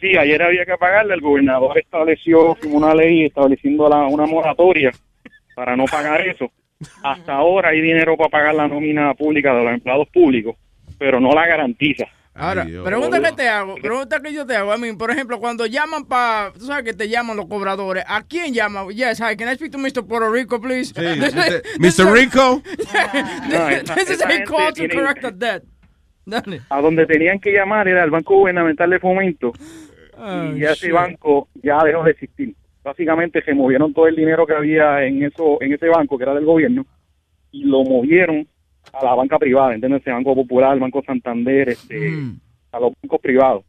Sí, 0.01 0.17
ayer 0.17 0.43
había 0.43 0.65
que 0.65 0.77
pagarle, 0.79 1.15
el 1.15 1.21
gobernador 1.21 1.77
estableció 1.79 2.57
una 2.69 2.95
ley 2.95 3.27
estableciendo 3.27 3.87
la, 3.89 4.07
una 4.07 4.25
moratoria 4.25 4.91
para 5.55 5.77
no 5.77 5.85
pagar 5.85 6.27
eso. 6.27 6.51
Hasta 7.03 7.35
ahora 7.35 7.69
hay 7.71 7.83
dinero 7.83 8.17
para 8.17 8.31
pagar 8.31 8.55
la 8.55 8.67
nómina 8.67 9.13
pública 9.13 9.55
de 9.55 9.63
los 9.65 9.75
empleados 9.75 10.09
públicos, 10.09 10.57
pero 11.01 11.19
no 11.19 11.31
la 11.33 11.47
garantiza. 11.47 12.05
Ahora, 12.35 12.65
pregunta 12.85 13.21
que 13.21 13.33
te 13.33 13.49
hago, 13.49 13.75
pregunta 13.77 14.21
que 14.23 14.33
yo 14.33 14.47
te 14.47 14.55
hago. 14.55 14.71
A 14.71 14.79
mí, 14.79 14.93
por 14.93 15.11
ejemplo, 15.11 15.41
cuando 15.41 15.67
llaman 15.67 16.05
para, 16.05 16.53
tú 16.53 16.61
sabes 16.67 16.85
que 16.85 16.93
te 16.95 17.09
llaman 17.09 17.37
los 17.37 17.47
cobradores, 17.47 18.05
¿a 18.07 18.23
quién 18.23 18.55
llaman? 18.55 18.89
Yes, 18.91 19.19
hi, 19.21 19.35
can 19.37 19.49
I 19.51 19.57
speak 19.57 19.73
to 19.73 19.79
Mr. 19.79 20.07
Puerto 20.07 20.31
Rico, 20.31 20.61
please? 20.61 20.93
Sí, 20.95 21.05
este, 21.25 21.63
Mr. 21.81 22.13
Rico. 22.13 22.63
No, 23.51 23.69
esa- 23.69 23.95
This 23.95 24.11
is 24.11 24.23
a 24.23 24.45
call 24.45 24.73
to 24.75 24.89
correct 24.89 25.25
a 25.25 25.31
debt. 25.33 25.65
Dale. 26.27 26.61
A 26.69 26.81
donde 26.81 27.07
tenían 27.07 27.41
que 27.41 27.51
llamar 27.51 27.89
era 27.89 28.03
al 28.05 28.11
Banco 28.11 28.37
Gubernamental 28.37 28.89
de 28.91 29.01
Fomento 29.01 29.53
Oh, 30.23 30.53
y 30.55 30.63
ese 30.65 30.87
shit. 30.87 30.93
banco 30.93 31.49
ya 31.63 31.83
dejó 31.83 32.05
de 32.05 32.11
existir. 32.11 32.55
Básicamente 32.85 33.43
se 33.43 33.55
movieron 33.55 33.95
todo 33.95 34.07
el 34.07 34.15
dinero 34.15 34.47
que 34.47 34.53
había 34.55 35.03
en 35.05 35.23
eso 35.25 35.57
en 35.63 35.73
ese 35.73 35.89
banco 35.89 36.19
que 36.19 36.25
era 36.25 36.35
del 36.35 36.45
gobierno 36.45 36.85
y 37.51 37.65
lo 37.65 37.83
movieron 37.85 38.47
a 38.93 39.05
la 39.05 39.15
banca 39.15 39.39
privada, 39.39 39.75
¿entiendes? 39.75 40.03
El 40.07 40.13
Banco 40.15 40.35
Popular, 40.35 40.75
el 40.75 40.81
Banco 40.81 41.03
Santander, 41.07 41.69
este, 41.71 42.13
a 42.73 42.81
los 42.81 42.93
bancos 43.03 43.21
privados. 43.21 43.65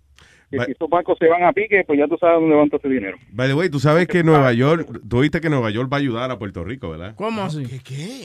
Y 0.53 0.60
si 0.60 0.72
esos 0.72 0.89
bancos 0.89 1.18
se 1.18 1.27
van 1.30 1.43
a 1.43 1.53
pique, 1.53 1.84
pues 1.88 1.98
ya 1.98 2.07
tú 2.07 2.18
sabes 2.19 2.41
dónde 2.41 2.56
va 2.56 2.65
todo 2.65 2.77
ese 2.84 2.89
dinero. 2.89 3.18
By 3.31 3.48
the 3.48 3.53
way, 3.53 3.69
tú 3.69 3.80
sabes 3.80 4.06
que 4.07 4.22
Nueva 4.22 4.52
York, 4.52 4.99
tú 5.07 5.22
viste 5.22 5.39
que 5.39 5.49
Nueva 5.49 5.69
York 5.72 5.89
va 5.91 5.95
a 5.95 5.99
ayudar 6.02 6.30
a 6.30 6.38
Puerto 6.38 6.65
Rico, 6.65 6.89
¿verdad? 6.89 7.15
¿Cómo 7.15 7.41
así? 7.43 7.64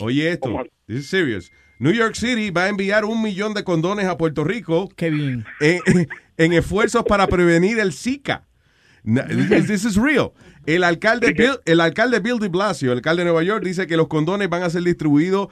Oye 0.01 0.33
esto, 0.33 0.65
this 0.87 0.99
is 0.99 1.09
serious. 1.09 1.53
New 1.79 1.93
York 1.93 2.15
City 2.15 2.51
va 2.51 2.65
a 2.65 2.69
enviar 2.69 3.05
un 3.05 3.23
millón 3.23 3.55
de 3.55 3.63
condones 3.63 4.07
a 4.07 4.17
Puerto 4.17 4.43
Rico. 4.43 4.89
Qué 4.97 5.11
bien. 5.11 5.45
En, 5.61 5.81
en 6.37 6.53
esfuerzos 6.53 7.05
para 7.05 7.29
prevenir 7.29 7.79
el 7.79 7.93
Zika. 7.93 8.43
Na- 9.05 9.25
This, 9.27 9.67
this 9.69 9.85
is 9.85 9.95
real. 9.97 10.33
El 10.65 10.83
alcalde, 10.83 11.33
Bill, 11.33 11.61
el 11.65 11.81
alcalde 11.81 12.19
Bill 12.19 12.41
de 12.41 12.49
Blasio, 12.49 12.91
el 12.91 12.99
alcalde 12.99 13.21
de 13.23 13.27
Nueva 13.27 13.45
York, 13.45 13.63
dice 13.63 13.87
que 13.87 13.97
los 13.97 14.09
condones 14.09 14.49
van 14.49 14.65
a 14.65 14.71
ser 14.71 14.83
distribuidos 14.83 15.47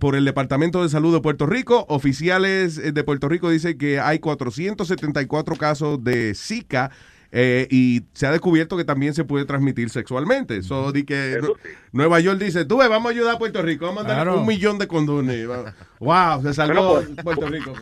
por 0.00 0.16
el 0.16 0.24
Departamento 0.24 0.82
de 0.82 0.88
Salud 0.88 1.14
de 1.14 1.20
Puerto 1.20 1.46
Rico. 1.46 1.86
Oficiales 1.88 2.76
eh, 2.76 2.90
de 2.90 3.04
Puerto 3.04 3.28
Rico 3.28 3.50
dicen 3.50 3.78
que 3.78 4.00
hay 4.00 4.18
474 4.18 5.56
casos 5.56 6.02
de 6.02 6.34
Zika 6.34 6.90
eh, 7.32 7.66
y 7.70 8.02
se 8.12 8.26
ha 8.26 8.32
descubierto 8.32 8.76
que 8.76 8.84
también 8.84 9.14
se 9.14 9.24
puede 9.24 9.44
transmitir 9.44 9.88
sexualmente. 9.90 10.62
So, 10.62 10.90
di 10.92 11.04
que 11.04 11.38
Nu- 11.40 11.54
Nueva 11.92 12.20
York 12.20 12.38
dice, 12.40 12.64
tú 12.64 12.78
ves, 12.78 12.88
vamos 12.88 13.10
a 13.10 13.14
ayudar 13.14 13.36
a 13.36 13.38
Puerto 13.38 13.62
Rico, 13.62 13.86
vamos 13.86 14.04
a 14.04 14.08
mandar 14.08 14.24
Claro. 14.26 14.40
un 14.40 14.46
millón 14.46 14.78
de 14.78 14.86
condones. 14.88 15.46
Wow, 16.00 16.42
se 16.42 16.54
salvó 16.54 16.94
Bueno, 16.94 17.08
pues, 17.14 17.24
Puerto 17.24 17.46
Rico. 17.48 17.72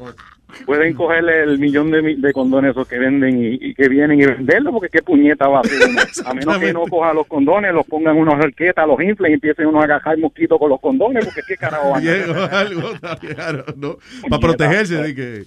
Pueden 0.64 0.94
cogerle 0.94 1.42
el 1.42 1.58
millón 1.58 1.90
de, 1.90 2.16
de 2.16 2.32
condones 2.32 2.70
esos 2.70 2.88
que 2.88 2.98
venden 2.98 3.38
y, 3.44 3.58
y 3.60 3.74
que 3.74 3.86
vienen 3.86 4.18
y 4.18 4.24
venderlos, 4.24 4.72
porque 4.72 4.88
qué 4.88 5.02
puñeta 5.02 5.46
va 5.46 5.58
a 5.58 5.60
hacer? 5.60 5.78
A 6.24 6.32
menos 6.32 6.58
que 6.58 6.72
no 6.72 6.84
coja 6.86 7.12
los 7.12 7.26
condones, 7.26 7.74
los 7.74 7.84
pongan 7.86 8.16
en 8.16 8.22
unas 8.22 8.42
arquetas, 8.42 8.86
los 8.86 8.98
inflen 9.02 9.32
y 9.32 9.34
empiecen 9.34 9.66
uno 9.66 9.82
a 9.82 9.84
agajar 9.84 10.16
mosquitos 10.16 10.58
con 10.58 10.70
los 10.70 10.80
condones, 10.80 11.22
porque 11.26 11.42
qué 11.46 11.56
carajo 11.58 11.90
van 11.90 11.94
a 12.06 12.10
hacer? 12.10 12.24
Viejo, 12.24 12.42
algo, 12.50 12.90
claro, 13.34 13.64
¿no? 13.76 13.98
Para 14.30 14.40
protegerse 14.40 14.94
de 14.96 15.14
que 15.14 15.44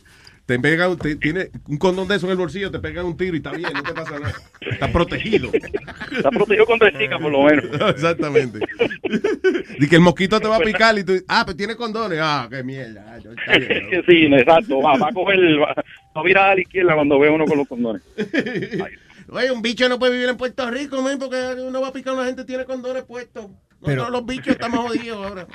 te 0.52 0.60
pegan, 0.60 0.98
te- 0.98 1.16
tiene 1.16 1.50
un 1.68 1.78
condón 1.78 2.08
de 2.08 2.16
eso 2.18 2.26
en 2.26 2.32
el 2.32 2.38
bolsillo, 2.38 2.70
te 2.72 2.80
pegan 2.80 3.06
un 3.06 3.16
tiro 3.16 3.36
y 3.36 3.38
está 3.38 3.52
bien, 3.52 3.72
no 3.74 3.84
te 3.84 3.94
pasa 3.94 4.20
nada. 4.20 4.34
Está 4.60 4.92
protegido. 4.92 5.50
Está 5.54 6.30
protegido 6.30 6.66
contra 6.66 6.90
el 6.90 6.98
Zika, 6.98 7.18
por 7.20 7.32
lo 7.32 7.44
menos. 7.44 7.66
Exactamente. 7.90 8.60
Y 9.80 9.88
que 9.88 9.96
el 9.96 10.02
mosquito 10.02 10.40
te 10.42 10.48
va 10.48 10.58
a 10.58 10.60
picar 10.60 10.98
y 10.98 11.04
tú, 11.04 11.14
ah, 11.28 11.44
pero 11.46 11.56
tiene 11.56 11.76
condones. 11.76 12.20
Ah, 12.22 12.48
qué 12.50 12.64
mierda. 12.64 13.06
Ah, 13.16 13.20
sí, 14.08 14.26
exacto. 14.26 14.82
Va, 14.82 14.98
va 14.98 15.08
a 15.08 15.14
coger, 15.14 15.40
va, 15.60 15.74
va 15.76 16.22
a 16.22 16.24
virar 16.24 16.50
a 16.52 16.56
la 16.56 16.62
izquierda 16.62 16.96
cuando 16.96 17.18
ve 17.20 17.30
uno 17.30 17.46
con 17.46 17.58
los 17.58 17.68
condones. 17.68 18.02
Oye, 19.30 19.52
un 19.52 19.62
bicho 19.62 19.88
no 19.88 19.98
puede 19.98 20.14
vivir 20.14 20.28
en 20.30 20.36
Puerto 20.38 20.70
Rico, 20.70 21.02
man, 21.02 21.18
porque 21.18 21.38
uno 21.62 21.80
va 21.82 21.88
a 21.88 21.94
picar 21.94 22.14
a 22.14 22.18
una 22.18 22.26
gente 22.26 22.42
que 22.42 22.48
tiene 22.48 22.66
condones 22.66 23.04
puestos. 23.04 23.46
Pero- 23.84 24.04
Nosotros 24.04 24.12
los 24.12 24.26
bichos 24.26 24.48
estamos 24.54 24.80
jodidos 24.88 25.26
ahora. 25.26 25.48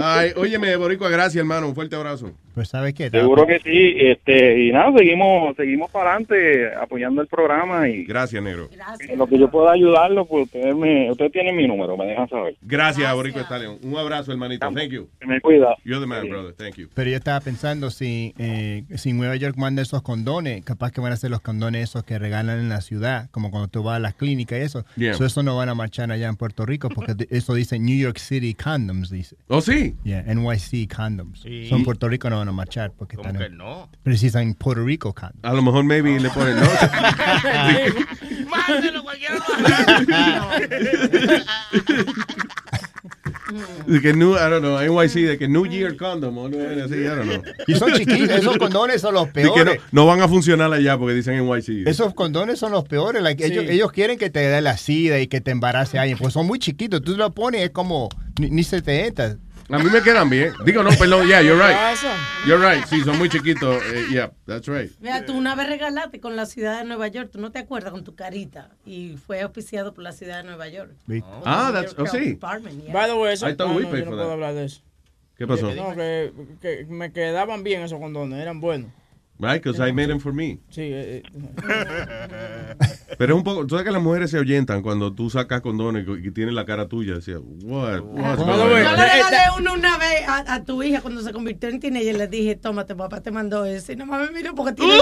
Ay, 0.00 0.32
óyeme, 0.36 0.74
Boricua, 0.76 1.10
gracias, 1.10 1.36
hermano. 1.36 1.68
Un 1.68 1.74
fuerte 1.74 1.94
abrazo. 1.96 2.32
Pues 2.58 2.70
sabes 2.70 2.92
qué, 2.92 3.08
Seguro 3.08 3.46
que 3.46 3.60
sí. 3.60 3.94
Este, 4.00 4.64
y 4.64 4.72
nada, 4.72 4.90
seguimos 4.98 5.54
seguimos 5.54 5.92
para 5.92 6.10
adelante 6.10 6.74
apoyando 6.74 7.22
el 7.22 7.28
programa 7.28 7.88
y 7.88 8.02
Gracias, 8.02 8.42
negro. 8.42 8.68
en 9.08 9.16
lo 9.16 9.28
que 9.28 9.38
yo 9.38 9.48
pueda 9.48 9.70
ayudarlo, 9.70 10.24
pues 10.24 10.46
ustedes, 10.46 10.74
me, 10.74 11.08
ustedes 11.08 11.30
tienen 11.30 11.54
mi 11.54 11.68
número, 11.68 11.96
me 11.96 12.06
dejan 12.06 12.28
saber. 12.28 12.56
Gracias, 12.62 13.08
Stallion. 13.44 13.78
Un 13.80 13.96
abrazo, 13.96 14.32
hermanito. 14.32 14.68
Thank 14.72 14.90
you. 14.90 15.08
Que 15.20 15.28
me 15.28 15.40
cuida. 15.40 15.76
You're 15.84 16.00
the 16.00 16.06
man, 16.08 16.28
brother. 16.28 16.52
Thank 16.52 16.74
you. 16.78 16.88
Pero 16.92 17.08
yo 17.08 17.16
estaba 17.16 17.38
pensando, 17.38 17.90
si, 17.90 18.34
eh, 18.38 18.82
si 18.96 19.12
Nueva 19.12 19.36
York 19.36 19.56
manda 19.56 19.80
esos 19.80 20.02
condones, 20.02 20.64
capaz 20.64 20.90
que 20.90 21.00
van 21.00 21.12
a 21.12 21.16
ser 21.16 21.30
los 21.30 21.40
condones 21.40 21.90
esos 21.90 22.02
que 22.02 22.18
regalan 22.18 22.58
en 22.58 22.68
la 22.68 22.80
ciudad, 22.80 23.30
como 23.30 23.52
cuando 23.52 23.68
tú 23.68 23.84
vas 23.84 23.98
a 23.98 24.00
las 24.00 24.14
clínicas 24.14 24.58
y 24.58 24.62
eso. 24.62 24.84
Yeah. 24.96 25.14
So, 25.14 25.24
eso 25.24 25.44
no 25.44 25.56
van 25.56 25.68
a 25.68 25.76
marchar 25.76 26.10
allá 26.10 26.28
en 26.28 26.34
Puerto 26.34 26.66
Rico, 26.66 26.88
porque 26.88 27.14
eso 27.30 27.54
dice 27.54 27.78
New 27.78 27.96
York 27.96 28.18
City 28.18 28.54
Condoms, 28.54 29.10
dice. 29.10 29.36
¿Oh, 29.46 29.60
sí? 29.60 29.94
Yeah, 30.02 30.22
NYC 30.22 30.92
Condoms. 30.92 31.42
Sí. 31.42 31.68
So, 31.68 31.76
en 31.76 31.84
Puerto 31.84 32.08
Rico 32.08 32.28
no 32.28 32.38
van 32.48 32.54
a 32.54 32.56
marchar, 32.56 32.92
porque 32.96 33.16
están 33.16 33.36
que 33.36 33.44
en, 33.44 33.56
no? 33.56 33.90
precisan 34.02 34.54
Puerto 34.54 34.84
Rico 34.84 35.14
Condoms. 35.14 35.44
A 35.44 35.52
lo 35.52 35.62
mejor 35.62 35.84
maybe 35.84 36.18
le 36.18 36.30
ponen, 36.30 36.56
¿no? 36.56 36.62
Mándelo 38.48 39.02
De 43.86 44.00
que 44.02 44.12
New, 44.12 44.34
I 44.34 44.50
don't 44.50 44.60
know, 44.60 44.78
NYC, 44.78 45.14
de 45.26 45.38
que 45.38 45.48
New 45.48 45.66
Year 45.66 45.96
Condom, 45.96 46.36
o 46.36 46.48
no, 46.48 46.84
así, 46.84 46.96
I 46.96 47.04
don't 47.04 47.22
know. 47.24 47.42
Y 47.66 47.74
son 47.76 47.92
chiquitos, 47.94 48.28
esos 48.30 48.58
condones 48.58 49.00
son 49.00 49.14
los 49.14 49.32
De 49.32 49.42
que 49.42 49.48
no, 49.48 49.54
peores. 49.54 49.80
no 49.90 50.04
van 50.06 50.20
a 50.20 50.28
funcionar 50.28 50.70
allá 50.72 50.98
porque 50.98 51.14
dicen 51.14 51.38
NYC. 51.46 51.86
Esos 51.88 52.12
condones 52.14 52.58
son 52.58 52.72
los 52.72 52.84
peores. 52.84 53.22
like, 53.22 53.42
Sí. 53.42 53.52
ellos, 53.52 53.64
ellos 53.68 53.92
quieren 53.92 54.18
que 54.18 54.28
te 54.30 54.40
dé 54.40 54.60
la 54.60 54.76
sida 54.76 55.18
y 55.20 55.28
que 55.28 55.40
te 55.40 55.50
embarace 55.50 55.98
alguien. 55.98 56.18
Pues 56.18 56.34
son 56.34 56.46
muy 56.46 56.58
chiquitos. 56.58 57.00
Tú 57.02 57.16
lo 57.16 57.32
pones, 57.32 57.62
es 57.62 57.70
como. 57.70 58.08
Ni, 58.38 58.50
ni 58.50 58.62
se 58.64 58.82
te 58.82 59.06
entra. 59.06 59.36
A 59.70 59.78
mí 59.78 59.90
me 59.90 60.00
quedan 60.00 60.30
bien. 60.30 60.52
Digo, 60.64 60.82
no, 60.82 60.90
perdón, 60.90 61.26
yeah, 61.26 61.42
you're 61.42 61.60
right. 61.60 61.76
You're 62.46 62.58
right, 62.58 62.86
sí, 62.86 63.02
son 63.02 63.18
muy 63.18 63.28
chiquitos. 63.28 63.82
eh, 63.92 64.06
yeah, 64.10 64.30
that's 64.46 64.66
right. 64.66 64.90
Mira, 65.00 65.26
tú 65.26 65.34
una 65.34 65.54
vez 65.54 65.68
regalaste 65.68 66.20
con 66.20 66.36
la 66.36 66.46
ciudad 66.46 66.78
de 66.78 66.84
Nueva 66.86 67.08
York, 67.08 67.30
tú 67.32 67.38
no 67.38 67.52
te 67.52 67.58
acuerdas 67.58 67.92
con 67.92 68.02
tu 68.02 68.14
carita. 68.14 68.70
Y 68.86 69.16
fue 69.26 69.42
auspiciado 69.42 69.92
por 69.92 70.04
la 70.04 70.12
ciudad 70.12 70.38
de 70.38 70.44
Nueva 70.44 70.68
York. 70.68 70.92
Ah, 71.44 71.70
that's, 71.72 71.94
oh, 71.98 72.06
sí. 72.06 72.38
Yeah. 72.38 72.92
By 72.92 73.08
the 73.08 73.14
way, 73.14 73.34
eso, 73.34 73.46
I 73.46 73.54
thought 73.54 73.72
ah, 73.72 73.76
we 73.76 73.82
no, 73.82 73.94
yo 73.94 74.04
no 74.06 74.10
puedo 74.12 74.32
hablar 74.32 74.54
de 74.54 74.64
eso. 74.64 74.80
¿Qué 75.36 75.46
pasó? 75.46 75.72
No, 75.74 75.94
que, 75.94 76.32
que 76.60 76.86
me 76.88 77.12
quedaban 77.12 77.62
bien 77.62 77.82
esos 77.82 78.00
condones, 78.00 78.40
eran 78.40 78.60
buenos. 78.60 78.90
Right, 79.40 79.62
because 79.62 79.78
I 79.78 79.92
made 79.92 80.08
them 80.08 80.18
for 80.18 80.32
me. 80.32 80.58
Sí, 80.68 80.80
eh, 80.82 81.22
eh. 81.22 82.74
Pero 83.18 83.34
es 83.34 83.38
un 83.38 83.44
poco, 83.44 83.62
tú 83.66 83.70
sabes 83.76 83.84
que 83.84 83.92
las 83.92 84.02
mujeres 84.02 84.30
se 84.32 84.36
ahuyentan 84.36 84.82
cuando 84.82 85.12
tú 85.14 85.30
sacas 85.30 85.60
condones 85.60 86.06
y 86.22 86.30
tienen 86.32 86.56
la 86.56 86.64
cara 86.64 86.88
tuya. 86.88 87.14
Decía, 87.14 87.38
what, 87.38 88.00
what's 88.00 88.38
Yo 88.38 88.44
going 88.44 88.62
on? 88.62 88.68
le 88.70 88.82
regalé 88.96 89.38
uno 89.56 89.74
una 89.74 89.96
vez 89.96 90.26
a, 90.26 90.54
a 90.54 90.64
tu 90.64 90.82
hija 90.82 91.00
cuando 91.02 91.22
se 91.22 91.32
convirtió 91.32 91.68
en 91.68 91.78
teenager 91.78 92.14
y 92.14 92.18
le 92.18 92.26
dije, 92.26 92.56
tómate, 92.56 92.96
papá 92.96 93.20
te 93.20 93.30
mandó 93.30 93.64
ese. 93.64 93.92
Y 93.92 93.96
nomás 93.96 94.28
me 94.28 94.36
miró 94.36 94.54
porque 94.56 94.72
tiene 94.72 94.92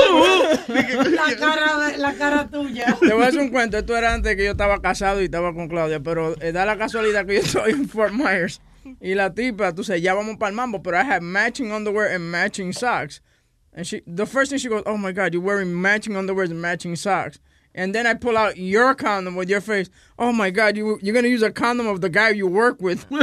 la, 1.11 1.37
cara 1.39 1.87
de- 1.89 1.99
la 1.99 2.15
cara 2.15 2.49
tuya. 2.49 2.97
Te 3.01 3.15
voy 3.15 3.23
a 3.25 3.29
hacer 3.29 3.41
un 3.41 3.49
cuento. 3.49 3.79
Esto 3.79 3.97
era 3.97 4.13
antes 4.15 4.37
que 4.37 4.45
yo 4.45 4.51
estaba 4.51 4.81
casado 4.83 5.21
y 5.23 5.25
estaba 5.27 5.55
con 5.55 5.69
Claudia, 5.69 6.01
pero 6.01 6.35
eh, 6.43 6.53
da 6.53 6.67
la 6.67 6.77
casualidad 6.77 7.25
que 7.27 7.35
yo 7.37 7.41
estoy 7.41 7.73
en 7.73 7.89
Fort 7.89 8.13
Myers. 8.13 8.61
Y 9.01 9.15
la 9.15 9.35
tipa, 9.35 9.75
tú 9.75 9.83
sabes, 9.83 10.03
ya 10.03 10.15
vamos 10.15 10.37
para 10.37 10.51
el 10.51 10.57
mambo, 10.57 10.83
pero 10.83 10.99
I 10.99 11.01
have 11.01 11.21
matching 11.21 11.73
underwear 11.73 12.15
and 12.15 12.31
matching 12.31 12.73
socks. 12.73 13.23
And 13.77 13.87
she, 13.87 14.03
the 14.07 14.27
first 14.27 14.51
thing 14.51 14.59
she 14.59 14.69
goes, 14.69 14.83
oh 14.87 14.97
my 14.97 15.13
God, 15.13 15.35
you're 15.35 15.43
wearing 15.43 15.81
matching 15.81 16.17
underwear 16.17 16.47
and 16.47 16.61
matching 16.61 16.97
socks. 16.97 17.39
and 17.77 17.95
then 17.95 18.07
I 18.07 18.15
pull 18.15 18.37
out 18.37 18.57
your 18.57 18.95
condom 18.95 19.37
with 19.37 19.51
your 19.51 19.61
face. 19.61 19.91
Oh 20.19 20.33
my 20.33 20.51
God, 20.51 20.77
you 20.77 20.99
you're 21.03 21.15
gonna 21.15 21.29
use 21.29 21.43
a 21.43 21.53
condom 21.53 21.87
of 21.87 22.01
the 22.01 22.09
guy 22.09 22.31
you 22.31 22.49
work 22.49 22.81
with. 22.81 23.07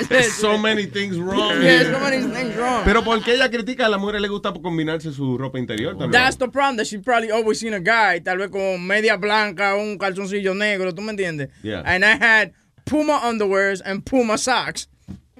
There's 0.08 0.32
so 0.34 0.56
many 0.58 0.86
things 0.86 1.18
wrong. 1.18 1.62
Yeah, 1.62 1.82
so 1.82 2.00
many 2.00 2.22
things 2.22 2.56
wrong. 2.56 2.84
Pero 2.84 3.02
¿por 3.02 3.20
qué 3.20 3.34
ella 3.34 3.50
critica 3.50 3.86
a 3.86 3.88
la 3.88 3.98
mujer 3.98 4.20
le 4.20 4.28
gusta 4.28 4.52
combinarse 4.52 5.12
su 5.12 5.36
ropa 5.38 5.58
interior 5.58 5.94
también? 5.94 6.12
That's 6.12 6.36
the 6.36 6.48
problem 6.48 6.78
that 6.78 6.86
she 6.86 6.98
probably 6.98 7.30
always 7.30 7.60
seen 7.60 7.74
a 7.74 7.80
guy, 7.80 8.20
tal 8.20 8.38
vez 8.38 8.50
con 8.50 8.86
media 8.86 9.16
blanca, 9.16 9.74
un 9.76 9.98
calzoncillo 9.98 10.54
negro, 10.54 10.92
¿tú 10.92 11.02
me 11.02 11.12
entiendes? 11.12 11.50
Yeah. 11.62 11.82
And 11.84 12.04
I 12.04 12.16
had 12.16 12.52
Puma 12.86 13.20
underwears 13.22 13.82
and 13.84 14.04
Puma 14.04 14.38
socks 14.38 14.88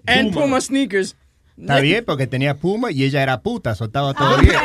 and 0.06 0.32
Puma. 0.32 0.46
Puma 0.46 0.60
sneakers. 0.60 1.14
Está 1.60 1.80
bien, 1.80 2.04
porque 2.04 2.26
tenía 2.26 2.54
puma 2.56 2.90
y 2.90 3.04
ella 3.04 3.22
era 3.22 3.40
puta, 3.42 3.74
soltaba 3.74 4.14
todo 4.14 4.36
bien. 4.38 4.54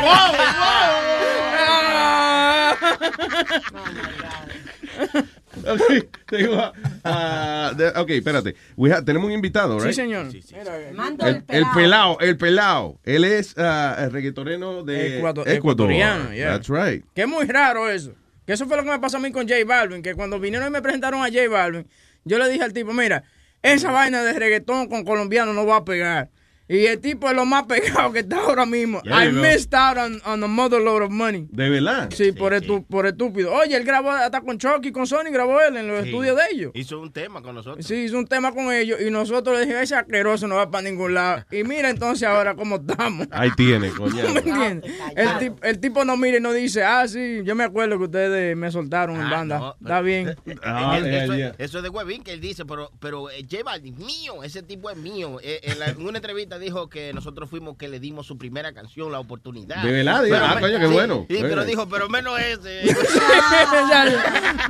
Ok, 5.66 5.80
tengo, 6.28 6.72
ah, 7.04 7.72
de- 7.76 7.88
ok, 7.88 8.10
espérate. 8.10 8.54
We 8.76 8.90
have- 8.92 9.04
tenemos 9.04 9.26
un 9.26 9.32
invitado, 9.32 9.80
Sí, 9.80 9.86
right? 9.86 9.96
señor. 9.96 10.26
El, 10.26 11.44
el 11.48 11.64
pelao, 11.74 12.20
el 12.20 12.36
pelao. 12.36 13.00
Él 13.04 13.24
es 13.24 13.54
ah, 13.56 13.96
el 14.00 14.12
reggaetonero 14.12 14.84
de 14.84 15.18
Ecuador- 15.18 15.48
Ecuador. 15.48 15.90
yeah. 15.90 16.28
That's 16.52 16.68
right. 16.68 17.04
Que 17.14 17.22
es 17.22 17.28
muy 17.28 17.46
raro 17.46 17.88
eso. 17.90 18.12
Que 18.46 18.52
eso 18.52 18.66
fue 18.66 18.76
lo 18.76 18.84
que 18.84 18.90
me 18.90 18.98
pasó 18.98 19.16
a 19.16 19.20
mí 19.20 19.32
con 19.32 19.48
J 19.48 19.56
Balvin, 19.66 20.02
que 20.02 20.14
cuando 20.14 20.38
vinieron 20.38 20.68
y 20.68 20.70
me 20.70 20.82
presentaron 20.82 21.20
a 21.22 21.28
J 21.28 21.48
Balvin, 21.50 21.88
yo 22.24 22.38
le 22.38 22.48
dije 22.48 22.62
al 22.62 22.72
tipo, 22.72 22.92
mira, 22.92 23.24
esa 23.62 23.90
vaina 23.90 24.22
de 24.22 24.34
reggaetón 24.34 24.88
con 24.88 25.04
colombiano 25.04 25.52
no 25.52 25.66
va 25.66 25.76
a 25.78 25.84
pegar. 25.84 26.28
Y 26.68 26.86
el 26.86 26.98
tipo 27.00 27.28
es 27.28 27.36
lo 27.36 27.44
más 27.46 27.64
pegado 27.66 28.12
que 28.12 28.20
está 28.20 28.38
ahora 28.38 28.66
mismo. 28.66 29.00
Yeah, 29.02 29.24
I 29.26 29.32
missed 29.32 29.72
out 29.74 29.96
on, 29.98 30.20
on 30.26 30.42
a 30.42 30.46
mother 30.48 30.80
load 30.80 31.02
of 31.02 31.10
money. 31.10 31.46
De 31.50 31.70
verdad. 31.70 32.10
Sí, 32.12 32.32
por, 32.32 32.52
estu- 32.54 32.84
por 32.86 33.06
estúpido. 33.06 33.52
Oye, 33.54 33.76
él 33.76 33.84
grabó 33.84 34.10
hasta 34.10 34.40
con 34.40 34.58
Chucky, 34.58 34.90
con 34.90 35.06
Sony, 35.06 35.30
grabó 35.32 35.60
él 35.60 35.76
en 35.76 35.86
los 35.86 36.02
Sí. 36.02 36.08
estudios 36.08 36.36
de 36.36 36.42
ellos. 36.52 36.72
Hizo 36.74 37.00
un 37.00 37.12
tema 37.12 37.40
con 37.42 37.54
nosotros. 37.54 37.86
Sí, 37.86 37.94
hizo 38.04 38.18
un 38.18 38.26
tema 38.26 38.52
con 38.52 38.72
ellos 38.72 39.00
y 39.00 39.10
nosotros 39.10 39.54
le 39.56 39.60
dijimos, 39.62 39.82
ese 39.82 39.94
asqueroso 39.94 40.46
no 40.48 40.56
va 40.56 40.70
para 40.70 40.82
ningún 40.88 41.14
lado. 41.14 41.44
Y 41.52 41.62
mira 41.62 41.88
entonces 41.88 42.26
ahora 42.26 42.54
cómo 42.56 42.76
estamos. 42.76 43.28
Ahí 43.32 43.50
tiene, 43.56 43.90
coño. 43.90 44.24
¿Me 44.32 44.40
entiendes? 44.40 44.92
El, 45.14 45.28
tip- 45.38 45.58
el 45.64 45.78
tipo 45.78 46.04
no 46.04 46.16
mira 46.16 46.38
y 46.38 46.40
no 46.40 46.52
dice, 46.52 46.82
ah, 46.82 47.06
sí, 47.06 47.42
yo 47.44 47.54
me 47.54 47.62
acuerdo 47.64 47.96
que 47.98 48.04
ustedes 48.04 48.56
me 48.56 48.70
soltaron 48.72 49.20
en 49.20 49.30
banda. 49.30 49.58
no. 49.58 49.76
Está 49.80 50.00
bien. 50.00 50.34
Ah, 50.64 50.96
Él- 50.98 51.04
yeah, 51.04 51.24
eso, 51.24 51.34
yeah. 51.36 51.48
Es, 51.50 51.54
eso 51.70 51.78
es 51.78 51.84
de 51.84 51.90
Huevín 51.90 52.22
que 52.24 52.32
él 52.32 52.40
dice, 52.40 52.64
pero, 52.64 52.90
pero 52.98 53.30
eh, 53.30 53.46
Balvin, 53.64 53.96
mío, 53.98 54.42
ese 54.42 54.62
tipo 54.62 54.90
es 54.90 54.96
mío. 54.96 55.38
Eh, 55.42 55.60
en, 55.62 55.78
la- 55.78 55.86
en 55.90 56.04
una 56.04 56.18
entrevista 56.18 56.55
dijo 56.58 56.88
que 56.88 57.12
nosotros 57.12 57.48
fuimos 57.50 57.76
que 57.76 57.88
le 57.88 58.00
dimos 58.00 58.26
su 58.26 58.38
primera 58.38 58.72
canción, 58.72 59.10
La 59.12 59.18
Oportunidad. 59.20 59.82
De 59.82 59.90
verdad, 59.92 60.22
Pero 60.22 60.36
ah, 60.44 60.56
coño, 60.60 60.78
qué 60.78 60.86
sí, 60.88 60.92
bueno. 60.92 61.26
Sí, 61.28 61.38
pero 61.40 61.64
dijo, 61.64 61.88
pero 61.88 62.08
menos 62.08 62.38
ese. 62.40 62.82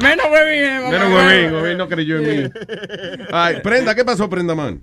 Menos 0.03 0.27
Huevín. 0.31 0.65
eh. 0.65 0.89
Menos 0.91 1.13
Huevín, 1.13 1.55
Huevín 1.55 1.79
no 1.79 1.89
creyó 1.89 2.19
en 2.19 2.45
mí. 2.45 2.51
Ay, 3.33 3.57
Prenda, 3.63 3.95
¿qué 3.95 4.05
pasó, 4.05 4.29
Prenda, 4.29 4.55
man? 4.55 4.81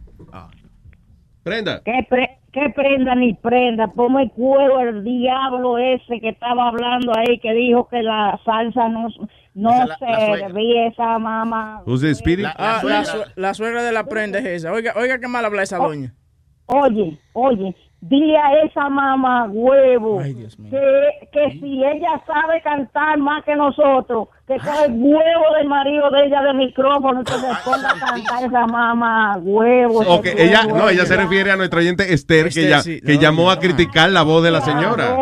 Prenda. 1.43 1.81
¿Qué, 1.83 2.05
pre- 2.09 2.39
qué 2.53 2.69
prenda 2.73 3.15
ni 3.15 3.33
prenda? 3.33 3.87
Ponme 3.89 4.23
el 4.23 4.31
cuero 4.31 4.79
el 4.79 5.03
diablo 5.03 5.77
ese 5.77 6.21
que 6.21 6.29
estaba 6.29 6.69
hablando 6.69 7.11
ahí, 7.17 7.37
que 7.39 7.51
dijo 7.53 7.89
que 7.89 8.01
la 8.01 8.39
salsa 8.45 8.87
no, 8.87 9.09
no 9.53 9.69
Esa 9.71 9.85
la- 9.85 9.97
la 9.99 10.19
se 10.19 10.25
suegra. 10.25 10.47
debía 10.47 10.87
esa 10.87 11.19
mamá. 11.19 11.81
Who's 11.85 11.99
this, 12.01 12.19
Speedy? 12.19 12.45
Ah, 12.45 12.81
la, 12.85 13.03
su- 13.03 13.23
la 13.35 13.53
suegra 13.53 13.83
de 13.83 13.91
la 13.91 14.05
prenda 14.05 14.39
es 14.39 14.45
esa. 14.45 14.71
Oiga, 14.71 14.93
oiga 14.95 15.19
qué 15.19 15.27
mal 15.27 15.43
habla 15.43 15.63
esa 15.63 15.77
doña. 15.77 16.13
Oye, 16.67 17.17
oye, 17.33 17.75
dile 18.01 18.37
a 18.37 18.63
esa 18.65 18.89
mamá 18.89 19.47
huevo 19.49 20.21
que, 20.21 21.29
que 21.31 21.51
si 21.59 21.83
ella 21.83 22.21
sabe 22.27 22.61
cantar 22.61 23.17
más 23.17 23.43
que 23.45 23.55
nosotros, 23.55 24.27
que 24.45 24.57
coge 24.57 24.85
el 24.85 24.91
huevo 24.93 25.55
del 25.57 25.67
marido 25.67 26.09
de 26.09 26.25
ella 26.25 26.41
del 26.41 26.57
micrófono, 26.57 27.23
que 27.23 27.31
se 27.31 27.47
ponga 27.63 27.91
a 27.91 27.99
cantar 27.99 28.43
esa 28.43 28.67
mamá 28.67 29.37
huevo. 29.37 29.99
Ok, 29.99 30.25
ese 30.25 30.45
ella, 30.45 30.65
huevo 30.65 30.79
no, 30.79 30.89
ella 30.89 31.05
se 31.05 31.15
refiere 31.15 31.51
a 31.51 31.55
nuestra 31.55 31.79
oyente 31.79 32.13
Esther, 32.13 32.49
que, 32.49 32.67
ya, 32.67 32.81
sí, 32.81 32.99
que 32.99 33.15
no, 33.15 33.21
llamó 33.21 33.49
a 33.51 33.55
no. 33.55 33.61
criticar 33.61 34.09
la 34.09 34.23
voz 34.23 34.43
de 34.43 34.51
la 34.51 34.61
señora. 34.61 35.15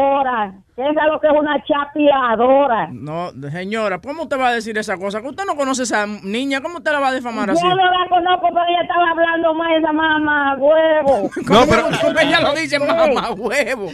Es 0.89 0.95
lo 1.11 1.19
que 1.19 1.27
es 1.27 1.33
una 1.33 1.63
chapeadora. 1.63 2.87
No, 2.91 3.31
señora, 3.51 3.99
¿cómo 3.99 4.23
usted 4.23 4.39
va 4.39 4.49
a 4.49 4.53
decir 4.53 4.77
esa 4.77 4.97
cosa? 4.97 5.21
Que 5.21 5.27
usted 5.27 5.43
no 5.45 5.55
conoce 5.55 5.81
a 5.81 5.83
esa 5.83 6.05
niña, 6.07 6.61
¿cómo 6.61 6.77
usted 6.77 6.91
la 6.91 6.99
va 6.99 7.09
a 7.09 7.13
difamar 7.13 7.49
así? 7.49 7.61
Yo 7.63 7.69
no 7.69 7.75
la 7.85 8.07
conozco, 8.09 8.47
pero 8.49 8.61
ella 8.69 8.81
estaba 8.81 9.09
hablando 9.11 9.53
más 9.53 9.69
de 9.69 9.77
esa 9.77 9.91
mamá 9.93 10.55
huevo. 10.57 11.29
No, 11.51 11.65
pero- 11.69 11.83
¿Cómo 12.01 12.19
ella 12.19 12.39
lo 12.41 12.53
dice, 12.53 12.79
mamá 12.79 13.31
huevo? 13.31 13.87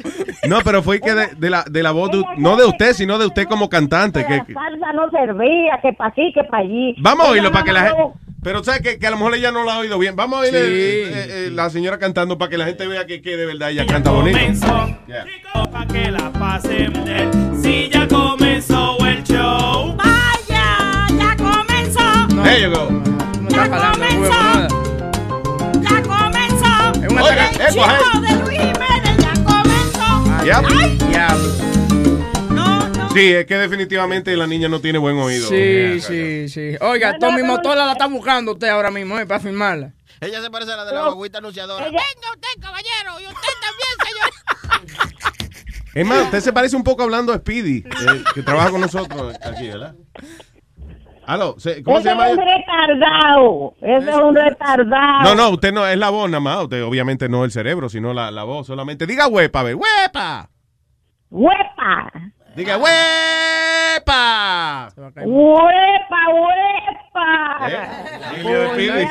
No, 0.47 0.59
pero 0.63 0.81
fue 0.83 0.99
que 0.99 1.13
de, 1.13 1.27
de 1.35 1.49
la, 1.49 1.63
de 1.69 1.83
la 1.83 1.91
voz, 1.91 2.11
de- 2.11 2.23
no 2.37 2.55
de 2.55 2.65
usted, 2.65 2.93
sino 2.93 3.17
de 3.17 3.25
usted 3.27 3.45
como 3.47 3.69
cantante. 3.69 4.25
Que 4.25 4.43
Que, 4.45 4.53
la 4.53 4.59
salsa 4.61 4.93
no 4.93 5.09
servía, 5.09 5.79
que 5.81 5.93
para 5.93 6.09
aquí, 6.09 6.31
que 6.33 6.43
para 6.43 6.63
allí. 6.63 6.95
Vamos 6.99 7.27
a 7.27 7.31
oírlo 7.31 7.51
para 7.51 7.63
que 7.65 7.71
la 7.71 7.81
gente... 7.81 8.03
Pero 8.47 8.63
sabes 8.63 8.79
que, 8.81 8.97
que 8.97 9.05
a 9.05 9.09
lo 9.11 9.17
mejor 9.17 9.35
ella 9.35 9.51
no 9.51 9.65
la 9.65 9.73
ha 9.73 9.79
oído 9.79 9.99
bien. 9.99 10.15
Vamos 10.15 10.37
a 10.37 10.41
oír 10.43 10.51
Sí. 10.51 10.55
el- 10.55 10.63
eh, 10.63 11.11
eh, 11.47 11.49
la 11.51 11.69
señora 11.69 11.99
cantando 11.99 12.37
para 12.37 12.49
que 12.49 12.57
la 12.57 12.63
gente 12.63 12.87
vea 12.87 13.05
que, 13.05 13.21
que 13.21 13.35
de 13.35 13.45
verdad 13.45 13.71
ella 13.71 13.85
canta 13.85 14.09
bonito. 14.09 14.37
Yeah. 15.05 15.25
Pa' 15.69 15.85
que 15.85 16.09
la 16.09 16.31
bien. 17.03 17.59
Si 17.61 17.89
ya 17.89 18.07
comenzó 18.07 18.97
el 19.05 19.21
show. 19.25 19.97
Vaya, 19.97 21.07
ya 21.19 21.35
comenzó. 21.35 22.41
There 22.41 22.61
you 22.61 22.69
go. 22.69 22.87
Ya 23.49 23.69
comenzó. 23.69 24.67
Ya 25.81 26.01
comenzó. 26.03 27.03
Es 27.03 27.11
una 27.11 27.23
Oiga, 27.23 27.49
El 27.49 27.55
eco, 27.61 27.73
show 27.73 27.85
hey. 28.13 28.21
de 28.21 28.45
Luis 28.45 28.59
Jiménez 28.59 29.17
ya 29.17 29.33
comenzó. 29.43 30.45
Yep. 30.45 30.65
Ay, 30.79 30.97
Sí, 33.17 33.33
es 33.33 33.47
que 33.47 33.57
definitivamente 33.57 34.37
la 34.37 34.45
niña 34.45 34.69
no 34.69 34.79
tiene 34.79 34.99
buen 34.99 35.17
oído. 35.17 35.49
Sí, 35.49 35.99
sí, 36.01 36.47
sí. 36.49 36.77
Oiga, 36.81 37.17
Tommy 37.17 37.41
Motola 37.41 37.83
la 37.85 37.93
está 37.93 38.05
buscando 38.05 38.51
usted 38.51 38.67
ahora 38.67 38.91
mismo, 38.91 39.17
¿eh? 39.17 39.25
Para 39.25 39.39
firmarla. 39.39 39.93
Ella 40.21 40.39
se 40.39 40.51
parece 40.51 40.71
a 40.73 40.77
la 40.77 40.85
de 40.85 40.93
la 40.93 41.09
guaguita 41.09 41.39
anunciadora. 41.39 41.85
Venga 41.85 41.99
usted, 41.99 42.61
caballero, 42.61 43.19
y 43.19 43.25
usted 43.25 43.49
también, 43.61 44.89
señor. 44.91 45.27
Es 45.95 46.05
más, 46.05 46.25
usted 46.25 46.41
se 46.41 46.53
parece 46.53 46.75
un 46.75 46.83
poco 46.83 47.01
hablando 47.01 47.33
a 47.33 47.37
Speedy, 47.37 47.77
eh, 47.85 48.23
que 48.35 48.43
trabaja 48.43 48.69
con 48.69 48.81
nosotros 48.81 49.35
aquí, 49.43 49.67
¿verdad? 49.67 49.95
Aló, 51.25 51.55
¿cómo 51.83 51.97
Ese 51.97 52.03
se 52.03 52.09
llama 52.09 52.29
es 52.29 52.37
un 52.37 52.45
retardado. 52.45 53.73
Ese 53.81 54.09
es 54.11 54.15
un 54.15 54.35
retardado. 54.35 55.23
No, 55.23 55.35
no, 55.35 55.49
usted 55.49 55.73
no, 55.73 55.87
es 55.87 55.97
la 55.97 56.11
voz 56.11 56.29
nada 56.29 56.39
más. 56.39 56.63
Usted 56.65 56.83
obviamente 56.83 57.27
no 57.27 57.43
el 57.43 57.51
cerebro, 57.51 57.89
sino 57.89 58.13
la, 58.13 58.29
la 58.29 58.43
voz 58.43 58.67
solamente. 58.67 59.07
Diga 59.07 59.27
huepa, 59.27 59.61
a 59.61 59.63
ver, 59.63 59.75
huepa. 59.75 60.49
¡Huepa! 61.29 62.11
Diga 62.57 62.75
huepa. 62.75 64.89
¡Huepa, 64.97 66.21
huepa! 66.33 67.29
Emilio 68.33 68.61
de 68.61 68.67
Speedy. 68.69 69.05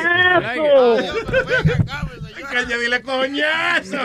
Coñazo. 3.04 3.98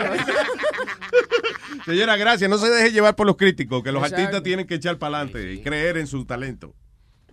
Señora, 1.84 2.16
gracias. 2.16 2.48
No 2.48 2.56
se 2.58 2.70
deje 2.70 2.92
llevar 2.92 3.16
por 3.16 3.26
los 3.26 3.36
críticos, 3.36 3.82
que 3.82 3.90
los 3.90 4.00
Exacto. 4.04 4.22
artistas 4.22 4.44
tienen 4.44 4.68
que 4.68 4.76
echar 4.76 4.98
para 4.98 5.16
adelante 5.16 5.52
y 5.54 5.60
creer 5.60 5.96
en 5.96 6.06
su 6.06 6.24
talento. 6.24 6.74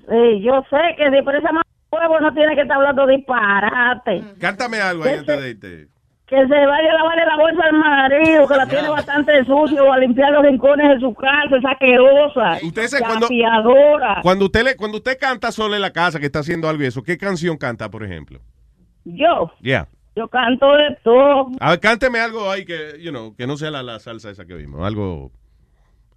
Sí, 0.09 0.41
yo 0.41 0.65
sé 0.71 0.77
que 0.97 1.11
sí, 1.11 1.17
pero 1.23 1.37
esa 1.37 1.49
huevo 1.91 2.19
no 2.21 2.33
tiene 2.33 2.55
que 2.55 2.61
estar 2.61 2.77
hablando 2.77 3.05
disparate. 3.05 4.23
Cántame 4.39 4.81
algo 4.81 5.03
ahí 5.03 5.19
antes 5.19 5.39
de 5.39 5.49
irte. 5.51 5.87
Que 6.29 6.35
se 6.37 6.45
vaya 6.65 6.91
a 6.91 6.93
lavarle 6.93 7.25
la 7.25 7.35
bolsa 7.37 7.63
al 7.65 7.73
marido, 7.73 8.47
que 8.47 8.55
la 8.55 8.67
tiene 8.67 8.87
bastante 8.89 9.43
sucio, 9.45 9.83
o 9.85 9.91
a 9.91 9.97
limpiar 9.97 10.31
los 10.31 10.43
rincones 10.43 10.87
de 10.95 10.99
su 10.99 11.13
casa, 11.15 11.57
esa 11.57 11.71
asquerosa. 11.71 12.59
Usted 12.63 12.83
se- 12.87 12.99
cuando-. 12.99 13.27
Cuando 14.21 14.45
usted 14.45 14.63
le, 14.63 14.75
cuando 14.75 14.97
usted 14.97 15.17
canta 15.19 15.51
solo 15.51 15.75
en 15.75 15.81
la 15.81 15.91
casa, 15.91 16.19
que 16.19 16.27
está 16.27 16.39
haciendo 16.39 16.69
algo 16.69 16.83
y 16.83 16.85
eso, 16.85 17.01
¿qué 17.01 17.17
canción 17.17 17.57
canta, 17.57 17.89
por 17.89 18.03
ejemplo? 18.03 18.39
Yo, 19.05 19.51
Yeah. 19.61 19.87
yo 20.15 20.27
canto 20.27 20.67
de 20.73 20.97
todo. 21.03 21.47
A 21.59 21.71
ver, 21.71 21.79
cánteme 21.79 22.19
algo 22.19 22.51
ahí 22.51 22.63
que, 22.63 22.99
you 23.01 23.09
know, 23.09 23.35
que 23.35 23.47
no 23.47 23.57
sea 23.57 23.71
la, 23.71 23.81
la 23.81 23.97
salsa 23.99 24.29
esa 24.29 24.45
que 24.45 24.53
vimos. 24.53 24.85
Algo 24.85 25.31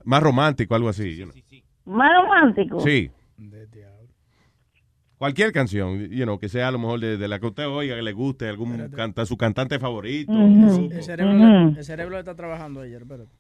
más 0.04 0.22
romántico, 0.22 0.74
algo 0.74 0.90
así. 0.90 1.16
you 1.16 1.24
know. 1.24 1.34
Más 1.86 2.10
romántico. 2.14 2.80
Sí. 2.80 3.10
Cualquier 5.22 5.52
canción, 5.52 6.10
you 6.10 6.24
know, 6.24 6.36
que 6.36 6.48
sea 6.48 6.66
a 6.66 6.72
lo 6.72 6.80
mejor 6.80 6.98
de, 6.98 7.16
de 7.16 7.28
la 7.28 7.38
que 7.38 7.46
usted 7.46 7.68
oiga, 7.68 7.94
que 7.94 8.02
le 8.02 8.12
guste, 8.12 8.48
algún 8.48 8.88
canta, 8.88 9.24
su 9.24 9.36
cantante 9.36 9.78
favorito. 9.78 10.32
El 10.32 11.00
cerebro, 11.00 11.68
el 11.78 11.84
cerebro 11.84 12.18
está 12.18 12.34
trabajando 12.34 12.80
ayer, 12.80 13.02
espérate. 13.02 13.30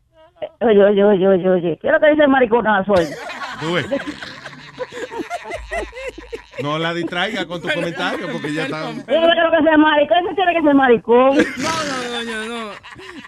Oye, 0.60 0.80
oye, 0.80 1.02
oye, 1.02 1.26
oye, 1.26 1.50
oye. 1.50 1.78
¿Qué 1.82 1.88
es 1.88 1.92
lo 1.92 1.98
que 1.98 2.10
dice 2.10 2.22
el 2.22 2.28
mariconazo 2.28 2.96
ahí? 2.96 3.06
No 6.62 6.78
la 6.78 6.94
distraiga 6.94 7.44
con 7.46 7.60
tus 7.60 7.72
comentarios 7.72 8.30
porque 8.30 8.54
ya 8.54 8.64
está. 8.64 8.80
Yo 8.92 9.20
no 9.20 9.32
quiero 9.32 9.50
que 9.50 9.62
sea 9.64 9.76
maricón, 9.76 10.18
ese 10.26 10.34
tiene 10.34 10.54
que 10.54 10.62
ser 10.62 10.74
maricón. 10.74 11.36
No, 11.36 11.42
no, 11.84 12.22
no, 12.24 12.44
no. 12.46 12.70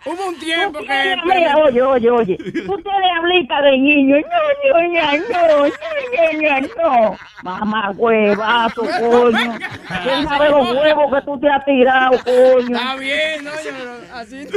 Hubo 0.06 0.28
un 0.28 0.38
tiempo 0.38 0.78
Tú 0.78 0.84
que... 0.86 0.92
tienes- 0.92 1.24
Mira, 1.24 1.56
oye, 1.58 1.82
oye, 1.82 2.10
oye. 2.10 2.36
Tú 2.36 2.76
tienes 2.82 3.10
hablita 3.18 3.62
de 3.62 3.78
niño. 3.78 4.16
No, 4.16 4.24
no, 4.72 4.80
no, 4.80 4.88
no, 4.88 6.02
no, 6.40 6.60
no, 6.60 7.10
no. 7.10 7.16
Mamá 7.42 7.90
huevazo, 7.96 8.82
coño. 9.00 9.58
¿Quién 10.02 10.28
sabe 10.28 10.50
los 10.50 10.70
huevos 10.72 11.14
que 11.14 11.22
tú 11.26 11.38
te 11.40 11.48
has 11.48 11.64
tirado, 11.64 12.18
coño? 12.24 12.76
Está 12.76 12.96
bien, 12.96 13.44
no, 13.44 13.50
yo 13.50 14.14
así... 14.14 14.48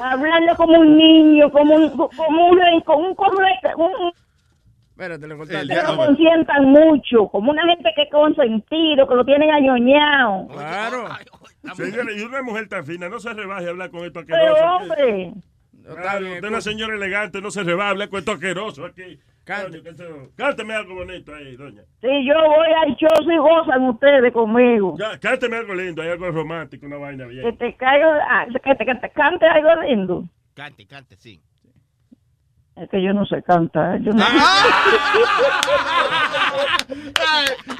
Hablando 0.00 0.56
como 0.56 0.78
un 0.80 0.96
niño, 0.96 1.50
como 1.50 1.74
un, 1.74 1.90
como 1.90 2.48
un, 2.48 2.80
como 2.82 3.08
un 3.08 4.12
Espérate, 4.96 5.26
le 5.28 5.34
Que 5.34 5.38
cortaste. 5.38 5.74
lo 5.92 5.96
consientan 5.96 6.64
mucho, 6.64 7.28
como 7.28 7.50
una 7.50 7.66
gente 7.66 7.90
que 7.94 8.02
es 8.04 8.10
consentido, 8.10 9.06
que 9.06 9.14
lo 9.14 9.24
tienen 9.26 9.50
añoñado. 9.50 10.48
Claro. 10.48 11.04
Señores, 11.74 12.16
y 12.16 12.24
una 12.24 12.42
mujer 12.42 12.66
tan 12.68 12.84
fina, 12.86 13.08
no 13.10 13.18
se 13.20 13.34
rebaje 13.34 13.66
a 13.66 13.70
hablar 13.70 13.90
con 13.90 14.04
esto 14.06 14.22
Pero 14.26 14.54
asqueroso. 14.54 14.64
hombre, 14.76 15.32
Claro, 15.84 16.26
usted 16.26 16.44
es 16.44 16.50
una 16.50 16.60
señora 16.62 16.94
elegante, 16.94 17.40
no 17.42 17.50
se 17.50 17.62
rebaje 17.62 17.88
a 17.88 17.90
hablar 17.90 18.08
con 18.08 18.18
esto 18.20 18.32
asqueroso 18.32 18.86
aquí. 18.86 19.18
Que 19.44 19.54
Cánteme 20.34 20.74
algo 20.74 20.94
bonito 20.96 21.32
ahí, 21.34 21.54
doña. 21.56 21.82
si 22.00 22.26
yo 22.26 22.34
voy 22.34 22.68
al 22.82 22.96
show 22.96 23.30
y 23.30 23.36
gozan 23.38 23.82
ustedes 23.90 24.32
conmigo. 24.32 24.96
Ya, 24.98 25.16
cánteme 25.20 25.56
algo 25.58 25.74
lindo, 25.74 26.02
hay 26.02 26.08
algo 26.08 26.28
romántico, 26.32 26.86
una 26.86 26.96
vaina 26.96 27.24
Que 27.26 27.30
bien. 27.30 27.56
te 27.58 27.76
caiga, 27.76 28.18
ah, 28.28 28.46
que 28.50 28.74
te, 28.74 28.84
que 28.86 28.94
te 28.96 29.10
cante 29.10 29.46
algo 29.46 29.82
lindo. 29.82 30.24
Cante, 30.54 30.86
cante, 30.86 31.16
sí. 31.16 31.40
Es 32.76 32.90
que 32.90 33.02
yo 33.02 33.12
no 33.14 33.24
sé 33.24 33.42
cantar. 33.42 34.00
Yo 34.02 34.12
no 34.12 34.22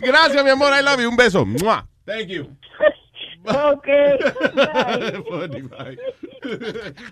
Gracias, 0.01 0.45
mi 0.45 0.51
amor. 0.51 0.73
I 0.73 0.83
love 0.83 1.01
you. 1.01 1.09
Un 1.09 1.17
beso. 1.17 1.45
Mua. 1.45 1.87
Thank 2.07 2.29
you. 2.29 2.57
Ok. 3.45 3.87
Funny, 5.29 5.63
bye. 5.63 5.99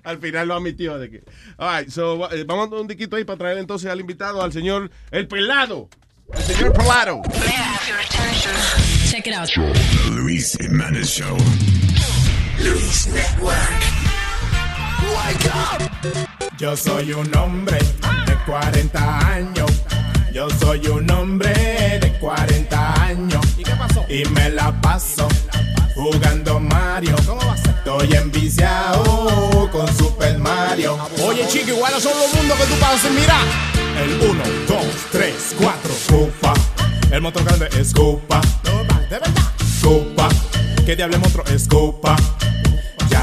Al 0.02 0.18
final 0.18 0.48
lo 0.48 0.54
admitió 0.54 0.98
de 0.98 1.10
que. 1.10 1.22
All 1.58 1.78
right, 1.78 1.90
so, 1.90 2.30
eh, 2.32 2.44
vamos 2.44 2.68
a 2.68 2.70
dar 2.70 2.80
un 2.80 2.88
diquito 2.88 3.16
ahí 3.16 3.24
para 3.24 3.38
traer 3.38 3.58
entonces 3.58 3.90
al 3.90 4.00
invitado, 4.00 4.42
al 4.42 4.52
señor 4.52 4.90
El 5.10 5.28
Pelado. 5.28 5.88
El 6.32 6.42
señor 6.42 6.72
Pelado. 6.72 7.22
Check 9.10 9.26
it 9.26 9.34
out. 9.34 9.48
Luis 10.10 10.56
Jimenez 10.58 11.06
Show. 11.06 11.36
Luis 12.58 13.06
Network. 13.08 13.82
Wake 15.14 15.46
up. 15.46 15.93
Yo 16.58 16.76
soy 16.76 17.12
un 17.12 17.34
hombre 17.36 17.78
de 18.26 18.34
40 18.46 19.18
años. 19.32 19.70
Yo 20.32 20.48
soy 20.60 20.86
un 20.88 21.10
hombre 21.10 21.52
de 22.00 22.18
40 22.20 23.02
años. 23.02 23.44
¿Y 23.56 23.62
qué 23.62 23.72
pasó? 23.72 24.04
Y 24.08 24.24
me 24.26 24.50
la 24.50 24.72
paso 24.80 25.28
jugando 25.94 26.60
Mario. 26.60 27.16
¿Cómo 27.26 27.40
va 27.46 27.54
a 27.54 27.56
ser? 27.56 27.74
Estoy 27.74 28.14
enviciado 28.14 29.68
con 29.70 29.86
Super 29.96 30.38
Mario. 30.38 30.98
Oye, 31.24 31.46
chico, 31.48 31.70
iguales 31.70 32.02
son 32.02 32.12
los 32.18 32.34
mundos 32.34 32.58
que 32.58 32.64
tú 32.64 32.80
pasas. 32.80 33.10
Mira. 33.10 33.38
El 34.02 34.28
1, 34.28 34.42
2, 34.68 34.78
3, 35.12 35.34
4. 35.58 35.90
Scopa. 36.04 36.54
El 37.10 37.20
monstruo 37.20 37.46
grande 37.46 37.68
es 37.78 37.90
Scopa. 37.90 38.40
De 39.08 39.18
verdad. 39.18 39.30
Scopa. 39.78 40.28
¿Qué 40.84 40.96
diable 40.96 41.18
monstruo 41.18 41.44
es 41.46 41.64
Scopa? 41.64 42.16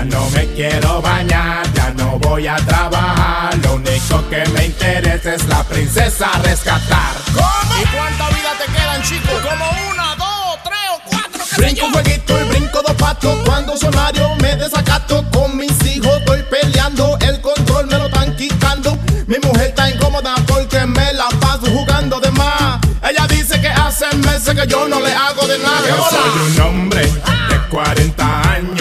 Ya 0.02 0.06
no 0.06 0.28
me 0.32 0.48
quiero 0.56 1.00
bañar, 1.00 1.62
ya 1.74 1.92
no 1.92 2.18
voy 2.18 2.48
a 2.48 2.56
trabajar. 2.56 3.56
Lo 3.60 3.76
único 3.76 4.28
que 4.32 4.44
me 4.50 4.66
interesa 4.66 5.36
es 5.36 5.48
la 5.48 5.64
princesa 5.64 6.28
rescatar. 6.44 7.14
¿Cómo? 7.36 7.80
¿Y 7.80 7.86
cuánta 7.86 8.30
vida 8.30 8.50
te 8.58 8.72
quedan, 8.74 9.04
chicos? 9.04 9.40
Como 9.48 9.64
una, 9.92 10.16
dos, 10.16 10.58
tres 10.64 10.80
o 10.96 11.02
cuatro. 11.08 11.42
Brinco 11.56 11.86
un 11.86 11.94
jueguito 11.94 12.42
y 12.42 12.44
brinco 12.50 12.82
dos 12.82 12.96
patos. 12.96 13.38
Cuando 13.46 13.78
sonario 13.78 14.36
me 14.38 14.56
desacato 14.56 15.24
con 15.30 15.56
mis 15.56 15.86
hijos, 15.86 16.18
estoy 16.18 16.42
peleando. 16.50 17.20
El 17.22 17.40
control 17.40 17.86
me 17.86 18.00
lo 18.00 18.08
están 18.08 18.36
quitando. 18.36 18.98
Mi 19.28 19.38
mujer 19.38 19.68
está 19.68 19.88
incómoda 19.88 20.34
porque 20.48 20.84
me 20.84 21.14
la 21.14 21.30
paso 21.40 21.68
jugando 21.68 22.20
de 22.20 22.32
más. 22.32 22.80
Ella 23.08 23.28
dice 23.28 23.62
que 23.62 23.68
hace 23.68 24.08
meses 24.18 24.56
que 24.56 24.66
yo 24.66 24.88
no 24.88 25.00
le 25.00 25.14
hago 25.14 25.46
de 25.46 25.60
nada. 25.60 25.88
Yo 25.88 26.10
soy 26.10 26.54
un 26.54 26.62
hombre 26.62 27.06
de 27.06 27.60
40 27.70 28.52
años. 28.52 28.81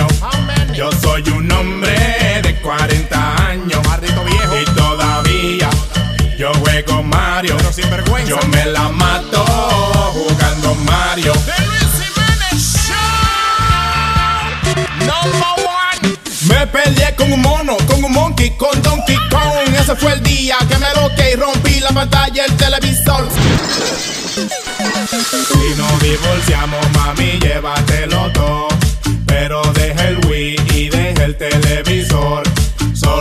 Yo 0.80 0.90
soy 1.02 1.22
un 1.28 1.52
hombre 1.52 2.40
de 2.42 2.58
40 2.62 3.48
años. 3.48 3.86
Maldito 3.86 4.24
viejo. 4.24 4.56
Y 4.56 4.64
todavía 4.74 5.68
yo 6.38 6.54
juego 6.54 7.02
Mario. 7.02 7.54
Pero 7.58 7.70
sin 7.70 7.90
vergüenza. 7.90 8.30
Yo 8.30 8.38
me 8.48 8.64
la 8.64 8.88
mato 8.88 9.44
jugando 10.14 10.74
Mario. 10.76 11.34
Number 15.00 15.66
one. 15.66 16.16
Me 16.48 16.66
peleé 16.68 17.14
con 17.14 17.30
un 17.30 17.42
mono, 17.42 17.76
con 17.86 18.02
un 18.02 18.12
monkey, 18.12 18.56
con 18.56 18.80
Donkey 18.80 19.18
Kong. 19.28 19.74
Ese 19.78 19.94
fue 19.96 20.14
el 20.14 20.22
día 20.22 20.56
que 20.66 20.78
me 20.78 20.88
loqué 20.94 21.32
y 21.32 21.36
rompí 21.36 21.80
la 21.80 21.90
pantalla 21.90 22.44
del 22.44 22.56
televisor. 22.56 23.28
Si 24.32 25.74
nos 25.76 26.02
divorciamos, 26.02 26.90
mami, 26.94 27.38
llévatelo 27.38 28.32
todo. 28.32 28.79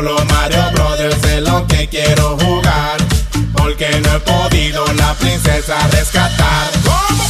Solo 0.10 0.26
Mario 0.26 0.72
Brothers 0.72 1.24
es 1.24 1.42
lo 1.48 1.68
que 1.68 1.88
quiero 1.88 2.36
jugar. 2.40 2.98
Porque 3.56 4.02
no 4.02 4.16
he 4.16 4.20
podido 4.22 4.92
la 4.94 5.14
princesa 5.14 5.78
rescatar. 5.90 6.72
¿Cómo? 6.84 7.24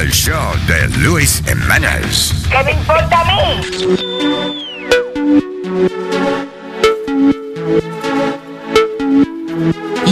El 0.00 0.10
show 0.10 0.56
de 0.66 0.88
Luis 1.00 1.42
Jimenez. 1.46 2.32
¿Qué 2.50 2.64
me 2.64 2.72
importa 2.72 3.20
a 3.20 3.24
mí? 3.26 3.60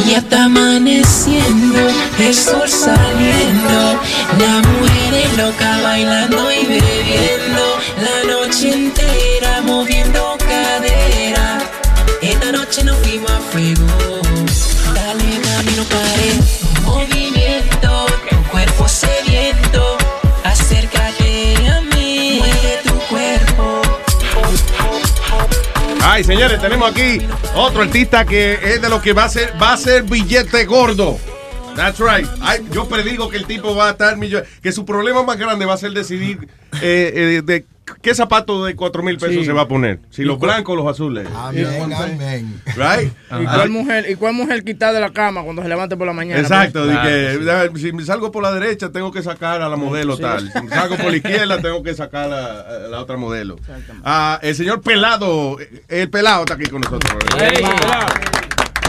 Ya 0.09 0.19
está 0.19 0.45
amaneciendo, 0.45 1.79
el 2.19 2.35
sol 2.35 2.67
saliendo, 2.67 4.01
la 4.39 4.63
mujer 4.67 5.15
es 5.23 5.37
loca 5.37 5.81
bailando 5.83 6.51
y 6.51 6.65
bebiendo, 6.65 7.79
la 8.01 8.33
noche 8.33 8.73
entera 8.73 9.28
Ay, 26.03 26.25
señores, 26.25 26.61
tenemos 26.61 26.91
aquí 26.91 27.19
otro 27.55 27.83
artista 27.83 28.25
que 28.25 28.55
es 28.55 28.81
de 28.81 28.89
lo 28.89 29.01
que 29.03 29.13
va 29.13 29.25
a 29.25 29.29
ser, 29.29 29.53
va 29.61 29.73
a 29.73 29.77
ser 29.77 30.05
billete 30.05 30.65
gordo. 30.65 31.19
That's 31.77 32.01
right. 32.01 32.27
Ay, 32.41 32.67
yo 32.73 32.89
predigo 32.89 33.29
que 33.29 33.37
el 33.37 33.47
tipo 33.47 33.77
va 33.77 33.89
a 33.89 33.91
estar 33.93 34.17
millonario. 34.17 34.51
Que 34.63 34.73
su 34.73 34.85
problema 34.85 35.23
más 35.23 35.39
grande 35.39 35.65
va 35.65 35.75
a 35.75 35.79
ser 35.79 35.93
decidir 35.93 36.49
eh, 36.83 37.13
eh, 37.15 37.43
de 37.45 37.65
qué 38.03 38.15
zapato 38.15 38.65
de 38.65 38.75
4 38.77 39.03
mil 39.03 39.17
pesos 39.19 39.37
Sí. 39.37 39.45
se 39.45 39.53
va 39.53 39.63
a 39.63 39.69
poner. 39.69 40.01
Si 40.11 40.23
¿Y 40.23 40.25
los 40.25 40.39
blancos 40.39 40.73
o 40.73 40.77
los 40.77 40.87
azules. 40.87 41.27
Amén, 41.35 41.93
amén. 41.93 42.63
Right? 42.77 43.13
¿Y 43.41 43.45
cuál, 43.45 43.71
mujer, 43.71 44.07
¿Y 44.11 44.15
cuál 44.17 44.35
mujer 44.35 44.65
quitar 44.65 44.93
de 44.95 45.01
la 45.01 45.11
cama 45.13 45.43
cuando 45.43 45.63
se 45.63 45.69
levante 45.69 45.97
por 45.97 46.07
la 46.07 46.13
mañana? 46.13 46.41
Exacto, 46.41 46.85
pues? 46.85 46.97
de 46.97 47.45
que, 47.45 47.51
ah, 47.51 47.69
si 47.77 47.93
me 47.93 48.05
salgo 48.05 48.31
por 48.33 48.43
la 48.43 48.53
derecha 48.53 48.91
tengo 48.91 49.11
que 49.13 49.23
sacar 49.23 49.63
a 49.63 49.69
la 49.69 49.77
modelo 49.77 50.17
Sí. 50.17 50.23
tal, 50.23 50.51
si 50.53 50.63
me 50.63 50.69
salgo 50.71 50.97
por 50.97 51.11
la 51.11 51.17
izquierda 51.17 51.59
tengo 51.63 51.83
que 51.83 51.95
sacar 51.95 52.33
a, 52.33 52.61
a 52.61 52.79
la 52.89 53.01
otra 53.01 53.17
modelo. 53.17 53.57
Ah, 54.05 54.39
el 54.43 54.55
señor 54.55 54.81
Pelado, 54.81 55.61
eh, 55.61 55.83
el 55.89 56.11
Pelado 56.11 56.41
está 56.43 56.55
aquí 56.55 56.67
con 56.67 56.81
nosotros. 56.81 57.13
Ey, 57.41 57.63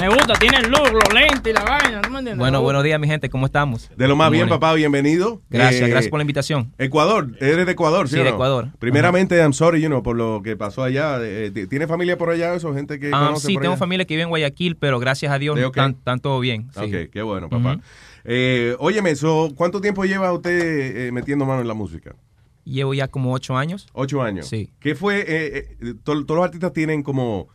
Me 0.01 0.07
gusta, 0.07 0.33
tiene 0.39 0.57
el 0.57 0.69
look, 0.71 0.91
los 0.93 1.13
lentes 1.13 1.41
y 1.45 1.53
la 1.53 1.63
vaina, 1.65 2.01
¿tú 2.01 2.09
me 2.09 2.19
entiendes? 2.19 2.37
Bueno, 2.37 2.61
buenos 2.61 2.83
días, 2.83 2.99
mi 2.99 3.07
gente. 3.07 3.29
¿Cómo 3.29 3.45
estamos? 3.47 3.91
De 3.97 4.07
lo 4.07 4.15
más 4.15 4.29
Good 4.29 4.33
bien, 4.35 4.49
papá, 4.49 4.73
bienvenido. 4.73 5.41
Gracias, 5.49 5.87
Eh, 5.87 5.91
gracias 5.91 6.09
por 6.09 6.19
la 6.19 6.23
invitación. 6.23 6.73
Ecuador, 6.77 7.35
eres 7.41 7.65
de 7.65 7.71
Ecuador, 7.73 8.07
¿sí? 8.07 8.15
Sí, 8.15 8.21
o 8.21 8.23
de 8.23 8.29
no? 8.29 8.35
Ecuador. 8.35 8.69
Primeramente, 8.79 9.37
I'm 9.39 9.51
sorry, 9.51 9.81
you 9.81 9.87
know, 9.87 10.01
por 10.01 10.15
lo 10.15 10.41
que 10.41 10.55
pasó 10.55 10.83
allá. 10.83 11.17
Eh, 11.21 11.51
eh, 11.53 11.67
¿Tiene 11.67 11.85
familia 11.85 12.17
por 12.17 12.29
allá 12.29 12.53
eso? 12.55 12.73
Gente 12.73 12.97
que 12.97 13.07
Ah, 13.13 13.25
conoce 13.27 13.47
sí, 13.47 13.53
por 13.55 13.63
tengo 13.63 13.73
allá? 13.73 13.79
familia 13.79 14.05
que 14.05 14.13
vive 14.13 14.23
en 14.23 14.29
Guayaquil, 14.29 14.77
pero 14.77 14.99
gracias 14.99 15.33
a 15.33 15.37
Dios 15.39 15.57
Sí, 15.57 15.63
ok. 15.65 15.75
están, 15.75 15.91
están 15.91 16.19
todo 16.21 16.39
bien. 16.39 16.69
sí. 16.73 16.79
Ok, 16.85 17.09
qué 17.11 17.21
bueno, 17.21 17.49
papá. 17.49 17.73
Ujú. 17.73 17.81
Eh, 18.23 18.75
óyeme, 18.79 19.15
so, 19.15 19.51
¿cuánto 19.55 19.81
tiempo 19.81 20.05
lleva 20.05 20.31
usted 20.31 21.07
eh, 21.07 21.11
metiendo 21.11 21.45
mano 21.45 21.61
en 21.61 21.67
la 21.67 21.73
música? 21.73 22.15
Llevo 22.63 22.93
ya 22.93 23.09
como 23.09 23.33
ocho 23.33 23.57
años. 23.57 23.87
Ocho 23.93 24.21
años. 24.21 24.47
Sí. 24.47 24.71
¿Qué 24.79 24.95
fue? 24.95 25.19
eh, 25.27 25.75
eh, 25.81 25.93
to- 26.03 26.23
todos 26.25 26.37
los 26.37 26.45
artistas 26.45 26.71
tienen 26.71 27.03
como 27.03 27.47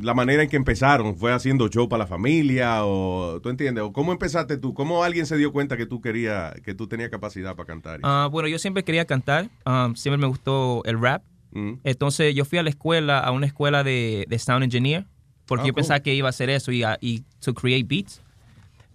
la 0.00 0.14
manera 0.14 0.42
en 0.42 0.48
que 0.48 0.56
empezaron. 0.56 1.16
¿Fue 1.16 1.32
haciendo 1.32 1.68
show 1.68 1.88
para 1.88 2.04
la 2.04 2.06
familia? 2.06 2.84
o 2.84 3.40
¿Tú 3.42 3.48
entiendes? 3.48 3.84
¿O 3.84 3.92
cómo 3.92 4.12
empezaste 4.12 4.56
tú? 4.58 4.74
¿Cómo 4.74 5.04
alguien 5.04 5.26
se 5.26 5.36
dio 5.36 5.52
cuenta 5.52 5.76
que 5.76 5.86
tú 5.86 6.00
querías, 6.00 6.54
que 6.62 6.74
tú 6.74 6.86
tenías 6.88 7.10
capacidad 7.10 7.54
para 7.56 7.66
cantar? 7.66 8.00
Ah, 8.02 8.28
bueno, 8.30 8.48
yo 8.48 8.58
siempre 8.58 8.82
quería 8.84 9.04
cantar, 9.04 9.48
um, 9.66 9.94
siempre 9.94 10.18
me 10.18 10.26
gustó 10.26 10.82
el 10.84 11.00
rap. 11.00 11.22
Mm. 11.52 11.74
Entonces 11.84 12.34
yo 12.34 12.44
fui 12.44 12.58
a 12.58 12.62
la 12.62 12.70
escuela, 12.70 13.18
a 13.20 13.30
una 13.32 13.46
escuela 13.46 13.82
de, 13.84 14.24
de 14.28 14.38
sound 14.38 14.62
engineer, 14.64 15.06
porque 15.46 15.62
Ah, 15.62 15.66
yo 15.66 15.72
cool. 15.72 15.80
pensaba 15.80 16.00
que 16.00 16.14
iba 16.14 16.28
a 16.28 16.30
hacer 16.30 16.48
eso 16.50 16.70
y, 16.72 16.82
a- 16.84 16.98
y 17.00 17.24
to 17.40 17.54
create 17.54 17.84
beats. 17.88 18.20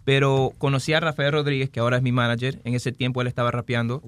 Pero 0.06 0.54
conocí 0.60 0.94
a 0.94 1.00
Rafael 1.00 1.32
Rodríguez, 1.32 1.72
que 1.72 1.80
ahora 1.80 1.98
es 1.98 2.04
mi 2.04 2.12
manager. 2.12 2.62
En 2.64 2.76
ese 2.76 2.92
tiempo 2.92 3.22
él 3.22 3.28
estaba 3.28 3.50
rapeando. 3.50 4.02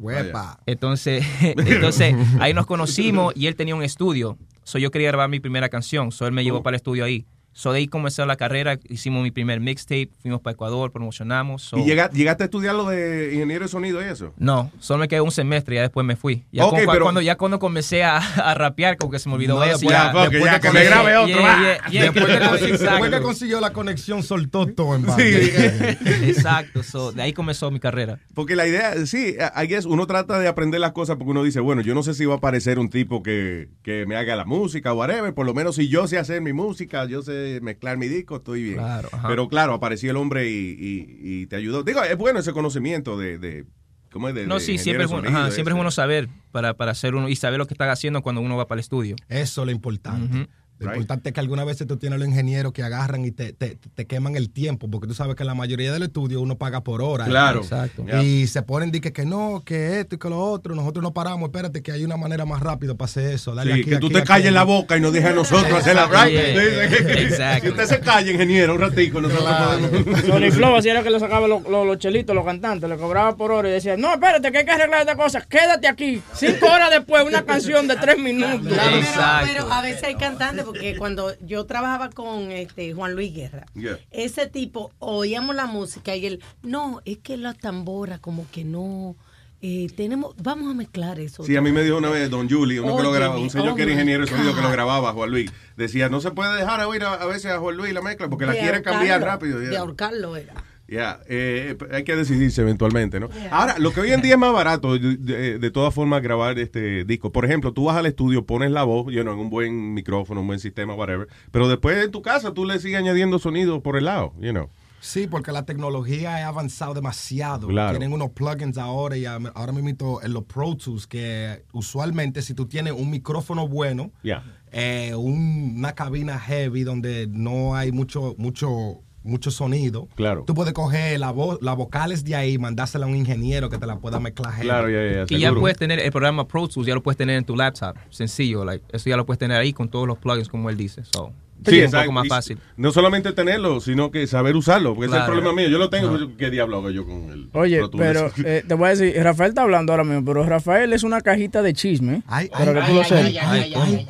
Entonces, 0.68 1.26
entonces 1.42 2.14
ahí 2.40 2.54
nos 2.54 2.68
conocimos 2.68 3.34
y 3.36 3.48
él 3.48 3.56
tenía 3.56 3.76
un 3.76 3.82
estudio. 3.84 4.38
So 4.68 4.80
yo 4.80 4.92
quería 4.92 5.08
grabar 5.08 5.30
mi 5.30 5.40
primera 5.40 5.70
canción. 5.70 6.12
So 6.12 6.28
él 6.28 6.34
me 6.34 6.44
llevó 6.44 6.62
para 6.62 6.76
el 6.76 6.80
estudio 6.80 7.06
ahí. 7.06 7.26
So 7.58 7.72
de 7.72 7.80
ahí 7.80 7.88
comenzó 7.88 8.24
la 8.27 8.36
carrera, 8.36 8.77
hicimos 8.88 9.24
mi 9.24 9.32
primer 9.32 9.60
mixtape, 9.60 10.11
fuimos 10.22 10.42
para 10.42 10.53
Ecuador, 10.53 10.92
promocionamos. 10.92 11.64
so- 11.64 11.77
¿Y 11.80 11.86
llega- 11.86 12.08
llegaste 12.11 12.44
a 12.44 12.45
estudiar 12.45 12.76
lo 12.76 12.86
de 12.88 13.32
ingeniero 13.34 13.66
de 13.66 13.68
sonido 13.69 14.00
y 14.00 14.06
eso? 14.06 14.32
No, 14.38 14.72
solo 14.80 15.00
me 15.00 15.08
quedé 15.08 15.22
un 15.22 15.32
semestre 15.32 15.74
y 15.74 15.77
ya 15.77 15.82
después 15.82 16.06
me 16.06 16.16
fui. 16.16 16.44
Ya 16.52 16.66
Ok, 16.68 16.76
cu- 16.76 16.86
cu- 16.86 16.92
pero- 16.92 17.06
cuando, 17.06 17.19
ya 17.22 17.36
cuando 17.36 17.58
comencé 17.58 18.03
a, 18.03 18.18
a 18.18 18.53
rapear, 18.53 18.98
como 18.98 19.11
que 19.11 19.18
se 19.18 19.27
me 19.27 19.34
olvidó 19.34 19.56
No, 19.56 19.64
eso. 19.64 19.72
después- 19.80 19.92
ya, 19.92 20.14
ya, 20.14 20.30
después 20.30 20.44
ya, 20.53 20.60
que 20.60 20.72
me 20.72 20.84
grabe 20.84 21.18
otro, 21.18 21.27
yeah, 21.36 21.42
va. 21.42 21.60
yeah, 21.60 21.90
yeah, 21.90 22.02
Después 22.03 22.26
que 22.27 22.34
exacto. 22.34 22.50
consiguió- 22.60 22.77
después 22.92 23.11
que 23.11 23.22
consiguió 23.22 23.60
la 23.60 23.74
conexión, 23.74 24.22
soltó 24.22 24.68
todo 24.68 24.94
en 24.95 25.06
banda. 25.08 25.24
Exacto, 26.27 26.84
so, 26.84 27.11
de 27.11 27.22
ahí 27.24 27.34
comenzó 27.34 27.72
mi 27.72 27.80
carrera. 27.80 28.19
Porque 28.36 28.56
la 28.56 28.68
idea, 28.68 28.94
sí, 29.08 29.36
I 29.56 29.66
guess 29.68 29.86
uno 29.86 30.06
trata 30.06 30.38
de 30.40 30.48
aprender 30.48 30.80
las 30.80 30.92
cosas 30.92 31.18
porque 31.18 31.32
uno 31.32 31.44
dice, 31.44 31.60
bueno, 31.60 31.82
yo 31.82 31.95
no 31.95 32.03
sé 32.03 32.14
si 32.14 32.26
va 32.26 32.36
a 32.36 32.38
aparecer 32.38 32.80
un 32.80 32.90
tipo 32.90 33.24
que, 33.24 33.69
que 33.82 34.06
me 34.06 34.16
haga 34.16 34.36
la 34.36 34.45
música 34.45 34.94
o 34.94 34.98
whatever, 34.98 35.34
por 35.34 35.45
lo 35.48 35.53
menos 35.56 35.76
si 35.76 35.88
yo 35.90 36.08
sé 36.08 36.18
hacer 36.19 36.42
mi 36.42 36.53
música, 36.53 37.06
yo 37.06 37.24
sé 37.24 37.47
mezclar 37.61 37.98
mi 37.98 38.08
disco, 38.08 38.38
estoy 38.38 38.64
bien. 38.64 38.76
Claro. 38.77 39.09
Pero 39.27 39.48
claro, 39.50 39.74
apareció 39.74 40.11
el 40.11 40.17
hombre 40.17 40.50
y, 40.50 40.53
y- 40.80 41.42
y 41.42 41.48
te 41.48 41.56
ayudó. 41.56 41.84
Digo, 41.84 42.03
es 42.03 42.17
bueno 42.17 42.40
ese 42.40 42.53
conocimiento 42.53 43.17
de, 43.17 43.38
de 43.38 43.66
¿cómo 44.11 44.30
es? 44.30 44.35
De, 44.35 44.48
No, 44.48 44.56
de 44.56 44.61
sí, 44.61 44.77
siempre 44.77 45.06
es, 45.06 45.11
bueno, 45.11 45.30
ajá, 45.30 45.51
siempre 45.51 45.72
es 45.74 45.76
bueno 45.76 45.92
saber 45.92 46.30
para, 46.51 46.74
para 46.76 46.92
hacer 46.92 47.16
uno 47.16 47.30
y 47.30 47.35
saber 47.35 47.58
lo 47.59 47.66
que 47.67 47.74
están 47.74 47.90
haciendo 47.90 48.22
cuando 48.22 48.42
uno 48.42 48.56
va 48.58 48.67
para 48.67 48.77
el 48.80 48.82
estudio. 48.82 49.16
Eso 49.30 49.61
es 49.61 49.66
lo 49.66 49.72
importante. 49.72 50.48
Lo 50.80 50.92
importante 50.94 51.30
es 51.30 51.34
que 51.34 51.40
algunas 51.40 51.66
veces 51.66 51.88
tú 51.88 51.98
tienes 51.98 52.20
los 52.20 52.28
ingenieros 52.28 52.74
que 52.74 52.84
agarran 52.84 53.26
y 53.26 53.32
te, 53.32 53.54
te- 53.54 53.78
te 53.96 54.06
queman 54.06 54.36
el 54.36 54.50
tiempo, 54.50 54.90
porque 54.90 55.08
tú 55.08 55.14
sabes 55.14 55.36
que 55.36 55.44
en 55.44 55.48
la 55.48 55.56
mayoría 55.56 55.92
del 55.92 56.04
estudio 56.04 56.42
uno 56.42 56.58
paga 56.58 56.82
por 56.84 57.02
hora. 57.02 57.26
Claro. 57.26 57.62
Exacto. 57.62 58.04
Y 58.22 58.48
se 58.48 58.62
ponen 58.62 58.92
de 58.92 59.02
que, 59.02 59.12
que 59.14 59.26
no, 59.26 59.62
que 59.66 60.00
esto 60.00 60.16
y 60.16 60.20
que 60.20 60.30
lo 60.30 60.40
otro. 60.40 60.76
Nosotros 60.76 61.02
no 61.04 61.14
paramos, 61.14 61.48
espérate, 61.48 61.82
que 61.82 61.92
hay 61.92 62.04
una 62.04 62.18
manera 62.18 62.46
más 62.46 62.62
rápida 62.62 62.94
para 62.96 63.06
hacer 63.06 63.34
eso. 63.34 63.56
Dale 63.56 63.74
Sí, 63.74 63.80
aquí, 63.82 63.90
que 63.90 63.96
aquí, 63.96 64.02
tú 64.02 64.10
te 64.12 64.20
aquí, 64.20 64.28
calles 64.28 64.54
la 64.54 64.64
boca 64.64 64.98
y 64.98 65.02
nos 65.02 65.14
dejes 65.14 65.32
a 65.32 65.34
nosotros 65.34 65.72
hacer 65.74 65.96
la 65.96 66.06
Exacto. 66.06 66.26
right. 66.26 66.34
Yeah. 66.34 67.22
Exacto. 67.22 67.64
Si 67.66 67.70
usted 67.72 67.86
se 67.86 68.00
calla, 68.00 68.32
ingeniero, 68.32 68.76
un 68.76 68.82
ratico, 68.82 69.22
nosotros 69.22 69.50
podemos. 69.56 70.26
Sony 70.26 70.52
Flow 70.52 70.76
así 70.76 70.90
era 70.90 71.04
que 71.04 71.10
le 71.10 71.20
sacaba 71.20 71.48
los, 71.48 71.64
los- 71.64 71.86
los 71.88 71.98
chelitos, 71.98 72.36
los 72.36 72.46
cantantes, 72.46 72.90
le 72.90 72.98
cobraba 72.98 73.36
por 73.36 73.52
hora 73.52 73.70
y 73.70 73.72
decía, 73.72 73.98
no, 73.98 74.14
espérate, 74.14 74.52
que 74.52 74.60
hay 74.60 74.66
que 74.66 74.72
arreglar 74.72 75.02
esta 75.02 75.16
cosa, 75.16 75.42
quédate 75.42 75.88
aquí. 75.88 76.22
Cinco 76.34 76.66
horas 76.68 76.90
después, 76.92 77.24
una 77.26 77.44
canción 77.44 77.88
de 77.88 77.96
tres 77.96 78.18
minutos. 78.20 78.62
Pero, 78.78 79.08
pero 79.46 79.72
a 79.74 79.82
veces 79.82 80.04
hay 80.04 80.16
cantantes, 80.16 80.66
porque 80.68 80.96
cuando 81.00 81.34
yo 81.40 81.66
trabajaba 81.66 82.10
con 82.10 82.52
este 82.52 82.94
Juan 82.94 83.14
Luis 83.16 83.34
Guerra, 83.34 83.66
Yeah. 83.74 83.98
ese 84.12 84.48
tipo 84.48 84.92
oíamos 85.00 85.56
la 85.56 85.66
música 85.66 86.16
y 86.16 86.26
él, 86.26 86.44
no, 86.62 87.02
es 87.06 87.18
que 87.20 87.38
la 87.38 87.54
tambora 87.54 88.20
como 88.20 88.46
que 88.52 88.64
no, 88.64 89.16
eh, 89.62 89.88
tenemos, 89.96 90.36
vamos 90.42 90.70
a 90.70 90.76
mezclar 90.76 91.20
eso. 91.20 91.44
Sí, 91.44 91.56
a 91.56 91.62
mí 91.62 91.72
me 91.72 91.82
dijo 91.84 91.98
una 91.98 92.10
vez 92.10 92.30
Don 92.30 92.48
Julie, 92.50 92.80
uno 92.80 92.96
que 92.96 93.04
lo 93.04 93.12
grababa, 93.12 93.40
un 93.40 93.50
señor 93.50 93.70
oh 93.70 93.76
que 93.76 93.82
era 93.84 93.92
ingeniero 93.92 94.24
de 94.26 94.30
sonido 94.30 94.54
que 94.56 94.62
lo 94.62 94.70
grababa, 94.72 95.14
Juan 95.14 95.32
Luis. 95.32 95.52
Decía, 95.76 96.10
no 96.10 96.22
se 96.22 96.30
puede 96.32 96.56
dejar 96.58 96.86
oír 96.86 97.04
a, 97.04 97.14
a 97.16 97.26
veces 97.26 97.52
a 97.52 97.58
Juan 97.60 97.76
Luis 97.76 97.92
la 97.94 98.02
mezcla 98.02 98.30
porque 98.30 98.46
la 98.46 98.54
quiere 98.54 98.82
cambiar 98.84 99.22
rápido. 99.22 99.60
De 99.60 99.76
ahorcarlo 99.78 100.36
era. 100.36 100.54
Ya, 100.88 101.20
eh, 101.28 101.76
hay 101.92 102.04
que 102.06 102.16
decidirse 102.16 102.62
eventualmente, 102.62 103.20
¿no? 103.20 103.28
Ahora, 103.52 103.78
lo 103.78 103.92
que 103.92 104.00
hoy 104.02 104.12
en 104.12 104.22
día 104.22 104.34
es 104.34 104.40
más 104.40 104.54
barato, 104.54 104.98
de, 104.98 105.18
de- 105.18 105.60
de 105.60 105.72
todas 105.72 105.94
formas, 105.94 106.22
grabar 106.22 106.58
este 106.60 107.04
disco. 107.04 107.32
Por 107.32 107.44
ejemplo, 107.44 107.74
tú 107.74 107.86
vas 107.86 107.98
al 107.98 108.06
estudio, 108.06 108.46
pones 108.46 108.72
la 108.72 108.84
voz, 108.84 109.14
you 109.14 109.22
know, 109.22 109.34
en 109.34 109.40
un 109.40 109.50
buen 109.50 109.94
micrófono, 109.94 110.42
un 110.42 110.48
buen 110.48 110.60
sistema, 110.60 110.94
whatever, 110.96 111.28
pero 111.52 111.68
después 111.68 112.04
en 112.04 112.12
tu 112.12 112.22
casa 112.22 112.54
tú 112.54 112.64
le 112.64 112.80
sigues 112.80 113.00
añadiendo 113.00 113.38
sonido 113.38 113.84
por 113.84 113.98
el 113.98 114.06
lado, 114.06 114.34
you 114.40 114.52
know. 114.52 114.70
Sí, 115.00 115.28
porque 115.28 115.52
la 115.52 115.64
tecnología 115.64 116.38
ha 116.38 116.48
avanzado 116.48 116.94
demasiado. 116.96 117.68
Claro. 117.68 117.92
Tienen 117.98 118.14
unos 118.14 118.32
plugins 118.32 118.78
ahora 118.78 119.16
y 119.16 119.26
ahora 119.26 119.72
mismo 119.72 120.20
en 120.22 120.34
los 120.34 120.44
Pro 120.46 120.76
Tools 120.76 121.06
que 121.06 121.64
usualmente 121.72 122.42
si 122.42 122.54
tú 122.56 122.66
tienes 122.66 122.94
un 122.94 123.10
micrófono 123.12 123.68
bueno, 123.68 124.12
Ya. 124.24 124.44
eh, 124.72 125.14
un- 125.16 125.76
una 125.78 125.94
cabina 125.94 126.40
heavy 126.40 126.84
donde 126.84 127.28
no 127.30 127.76
hay 127.76 127.92
mucho 127.92 128.34
mucho 128.40 129.02
mucho 129.28 129.52
sonido. 129.52 130.08
Claro. 130.16 130.44
Tú 130.46 130.54
puedes 130.54 130.74
coger 130.74 131.20
la 131.20 131.32
voz, 131.32 131.60
las 131.62 131.76
vocales 131.76 132.24
de 132.24 132.36
ahí, 132.36 132.58
mandársela 132.58 133.06
a 133.06 133.10
un 133.10 133.16
ingeniero 133.16 133.70
que 133.70 133.78
te 133.78 133.86
la 133.86 133.98
pueda 134.00 134.20
mezclar. 134.20 134.60
Claro, 134.60 134.90
ya, 134.90 135.26
ya, 135.26 135.36
Y 135.36 135.40
ya 135.40 135.54
puedes 135.54 135.78
tener 135.78 136.00
el 136.00 136.12
programa 136.12 136.48
Pro 136.48 136.68
Tools, 136.68 136.88
ya 136.88 136.96
lo 136.96 137.04
puedes 137.04 137.18
tener 137.18 137.38
en 137.38 137.46
tu 137.46 137.56
laptop, 137.56 137.96
sencillo, 138.10 138.66
like, 138.66 138.84
eso 138.92 139.10
ya 139.10 139.18
lo 139.18 139.26
puedes 139.26 139.40
tener 139.40 139.58
ahí 139.58 139.74
con 139.74 139.90
todos 139.90 140.08
los 140.08 140.18
plugins 140.18 140.50
como 140.50 140.70
él 140.70 140.78
dice. 140.78 141.04
So, 141.06 141.32
Sí, 141.72 141.80
es 141.80 141.94
un 141.94 142.00
poco 142.00 142.12
más 142.12 142.26
Y 142.26 142.30
fácil. 142.30 142.58
No 142.76 142.92
solamente 142.92 143.32
tenerlo, 143.34 143.80
sino 143.80 144.12
que 144.12 144.28
saber 144.28 144.56
usarlo, 144.56 144.94
porque 144.96 145.08
ese 145.08 145.16
es 145.16 145.22
el 145.22 145.26
problema 145.28 145.54
mío. 145.54 145.70
Yo 145.70 145.78
lo 145.78 145.90
tengo, 145.90 146.08
Ajá. 146.10 146.18
pues, 146.18 146.30
¿qué 146.38 146.50
diablo 146.50 146.78
hago 146.78 146.90
yo 146.92 147.06
con 147.06 147.30
el 147.32 147.50
Oye, 147.54 147.82
pero 147.98 148.32
eh, 148.44 148.64
te 148.68 148.74
voy 148.74 148.88
a 148.88 148.90
decir, 148.96 149.16
Rafael 149.24 149.50
está 149.50 149.62
hablando 149.64 149.94
ahora 149.94 150.04
mismo, 150.04 150.24
pero 150.26 150.44
Rafael 150.46 150.94
es 150.94 151.04
una 151.04 151.22
cajita 151.22 151.62
de 151.62 151.74
chisme. 151.74 152.22
pero 152.58 152.74
que 152.74 152.82
tú 152.82 152.94
lo 152.94 153.04
sepas. 153.04 153.34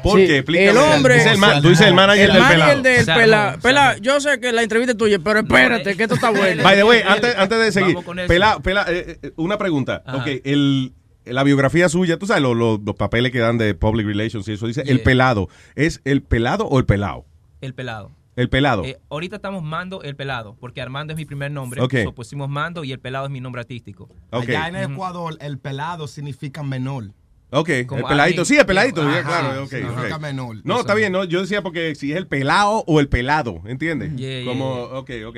¿Por 0.04 0.18
qué? 0.18 0.38
Explícame. 0.38 0.70
El 0.70 0.78
hombre. 0.78 1.24
El 1.24 1.62
tú 1.62 1.70
dices 1.70 1.88
el 1.88 1.94
manager 1.94 2.26
el 2.30 2.34
del 2.34 2.42
manager 2.44 2.60
pelado. 2.66 2.82
del 2.84 3.06
Se 3.06 3.12
armó, 3.12 3.22
pelado. 3.24 3.60
Pelado, 3.60 3.98
yo 4.02 4.20
sé 4.20 4.40
que 4.40 4.52
la 4.52 4.64
entrevista 4.64 4.92
es 4.92 4.98
tuya, 4.98 5.20
pero 5.24 5.40
espérate, 5.40 5.96
que 5.96 6.04
esto 6.04 6.16
está 6.16 6.30
bueno. 6.32 6.64
By 6.64 6.76
the 6.76 6.84
way, 6.84 7.02
antes, 7.08 7.36
antes 7.38 7.60
de 7.60 7.72
seguir, 7.72 7.94
Vamos 7.96 8.06
con 8.06 8.20
eso. 8.20 8.28
Pela, 8.28 8.60
Pela, 8.60 8.86
eh, 8.90 9.20
eh, 9.22 9.32
una 9.38 9.58
pregunta. 9.58 10.04
Ajá. 10.06 10.18
Ok, 10.18 10.28
el, 10.44 10.94
la 11.26 11.44
biografía 11.44 11.90
suya, 11.90 12.18
tú 12.18 12.26
sabes, 12.26 12.42
los, 12.44 12.56
los- 12.56 12.80
los 12.82 12.96
papeles 12.96 13.32
que 13.32 13.40
dan 13.40 13.58
de 13.58 13.74
public 13.76 14.06
relations 14.08 14.48
y 14.48 14.54
eso, 14.54 14.68
dice 14.68 14.84
el 14.88 15.02
pelado. 15.02 15.50
¿Es 15.76 16.02
el 16.06 16.22
pelado 16.22 16.66
o 16.68 16.80
el 16.80 16.86
pelado? 16.86 17.26
El 17.62 17.74
pelado. 17.74 18.12
El 18.36 18.50
pelado. 18.50 18.86
Eh, 18.86 19.00
ahorita 19.10 19.38
estamos 19.38 19.64
Mando 19.64 20.04
el 20.04 20.16
Pelado, 20.16 20.56
porque 20.60 20.80
Armando 20.80 21.12
es 21.12 21.18
mi 21.18 21.26
primer 21.26 21.50
nombre. 21.50 21.82
Ok. 21.82 21.96
So 22.04 22.14
pusimos 22.14 22.48
Mando 22.48 22.84
y 22.84 22.92
el 22.92 23.00
Pelado 23.00 23.26
es 23.26 23.32
mi 23.32 23.42
nombre 23.42 23.62
artístico. 23.62 24.10
Allá 24.30 24.68
en 24.68 24.76
Ecuador, 24.76 25.36
el 25.42 25.58
pelado 25.58 26.08
significa 26.08 26.62
menor. 26.62 27.12
Ok, 27.50 27.70
Como 27.88 28.02
el 28.02 28.06
peladito, 28.08 28.42
alguien- 28.42 28.46
sí, 28.46 28.58
el 28.58 28.66
peladito, 28.66 29.02
Ajá, 29.02 29.24
claro, 29.24 29.64
ok, 29.64 29.70
significa 29.70 30.16
ok. 30.18 30.22
menor. 30.22 30.58
No, 30.66 30.82
está 30.82 30.94
bien, 30.94 31.14
no, 31.14 31.24
yo 31.24 31.42
decía 31.42 31.62
porque 31.64 31.96
si 31.96 32.12
es 32.12 32.18
el 32.18 32.28
pelado 32.28 32.84
o 32.86 33.00
el 33.00 33.08
pelado, 33.08 33.62
¿entiendes? 33.66 34.14
Yeah, 34.18 34.42
yeah, 34.42 34.46
como, 34.46 34.76
yeah. 34.90 34.98
ok, 34.98 35.12
ok. 35.28 35.38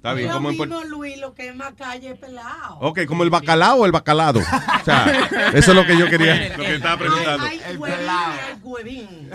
Está 0.00 0.14
bien, 0.14 0.28
Lo 0.28 0.34
como 0.36 0.50
en 0.50 0.56
Puerto- 0.56 0.80
mismo, 0.80 0.96
Luis, 0.96 1.18
lo 1.18 1.34
que 1.34 1.48
es 1.48 1.54
más 1.54 1.74
calle 1.74 2.14
pelado. 2.14 2.78
Ok, 2.80 3.04
como 3.04 3.22
el 3.22 3.28
bacalao 3.28 3.80
o 3.80 3.84
el 3.84 3.92
bacalado. 3.92 4.40
O 4.40 4.84
sea, 4.84 5.04
eso 5.54 5.72
es 5.72 5.76
lo 5.76 5.84
que 5.84 5.98
yo 5.98 6.08
quería, 6.08 6.56
lo 6.56 6.64
que 6.64 6.76
estaba 6.76 6.96
preguntando. 6.96 7.44
Hay 7.44 7.76
huevín, 7.76 8.08
hay 8.08 8.60
huevín. 8.62 9.30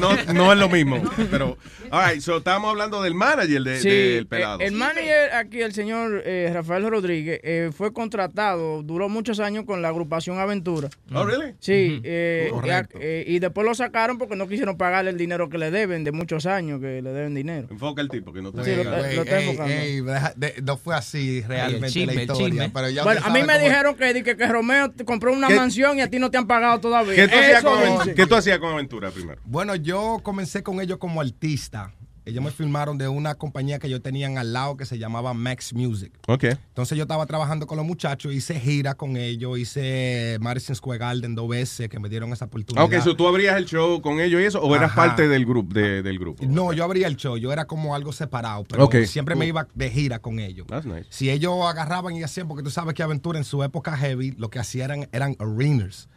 No, 0.00 0.10
no 0.34 0.52
es 0.52 0.58
lo 0.58 0.68
mismo, 0.68 1.00
pero, 1.30 1.56
all 1.92 2.10
right, 2.10 2.20
so 2.20 2.38
estábamos 2.38 2.70
hablando 2.70 3.00
del 3.00 3.14
manager 3.14 3.62
de- 3.62 3.78
Sí, 3.78 3.88
del 3.88 4.26
pelado. 4.26 4.60
eh, 4.60 4.66
el 4.66 4.72
manager 4.72 5.34
aquí, 5.34 5.60
el 5.62 5.72
señor 5.72 6.20
eh, 6.26 6.50
Rafael 6.52 6.90
Rodríguez, 6.90 7.38
eh, 7.44 7.70
fue 7.72 7.92
contratado, 7.92 8.82
duró 8.82 9.08
muchos 9.08 9.38
años 9.38 9.66
con 9.66 9.82
la 9.82 9.88
agrupación 9.90 10.40
Aventura. 10.40 10.88
Oh, 11.14 11.24
really? 11.26 11.54
Sí, 11.60 12.00
eh, 12.02 12.48
Correcto. 12.50 12.98
y, 12.98 13.02
eh, 13.04 13.24
y 13.24 13.38
después 13.38 13.64
lo 13.64 13.72
sacaron 13.72 14.18
porque 14.18 14.34
no 14.34 14.48
quisieron 14.48 14.76
pagarle 14.76 15.10
el 15.12 15.16
dinero 15.16 15.48
que 15.48 15.58
le 15.58 15.70
deben 15.70 16.02
de 16.02 16.10
muchos 16.10 16.44
años 16.44 16.80
que 16.80 17.02
le 17.02 17.12
deben 17.12 17.36
dinero. 17.36 17.68
Enfoca 17.70 18.02
el 18.02 18.08
tipo 18.08 18.32
que 18.32 18.42
no 18.42 18.50
te 18.50 18.64
Sí, 18.64 18.74
lo, 18.74 18.82
lo 18.82 18.96
está 18.96 19.66
ey, 19.68 20.00
de- 20.36 20.54
no 20.62 20.76
fue 20.76 20.94
así 20.96 21.42
realmente 21.42 21.90
chisme, 21.90 22.14
la 22.14 22.20
historia. 22.22 22.48
chisme. 22.48 22.70
Pero 22.70 22.88
ya 22.90 23.04
Bueno, 23.04 23.20
usted 23.20 23.30
a 23.30 23.34
mí 23.34 23.40
me 23.42 23.54
cómo- 23.54 23.64
dijeron 23.64 23.94
que, 23.96 24.22
que, 24.24 24.36
que 24.36 24.46
Romeo 24.46 24.90
te 24.90 25.04
compró 25.04 25.32
una 25.32 25.48
¿Qué- 25.48 25.56
mansión 25.56 25.98
y 25.98 26.00
a 26.02 26.08
ti 26.10 26.18
no 26.18 26.30
te 26.30 26.38
han 26.38 26.46
pagado 26.46 26.80
todavía. 26.80 27.14
¿Qué 27.14 27.28
tú, 27.28 27.36
hacías 27.36 27.58
Eso 27.58 27.68
con, 27.70 27.78
dice. 27.80 27.88
Aventura? 27.92 28.14
¿Qué 28.14 28.26
tú 28.26 28.34
hacías 28.34 28.58
con 28.58 28.72
Aventura 28.72 29.10
primero? 29.10 29.40
Bueno, 29.44 29.74
yo 29.76 30.20
comencé 30.22 30.62
con 30.62 30.80
ellos 30.80 30.98
como 30.98 31.20
artista. 31.20 31.92
Ellos 32.28 32.44
me 32.44 32.50
filmaron 32.50 32.98
de 32.98 33.08
una 33.08 33.34
compañía 33.36 33.78
que 33.78 33.88
yo 33.88 34.00
tenían 34.02 34.38
al 34.38 34.52
lado 34.52 34.76
que 34.76 34.84
se 34.84 34.98
llamaba 34.98 35.32
Max 35.34 35.72
Music. 35.72 36.12
Ok. 36.26 36.44
Entonces 36.44 36.96
yo 36.98 37.02
estaba 37.04 37.24
trabajando 37.26 37.66
con 37.66 37.76
los 37.78 37.86
muchachos, 37.86 38.32
hice 38.34 38.60
gira 38.60 38.94
con 38.94 39.16
ellos, 39.16 39.58
hice 39.58 40.36
Madison 40.40 40.76
Square 40.76 40.98
Garden 40.98 41.34
dos 41.34 41.48
veces 41.48 41.88
que 41.88 41.98
me 41.98 42.08
dieron 42.08 42.32
esa 42.32 42.44
oportunidad. 42.44 42.84
Ok, 42.84 43.02
so 43.02 43.16
tú 43.16 43.26
abrías 43.26 43.56
el 43.56 43.64
show 43.64 44.00
con 44.02 44.20
ellos 44.20 44.40
y 44.40 44.44
eso, 44.44 44.60
o 44.60 44.76
eras 44.76 44.92
parte 44.92 45.26
del 45.28 45.44
grupo, 45.46 45.72
de- 45.74 46.02
del 46.02 46.18
grupo. 46.18 46.44
No, 46.46 46.72
yo 46.72 46.84
abría 46.84 47.06
el 47.06 47.16
show, 47.16 47.36
yo 47.36 47.52
era 47.52 47.66
como 47.66 47.94
algo 47.94 48.12
separado, 48.12 48.64
pero 48.64 48.84
siempre 49.06 49.34
me 49.34 49.46
iba 49.46 49.66
de 49.74 49.90
gira 49.90 50.18
con 50.18 50.38
ellos. 50.38 50.66
That's 50.66 50.86
nice. 50.86 51.06
Si 51.10 51.30
ellos 51.30 51.54
agarraban 51.66 52.14
y 52.14 52.22
hacían, 52.22 52.46
porque 52.48 52.62
tú 52.62 52.70
sabes 52.70 52.94
que 52.94 53.02
Aventura 53.02 53.38
en 53.38 53.44
su 53.44 53.62
época 53.64 53.96
heavy, 53.96 54.32
lo 54.32 54.50
que 54.50 54.58
hacían 54.58 54.90
eran, 54.90 55.08
eran 55.12 55.36
arenas. 55.38 56.08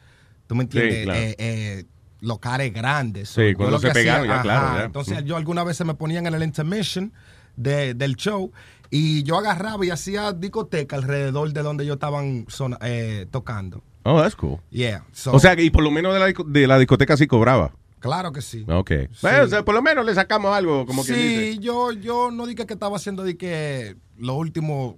¿Tú 0.47 0.55
me 0.55 0.63
entiendes? 0.63 0.97
Sí, 0.99 1.03
claro. 1.05 1.19
Eh, 1.19 1.35
eh, 1.37 1.85
locales 2.21 2.73
grandes. 2.73 3.29
Sí, 3.29 3.51
Yo 3.51 3.57
cuando 3.57 3.71
lo 3.77 3.79
se 3.79 3.87
que 3.89 3.93
pegaron, 3.93 4.23
hacía- 4.29 4.35
ya, 4.37 4.41
claro, 4.41 4.77
ya. 4.77 4.83
Entonces 4.85 5.23
yo 5.25 5.35
algunas 5.35 5.65
veces 5.65 5.85
me 5.85 5.93
ponían 5.95 6.25
en 6.27 6.33
el 6.35 6.43
intermission 6.43 7.11
de- 7.57 7.93
del 7.93 8.15
show 8.15 8.51
y 8.89 9.23
yo 9.23 9.37
agarraba 9.37 9.85
y 9.85 9.89
hacía 9.89 10.31
discoteca 10.31 10.95
alrededor 10.95 11.51
de 11.51 11.61
donde 11.63 11.83
ellos 11.83 11.95
estaban 11.95 12.45
eh, 12.81 13.25
tocando. 13.31 13.83
Oh, 14.03 14.19
that's 14.21 14.35
cool. 14.35 14.59
Yeah. 14.71 15.03
so- 15.11 15.33
o 15.33 15.39
sea, 15.39 15.59
y 15.59 15.69
por 15.69 15.83
lo 15.83 15.91
menos 15.91 16.13
de 16.13 16.19
la, 16.19 16.27
disco- 16.27 16.43
de 16.45 16.65
la 16.67 16.77
discoteca 16.79 17.17
sí 17.17 17.27
cobraba. 17.27 17.73
Claro 17.99 18.31
que 18.31 18.41
sí. 18.41 18.65
Ok. 18.67 18.91
Bueno, 19.21 19.43
o 19.43 19.47
sea, 19.47 19.63
por 19.63 19.75
lo 19.75 19.81
menos 19.83 20.03
le 20.03 20.15
sacamos 20.15 20.55
algo, 20.55 20.87
como 20.87 21.05
que 21.05 21.13
sí, 21.53 21.59
yo, 21.59 21.91
yo 21.91 22.31
no 22.31 22.47
dije 22.47 22.65
que 22.65 22.73
estaba 22.73 22.97
haciendo 22.97 23.23
de 23.23 23.37
que 23.37 23.95
lo 24.17 24.33
último 24.33 24.97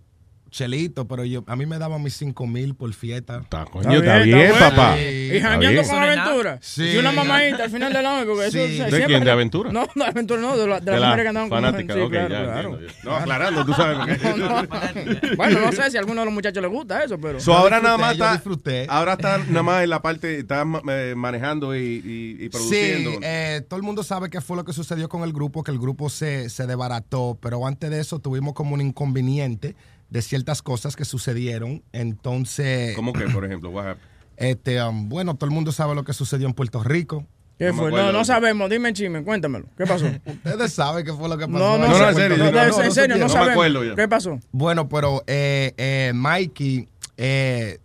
chelito, 0.53 1.07
pero 1.07 1.25
yo 1.25 1.43
a 1.48 1.56
mí 1.56 1.65
me 1.65 1.77
daban 1.80 2.01
mis 2.01 2.15
5 2.15 2.48
mil 2.48 2.75
por 2.75 2.93
fiesta. 2.93 3.40
Está, 3.43 3.65
coño, 3.65 3.91
está 3.91 4.19
bien, 4.19 4.51
papá. 4.57 4.98
Y 4.99 5.40
jangueando 5.41 5.82
con 5.83 5.98
aventura. 6.03 6.59
Sí. 6.61 6.83
Y 6.93 6.98
una 6.98 7.11
mamadita 7.11 7.64
al 7.64 7.69
final 7.72 7.91
del 7.91 8.06
año. 8.06 8.25
Porque 8.25 8.51
Sí. 8.51 8.59
eso, 8.59 8.67
¿De 8.67 8.75
siempre- 8.90 9.06
quién? 9.06 9.23
¿De 9.23 9.32
Aventura? 9.32 9.72
No, 9.72 9.88
de 9.95 10.03
aventura 10.06 10.40
no, 10.41 10.56
de, 10.56 10.67
la- 10.67 10.80
de 10.80 10.85
De 10.85 10.91
las 10.91 11.01
la 11.01 11.07
mujeres 11.07 11.23
que 11.23 11.30
andaban 11.30 11.49
con 11.49 11.61
fanática, 11.61 11.93
sí, 11.95 11.99
ok, 11.99 12.09
claro, 12.11 12.30
ya 12.30 12.43
claro. 12.43 12.69
entiendo. 12.73 12.93
No, 13.03 13.15
aclarando, 13.15 13.65
tú 13.65 13.73
sabes 13.73 13.98
lo 13.98 14.06
que 14.06 15.35
Bueno, 15.35 15.59
no 15.61 15.72
sé 15.72 15.90
si 15.91 15.98
a 15.98 15.99
alguno 15.99 16.22
de 16.22 16.25
los 16.25 16.33
muchachos 16.33 16.61
les 16.61 16.72
gusta 16.72 17.03
eso, 17.03 17.17
pero. 17.19 17.40
So, 17.40 17.53
ahora 17.53 17.80
nada 17.82 17.98
más 17.98 18.15
yo 18.17 18.23
está, 18.23 18.33
disfruté. 18.33 18.85
ahora 18.90 19.14
está 19.14 19.38
nada 19.49 19.64
más 19.64 19.83
en 19.83 19.90
la 19.90 20.01
parte, 20.01 20.40
está 20.40 20.64
eh, 20.90 21.14
manejando 21.17 21.75
y, 21.75 21.80
y- 21.80 22.45
y 22.45 22.49
produciendo. 22.49 23.11
Sí, 23.11 23.17
eh, 23.23 23.61
todo 23.67 23.77
el 23.77 23.83
mundo 23.83 24.03
sabe 24.03 24.30
qué 24.30 24.40
fue 24.41 24.56
lo 24.57 24.64
que 24.65 24.73
sucedió 24.73 25.09
con 25.09 25.23
el 25.23 25.33
grupo, 25.33 25.64
que 25.64 25.72
el 25.72 25.80
grupo 25.80 26.09
se, 26.09 26.49
se 26.49 26.67
desbarató, 26.67 27.38
pero 27.41 27.65
antes 27.65 27.90
de 27.90 27.99
eso 27.99 28.19
tuvimos 28.19 28.53
como 28.53 28.75
un 28.75 28.82
inconveniente 28.82 29.75
de 30.14 30.22
ciertas 30.22 30.61
cosas 30.61 30.95
que 30.95 31.06
sucedieron. 31.06 31.82
Entonces, 31.92 32.95
¿Cómo 32.95 33.14
que, 33.14 33.25
por 33.30 33.43
ejemplo? 33.45 33.72
What 33.72 33.88
happened? 33.90 34.08
este, 34.38 34.82
um, 34.83 35.09
bueno, 35.09 35.33
todo 35.35 35.48
el 35.48 35.51
mundo 35.53 35.72
sabe 35.72 35.95
lo 35.95 36.03
que 36.03 36.14
sucedió 36.14 36.48
en 36.48 36.53
Puerto 36.53 36.83
Rico. 36.83 37.25
¿Qué 37.58 37.74
fue? 37.74 37.92
No, 37.92 38.11
no 38.11 38.24
sabemos. 38.24 38.69
Dime, 38.69 38.93
chisme, 38.93 39.24
cuéntamelo. 39.24 39.66
¿Qué 39.75 39.85
pasó? 39.88 40.06
Ustedes 40.25 40.72
saben 40.74 41.03
qué 41.03 41.14
fue 41.14 41.27
lo 41.27 41.38
que 41.38 41.48
pasó. 41.48 41.58
No, 41.58 41.77
no, 41.80 42.14
sé. 42.14 42.25
en 42.25 42.38
Puerto 42.38 42.38
No, 42.38 42.45
en 42.48 42.53
No, 42.53 42.66
no 42.67 42.92
serio, 42.92 43.17
no 43.17 43.27
supieron. 43.27 43.30
sabemos. 43.32 43.95
¿Qué 43.95 44.08
pasó? 44.08 44.40
Bueno, 44.51 44.88
pero 44.88 45.24
eh, 45.25 45.74
eh, 45.77 46.11
Mikey, 46.14 46.88
eh, 47.17 47.80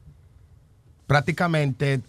prácticamente 1.06 2.00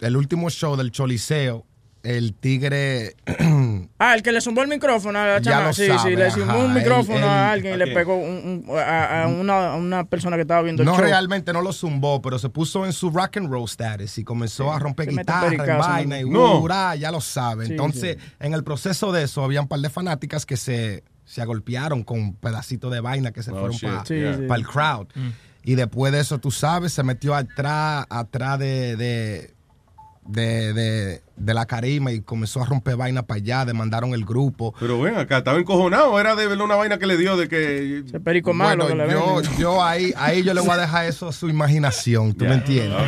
el 0.00 0.16
último 0.16 0.48
show 0.48 0.76
del 0.76 0.92
Choliseo, 0.92 1.66
el 2.02 2.32
tigre 2.34 3.16
Ah, 3.98 4.14
el 4.14 4.22
que 4.22 4.30
le 4.32 4.40
zumbó 4.40 4.62
el 4.62 4.68
micrófono 4.68 5.18
a 5.18 5.26
la 5.26 5.38
Ya 5.40 5.50
chama. 5.52 5.66
lo 5.68 5.72
Sí, 5.72 5.88
sí, 6.02 6.16
le 6.16 6.30
zumbó 6.30 6.58
un 6.58 6.72
micrófono 6.74 7.26
a 7.26 7.50
alguien 7.50 7.72
y 7.78 7.82
¿a 7.82 7.86
le 7.86 7.94
pegó 7.94 8.16
un- 8.16 8.64
un- 8.68 8.78
a, 8.78 9.24
a 9.24 9.26
una, 9.26 9.72
a 9.72 9.74
una 9.76 10.04
persona 10.04 10.36
que 10.36 10.42
estaba 10.42 10.62
viendo 10.62 10.82
el 10.82 10.86
no 10.86 10.94
show. 10.94 11.02
realmente 11.04 11.52
no 11.52 11.60
lo 11.62 11.72
zumbó, 11.72 12.22
pero 12.22 12.38
se 12.38 12.48
puso 12.48 12.86
en 12.86 12.92
su 12.92 13.10
rock 13.10 13.38
and 13.38 13.50
roll 13.50 13.64
status 13.64 14.16
y 14.18 14.24
comenzó 14.24 14.72
a 14.72 14.78
romper 14.78 15.08
guitarra, 15.08 15.48
en 15.48 15.56
pericazo, 15.58 15.88
vaina 15.88 16.20
y 16.20 16.28
¿no? 16.28 16.60
hurra, 16.60 16.94
ya 16.96 17.10
lo 17.10 17.20
sabe. 17.20 17.66
Sí, 17.66 17.72
Entonces, 17.72 18.16
sí. 18.20 18.28
en 18.40 18.54
el 18.54 18.62
proceso 18.64 19.10
de 19.12 19.24
eso, 19.24 19.42
había 19.44 19.60
un 19.60 19.68
par 19.68 19.80
de 19.80 19.90
fanáticas 19.90 20.46
que 20.46 20.56
se, 20.56 21.02
se 21.24 21.42
agolpearon 21.42 22.04
con 22.04 22.34
pedacitos 22.34 22.92
de 22.92 23.00
vaina 23.00 23.32
que 23.32 23.42
se 23.42 23.50
Oh, 23.50 23.70
fueron 23.72 23.78
para 24.46 24.60
el 24.60 24.66
crowd. 24.66 25.08
Y 25.64 25.74
después 25.74 26.12
de 26.12 26.20
eso, 26.20 26.38
tú 26.38 26.50
sabes, 26.50 26.92
se 26.92 27.02
metió 27.02 27.34
atrás, 27.34 28.06
atrás 28.08 28.58
de, 28.58 28.96
de, 28.96 29.54
de, 30.28 30.72
de- 30.72 31.22
de 31.36 31.54
la 31.54 31.66
carima 31.66 32.10
y 32.10 32.20
comenzó 32.20 32.60
a 32.62 32.66
romper 32.66 32.96
vaina 32.96 33.22
para 33.22 33.38
allá, 33.38 33.64
demandaron 33.64 34.12
el 34.12 34.24
grupo. 34.24 34.74
Pero 34.80 35.00
ven 35.00 35.16
acá, 35.16 35.38
estaba 35.38 35.56
encojonado, 35.58 36.18
era 36.18 36.34
de 36.34 36.48
una 36.48 36.74
vaina 36.74 36.98
que 36.98 37.06
le 37.06 37.16
dio 37.16 37.36
de 37.36 37.48
que... 37.48 38.02
Ese 38.06 38.18
perico 38.18 38.52
malo 38.52 38.88
Bueno, 38.88 39.06
que 39.06 39.12
yo, 39.12 39.40
yo 39.58 39.82
ahí, 39.84 40.12
ahí 40.16 40.42
yo 40.42 40.52
le 40.54 40.60
voy 40.60 40.70
a 40.70 40.76
dejar 40.78 41.06
eso 41.06 41.28
a 41.28 41.32
su 41.32 41.48
imaginación, 41.48 42.34
¿tú 42.34 42.44
me 42.44 42.54
entiendes? 42.54 42.98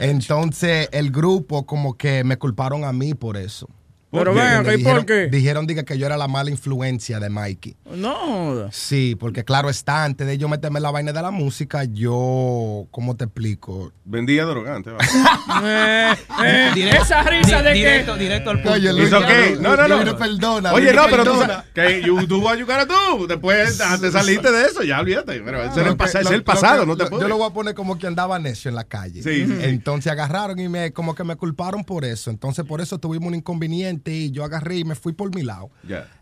Entonces 0.00 0.88
el 0.92 1.10
grupo 1.10 1.66
como 1.66 1.96
que 1.96 2.24
me 2.24 2.36
culparon 2.38 2.84
a 2.84 2.92
mí 2.92 3.14
por 3.14 3.36
eso. 3.36 3.68
Pero 4.20 4.34
me 4.34 4.42
¿y 4.42 4.56
por 4.64 4.76
dijeron- 4.76 5.04
qué? 5.06 5.26
Dijeron 5.28 5.66
diga, 5.66 5.82
que 5.84 5.98
yo 5.98 6.06
era 6.06 6.16
la 6.16 6.28
mala 6.28 6.50
influencia 6.50 7.20
de 7.20 7.28
Mikey. 7.30 7.76
No. 7.96 8.68
Sí, 8.72 9.16
porque 9.18 9.44
claro 9.44 9.68
está, 9.70 10.04
antes 10.04 10.26
de 10.26 10.38
yo 10.38 10.48
meterme 10.48 10.78
en 10.78 10.82
la 10.84 10.90
vaina 10.90 11.12
de 11.12 11.22
la 11.22 11.30
música, 11.30 11.84
yo, 11.84 12.86
¿cómo 12.90 13.16
te 13.16 13.24
explico? 13.24 13.92
Vendía 14.04 14.44
drogante. 14.44 14.90
va. 14.90 14.98
Eh, 15.64 16.14
eh, 16.44 16.70
Directo- 16.74 17.02
esa 17.02 17.22
risa 17.22 17.62
de 17.62 17.72
directo, 17.72 18.14
que. 18.14 18.20
directo 18.20 18.50
al 18.50 18.56
punto. 18.62 18.72
Oye, 18.72 18.92
Luis, 18.92 19.10
No, 19.60 19.76
no, 19.76 19.88
no. 19.88 20.16
Perdona. 20.16 20.72
Oye, 20.72 20.92
no, 20.92 21.02
pero 21.10 21.24
tú 21.24 21.34
sabes 21.36 21.56
que 21.74 22.02
you, 22.02 22.48
ayudar 22.48 22.80
a 22.80 22.86
tú. 22.86 23.26
Después 23.26 23.80
ah, 23.80 23.96
te 24.00 24.10
saliste 24.10 24.50
de 24.50 24.66
eso, 24.66 24.82
ya 24.82 25.00
olvídate. 25.00 25.40
Pero 25.40 25.62
ese 25.62 25.80
es 25.80 25.86
el, 25.86 25.96
pas- 25.96 26.22
lo- 26.22 26.30
el 26.30 26.36
lo 26.38 26.44
pasado, 26.44 26.80
que- 26.80 26.86
no 26.86 26.96
te 26.96 27.08
lo-. 27.10 27.20
Yo 27.20 27.28
lo 27.28 27.38
voy 27.38 27.48
a 27.48 27.52
poner 27.52 27.74
como 27.74 27.98
que 27.98 28.06
andaba 28.06 28.38
necio 28.38 28.68
en 28.68 28.74
la 28.74 28.84
calle. 28.84 29.22
Sí, 29.22 29.46
sí, 29.46 29.46
sí. 29.46 29.58
Entonces 29.62 30.10
agarraron 30.12 30.58
y 30.58 30.68
me 30.68 30.92
como 30.92 31.14
que 31.14 31.24
me 31.24 31.36
culparon 31.36 31.84
por 31.84 32.04
eso. 32.04 32.30
Entonces 32.30 32.64
por 32.64 32.80
eso 32.80 32.98
tuvimos 32.98 33.28
un 33.28 33.34
inconveniente 33.36 34.05
y 34.12 34.30
yo 34.30 34.44
agarré 34.44 34.78
y 34.78 34.84
me 34.84 34.94
fui 34.94 35.12
por 35.12 35.34
mi 35.34 35.42
lado. 35.42 35.70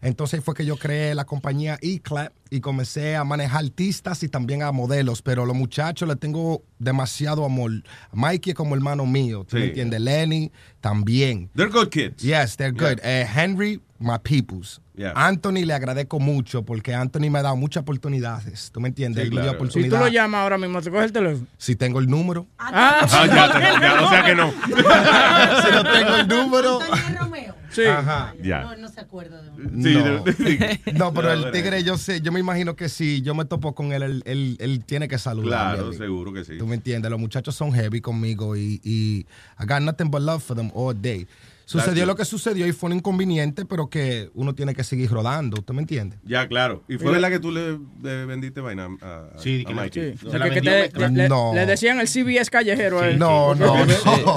Entonces 0.02 0.42
fue 0.42 0.54
que 0.54 0.64
yo 0.64 0.76
creé 0.76 1.14
la 1.14 1.24
compañía 1.24 1.78
E-Clap 1.80 2.32
y 2.54 2.60
comencé 2.60 3.16
a 3.16 3.24
manejar 3.24 3.64
artistas 3.64 4.22
y 4.22 4.28
también 4.28 4.62
a 4.62 4.70
modelos. 4.72 5.22
Pero 5.22 5.42
a 5.42 5.46
los 5.46 5.56
muchachos 5.56 6.08
les 6.08 6.18
tengo 6.20 6.62
demasiado 6.78 7.44
amor. 7.44 7.72
Mikey 8.12 8.50
es 8.52 8.56
como 8.56 8.74
hermano 8.74 9.06
mío, 9.06 9.44
¿tú 9.48 9.56
Sí. 9.56 9.62
me 9.62 9.68
entiendes? 9.68 10.00
Lenny 10.00 10.52
también. 10.80 11.50
They're 11.56 11.70
good 11.72 11.88
kids. 11.88 12.22
Yes, 12.22 12.56
they're 12.56 12.72
good. 12.72 13.00
Eh, 13.02 13.26
Henry, 13.34 13.80
my 13.98 14.18
peoples. 14.22 14.80
Yeah. 14.96 15.12
Anthony 15.16 15.64
le 15.64 15.74
agradezco 15.74 16.20
mucho 16.20 16.64
porque 16.64 16.94
Anthony 16.94 17.28
me 17.28 17.40
ha 17.40 17.42
dado 17.42 17.56
muchas 17.56 17.80
oportunidades. 17.80 18.70
¿Tú 18.72 18.80
me 18.80 18.88
entiendes? 18.88 19.24
Sí, 19.24 19.30
claro. 19.30 19.48
Si 19.48 19.50
tú 19.50 19.56
oportunidad. 19.56 19.98
lo 20.00 20.08
llamas 20.08 20.42
ahora 20.42 20.58
mismo, 20.58 20.80
te 20.82 20.90
coge 20.90 21.04
el 21.06 21.12
teléfono. 21.12 21.46
Si 21.58 21.74
tengo 21.74 21.98
el 21.98 22.06
número. 22.06 22.46
Ah, 22.58 23.00
Ah, 23.10 23.26
ya, 23.26 23.52
te- 23.52 23.80
ya, 23.82 24.02
o 24.04 24.08
sea 24.08 24.24
que 24.24 24.34
no. 24.36 24.52
si 24.66 25.72
no 25.72 25.82
tengo 25.92 26.16
el 26.16 26.28
número. 26.28 26.78
Romeo. 27.18 27.54
Sí. 27.70 27.82
Ajá. 27.86 28.34
Ya. 28.40 28.60
No, 28.60 28.76
no 28.76 28.88
se 28.88 29.00
acuerda 29.00 29.42
de 29.42 29.50
Sí, 29.82 29.98
no. 29.98 30.92
No, 30.92 31.12
pero 31.12 31.32
el 31.32 31.50
tigre, 31.50 31.82
yo 31.82 31.98
sé, 31.98 32.20
yo 32.20 32.30
me 32.30 32.38
imagino 32.44 32.76
que 32.76 32.88
si 32.88 33.22
yo 33.22 33.34
me 33.34 33.44
topo 33.44 33.74
con 33.74 33.92
él, 33.92 34.02
él, 34.02 34.22
él, 34.26 34.56
él 34.60 34.84
tiene 34.84 35.08
que 35.08 35.18
saludar. 35.18 35.76
Claro, 35.76 35.92
seguro 35.92 36.32
que 36.32 36.44
sí. 36.44 36.58
Tú 36.58 36.66
me 36.66 36.76
entiendes, 36.76 37.10
los 37.10 37.18
muchachos 37.18 37.54
son 37.54 37.72
heavy 37.72 38.00
conmigo 38.00 38.56
y, 38.56 38.80
y 38.84 39.26
I 39.58 39.66
got 39.66 39.80
nothing 39.80 40.10
but 40.10 40.22
love 40.22 40.42
for 40.42 40.56
them 40.56 40.70
all 40.74 40.94
day. 40.94 41.26
Sucedió 41.66 41.94
That's 41.94 42.06
lo 42.06 42.16
que 42.16 42.24
sucedió 42.24 42.66
y 42.66 42.72
fue 42.72 42.90
un 42.90 42.96
inconveniente, 42.96 43.64
pero 43.64 43.88
que 43.88 44.30
uno 44.34 44.54
tiene 44.54 44.74
que 44.74 44.84
seguir 44.84 45.10
rodando, 45.10 45.62
¿tú 45.62 45.72
me 45.72 45.80
entiendes? 45.80 46.18
Ya, 46.24 46.46
claro. 46.46 46.84
¿Y 46.88 46.98
fue 46.98 47.10
verdad 47.12 47.30
que 47.30 47.38
tú 47.40 47.50
le, 47.50 47.78
le 48.02 48.26
vendiste 48.26 48.60
vaina 48.60 48.88
a, 49.00 49.06
a, 49.36 49.38
Sí, 49.38 49.64
a 49.66 49.70
Mikey? 49.72 50.16
Sí. 50.18 50.26
No. 50.26 50.32
El 50.34 50.42
que- 50.42 50.50
que 50.50 50.60
te- 50.60 50.98
le, 50.98 51.08
le- 51.10 51.28
No. 51.28 51.52
le 51.54 51.64
decían 51.66 52.00
el 52.00 52.08
CBS 52.08 52.50
callejero. 52.50 53.00
a 53.00 53.08
él. 53.08 53.18
No, 53.18 53.54
no, 53.54 53.78
no. 53.78 53.82
El, 53.84 53.90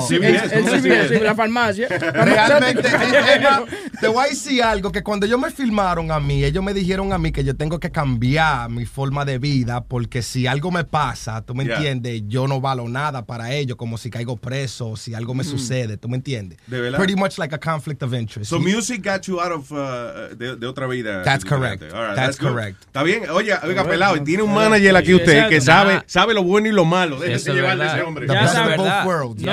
CBS, 0.08 0.56
el 0.56 0.64
¿cómo 0.64 0.72
se 0.76 0.82
CBS, 0.82 1.18
sí, 1.18 1.24
la 1.24 1.36
farmacia. 1.36 1.88
Realmente, 1.90 2.84
Callejero. 2.84 3.36
Emma, 3.36 3.62
te 4.00 4.08
voy 4.08 4.26
a 4.26 4.30
decir 4.30 4.64
algo, 4.64 4.92
que 4.92 5.04
cuando 5.04 5.26
ellos 5.26 5.40
me 5.40 5.52
filmaron 5.52 6.12
a 6.12 6.20
mí, 6.20 6.44
ellos 6.44 6.64
me 6.64 6.74
dijeron 6.74 7.12
a 7.14 7.18
mí 7.18 7.32
que 7.32 7.44
yo 7.44 7.56
tengo 7.56 7.80
que 7.80 7.92
cambiar 7.92 8.70
mi 8.70 8.86
forma 8.86 9.26
de 9.26 9.38
vida, 9.38 9.84
porque 9.84 10.22
si 10.22 10.48
algo 10.48 10.72
me 10.72 10.84
pasa, 10.84 11.42
tú 11.42 11.54
me 11.56 11.66
Yeah. 11.66 11.76
entiendes, 11.78 12.22
yo 12.28 12.48
no 12.48 12.62
valo 12.62 12.88
nada 12.88 13.26
para 13.26 13.54
ellos, 13.54 13.76
como 13.76 13.98
si 13.98 14.10
caigo 14.10 14.38
preso, 14.38 14.96
si 14.96 15.14
algo 15.14 15.34
me 15.34 15.44
sucede, 15.44 15.98
tú 15.98 16.08
me 16.08 16.16
entiendes. 16.18 16.60
¿De 16.68 16.80
verdad? 16.80 16.98
Pretty 16.98 17.16
much 17.18 17.38
like 17.38 17.54
a 17.54 17.58
conflict 17.60 18.02
of 18.04 18.14
interest. 18.14 18.50
So 18.50 18.60
music 18.60 19.02
got 19.04 19.28
you 19.28 19.42
out 19.42 19.52
of 19.52 19.72
uh, 19.72 20.36
de, 20.36 20.56
de 20.56 20.68
otra 20.68 20.88
vida. 20.88 21.24
That's 21.24 21.44
correct. 21.44 21.84
All 21.94 22.02
right, 22.08 22.16
That's 22.16 22.38
correct. 22.38 22.86
Está 22.86 23.04
bien. 23.04 23.30
Oye, 23.30 23.54
oiga, 23.64 23.84
pelado, 23.84 24.16
y 24.16 24.22
tiene 24.22 24.44
un 24.44 24.54
manager 24.54 24.96
aquí 24.96 25.14
usted 25.14 25.50
que 25.50 25.60
sabe, 25.60 26.02
sabe 26.06 26.34
lo 26.34 26.44
bueno 26.44 26.68
y 26.68 26.72
lo 26.72 26.86
malo. 26.86 27.20
Déjese 27.20 27.36
Eso 27.36 27.50
es 27.52 27.56
llevar 27.58 27.72
de 27.72 27.78
verdad. 27.80 27.96
ese 27.98 28.06
hombre. 28.06 28.28
No 28.28 28.34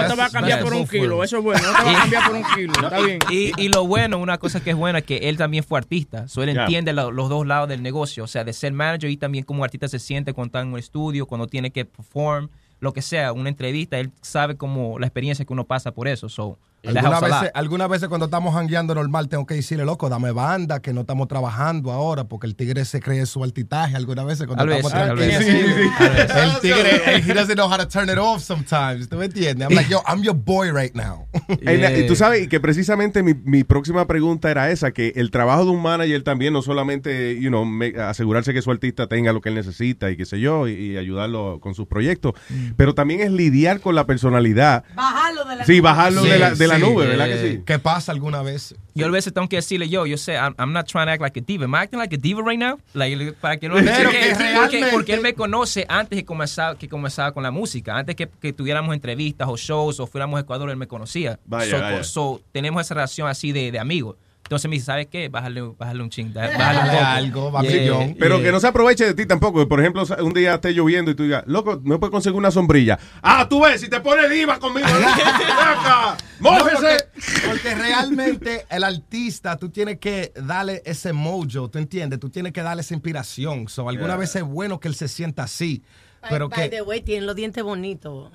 te 0.06 0.14
va 0.14 0.26
a 0.26 0.30
cambiar 0.30 0.62
por 0.62 0.74
un 0.74 0.86
kilo, 0.86 1.24
eso 1.24 1.38
es 1.38 1.42
bueno. 1.42 1.60
No 1.72 1.78
te 1.78 1.84
va 1.84 1.90
a 1.92 2.00
cambiar 2.00 2.26
por 2.26 2.36
un 2.36 2.44
kilo, 2.54 2.72
está 2.74 3.00
bien. 3.00 3.18
Y, 3.30 3.68
lo 3.68 3.86
bueno, 3.86 4.18
una 4.18 4.38
cosa 4.38 4.62
que 4.62 4.70
es 4.70 4.76
buena, 4.76 4.98
es 5.00 5.04
que 5.04 5.16
él 5.28 5.36
también 5.36 5.64
fue 5.64 5.78
artista. 5.78 6.28
So 6.28 6.42
él 6.42 6.50
entiende 6.50 6.92
lo- 6.92 7.10
los 7.10 7.28
dos 7.28 7.46
lados 7.46 7.68
del 7.68 7.82
negocio. 7.82 8.24
O 8.24 8.26
sea, 8.26 8.44
de 8.44 8.52
ser 8.52 8.72
manager 8.72 9.10
y 9.10 9.16
también 9.16 9.44
como 9.44 9.64
artista 9.64 9.88
se 9.88 9.98
siente 9.98 10.32
cuando 10.32 10.48
está 10.48 10.60
en 10.60 10.68
un 10.72 10.78
estudio, 10.78 11.26
cuando 11.26 11.46
tiene 11.46 11.70
que 11.70 11.84
perform, 11.84 12.48
lo 12.80 12.92
que 12.92 13.02
sea, 13.02 13.32
una 13.32 13.48
entrevista. 13.48 13.98
Él 13.98 14.10
sabe 14.20 14.56
como 14.56 14.98
la 14.98 15.06
experiencia 15.06 15.44
que 15.44 15.52
uno 15.52 15.64
pasa 15.64 15.92
por 15.92 16.08
eso. 16.08 16.28
So, 16.28 16.58
Algunas 16.86 17.20
veces, 17.20 17.50
algunas 17.54 17.88
veces 17.88 18.08
cuando 18.08 18.26
estamos 18.26 18.54
jangueando 18.54 18.94
normal 18.94 19.28
tengo 19.28 19.46
que 19.46 19.54
decirle, 19.54 19.84
loco, 19.84 20.08
dame 20.08 20.32
banda, 20.32 20.80
que 20.80 20.92
no 20.92 21.02
estamos 21.02 21.28
trabajando 21.28 21.92
ahora, 21.92 22.24
porque 22.24 22.46
el 22.46 22.56
tigre 22.56 22.84
se 22.84 23.00
cree 23.00 23.24
su 23.26 23.42
altitaje 23.44 23.96
algunas 23.96 24.26
veces 24.26 24.46
cuando 24.46 24.64
estamos 24.70 24.92
tranquilos. 24.92 25.38
vez. 25.38 25.44
Sí. 25.46 26.38
El 26.38 26.60
tigre, 26.60 27.16
he 27.26 27.34
doesn't 27.34 27.54
know 27.54 27.68
how 27.70 27.76
to 27.78 27.86
turn 27.88 28.08
it 28.10 28.18
off 28.18 28.42
sometimes. 28.42 29.08
¿Tú 29.08 29.16
me 29.16 29.26
entiendes? 29.26 29.68
I'm 29.68 29.74
like, 29.74 29.88
yo, 29.90 30.02
I'm 30.06 30.22
your 30.22 30.34
boy 30.36 30.70
right 30.70 30.94
now. 30.94 31.26
Yeah. 31.64 31.98
y 31.98 32.06
tú 32.06 32.14
sabes 32.16 32.48
que 32.48 32.60
precisamente 32.60 33.22
mi, 33.22 33.34
mi 33.34 33.64
próxima 33.64 34.06
pregunta 34.06 34.50
era 34.50 34.70
esa, 34.70 34.92
que 34.92 35.12
el 35.16 35.30
trabajo 35.30 35.64
de 35.64 35.70
un 35.70 35.82
manager 35.82 36.22
también 36.22 36.52
no 36.52 36.62
solamente, 36.62 37.38
you 37.40 37.48
know, 37.48 37.64
me- 37.64 37.94
asegurarse 38.00 38.52
que 38.52 38.62
su 38.62 38.70
artista 38.70 39.06
tenga 39.08 39.32
lo 39.32 39.40
que 39.40 39.48
él 39.50 39.54
necesita 39.54 40.10
y 40.10 40.16
qué 40.16 40.24
sé 40.24 40.40
yo, 40.40 40.68
y, 40.68 40.72
y 40.72 40.96
ayudarlo 40.96 41.58
con 41.60 41.74
sus 41.74 41.86
proyectos, 41.86 42.32
Mm. 42.50 42.72
pero 42.76 42.94
también 42.94 43.20
es 43.20 43.30
lidiar 43.30 43.80
con 43.80 43.94
la 43.94 44.04
personalidad. 44.06 44.84
Bajarlo 44.94 45.44
de 45.44 45.56
la 45.56 45.64
Sí, 45.64 45.80
bajarlo 45.80 46.22
Sí, 46.22 46.28
de 46.28 46.38
la, 46.38 46.54
de 46.54 46.66
la 46.66 46.73
sí. 46.76 46.82
nube, 46.82 47.06
¿verdad 47.06 47.26
que 47.26 47.50
sí? 47.50 47.62
¿Qué 47.64 47.78
pasa 47.78 48.12
alguna 48.12 48.42
vez? 48.42 48.74
Yo 48.94 49.06
a 49.06 49.10
veces 49.10 49.32
tengo 49.32 49.48
que 49.48 49.56
decirle 49.56 49.88
yo, 49.88 50.06
yo 50.06 50.16
sé, 50.16 50.34
I'm, 50.34 50.54
I'm 50.58 50.72
not 50.72 50.86
trying 50.86 51.06
to 51.06 51.12
act 51.12 51.20
like 51.22 51.38
a 51.38 51.42
diva. 51.44 51.64
Am 51.64 51.74
I 51.74 51.78
acting 51.78 51.98
like 51.98 52.14
a 52.14 52.18
diva 52.18 52.42
right 52.42 52.58
now? 52.58 52.78
Like, 52.92 53.32
para 53.40 53.56
que 53.56 53.68
no 53.68 53.74
Pero 53.74 54.10
porque, 54.10 54.18
que 54.20 54.28
porque- 54.28 54.38
realmente- 54.52 54.90
porque 54.92 55.14
él 55.14 55.20
me 55.20 55.34
conoce 55.34 55.84
antes 55.88 56.18
que 56.18 56.24
comenzaba, 56.24 56.76
que 56.78 56.88
comenzaba 56.88 57.32
con 57.32 57.42
la 57.42 57.50
música. 57.50 57.96
Antes 57.96 58.14
que, 58.16 58.28
que 58.28 58.52
tuviéramos 58.52 58.94
entrevistas 58.94 59.48
o 59.48 59.56
shows 59.56 59.98
o 60.00 60.06
fuéramos 60.06 60.38
a 60.38 60.40
Ecuador, 60.42 60.70
él 60.70 60.76
me 60.76 60.86
conocía. 60.86 61.38
Vaya, 61.46 61.70
so, 61.70 61.78
vaya. 61.82 62.04
so, 62.04 62.42
tenemos 62.52 62.80
esa 62.82 62.94
relación 62.94 63.28
así 63.28 63.52
de, 63.52 63.72
de 63.72 63.78
amigos. 63.78 64.16
Entonces 64.44 64.68
me 64.68 64.74
dice, 64.76 64.86
¿sabes 64.86 65.06
qué? 65.06 65.28
Bájale, 65.30 65.62
bájale 65.62 66.02
un 66.02 66.10
ching. 66.10 66.32
Bájale, 66.34 66.52
un 66.52 66.58
Dale 66.58 66.90
poco. 66.92 67.04
algo, 67.04 67.50
vacillón. 67.50 68.16
Pero 68.18 68.36
yeah. 68.36 68.44
que 68.44 68.52
no 68.52 68.60
se 68.60 68.66
aproveche 68.68 69.04
de 69.06 69.14
ti 69.14 69.24
tampoco. 69.26 69.66
Por 69.66 69.80
ejemplo, 69.80 70.04
un 70.22 70.34
día 70.34 70.54
esté 70.56 70.72
lloviendo 70.74 71.10
y 71.10 71.14
tú 71.14 71.22
digas, 71.22 71.44
loco, 71.46 71.80
no 71.82 71.98
puedes 71.98 72.10
conseguir 72.12 72.36
una 72.38 72.50
sombrilla. 72.50 72.98
Ah, 73.22 73.46
tú 73.48 73.62
ves, 73.62 73.80
si 73.80 73.88
te 73.88 74.00
pones 74.00 74.30
diva 74.30 74.58
conmigo, 74.58 74.86
¡Mójese! 76.40 76.74
porque, 76.74 77.46
porque 77.48 77.74
realmente 77.74 78.66
el 78.70 78.84
artista, 78.84 79.56
tú 79.56 79.70
tienes 79.70 79.98
que 79.98 80.32
darle 80.36 80.82
ese 80.84 81.12
mojo, 81.12 81.70
¿tú 81.70 81.78
entiendes? 81.78 82.20
Tú 82.20 82.28
tienes 82.30 82.52
que 82.52 82.62
darle 82.62 82.82
esa 82.82 82.94
inspiración. 82.94 83.68
So, 83.68 83.88
alguna 83.88 84.08
Yeah. 84.14 84.16
vez 84.18 84.36
es 84.36 84.42
bueno 84.42 84.78
que 84.78 84.88
él 84.88 84.94
se 84.94 85.08
sienta 85.08 85.44
así. 85.44 85.82
Pero 86.28 86.48
By 86.48 86.70
que 86.70 86.76
the 86.76 86.82
way, 86.82 87.00
tienen 87.00 87.26
los 87.26 87.34
dientes 87.36 87.62
bonitos. 87.64 88.30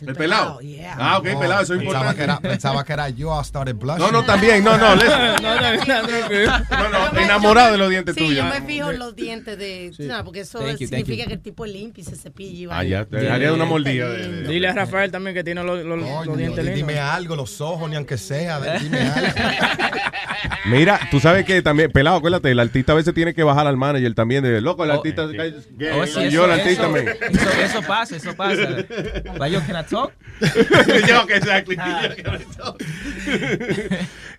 Eh, 0.00 0.06
¿El 0.08 0.16
pelado? 0.16 0.60
yeah. 0.60 0.96
Ah, 0.98 1.18
ok, 1.18 1.28
Oh, 1.34 1.40
pelado, 1.40 1.62
eso 1.62 1.74
es 1.74 1.80
pensaba 1.80 2.10
importante. 2.10 2.16
que 2.16 2.24
era, 2.24 2.40
pensaba 2.40 2.84
que 2.84 2.92
era 2.92 3.08
yo, 3.10 3.40
I 3.40 3.44
started 3.44 3.76
blushing. 3.76 4.00
No, 4.00 4.10
no, 4.10 4.24
también, 4.24 4.62
no, 4.64 4.76
no. 4.76 4.94
No, 4.96 5.06
no, 5.06 5.60
no, 5.60 5.60
no, 5.60 6.88
No, 6.90 7.12
no, 7.12 7.18
enamorado 7.20 7.72
de 7.72 7.78
los 7.78 7.88
dientes 7.90 8.14
Sí, 8.16 8.20
tuyos. 8.26 8.36
yo 8.36 8.44
me 8.60 8.66
fijo 8.66 8.90
en 8.90 8.98
los 8.98 9.14
dientes 9.14 9.56
de... 9.56 9.92
No, 10.00 10.24
porque 10.24 10.40
eso 10.40 10.68
you, 10.68 10.76
significa 10.76 11.22
you. 11.22 11.28
que 11.28 11.34
el 11.34 11.40
tipo 11.40 11.64
es 11.64 11.72
limpio 11.72 12.02
y 12.02 12.04
se 12.04 12.16
cepilla 12.16 12.58
y 12.58 12.66
va. 12.66 12.78
Ah, 12.78 12.84
ya, 12.84 13.04
te 13.04 13.30
haría 13.30 13.52
una 13.52 13.64
mordida. 13.64 14.08
de- 14.08 14.28
de- 14.42 14.48
Dile 14.48 14.68
a 14.68 14.72
Rafael 14.74 15.10
también 15.12 15.34
que 15.34 15.44
tiene 15.44 15.62
los, 15.62 15.84
los- 15.84 16.36
dientes 16.36 16.64
di- 16.64 16.72
dime 16.72 16.98
algo, 16.98 17.36
los 17.36 17.60
ojos, 17.60 17.88
ni 17.88 17.96
aunque 17.96 18.18
sea. 18.18 18.60
Dime 18.78 18.98
algo. 19.14 19.32
Mira, 20.66 21.00
tú 21.10 21.20
sabes 21.20 21.44
que 21.44 21.60
también, 21.62 21.90
pelado, 21.92 22.16
acuérdate, 22.16 22.50
el 22.50 22.58
artista 22.60 22.92
a 22.92 22.94
veces 22.94 23.12
tiene 23.14 23.34
que 23.34 23.42
bajar 23.42 23.66
al 23.66 23.76
manager 23.76 24.14
también. 24.14 24.42
De, 24.42 24.60
loco, 24.60 24.84
el 24.84 24.90
artista. 24.90 25.26
gay, 25.26 25.54
Oh, 25.94 26.06
sí, 26.06 26.30
yo, 26.30 26.46
el 26.46 26.52
artista 26.52 26.82
eso- 26.84 26.90
me. 26.90 27.00
Eso, 27.64 27.82
pasa, 27.86 28.16
eso 28.16 28.34
pasa. 28.34 28.62
talk? 29.94 30.12
yo, 31.08 31.26
que 31.26 31.36
exactly. 31.36 31.76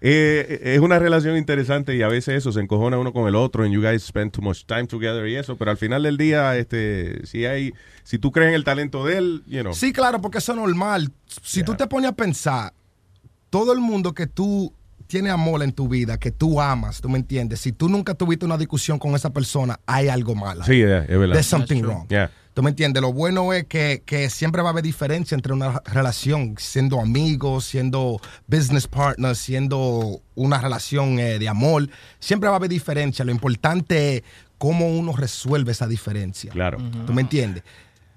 Eh, 0.02 0.76
es 0.76 0.82
una 0.82 1.00
relación 1.00 1.38
interesante 1.38 1.96
y 1.96 2.02
a 2.04 2.08
veces 2.08 2.36
eso 2.36 2.52
se 2.52 2.60
encojona 2.60 3.00
uno 3.00 3.12
con 3.12 3.28
el 3.28 3.34
otro 3.34 3.64
and 3.64 3.74
you 3.74 3.82
guys 3.82 4.04
spend 4.04 4.32
too 4.32 4.42
much 4.42 4.66
time 4.66 4.86
together 4.86 5.26
y 5.26 5.36
eso, 5.36 5.56
pero 5.56 5.72
al 5.72 5.78
final 5.78 6.04
del 6.04 6.18
día, 6.18 6.56
este, 6.58 7.26
si 7.26 7.46
hay, 7.46 7.74
si 8.04 8.20
tú 8.20 8.32
crees 8.32 8.50
en 8.50 8.56
el 8.56 8.64
talento 8.64 9.06
de 9.06 9.18
él, 9.18 9.44
you 9.48 9.62
know. 9.62 9.74
Sí, 9.74 9.94
claro, 9.94 10.22
porque 10.22 10.40
eso 10.40 10.52
es 10.52 10.58
normal. 10.60 11.12
Si 11.42 11.64
tú 11.64 11.74
te 11.76 11.88
pones 11.88 12.12
a 12.12 12.14
pensar, 12.14 12.74
todo 13.50 13.74
el 13.74 13.80
mundo 13.80 14.14
que 14.14 14.28
tú 14.28 14.72
tienes 15.08 15.32
amor 15.32 15.64
en 15.64 15.72
tu 15.72 15.88
vida, 15.88 16.18
que 16.18 16.32
tú 16.32 16.60
amas, 16.62 17.02
tú 17.02 17.10
me 17.10 17.18
entiendes, 17.18 17.60
si 17.62 17.72
tú 17.72 17.90
nunca 17.90 18.14
tuviste 18.14 18.46
una 18.46 18.58
discusión 18.58 18.98
con 19.00 19.16
esa 19.16 19.32
persona, 19.32 19.80
hay 19.86 20.08
algo 20.08 20.36
mal. 20.36 20.62
ahí. 20.62 20.68
Sí, 20.68 20.78
yeah, 20.78 21.04
es 21.04 21.10
verdad. 21.10 21.34
There's 21.34 21.46
something 21.48 21.82
wrong. 21.82 22.08
Yeah. 22.10 22.32
¿Tú 22.54 22.64
me 22.64 22.70
entiendes? 22.70 23.02
Lo 23.02 23.12
bueno 23.12 23.52
es 23.52 23.66
que, 23.66 24.02
que 24.06 24.30
siempre 24.30 24.62
va 24.62 24.70
a 24.70 24.72
haber 24.72 24.84
diferencia 24.84 25.36
entre 25.36 25.52
una 25.52 25.82
relación, 25.92 26.56
siendo 26.58 27.02
amigos, 27.02 27.66
siendo 27.66 28.22
business 28.48 28.88
partners, 28.88 29.38
siendo 29.40 30.22
una 30.36 30.62
relación 30.62 31.20
eh, 31.20 31.38
de 31.38 31.50
amor. 31.50 31.90
Siempre 32.20 32.48
va 32.48 32.56
a 32.56 32.58
haber 32.60 32.70
diferencia. 32.70 33.26
Lo 33.26 33.32
importante 33.32 34.16
es 34.18 34.24
cómo 34.58 34.88
uno 34.88 35.14
resuelve 35.14 35.74
esa 35.74 35.86
diferencia. 35.86 36.50
Claro. 36.52 36.78
¿Tú 37.06 37.12
me 37.14 37.24
entiendes? 37.24 37.62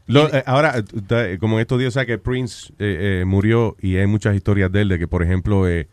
Lo- 0.07 0.33
eh, 0.33 0.45
ahora, 0.47 0.85
eh, 1.11 1.37
como 1.41 1.57
en 1.57 1.63
estos 1.63 1.81
días, 1.81 1.89
o 1.89 1.95
sea, 1.95 2.07
que 2.07 2.17
Prince 2.19 2.73
eh, 2.79 3.21
eh, 3.21 3.25
murió 3.27 3.77
y 3.81 3.97
hay 3.97 4.07
muchas 4.07 4.37
historias 4.37 4.71
de 4.71 4.83
él, 4.83 4.89
de 4.89 5.01
que, 5.01 5.09
por 5.09 5.25
ejemplo, 5.25 5.69
eh, 5.69 5.89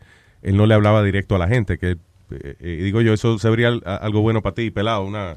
él 0.46 0.56
no 0.56 0.64
le 0.66 0.74
hablaba 0.74 1.02
directo 1.02 1.34
a 1.34 1.38
la 1.38 1.48
gente, 1.48 1.76
que, 1.76 1.90
eh, 2.30 2.56
eh, 2.60 2.80
digo 2.84 3.00
yo, 3.00 3.12
eso 3.12 3.36
sería 3.36 3.68
algo 3.84 4.20
bueno 4.22 4.42
para 4.42 4.54
ti, 4.54 4.70
pelado, 4.70 5.04
una... 5.04 5.36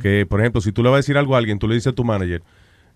Que, 0.00 0.24
por 0.24 0.40
ejemplo, 0.40 0.62
si 0.62 0.72
tú 0.72 0.82
le 0.82 0.88
vas 0.88 0.96
a 0.96 1.00
decir 1.00 1.18
algo 1.18 1.34
a 1.34 1.38
alguien, 1.38 1.58
tú 1.58 1.68
le 1.68 1.74
dices 1.74 1.92
a 1.92 1.94
tu 1.94 2.02
manager, 2.02 2.42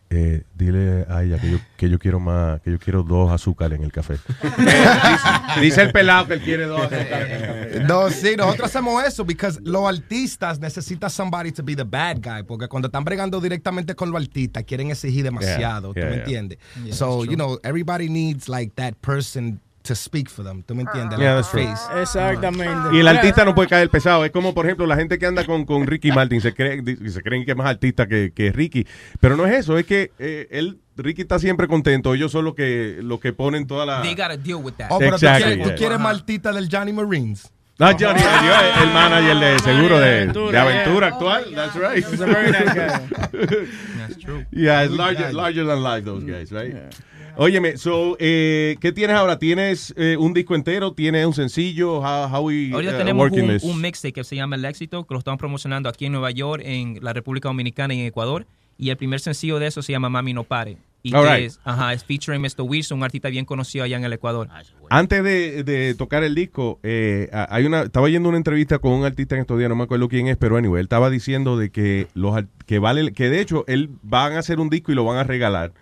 eh, 0.09 0.43
dile 0.55 1.05
a 1.11 1.23
ella 1.23 1.39
que 1.39 1.51
yo, 1.51 1.59
que 1.77 1.91
yo 1.91 1.99
quiero 1.99 2.19
más, 2.19 2.63
que 2.63 2.71
yo 2.71 2.79
quiero 2.79 3.03
dos 3.03 3.31
azúcares 3.31 3.79
en 3.79 3.85
el 3.85 3.93
café. 3.93 4.15
dice, 4.59 5.61
dice 5.61 5.83
el 5.83 5.93
pelado 5.93 6.29
que 6.29 6.35
él 6.35 6.41
quiere 6.41 6.65
dos 6.65 6.81
azúcares 6.81 7.31
en 7.31 7.43
el 7.43 7.47
café. 7.47 7.85
No, 7.89 8.09
sí, 8.09 8.35
nosotros 8.37 8.71
hacemos 8.71 9.05
eso 9.05 9.27
porque 9.27 9.49
los 9.65 9.87
artistas 9.87 10.61
necesitan 10.61 11.11
somebody 11.11 11.53
to 11.53 11.63
be 11.63 11.77
the 11.77 11.85
bad 11.85 12.19
guy 12.23 12.43
porque 12.43 12.69
cuando 12.69 12.89
están 12.89 13.05
bregando 13.05 13.39
directamente 13.39 13.95
con 13.95 14.11
los 14.11 14.23
artistas 14.23 14.65
quieren 14.65 14.91
exigir 14.91 15.25
demasiado, 15.25 15.93
Yeah, 15.95 16.03
¿tú 16.03 16.09
me 16.09 16.17
yeah, 16.17 16.25
entiendes? 16.25 16.59
Yeah, 16.85 16.95
so, 16.95 17.25
you 17.27 17.37
know, 17.37 17.59
everybody 17.63 18.09
needs 18.09 18.49
like 18.49 18.73
that 18.77 18.95
person 19.03 19.61
to 19.83 19.95
speak 19.95 20.29
for 20.29 20.45
them, 20.45 20.63
¿tú 20.63 20.75
me 20.75 20.83
entiendes? 20.83 21.19
Yeah, 21.19 21.35
Like 21.35 21.43
that's 21.43 21.49
face. 21.49 22.01
Exactamente. 22.01 22.97
Y 22.97 23.01
el 23.01 23.09
artista 23.09 23.45
no 23.45 23.55
puede 23.55 23.69
caer 23.69 23.91
pesado. 23.91 24.25
Es 24.25 24.31
como, 24.31 24.55
por 24.55 24.67
ejemplo, 24.67 24.87
la 24.87 24.97
gente 24.97 25.19
que 25.19 25.27
anda 25.27 25.45
con, 25.45 25.65
con 25.65 25.87
Ricky 25.87 26.13
Martin 26.13 26.41
se, 26.41 26.55
cree, 26.55 26.83
se 27.09 27.23
creen 27.23 27.45
que 27.45 27.53
es 27.53 27.57
más 27.57 27.67
artista 27.67 28.07
que, 28.07 28.33
que 28.35 28.53
Ricky. 28.53 28.87
Pero 29.21 29.37
no 29.37 29.47
es 29.47 29.55
eso, 29.55 29.77
es 29.79 29.87
que 29.87 30.13
eh, 30.19 30.49
él, 30.51 30.81
Ricky 30.97 31.23
está 31.23 31.39
siempre 31.39 31.67
contento. 31.67 32.15
Ellos 32.15 32.33
son 32.33 32.45
los 32.45 32.55
que, 32.55 32.99
los 33.03 33.21
que 33.21 33.33
ponen 33.33 33.67
toda 33.67 33.87
la... 33.87 34.03
They 34.03 34.15
gotta 34.15 34.37
deal 34.37 34.57
with 34.63 34.75
that. 34.75 34.89
Oh, 34.91 34.99
pero 34.99 35.17
Exactly, 35.17 35.43
tú 35.43 35.49
quieres, 35.49 35.63
tú 35.63 35.69
yeah. 35.71 35.77
quieres 35.77 36.01
Martita 36.01 36.53
del 36.53 36.69
Johnny 36.71 36.93
Marines. 36.93 37.51
Ah, 37.79 37.97
Johnny, 37.99 38.21
yo, 38.21 38.83
el 38.83 38.93
manager 38.93 39.37
de 39.39 39.59
seguro 39.59 39.99
de, 39.99 40.21
Aventura, 40.21 40.53
de 40.53 40.59
aventura 40.59 41.09
yeah. 41.09 41.17
actual. 41.17 41.55
That's 41.55 41.75
right. 41.75 42.05
He's 42.05 42.21
a 42.21 42.27
very 42.27 42.53
nice 42.53 42.75
guy. 42.75 43.01
That's 43.99 44.19
true. 44.19 44.45
Yeah, 44.53 44.85
it's 44.85 44.93
larger, 44.93 45.33
larger 45.33 45.65
than 45.65 45.83
life, 45.83 46.05
those 46.05 46.23
guys, 46.23 46.53
right? 46.53 46.77
Óyeme, 47.37 47.77
so, 47.79 48.17
eh, 48.19 48.77
¿qué 48.81 48.93
tienes 48.93 49.17
ahora? 49.17 49.39
¿Tienes 49.39 49.95
eh, 49.97 50.17
un 50.19 50.35
disco 50.35 50.55
entero? 50.55 50.93
¿Tienes 50.93 51.27
un 51.27 51.35
sencillo? 51.35 51.99
How, 51.99 52.29
how 52.33 52.47
we 52.47 52.71
Ahorita 52.73 52.95
uh, 52.95 52.99
tenemos 52.99 53.21
working 53.21 53.45
un, 53.45 53.51
this? 53.57 53.63
un 53.65 53.81
mixtape 53.81 54.13
que 54.13 54.25
se 54.25 54.37
llama 54.37 54.57
El 54.57 54.65
Éxito, 54.65 55.07
que 55.07 55.15
lo 55.15 55.19
estamos 55.19 55.39
promocionando 55.39 55.89
aquí 55.89 56.07
en 56.07 56.13
Nueva 56.13 56.31
York, 56.31 56.63
en 56.65 56.99
la 57.01 57.13
República 57.13 57.49
Dominicana 57.49 57.95
y 57.95 58.01
en 58.01 58.07
Ecuador. 58.07 58.47
Y 58.77 58.91
el 58.91 58.97
primer 58.97 59.21
sencillo 59.21 59.59
de 59.59 59.69
eso 59.69 59.83
se 59.83 59.93
llama 59.93 60.09
Mami 60.09 60.35
No 60.35 60.45
Pare. 60.45 60.77
Y 61.05 61.13
right. 61.13 61.47
es, 61.47 61.61
ajá, 61.65 61.93
es 61.93 62.05
featuring 62.05 62.41
Mr. 62.41 62.63
Wilson, 62.63 62.99
un 62.99 63.05
artista 63.05 63.29
bien 63.29 63.45
conocido 63.45 63.85
allá 63.85 63.97
en 63.97 64.05
el 64.05 64.13
Ecuador. 64.13 64.49
Antes 64.89 65.25
de, 65.25 65.65
de 65.65 65.95
tocar 65.95 66.23
el 66.23 66.35
disco, 66.35 66.79
eh, 66.85 67.29
hay 67.33 67.67
una, 67.67 67.83
estaba 67.83 68.09
yendo 68.09 68.29
una 68.29 68.39
entrevista 68.39 68.79
con 68.79 68.93
un 68.93 69.05
artista 69.05 69.35
en 69.35 69.41
estos 69.41 69.59
días, 69.59 69.69
no 69.69 69.75
me 69.75 69.83
acuerdo 69.85 70.09
quién 70.09 70.29
es, 70.29 70.37
pero 70.37 70.57
anyway, 70.57 70.79
él 70.79 70.87
estaba 70.87 71.11
diciendo 71.11 71.57
de 71.57 71.71
que 71.71 72.07
los 72.15 72.41
que 72.67 72.79
vale, 72.79 73.13
que 73.13 73.31
de 73.31 73.41
hecho 73.41 73.65
él 73.67 73.91
van 74.03 74.35
a 74.35 74.39
hacer 74.39 74.61
un 74.61 74.71
disco 74.71 74.93
y 74.93 74.95
lo 74.95 75.05
van 75.05 75.19
a 75.19 75.25
regalar, 75.25 75.73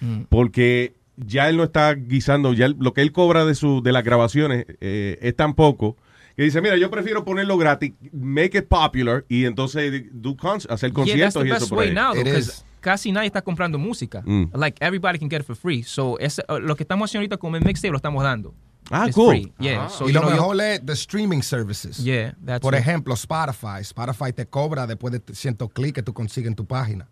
Mm. 0.00 0.22
porque 0.28 0.94
ya 1.16 1.48
él 1.48 1.56
no 1.56 1.64
está 1.64 1.94
guisando, 1.94 2.52
ya 2.52 2.66
él- 2.66 2.76
lo 2.78 2.92
que 2.92 3.00
él 3.02 3.12
cobra 3.12 3.44
de 3.44 3.54
su, 3.54 3.82
de 3.82 3.92
las 3.92 4.04
grabaciones 4.04 4.66
eh, 4.80 5.18
es 5.22 5.34
tan 5.36 5.54
poco. 5.54 5.96
Que 6.36 6.42
dice, 6.42 6.60
mira, 6.60 6.76
yo 6.76 6.90
prefiero 6.90 7.24
ponerlo 7.24 7.56
gratis, 7.56 7.94
make 8.12 8.58
it 8.58 8.66
popular, 8.68 9.24
y 9.26 9.46
entonces 9.46 10.04
do 10.12 10.36
cons- 10.36 10.66
hacer 10.70 10.90
Yeah, 10.90 10.94
conciertos 10.94 11.42
the 11.42 11.48
y 11.48 11.52
eso 11.52 11.68
por 11.68 11.82
ahí. 11.84 11.94
now, 11.94 12.12
because 12.14 12.62
casi 12.80 13.10
nadie 13.10 13.28
está 13.28 13.40
comprando 13.40 13.78
música. 13.78 14.22
Mm. 14.26 14.50
Like, 14.54 14.76
everybody 14.84 15.18
can 15.18 15.30
get 15.30 15.40
it 15.40 15.46
for 15.46 15.56
free. 15.56 15.82
So, 15.82 16.18
es, 16.18 16.38
uh, 16.48 16.58
lo 16.58 16.76
que 16.76 16.82
estamos 16.84 17.08
haciendo 17.08 17.22
ahorita 17.22 17.38
con 17.38 17.54
el 17.54 17.64
mixtape 17.64 17.90
lo 17.90 17.96
estamos 17.96 18.22
dando. 18.22 18.54
Ah, 18.90 19.06
It's 19.06 19.16
cool. 19.16 19.30
free. 19.30 19.52
Yeah. 19.58 19.88
So, 19.88 20.04
y 20.04 20.12
you 20.12 20.20
lo 20.20 20.20
know, 20.20 20.30
mejor 20.30 20.60
es 20.60 20.84
the 20.84 20.92
streaming 20.92 21.40
services. 21.42 21.96
Yeah, 22.04 22.36
that's 22.44 22.60
Por 22.60 22.74
it. 22.74 22.80
ejemplo, 22.80 23.14
Spotify. 23.14 23.80
Spotify 23.80 24.32
te 24.34 24.44
cobra 24.46 24.86
después 24.86 25.12
de 25.12 25.34
cientos 25.34 25.70
clics 25.72 25.94
que 25.94 26.02
tú 26.02 26.12
consigues 26.12 26.48
en 26.48 26.54
tu 26.54 26.66
página. 26.66 27.08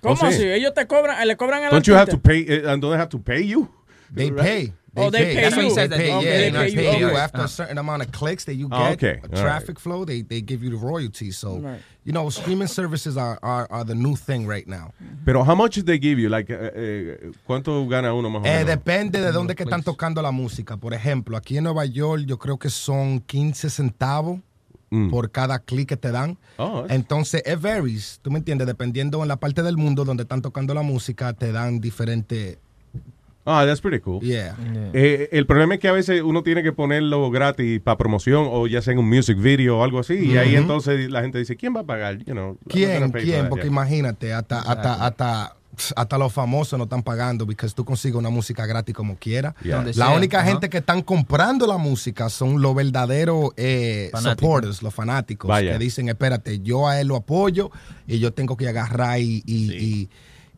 ¿Cómo 0.00 0.14
Oh, 0.14 0.16
sí. 0.16 0.24
así? 0.26 0.44
Ellos 0.44 0.72
te 0.74 0.86
cobran, 0.86 1.26
le 1.26 1.36
cobran 1.36 1.62
al 1.64 1.70
Don't 1.70 1.86
you 1.86 1.94
have 1.94 2.10
to 2.10 2.18
pay, 2.18 2.42
uh, 2.42 2.76
don't 2.76 2.80
they 2.90 2.98
have 2.98 3.08
to 3.10 3.18
pay 3.18 3.42
you? 3.46 3.68
They 4.12 4.30
Right? 4.30 4.42
pay. 4.42 4.72
Oh, 4.96 5.08
they 5.08 5.22
pay 5.36 5.42
That's 5.42 5.56
what 5.56 5.66
he 5.66 5.70
Okay, 5.70 5.86
They 5.86 5.96
pay, 5.96 5.96
they 5.98 6.08
yeah, 6.08 6.50
pay 6.50 6.50
they 6.50 6.70
you. 6.70 6.90
pay 6.90 6.98
you 6.98 7.06
Okay. 7.06 7.16
after 7.16 7.40
Uh. 7.42 7.44
a 7.44 7.48
certain 7.48 7.78
amount 7.78 8.02
of 8.02 8.10
clicks 8.10 8.44
that 8.46 8.54
you 8.54 8.66
Oh, 8.72 8.76
get, 8.76 8.92
okay. 8.94 9.20
a 9.22 9.36
All 9.36 9.40
traffic 9.40 9.78
flow, 9.78 10.04
they, 10.04 10.22
they 10.22 10.40
give 10.40 10.64
you 10.64 10.70
the 10.70 10.76
royalties. 10.84 11.38
So, 11.38 11.58
Right. 11.60 11.80
you 12.04 12.12
know, 12.12 12.28
streaming 12.28 12.66
services 12.66 13.16
are, 13.16 13.38
are, 13.40 13.68
are 13.70 13.84
the 13.84 13.94
new 13.94 14.16
thing 14.16 14.48
right 14.48 14.66
now. 14.66 14.92
Pero 15.24 15.44
how 15.44 15.54
much 15.54 15.76
they 15.84 15.96
give 15.98 16.18
you? 16.18 16.28
Like, 16.28 16.50
eh, 16.50 16.72
eh, 16.74 17.30
¿cuánto 17.46 17.86
gana 17.88 18.12
uno 18.12 18.30
más 18.30 18.42
o 18.42 18.46
Eh, 18.46 18.50
menos? 18.64 18.66
depende 18.66 19.20
de 19.20 19.30
dónde 19.30 19.54
que 19.54 19.62
están 19.62 19.84
tocando 19.84 20.20
la 20.22 20.32
música. 20.32 20.76
Por 20.76 20.92
ejemplo, 20.92 21.36
aquí 21.36 21.56
en 21.56 21.64
Nueva 21.64 21.84
York 21.84 22.24
yo 22.26 22.38
creo 22.38 22.58
que 22.58 22.68
son 22.68 23.20
15 23.20 23.70
centavos 23.70 24.40
Mm. 24.90 25.08
por 25.08 25.30
cada 25.30 25.60
clic 25.60 25.88
que 25.88 25.96
te 25.96 26.10
dan. 26.10 26.36
Oh, 26.56 26.84
Entonces, 26.88 27.42
it 27.46 27.60
varies, 27.60 28.18
tú 28.22 28.30
me 28.30 28.38
entiendes, 28.38 28.66
dependiendo 28.66 29.22
en 29.22 29.28
la 29.28 29.36
parte 29.36 29.62
del 29.62 29.76
mundo 29.76 30.04
donde 30.04 30.24
están 30.24 30.42
tocando 30.42 30.74
la 30.74 30.82
música, 30.82 31.32
te 31.32 31.52
dan 31.52 31.80
diferente... 31.80 32.58
Ah, 33.46 33.64
that's 33.64 33.80
pretty 33.80 34.00
cool. 34.00 34.20
Yeah. 34.20 34.54
Eh, 34.92 35.28
el 35.32 35.46
problema 35.46 35.74
es 35.74 35.80
que 35.80 35.88
a 35.88 35.92
veces 35.92 36.22
uno 36.22 36.42
tiene 36.42 36.62
que 36.62 36.72
ponerlo 36.72 37.30
gratis 37.30 37.80
para 37.80 37.96
promoción 37.96 38.46
o 38.50 38.66
ya 38.66 38.82
sea 38.82 38.92
en 38.92 38.98
un 38.98 39.08
music 39.08 39.38
video 39.38 39.78
o 39.78 39.84
algo 39.84 39.98
así. 39.98 40.14
Y 40.14 40.36
ahí 40.36 40.56
entonces 40.56 41.10
la 41.10 41.22
gente 41.22 41.38
dice, 41.38 41.56
¿quién 41.56 41.74
va 41.74 41.80
a 41.80 41.84
pagar? 41.84 42.18
You 42.18 42.34
know, 42.34 42.58
¿Quién? 42.68 43.10
¿Quién? 43.12 43.42
that, 43.42 43.48
Porque 43.48 43.64
yeah. 43.64 43.72
imagínate, 43.72 44.34
hasta, 44.34 44.60
hasta, 44.60 45.06
hasta, 45.06 45.56
hasta 45.96 46.18
los 46.18 46.32
famosos 46.32 46.78
no 46.78 46.84
están 46.84 47.02
pagando 47.02 47.46
porque 47.46 47.68
tú 47.68 47.84
consigues 47.84 48.16
una 48.16 48.30
música 48.30 48.66
gratis 48.66 48.94
como 48.94 49.16
quiera. 49.16 49.54
Yeah. 49.62 49.82
La 49.84 49.92
sea, 49.92 50.10
única 50.10 50.42
gente 50.44 50.68
que 50.68 50.78
están 50.78 51.02
comprando 51.02 51.66
la 51.66 51.76
música 51.78 52.28
son 52.28 52.60
los 52.60 52.74
verdaderos 52.74 53.50
eh, 53.56 54.10
supporters, 54.22 54.82
los 54.82 54.94
fanáticos, 54.94 55.48
Vaya. 55.48 55.72
que 55.72 55.78
dicen, 55.78 56.08
espérate, 56.08 56.60
yo 56.60 56.88
a 56.88 57.00
él 57.00 57.08
lo 57.08 57.16
apoyo 57.16 57.70
y 58.06 58.18
yo 58.18 58.32
tengo 58.32 58.56
que 58.56 58.68
agarrar 58.68 59.20
y, 59.20 59.42
y, 59.46 59.72
y- 59.72 60.10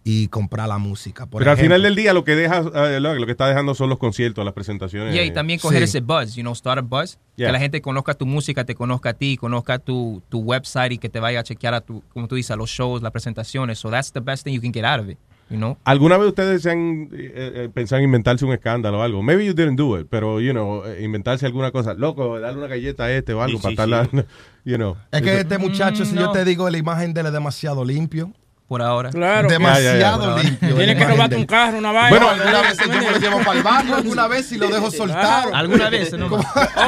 y 0.05 0.28
comprar 0.28 0.68
la 0.68 0.78
música. 0.78 1.26
Por 1.26 1.40
Pero 1.40 1.52
al 1.52 1.56
final 1.56 1.82
del 1.82 1.94
día 1.94 2.12
lo 2.12 2.24
que 2.24 2.34
deja, 2.34 2.62
eh, 2.74 3.00
lo, 3.00 3.24
que 3.24 3.31
está 3.31 3.47
dejando 3.47 3.74
son 3.74 3.89
los 3.89 3.98
conciertos, 3.98 4.44
las 4.44 4.55
presentaciones. 4.55 5.14
Yeah, 5.14 5.24
y 5.24 5.31
también 5.31 5.60
coger 5.60 5.78
Sí. 5.78 5.84
ese 5.84 6.00
buzz, 6.00 6.34
you 6.34 6.42
know, 6.42 6.55
start 6.55 6.78
a 6.78 6.82
buzz. 6.82 7.18
Yeah. 7.36 7.48
Que 7.48 7.52
la 7.52 7.58
gente 7.60 7.81
conozca 7.81 8.14
tu 8.14 8.26
música, 8.26 8.64
te 8.64 8.74
conozca 8.74 9.10
a 9.10 9.14
ti, 9.14 9.36
conozca 9.36 9.78
tu, 9.78 10.22
tu 10.28 10.40
website 10.40 10.92
y 10.92 10.98
que 10.98 11.08
te 11.08 11.20
vaya 11.20 11.40
a 11.40 11.42
chequear 11.44 11.74
a 11.74 11.81
tu, 11.81 12.02
como 12.12 12.26
tú 12.26 12.34
dices, 12.34 12.50
a 12.50 12.56
los 12.56 12.68
shows, 12.70 13.00
las 13.02 13.12
presentaciones. 13.12 13.78
So 13.78 13.90
that's 13.90 14.12
the 14.12 14.20
best 14.20 14.44
thing 14.44 14.55
you 14.55 14.60
can 14.60 14.72
get 14.72 14.84
out 14.84 15.00
of 15.00 15.08
it, 15.08 15.18
you 15.48 15.56
know? 15.56 15.78
¿Alguna 15.84 16.18
vez 16.18 16.28
ustedes 16.28 16.62
se 16.62 16.70
han 16.72 17.08
eh, 17.12 17.32
eh, 17.34 17.70
pensado 17.72 18.00
en 18.00 18.06
inventarse 18.06 18.44
un 18.44 18.52
escándalo 18.52 18.98
o 18.98 19.02
algo? 19.02 19.22
Maybe 19.22 19.47
you 19.47 19.55
didn't 19.55 19.76
do 19.78 19.98
it, 20.00 20.08
pero, 20.10 20.40
you 20.40 20.50
know, 20.50 20.84
eh, 20.84 21.02
inventarse 21.05 21.47
alguna 21.47 21.70
cosa. 21.70 21.94
Loco, 21.94 22.40
darle 22.40 22.58
una 22.58 22.66
galleta 22.68 23.05
a 23.05 23.12
este 23.12 23.32
o 23.34 23.40
algo 23.42 23.58
Sí, 23.58 23.62
para 23.62 23.70
sí, 23.70 23.92
estarla, 24.08 24.26
you 24.64 24.76
know. 24.76 24.97
Es 25.12 25.22
que 25.22 25.40
este 25.40 25.58
muchacho, 25.58 26.05
si 26.05 26.16
yo 26.16 26.32
te 26.32 26.44
digo, 26.44 26.68
la 26.68 26.78
imagen 26.78 27.14
de 27.14 27.20
él 27.20 27.28
es 27.28 27.32
demasiado 27.32 27.84
limpio. 27.84 28.32
Por 28.73 28.81
ahora. 28.81 29.10
Claro. 29.10 29.51
Demasiado 29.51 30.39
limpio. 30.39 30.75
Tienes 30.75 30.97
que 30.97 31.05
robarte 31.05 31.36
un 31.36 31.44
carro, 31.44 31.76
una 31.76 31.92
vaina. 31.92 32.09
Bueno, 32.09 32.31
alguna 32.31 32.62
vez 32.62 32.78
yo 32.78 32.89
me 32.89 33.10
lo 33.10 33.18
llevo 33.18 33.39
para 33.41 33.59
el 33.59 33.62
barrio, 33.62 33.97
alguna 33.97 34.28
vez 34.28 34.51
y 34.51 34.57
lo 34.57 34.68
dejo 34.68 34.91
soltado. 34.91 35.51
Claro. 35.51 35.55
Alguna 35.55 35.91
vez, 35.91 36.15
¿no? 36.15 36.31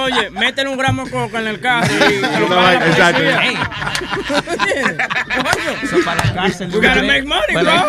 Oye, 0.01 0.31
métele 0.31 0.71
un 0.71 0.79
gramo 0.79 1.05
de 1.05 1.11
coca 1.11 1.41
en 1.41 1.49
el 1.49 1.61
carro 1.61 1.87
exacto. 1.87 3.23
policía. 4.33 5.09
So 5.91 6.03
para 6.07 6.25
la 6.25 6.35
cárcel. 6.35 6.71
You 6.71 6.81
gotta 6.81 7.03
make 7.03 7.27
money, 7.27 7.55
bro. 7.55 7.87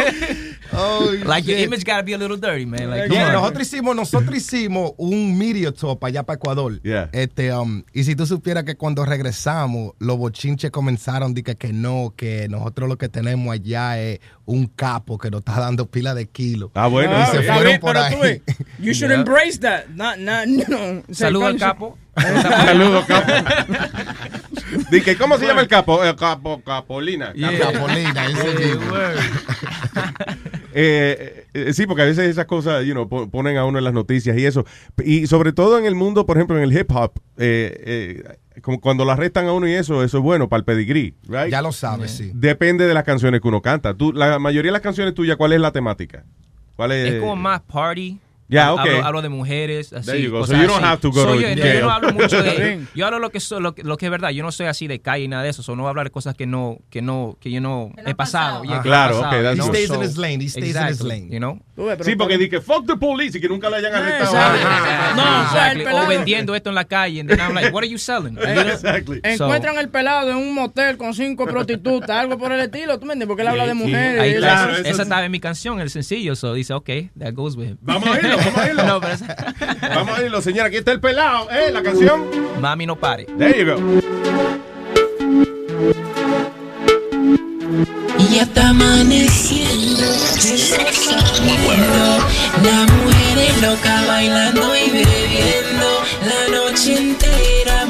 like- 0.75 1.25
like 1.25 1.47
your 1.51 1.59
image 1.59 1.83
gotta 1.85 2.03
be 2.03 2.13
a 2.13 2.17
little 2.17 2.37
dirty, 2.37 2.65
man. 2.65 2.89
Like, 2.89 3.13
Yeah, 3.13 3.31
nosotros 3.31 3.67
hicimos, 3.67 3.95
nosotros 3.95 4.35
hicimos 4.35 4.91
un 4.97 5.37
media 5.37 5.71
tour 5.71 5.97
para 5.97 6.09
allá 6.09 6.23
para 6.23 6.37
Ecuador. 6.37 6.79
Yeah. 6.83 7.09
Este, 7.11 7.53
um, 7.53 7.83
y 7.93 8.03
si 8.03 8.15
tú 8.15 8.25
supieras 8.25 8.63
que 8.63 8.75
cuando 8.75 9.05
regresamos, 9.05 9.93
los 9.99 10.17
bochinches 10.17 10.71
comenzaron 10.71 11.33
de 11.33 11.43
que, 11.43 11.55
que 11.55 11.73
no, 11.73 12.13
que 12.15 12.47
nosotros 12.49 12.89
lo 12.89 12.97
que 12.97 13.09
tenemos 13.09 13.53
allá 13.53 13.99
es 13.99 14.19
un 14.45 14.67
capo 14.67 15.17
que 15.17 15.31
nos 15.31 15.39
está 15.39 15.59
dando 15.59 15.85
pila 15.87 16.13
de 16.13 16.27
kilos. 16.27 16.71
Ah, 16.75 16.87
bueno. 16.87 17.11
Y 17.21 17.25
se 17.31 17.43
fueron 17.43 17.63
bien, 17.63 17.79
por 17.79 17.97
ahí. 17.97 18.41
tú 18.45 18.53
You 18.79 18.93
should 18.93 19.11
Yeah. 19.11 19.19
embrace 19.21 19.57
that. 19.59 19.85
Not, 19.95 20.17
not, 20.17 20.45
no. 20.69 21.03
Saludo 21.13 21.47
al 21.47 21.57
capo. 21.57 21.97
Saludos, 22.17 23.05
capo. 23.05 23.31
Dije, 24.91 25.17
¿cómo 25.17 25.37
se 25.37 25.47
llama 25.47 25.61
el 25.61 25.67
capo? 25.67 26.03
El 26.03 26.15
capo, 26.15 26.61
Capolina. 26.63 27.33
Yeah. 27.33 27.57
Capolina, 27.71 28.25
ese. 28.25 28.45
Eh, 30.77 31.45
eh, 31.53 31.73
sí, 31.73 31.87
porque 31.87 32.01
a 32.01 32.05
veces 32.05 32.27
esas 32.29 32.45
cosas, 32.45 32.83
you 32.85 32.91
know, 32.91 33.07
po- 33.07 33.29
ponen 33.29 33.55
a 33.55 33.63
uno 33.63 33.77
en 33.77 33.83
las 33.85 33.93
noticias 33.93 34.37
y 34.37 34.45
eso. 34.45 34.65
Y 35.03 35.25
sobre 35.27 35.53
todo 35.53 35.77
en 35.79 35.85
el 35.85 35.95
mundo, 35.95 36.25
por 36.25 36.35
ejemplo, 36.35 36.57
en 36.57 36.63
el 36.63 36.77
hip 36.77 36.91
hop, 36.93 37.13
eh, 37.37 38.23
eh, 38.57 38.61
como 38.61 38.81
cuando 38.81 39.05
lo 39.05 39.11
arrestan 39.11 39.47
a 39.47 39.53
uno 39.53 39.67
y 39.69 39.73
eso, 39.73 40.03
eso 40.03 40.17
es 40.17 40.23
bueno 40.23 40.49
para 40.49 40.59
el 40.59 40.65
pedigrí, 40.65 41.15
right? 41.29 41.49
Ya 41.49 41.61
lo 41.61 41.71
sabes, 41.71 42.11
sí. 42.11 42.31
Depende 42.33 42.87
de 42.87 42.93
las 42.93 43.05
canciones 43.05 43.39
que 43.39 43.47
uno 43.47 43.61
canta. 43.61 43.93
Tú, 43.93 44.11
la 44.11 44.37
mayoría 44.37 44.69
de 44.69 44.73
las 44.73 44.81
canciones 44.81 45.13
tuyas, 45.13 45.37
¿cuál 45.37 45.53
es 45.53 45.61
la 45.61 45.71
temática? 45.71 46.25
¿Cuál 46.75 46.91
es? 46.91 47.13
Es 47.13 47.19
como 47.21 47.37
más 47.37 47.61
party. 47.61 48.19
Ya, 48.47 48.67
Hablo- 48.69 48.81
ok. 48.83 48.87
Hablo, 48.89 49.05
hablo 49.07 49.21
de 49.23 49.29
mujeres, 49.29 49.91
así. 49.91 50.05
There 50.05 50.21
you 50.21 50.29
go. 50.31 50.45
So 50.45 50.51
cosas 50.53 50.61
you 50.61 50.67
don't 50.67 50.83
así. 50.83 50.91
have 50.91 51.01
to 51.01 51.09
go 51.11 51.23
So, 51.23 51.33
to 51.33 51.41
yo, 51.41 51.49
yo 51.49 51.63
jail. 51.63 51.81
no 51.81 51.89
hablo 51.91 52.13
mucho 52.13 52.43
de. 52.43 52.85
Yo 52.95 53.05
hablo 53.07 53.17
lo 53.19 53.31
que, 53.31 53.39
so- 53.39 53.59
lo, 53.59 53.73
que- 53.73 53.83
lo 53.83 53.97
que 53.97 54.05
es 54.05 54.11
verdad. 54.11 54.29
Yo 54.29 54.43
no 54.43 54.51
soy 54.51 54.67
así 54.67 54.87
de 54.87 54.99
calle 55.01 55.23
y 55.23 55.27
nada 55.27 55.41
de 55.43 55.49
eso. 55.49 55.63
So, 55.63 55.75
no 55.75 55.81
voy 55.81 55.87
a 55.87 55.89
hablar 55.89 56.05
de 56.05 56.11
cosas 56.11 56.35
que 56.35 56.45
no, 56.45 56.77
que 56.91 57.01
no, 57.01 57.37
que 57.41 57.49
yo 57.49 57.59
no 57.59 57.91
he 58.05 58.13
pasado. 58.13 58.63
yeah, 58.63 58.77
Ah, 58.77 58.81
claro, 58.83 59.19
pasado, 59.21 59.37
ok, 59.37 59.43
that's 59.43 59.57
you 59.57 59.63
know, 59.63 59.67
good. 59.67 59.75
He 59.75 59.85
stays 59.85 59.89
in 59.89 59.95
so- 59.95 60.01
his 60.03 60.17
lane, 60.17 60.43
he 60.43 60.49
stays 60.49 60.63
in 60.63 60.69
his 60.69 60.75
exactly, 60.75 61.09
lane. 61.09 61.29
You 61.31 61.39
know? 61.39 61.59
Sí, 62.03 62.15
porque 62.15 62.37
dije, 62.37 62.61
fuck 62.61 62.85
the 62.85 62.95
police 62.95 63.37
y 63.37 63.41
que 63.41 63.49
nunca 63.49 63.69
le 63.69 63.77
hayan 63.77 63.93
arrestado. 63.95 65.15
No, 65.15 65.41
Exactly. 65.45 65.83
pelado- 65.83 66.05
O 66.05 66.07
vendiendo 66.07 66.55
esto 66.55 66.69
en 66.69 66.75
la 66.75 66.85
calle. 66.85 67.21
And 67.21 67.29
then 67.29 67.39
I'm 67.39 67.53
like, 67.55 67.71
what 67.73 67.83
are 67.83 67.89
you 67.89 67.97
selling? 67.97 68.35
You 68.35 68.41
know? 68.45 68.61
Exactly. 68.71 69.21
So- 69.37 69.45
Encuentran 69.45 69.77
el 69.77 69.89
pelado 69.89 70.29
en 70.29 70.37
un 70.37 70.53
motel 70.53 70.97
con 70.97 71.13
cinco 71.15 71.45
prostitutas, 71.47 72.11
algo 72.11 72.37
por 72.37 72.51
el 72.51 72.61
estilo, 72.61 72.99
¿tú 72.99 73.05
me 73.07 73.13
entiendes? 73.13 73.27
Porque 73.27 73.41
él 73.41 73.47
habla 73.47 73.65
de 73.65 73.73
mujeres. 73.73 74.43
Esa 74.85 75.01
estaba 75.03 75.25
en 75.25 75.31
mi 75.31 75.39
canción, 75.39 75.79
el 75.81 75.89
sencillo. 75.89 76.35
So 76.35 76.53
dice, 76.53 76.73
ok, 76.73 76.89
that 77.19 77.33
goes 77.33 77.55
with 77.55 77.69
him. 77.69 77.77
Vamos 77.81 78.07
a 78.15 78.34
vamos 78.37 78.57
a 78.57 78.67
irlo. 78.69 78.83
no, 78.83 79.01
pero 79.01 79.15
Vamos 79.95 80.17
a 80.19 80.23
irlo, 80.23 80.41
señora. 80.41 80.67
Aquí 80.67 80.77
está 80.77 80.91
el 80.91 80.99
pelado, 80.99 81.49
¿eh? 81.51 81.71
La 81.71 81.81
canción. 81.83 82.25
Mami, 82.59 82.85
no 82.85 82.95
pare. 82.95 83.25
There 83.37 83.57
you 83.57 83.65
go. 83.65 84.01
Y 88.17 88.35
ya 88.35 88.43
está 88.43 88.69
amaneciendo, 88.69 90.03
la 92.63 92.85
mujer 92.85 93.37
es 93.49 93.61
loca 93.61 94.03
bailando 94.07 94.75
y 94.75 94.89
bebiendo, 94.89 96.03
la 96.25 96.57
noche 96.57 96.97
entera 96.97 97.84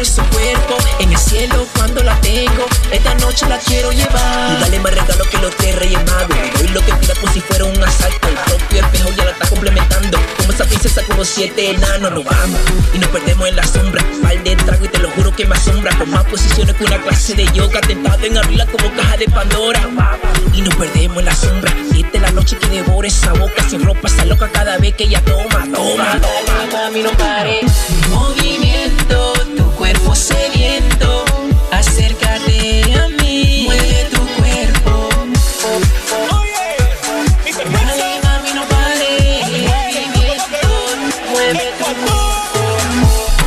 quiero 0.00 0.04
su 0.04 0.22
cuerpo. 0.34 0.76
En 0.98 1.12
el 1.12 1.18
cielo 1.18 1.66
cuando 1.76 2.02
la 2.02 2.18
tengo, 2.20 2.66
esta 2.90 3.14
noche 3.14 3.46
la 3.48 3.58
quiero 3.58 3.90
llevar. 3.92 4.56
Y 4.56 4.60
dale 4.60 4.78
más 4.80 4.94
regalo 4.94 5.24
que 5.30 5.38
los 5.38 5.56
de 5.58 5.72
Reyes. 5.72 6.00
Hoy 6.60 6.68
lo 6.68 6.80
que 6.80 6.92
pida 6.94 7.14
como 7.14 7.32
si 7.32 7.40
fuera 7.40 7.64
un 7.64 7.82
asalto. 7.82 8.28
El 8.28 8.34
propio 8.34 8.80
espejo 8.80 9.10
ya 9.16 9.24
la 9.24 9.30
está 9.32 9.48
complementando. 9.48 10.18
Como 10.38 10.52
esa 10.52 10.64
princesa 10.64 11.02
con 11.04 11.16
los 11.16 11.28
siete 11.28 11.70
enanos, 11.70 12.12
nos. 12.12 12.24
Y 12.94 12.98
nos 12.98 13.08
perdemos 13.10 13.48
en 13.48 13.56
la 13.56 13.66
sombra. 13.66 14.04
Pal 14.22 14.42
de 14.42 14.56
trago 14.56 14.84
y 14.84 14.88
te 14.88 14.98
lo 14.98 15.10
juro 15.10 15.34
que 15.34 15.46
me 15.46 15.54
asombra. 15.54 15.96
Con 15.96 16.10
más 16.10 16.24
posiciones 16.24 16.74
que 16.76 16.84
una 16.84 16.98
clase 17.02 17.34
de 17.34 17.44
yoga. 17.52 17.80
Tentado 17.80 18.24
en 18.24 18.38
abrirla 18.38 18.66
como 18.66 18.94
caja 18.94 19.16
de 19.16 19.26
Pandora. 19.26 19.80
Y 20.54 20.62
nos 20.62 20.74
perdemos 20.76 21.18
en 21.18 21.24
la 21.24 21.34
sombra. 21.34 21.74
Y 21.94 22.18
la 22.18 22.30
noche 22.32 22.56
que 22.56 22.66
devora 22.68 23.08
esa 23.08 23.32
boca 23.32 23.62
sin 23.68 23.84
ropa. 23.84 24.08
Esa 24.08 24.24
loca 24.24 24.48
cada 24.50 24.78
vez 24.78 24.94
que 24.94 25.04
ella 25.04 25.22
toma, 25.24 25.66
toma, 25.72 26.18
toma. 26.20 26.66
Mami, 26.72 27.02
no 27.02 27.10
pares. 27.12 27.70
Movimiento, 28.08 29.29
sediento. 30.20 31.24
Acércate 31.72 32.94
a 32.94 33.08
mí. 33.20 33.64
Mueve 33.66 34.08
tu 34.12 34.26
cuerpo. 34.36 35.08
Dale, 37.72 38.20
mami, 38.22 38.52
no 38.52 38.64
mueve 41.30 41.72
tu 41.78 41.84
cuerpo. 41.84 42.20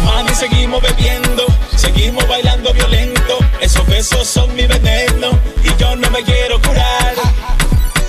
Mami, 0.06 0.34
seguimos 0.36 0.82
bebiendo, 0.82 1.46
seguimos 1.76 2.28
bailando 2.28 2.74
violento. 2.74 3.38
Esos 3.62 3.86
besos 3.88 4.28
son 4.28 4.54
mi 4.56 4.66
veneno 4.66 5.40
y 5.64 5.80
yo 5.80 5.96
no 5.96 6.10
me 6.10 6.24
quiero 6.24 6.60
curar. 6.62 7.14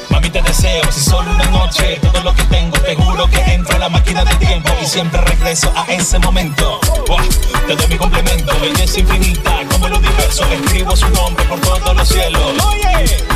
Mami, 0.08 0.30
te 0.30 0.40
deseo, 0.42 0.90
si 0.90 1.00
solo 1.00 1.30
una 1.30 1.44
noche, 1.46 1.98
todo 2.00 2.22
lo 2.22 2.34
que 2.34 2.44
tengo, 2.44 2.78
te 2.78 2.94
juro 2.96 3.28
que 3.28 3.40
entro 3.52 3.76
a 3.76 3.78
la 3.78 3.88
máquina 4.14 4.24
del 4.24 4.38
tiempo 4.38 4.70
y 4.80 4.86
siempre 4.86 5.20
regreso 5.22 5.72
a 5.74 5.92
ese 5.92 6.18
momento. 6.18 6.80
Buah, 7.06 7.22
te 7.66 7.74
doy 7.74 7.86
mi 7.88 7.96
complemento, 7.96 8.52
belleza 8.60 9.00
infinita, 9.00 9.60
como 9.70 9.86
el 9.88 9.94
universo, 9.94 10.44
escribo 10.44 10.96
su 10.96 11.08
nombre 11.10 11.44
por 11.46 11.60
todos 11.60 11.96
los 11.96 12.08
cielos. 12.08 12.54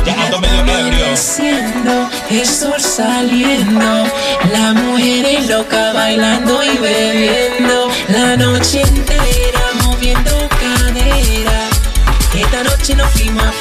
Ya 0.05 0.25
ando 0.25 0.39
medio 0.39 0.61
ebrio. 0.61 1.05
Amaneciendo, 1.05 2.09
el 2.29 2.45
sol 2.45 2.79
saliendo, 2.79 4.05
la 4.51 4.73
mujer 4.73 5.25
es 5.25 5.49
loca 5.49 5.93
bailando 5.93 6.63
y 6.63 6.77
bebiendo, 6.77 7.89
la 8.09 8.37
noche 8.37 8.81
entera 8.81 9.61
moviendo 9.83 10.31
cadera. 10.49 11.67
Esta 12.33 12.63
noche 12.63 12.95
nos 12.95 13.09
fuimos 13.11 13.43
a 13.43 13.51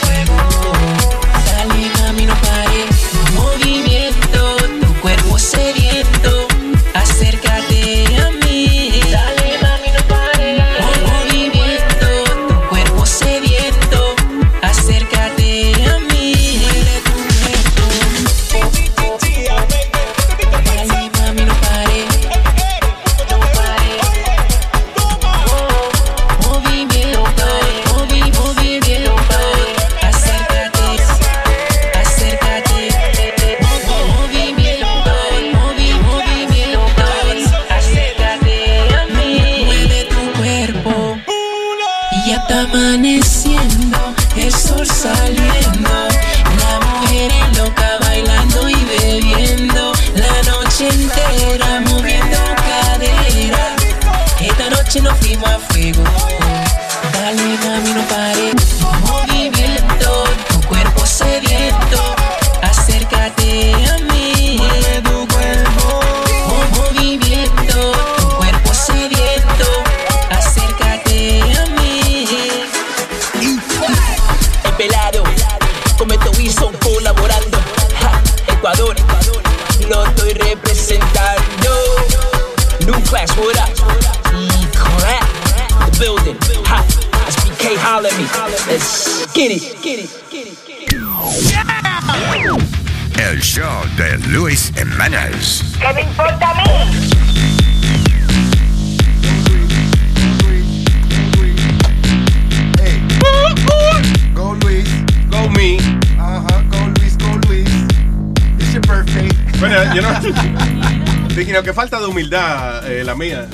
que 111.68 111.74
falta 111.74 112.00
de 112.00 112.06
humildad 112.06 112.90
eh, 112.90 113.04
la 113.04 113.14
mía. 113.14 113.46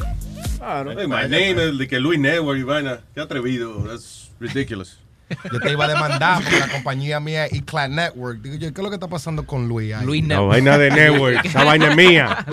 Claro. 0.58 0.92
Hey, 0.96 1.08
my 1.08 1.22
name 1.28 1.56
is 1.60 1.76
de 1.76 1.88
que 1.88 1.98
Luis 1.98 2.16
Network 2.20 2.60
y 2.60 2.62
vaina. 2.62 3.00
Qué 3.12 3.20
atrevido. 3.20 3.82
That's 3.88 4.30
ridiculous. 4.38 5.00
Yo 5.50 5.58
te 5.58 5.72
iba 5.72 5.86
a 5.86 5.88
demandar 5.88 6.40
por 6.44 6.52
la 6.52 6.68
compañía 6.68 7.18
mía 7.18 7.46
Eclat 7.46 7.90
Network. 7.90 8.40
Digo 8.40 8.54
yo, 8.54 8.72
¿qué 8.72 8.80
es 8.80 8.84
lo 8.84 8.88
que 8.90 8.94
está 8.94 9.08
pasando 9.08 9.44
con 9.46 9.66
Luis? 9.66 9.92
ahí? 9.94 10.06
Luis 10.06 10.22
No, 10.22 10.46
vaina 10.46 10.78
de 10.78 10.90
network. 10.92 11.44
Esa 11.44 11.64
vaina 11.64 11.88
es 11.88 11.96
mía. 11.96 12.46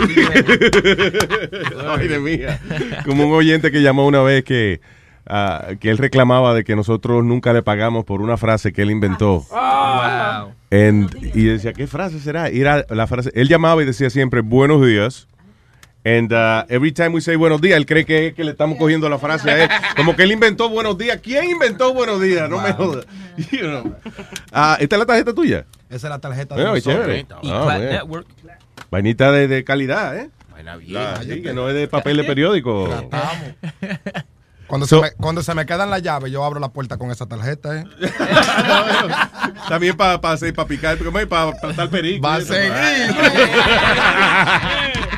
Esa 1.70 1.84
vaina 1.84 2.16
es 2.16 2.22
mía. 2.22 2.60
Como 3.06 3.28
un 3.28 3.34
oyente 3.36 3.72
que 3.72 3.84
llamó 3.84 4.08
una 4.08 4.24
vez 4.24 4.44
que, 4.44 4.82
ah, 5.28 5.74
que 5.80 5.92
él 5.92 6.00
reclamaba 6.00 6.56
de 6.56 6.64
que 6.64 6.76
nosotros 6.76 7.24
nunca 7.24 7.54
le 7.54 7.62
pagamos 7.62 8.04
por 8.04 8.22
una 8.22 8.36
frase 8.38 8.74
que 8.74 8.82
él 8.82 8.90
inventó. 8.90 9.46
Wow. 9.52 10.54
And- 10.72 11.16
y 11.36 11.44
decía, 11.44 11.74
¿qué 11.74 11.86
frase 11.86 12.20
será? 12.20 12.50
Y 12.50 12.62
era 12.62 12.84
la 12.90 13.06
frase, 13.06 13.30
él 13.36 13.48
llamaba 13.48 13.84
y 13.84 13.86
decía 13.86 14.10
siempre, 14.10 14.42
buenos 14.42 14.84
días. 14.84 15.28
And 16.04 16.34
uh, 16.34 16.66
every 16.68 16.92
time 16.92 17.10
we 17.14 17.22
say 17.22 17.36
buenos 17.36 17.62
días, 17.62 17.78
él 17.78 17.86
cree 17.86 18.06
que, 18.06 18.34
que 18.34 18.44
le 18.44 18.52
estamos 18.52 18.78
cogiendo 18.80 19.08
la 19.08 19.20
frase 19.20 19.52
a 19.52 19.64
él. 19.64 19.70
Como 19.96 20.16
que 20.16 20.24
él 20.24 20.32
inventó 20.32 20.68
buenos 20.70 20.98
días. 20.98 21.20
¿Quién 21.22 21.46
inventó 21.50 21.94
buenos 21.94 22.20
días? 22.22 22.50
No 22.50 22.60
me 22.60 22.74
jodas. 22.74 23.06
You 23.52 23.60
know. 23.62 23.96
Ah, 24.52 24.78
¿Esta 24.80 24.96
es 24.96 25.00
la 25.00 25.06
tarjeta 25.06 25.34
tuya? 25.34 25.66
Esa 25.90 26.08
es 26.08 26.12
la 26.12 26.20
tarjeta 26.20 26.56
de 26.56 26.62
Bueno, 26.64 26.74
qué 26.74 26.80
nosotros. 26.90 27.06
chévere. 27.06 27.26
Y 27.44 27.50
Ah, 27.52 27.78
bien. 27.78 27.90
Network. 27.92 28.28
Vainita 28.90 29.32
de, 29.32 29.48
de 29.48 29.64
calidad, 29.64 30.18
¿eh? 30.18 30.30
Vaina 30.52 30.76
bien. 30.76 30.94
La- 30.94 31.22
sí, 31.24 31.42
que 31.42 31.54
no 31.54 31.70
es 31.70 31.76
de 31.76 31.88
papel 31.88 32.18
de 32.18 32.24
periódico. 32.24 32.90
Cuando, 34.72 34.88
So- 34.88 35.04
se 35.04 35.12
me, 35.12 35.12
cuando 35.18 35.44
se 35.44 35.54
me 35.54 35.66
quedan 35.66 35.90
las 35.90 36.02
llaves, 36.02 36.32
yo 36.32 36.46
abro 36.46 36.62
la 36.62 36.70
puerta 36.70 36.98
con 36.98 37.12
esa 37.12 37.26
tarjeta. 37.26 37.82
¿eh? 37.82 37.86
También 39.70 39.98
para 39.98 40.22
pa, 40.22 40.32
hacer- 40.32 40.54
pa 40.56 40.66
picar, 40.66 40.98
para 40.98 41.28
pa, 41.28 41.52
pa 41.60 41.72
estar 41.72 41.90
perico. 41.90 42.26
Va 42.26 42.36
a 42.36 42.42
seguir. 42.42 42.72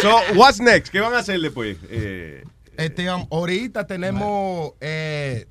So, 0.00 0.20
what's 0.34 0.60
next? 0.60 0.90
¿Qué 0.92 1.00
van 1.00 1.14
a 1.14 1.18
hacer 1.18 1.40
después? 1.40 1.76
Eh, 1.90 2.44
Este, 2.76 3.10
um, 3.10 3.26
ahorita 3.30 3.86
tenemos 3.86 4.72
eh, 4.80 5.46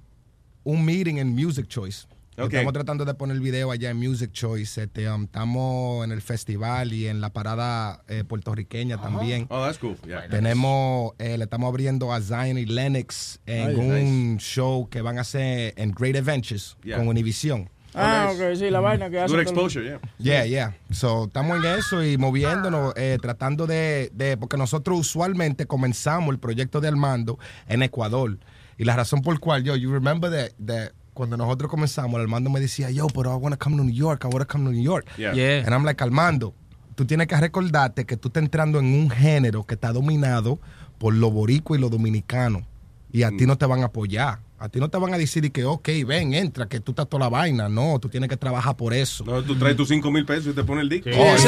un 0.64 0.86
meeting 0.86 1.18
en 1.18 1.30
Music 1.36 1.68
Choice. 1.68 2.08
Estamos 2.38 2.74
tratando 2.74 3.06
de 3.06 3.14
poner 3.14 3.36
el 3.38 3.42
video 3.42 3.72
allá 3.72 3.90
en 3.92 3.98
Music 3.98 4.32
Choice. 4.34 4.84
Este, 4.84 5.10
um, 5.10 5.24
estamos 5.24 6.04
en 6.04 6.12
el 6.12 6.22
festival 6.22 6.92
y 6.92 7.08
en 7.08 7.22
la 7.22 7.32
parada 7.32 8.04
eh, 8.10 8.24
puertorriqueña 8.26 8.98
también. 9.00 9.48
Oh, 9.50 9.64
that's 9.64 9.78
cool. 9.78 9.96
Yeah. 10.06 10.28
Tenemos, 10.28 11.14
eh, 11.18 11.38
le 11.38 11.46
estamos 11.46 11.70
abriendo 11.70 12.12
a 12.14 12.20
Zion 12.22 12.58
y 12.58 12.66
Lennox 12.66 13.40
en 13.46 13.80
un 13.80 14.38
show 14.40 14.90
que 14.90 15.02
van 15.02 15.18
a 15.18 15.22
hacer 15.22 15.74
en 15.78 15.92
Great 15.92 16.16
Adventures 16.18 16.76
Yeah. 16.84 16.98
con 16.98 17.08
Univision. 17.08 17.70
Ah, 17.98 18.30
ok, 18.34 18.56
sí, 18.58 18.70
la 18.70 18.82
vaina 18.82 19.10
que 19.10 19.22
hace. 19.22 19.32
Good 19.34 19.42
exposure, 19.42 19.86
yeah. 19.86 20.00
Yeah, 20.20 20.46
yeah. 20.46 20.78
So, 20.92 21.26
estamos 21.28 21.64
en 21.64 21.80
eso 21.80 22.04
y 22.04 22.18
moviéndonos, 22.18 22.94
eh, 22.98 23.18
tratando 23.22 23.66
de, 23.66 24.12
de- 24.14 24.36
porque 24.36 24.58
nosotros 24.58 25.00
usualmente 25.00 25.66
comenzamos 25.66 26.34
el 26.34 26.40
proyecto 26.40 26.82
de 26.82 26.90
Armando 26.90 27.40
en 27.70 27.82
Ecuador. 27.84 28.38
Y 28.78 28.84
la 28.84 28.98
razón 28.98 29.22
por 29.22 29.40
cual, 29.40 29.64
yo, 29.64 29.78
you 29.78 29.90
remember 29.94 30.30
that, 30.30 30.50
that 30.66 30.92
cuando 31.16 31.38
nosotros 31.38 31.72
comenzamos, 31.72 32.20
Armando 32.20 32.50
me 32.52 32.60
decía, 32.60 32.92
yo, 32.92 33.08
pero 33.08 33.32
I 33.34 33.38
want 33.38 33.56
to 33.56 33.60
come 33.64 33.78
to 33.78 33.84
New 33.84 33.94
York, 33.96 34.24
I 34.26 34.28
want 34.28 34.42
to 34.42 34.48
come 34.48 34.66
to 34.66 34.72
New 34.72 34.84
York. 34.84 35.08
Yeah. 35.18 35.34
Yeah. 35.34 35.64
And 35.66 35.74
I'm 35.74 35.84
like, 35.86 36.04
Armando, 36.04 36.54
tú 36.94 37.06
tienes 37.06 37.26
que 37.28 37.36
recordarte 37.38 38.06
que 38.06 38.18
tú 38.18 38.28
estás 38.28 38.44
entrando 38.44 38.78
en 38.80 38.86
un 38.94 39.10
género 39.10 39.64
que 39.64 39.74
está 39.76 39.92
dominado 39.94 40.60
por 41.00 41.14
lo 41.14 41.32
boricua 41.32 41.78
y 41.78 41.80
lo 41.80 41.90
dominicano. 41.90 42.68
Y 43.12 43.24
a 43.24 43.30
ti 43.32 43.46
no 43.48 43.58
te 43.58 43.66
van 43.66 43.82
a 43.82 43.86
apoyar. 43.86 44.40
A 44.60 44.68
ti 44.70 44.80
no 44.80 44.90
te 44.90 44.98
van 44.98 45.14
a 45.14 45.18
decir 45.18 45.46
y 45.46 45.50
que, 45.52 45.64
ok, 45.64 45.88
ven, 46.06 46.34
entra, 46.34 46.68
que 46.68 46.80
tú 46.82 46.92
estás 46.92 47.08
toda 47.08 47.26
la 47.26 47.30
vaina. 47.30 47.70
No, 47.70 47.98
tú 48.00 48.10
tienes 48.10 48.30
que 48.30 48.36
trabajar 48.38 48.76
por 48.76 48.94
eso. 48.94 49.24
No, 49.24 49.42
tú 49.42 49.56
traes 49.58 49.78
tus 49.78 49.88
5 49.88 50.12
mil 50.12 50.26
pesos 50.26 50.48
y 50.48 50.54
te 50.54 50.64
pones 50.64 50.84
el 50.84 50.90
disco. 50.90 51.10
Oh, 51.18 51.36
Eso- 51.36 51.48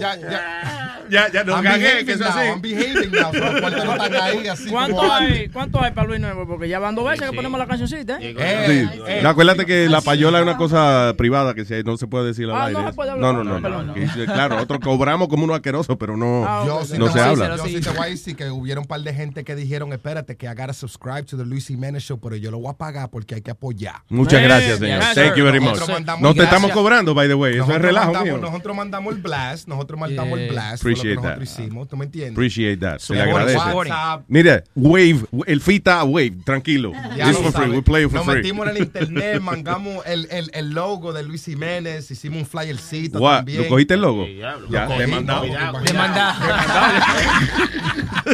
yeah, 0.00 0.78
ya 1.12 1.30
ya- 1.30 1.44
no 1.44 1.52
I'm 1.56 1.62
cagué, 1.64 1.78
behaving 1.84 2.06
que 2.06 2.16
now, 2.16 2.28
así. 2.28 2.38
I'm 2.48 2.60
behaving 2.62 3.12
now, 3.12 3.32
no 3.32 4.22
ahí 4.22 4.48
así 4.48 4.70
¿Cuánto 4.70 4.96
como 4.96 5.12
hay. 5.12 5.48
¿Cuánto 5.48 5.82
hay 5.82 5.92
para 5.92 6.06
Luis 6.08 6.20
Nuevo? 6.20 6.46
Porque 6.46 6.68
ya 6.68 6.78
van 6.78 6.94
dos 6.94 7.04
veces 7.08 7.28
que 7.30 7.36
ponemos 7.36 7.58
la 7.58 7.66
cancioncita, 7.66 8.18
¿eh? 8.20 8.34
Eh, 8.38 8.88
Sí. 8.92 9.00
eh, 9.06 9.20
No, 9.22 9.28
acuérdate 9.28 9.66
que 9.66 9.88
la 9.88 10.00
payola 10.00 10.38
es 10.38 10.42
una 10.42 10.56
cosa 10.56 11.14
privada 11.16 11.54
que 11.54 11.64
si- 11.64 11.82
no 11.84 11.96
se 11.96 12.06
puede 12.06 12.26
decir 12.28 12.46
al 12.46 12.56
Ah, 12.56 12.64
aire. 12.66 12.80
no 12.82 12.88
se 12.88 12.94
puede 12.94 13.10
hablar. 13.10 13.34
no, 13.34 13.44
no, 13.44 13.60
no, 13.60 13.82
no. 13.82 13.94
Que 13.94 14.06
sí, 14.08 14.24
Claro, 14.24 14.54
nosotros 14.54 14.80
cobramos 14.82 15.28
como 15.28 15.44
unos 15.44 15.56
asquerosos, 15.56 15.96
pero 15.98 16.16
no, 16.16 16.44
Ah, 16.46 16.64
Yo 16.66 16.84
sí 16.84 16.98
no 16.98 17.06
te 17.06 17.12
se 17.12 17.18
voy 17.18 17.26
a 17.26 17.30
habla. 17.30 17.48
decir- 17.56 17.72
Yo 17.72 17.78
sí 17.78 17.84
te 17.84 17.90
voy 17.90 18.06
a 18.06 18.10
decir 18.10 18.36
que 18.36 18.50
hubieron 18.50 18.82
un 18.82 18.88
par 18.88 19.00
de 19.00 19.12
gente 19.14 19.44
que 19.44 19.54
dijeron, 19.54 19.92
espérate, 19.92 20.36
que 20.36 20.46
I 20.46 20.50
gotta 20.54 20.72
subscribe 20.72 21.22
to 21.24 21.36
the 21.36 21.44
Luis 21.44 21.66
Jiménez 21.66 22.02
Show, 22.02 22.18
pero 22.20 22.36
yo 22.36 22.50
lo 22.50 22.58
voy 22.58 22.70
a 22.70 22.76
pagar 22.76 23.10
porque 23.10 23.34
hay 23.36 23.42
que 23.42 23.50
apoyar. 23.50 23.96
Muchas 24.08 24.40
Eh, 24.40 24.44
gracias, 24.44 24.78
señor. 24.78 25.02
Thank 25.14 25.36
you 25.36 25.44
very 25.44 25.60
much. 25.60 25.78
No 26.20 26.34
te 26.34 26.42
estamos 26.44 26.70
cobrando, 26.72 27.14
by 27.14 27.28
the 27.28 27.34
way. 27.34 27.54
Eso 27.58 27.70
es 27.72 27.82
relajo 27.82 28.12
mío. 28.24 28.38
Nosotros 28.38 28.74
mandamos 28.76 29.14
el 29.14 29.20
blast, 29.20 29.68
nosotros 29.68 29.98
mandamos 30.00 30.38
el 30.38 30.48
blast, 30.48 30.82
lo 31.04 31.22
que 31.22 31.28
Appreciate 31.28 31.38
nosotros 31.38 31.54
that. 31.56 31.62
hicimos, 31.64 31.88
¿tú 31.88 31.96
me 31.96 32.04
entiendes? 32.06 32.32
Appreciate 32.32 32.76
that. 32.78 32.98
Se 32.98 33.12
le 33.14 33.20
Support, 33.20 33.38
agradece. 33.40 33.64
supporting. 33.64 33.92
WhatsApp, 33.92 34.24
Mira, 34.28 34.64
Wave, 34.74 35.20
el 35.46 35.60
fita 35.60 36.04
Wave, 36.04 36.32
tranquilo. 36.44 36.92
Ya 37.16 37.26
This 37.26 37.34
lo 37.36 37.42
for 37.42 37.52
free, 37.52 37.52
sabes. 37.52 37.70
we 37.76 37.82
play 37.82 38.04
it 38.04 38.08
for 38.10 38.16
Nos 38.18 38.24
free. 38.26 38.34
metimos 38.36 38.68
en 38.68 38.76
el 38.76 38.82
internet, 38.82 39.40
mangamos 39.42 40.06
el, 40.06 40.28
el, 40.30 40.50
el 40.54 40.70
logo 40.70 41.12
de 41.12 41.22
Luis 41.22 41.44
Jiménez, 41.44 42.10
hicimos 42.10 42.38
un 42.40 42.46
flyercito 42.46 43.18
What? 43.18 43.36
también. 43.38 43.62
¿Tú 43.62 43.68
cogiste 43.68 43.94
el 43.94 44.00
logo? 44.00 44.26
Ya, 44.26 44.52
Lo 44.56 44.66
cogí, 44.88 44.98
demandado. 44.98 45.46
no, 45.46 45.80
Demanda. 45.82 46.36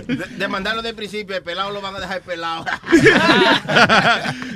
De, 0.06 0.14
de 0.38 0.48
mandarlo 0.48 0.82
de 0.82 0.94
principio, 0.94 1.36
el 1.36 1.42
pelado 1.42 1.70
lo 1.70 1.80
van 1.80 1.96
a 1.96 2.00
dejar 2.00 2.20
pelado. 2.22 2.64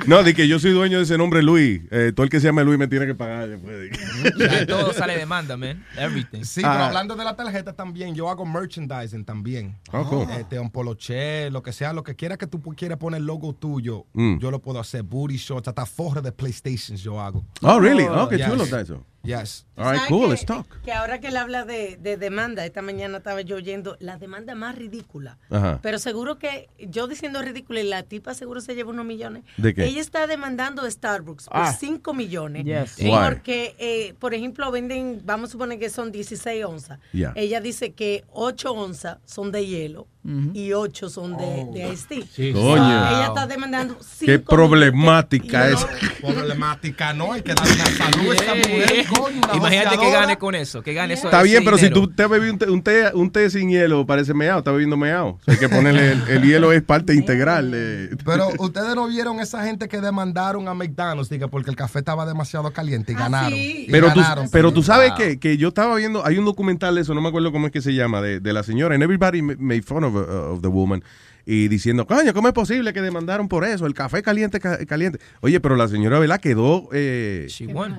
No, 0.05 0.21
di 0.21 0.33
que 0.33 0.49
yo 0.49 0.59
soy 0.59 0.71
dueño 0.71 0.97
de 0.97 1.03
ese 1.05 1.17
nombre 1.17 1.41
Luis. 1.41 1.81
Eh, 1.89 2.11
todo 2.13 2.25
el 2.25 2.29
que 2.29 2.41
se 2.41 2.47
llame 2.47 2.63
Luis 2.65 2.77
me 2.77 2.87
tiene 2.87 3.05
que 3.05 3.15
pagar 3.15 3.47
después. 3.47 3.89
Ya 4.37 4.65
todo 4.65 4.91
sale 4.91 5.15
demanda, 5.17 5.55
man. 5.55 5.85
Everything. 5.97 6.43
Sí, 6.43 6.61
Ah. 6.63 6.71
pero 6.73 6.83
hablando 6.85 7.15
de 7.15 7.23
la 7.23 7.35
tarjeta 7.37 7.71
también, 7.73 7.92
yo 7.93 8.29
hago 8.29 8.45
merchandising 8.45 9.23
también. 9.25 9.77
Oh, 9.91 10.03
cool. 10.09 10.27
Este, 10.31 10.59
un 10.59 10.69
poloche, 10.69 11.49
lo 11.51 11.61
que 11.63 11.71
sea, 11.73 11.93
lo 11.93 12.03
que 12.03 12.15
quiera 12.15 12.37
que 12.37 12.47
tú 12.47 12.61
quieras 12.75 12.97
poner 12.97 13.19
el 13.21 13.25
logo 13.27 13.53
tuyo, 13.53 14.05
Mm. 14.13 14.37
yo 14.39 14.51
lo 14.51 14.61
puedo 14.61 14.79
hacer. 14.79 15.03
Booty 15.03 15.37
shorts, 15.37 15.67
hasta 15.67 15.85
forra 15.85 16.21
de 16.21 16.31
PlayStations 16.31 17.01
yo 17.01 17.19
hago. 17.19 17.43
Oh, 17.61 17.79
really? 17.79 18.03
Oh, 18.05 18.27
qué 18.27 18.37
Yes. 18.37 18.47
chulo 18.49 18.63
está 18.63 18.81
eso. 18.81 19.03
Yes. 19.25 19.65
All 19.77 19.85
right, 19.85 19.95
¿Sabes 19.95 20.09
cool, 20.09 20.23
que- 20.23 20.29
let's 20.31 20.45
talk. 20.45 20.81
Que 20.83 20.91
ahora 20.91 21.21
que 21.21 21.27
él 21.29 21.37
habla 21.37 21.63
de, 21.63 21.95
de 21.95 22.17
demanda, 22.17 22.65
esta 22.65 22.81
mañana 22.81 23.19
estaba 23.19 23.39
yo 23.39 23.55
oyendo 23.55 23.95
la 24.01 24.17
demanda 24.17 24.53
más 24.53 24.75
ridícula. 24.75 25.37
Ajá. 25.49 25.79
Pero 25.81 25.97
seguro 25.97 26.37
que 26.37 26.67
yo 26.77 27.07
diciendo 27.07 27.41
ridícula 27.41 27.79
y 27.79 27.83
la 27.87 28.03
tipa 28.03 28.33
seguro 28.33 28.59
se 28.59 28.75
lleva 28.75 28.89
unos 28.91 29.05
millones. 29.05 29.45
¿De 29.55 29.73
qué? 29.73 29.85
Ella 29.85 30.01
está 30.01 30.27
demandando 30.27 30.81
a 30.81 30.91
Starbucks 30.91 31.45
por 31.47 31.55
Ah. 31.57 31.71
5 31.73 32.13
millones. 32.13 32.65
Yes. 32.65 32.97
Why? 32.99 33.11
Porque, 33.29 33.75
eh, 33.79 34.13
por 34.19 34.33
ejemplo, 34.33 34.69
venden, 34.71 35.21
vamos 35.23 35.49
a 35.49 35.51
suponer 35.53 35.79
que 35.79 35.89
son 35.89 36.11
16 36.11 36.65
onzas. 36.65 36.99
Yeah. 37.13 37.31
Ella 37.37 37.61
dice 37.61 37.93
que 37.93 38.25
8 38.33 38.73
onzas 38.73 39.19
son 39.25 39.53
de 39.53 39.65
hielo 39.65 40.05
y 40.53 40.71
8 40.71 41.09
son 41.09 41.35
de, 41.37 41.65
de 41.73 41.93
iced 41.93 42.07
tea. 42.35 42.53
Coño. 42.53 42.75
Ella 43.09 43.25
está 43.27 43.45
demandando 43.47 43.97
5 43.99 44.25
Qué 44.25 44.39
problemática 44.39 45.69
es. 45.69 45.85
Problemática, 46.21 47.13
¿no? 47.13 47.33
Hay 47.33 47.41
que 47.41 47.53
darle 47.53 47.73
una 47.73 47.85
salud 47.85 48.31
a 48.31 48.33
esa 48.35 48.55
mujer, 48.55 49.05
coño, 49.07 49.41
Imagínate 49.55 49.97
que 49.97 50.11
gane 50.11 50.37
con 50.37 50.55
eso, 50.55 50.81
que 50.81 50.93
gane 50.93 51.15
eso. 51.15 51.25
Está 51.27 51.41
bien, 51.43 51.63
pero 51.65 51.77
si 51.77 51.89
tú 51.89 52.07
te 52.07 52.25
bebí 52.27 52.49
un 52.49 52.57
té, 52.57 52.69
un 52.69 52.81
té, 52.81 53.11
un 53.13 53.29
té 53.31 53.49
sin 53.49 53.69
hielo, 53.69 54.05
parece 54.05 54.33
meado, 54.33 54.59
está 54.59 54.71
bebiendo 54.71 54.95
meado. 54.97 55.27
O 55.27 55.39
sea, 55.43 55.53
hay 55.53 55.59
que 55.59 55.69
ponerle 55.69 56.13
el, 56.13 56.21
el 56.29 56.43
hielo 56.43 56.71
es 56.71 56.81
parte 56.81 57.13
integral 57.13 57.71
de... 57.71 58.15
Pero 58.25 58.47
ustedes 58.59 58.95
no 58.95 59.07
vieron 59.07 59.39
esa 59.39 59.63
gente 59.65 59.87
que 59.87 59.99
demandaron 60.01 60.67
a 60.67 60.73
McDonald's 60.73 61.29
diga, 61.29 61.47
porque 61.47 61.69
el 61.69 61.75
café 61.75 61.99
estaba 61.99 62.25
demasiado 62.25 62.71
caliente 62.71 63.11
y 63.11 63.15
Ah, 63.15 63.19
ganaron. 63.19 63.49
sí. 63.59 63.85
Y 63.87 63.91
Pero 63.91 64.13
tú, 64.13 64.19
ganaron. 64.21 64.49
pero 64.51 64.71
tú 64.73 64.83
sabes 64.83 65.09
Wow. 65.09 65.17
que, 65.17 65.39
que 65.39 65.57
yo 65.57 65.67
estaba 65.69 65.95
viendo, 65.95 66.25
hay 66.25 66.37
un 66.37 66.45
documental 66.45 66.95
de 66.95 67.01
eso, 67.01 67.13
no 67.13 67.21
me 67.21 67.27
acuerdo 67.29 67.51
cómo 67.51 67.67
es 67.67 67.73
que 67.73 67.81
se 67.81 67.93
llama, 67.93 68.21
de, 68.21 68.39
de 68.39 68.53
la 68.53 68.63
señora, 68.63 68.95
and 68.95 69.03
everybody 69.03 69.41
ma- 69.41 69.55
made 69.59 69.81
fun 69.81 70.03
of, 70.05 70.12
uh, 70.21 70.53
of 70.53 70.61
the 70.61 70.67
woman. 70.67 71.03
y 71.45 71.67
diciendo, 71.67 72.07
coño, 72.07 72.33
¿cómo 72.33 72.47
es 72.47 72.53
posible 72.53 72.93
que 72.93 73.01
demandaron 73.01 73.49
por 73.49 73.65
eso? 73.65 73.85
El 73.85 73.93
café 73.93 74.21
caliente, 74.23 74.61
ca- 74.61 74.77
caliente. 74.85 75.19
Oye, 75.41 75.59
pero 75.59 75.75
la 75.75 75.89
señora, 75.89 76.17
¿verdad? 76.17 76.39
Quedó 76.39 76.87
eh, 76.93 77.47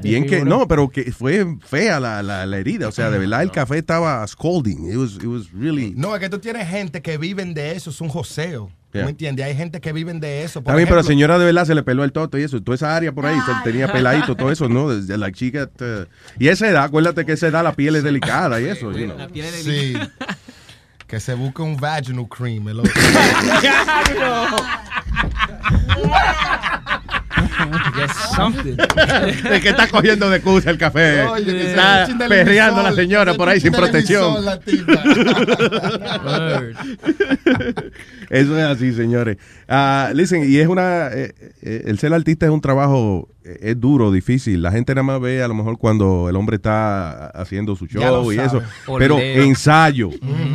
bien 0.03 0.23
Sí, 0.25 0.29
que, 0.31 0.45
no, 0.47 0.67
pero 0.67 0.89
que 0.89 1.13
fue 1.13 1.45
fea 1.67 2.01
la, 2.01 2.23
la, 2.23 2.47
la 2.47 2.57
herida. 2.59 2.89
O 2.89 2.93
sea, 2.93 3.11
de 3.11 3.19
verdad 3.19 3.43
el 3.43 3.51
café 3.51 3.77
estaba 3.77 4.27
scalding. 4.27 4.91
It 4.91 4.97
was, 4.97 5.15
it 5.17 5.25
was 5.27 5.53
really... 5.53 5.93
No, 5.95 6.15
es 6.15 6.21
que 6.23 6.31
tú 6.31 6.39
tienes 6.39 6.67
gente 6.69 7.03
que 7.03 7.19
viven 7.19 7.53
de 7.53 7.73
eso, 7.73 7.91
es 7.91 8.01
un 8.01 8.09
joseo. 8.09 8.71
¿Tú 8.91 8.99
Yeah. 8.99 9.07
me 9.07 9.11
entiendes? 9.11 9.45
Hay 9.45 9.57
gente 9.57 9.81
que 9.81 9.93
viven 9.93 10.21
de 10.21 10.45
eso. 10.45 10.63
Por 10.63 10.71
Está 10.71 10.77
bien, 10.77 10.87
pero 10.87 10.95
la 10.95 11.01
ejemplo- 11.03 11.09
señora 11.09 11.37
de 11.37 11.45
verdad 11.45 11.65
se 11.67 11.75
le 11.75 11.83
peló 11.83 12.05
el 12.05 12.13
toto 12.13 12.39
y 12.39 12.45
eso. 12.45 12.63
Toda 12.63 12.77
esa 12.77 12.95
área 12.95 13.11
por 13.11 13.27
ahí 13.27 13.37
se 13.41 13.53
tenía 13.69 13.93
peladito, 13.93 14.37
todo 14.37 14.53
eso, 14.53 14.69
¿no? 14.69 14.89
Desde 14.89 15.19
la 15.19 15.33
chica. 15.33 15.69
eh, 15.81 16.07
Y 16.39 16.47
esa 16.47 16.69
edad, 16.71 16.85
acuérdate 16.85 17.27
que 17.27 17.33
esa 17.33 17.49
edad 17.49 17.65
la 17.65 17.73
piel 17.75 17.97
es 17.97 18.05
delicada 18.05 18.61
y 18.61 18.67
eso. 18.67 18.93
you 18.93 19.07
know. 19.13 19.17
Sí. 19.63 19.95
Que 21.15 21.21
se 21.21 21.35
busque 21.35 21.63
un 21.63 21.77
vaginal 21.77 22.29
cream. 22.29 22.67
el 22.67 22.81
otro. 22.81 22.93
Yes, 27.97 28.13
something. 28.35 28.77
Es 29.53 29.63
que 29.63 29.69
está 29.71 29.89
cogiendo 29.89 30.29
de 30.31 30.41
cusa 30.41 30.71
el 30.71 30.79
café. 30.79 31.23
Oye, 31.23 31.45
que 31.45 31.71
está 31.71 32.07
perreando 32.29 32.81
a 32.81 32.85
la 32.85 32.93
señora 32.93 33.33
se 33.33 33.39
por 33.39 33.49
ahí 33.49 33.61
sin 33.61 33.73
protección. 33.73 34.37
Eso 38.31 38.59
es 38.59 38.65
así, 38.65 38.93
señores. 38.93 39.37
Ah, 39.69 40.11
listen, 40.15 40.45
y 40.51 40.57
es 40.57 40.67
una. 40.69 41.09
eh, 41.09 41.33
eh, 41.63 41.83
el 41.87 41.99
ser 41.99 42.13
artista 42.15 42.47
es 42.47 42.53
un 42.53 42.61
trabajo. 42.61 43.29
eh, 43.45 43.59
Es 43.63 43.81
duro, 43.81 44.11
difícil. 44.13 44.63
La 44.63 44.73
gente 44.73 44.95
nada 44.95 45.03
más 45.05 45.21
ve 45.21 45.43
a 45.43 45.49
lo 45.49 45.55
mejor 45.55 45.79
cuando 45.79 46.29
el 46.29 46.37
hombre 46.37 46.57
está 46.57 47.27
haciendo 47.29 47.77
su 47.77 47.87
show 47.87 48.33
y 48.33 48.37
sabe. 48.37 48.49
eso. 48.49 48.63
Pero 48.99 49.19
ensayo, 49.19 50.11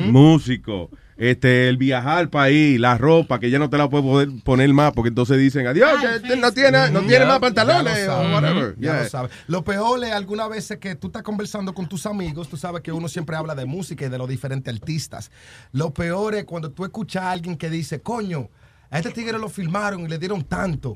músico, 0.07 0.89
este, 1.19 1.69
el 1.69 1.77
viajar 1.77 2.17
al 2.17 2.30
país, 2.30 2.80
la 2.80 2.98
ropa, 2.98 3.39
que 3.39 3.49
ya 3.51 3.59
no 3.59 3.69
te 3.69 3.77
la 3.77 3.89
puedes 3.89 4.06
poder 4.06 4.30
poner 4.43 4.73
más, 4.73 4.93
porque 4.93 5.09
entonces 5.09 5.38
dicen, 5.38 5.67
adiós, 5.67 6.01
ya 6.01 6.15
este 6.15 6.35
no 6.38 6.51
tiene, 6.51 6.89
no 6.89 7.01
tiene 7.01 7.19
Ya- 7.19 7.25
más 7.27 7.39
pantalones 7.39 7.93
ya 7.98 8.06
lo 8.07 8.14
o 8.14 8.15
sabe. 8.23 8.33
whatever. 8.33 8.75
Ya 8.80 8.93
Yeah. 8.93 9.03
lo 9.03 9.09
sabe. 9.09 9.30
Lo 9.48 9.64
peor 9.64 10.03
es 10.03 10.11
algunas 10.14 10.49
veces 10.49 10.77
que 10.80 10.95
tú 10.95 11.07
estás 11.07 11.22
conversando 11.23 11.73
con 11.73 11.88
tus 11.88 12.06
amigos, 12.06 12.48
tú 12.49 12.57
sabes 12.57 12.81
que 12.81 12.91
uno 12.91 13.07
siempre 13.07 13.35
habla 13.35 13.53
de 13.53 13.65
música 13.65 14.06
y 14.06 14.09
de 14.09 14.17
los 14.17 14.27
diferentes 14.30 14.73
artistas. 14.73 15.30
Lo 15.73 15.93
peor 15.93 16.33
es 16.35 16.45
cuando 16.45 16.72
tú 16.72 16.85
escuchas 16.85 17.23
a 17.23 17.31
alguien 17.31 17.57
que 17.57 17.69
dice, 17.69 18.01
coño, 18.01 18.49
a 18.89 18.98
este 18.98 19.11
tigre 19.11 19.38
lo 19.38 19.49
filmaron 19.49 20.01
y 20.01 20.07
le 20.07 20.17
dieron 20.17 20.43
tanto. 20.43 20.95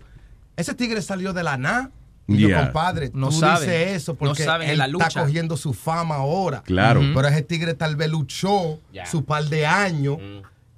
Ese 0.56 0.74
tigre 0.74 1.02
salió 1.02 1.34
de 1.34 1.44
la 1.44 1.58
nada. 1.58 1.92
Y 2.28 2.38
yo, 2.38 2.48
Yeah. 2.48 2.66
compadre, 2.66 3.12
No 3.14 3.30
tú 3.30 3.40
saben. 3.40 3.68
dices 3.70 3.92
eso 4.02 4.14
No 4.14 4.18
porque 4.20 4.44
saben 4.46 4.70
él 4.70 4.78
la 4.78 4.86
está 4.86 5.06
lucha. 5.06 5.22
cogiendo 5.22 5.58
su 5.58 5.74
fama 5.74 6.16
ahora. 6.16 6.62
Claro. 6.64 7.02
Ujú. 7.02 7.10
Pero 7.16 7.28
ese 7.28 7.42
tigre 7.42 7.74
tal 7.74 7.96
vez 7.98 8.10
luchó 8.10 8.80
su 9.10 9.26
par 9.26 9.44
de 9.46 9.66
años 9.66 10.18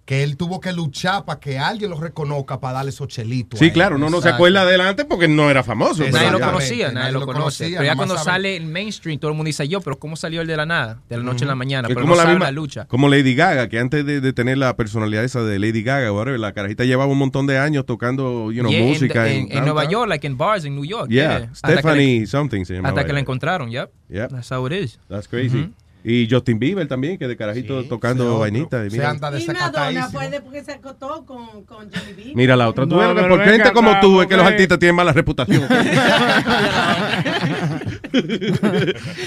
que 0.06 0.22
él 0.22 0.38
tuvo 0.38 0.60
que 0.62 0.72
luchar 0.72 1.26
para 1.26 1.40
que 1.40 1.58
alguien 1.58 1.90
lo 1.90 2.00
reconozca 2.00 2.60
para 2.60 2.76
darle 2.76 2.92
esos 2.92 3.08
chelitos. 3.08 3.58
Sí, 3.60 3.72
claro, 3.72 3.96
uno 3.96 4.10
no 4.12 4.22
se 4.22 4.30
acuerda 4.30 4.62
adelante 4.62 5.04
porque 5.04 5.28
no 5.28 5.50
era 5.50 5.64
famoso. 5.64 6.04
Nadie 6.04 6.12
pero 6.20 6.32
lo 6.34 6.40
ya. 6.40 6.46
conocía, 6.46 6.86
nadie, 6.88 6.94
nadie 6.94 7.12
lo 7.14 7.20
lo 7.22 7.26
conoce. 7.26 7.42
conocía, 7.64 7.78
pero 7.80 7.86
ya 7.92 7.96
cuando 7.96 8.18
sale 8.20 8.56
el 8.56 8.66
mainstream, 8.68 9.18
todo 9.18 9.32
el 9.32 9.38
mundo 9.38 9.48
dice 9.48 9.68
yo, 9.68 9.82
pero 9.82 9.98
¿cómo 9.98 10.16
salió 10.16 10.42
el 10.42 10.48
de 10.48 10.58
la 10.58 10.68
nada? 10.68 11.02
De 11.10 11.18
la 11.18 11.24
noche 11.24 11.46
a 11.46 11.48
la 11.48 11.56
mañana. 11.56 11.88
Pero 11.88 12.02
como 12.02 12.16
no 12.16 12.22
la 12.22 12.30
misma, 12.30 12.46
la 12.46 12.52
lucha. 12.52 12.86
como 12.86 13.10
Lady 13.10 13.34
Gaga, 13.34 13.68
que 13.68 13.80
antes 13.80 14.06
de, 14.06 14.22
de 14.22 14.32
tener 14.34 14.60
la 14.60 14.76
personalidad 14.76 15.24
esa 15.24 15.42
de 15.42 15.58
Lady 15.58 15.82
Gaga, 15.82 16.12
whatever, 16.12 16.40
la 16.40 16.54
carajita 16.54 16.84
llevaba 16.84 17.12
un 17.12 17.18
montón 17.18 17.48
de 17.48 17.58
años 17.58 17.86
tocando, 17.88 18.52
you 18.52 18.62
know, 18.62 18.72
Yeah, 18.72 18.82
en- 18.82 18.88
música. 18.88 19.28
en, 19.28 19.52
en 19.52 19.64
Nueva. 19.66 19.86
York, 19.90 20.08
like 20.08 20.28
en 20.28 20.38
bars, 20.38 20.66
en 20.66 20.76
New 20.76 20.86
York. 20.86 21.10
Yeah, 21.10 21.40
yeah. 21.40 21.50
Hasta 21.52 21.68
que 21.70 21.74
Stephanie 21.80 22.20
le- 22.22 22.28
something 22.28 22.64
se 22.64 22.76
llamaba 22.76 22.90
Hasta 22.90 23.08
que 23.08 23.14
la 23.14 23.20
encontraron, 23.22 23.72
yep. 23.72 23.90
Yep. 24.10 24.30
That's 24.30 24.52
how 24.52 24.68
it 24.68 24.74
is. 24.74 25.00
That's 25.10 25.28
crazy. 25.28 25.72
Y 26.08 26.28
Justin 26.30 26.60
Bieber 26.60 26.88
también, 26.88 27.18
que 27.18 27.28
de 27.28 27.36
carajito 27.36 27.84
tocando 27.86 28.38
vainita. 28.40 28.86
y 28.86 28.92
mira. 28.92 29.16
Y 29.16 29.48
Madonna 29.48 30.08
fue 30.10 30.30
después 30.30 30.54
que 30.54 30.64
se 30.64 30.74
acostó 30.74 31.26
con, 31.26 31.64
con 31.66 31.90
Johnny 31.92 32.14
B. 32.16 32.32
Mira 32.36 32.56
la 32.56 32.70
otra. 32.70 32.84
Tú 32.86 32.92
No, 32.96 33.16
ves 33.16 33.26
por 33.26 33.44
gente 33.44 33.72
como 33.74 34.00
tú 34.00 34.22
es 34.22 34.28
que 34.28 34.36
los 34.36 34.44
porque- 34.44 34.54
artistas 34.54 34.78
tienen 34.78 34.96
mala 34.96 35.14
reputación. 35.14 35.64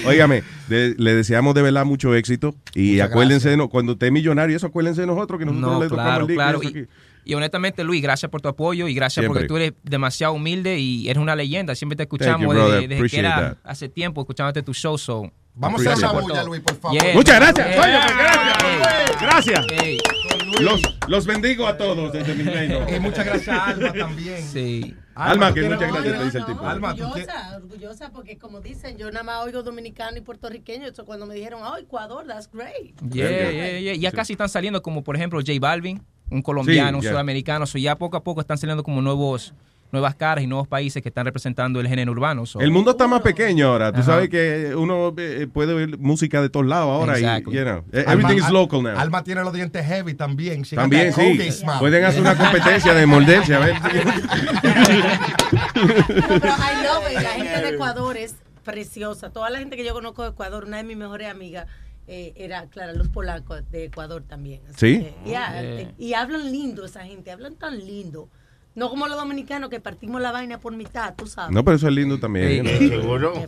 Óigame, 0.05 0.43
de- 0.67 0.95
le 0.97 1.13
deseamos 1.15 1.53
de 1.53 1.61
verdad 1.61 1.85
mucho 1.85 2.13
éxito. 2.15 2.55
Y 2.75 2.93
Muchas 2.93 3.09
acuérdense, 3.09 3.49
de 3.49 3.57
no- 3.57 3.69
cuando 3.69 3.93
esté 3.93 4.11
millonario, 4.11 4.55
eso 4.55 4.67
acuérdense 4.67 5.01
de 5.01 5.07
nosotros, 5.07 5.39
que 5.39 5.45
nosotros 5.45 5.71
No, 5.73 5.79
le 5.83 5.89
tocamos 5.89 6.09
claro, 6.11 6.25
el 6.25 6.31
y 6.31 6.35
claro. 6.35 6.61
eso 6.61 6.69
Y, 6.69 6.71
aquí. 6.81 6.89
y 7.25 7.33
honestamente, 7.33 7.83
Luis, 7.83 8.01
gracias 8.01 8.29
por 8.31 8.41
tu 8.41 8.49
apoyo 8.49 8.87
y 8.87 8.93
gracias 8.93 9.23
Siempre. 9.23 9.41
porque 9.41 9.47
tú 9.47 9.57
eres 9.57 9.73
demasiado 9.83 10.33
humilde 10.33 10.79
y 10.79 11.09
eres 11.09 11.21
una 11.21 11.35
leyenda. 11.35 11.75
Siempre 11.75 11.95
te 11.95 12.03
escuchamos 12.03 12.55
you, 12.55 12.61
desde, 12.61 12.87
desde 12.87 13.09
que 13.09 13.19
era 13.19 13.35
that. 13.35 13.57
hace 13.69 13.89
tiempo, 13.89 14.21
escuchándote 14.21 14.63
tu 14.63 14.73
show. 14.73 14.97
So, 14.97 15.31
Vamos 15.59 15.85
a 15.85 15.93
esa 15.93 16.11
bulla. 16.13 16.43
Luis, 16.43 16.61
por 16.61 16.75
favor. 16.77 16.97
Yeah. 16.99 17.13
Muchas 17.13 17.35
gracias. 17.39 17.67
Yeah. 17.75 18.57
Pues, 18.79 19.21
gracias. 19.21 19.65
Hey. 19.71 19.97
Gracias. 20.01 20.61
Los, 20.61 20.81
los 21.07 21.25
bendigo 21.25 21.67
a 21.67 21.77
todos 21.77 22.11
desde 22.11 22.33
mi 22.33 22.43
reino. 22.43 22.79
Y 22.93 22.99
muchas 22.99 23.25
gracias 23.25 23.49
a 23.55 23.65
Alma 23.67 23.93
también. 23.97 24.41
Sí. 24.41 24.95
Alma, 25.15 25.49
¿tú 25.49 25.55
que 25.55 25.69
muchas 25.69 25.91
gracias, 25.91 26.17
te 26.17 26.25
dice 26.25 26.37
el 26.37 26.45
tipo. 26.45 26.65
Alma, 26.65 26.95
¿tú 26.95 27.03
quieres- 27.11 27.27
orgullosa, 27.29 27.57
orgullosa 27.57 28.09
porque 28.11 28.37
como 28.37 28.61
dicen, 28.61 28.97
yo 28.97 29.11
nada 29.11 29.23
más 29.23 29.43
oigo 29.45 29.63
dominicano 29.63 30.17
y 30.17 30.21
puertorriqueño. 30.21 30.87
Eso 30.87 31.03
cuando 31.05 31.25
me 31.25 31.35
dijeron, 31.35 31.61
oh, 31.63 31.77
Ecuador, 31.77 32.25
that's 32.25 32.49
great. 32.51 32.95
Yeah, 33.11 33.51
yeah, 33.51 33.79
yeah. 33.79 33.93
Ya 33.95 34.11
casi 34.11 34.33
están 34.33 34.47
saliendo 34.49 34.81
como, 34.81 35.03
por 35.03 35.15
ejemplo, 35.17 35.39
J 35.39 35.51
Balvin, 35.59 36.01
un 36.29 36.41
colombiano, 36.41 36.97
un 36.99 37.03
Sí, 37.03 37.09
sudamericano. 37.09 37.65
So 37.65 37.77
ya 37.77 37.97
poco 37.97 38.15
a 38.17 38.23
poco 38.23 38.39
están 38.41 38.57
saliendo 38.57 38.83
como 38.83 39.01
nuevos 39.01 39.53
nuevas 39.91 40.15
caras 40.15 40.43
y 40.43 40.47
nuevos 40.47 40.67
países 40.67 41.01
que 41.01 41.09
están 41.09 41.25
representando 41.25 41.79
el 41.79 41.87
género 41.87 42.11
urbano. 42.11 42.45
So- 42.45 42.59
El 42.61 42.71
mundo 42.71 42.91
está 42.91 43.07
más 43.07 43.21
pequeño 43.21 43.67
ahora. 43.69 43.91
Tú 43.91 43.99
Ajá. 44.01 44.05
sabes 44.05 44.29
que 44.29 44.73
uno 44.75 45.13
eh, 45.17 45.47
puede 45.51 45.73
oír 45.73 45.97
música 45.97 46.41
de 46.41 46.49
todos 46.49 46.65
lados 46.65 46.89
ahora. 46.89 47.17
Exactly. 47.17 47.53
Y, 47.53 47.57
you 47.59 47.63
know, 47.65 47.83
eh, 47.91 48.05
everything 48.07 48.37
is 48.37 48.49
local 48.49 48.83
now. 48.83 48.97
Alma 48.97 49.23
tiene 49.23 49.43
los 49.43 49.53
dientes 49.53 49.85
heavy 49.85 50.13
también. 50.13 50.61
She 50.63 50.75
También, 50.75 51.11
sí. 51.13 51.39
Pueden 51.79 52.05
hacer 52.05 52.21
una 52.21 52.35
competencia 52.37 52.93
de 52.93 53.05
morderse, 53.05 53.55
a 53.55 53.59
ver. 53.59 53.75
No, 55.79 56.39
pero 56.39 56.53
I 56.53 56.83
love 56.83 57.11
it. 57.11 57.21
La 57.21 57.29
gente 57.31 57.61
de 57.61 57.69
Ecuador 57.69 58.17
es 58.17 58.35
preciosa. 58.63 59.31
Toda 59.31 59.49
la 59.49 59.59
gente 59.59 59.75
que 59.77 59.85
yo 59.85 59.93
conozco 59.93 60.23
de 60.23 60.29
Ecuador, 60.29 60.65
una 60.65 60.77
de 60.77 60.83
mis 60.83 60.97
mejores 60.97 61.29
amigas 61.29 61.67
eh, 62.07 62.33
era 62.35 62.65
Clara 62.67 62.93
Luz 62.93 63.07
Polanco 63.09 63.55
de 63.61 63.85
Ecuador 63.85 64.23
también. 64.27 64.61
Así 64.69 64.77
¿Sí? 64.95 64.99
que, 64.99 65.13
yeah, 65.29 65.51
Yeah. 65.51 65.61
eh, 65.63 65.91
y 65.97 66.13
hablan 66.13 66.51
lindo 66.51 66.85
esa 66.85 67.03
gente, 67.05 67.31
hablan 67.31 67.55
tan 67.55 67.77
lindo. 67.79 68.29
No 68.75 68.89
como 68.89 69.07
los 69.07 69.17
dominicanos 69.17 69.69
que 69.69 69.79
partimos 69.79 70.21
la 70.21 70.31
vaina 70.31 70.59
por 70.59 70.73
mitad, 70.75 71.13
tú 71.15 71.25
sabes. 71.27 71.53
No, 71.53 71.63
pero 71.65 71.75
eso 71.77 71.87
es 71.87 71.93
lindo 71.93 72.19
también. 72.19 72.65
Sí. 72.65 72.91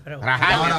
pero 0.04 0.20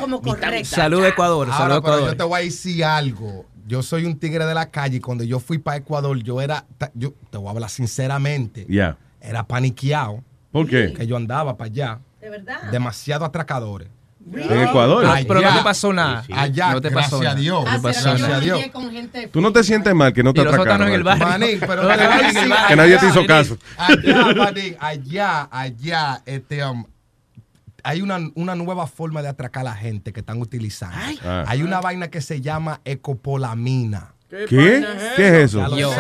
como 0.01 0.21
correcto. 0.21 0.69
Salud 0.69 1.05
Ecuador, 1.05 1.49
salud 1.49 1.61
Ahora, 1.63 1.75
pero 1.81 1.95
Ecuador. 1.95 2.11
yo 2.11 2.17
te 2.17 2.23
voy 2.25 2.41
a 2.41 2.45
decir 2.45 2.85
algo. 2.85 3.47
Yo 3.67 3.83
soy 3.83 4.05
un 4.05 4.19
tigre 4.19 4.45
de 4.45 4.55
la 4.55 4.71
calle 4.71 4.97
y 4.97 5.01
cuando 5.01 5.25
yo 5.25 5.39
fui 5.39 5.59
para 5.59 5.77
Ecuador, 5.79 6.17
yo 6.23 6.41
era, 6.43 6.67
yo 6.95 7.15
te 7.31 7.39
voy 7.39 7.47
a 7.47 7.51
hablar 7.53 7.71
sinceramente, 7.71 8.67
Ya. 8.69 8.97
era 9.21 9.47
paniqueado. 9.47 10.23
¿Por 10.51 10.67
qué? 10.69 10.93
Que 10.93 11.07
yo 11.07 11.17
andaba 11.17 11.57
para 11.57 11.71
allá. 11.71 12.01
De 12.21 12.29
verdad. 12.29 12.71
Demasiado 12.71 13.25
atracadores. 13.25 13.89
En 14.35 14.61
Ecuador. 14.61 15.05
Pero- 15.05 15.27
pero 15.29 15.41
no 15.41 15.57
te 15.59 15.63
pasó 15.65 15.93
nada. 15.93 16.25
Allá, 16.33 16.73
No 16.73 16.81
te 16.81 16.91
pasó 16.91 17.19
gracias 17.19 17.21
a 17.21 17.25
nada. 17.25 17.41
Dios. 17.41 17.65
Ah, 17.67 17.79
gracias 17.83 18.03
será 18.03 18.15
que 18.17 18.21
yo 18.21 18.35
a 18.35 18.41
Dios. 18.41 19.31
Tú 19.33 19.41
no 19.41 19.53
te 19.53 19.65
sientes 19.65 19.95
mal 19.95 20.13
que 20.13 20.23
no 20.23 20.33
te 20.33 20.41
atracaron. 20.41 20.89
en 20.89 20.95
el 20.95 21.03
barrio. 21.03 21.27
Manín, 21.27 21.61
pero. 21.61 21.83
Que 22.69 22.77
nadie 22.77 22.99
te 22.99 23.07
hizo 23.09 23.19
allá, 23.21 23.27
caso. 23.27 23.59
Allá, 23.77 24.35
manín, 24.35 24.77
allá, 24.81 25.49
allá, 25.51 26.23
este, 26.25 26.65
um, 26.65 26.85
hay 27.85 28.01
una, 28.01 28.19
una 28.35 28.55
nueva 28.55 28.87
forma 28.87 29.23
de 29.23 29.29
atracar 29.29 29.63
a 29.63 29.71
la 29.71 29.75
gente 29.77 30.13
que 30.13 30.21
están 30.21 30.41
utilizando. 30.41 30.97
Ah. 31.25 31.45
Hay 31.49 31.63
una 31.63 31.81
vaina 31.81 32.09
que 32.09 32.21
se 32.21 32.41
llama 32.41 32.81
ecopolamina. 32.85 34.15
¿Qué? 34.31 34.47
¿Qué 35.17 35.29
es 35.29 35.35
eso? 35.55 35.77
Yo, 35.77 35.93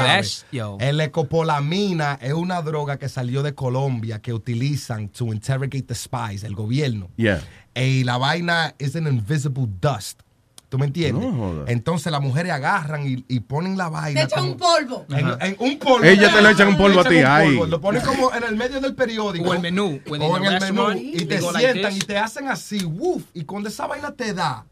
yo. 0.53 0.79
El 0.81 0.99
ecopolamina 1.03 2.19
es 2.23 2.33
una 2.33 2.63
droga 2.63 2.97
que 2.99 3.11
salió 3.11 3.43
de 3.43 3.55
Colombia 3.55 4.23
que 4.23 4.33
utilizan 4.33 5.09
to 5.11 5.27
interrogate 5.27 5.83
the 5.83 5.95
spies, 5.95 6.43
el 6.43 6.55
gobierno. 6.55 7.11
Yeah. 7.17 7.43
Y 7.75 8.05
la 8.05 8.19
vaina 8.19 8.75
es 8.79 8.95
an 8.97 9.07
invisible 9.07 9.67
dust. 9.81 10.21
¿Tú 10.69 10.79
me 10.79 10.87
entiendes? 10.87 11.23
No. 11.31 11.67
Entonces 11.69 12.11
las 12.11 12.23
mujeres 12.23 12.51
agarran 12.51 13.07
y, 13.07 13.25
y 13.29 13.41
ponen 13.41 13.77
la 13.77 13.91
vaina. 13.91 14.21
Te 14.23 14.27
echan 14.27 14.41
como- 14.41 14.53
un 14.53 14.59
polvo. 14.59 15.07
en, 15.11 15.29
en 15.49 15.57
un 15.59 15.79
polvo. 15.79 16.03
Ellas 16.05 16.35
te 16.35 16.41
lo 16.41 16.49
echan 16.49 16.69
un 16.69 16.77
polvo 16.79 17.01
a 17.01 17.03
Le 17.03 17.11
ti, 17.11 17.27
polvo, 17.45 17.67
Lo 17.67 17.81
ponen 17.81 18.03
como 18.03 18.33
en 18.33 18.43
el 18.45 18.57
medio 18.57 18.81
del 18.81 18.95
periódico. 18.95 19.51
O 19.51 19.53
el 19.53 19.61
menú. 19.61 20.01
O 20.09 20.17
en 20.17 20.45
el 20.45 20.61
menú. 20.61 20.93
Y 20.93 21.13
they 21.19 21.27
te 21.27 21.41
go 21.41 21.53
like 21.53 21.73
sientan 21.73 21.95
y 21.95 21.99
te 21.99 22.17
hacen 22.17 22.49
así, 22.49 22.83
woof. 22.87 23.23
Y 23.35 23.45
cuando 23.45 23.69
esa 23.69 23.87
vaina 23.87 24.13
te 24.13 24.33
da, 24.33 24.65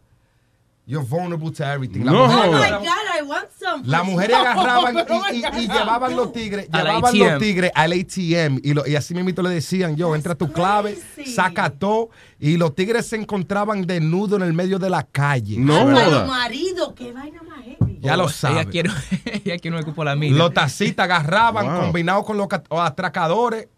you're 0.87 1.05
vulnerable 1.07 1.53
to 1.53 1.63
everything. 1.65 2.05
La 2.05 2.13
No 2.13 2.27
mujer- 2.27 2.49
Oh 2.49 2.53
my. 2.53 2.87
God, 2.87 3.21
I 3.21 3.23
want 3.23 3.49
some. 3.59 3.83
las 3.87 4.05
mujeres 4.05 4.37
No, 4.37 4.37
agarraban 4.51 4.97
y, 4.97 5.35
y- 5.35 5.39
y 5.39 5.43
venga. 5.43 5.79
llevaban 5.79 6.17
los 6.17 6.33
tigres, 6.33 6.69
Al 6.73 6.83
llevaban 6.85 7.05
ATM. 7.15 7.19
los 7.31 7.39
tigres 7.39 7.71
al 7.75 7.93
ATM 7.93 8.61
y, 8.65 8.75
lo- 8.75 8.87
y 8.87 8.97
así 8.97 9.15
mismo 9.15 9.43
le 9.43 9.51
decían, 9.51 9.95
yo, 9.97 10.15
entra 10.17 10.35
tu 10.35 10.51
clave, 10.53 10.99
saca 11.27 11.71
todo 11.71 12.11
y 12.39 12.57
los 12.57 12.75
tigres 12.75 13.07
se 13.07 13.17
encontraban 13.17 13.87
desnudos 13.87 14.41
en 14.41 14.47
el 14.47 14.53
medio 14.53 14.79
de 14.79 14.91
la 14.91 15.03
calle. 15.05 15.57
No 15.59 15.85
los 15.91 16.27
maridos, 16.27 16.93
qué 16.97 17.13
vaina 17.13 17.43
más 17.43 17.65
heavy. 17.65 17.99
Ya 18.01 18.17
lo 18.17 18.25
Ella 18.25 18.33
sabes. 18.33 18.67
quiere, 18.67 18.91
ella 19.45 19.59
quiere 19.59 19.77
un 19.77 19.83
cupo 19.85 20.03
la 20.03 20.17
mina. 20.17 20.37
Los 20.37 20.55
tacitas 20.55 21.05
agarraban 21.05 21.67
Wow. 21.67 21.81
combinados 21.83 22.25
con 22.25 22.37
los 22.39 22.49
atracadores 22.71 23.69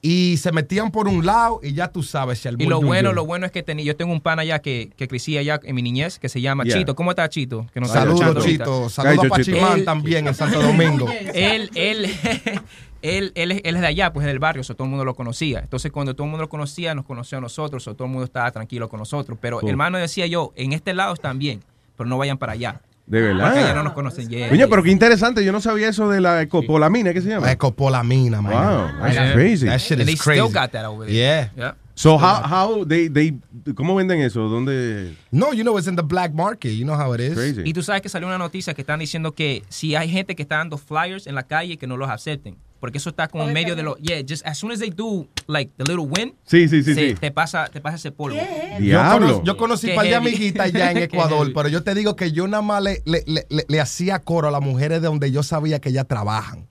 y 0.00 0.36
se 0.36 0.52
metían 0.52 0.90
por 0.92 1.08
un 1.08 1.26
lado 1.26 1.60
y 1.62 1.72
ya 1.72 1.88
tú 1.88 2.02
sabes 2.02 2.38
si 2.38 2.48
el 2.48 2.60
Y 2.62 2.66
lo 2.66 2.80
bueno, 2.80 3.12
lo 3.12 3.24
bueno 3.26 3.46
es 3.46 3.52
que 3.52 3.62
tenía, 3.62 3.84
yo 3.84 3.96
tengo 3.96 4.12
un 4.12 4.20
pan 4.20 4.38
allá 4.38 4.60
que, 4.60 4.90
que 4.96 5.08
crecí 5.08 5.36
allá 5.38 5.58
en 5.64 5.74
mi 5.74 5.82
niñez 5.82 6.18
que 6.18 6.28
se 6.28 6.40
llama 6.40 6.64
Yeah. 6.64 6.78
Chito. 6.78 6.94
¿Cómo 6.94 7.10
está 7.10 7.28
Chito? 7.28 7.66
Que 7.74 7.80
nos 7.80 7.88
está 7.90 8.00
Saludos, 8.02 8.44
Chito. 8.44 8.88
Saludos 8.90 9.24
a 9.26 9.28
Pachimán 9.28 9.78
Él- 9.80 9.84
también 9.84 10.26
en 10.28 10.34
Santo 10.34 10.60
Domingo. 10.62 11.08
él, 11.34 11.70
él, 11.74 12.06
él, 13.02 13.32
él, 13.34 13.52
es- 13.52 13.60
él 13.64 13.74
es 13.76 13.80
de 13.80 13.86
allá, 13.86 14.12
pues 14.12 14.24
es 14.24 14.28
del 14.28 14.38
barrio, 14.38 14.62
so, 14.64 14.74
todo 14.74 14.84
el 14.84 14.90
mundo 14.90 15.04
lo 15.04 15.14
conocía. 15.14 15.60
Entonces, 15.60 15.90
cuando 15.92 16.14
todo 16.14 16.24
el 16.24 16.30
mundo 16.30 16.44
lo 16.44 16.48
conocía, 16.48 16.94
nos 16.94 17.04
conoció 17.04 17.38
a 17.38 17.40
nosotros, 17.40 17.82
so, 17.82 17.94
todo 17.94 18.06
el 18.06 18.10
mundo 18.12 18.24
estaba 18.24 18.50
tranquilo 18.50 18.88
con 18.88 18.98
nosotros. 19.00 19.38
Pero 19.40 19.60
Cool. 19.60 19.70
hermano 19.70 19.98
decía 19.98 20.26
yo, 20.26 20.52
en 20.56 20.72
este 20.72 20.94
lado 20.94 21.14
están 21.14 21.38
bien, 21.38 21.60
pero 21.96 22.08
no 22.08 22.18
vayan 22.18 22.38
para 22.38 22.52
allá. 22.52 22.80
De 23.08 23.22
verdad. 23.22 23.46
Porque 23.46 23.60
allá 23.64 23.74
no 23.74 23.82
nos 23.84 23.92
conocen. 23.94 24.28
Yeah. 24.28 24.52
Oye, 24.52 24.68
pero 24.68 24.82
qué 24.82 24.90
interesante. 24.90 25.42
Yo 25.44 25.50
no 25.50 25.60
sabía 25.62 25.88
eso 25.88 26.10
de 26.10 26.20
la 26.20 26.42
ecopolamina. 26.42 27.12
¿Qué 27.14 27.22
se 27.22 27.30
llama? 27.30 27.50
Ecopolamina, 27.50 28.42
man. 28.42 28.52
Wow, 28.52 28.88
that's 29.00 29.14
Yeah. 29.14 29.32
crazy. 29.32 29.66
That 29.66 29.78
shit 29.78 29.98
And 29.98 30.06
they 30.06 30.14
is 30.14 30.20
crazy. 30.22 30.40
still 30.42 30.52
got 30.52 30.70
that 30.72 30.84
over 30.84 31.06
there. 31.06 31.14
Yeah. 31.14 31.50
Yeah. 31.56 31.74
So 31.98 32.16
how 32.16 32.42
how 32.44 32.84
they 32.86 33.08
they 33.08 33.34
cómo 33.74 33.96
venden 33.96 34.20
eso? 34.20 34.48
¿Dónde? 34.48 35.16
No, 35.32 35.52
you 35.52 35.64
know 35.64 35.76
it's 35.78 35.88
in 35.88 35.96
the 35.96 36.02
black 36.02 36.32
market. 36.32 36.70
You 36.72 36.84
know 36.84 36.94
how 36.94 37.12
it 37.12 37.20
is. 37.20 37.34
Crazy. 37.34 37.62
Y 37.64 37.72
tú 37.72 37.82
sabes 37.82 38.02
que 38.02 38.08
salió 38.08 38.28
una 38.28 38.38
noticia 38.38 38.72
que 38.72 38.82
están 38.82 39.00
diciendo 39.00 39.32
que 39.32 39.64
si 39.68 39.96
hay 39.96 40.08
gente 40.08 40.36
que 40.36 40.42
está 40.42 40.58
dando 40.58 40.78
flyers 40.78 41.26
en 41.26 41.34
la 41.34 41.42
calle 41.42 41.76
que 41.76 41.88
no 41.88 41.96
los 41.96 42.08
acepten. 42.08 42.56
Porque 42.78 42.98
eso 42.98 43.10
está 43.10 43.26
como 43.26 43.42
en 43.48 43.52
medio 43.52 43.74
de 43.74 43.82
los. 43.82 43.98
Yeah, 43.98 44.20
just 44.22 44.46
as 44.46 44.56
soon 44.56 44.70
as 44.70 44.78
they 44.78 44.90
do 44.90 45.26
like 45.48 45.72
the 45.76 45.82
little 45.82 46.06
win, 46.06 46.36
Sí, 46.46 46.68
sí, 46.68 46.84
sí, 46.84 46.94
se- 46.94 47.08
sí. 47.08 47.14
Te, 47.16 47.32
pasa, 47.32 47.66
te 47.66 47.80
pasa 47.80 47.96
ese 47.96 48.12
polvo. 48.12 48.36
Yo, 48.38 48.78
Diablo. 48.78 49.42
yo 49.42 49.56
conocí 49.56 49.86
Qué 49.88 49.92
un 49.94 49.96
par 49.96 50.04
de 50.04 50.12
heavy. 50.12 50.28
amiguitas 50.28 50.72
ya 50.72 50.92
en 50.92 50.98
Ecuador, 51.02 51.50
pero 51.52 51.68
yo 51.68 51.82
te 51.82 51.92
digo 51.96 52.14
que 52.14 52.30
yo 52.30 52.46
nada 52.46 52.62
más 52.62 52.80
le, 52.80 53.02
le- 53.06 53.24
le- 53.26 53.46
le- 53.50 53.64
le 53.66 53.80
hacía 53.80 54.20
coro 54.20 54.46
a 54.46 54.50
las 54.52 54.60
mujeres 54.62 55.00
de 55.02 55.08
donde 55.08 55.32
yo 55.32 55.42
sabía 55.42 55.80
que 55.80 55.88
ellas 55.88 56.06
trabajan. 56.06 56.68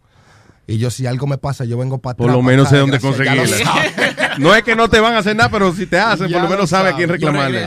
Y 0.69 0.77
yo, 0.77 0.89
si 0.91 1.05
algo 1.07 1.27
me 1.27 1.37
pasa, 1.37 1.63
yo 1.65 1.77
vengo 1.77 1.97
para 1.97 2.11
atrás. 2.13 2.27
Por 2.27 2.35
lo 2.35 2.41
menos 2.41 2.67
sé 2.69 2.77
dónde. 2.77 2.99
Ya 2.99 3.01
conseguirla. 3.01 4.26
No 4.39 4.55
es 4.55 4.63
que 4.63 4.75
no 4.75 4.89
te 4.89 4.99
van 4.99 5.13
a 5.13 5.19
hacer 5.19 5.35
nada, 5.35 5.49
pero 5.49 5.73
si 5.73 5.85
te 5.85 5.97
hacen, 5.97 6.27
Ya 6.27 6.35
por 6.37 6.43
lo 6.43 6.49
menos 6.49 6.69
sabe 6.69 6.89
a 6.89 6.95
quién 6.95 7.09
reclamarle. 7.09 7.65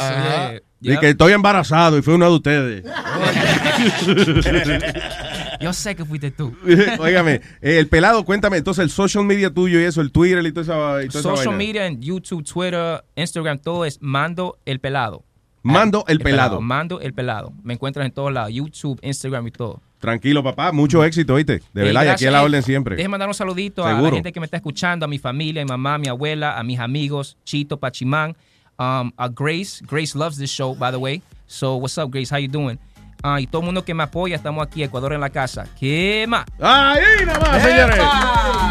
Yeah. 0.81 0.99
que 0.99 1.10
estoy 1.10 1.32
embarazado 1.32 1.99
y 1.99 2.02
fue 2.02 2.15
uno 2.15 2.26
de 2.26 2.36
ustedes. 2.36 2.84
Yo 5.60 5.74
sé 5.74 5.94
que 5.94 6.07
fuiste 6.07 6.31
tú. 6.31 6.57
Óigame, 6.99 7.42
eh, 7.60 7.78
el 7.78 7.86
pelado, 7.89 8.24
cuéntame, 8.24 8.57
entonces 8.57 8.82
el 8.82 8.90
social 8.90 9.24
media 9.24 9.52
tuyo 9.52 9.78
y 9.78 9.84
eso, 9.84 10.00
el 10.00 10.10
Twitter 10.10 10.42
y 10.42 10.49
y 10.49 10.52
toda 10.52 11.02
esa 11.02 11.20
Social 11.20 11.49
vaina. 11.49 11.52
media 11.52 11.86
en 11.86 12.00
YouTube, 12.00 12.42
Twitter, 12.44 13.05
Instagram, 13.15 13.58
todo 13.58 13.84
es 13.84 13.99
Mando 14.00 14.58
el 14.65 14.81
Pelado. 14.81 15.23
Mando 15.62 16.07
el 16.08 16.20
pelado. 16.20 16.62
Mando 16.62 17.02
el 17.02 17.12
Pelado. 17.12 17.52
Me 17.62 17.74
encuentras 17.74 18.07
en 18.07 18.12
todos 18.12 18.32
lados. 18.32 18.50
YouTube, 18.50 18.99
Instagram 19.02 19.47
y 19.47 19.50
todo. 19.50 19.82
Tranquilo, 20.00 20.42
papá, 20.42 20.72
mucho 20.72 21.04
éxito, 21.04 21.34
¿oíste? 21.34 21.62
De 21.74 21.82
verdad, 21.82 22.04
y 22.04 22.08
aquí 22.08 22.26
a 22.26 22.30
la 22.30 22.42
orden 22.42 22.62
siempre. 22.62 22.96
Déjeme 22.96 23.12
mandar 23.12 23.28
un 23.28 23.34
saludito 23.34 23.84
a 23.84 23.90
Seguro. 23.90 24.10
la 24.10 24.16
gente 24.16 24.32
que 24.32 24.40
me 24.40 24.46
está 24.46 24.56
escuchando, 24.56 25.04
a 25.04 25.08
mi 25.08 25.18
familia, 25.18 25.60
a 25.60 25.64
mi 25.66 25.68
mamá, 25.68 25.94
a 25.94 25.98
mi 25.98 26.08
abuela, 26.08 26.58
a 26.58 26.62
mis 26.62 26.78
amigos, 26.80 27.36
Chito, 27.44 27.76
Pachimán, 27.76 28.34
um, 28.78 29.12
a 29.16 29.28
Grace. 29.28 29.84
Grace 29.86 30.16
loves 30.16 30.38
this 30.38 30.50
show, 30.50 30.74
by 30.74 30.90
the 30.90 30.96
way. 30.98 31.22
So, 31.46 31.76
what's 31.76 31.98
up, 31.98 32.10
Grace? 32.10 32.30
How 32.34 32.38
you 32.38 32.48
doing? 32.48 32.78
Ah, 33.22 33.38
y 33.38 33.46
todo 33.46 33.60
el 33.60 33.66
mundo 33.66 33.84
que 33.84 33.92
me 33.92 34.02
apoya, 34.02 34.36
estamos 34.36 34.66
aquí, 34.66 34.82
Ecuador 34.82 35.12
en 35.12 35.20
la 35.20 35.28
casa. 35.28 35.66
¿Qué 35.78 36.24
más? 36.26 36.46
Ahí 36.58 37.26
nada 37.26 37.38
más, 37.38 37.62
señores. 37.62 37.98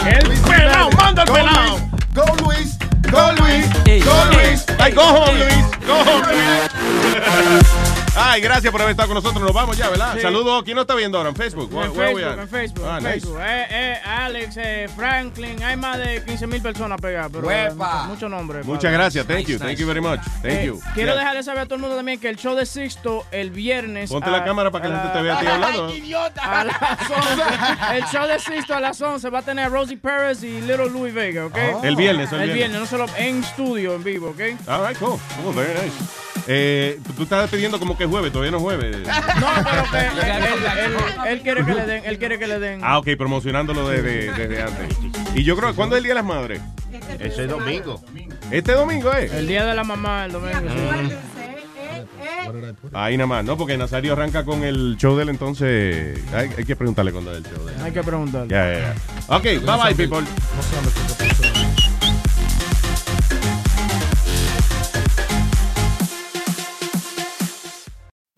El 0.07 0.41
pelado, 0.49 0.89
manda 0.97 1.21
el 1.21 1.27
Go, 1.29 1.35
pelado. 1.35 1.77
Luis. 1.77 1.89
Go, 2.15 2.25
Luis. 2.47 2.79
Go, 3.11 3.31
Luis. 3.33 4.03
Go, 4.03 4.25
Luis. 4.33 4.65
Ay, 4.79 4.91
go 4.93 5.03
home, 5.03 5.37
Luis. 5.37 5.65
Go 5.85 5.93
home. 5.93 7.88
Ay, 8.21 8.41
gracias 8.41 8.71
por 8.71 8.81
haber 8.81 8.91
estado 8.91 9.07
con 9.07 9.15
nosotros. 9.15 9.41
Nos 9.41 9.53
vamos 9.53 9.77
ya, 9.77 9.89
¿verdad? 9.89 10.13
Sí. 10.15 10.21
Saludos. 10.21 10.63
¿Quién 10.63 10.75
no 10.75 10.81
está 10.81 10.93
viendo 10.95 11.17
ahora? 11.17 11.29
En 11.29 11.35
Facebook. 11.35 11.69
En 11.73 11.93
Facebook, 11.93 12.19
en 12.39 12.49
Facebook, 12.49 12.85
Ah, 12.85 12.97
en 12.97 13.03
nice. 13.05 13.11
Facebook. 13.21 13.39
Eh, 13.41 13.67
eh, 13.69 13.97
Alex, 14.05 14.57
eh, 14.57 14.89
Franklin, 14.95 15.63
hay 15.63 15.77
más 15.77 15.97
de 15.97 16.23
15 16.25 16.47
mil 16.47 16.61
personas 16.61 16.99
pegadas, 16.99 17.31
pero 17.31 17.49
eh, 17.49 17.69
mucho, 17.73 18.03
mucho 18.07 18.29
nombre. 18.29 18.63
Muchas 18.63 18.83
padre. 18.83 18.97
gracias. 18.97 19.25
Thank 19.25 19.45
you. 19.47 19.53
Nice, 19.53 19.65
Thank 19.65 19.77
you 19.77 19.87
very 19.87 20.01
much. 20.01 20.19
Thank 20.41 20.45
Eh, 20.45 20.65
you. 20.65 20.81
Quiero 20.93 21.11
Yeah. 21.13 21.19
dejarle 21.21 21.43
saber 21.43 21.61
a 21.61 21.65
todo 21.65 21.75
el 21.75 21.81
mundo 21.81 21.95
también 21.95 22.19
que 22.19 22.27
el 22.29 22.35
show 22.35 22.55
de 22.55 22.65
Sixto 22.65 23.25
el 23.31 23.51
viernes. 23.51 24.09
Ponte 24.09 24.29
la 24.29 24.43
cámara 24.43 24.69
para 24.69 24.83
que 24.83 24.89
la 24.89 24.99
gente 25.01 25.13
te 25.17 25.21
vea 25.23 25.37
a 25.37 25.39
ti 25.39 25.47
hablando. 25.47 25.93
A 26.41 26.63
las 26.65 26.77
11. 27.09 27.97
El 27.97 28.03
show 28.05 28.27
de 28.27 28.39
Sixto 28.39 28.75
a 28.75 28.79
las 28.81 29.01
11 29.01 29.29
va 29.29 29.39
a 29.39 29.43
tener 29.43 29.65
a 29.65 29.69
Rosie 29.69 29.97
Perez 29.97 30.43
y 30.43 30.59
Little 30.61 30.89
Louis 30.89 31.13
Vega, 31.13 31.45
¿ok? 31.45 31.57
El 31.83 31.95
viernes, 31.95 32.31
el 32.33 32.41
El 32.41 32.51
viernes. 32.51 32.55
viernes, 32.55 32.79
no 32.81 32.85
solo 32.85 33.05
en 33.17 33.43
estudio, 33.43 33.95
en 33.95 34.03
vivo, 34.03 34.29
¿ok? 34.31 34.39
All 34.67 34.87
right, 34.87 34.97
cool. 34.99 35.17
Cool, 35.43 35.55
very 35.55 35.71
nice. 35.73 35.95
Eh, 36.51 36.99
tú 37.15 37.23
estás 37.23 37.47
pidiendo 37.49 37.77
como 37.79 37.95
que 37.97 38.05
es 38.09 38.11
jueves, 38.11 38.31
todavía 38.31 38.51
no 38.51 38.57
es 38.57 38.63
jueves. 38.63 38.97
No, 39.39 39.47
pero 39.65 39.83
que 39.91 39.97
él, 39.99 40.05
él- 40.19 40.93
él- 40.93 41.27
él 41.27 41.41
quiere 41.41 41.65
que 41.65 41.73
le 41.73 41.85
den, 41.85 42.03
él 42.05 42.17
quiere 42.19 42.39
que 42.39 42.47
le 42.47 42.59
den. 42.59 42.81
Ah, 42.83 42.97
ok, 42.99 43.07
promocionándolo 43.17 43.87
desde, 43.89 44.31
desde 44.33 44.61
antes. 44.61 44.97
Y 45.35 45.43
yo 45.43 45.55
creo, 45.55 45.73
¿cuándo 45.75 45.95
es 45.95 45.99
el 45.99 46.03
Día 46.03 46.11
de 46.11 46.15
las 46.21 46.25
Madres? 46.25 46.61
Ese 47.19 47.43
es 47.43 47.49
domingo. 47.49 48.01
Este 48.51 48.73
domingo, 48.73 49.13
¿eh? 49.13 49.29
El 49.33 49.47
día 49.47 49.65
de 49.65 49.73
la 49.75 49.83
mamá, 49.83 50.25
el 50.25 50.31
domingo. 50.31 50.59
sí. 50.59 51.15
Ahí 52.93 53.15
nada 53.17 53.27
más, 53.27 53.45
¿no? 53.45 53.57
Porque 53.57 53.77
Nazario 53.77 54.13
arranca 54.13 54.43
con 54.43 54.63
el 54.63 54.95
show 54.97 55.15
de 55.15 55.23
él, 55.23 55.29
entonces 55.29 56.19
hay, 56.33 56.49
hay 56.57 56.65
que 56.65 56.75
preguntarle 56.75 57.11
cuándo 57.11 57.31
es 57.31 57.37
el 57.37 57.43
show 57.43 57.65
de 57.65 57.73
él. 57.73 57.79
Hay 57.83 57.91
que 57.91 58.03
preguntarle. 58.03 58.47
Ya, 58.49 58.73
ya, 58.73 58.79
ya. 58.79 59.35
Ok, 59.35 59.43
bye 59.43 59.59
bye, 59.83 59.95
people. 59.95 60.25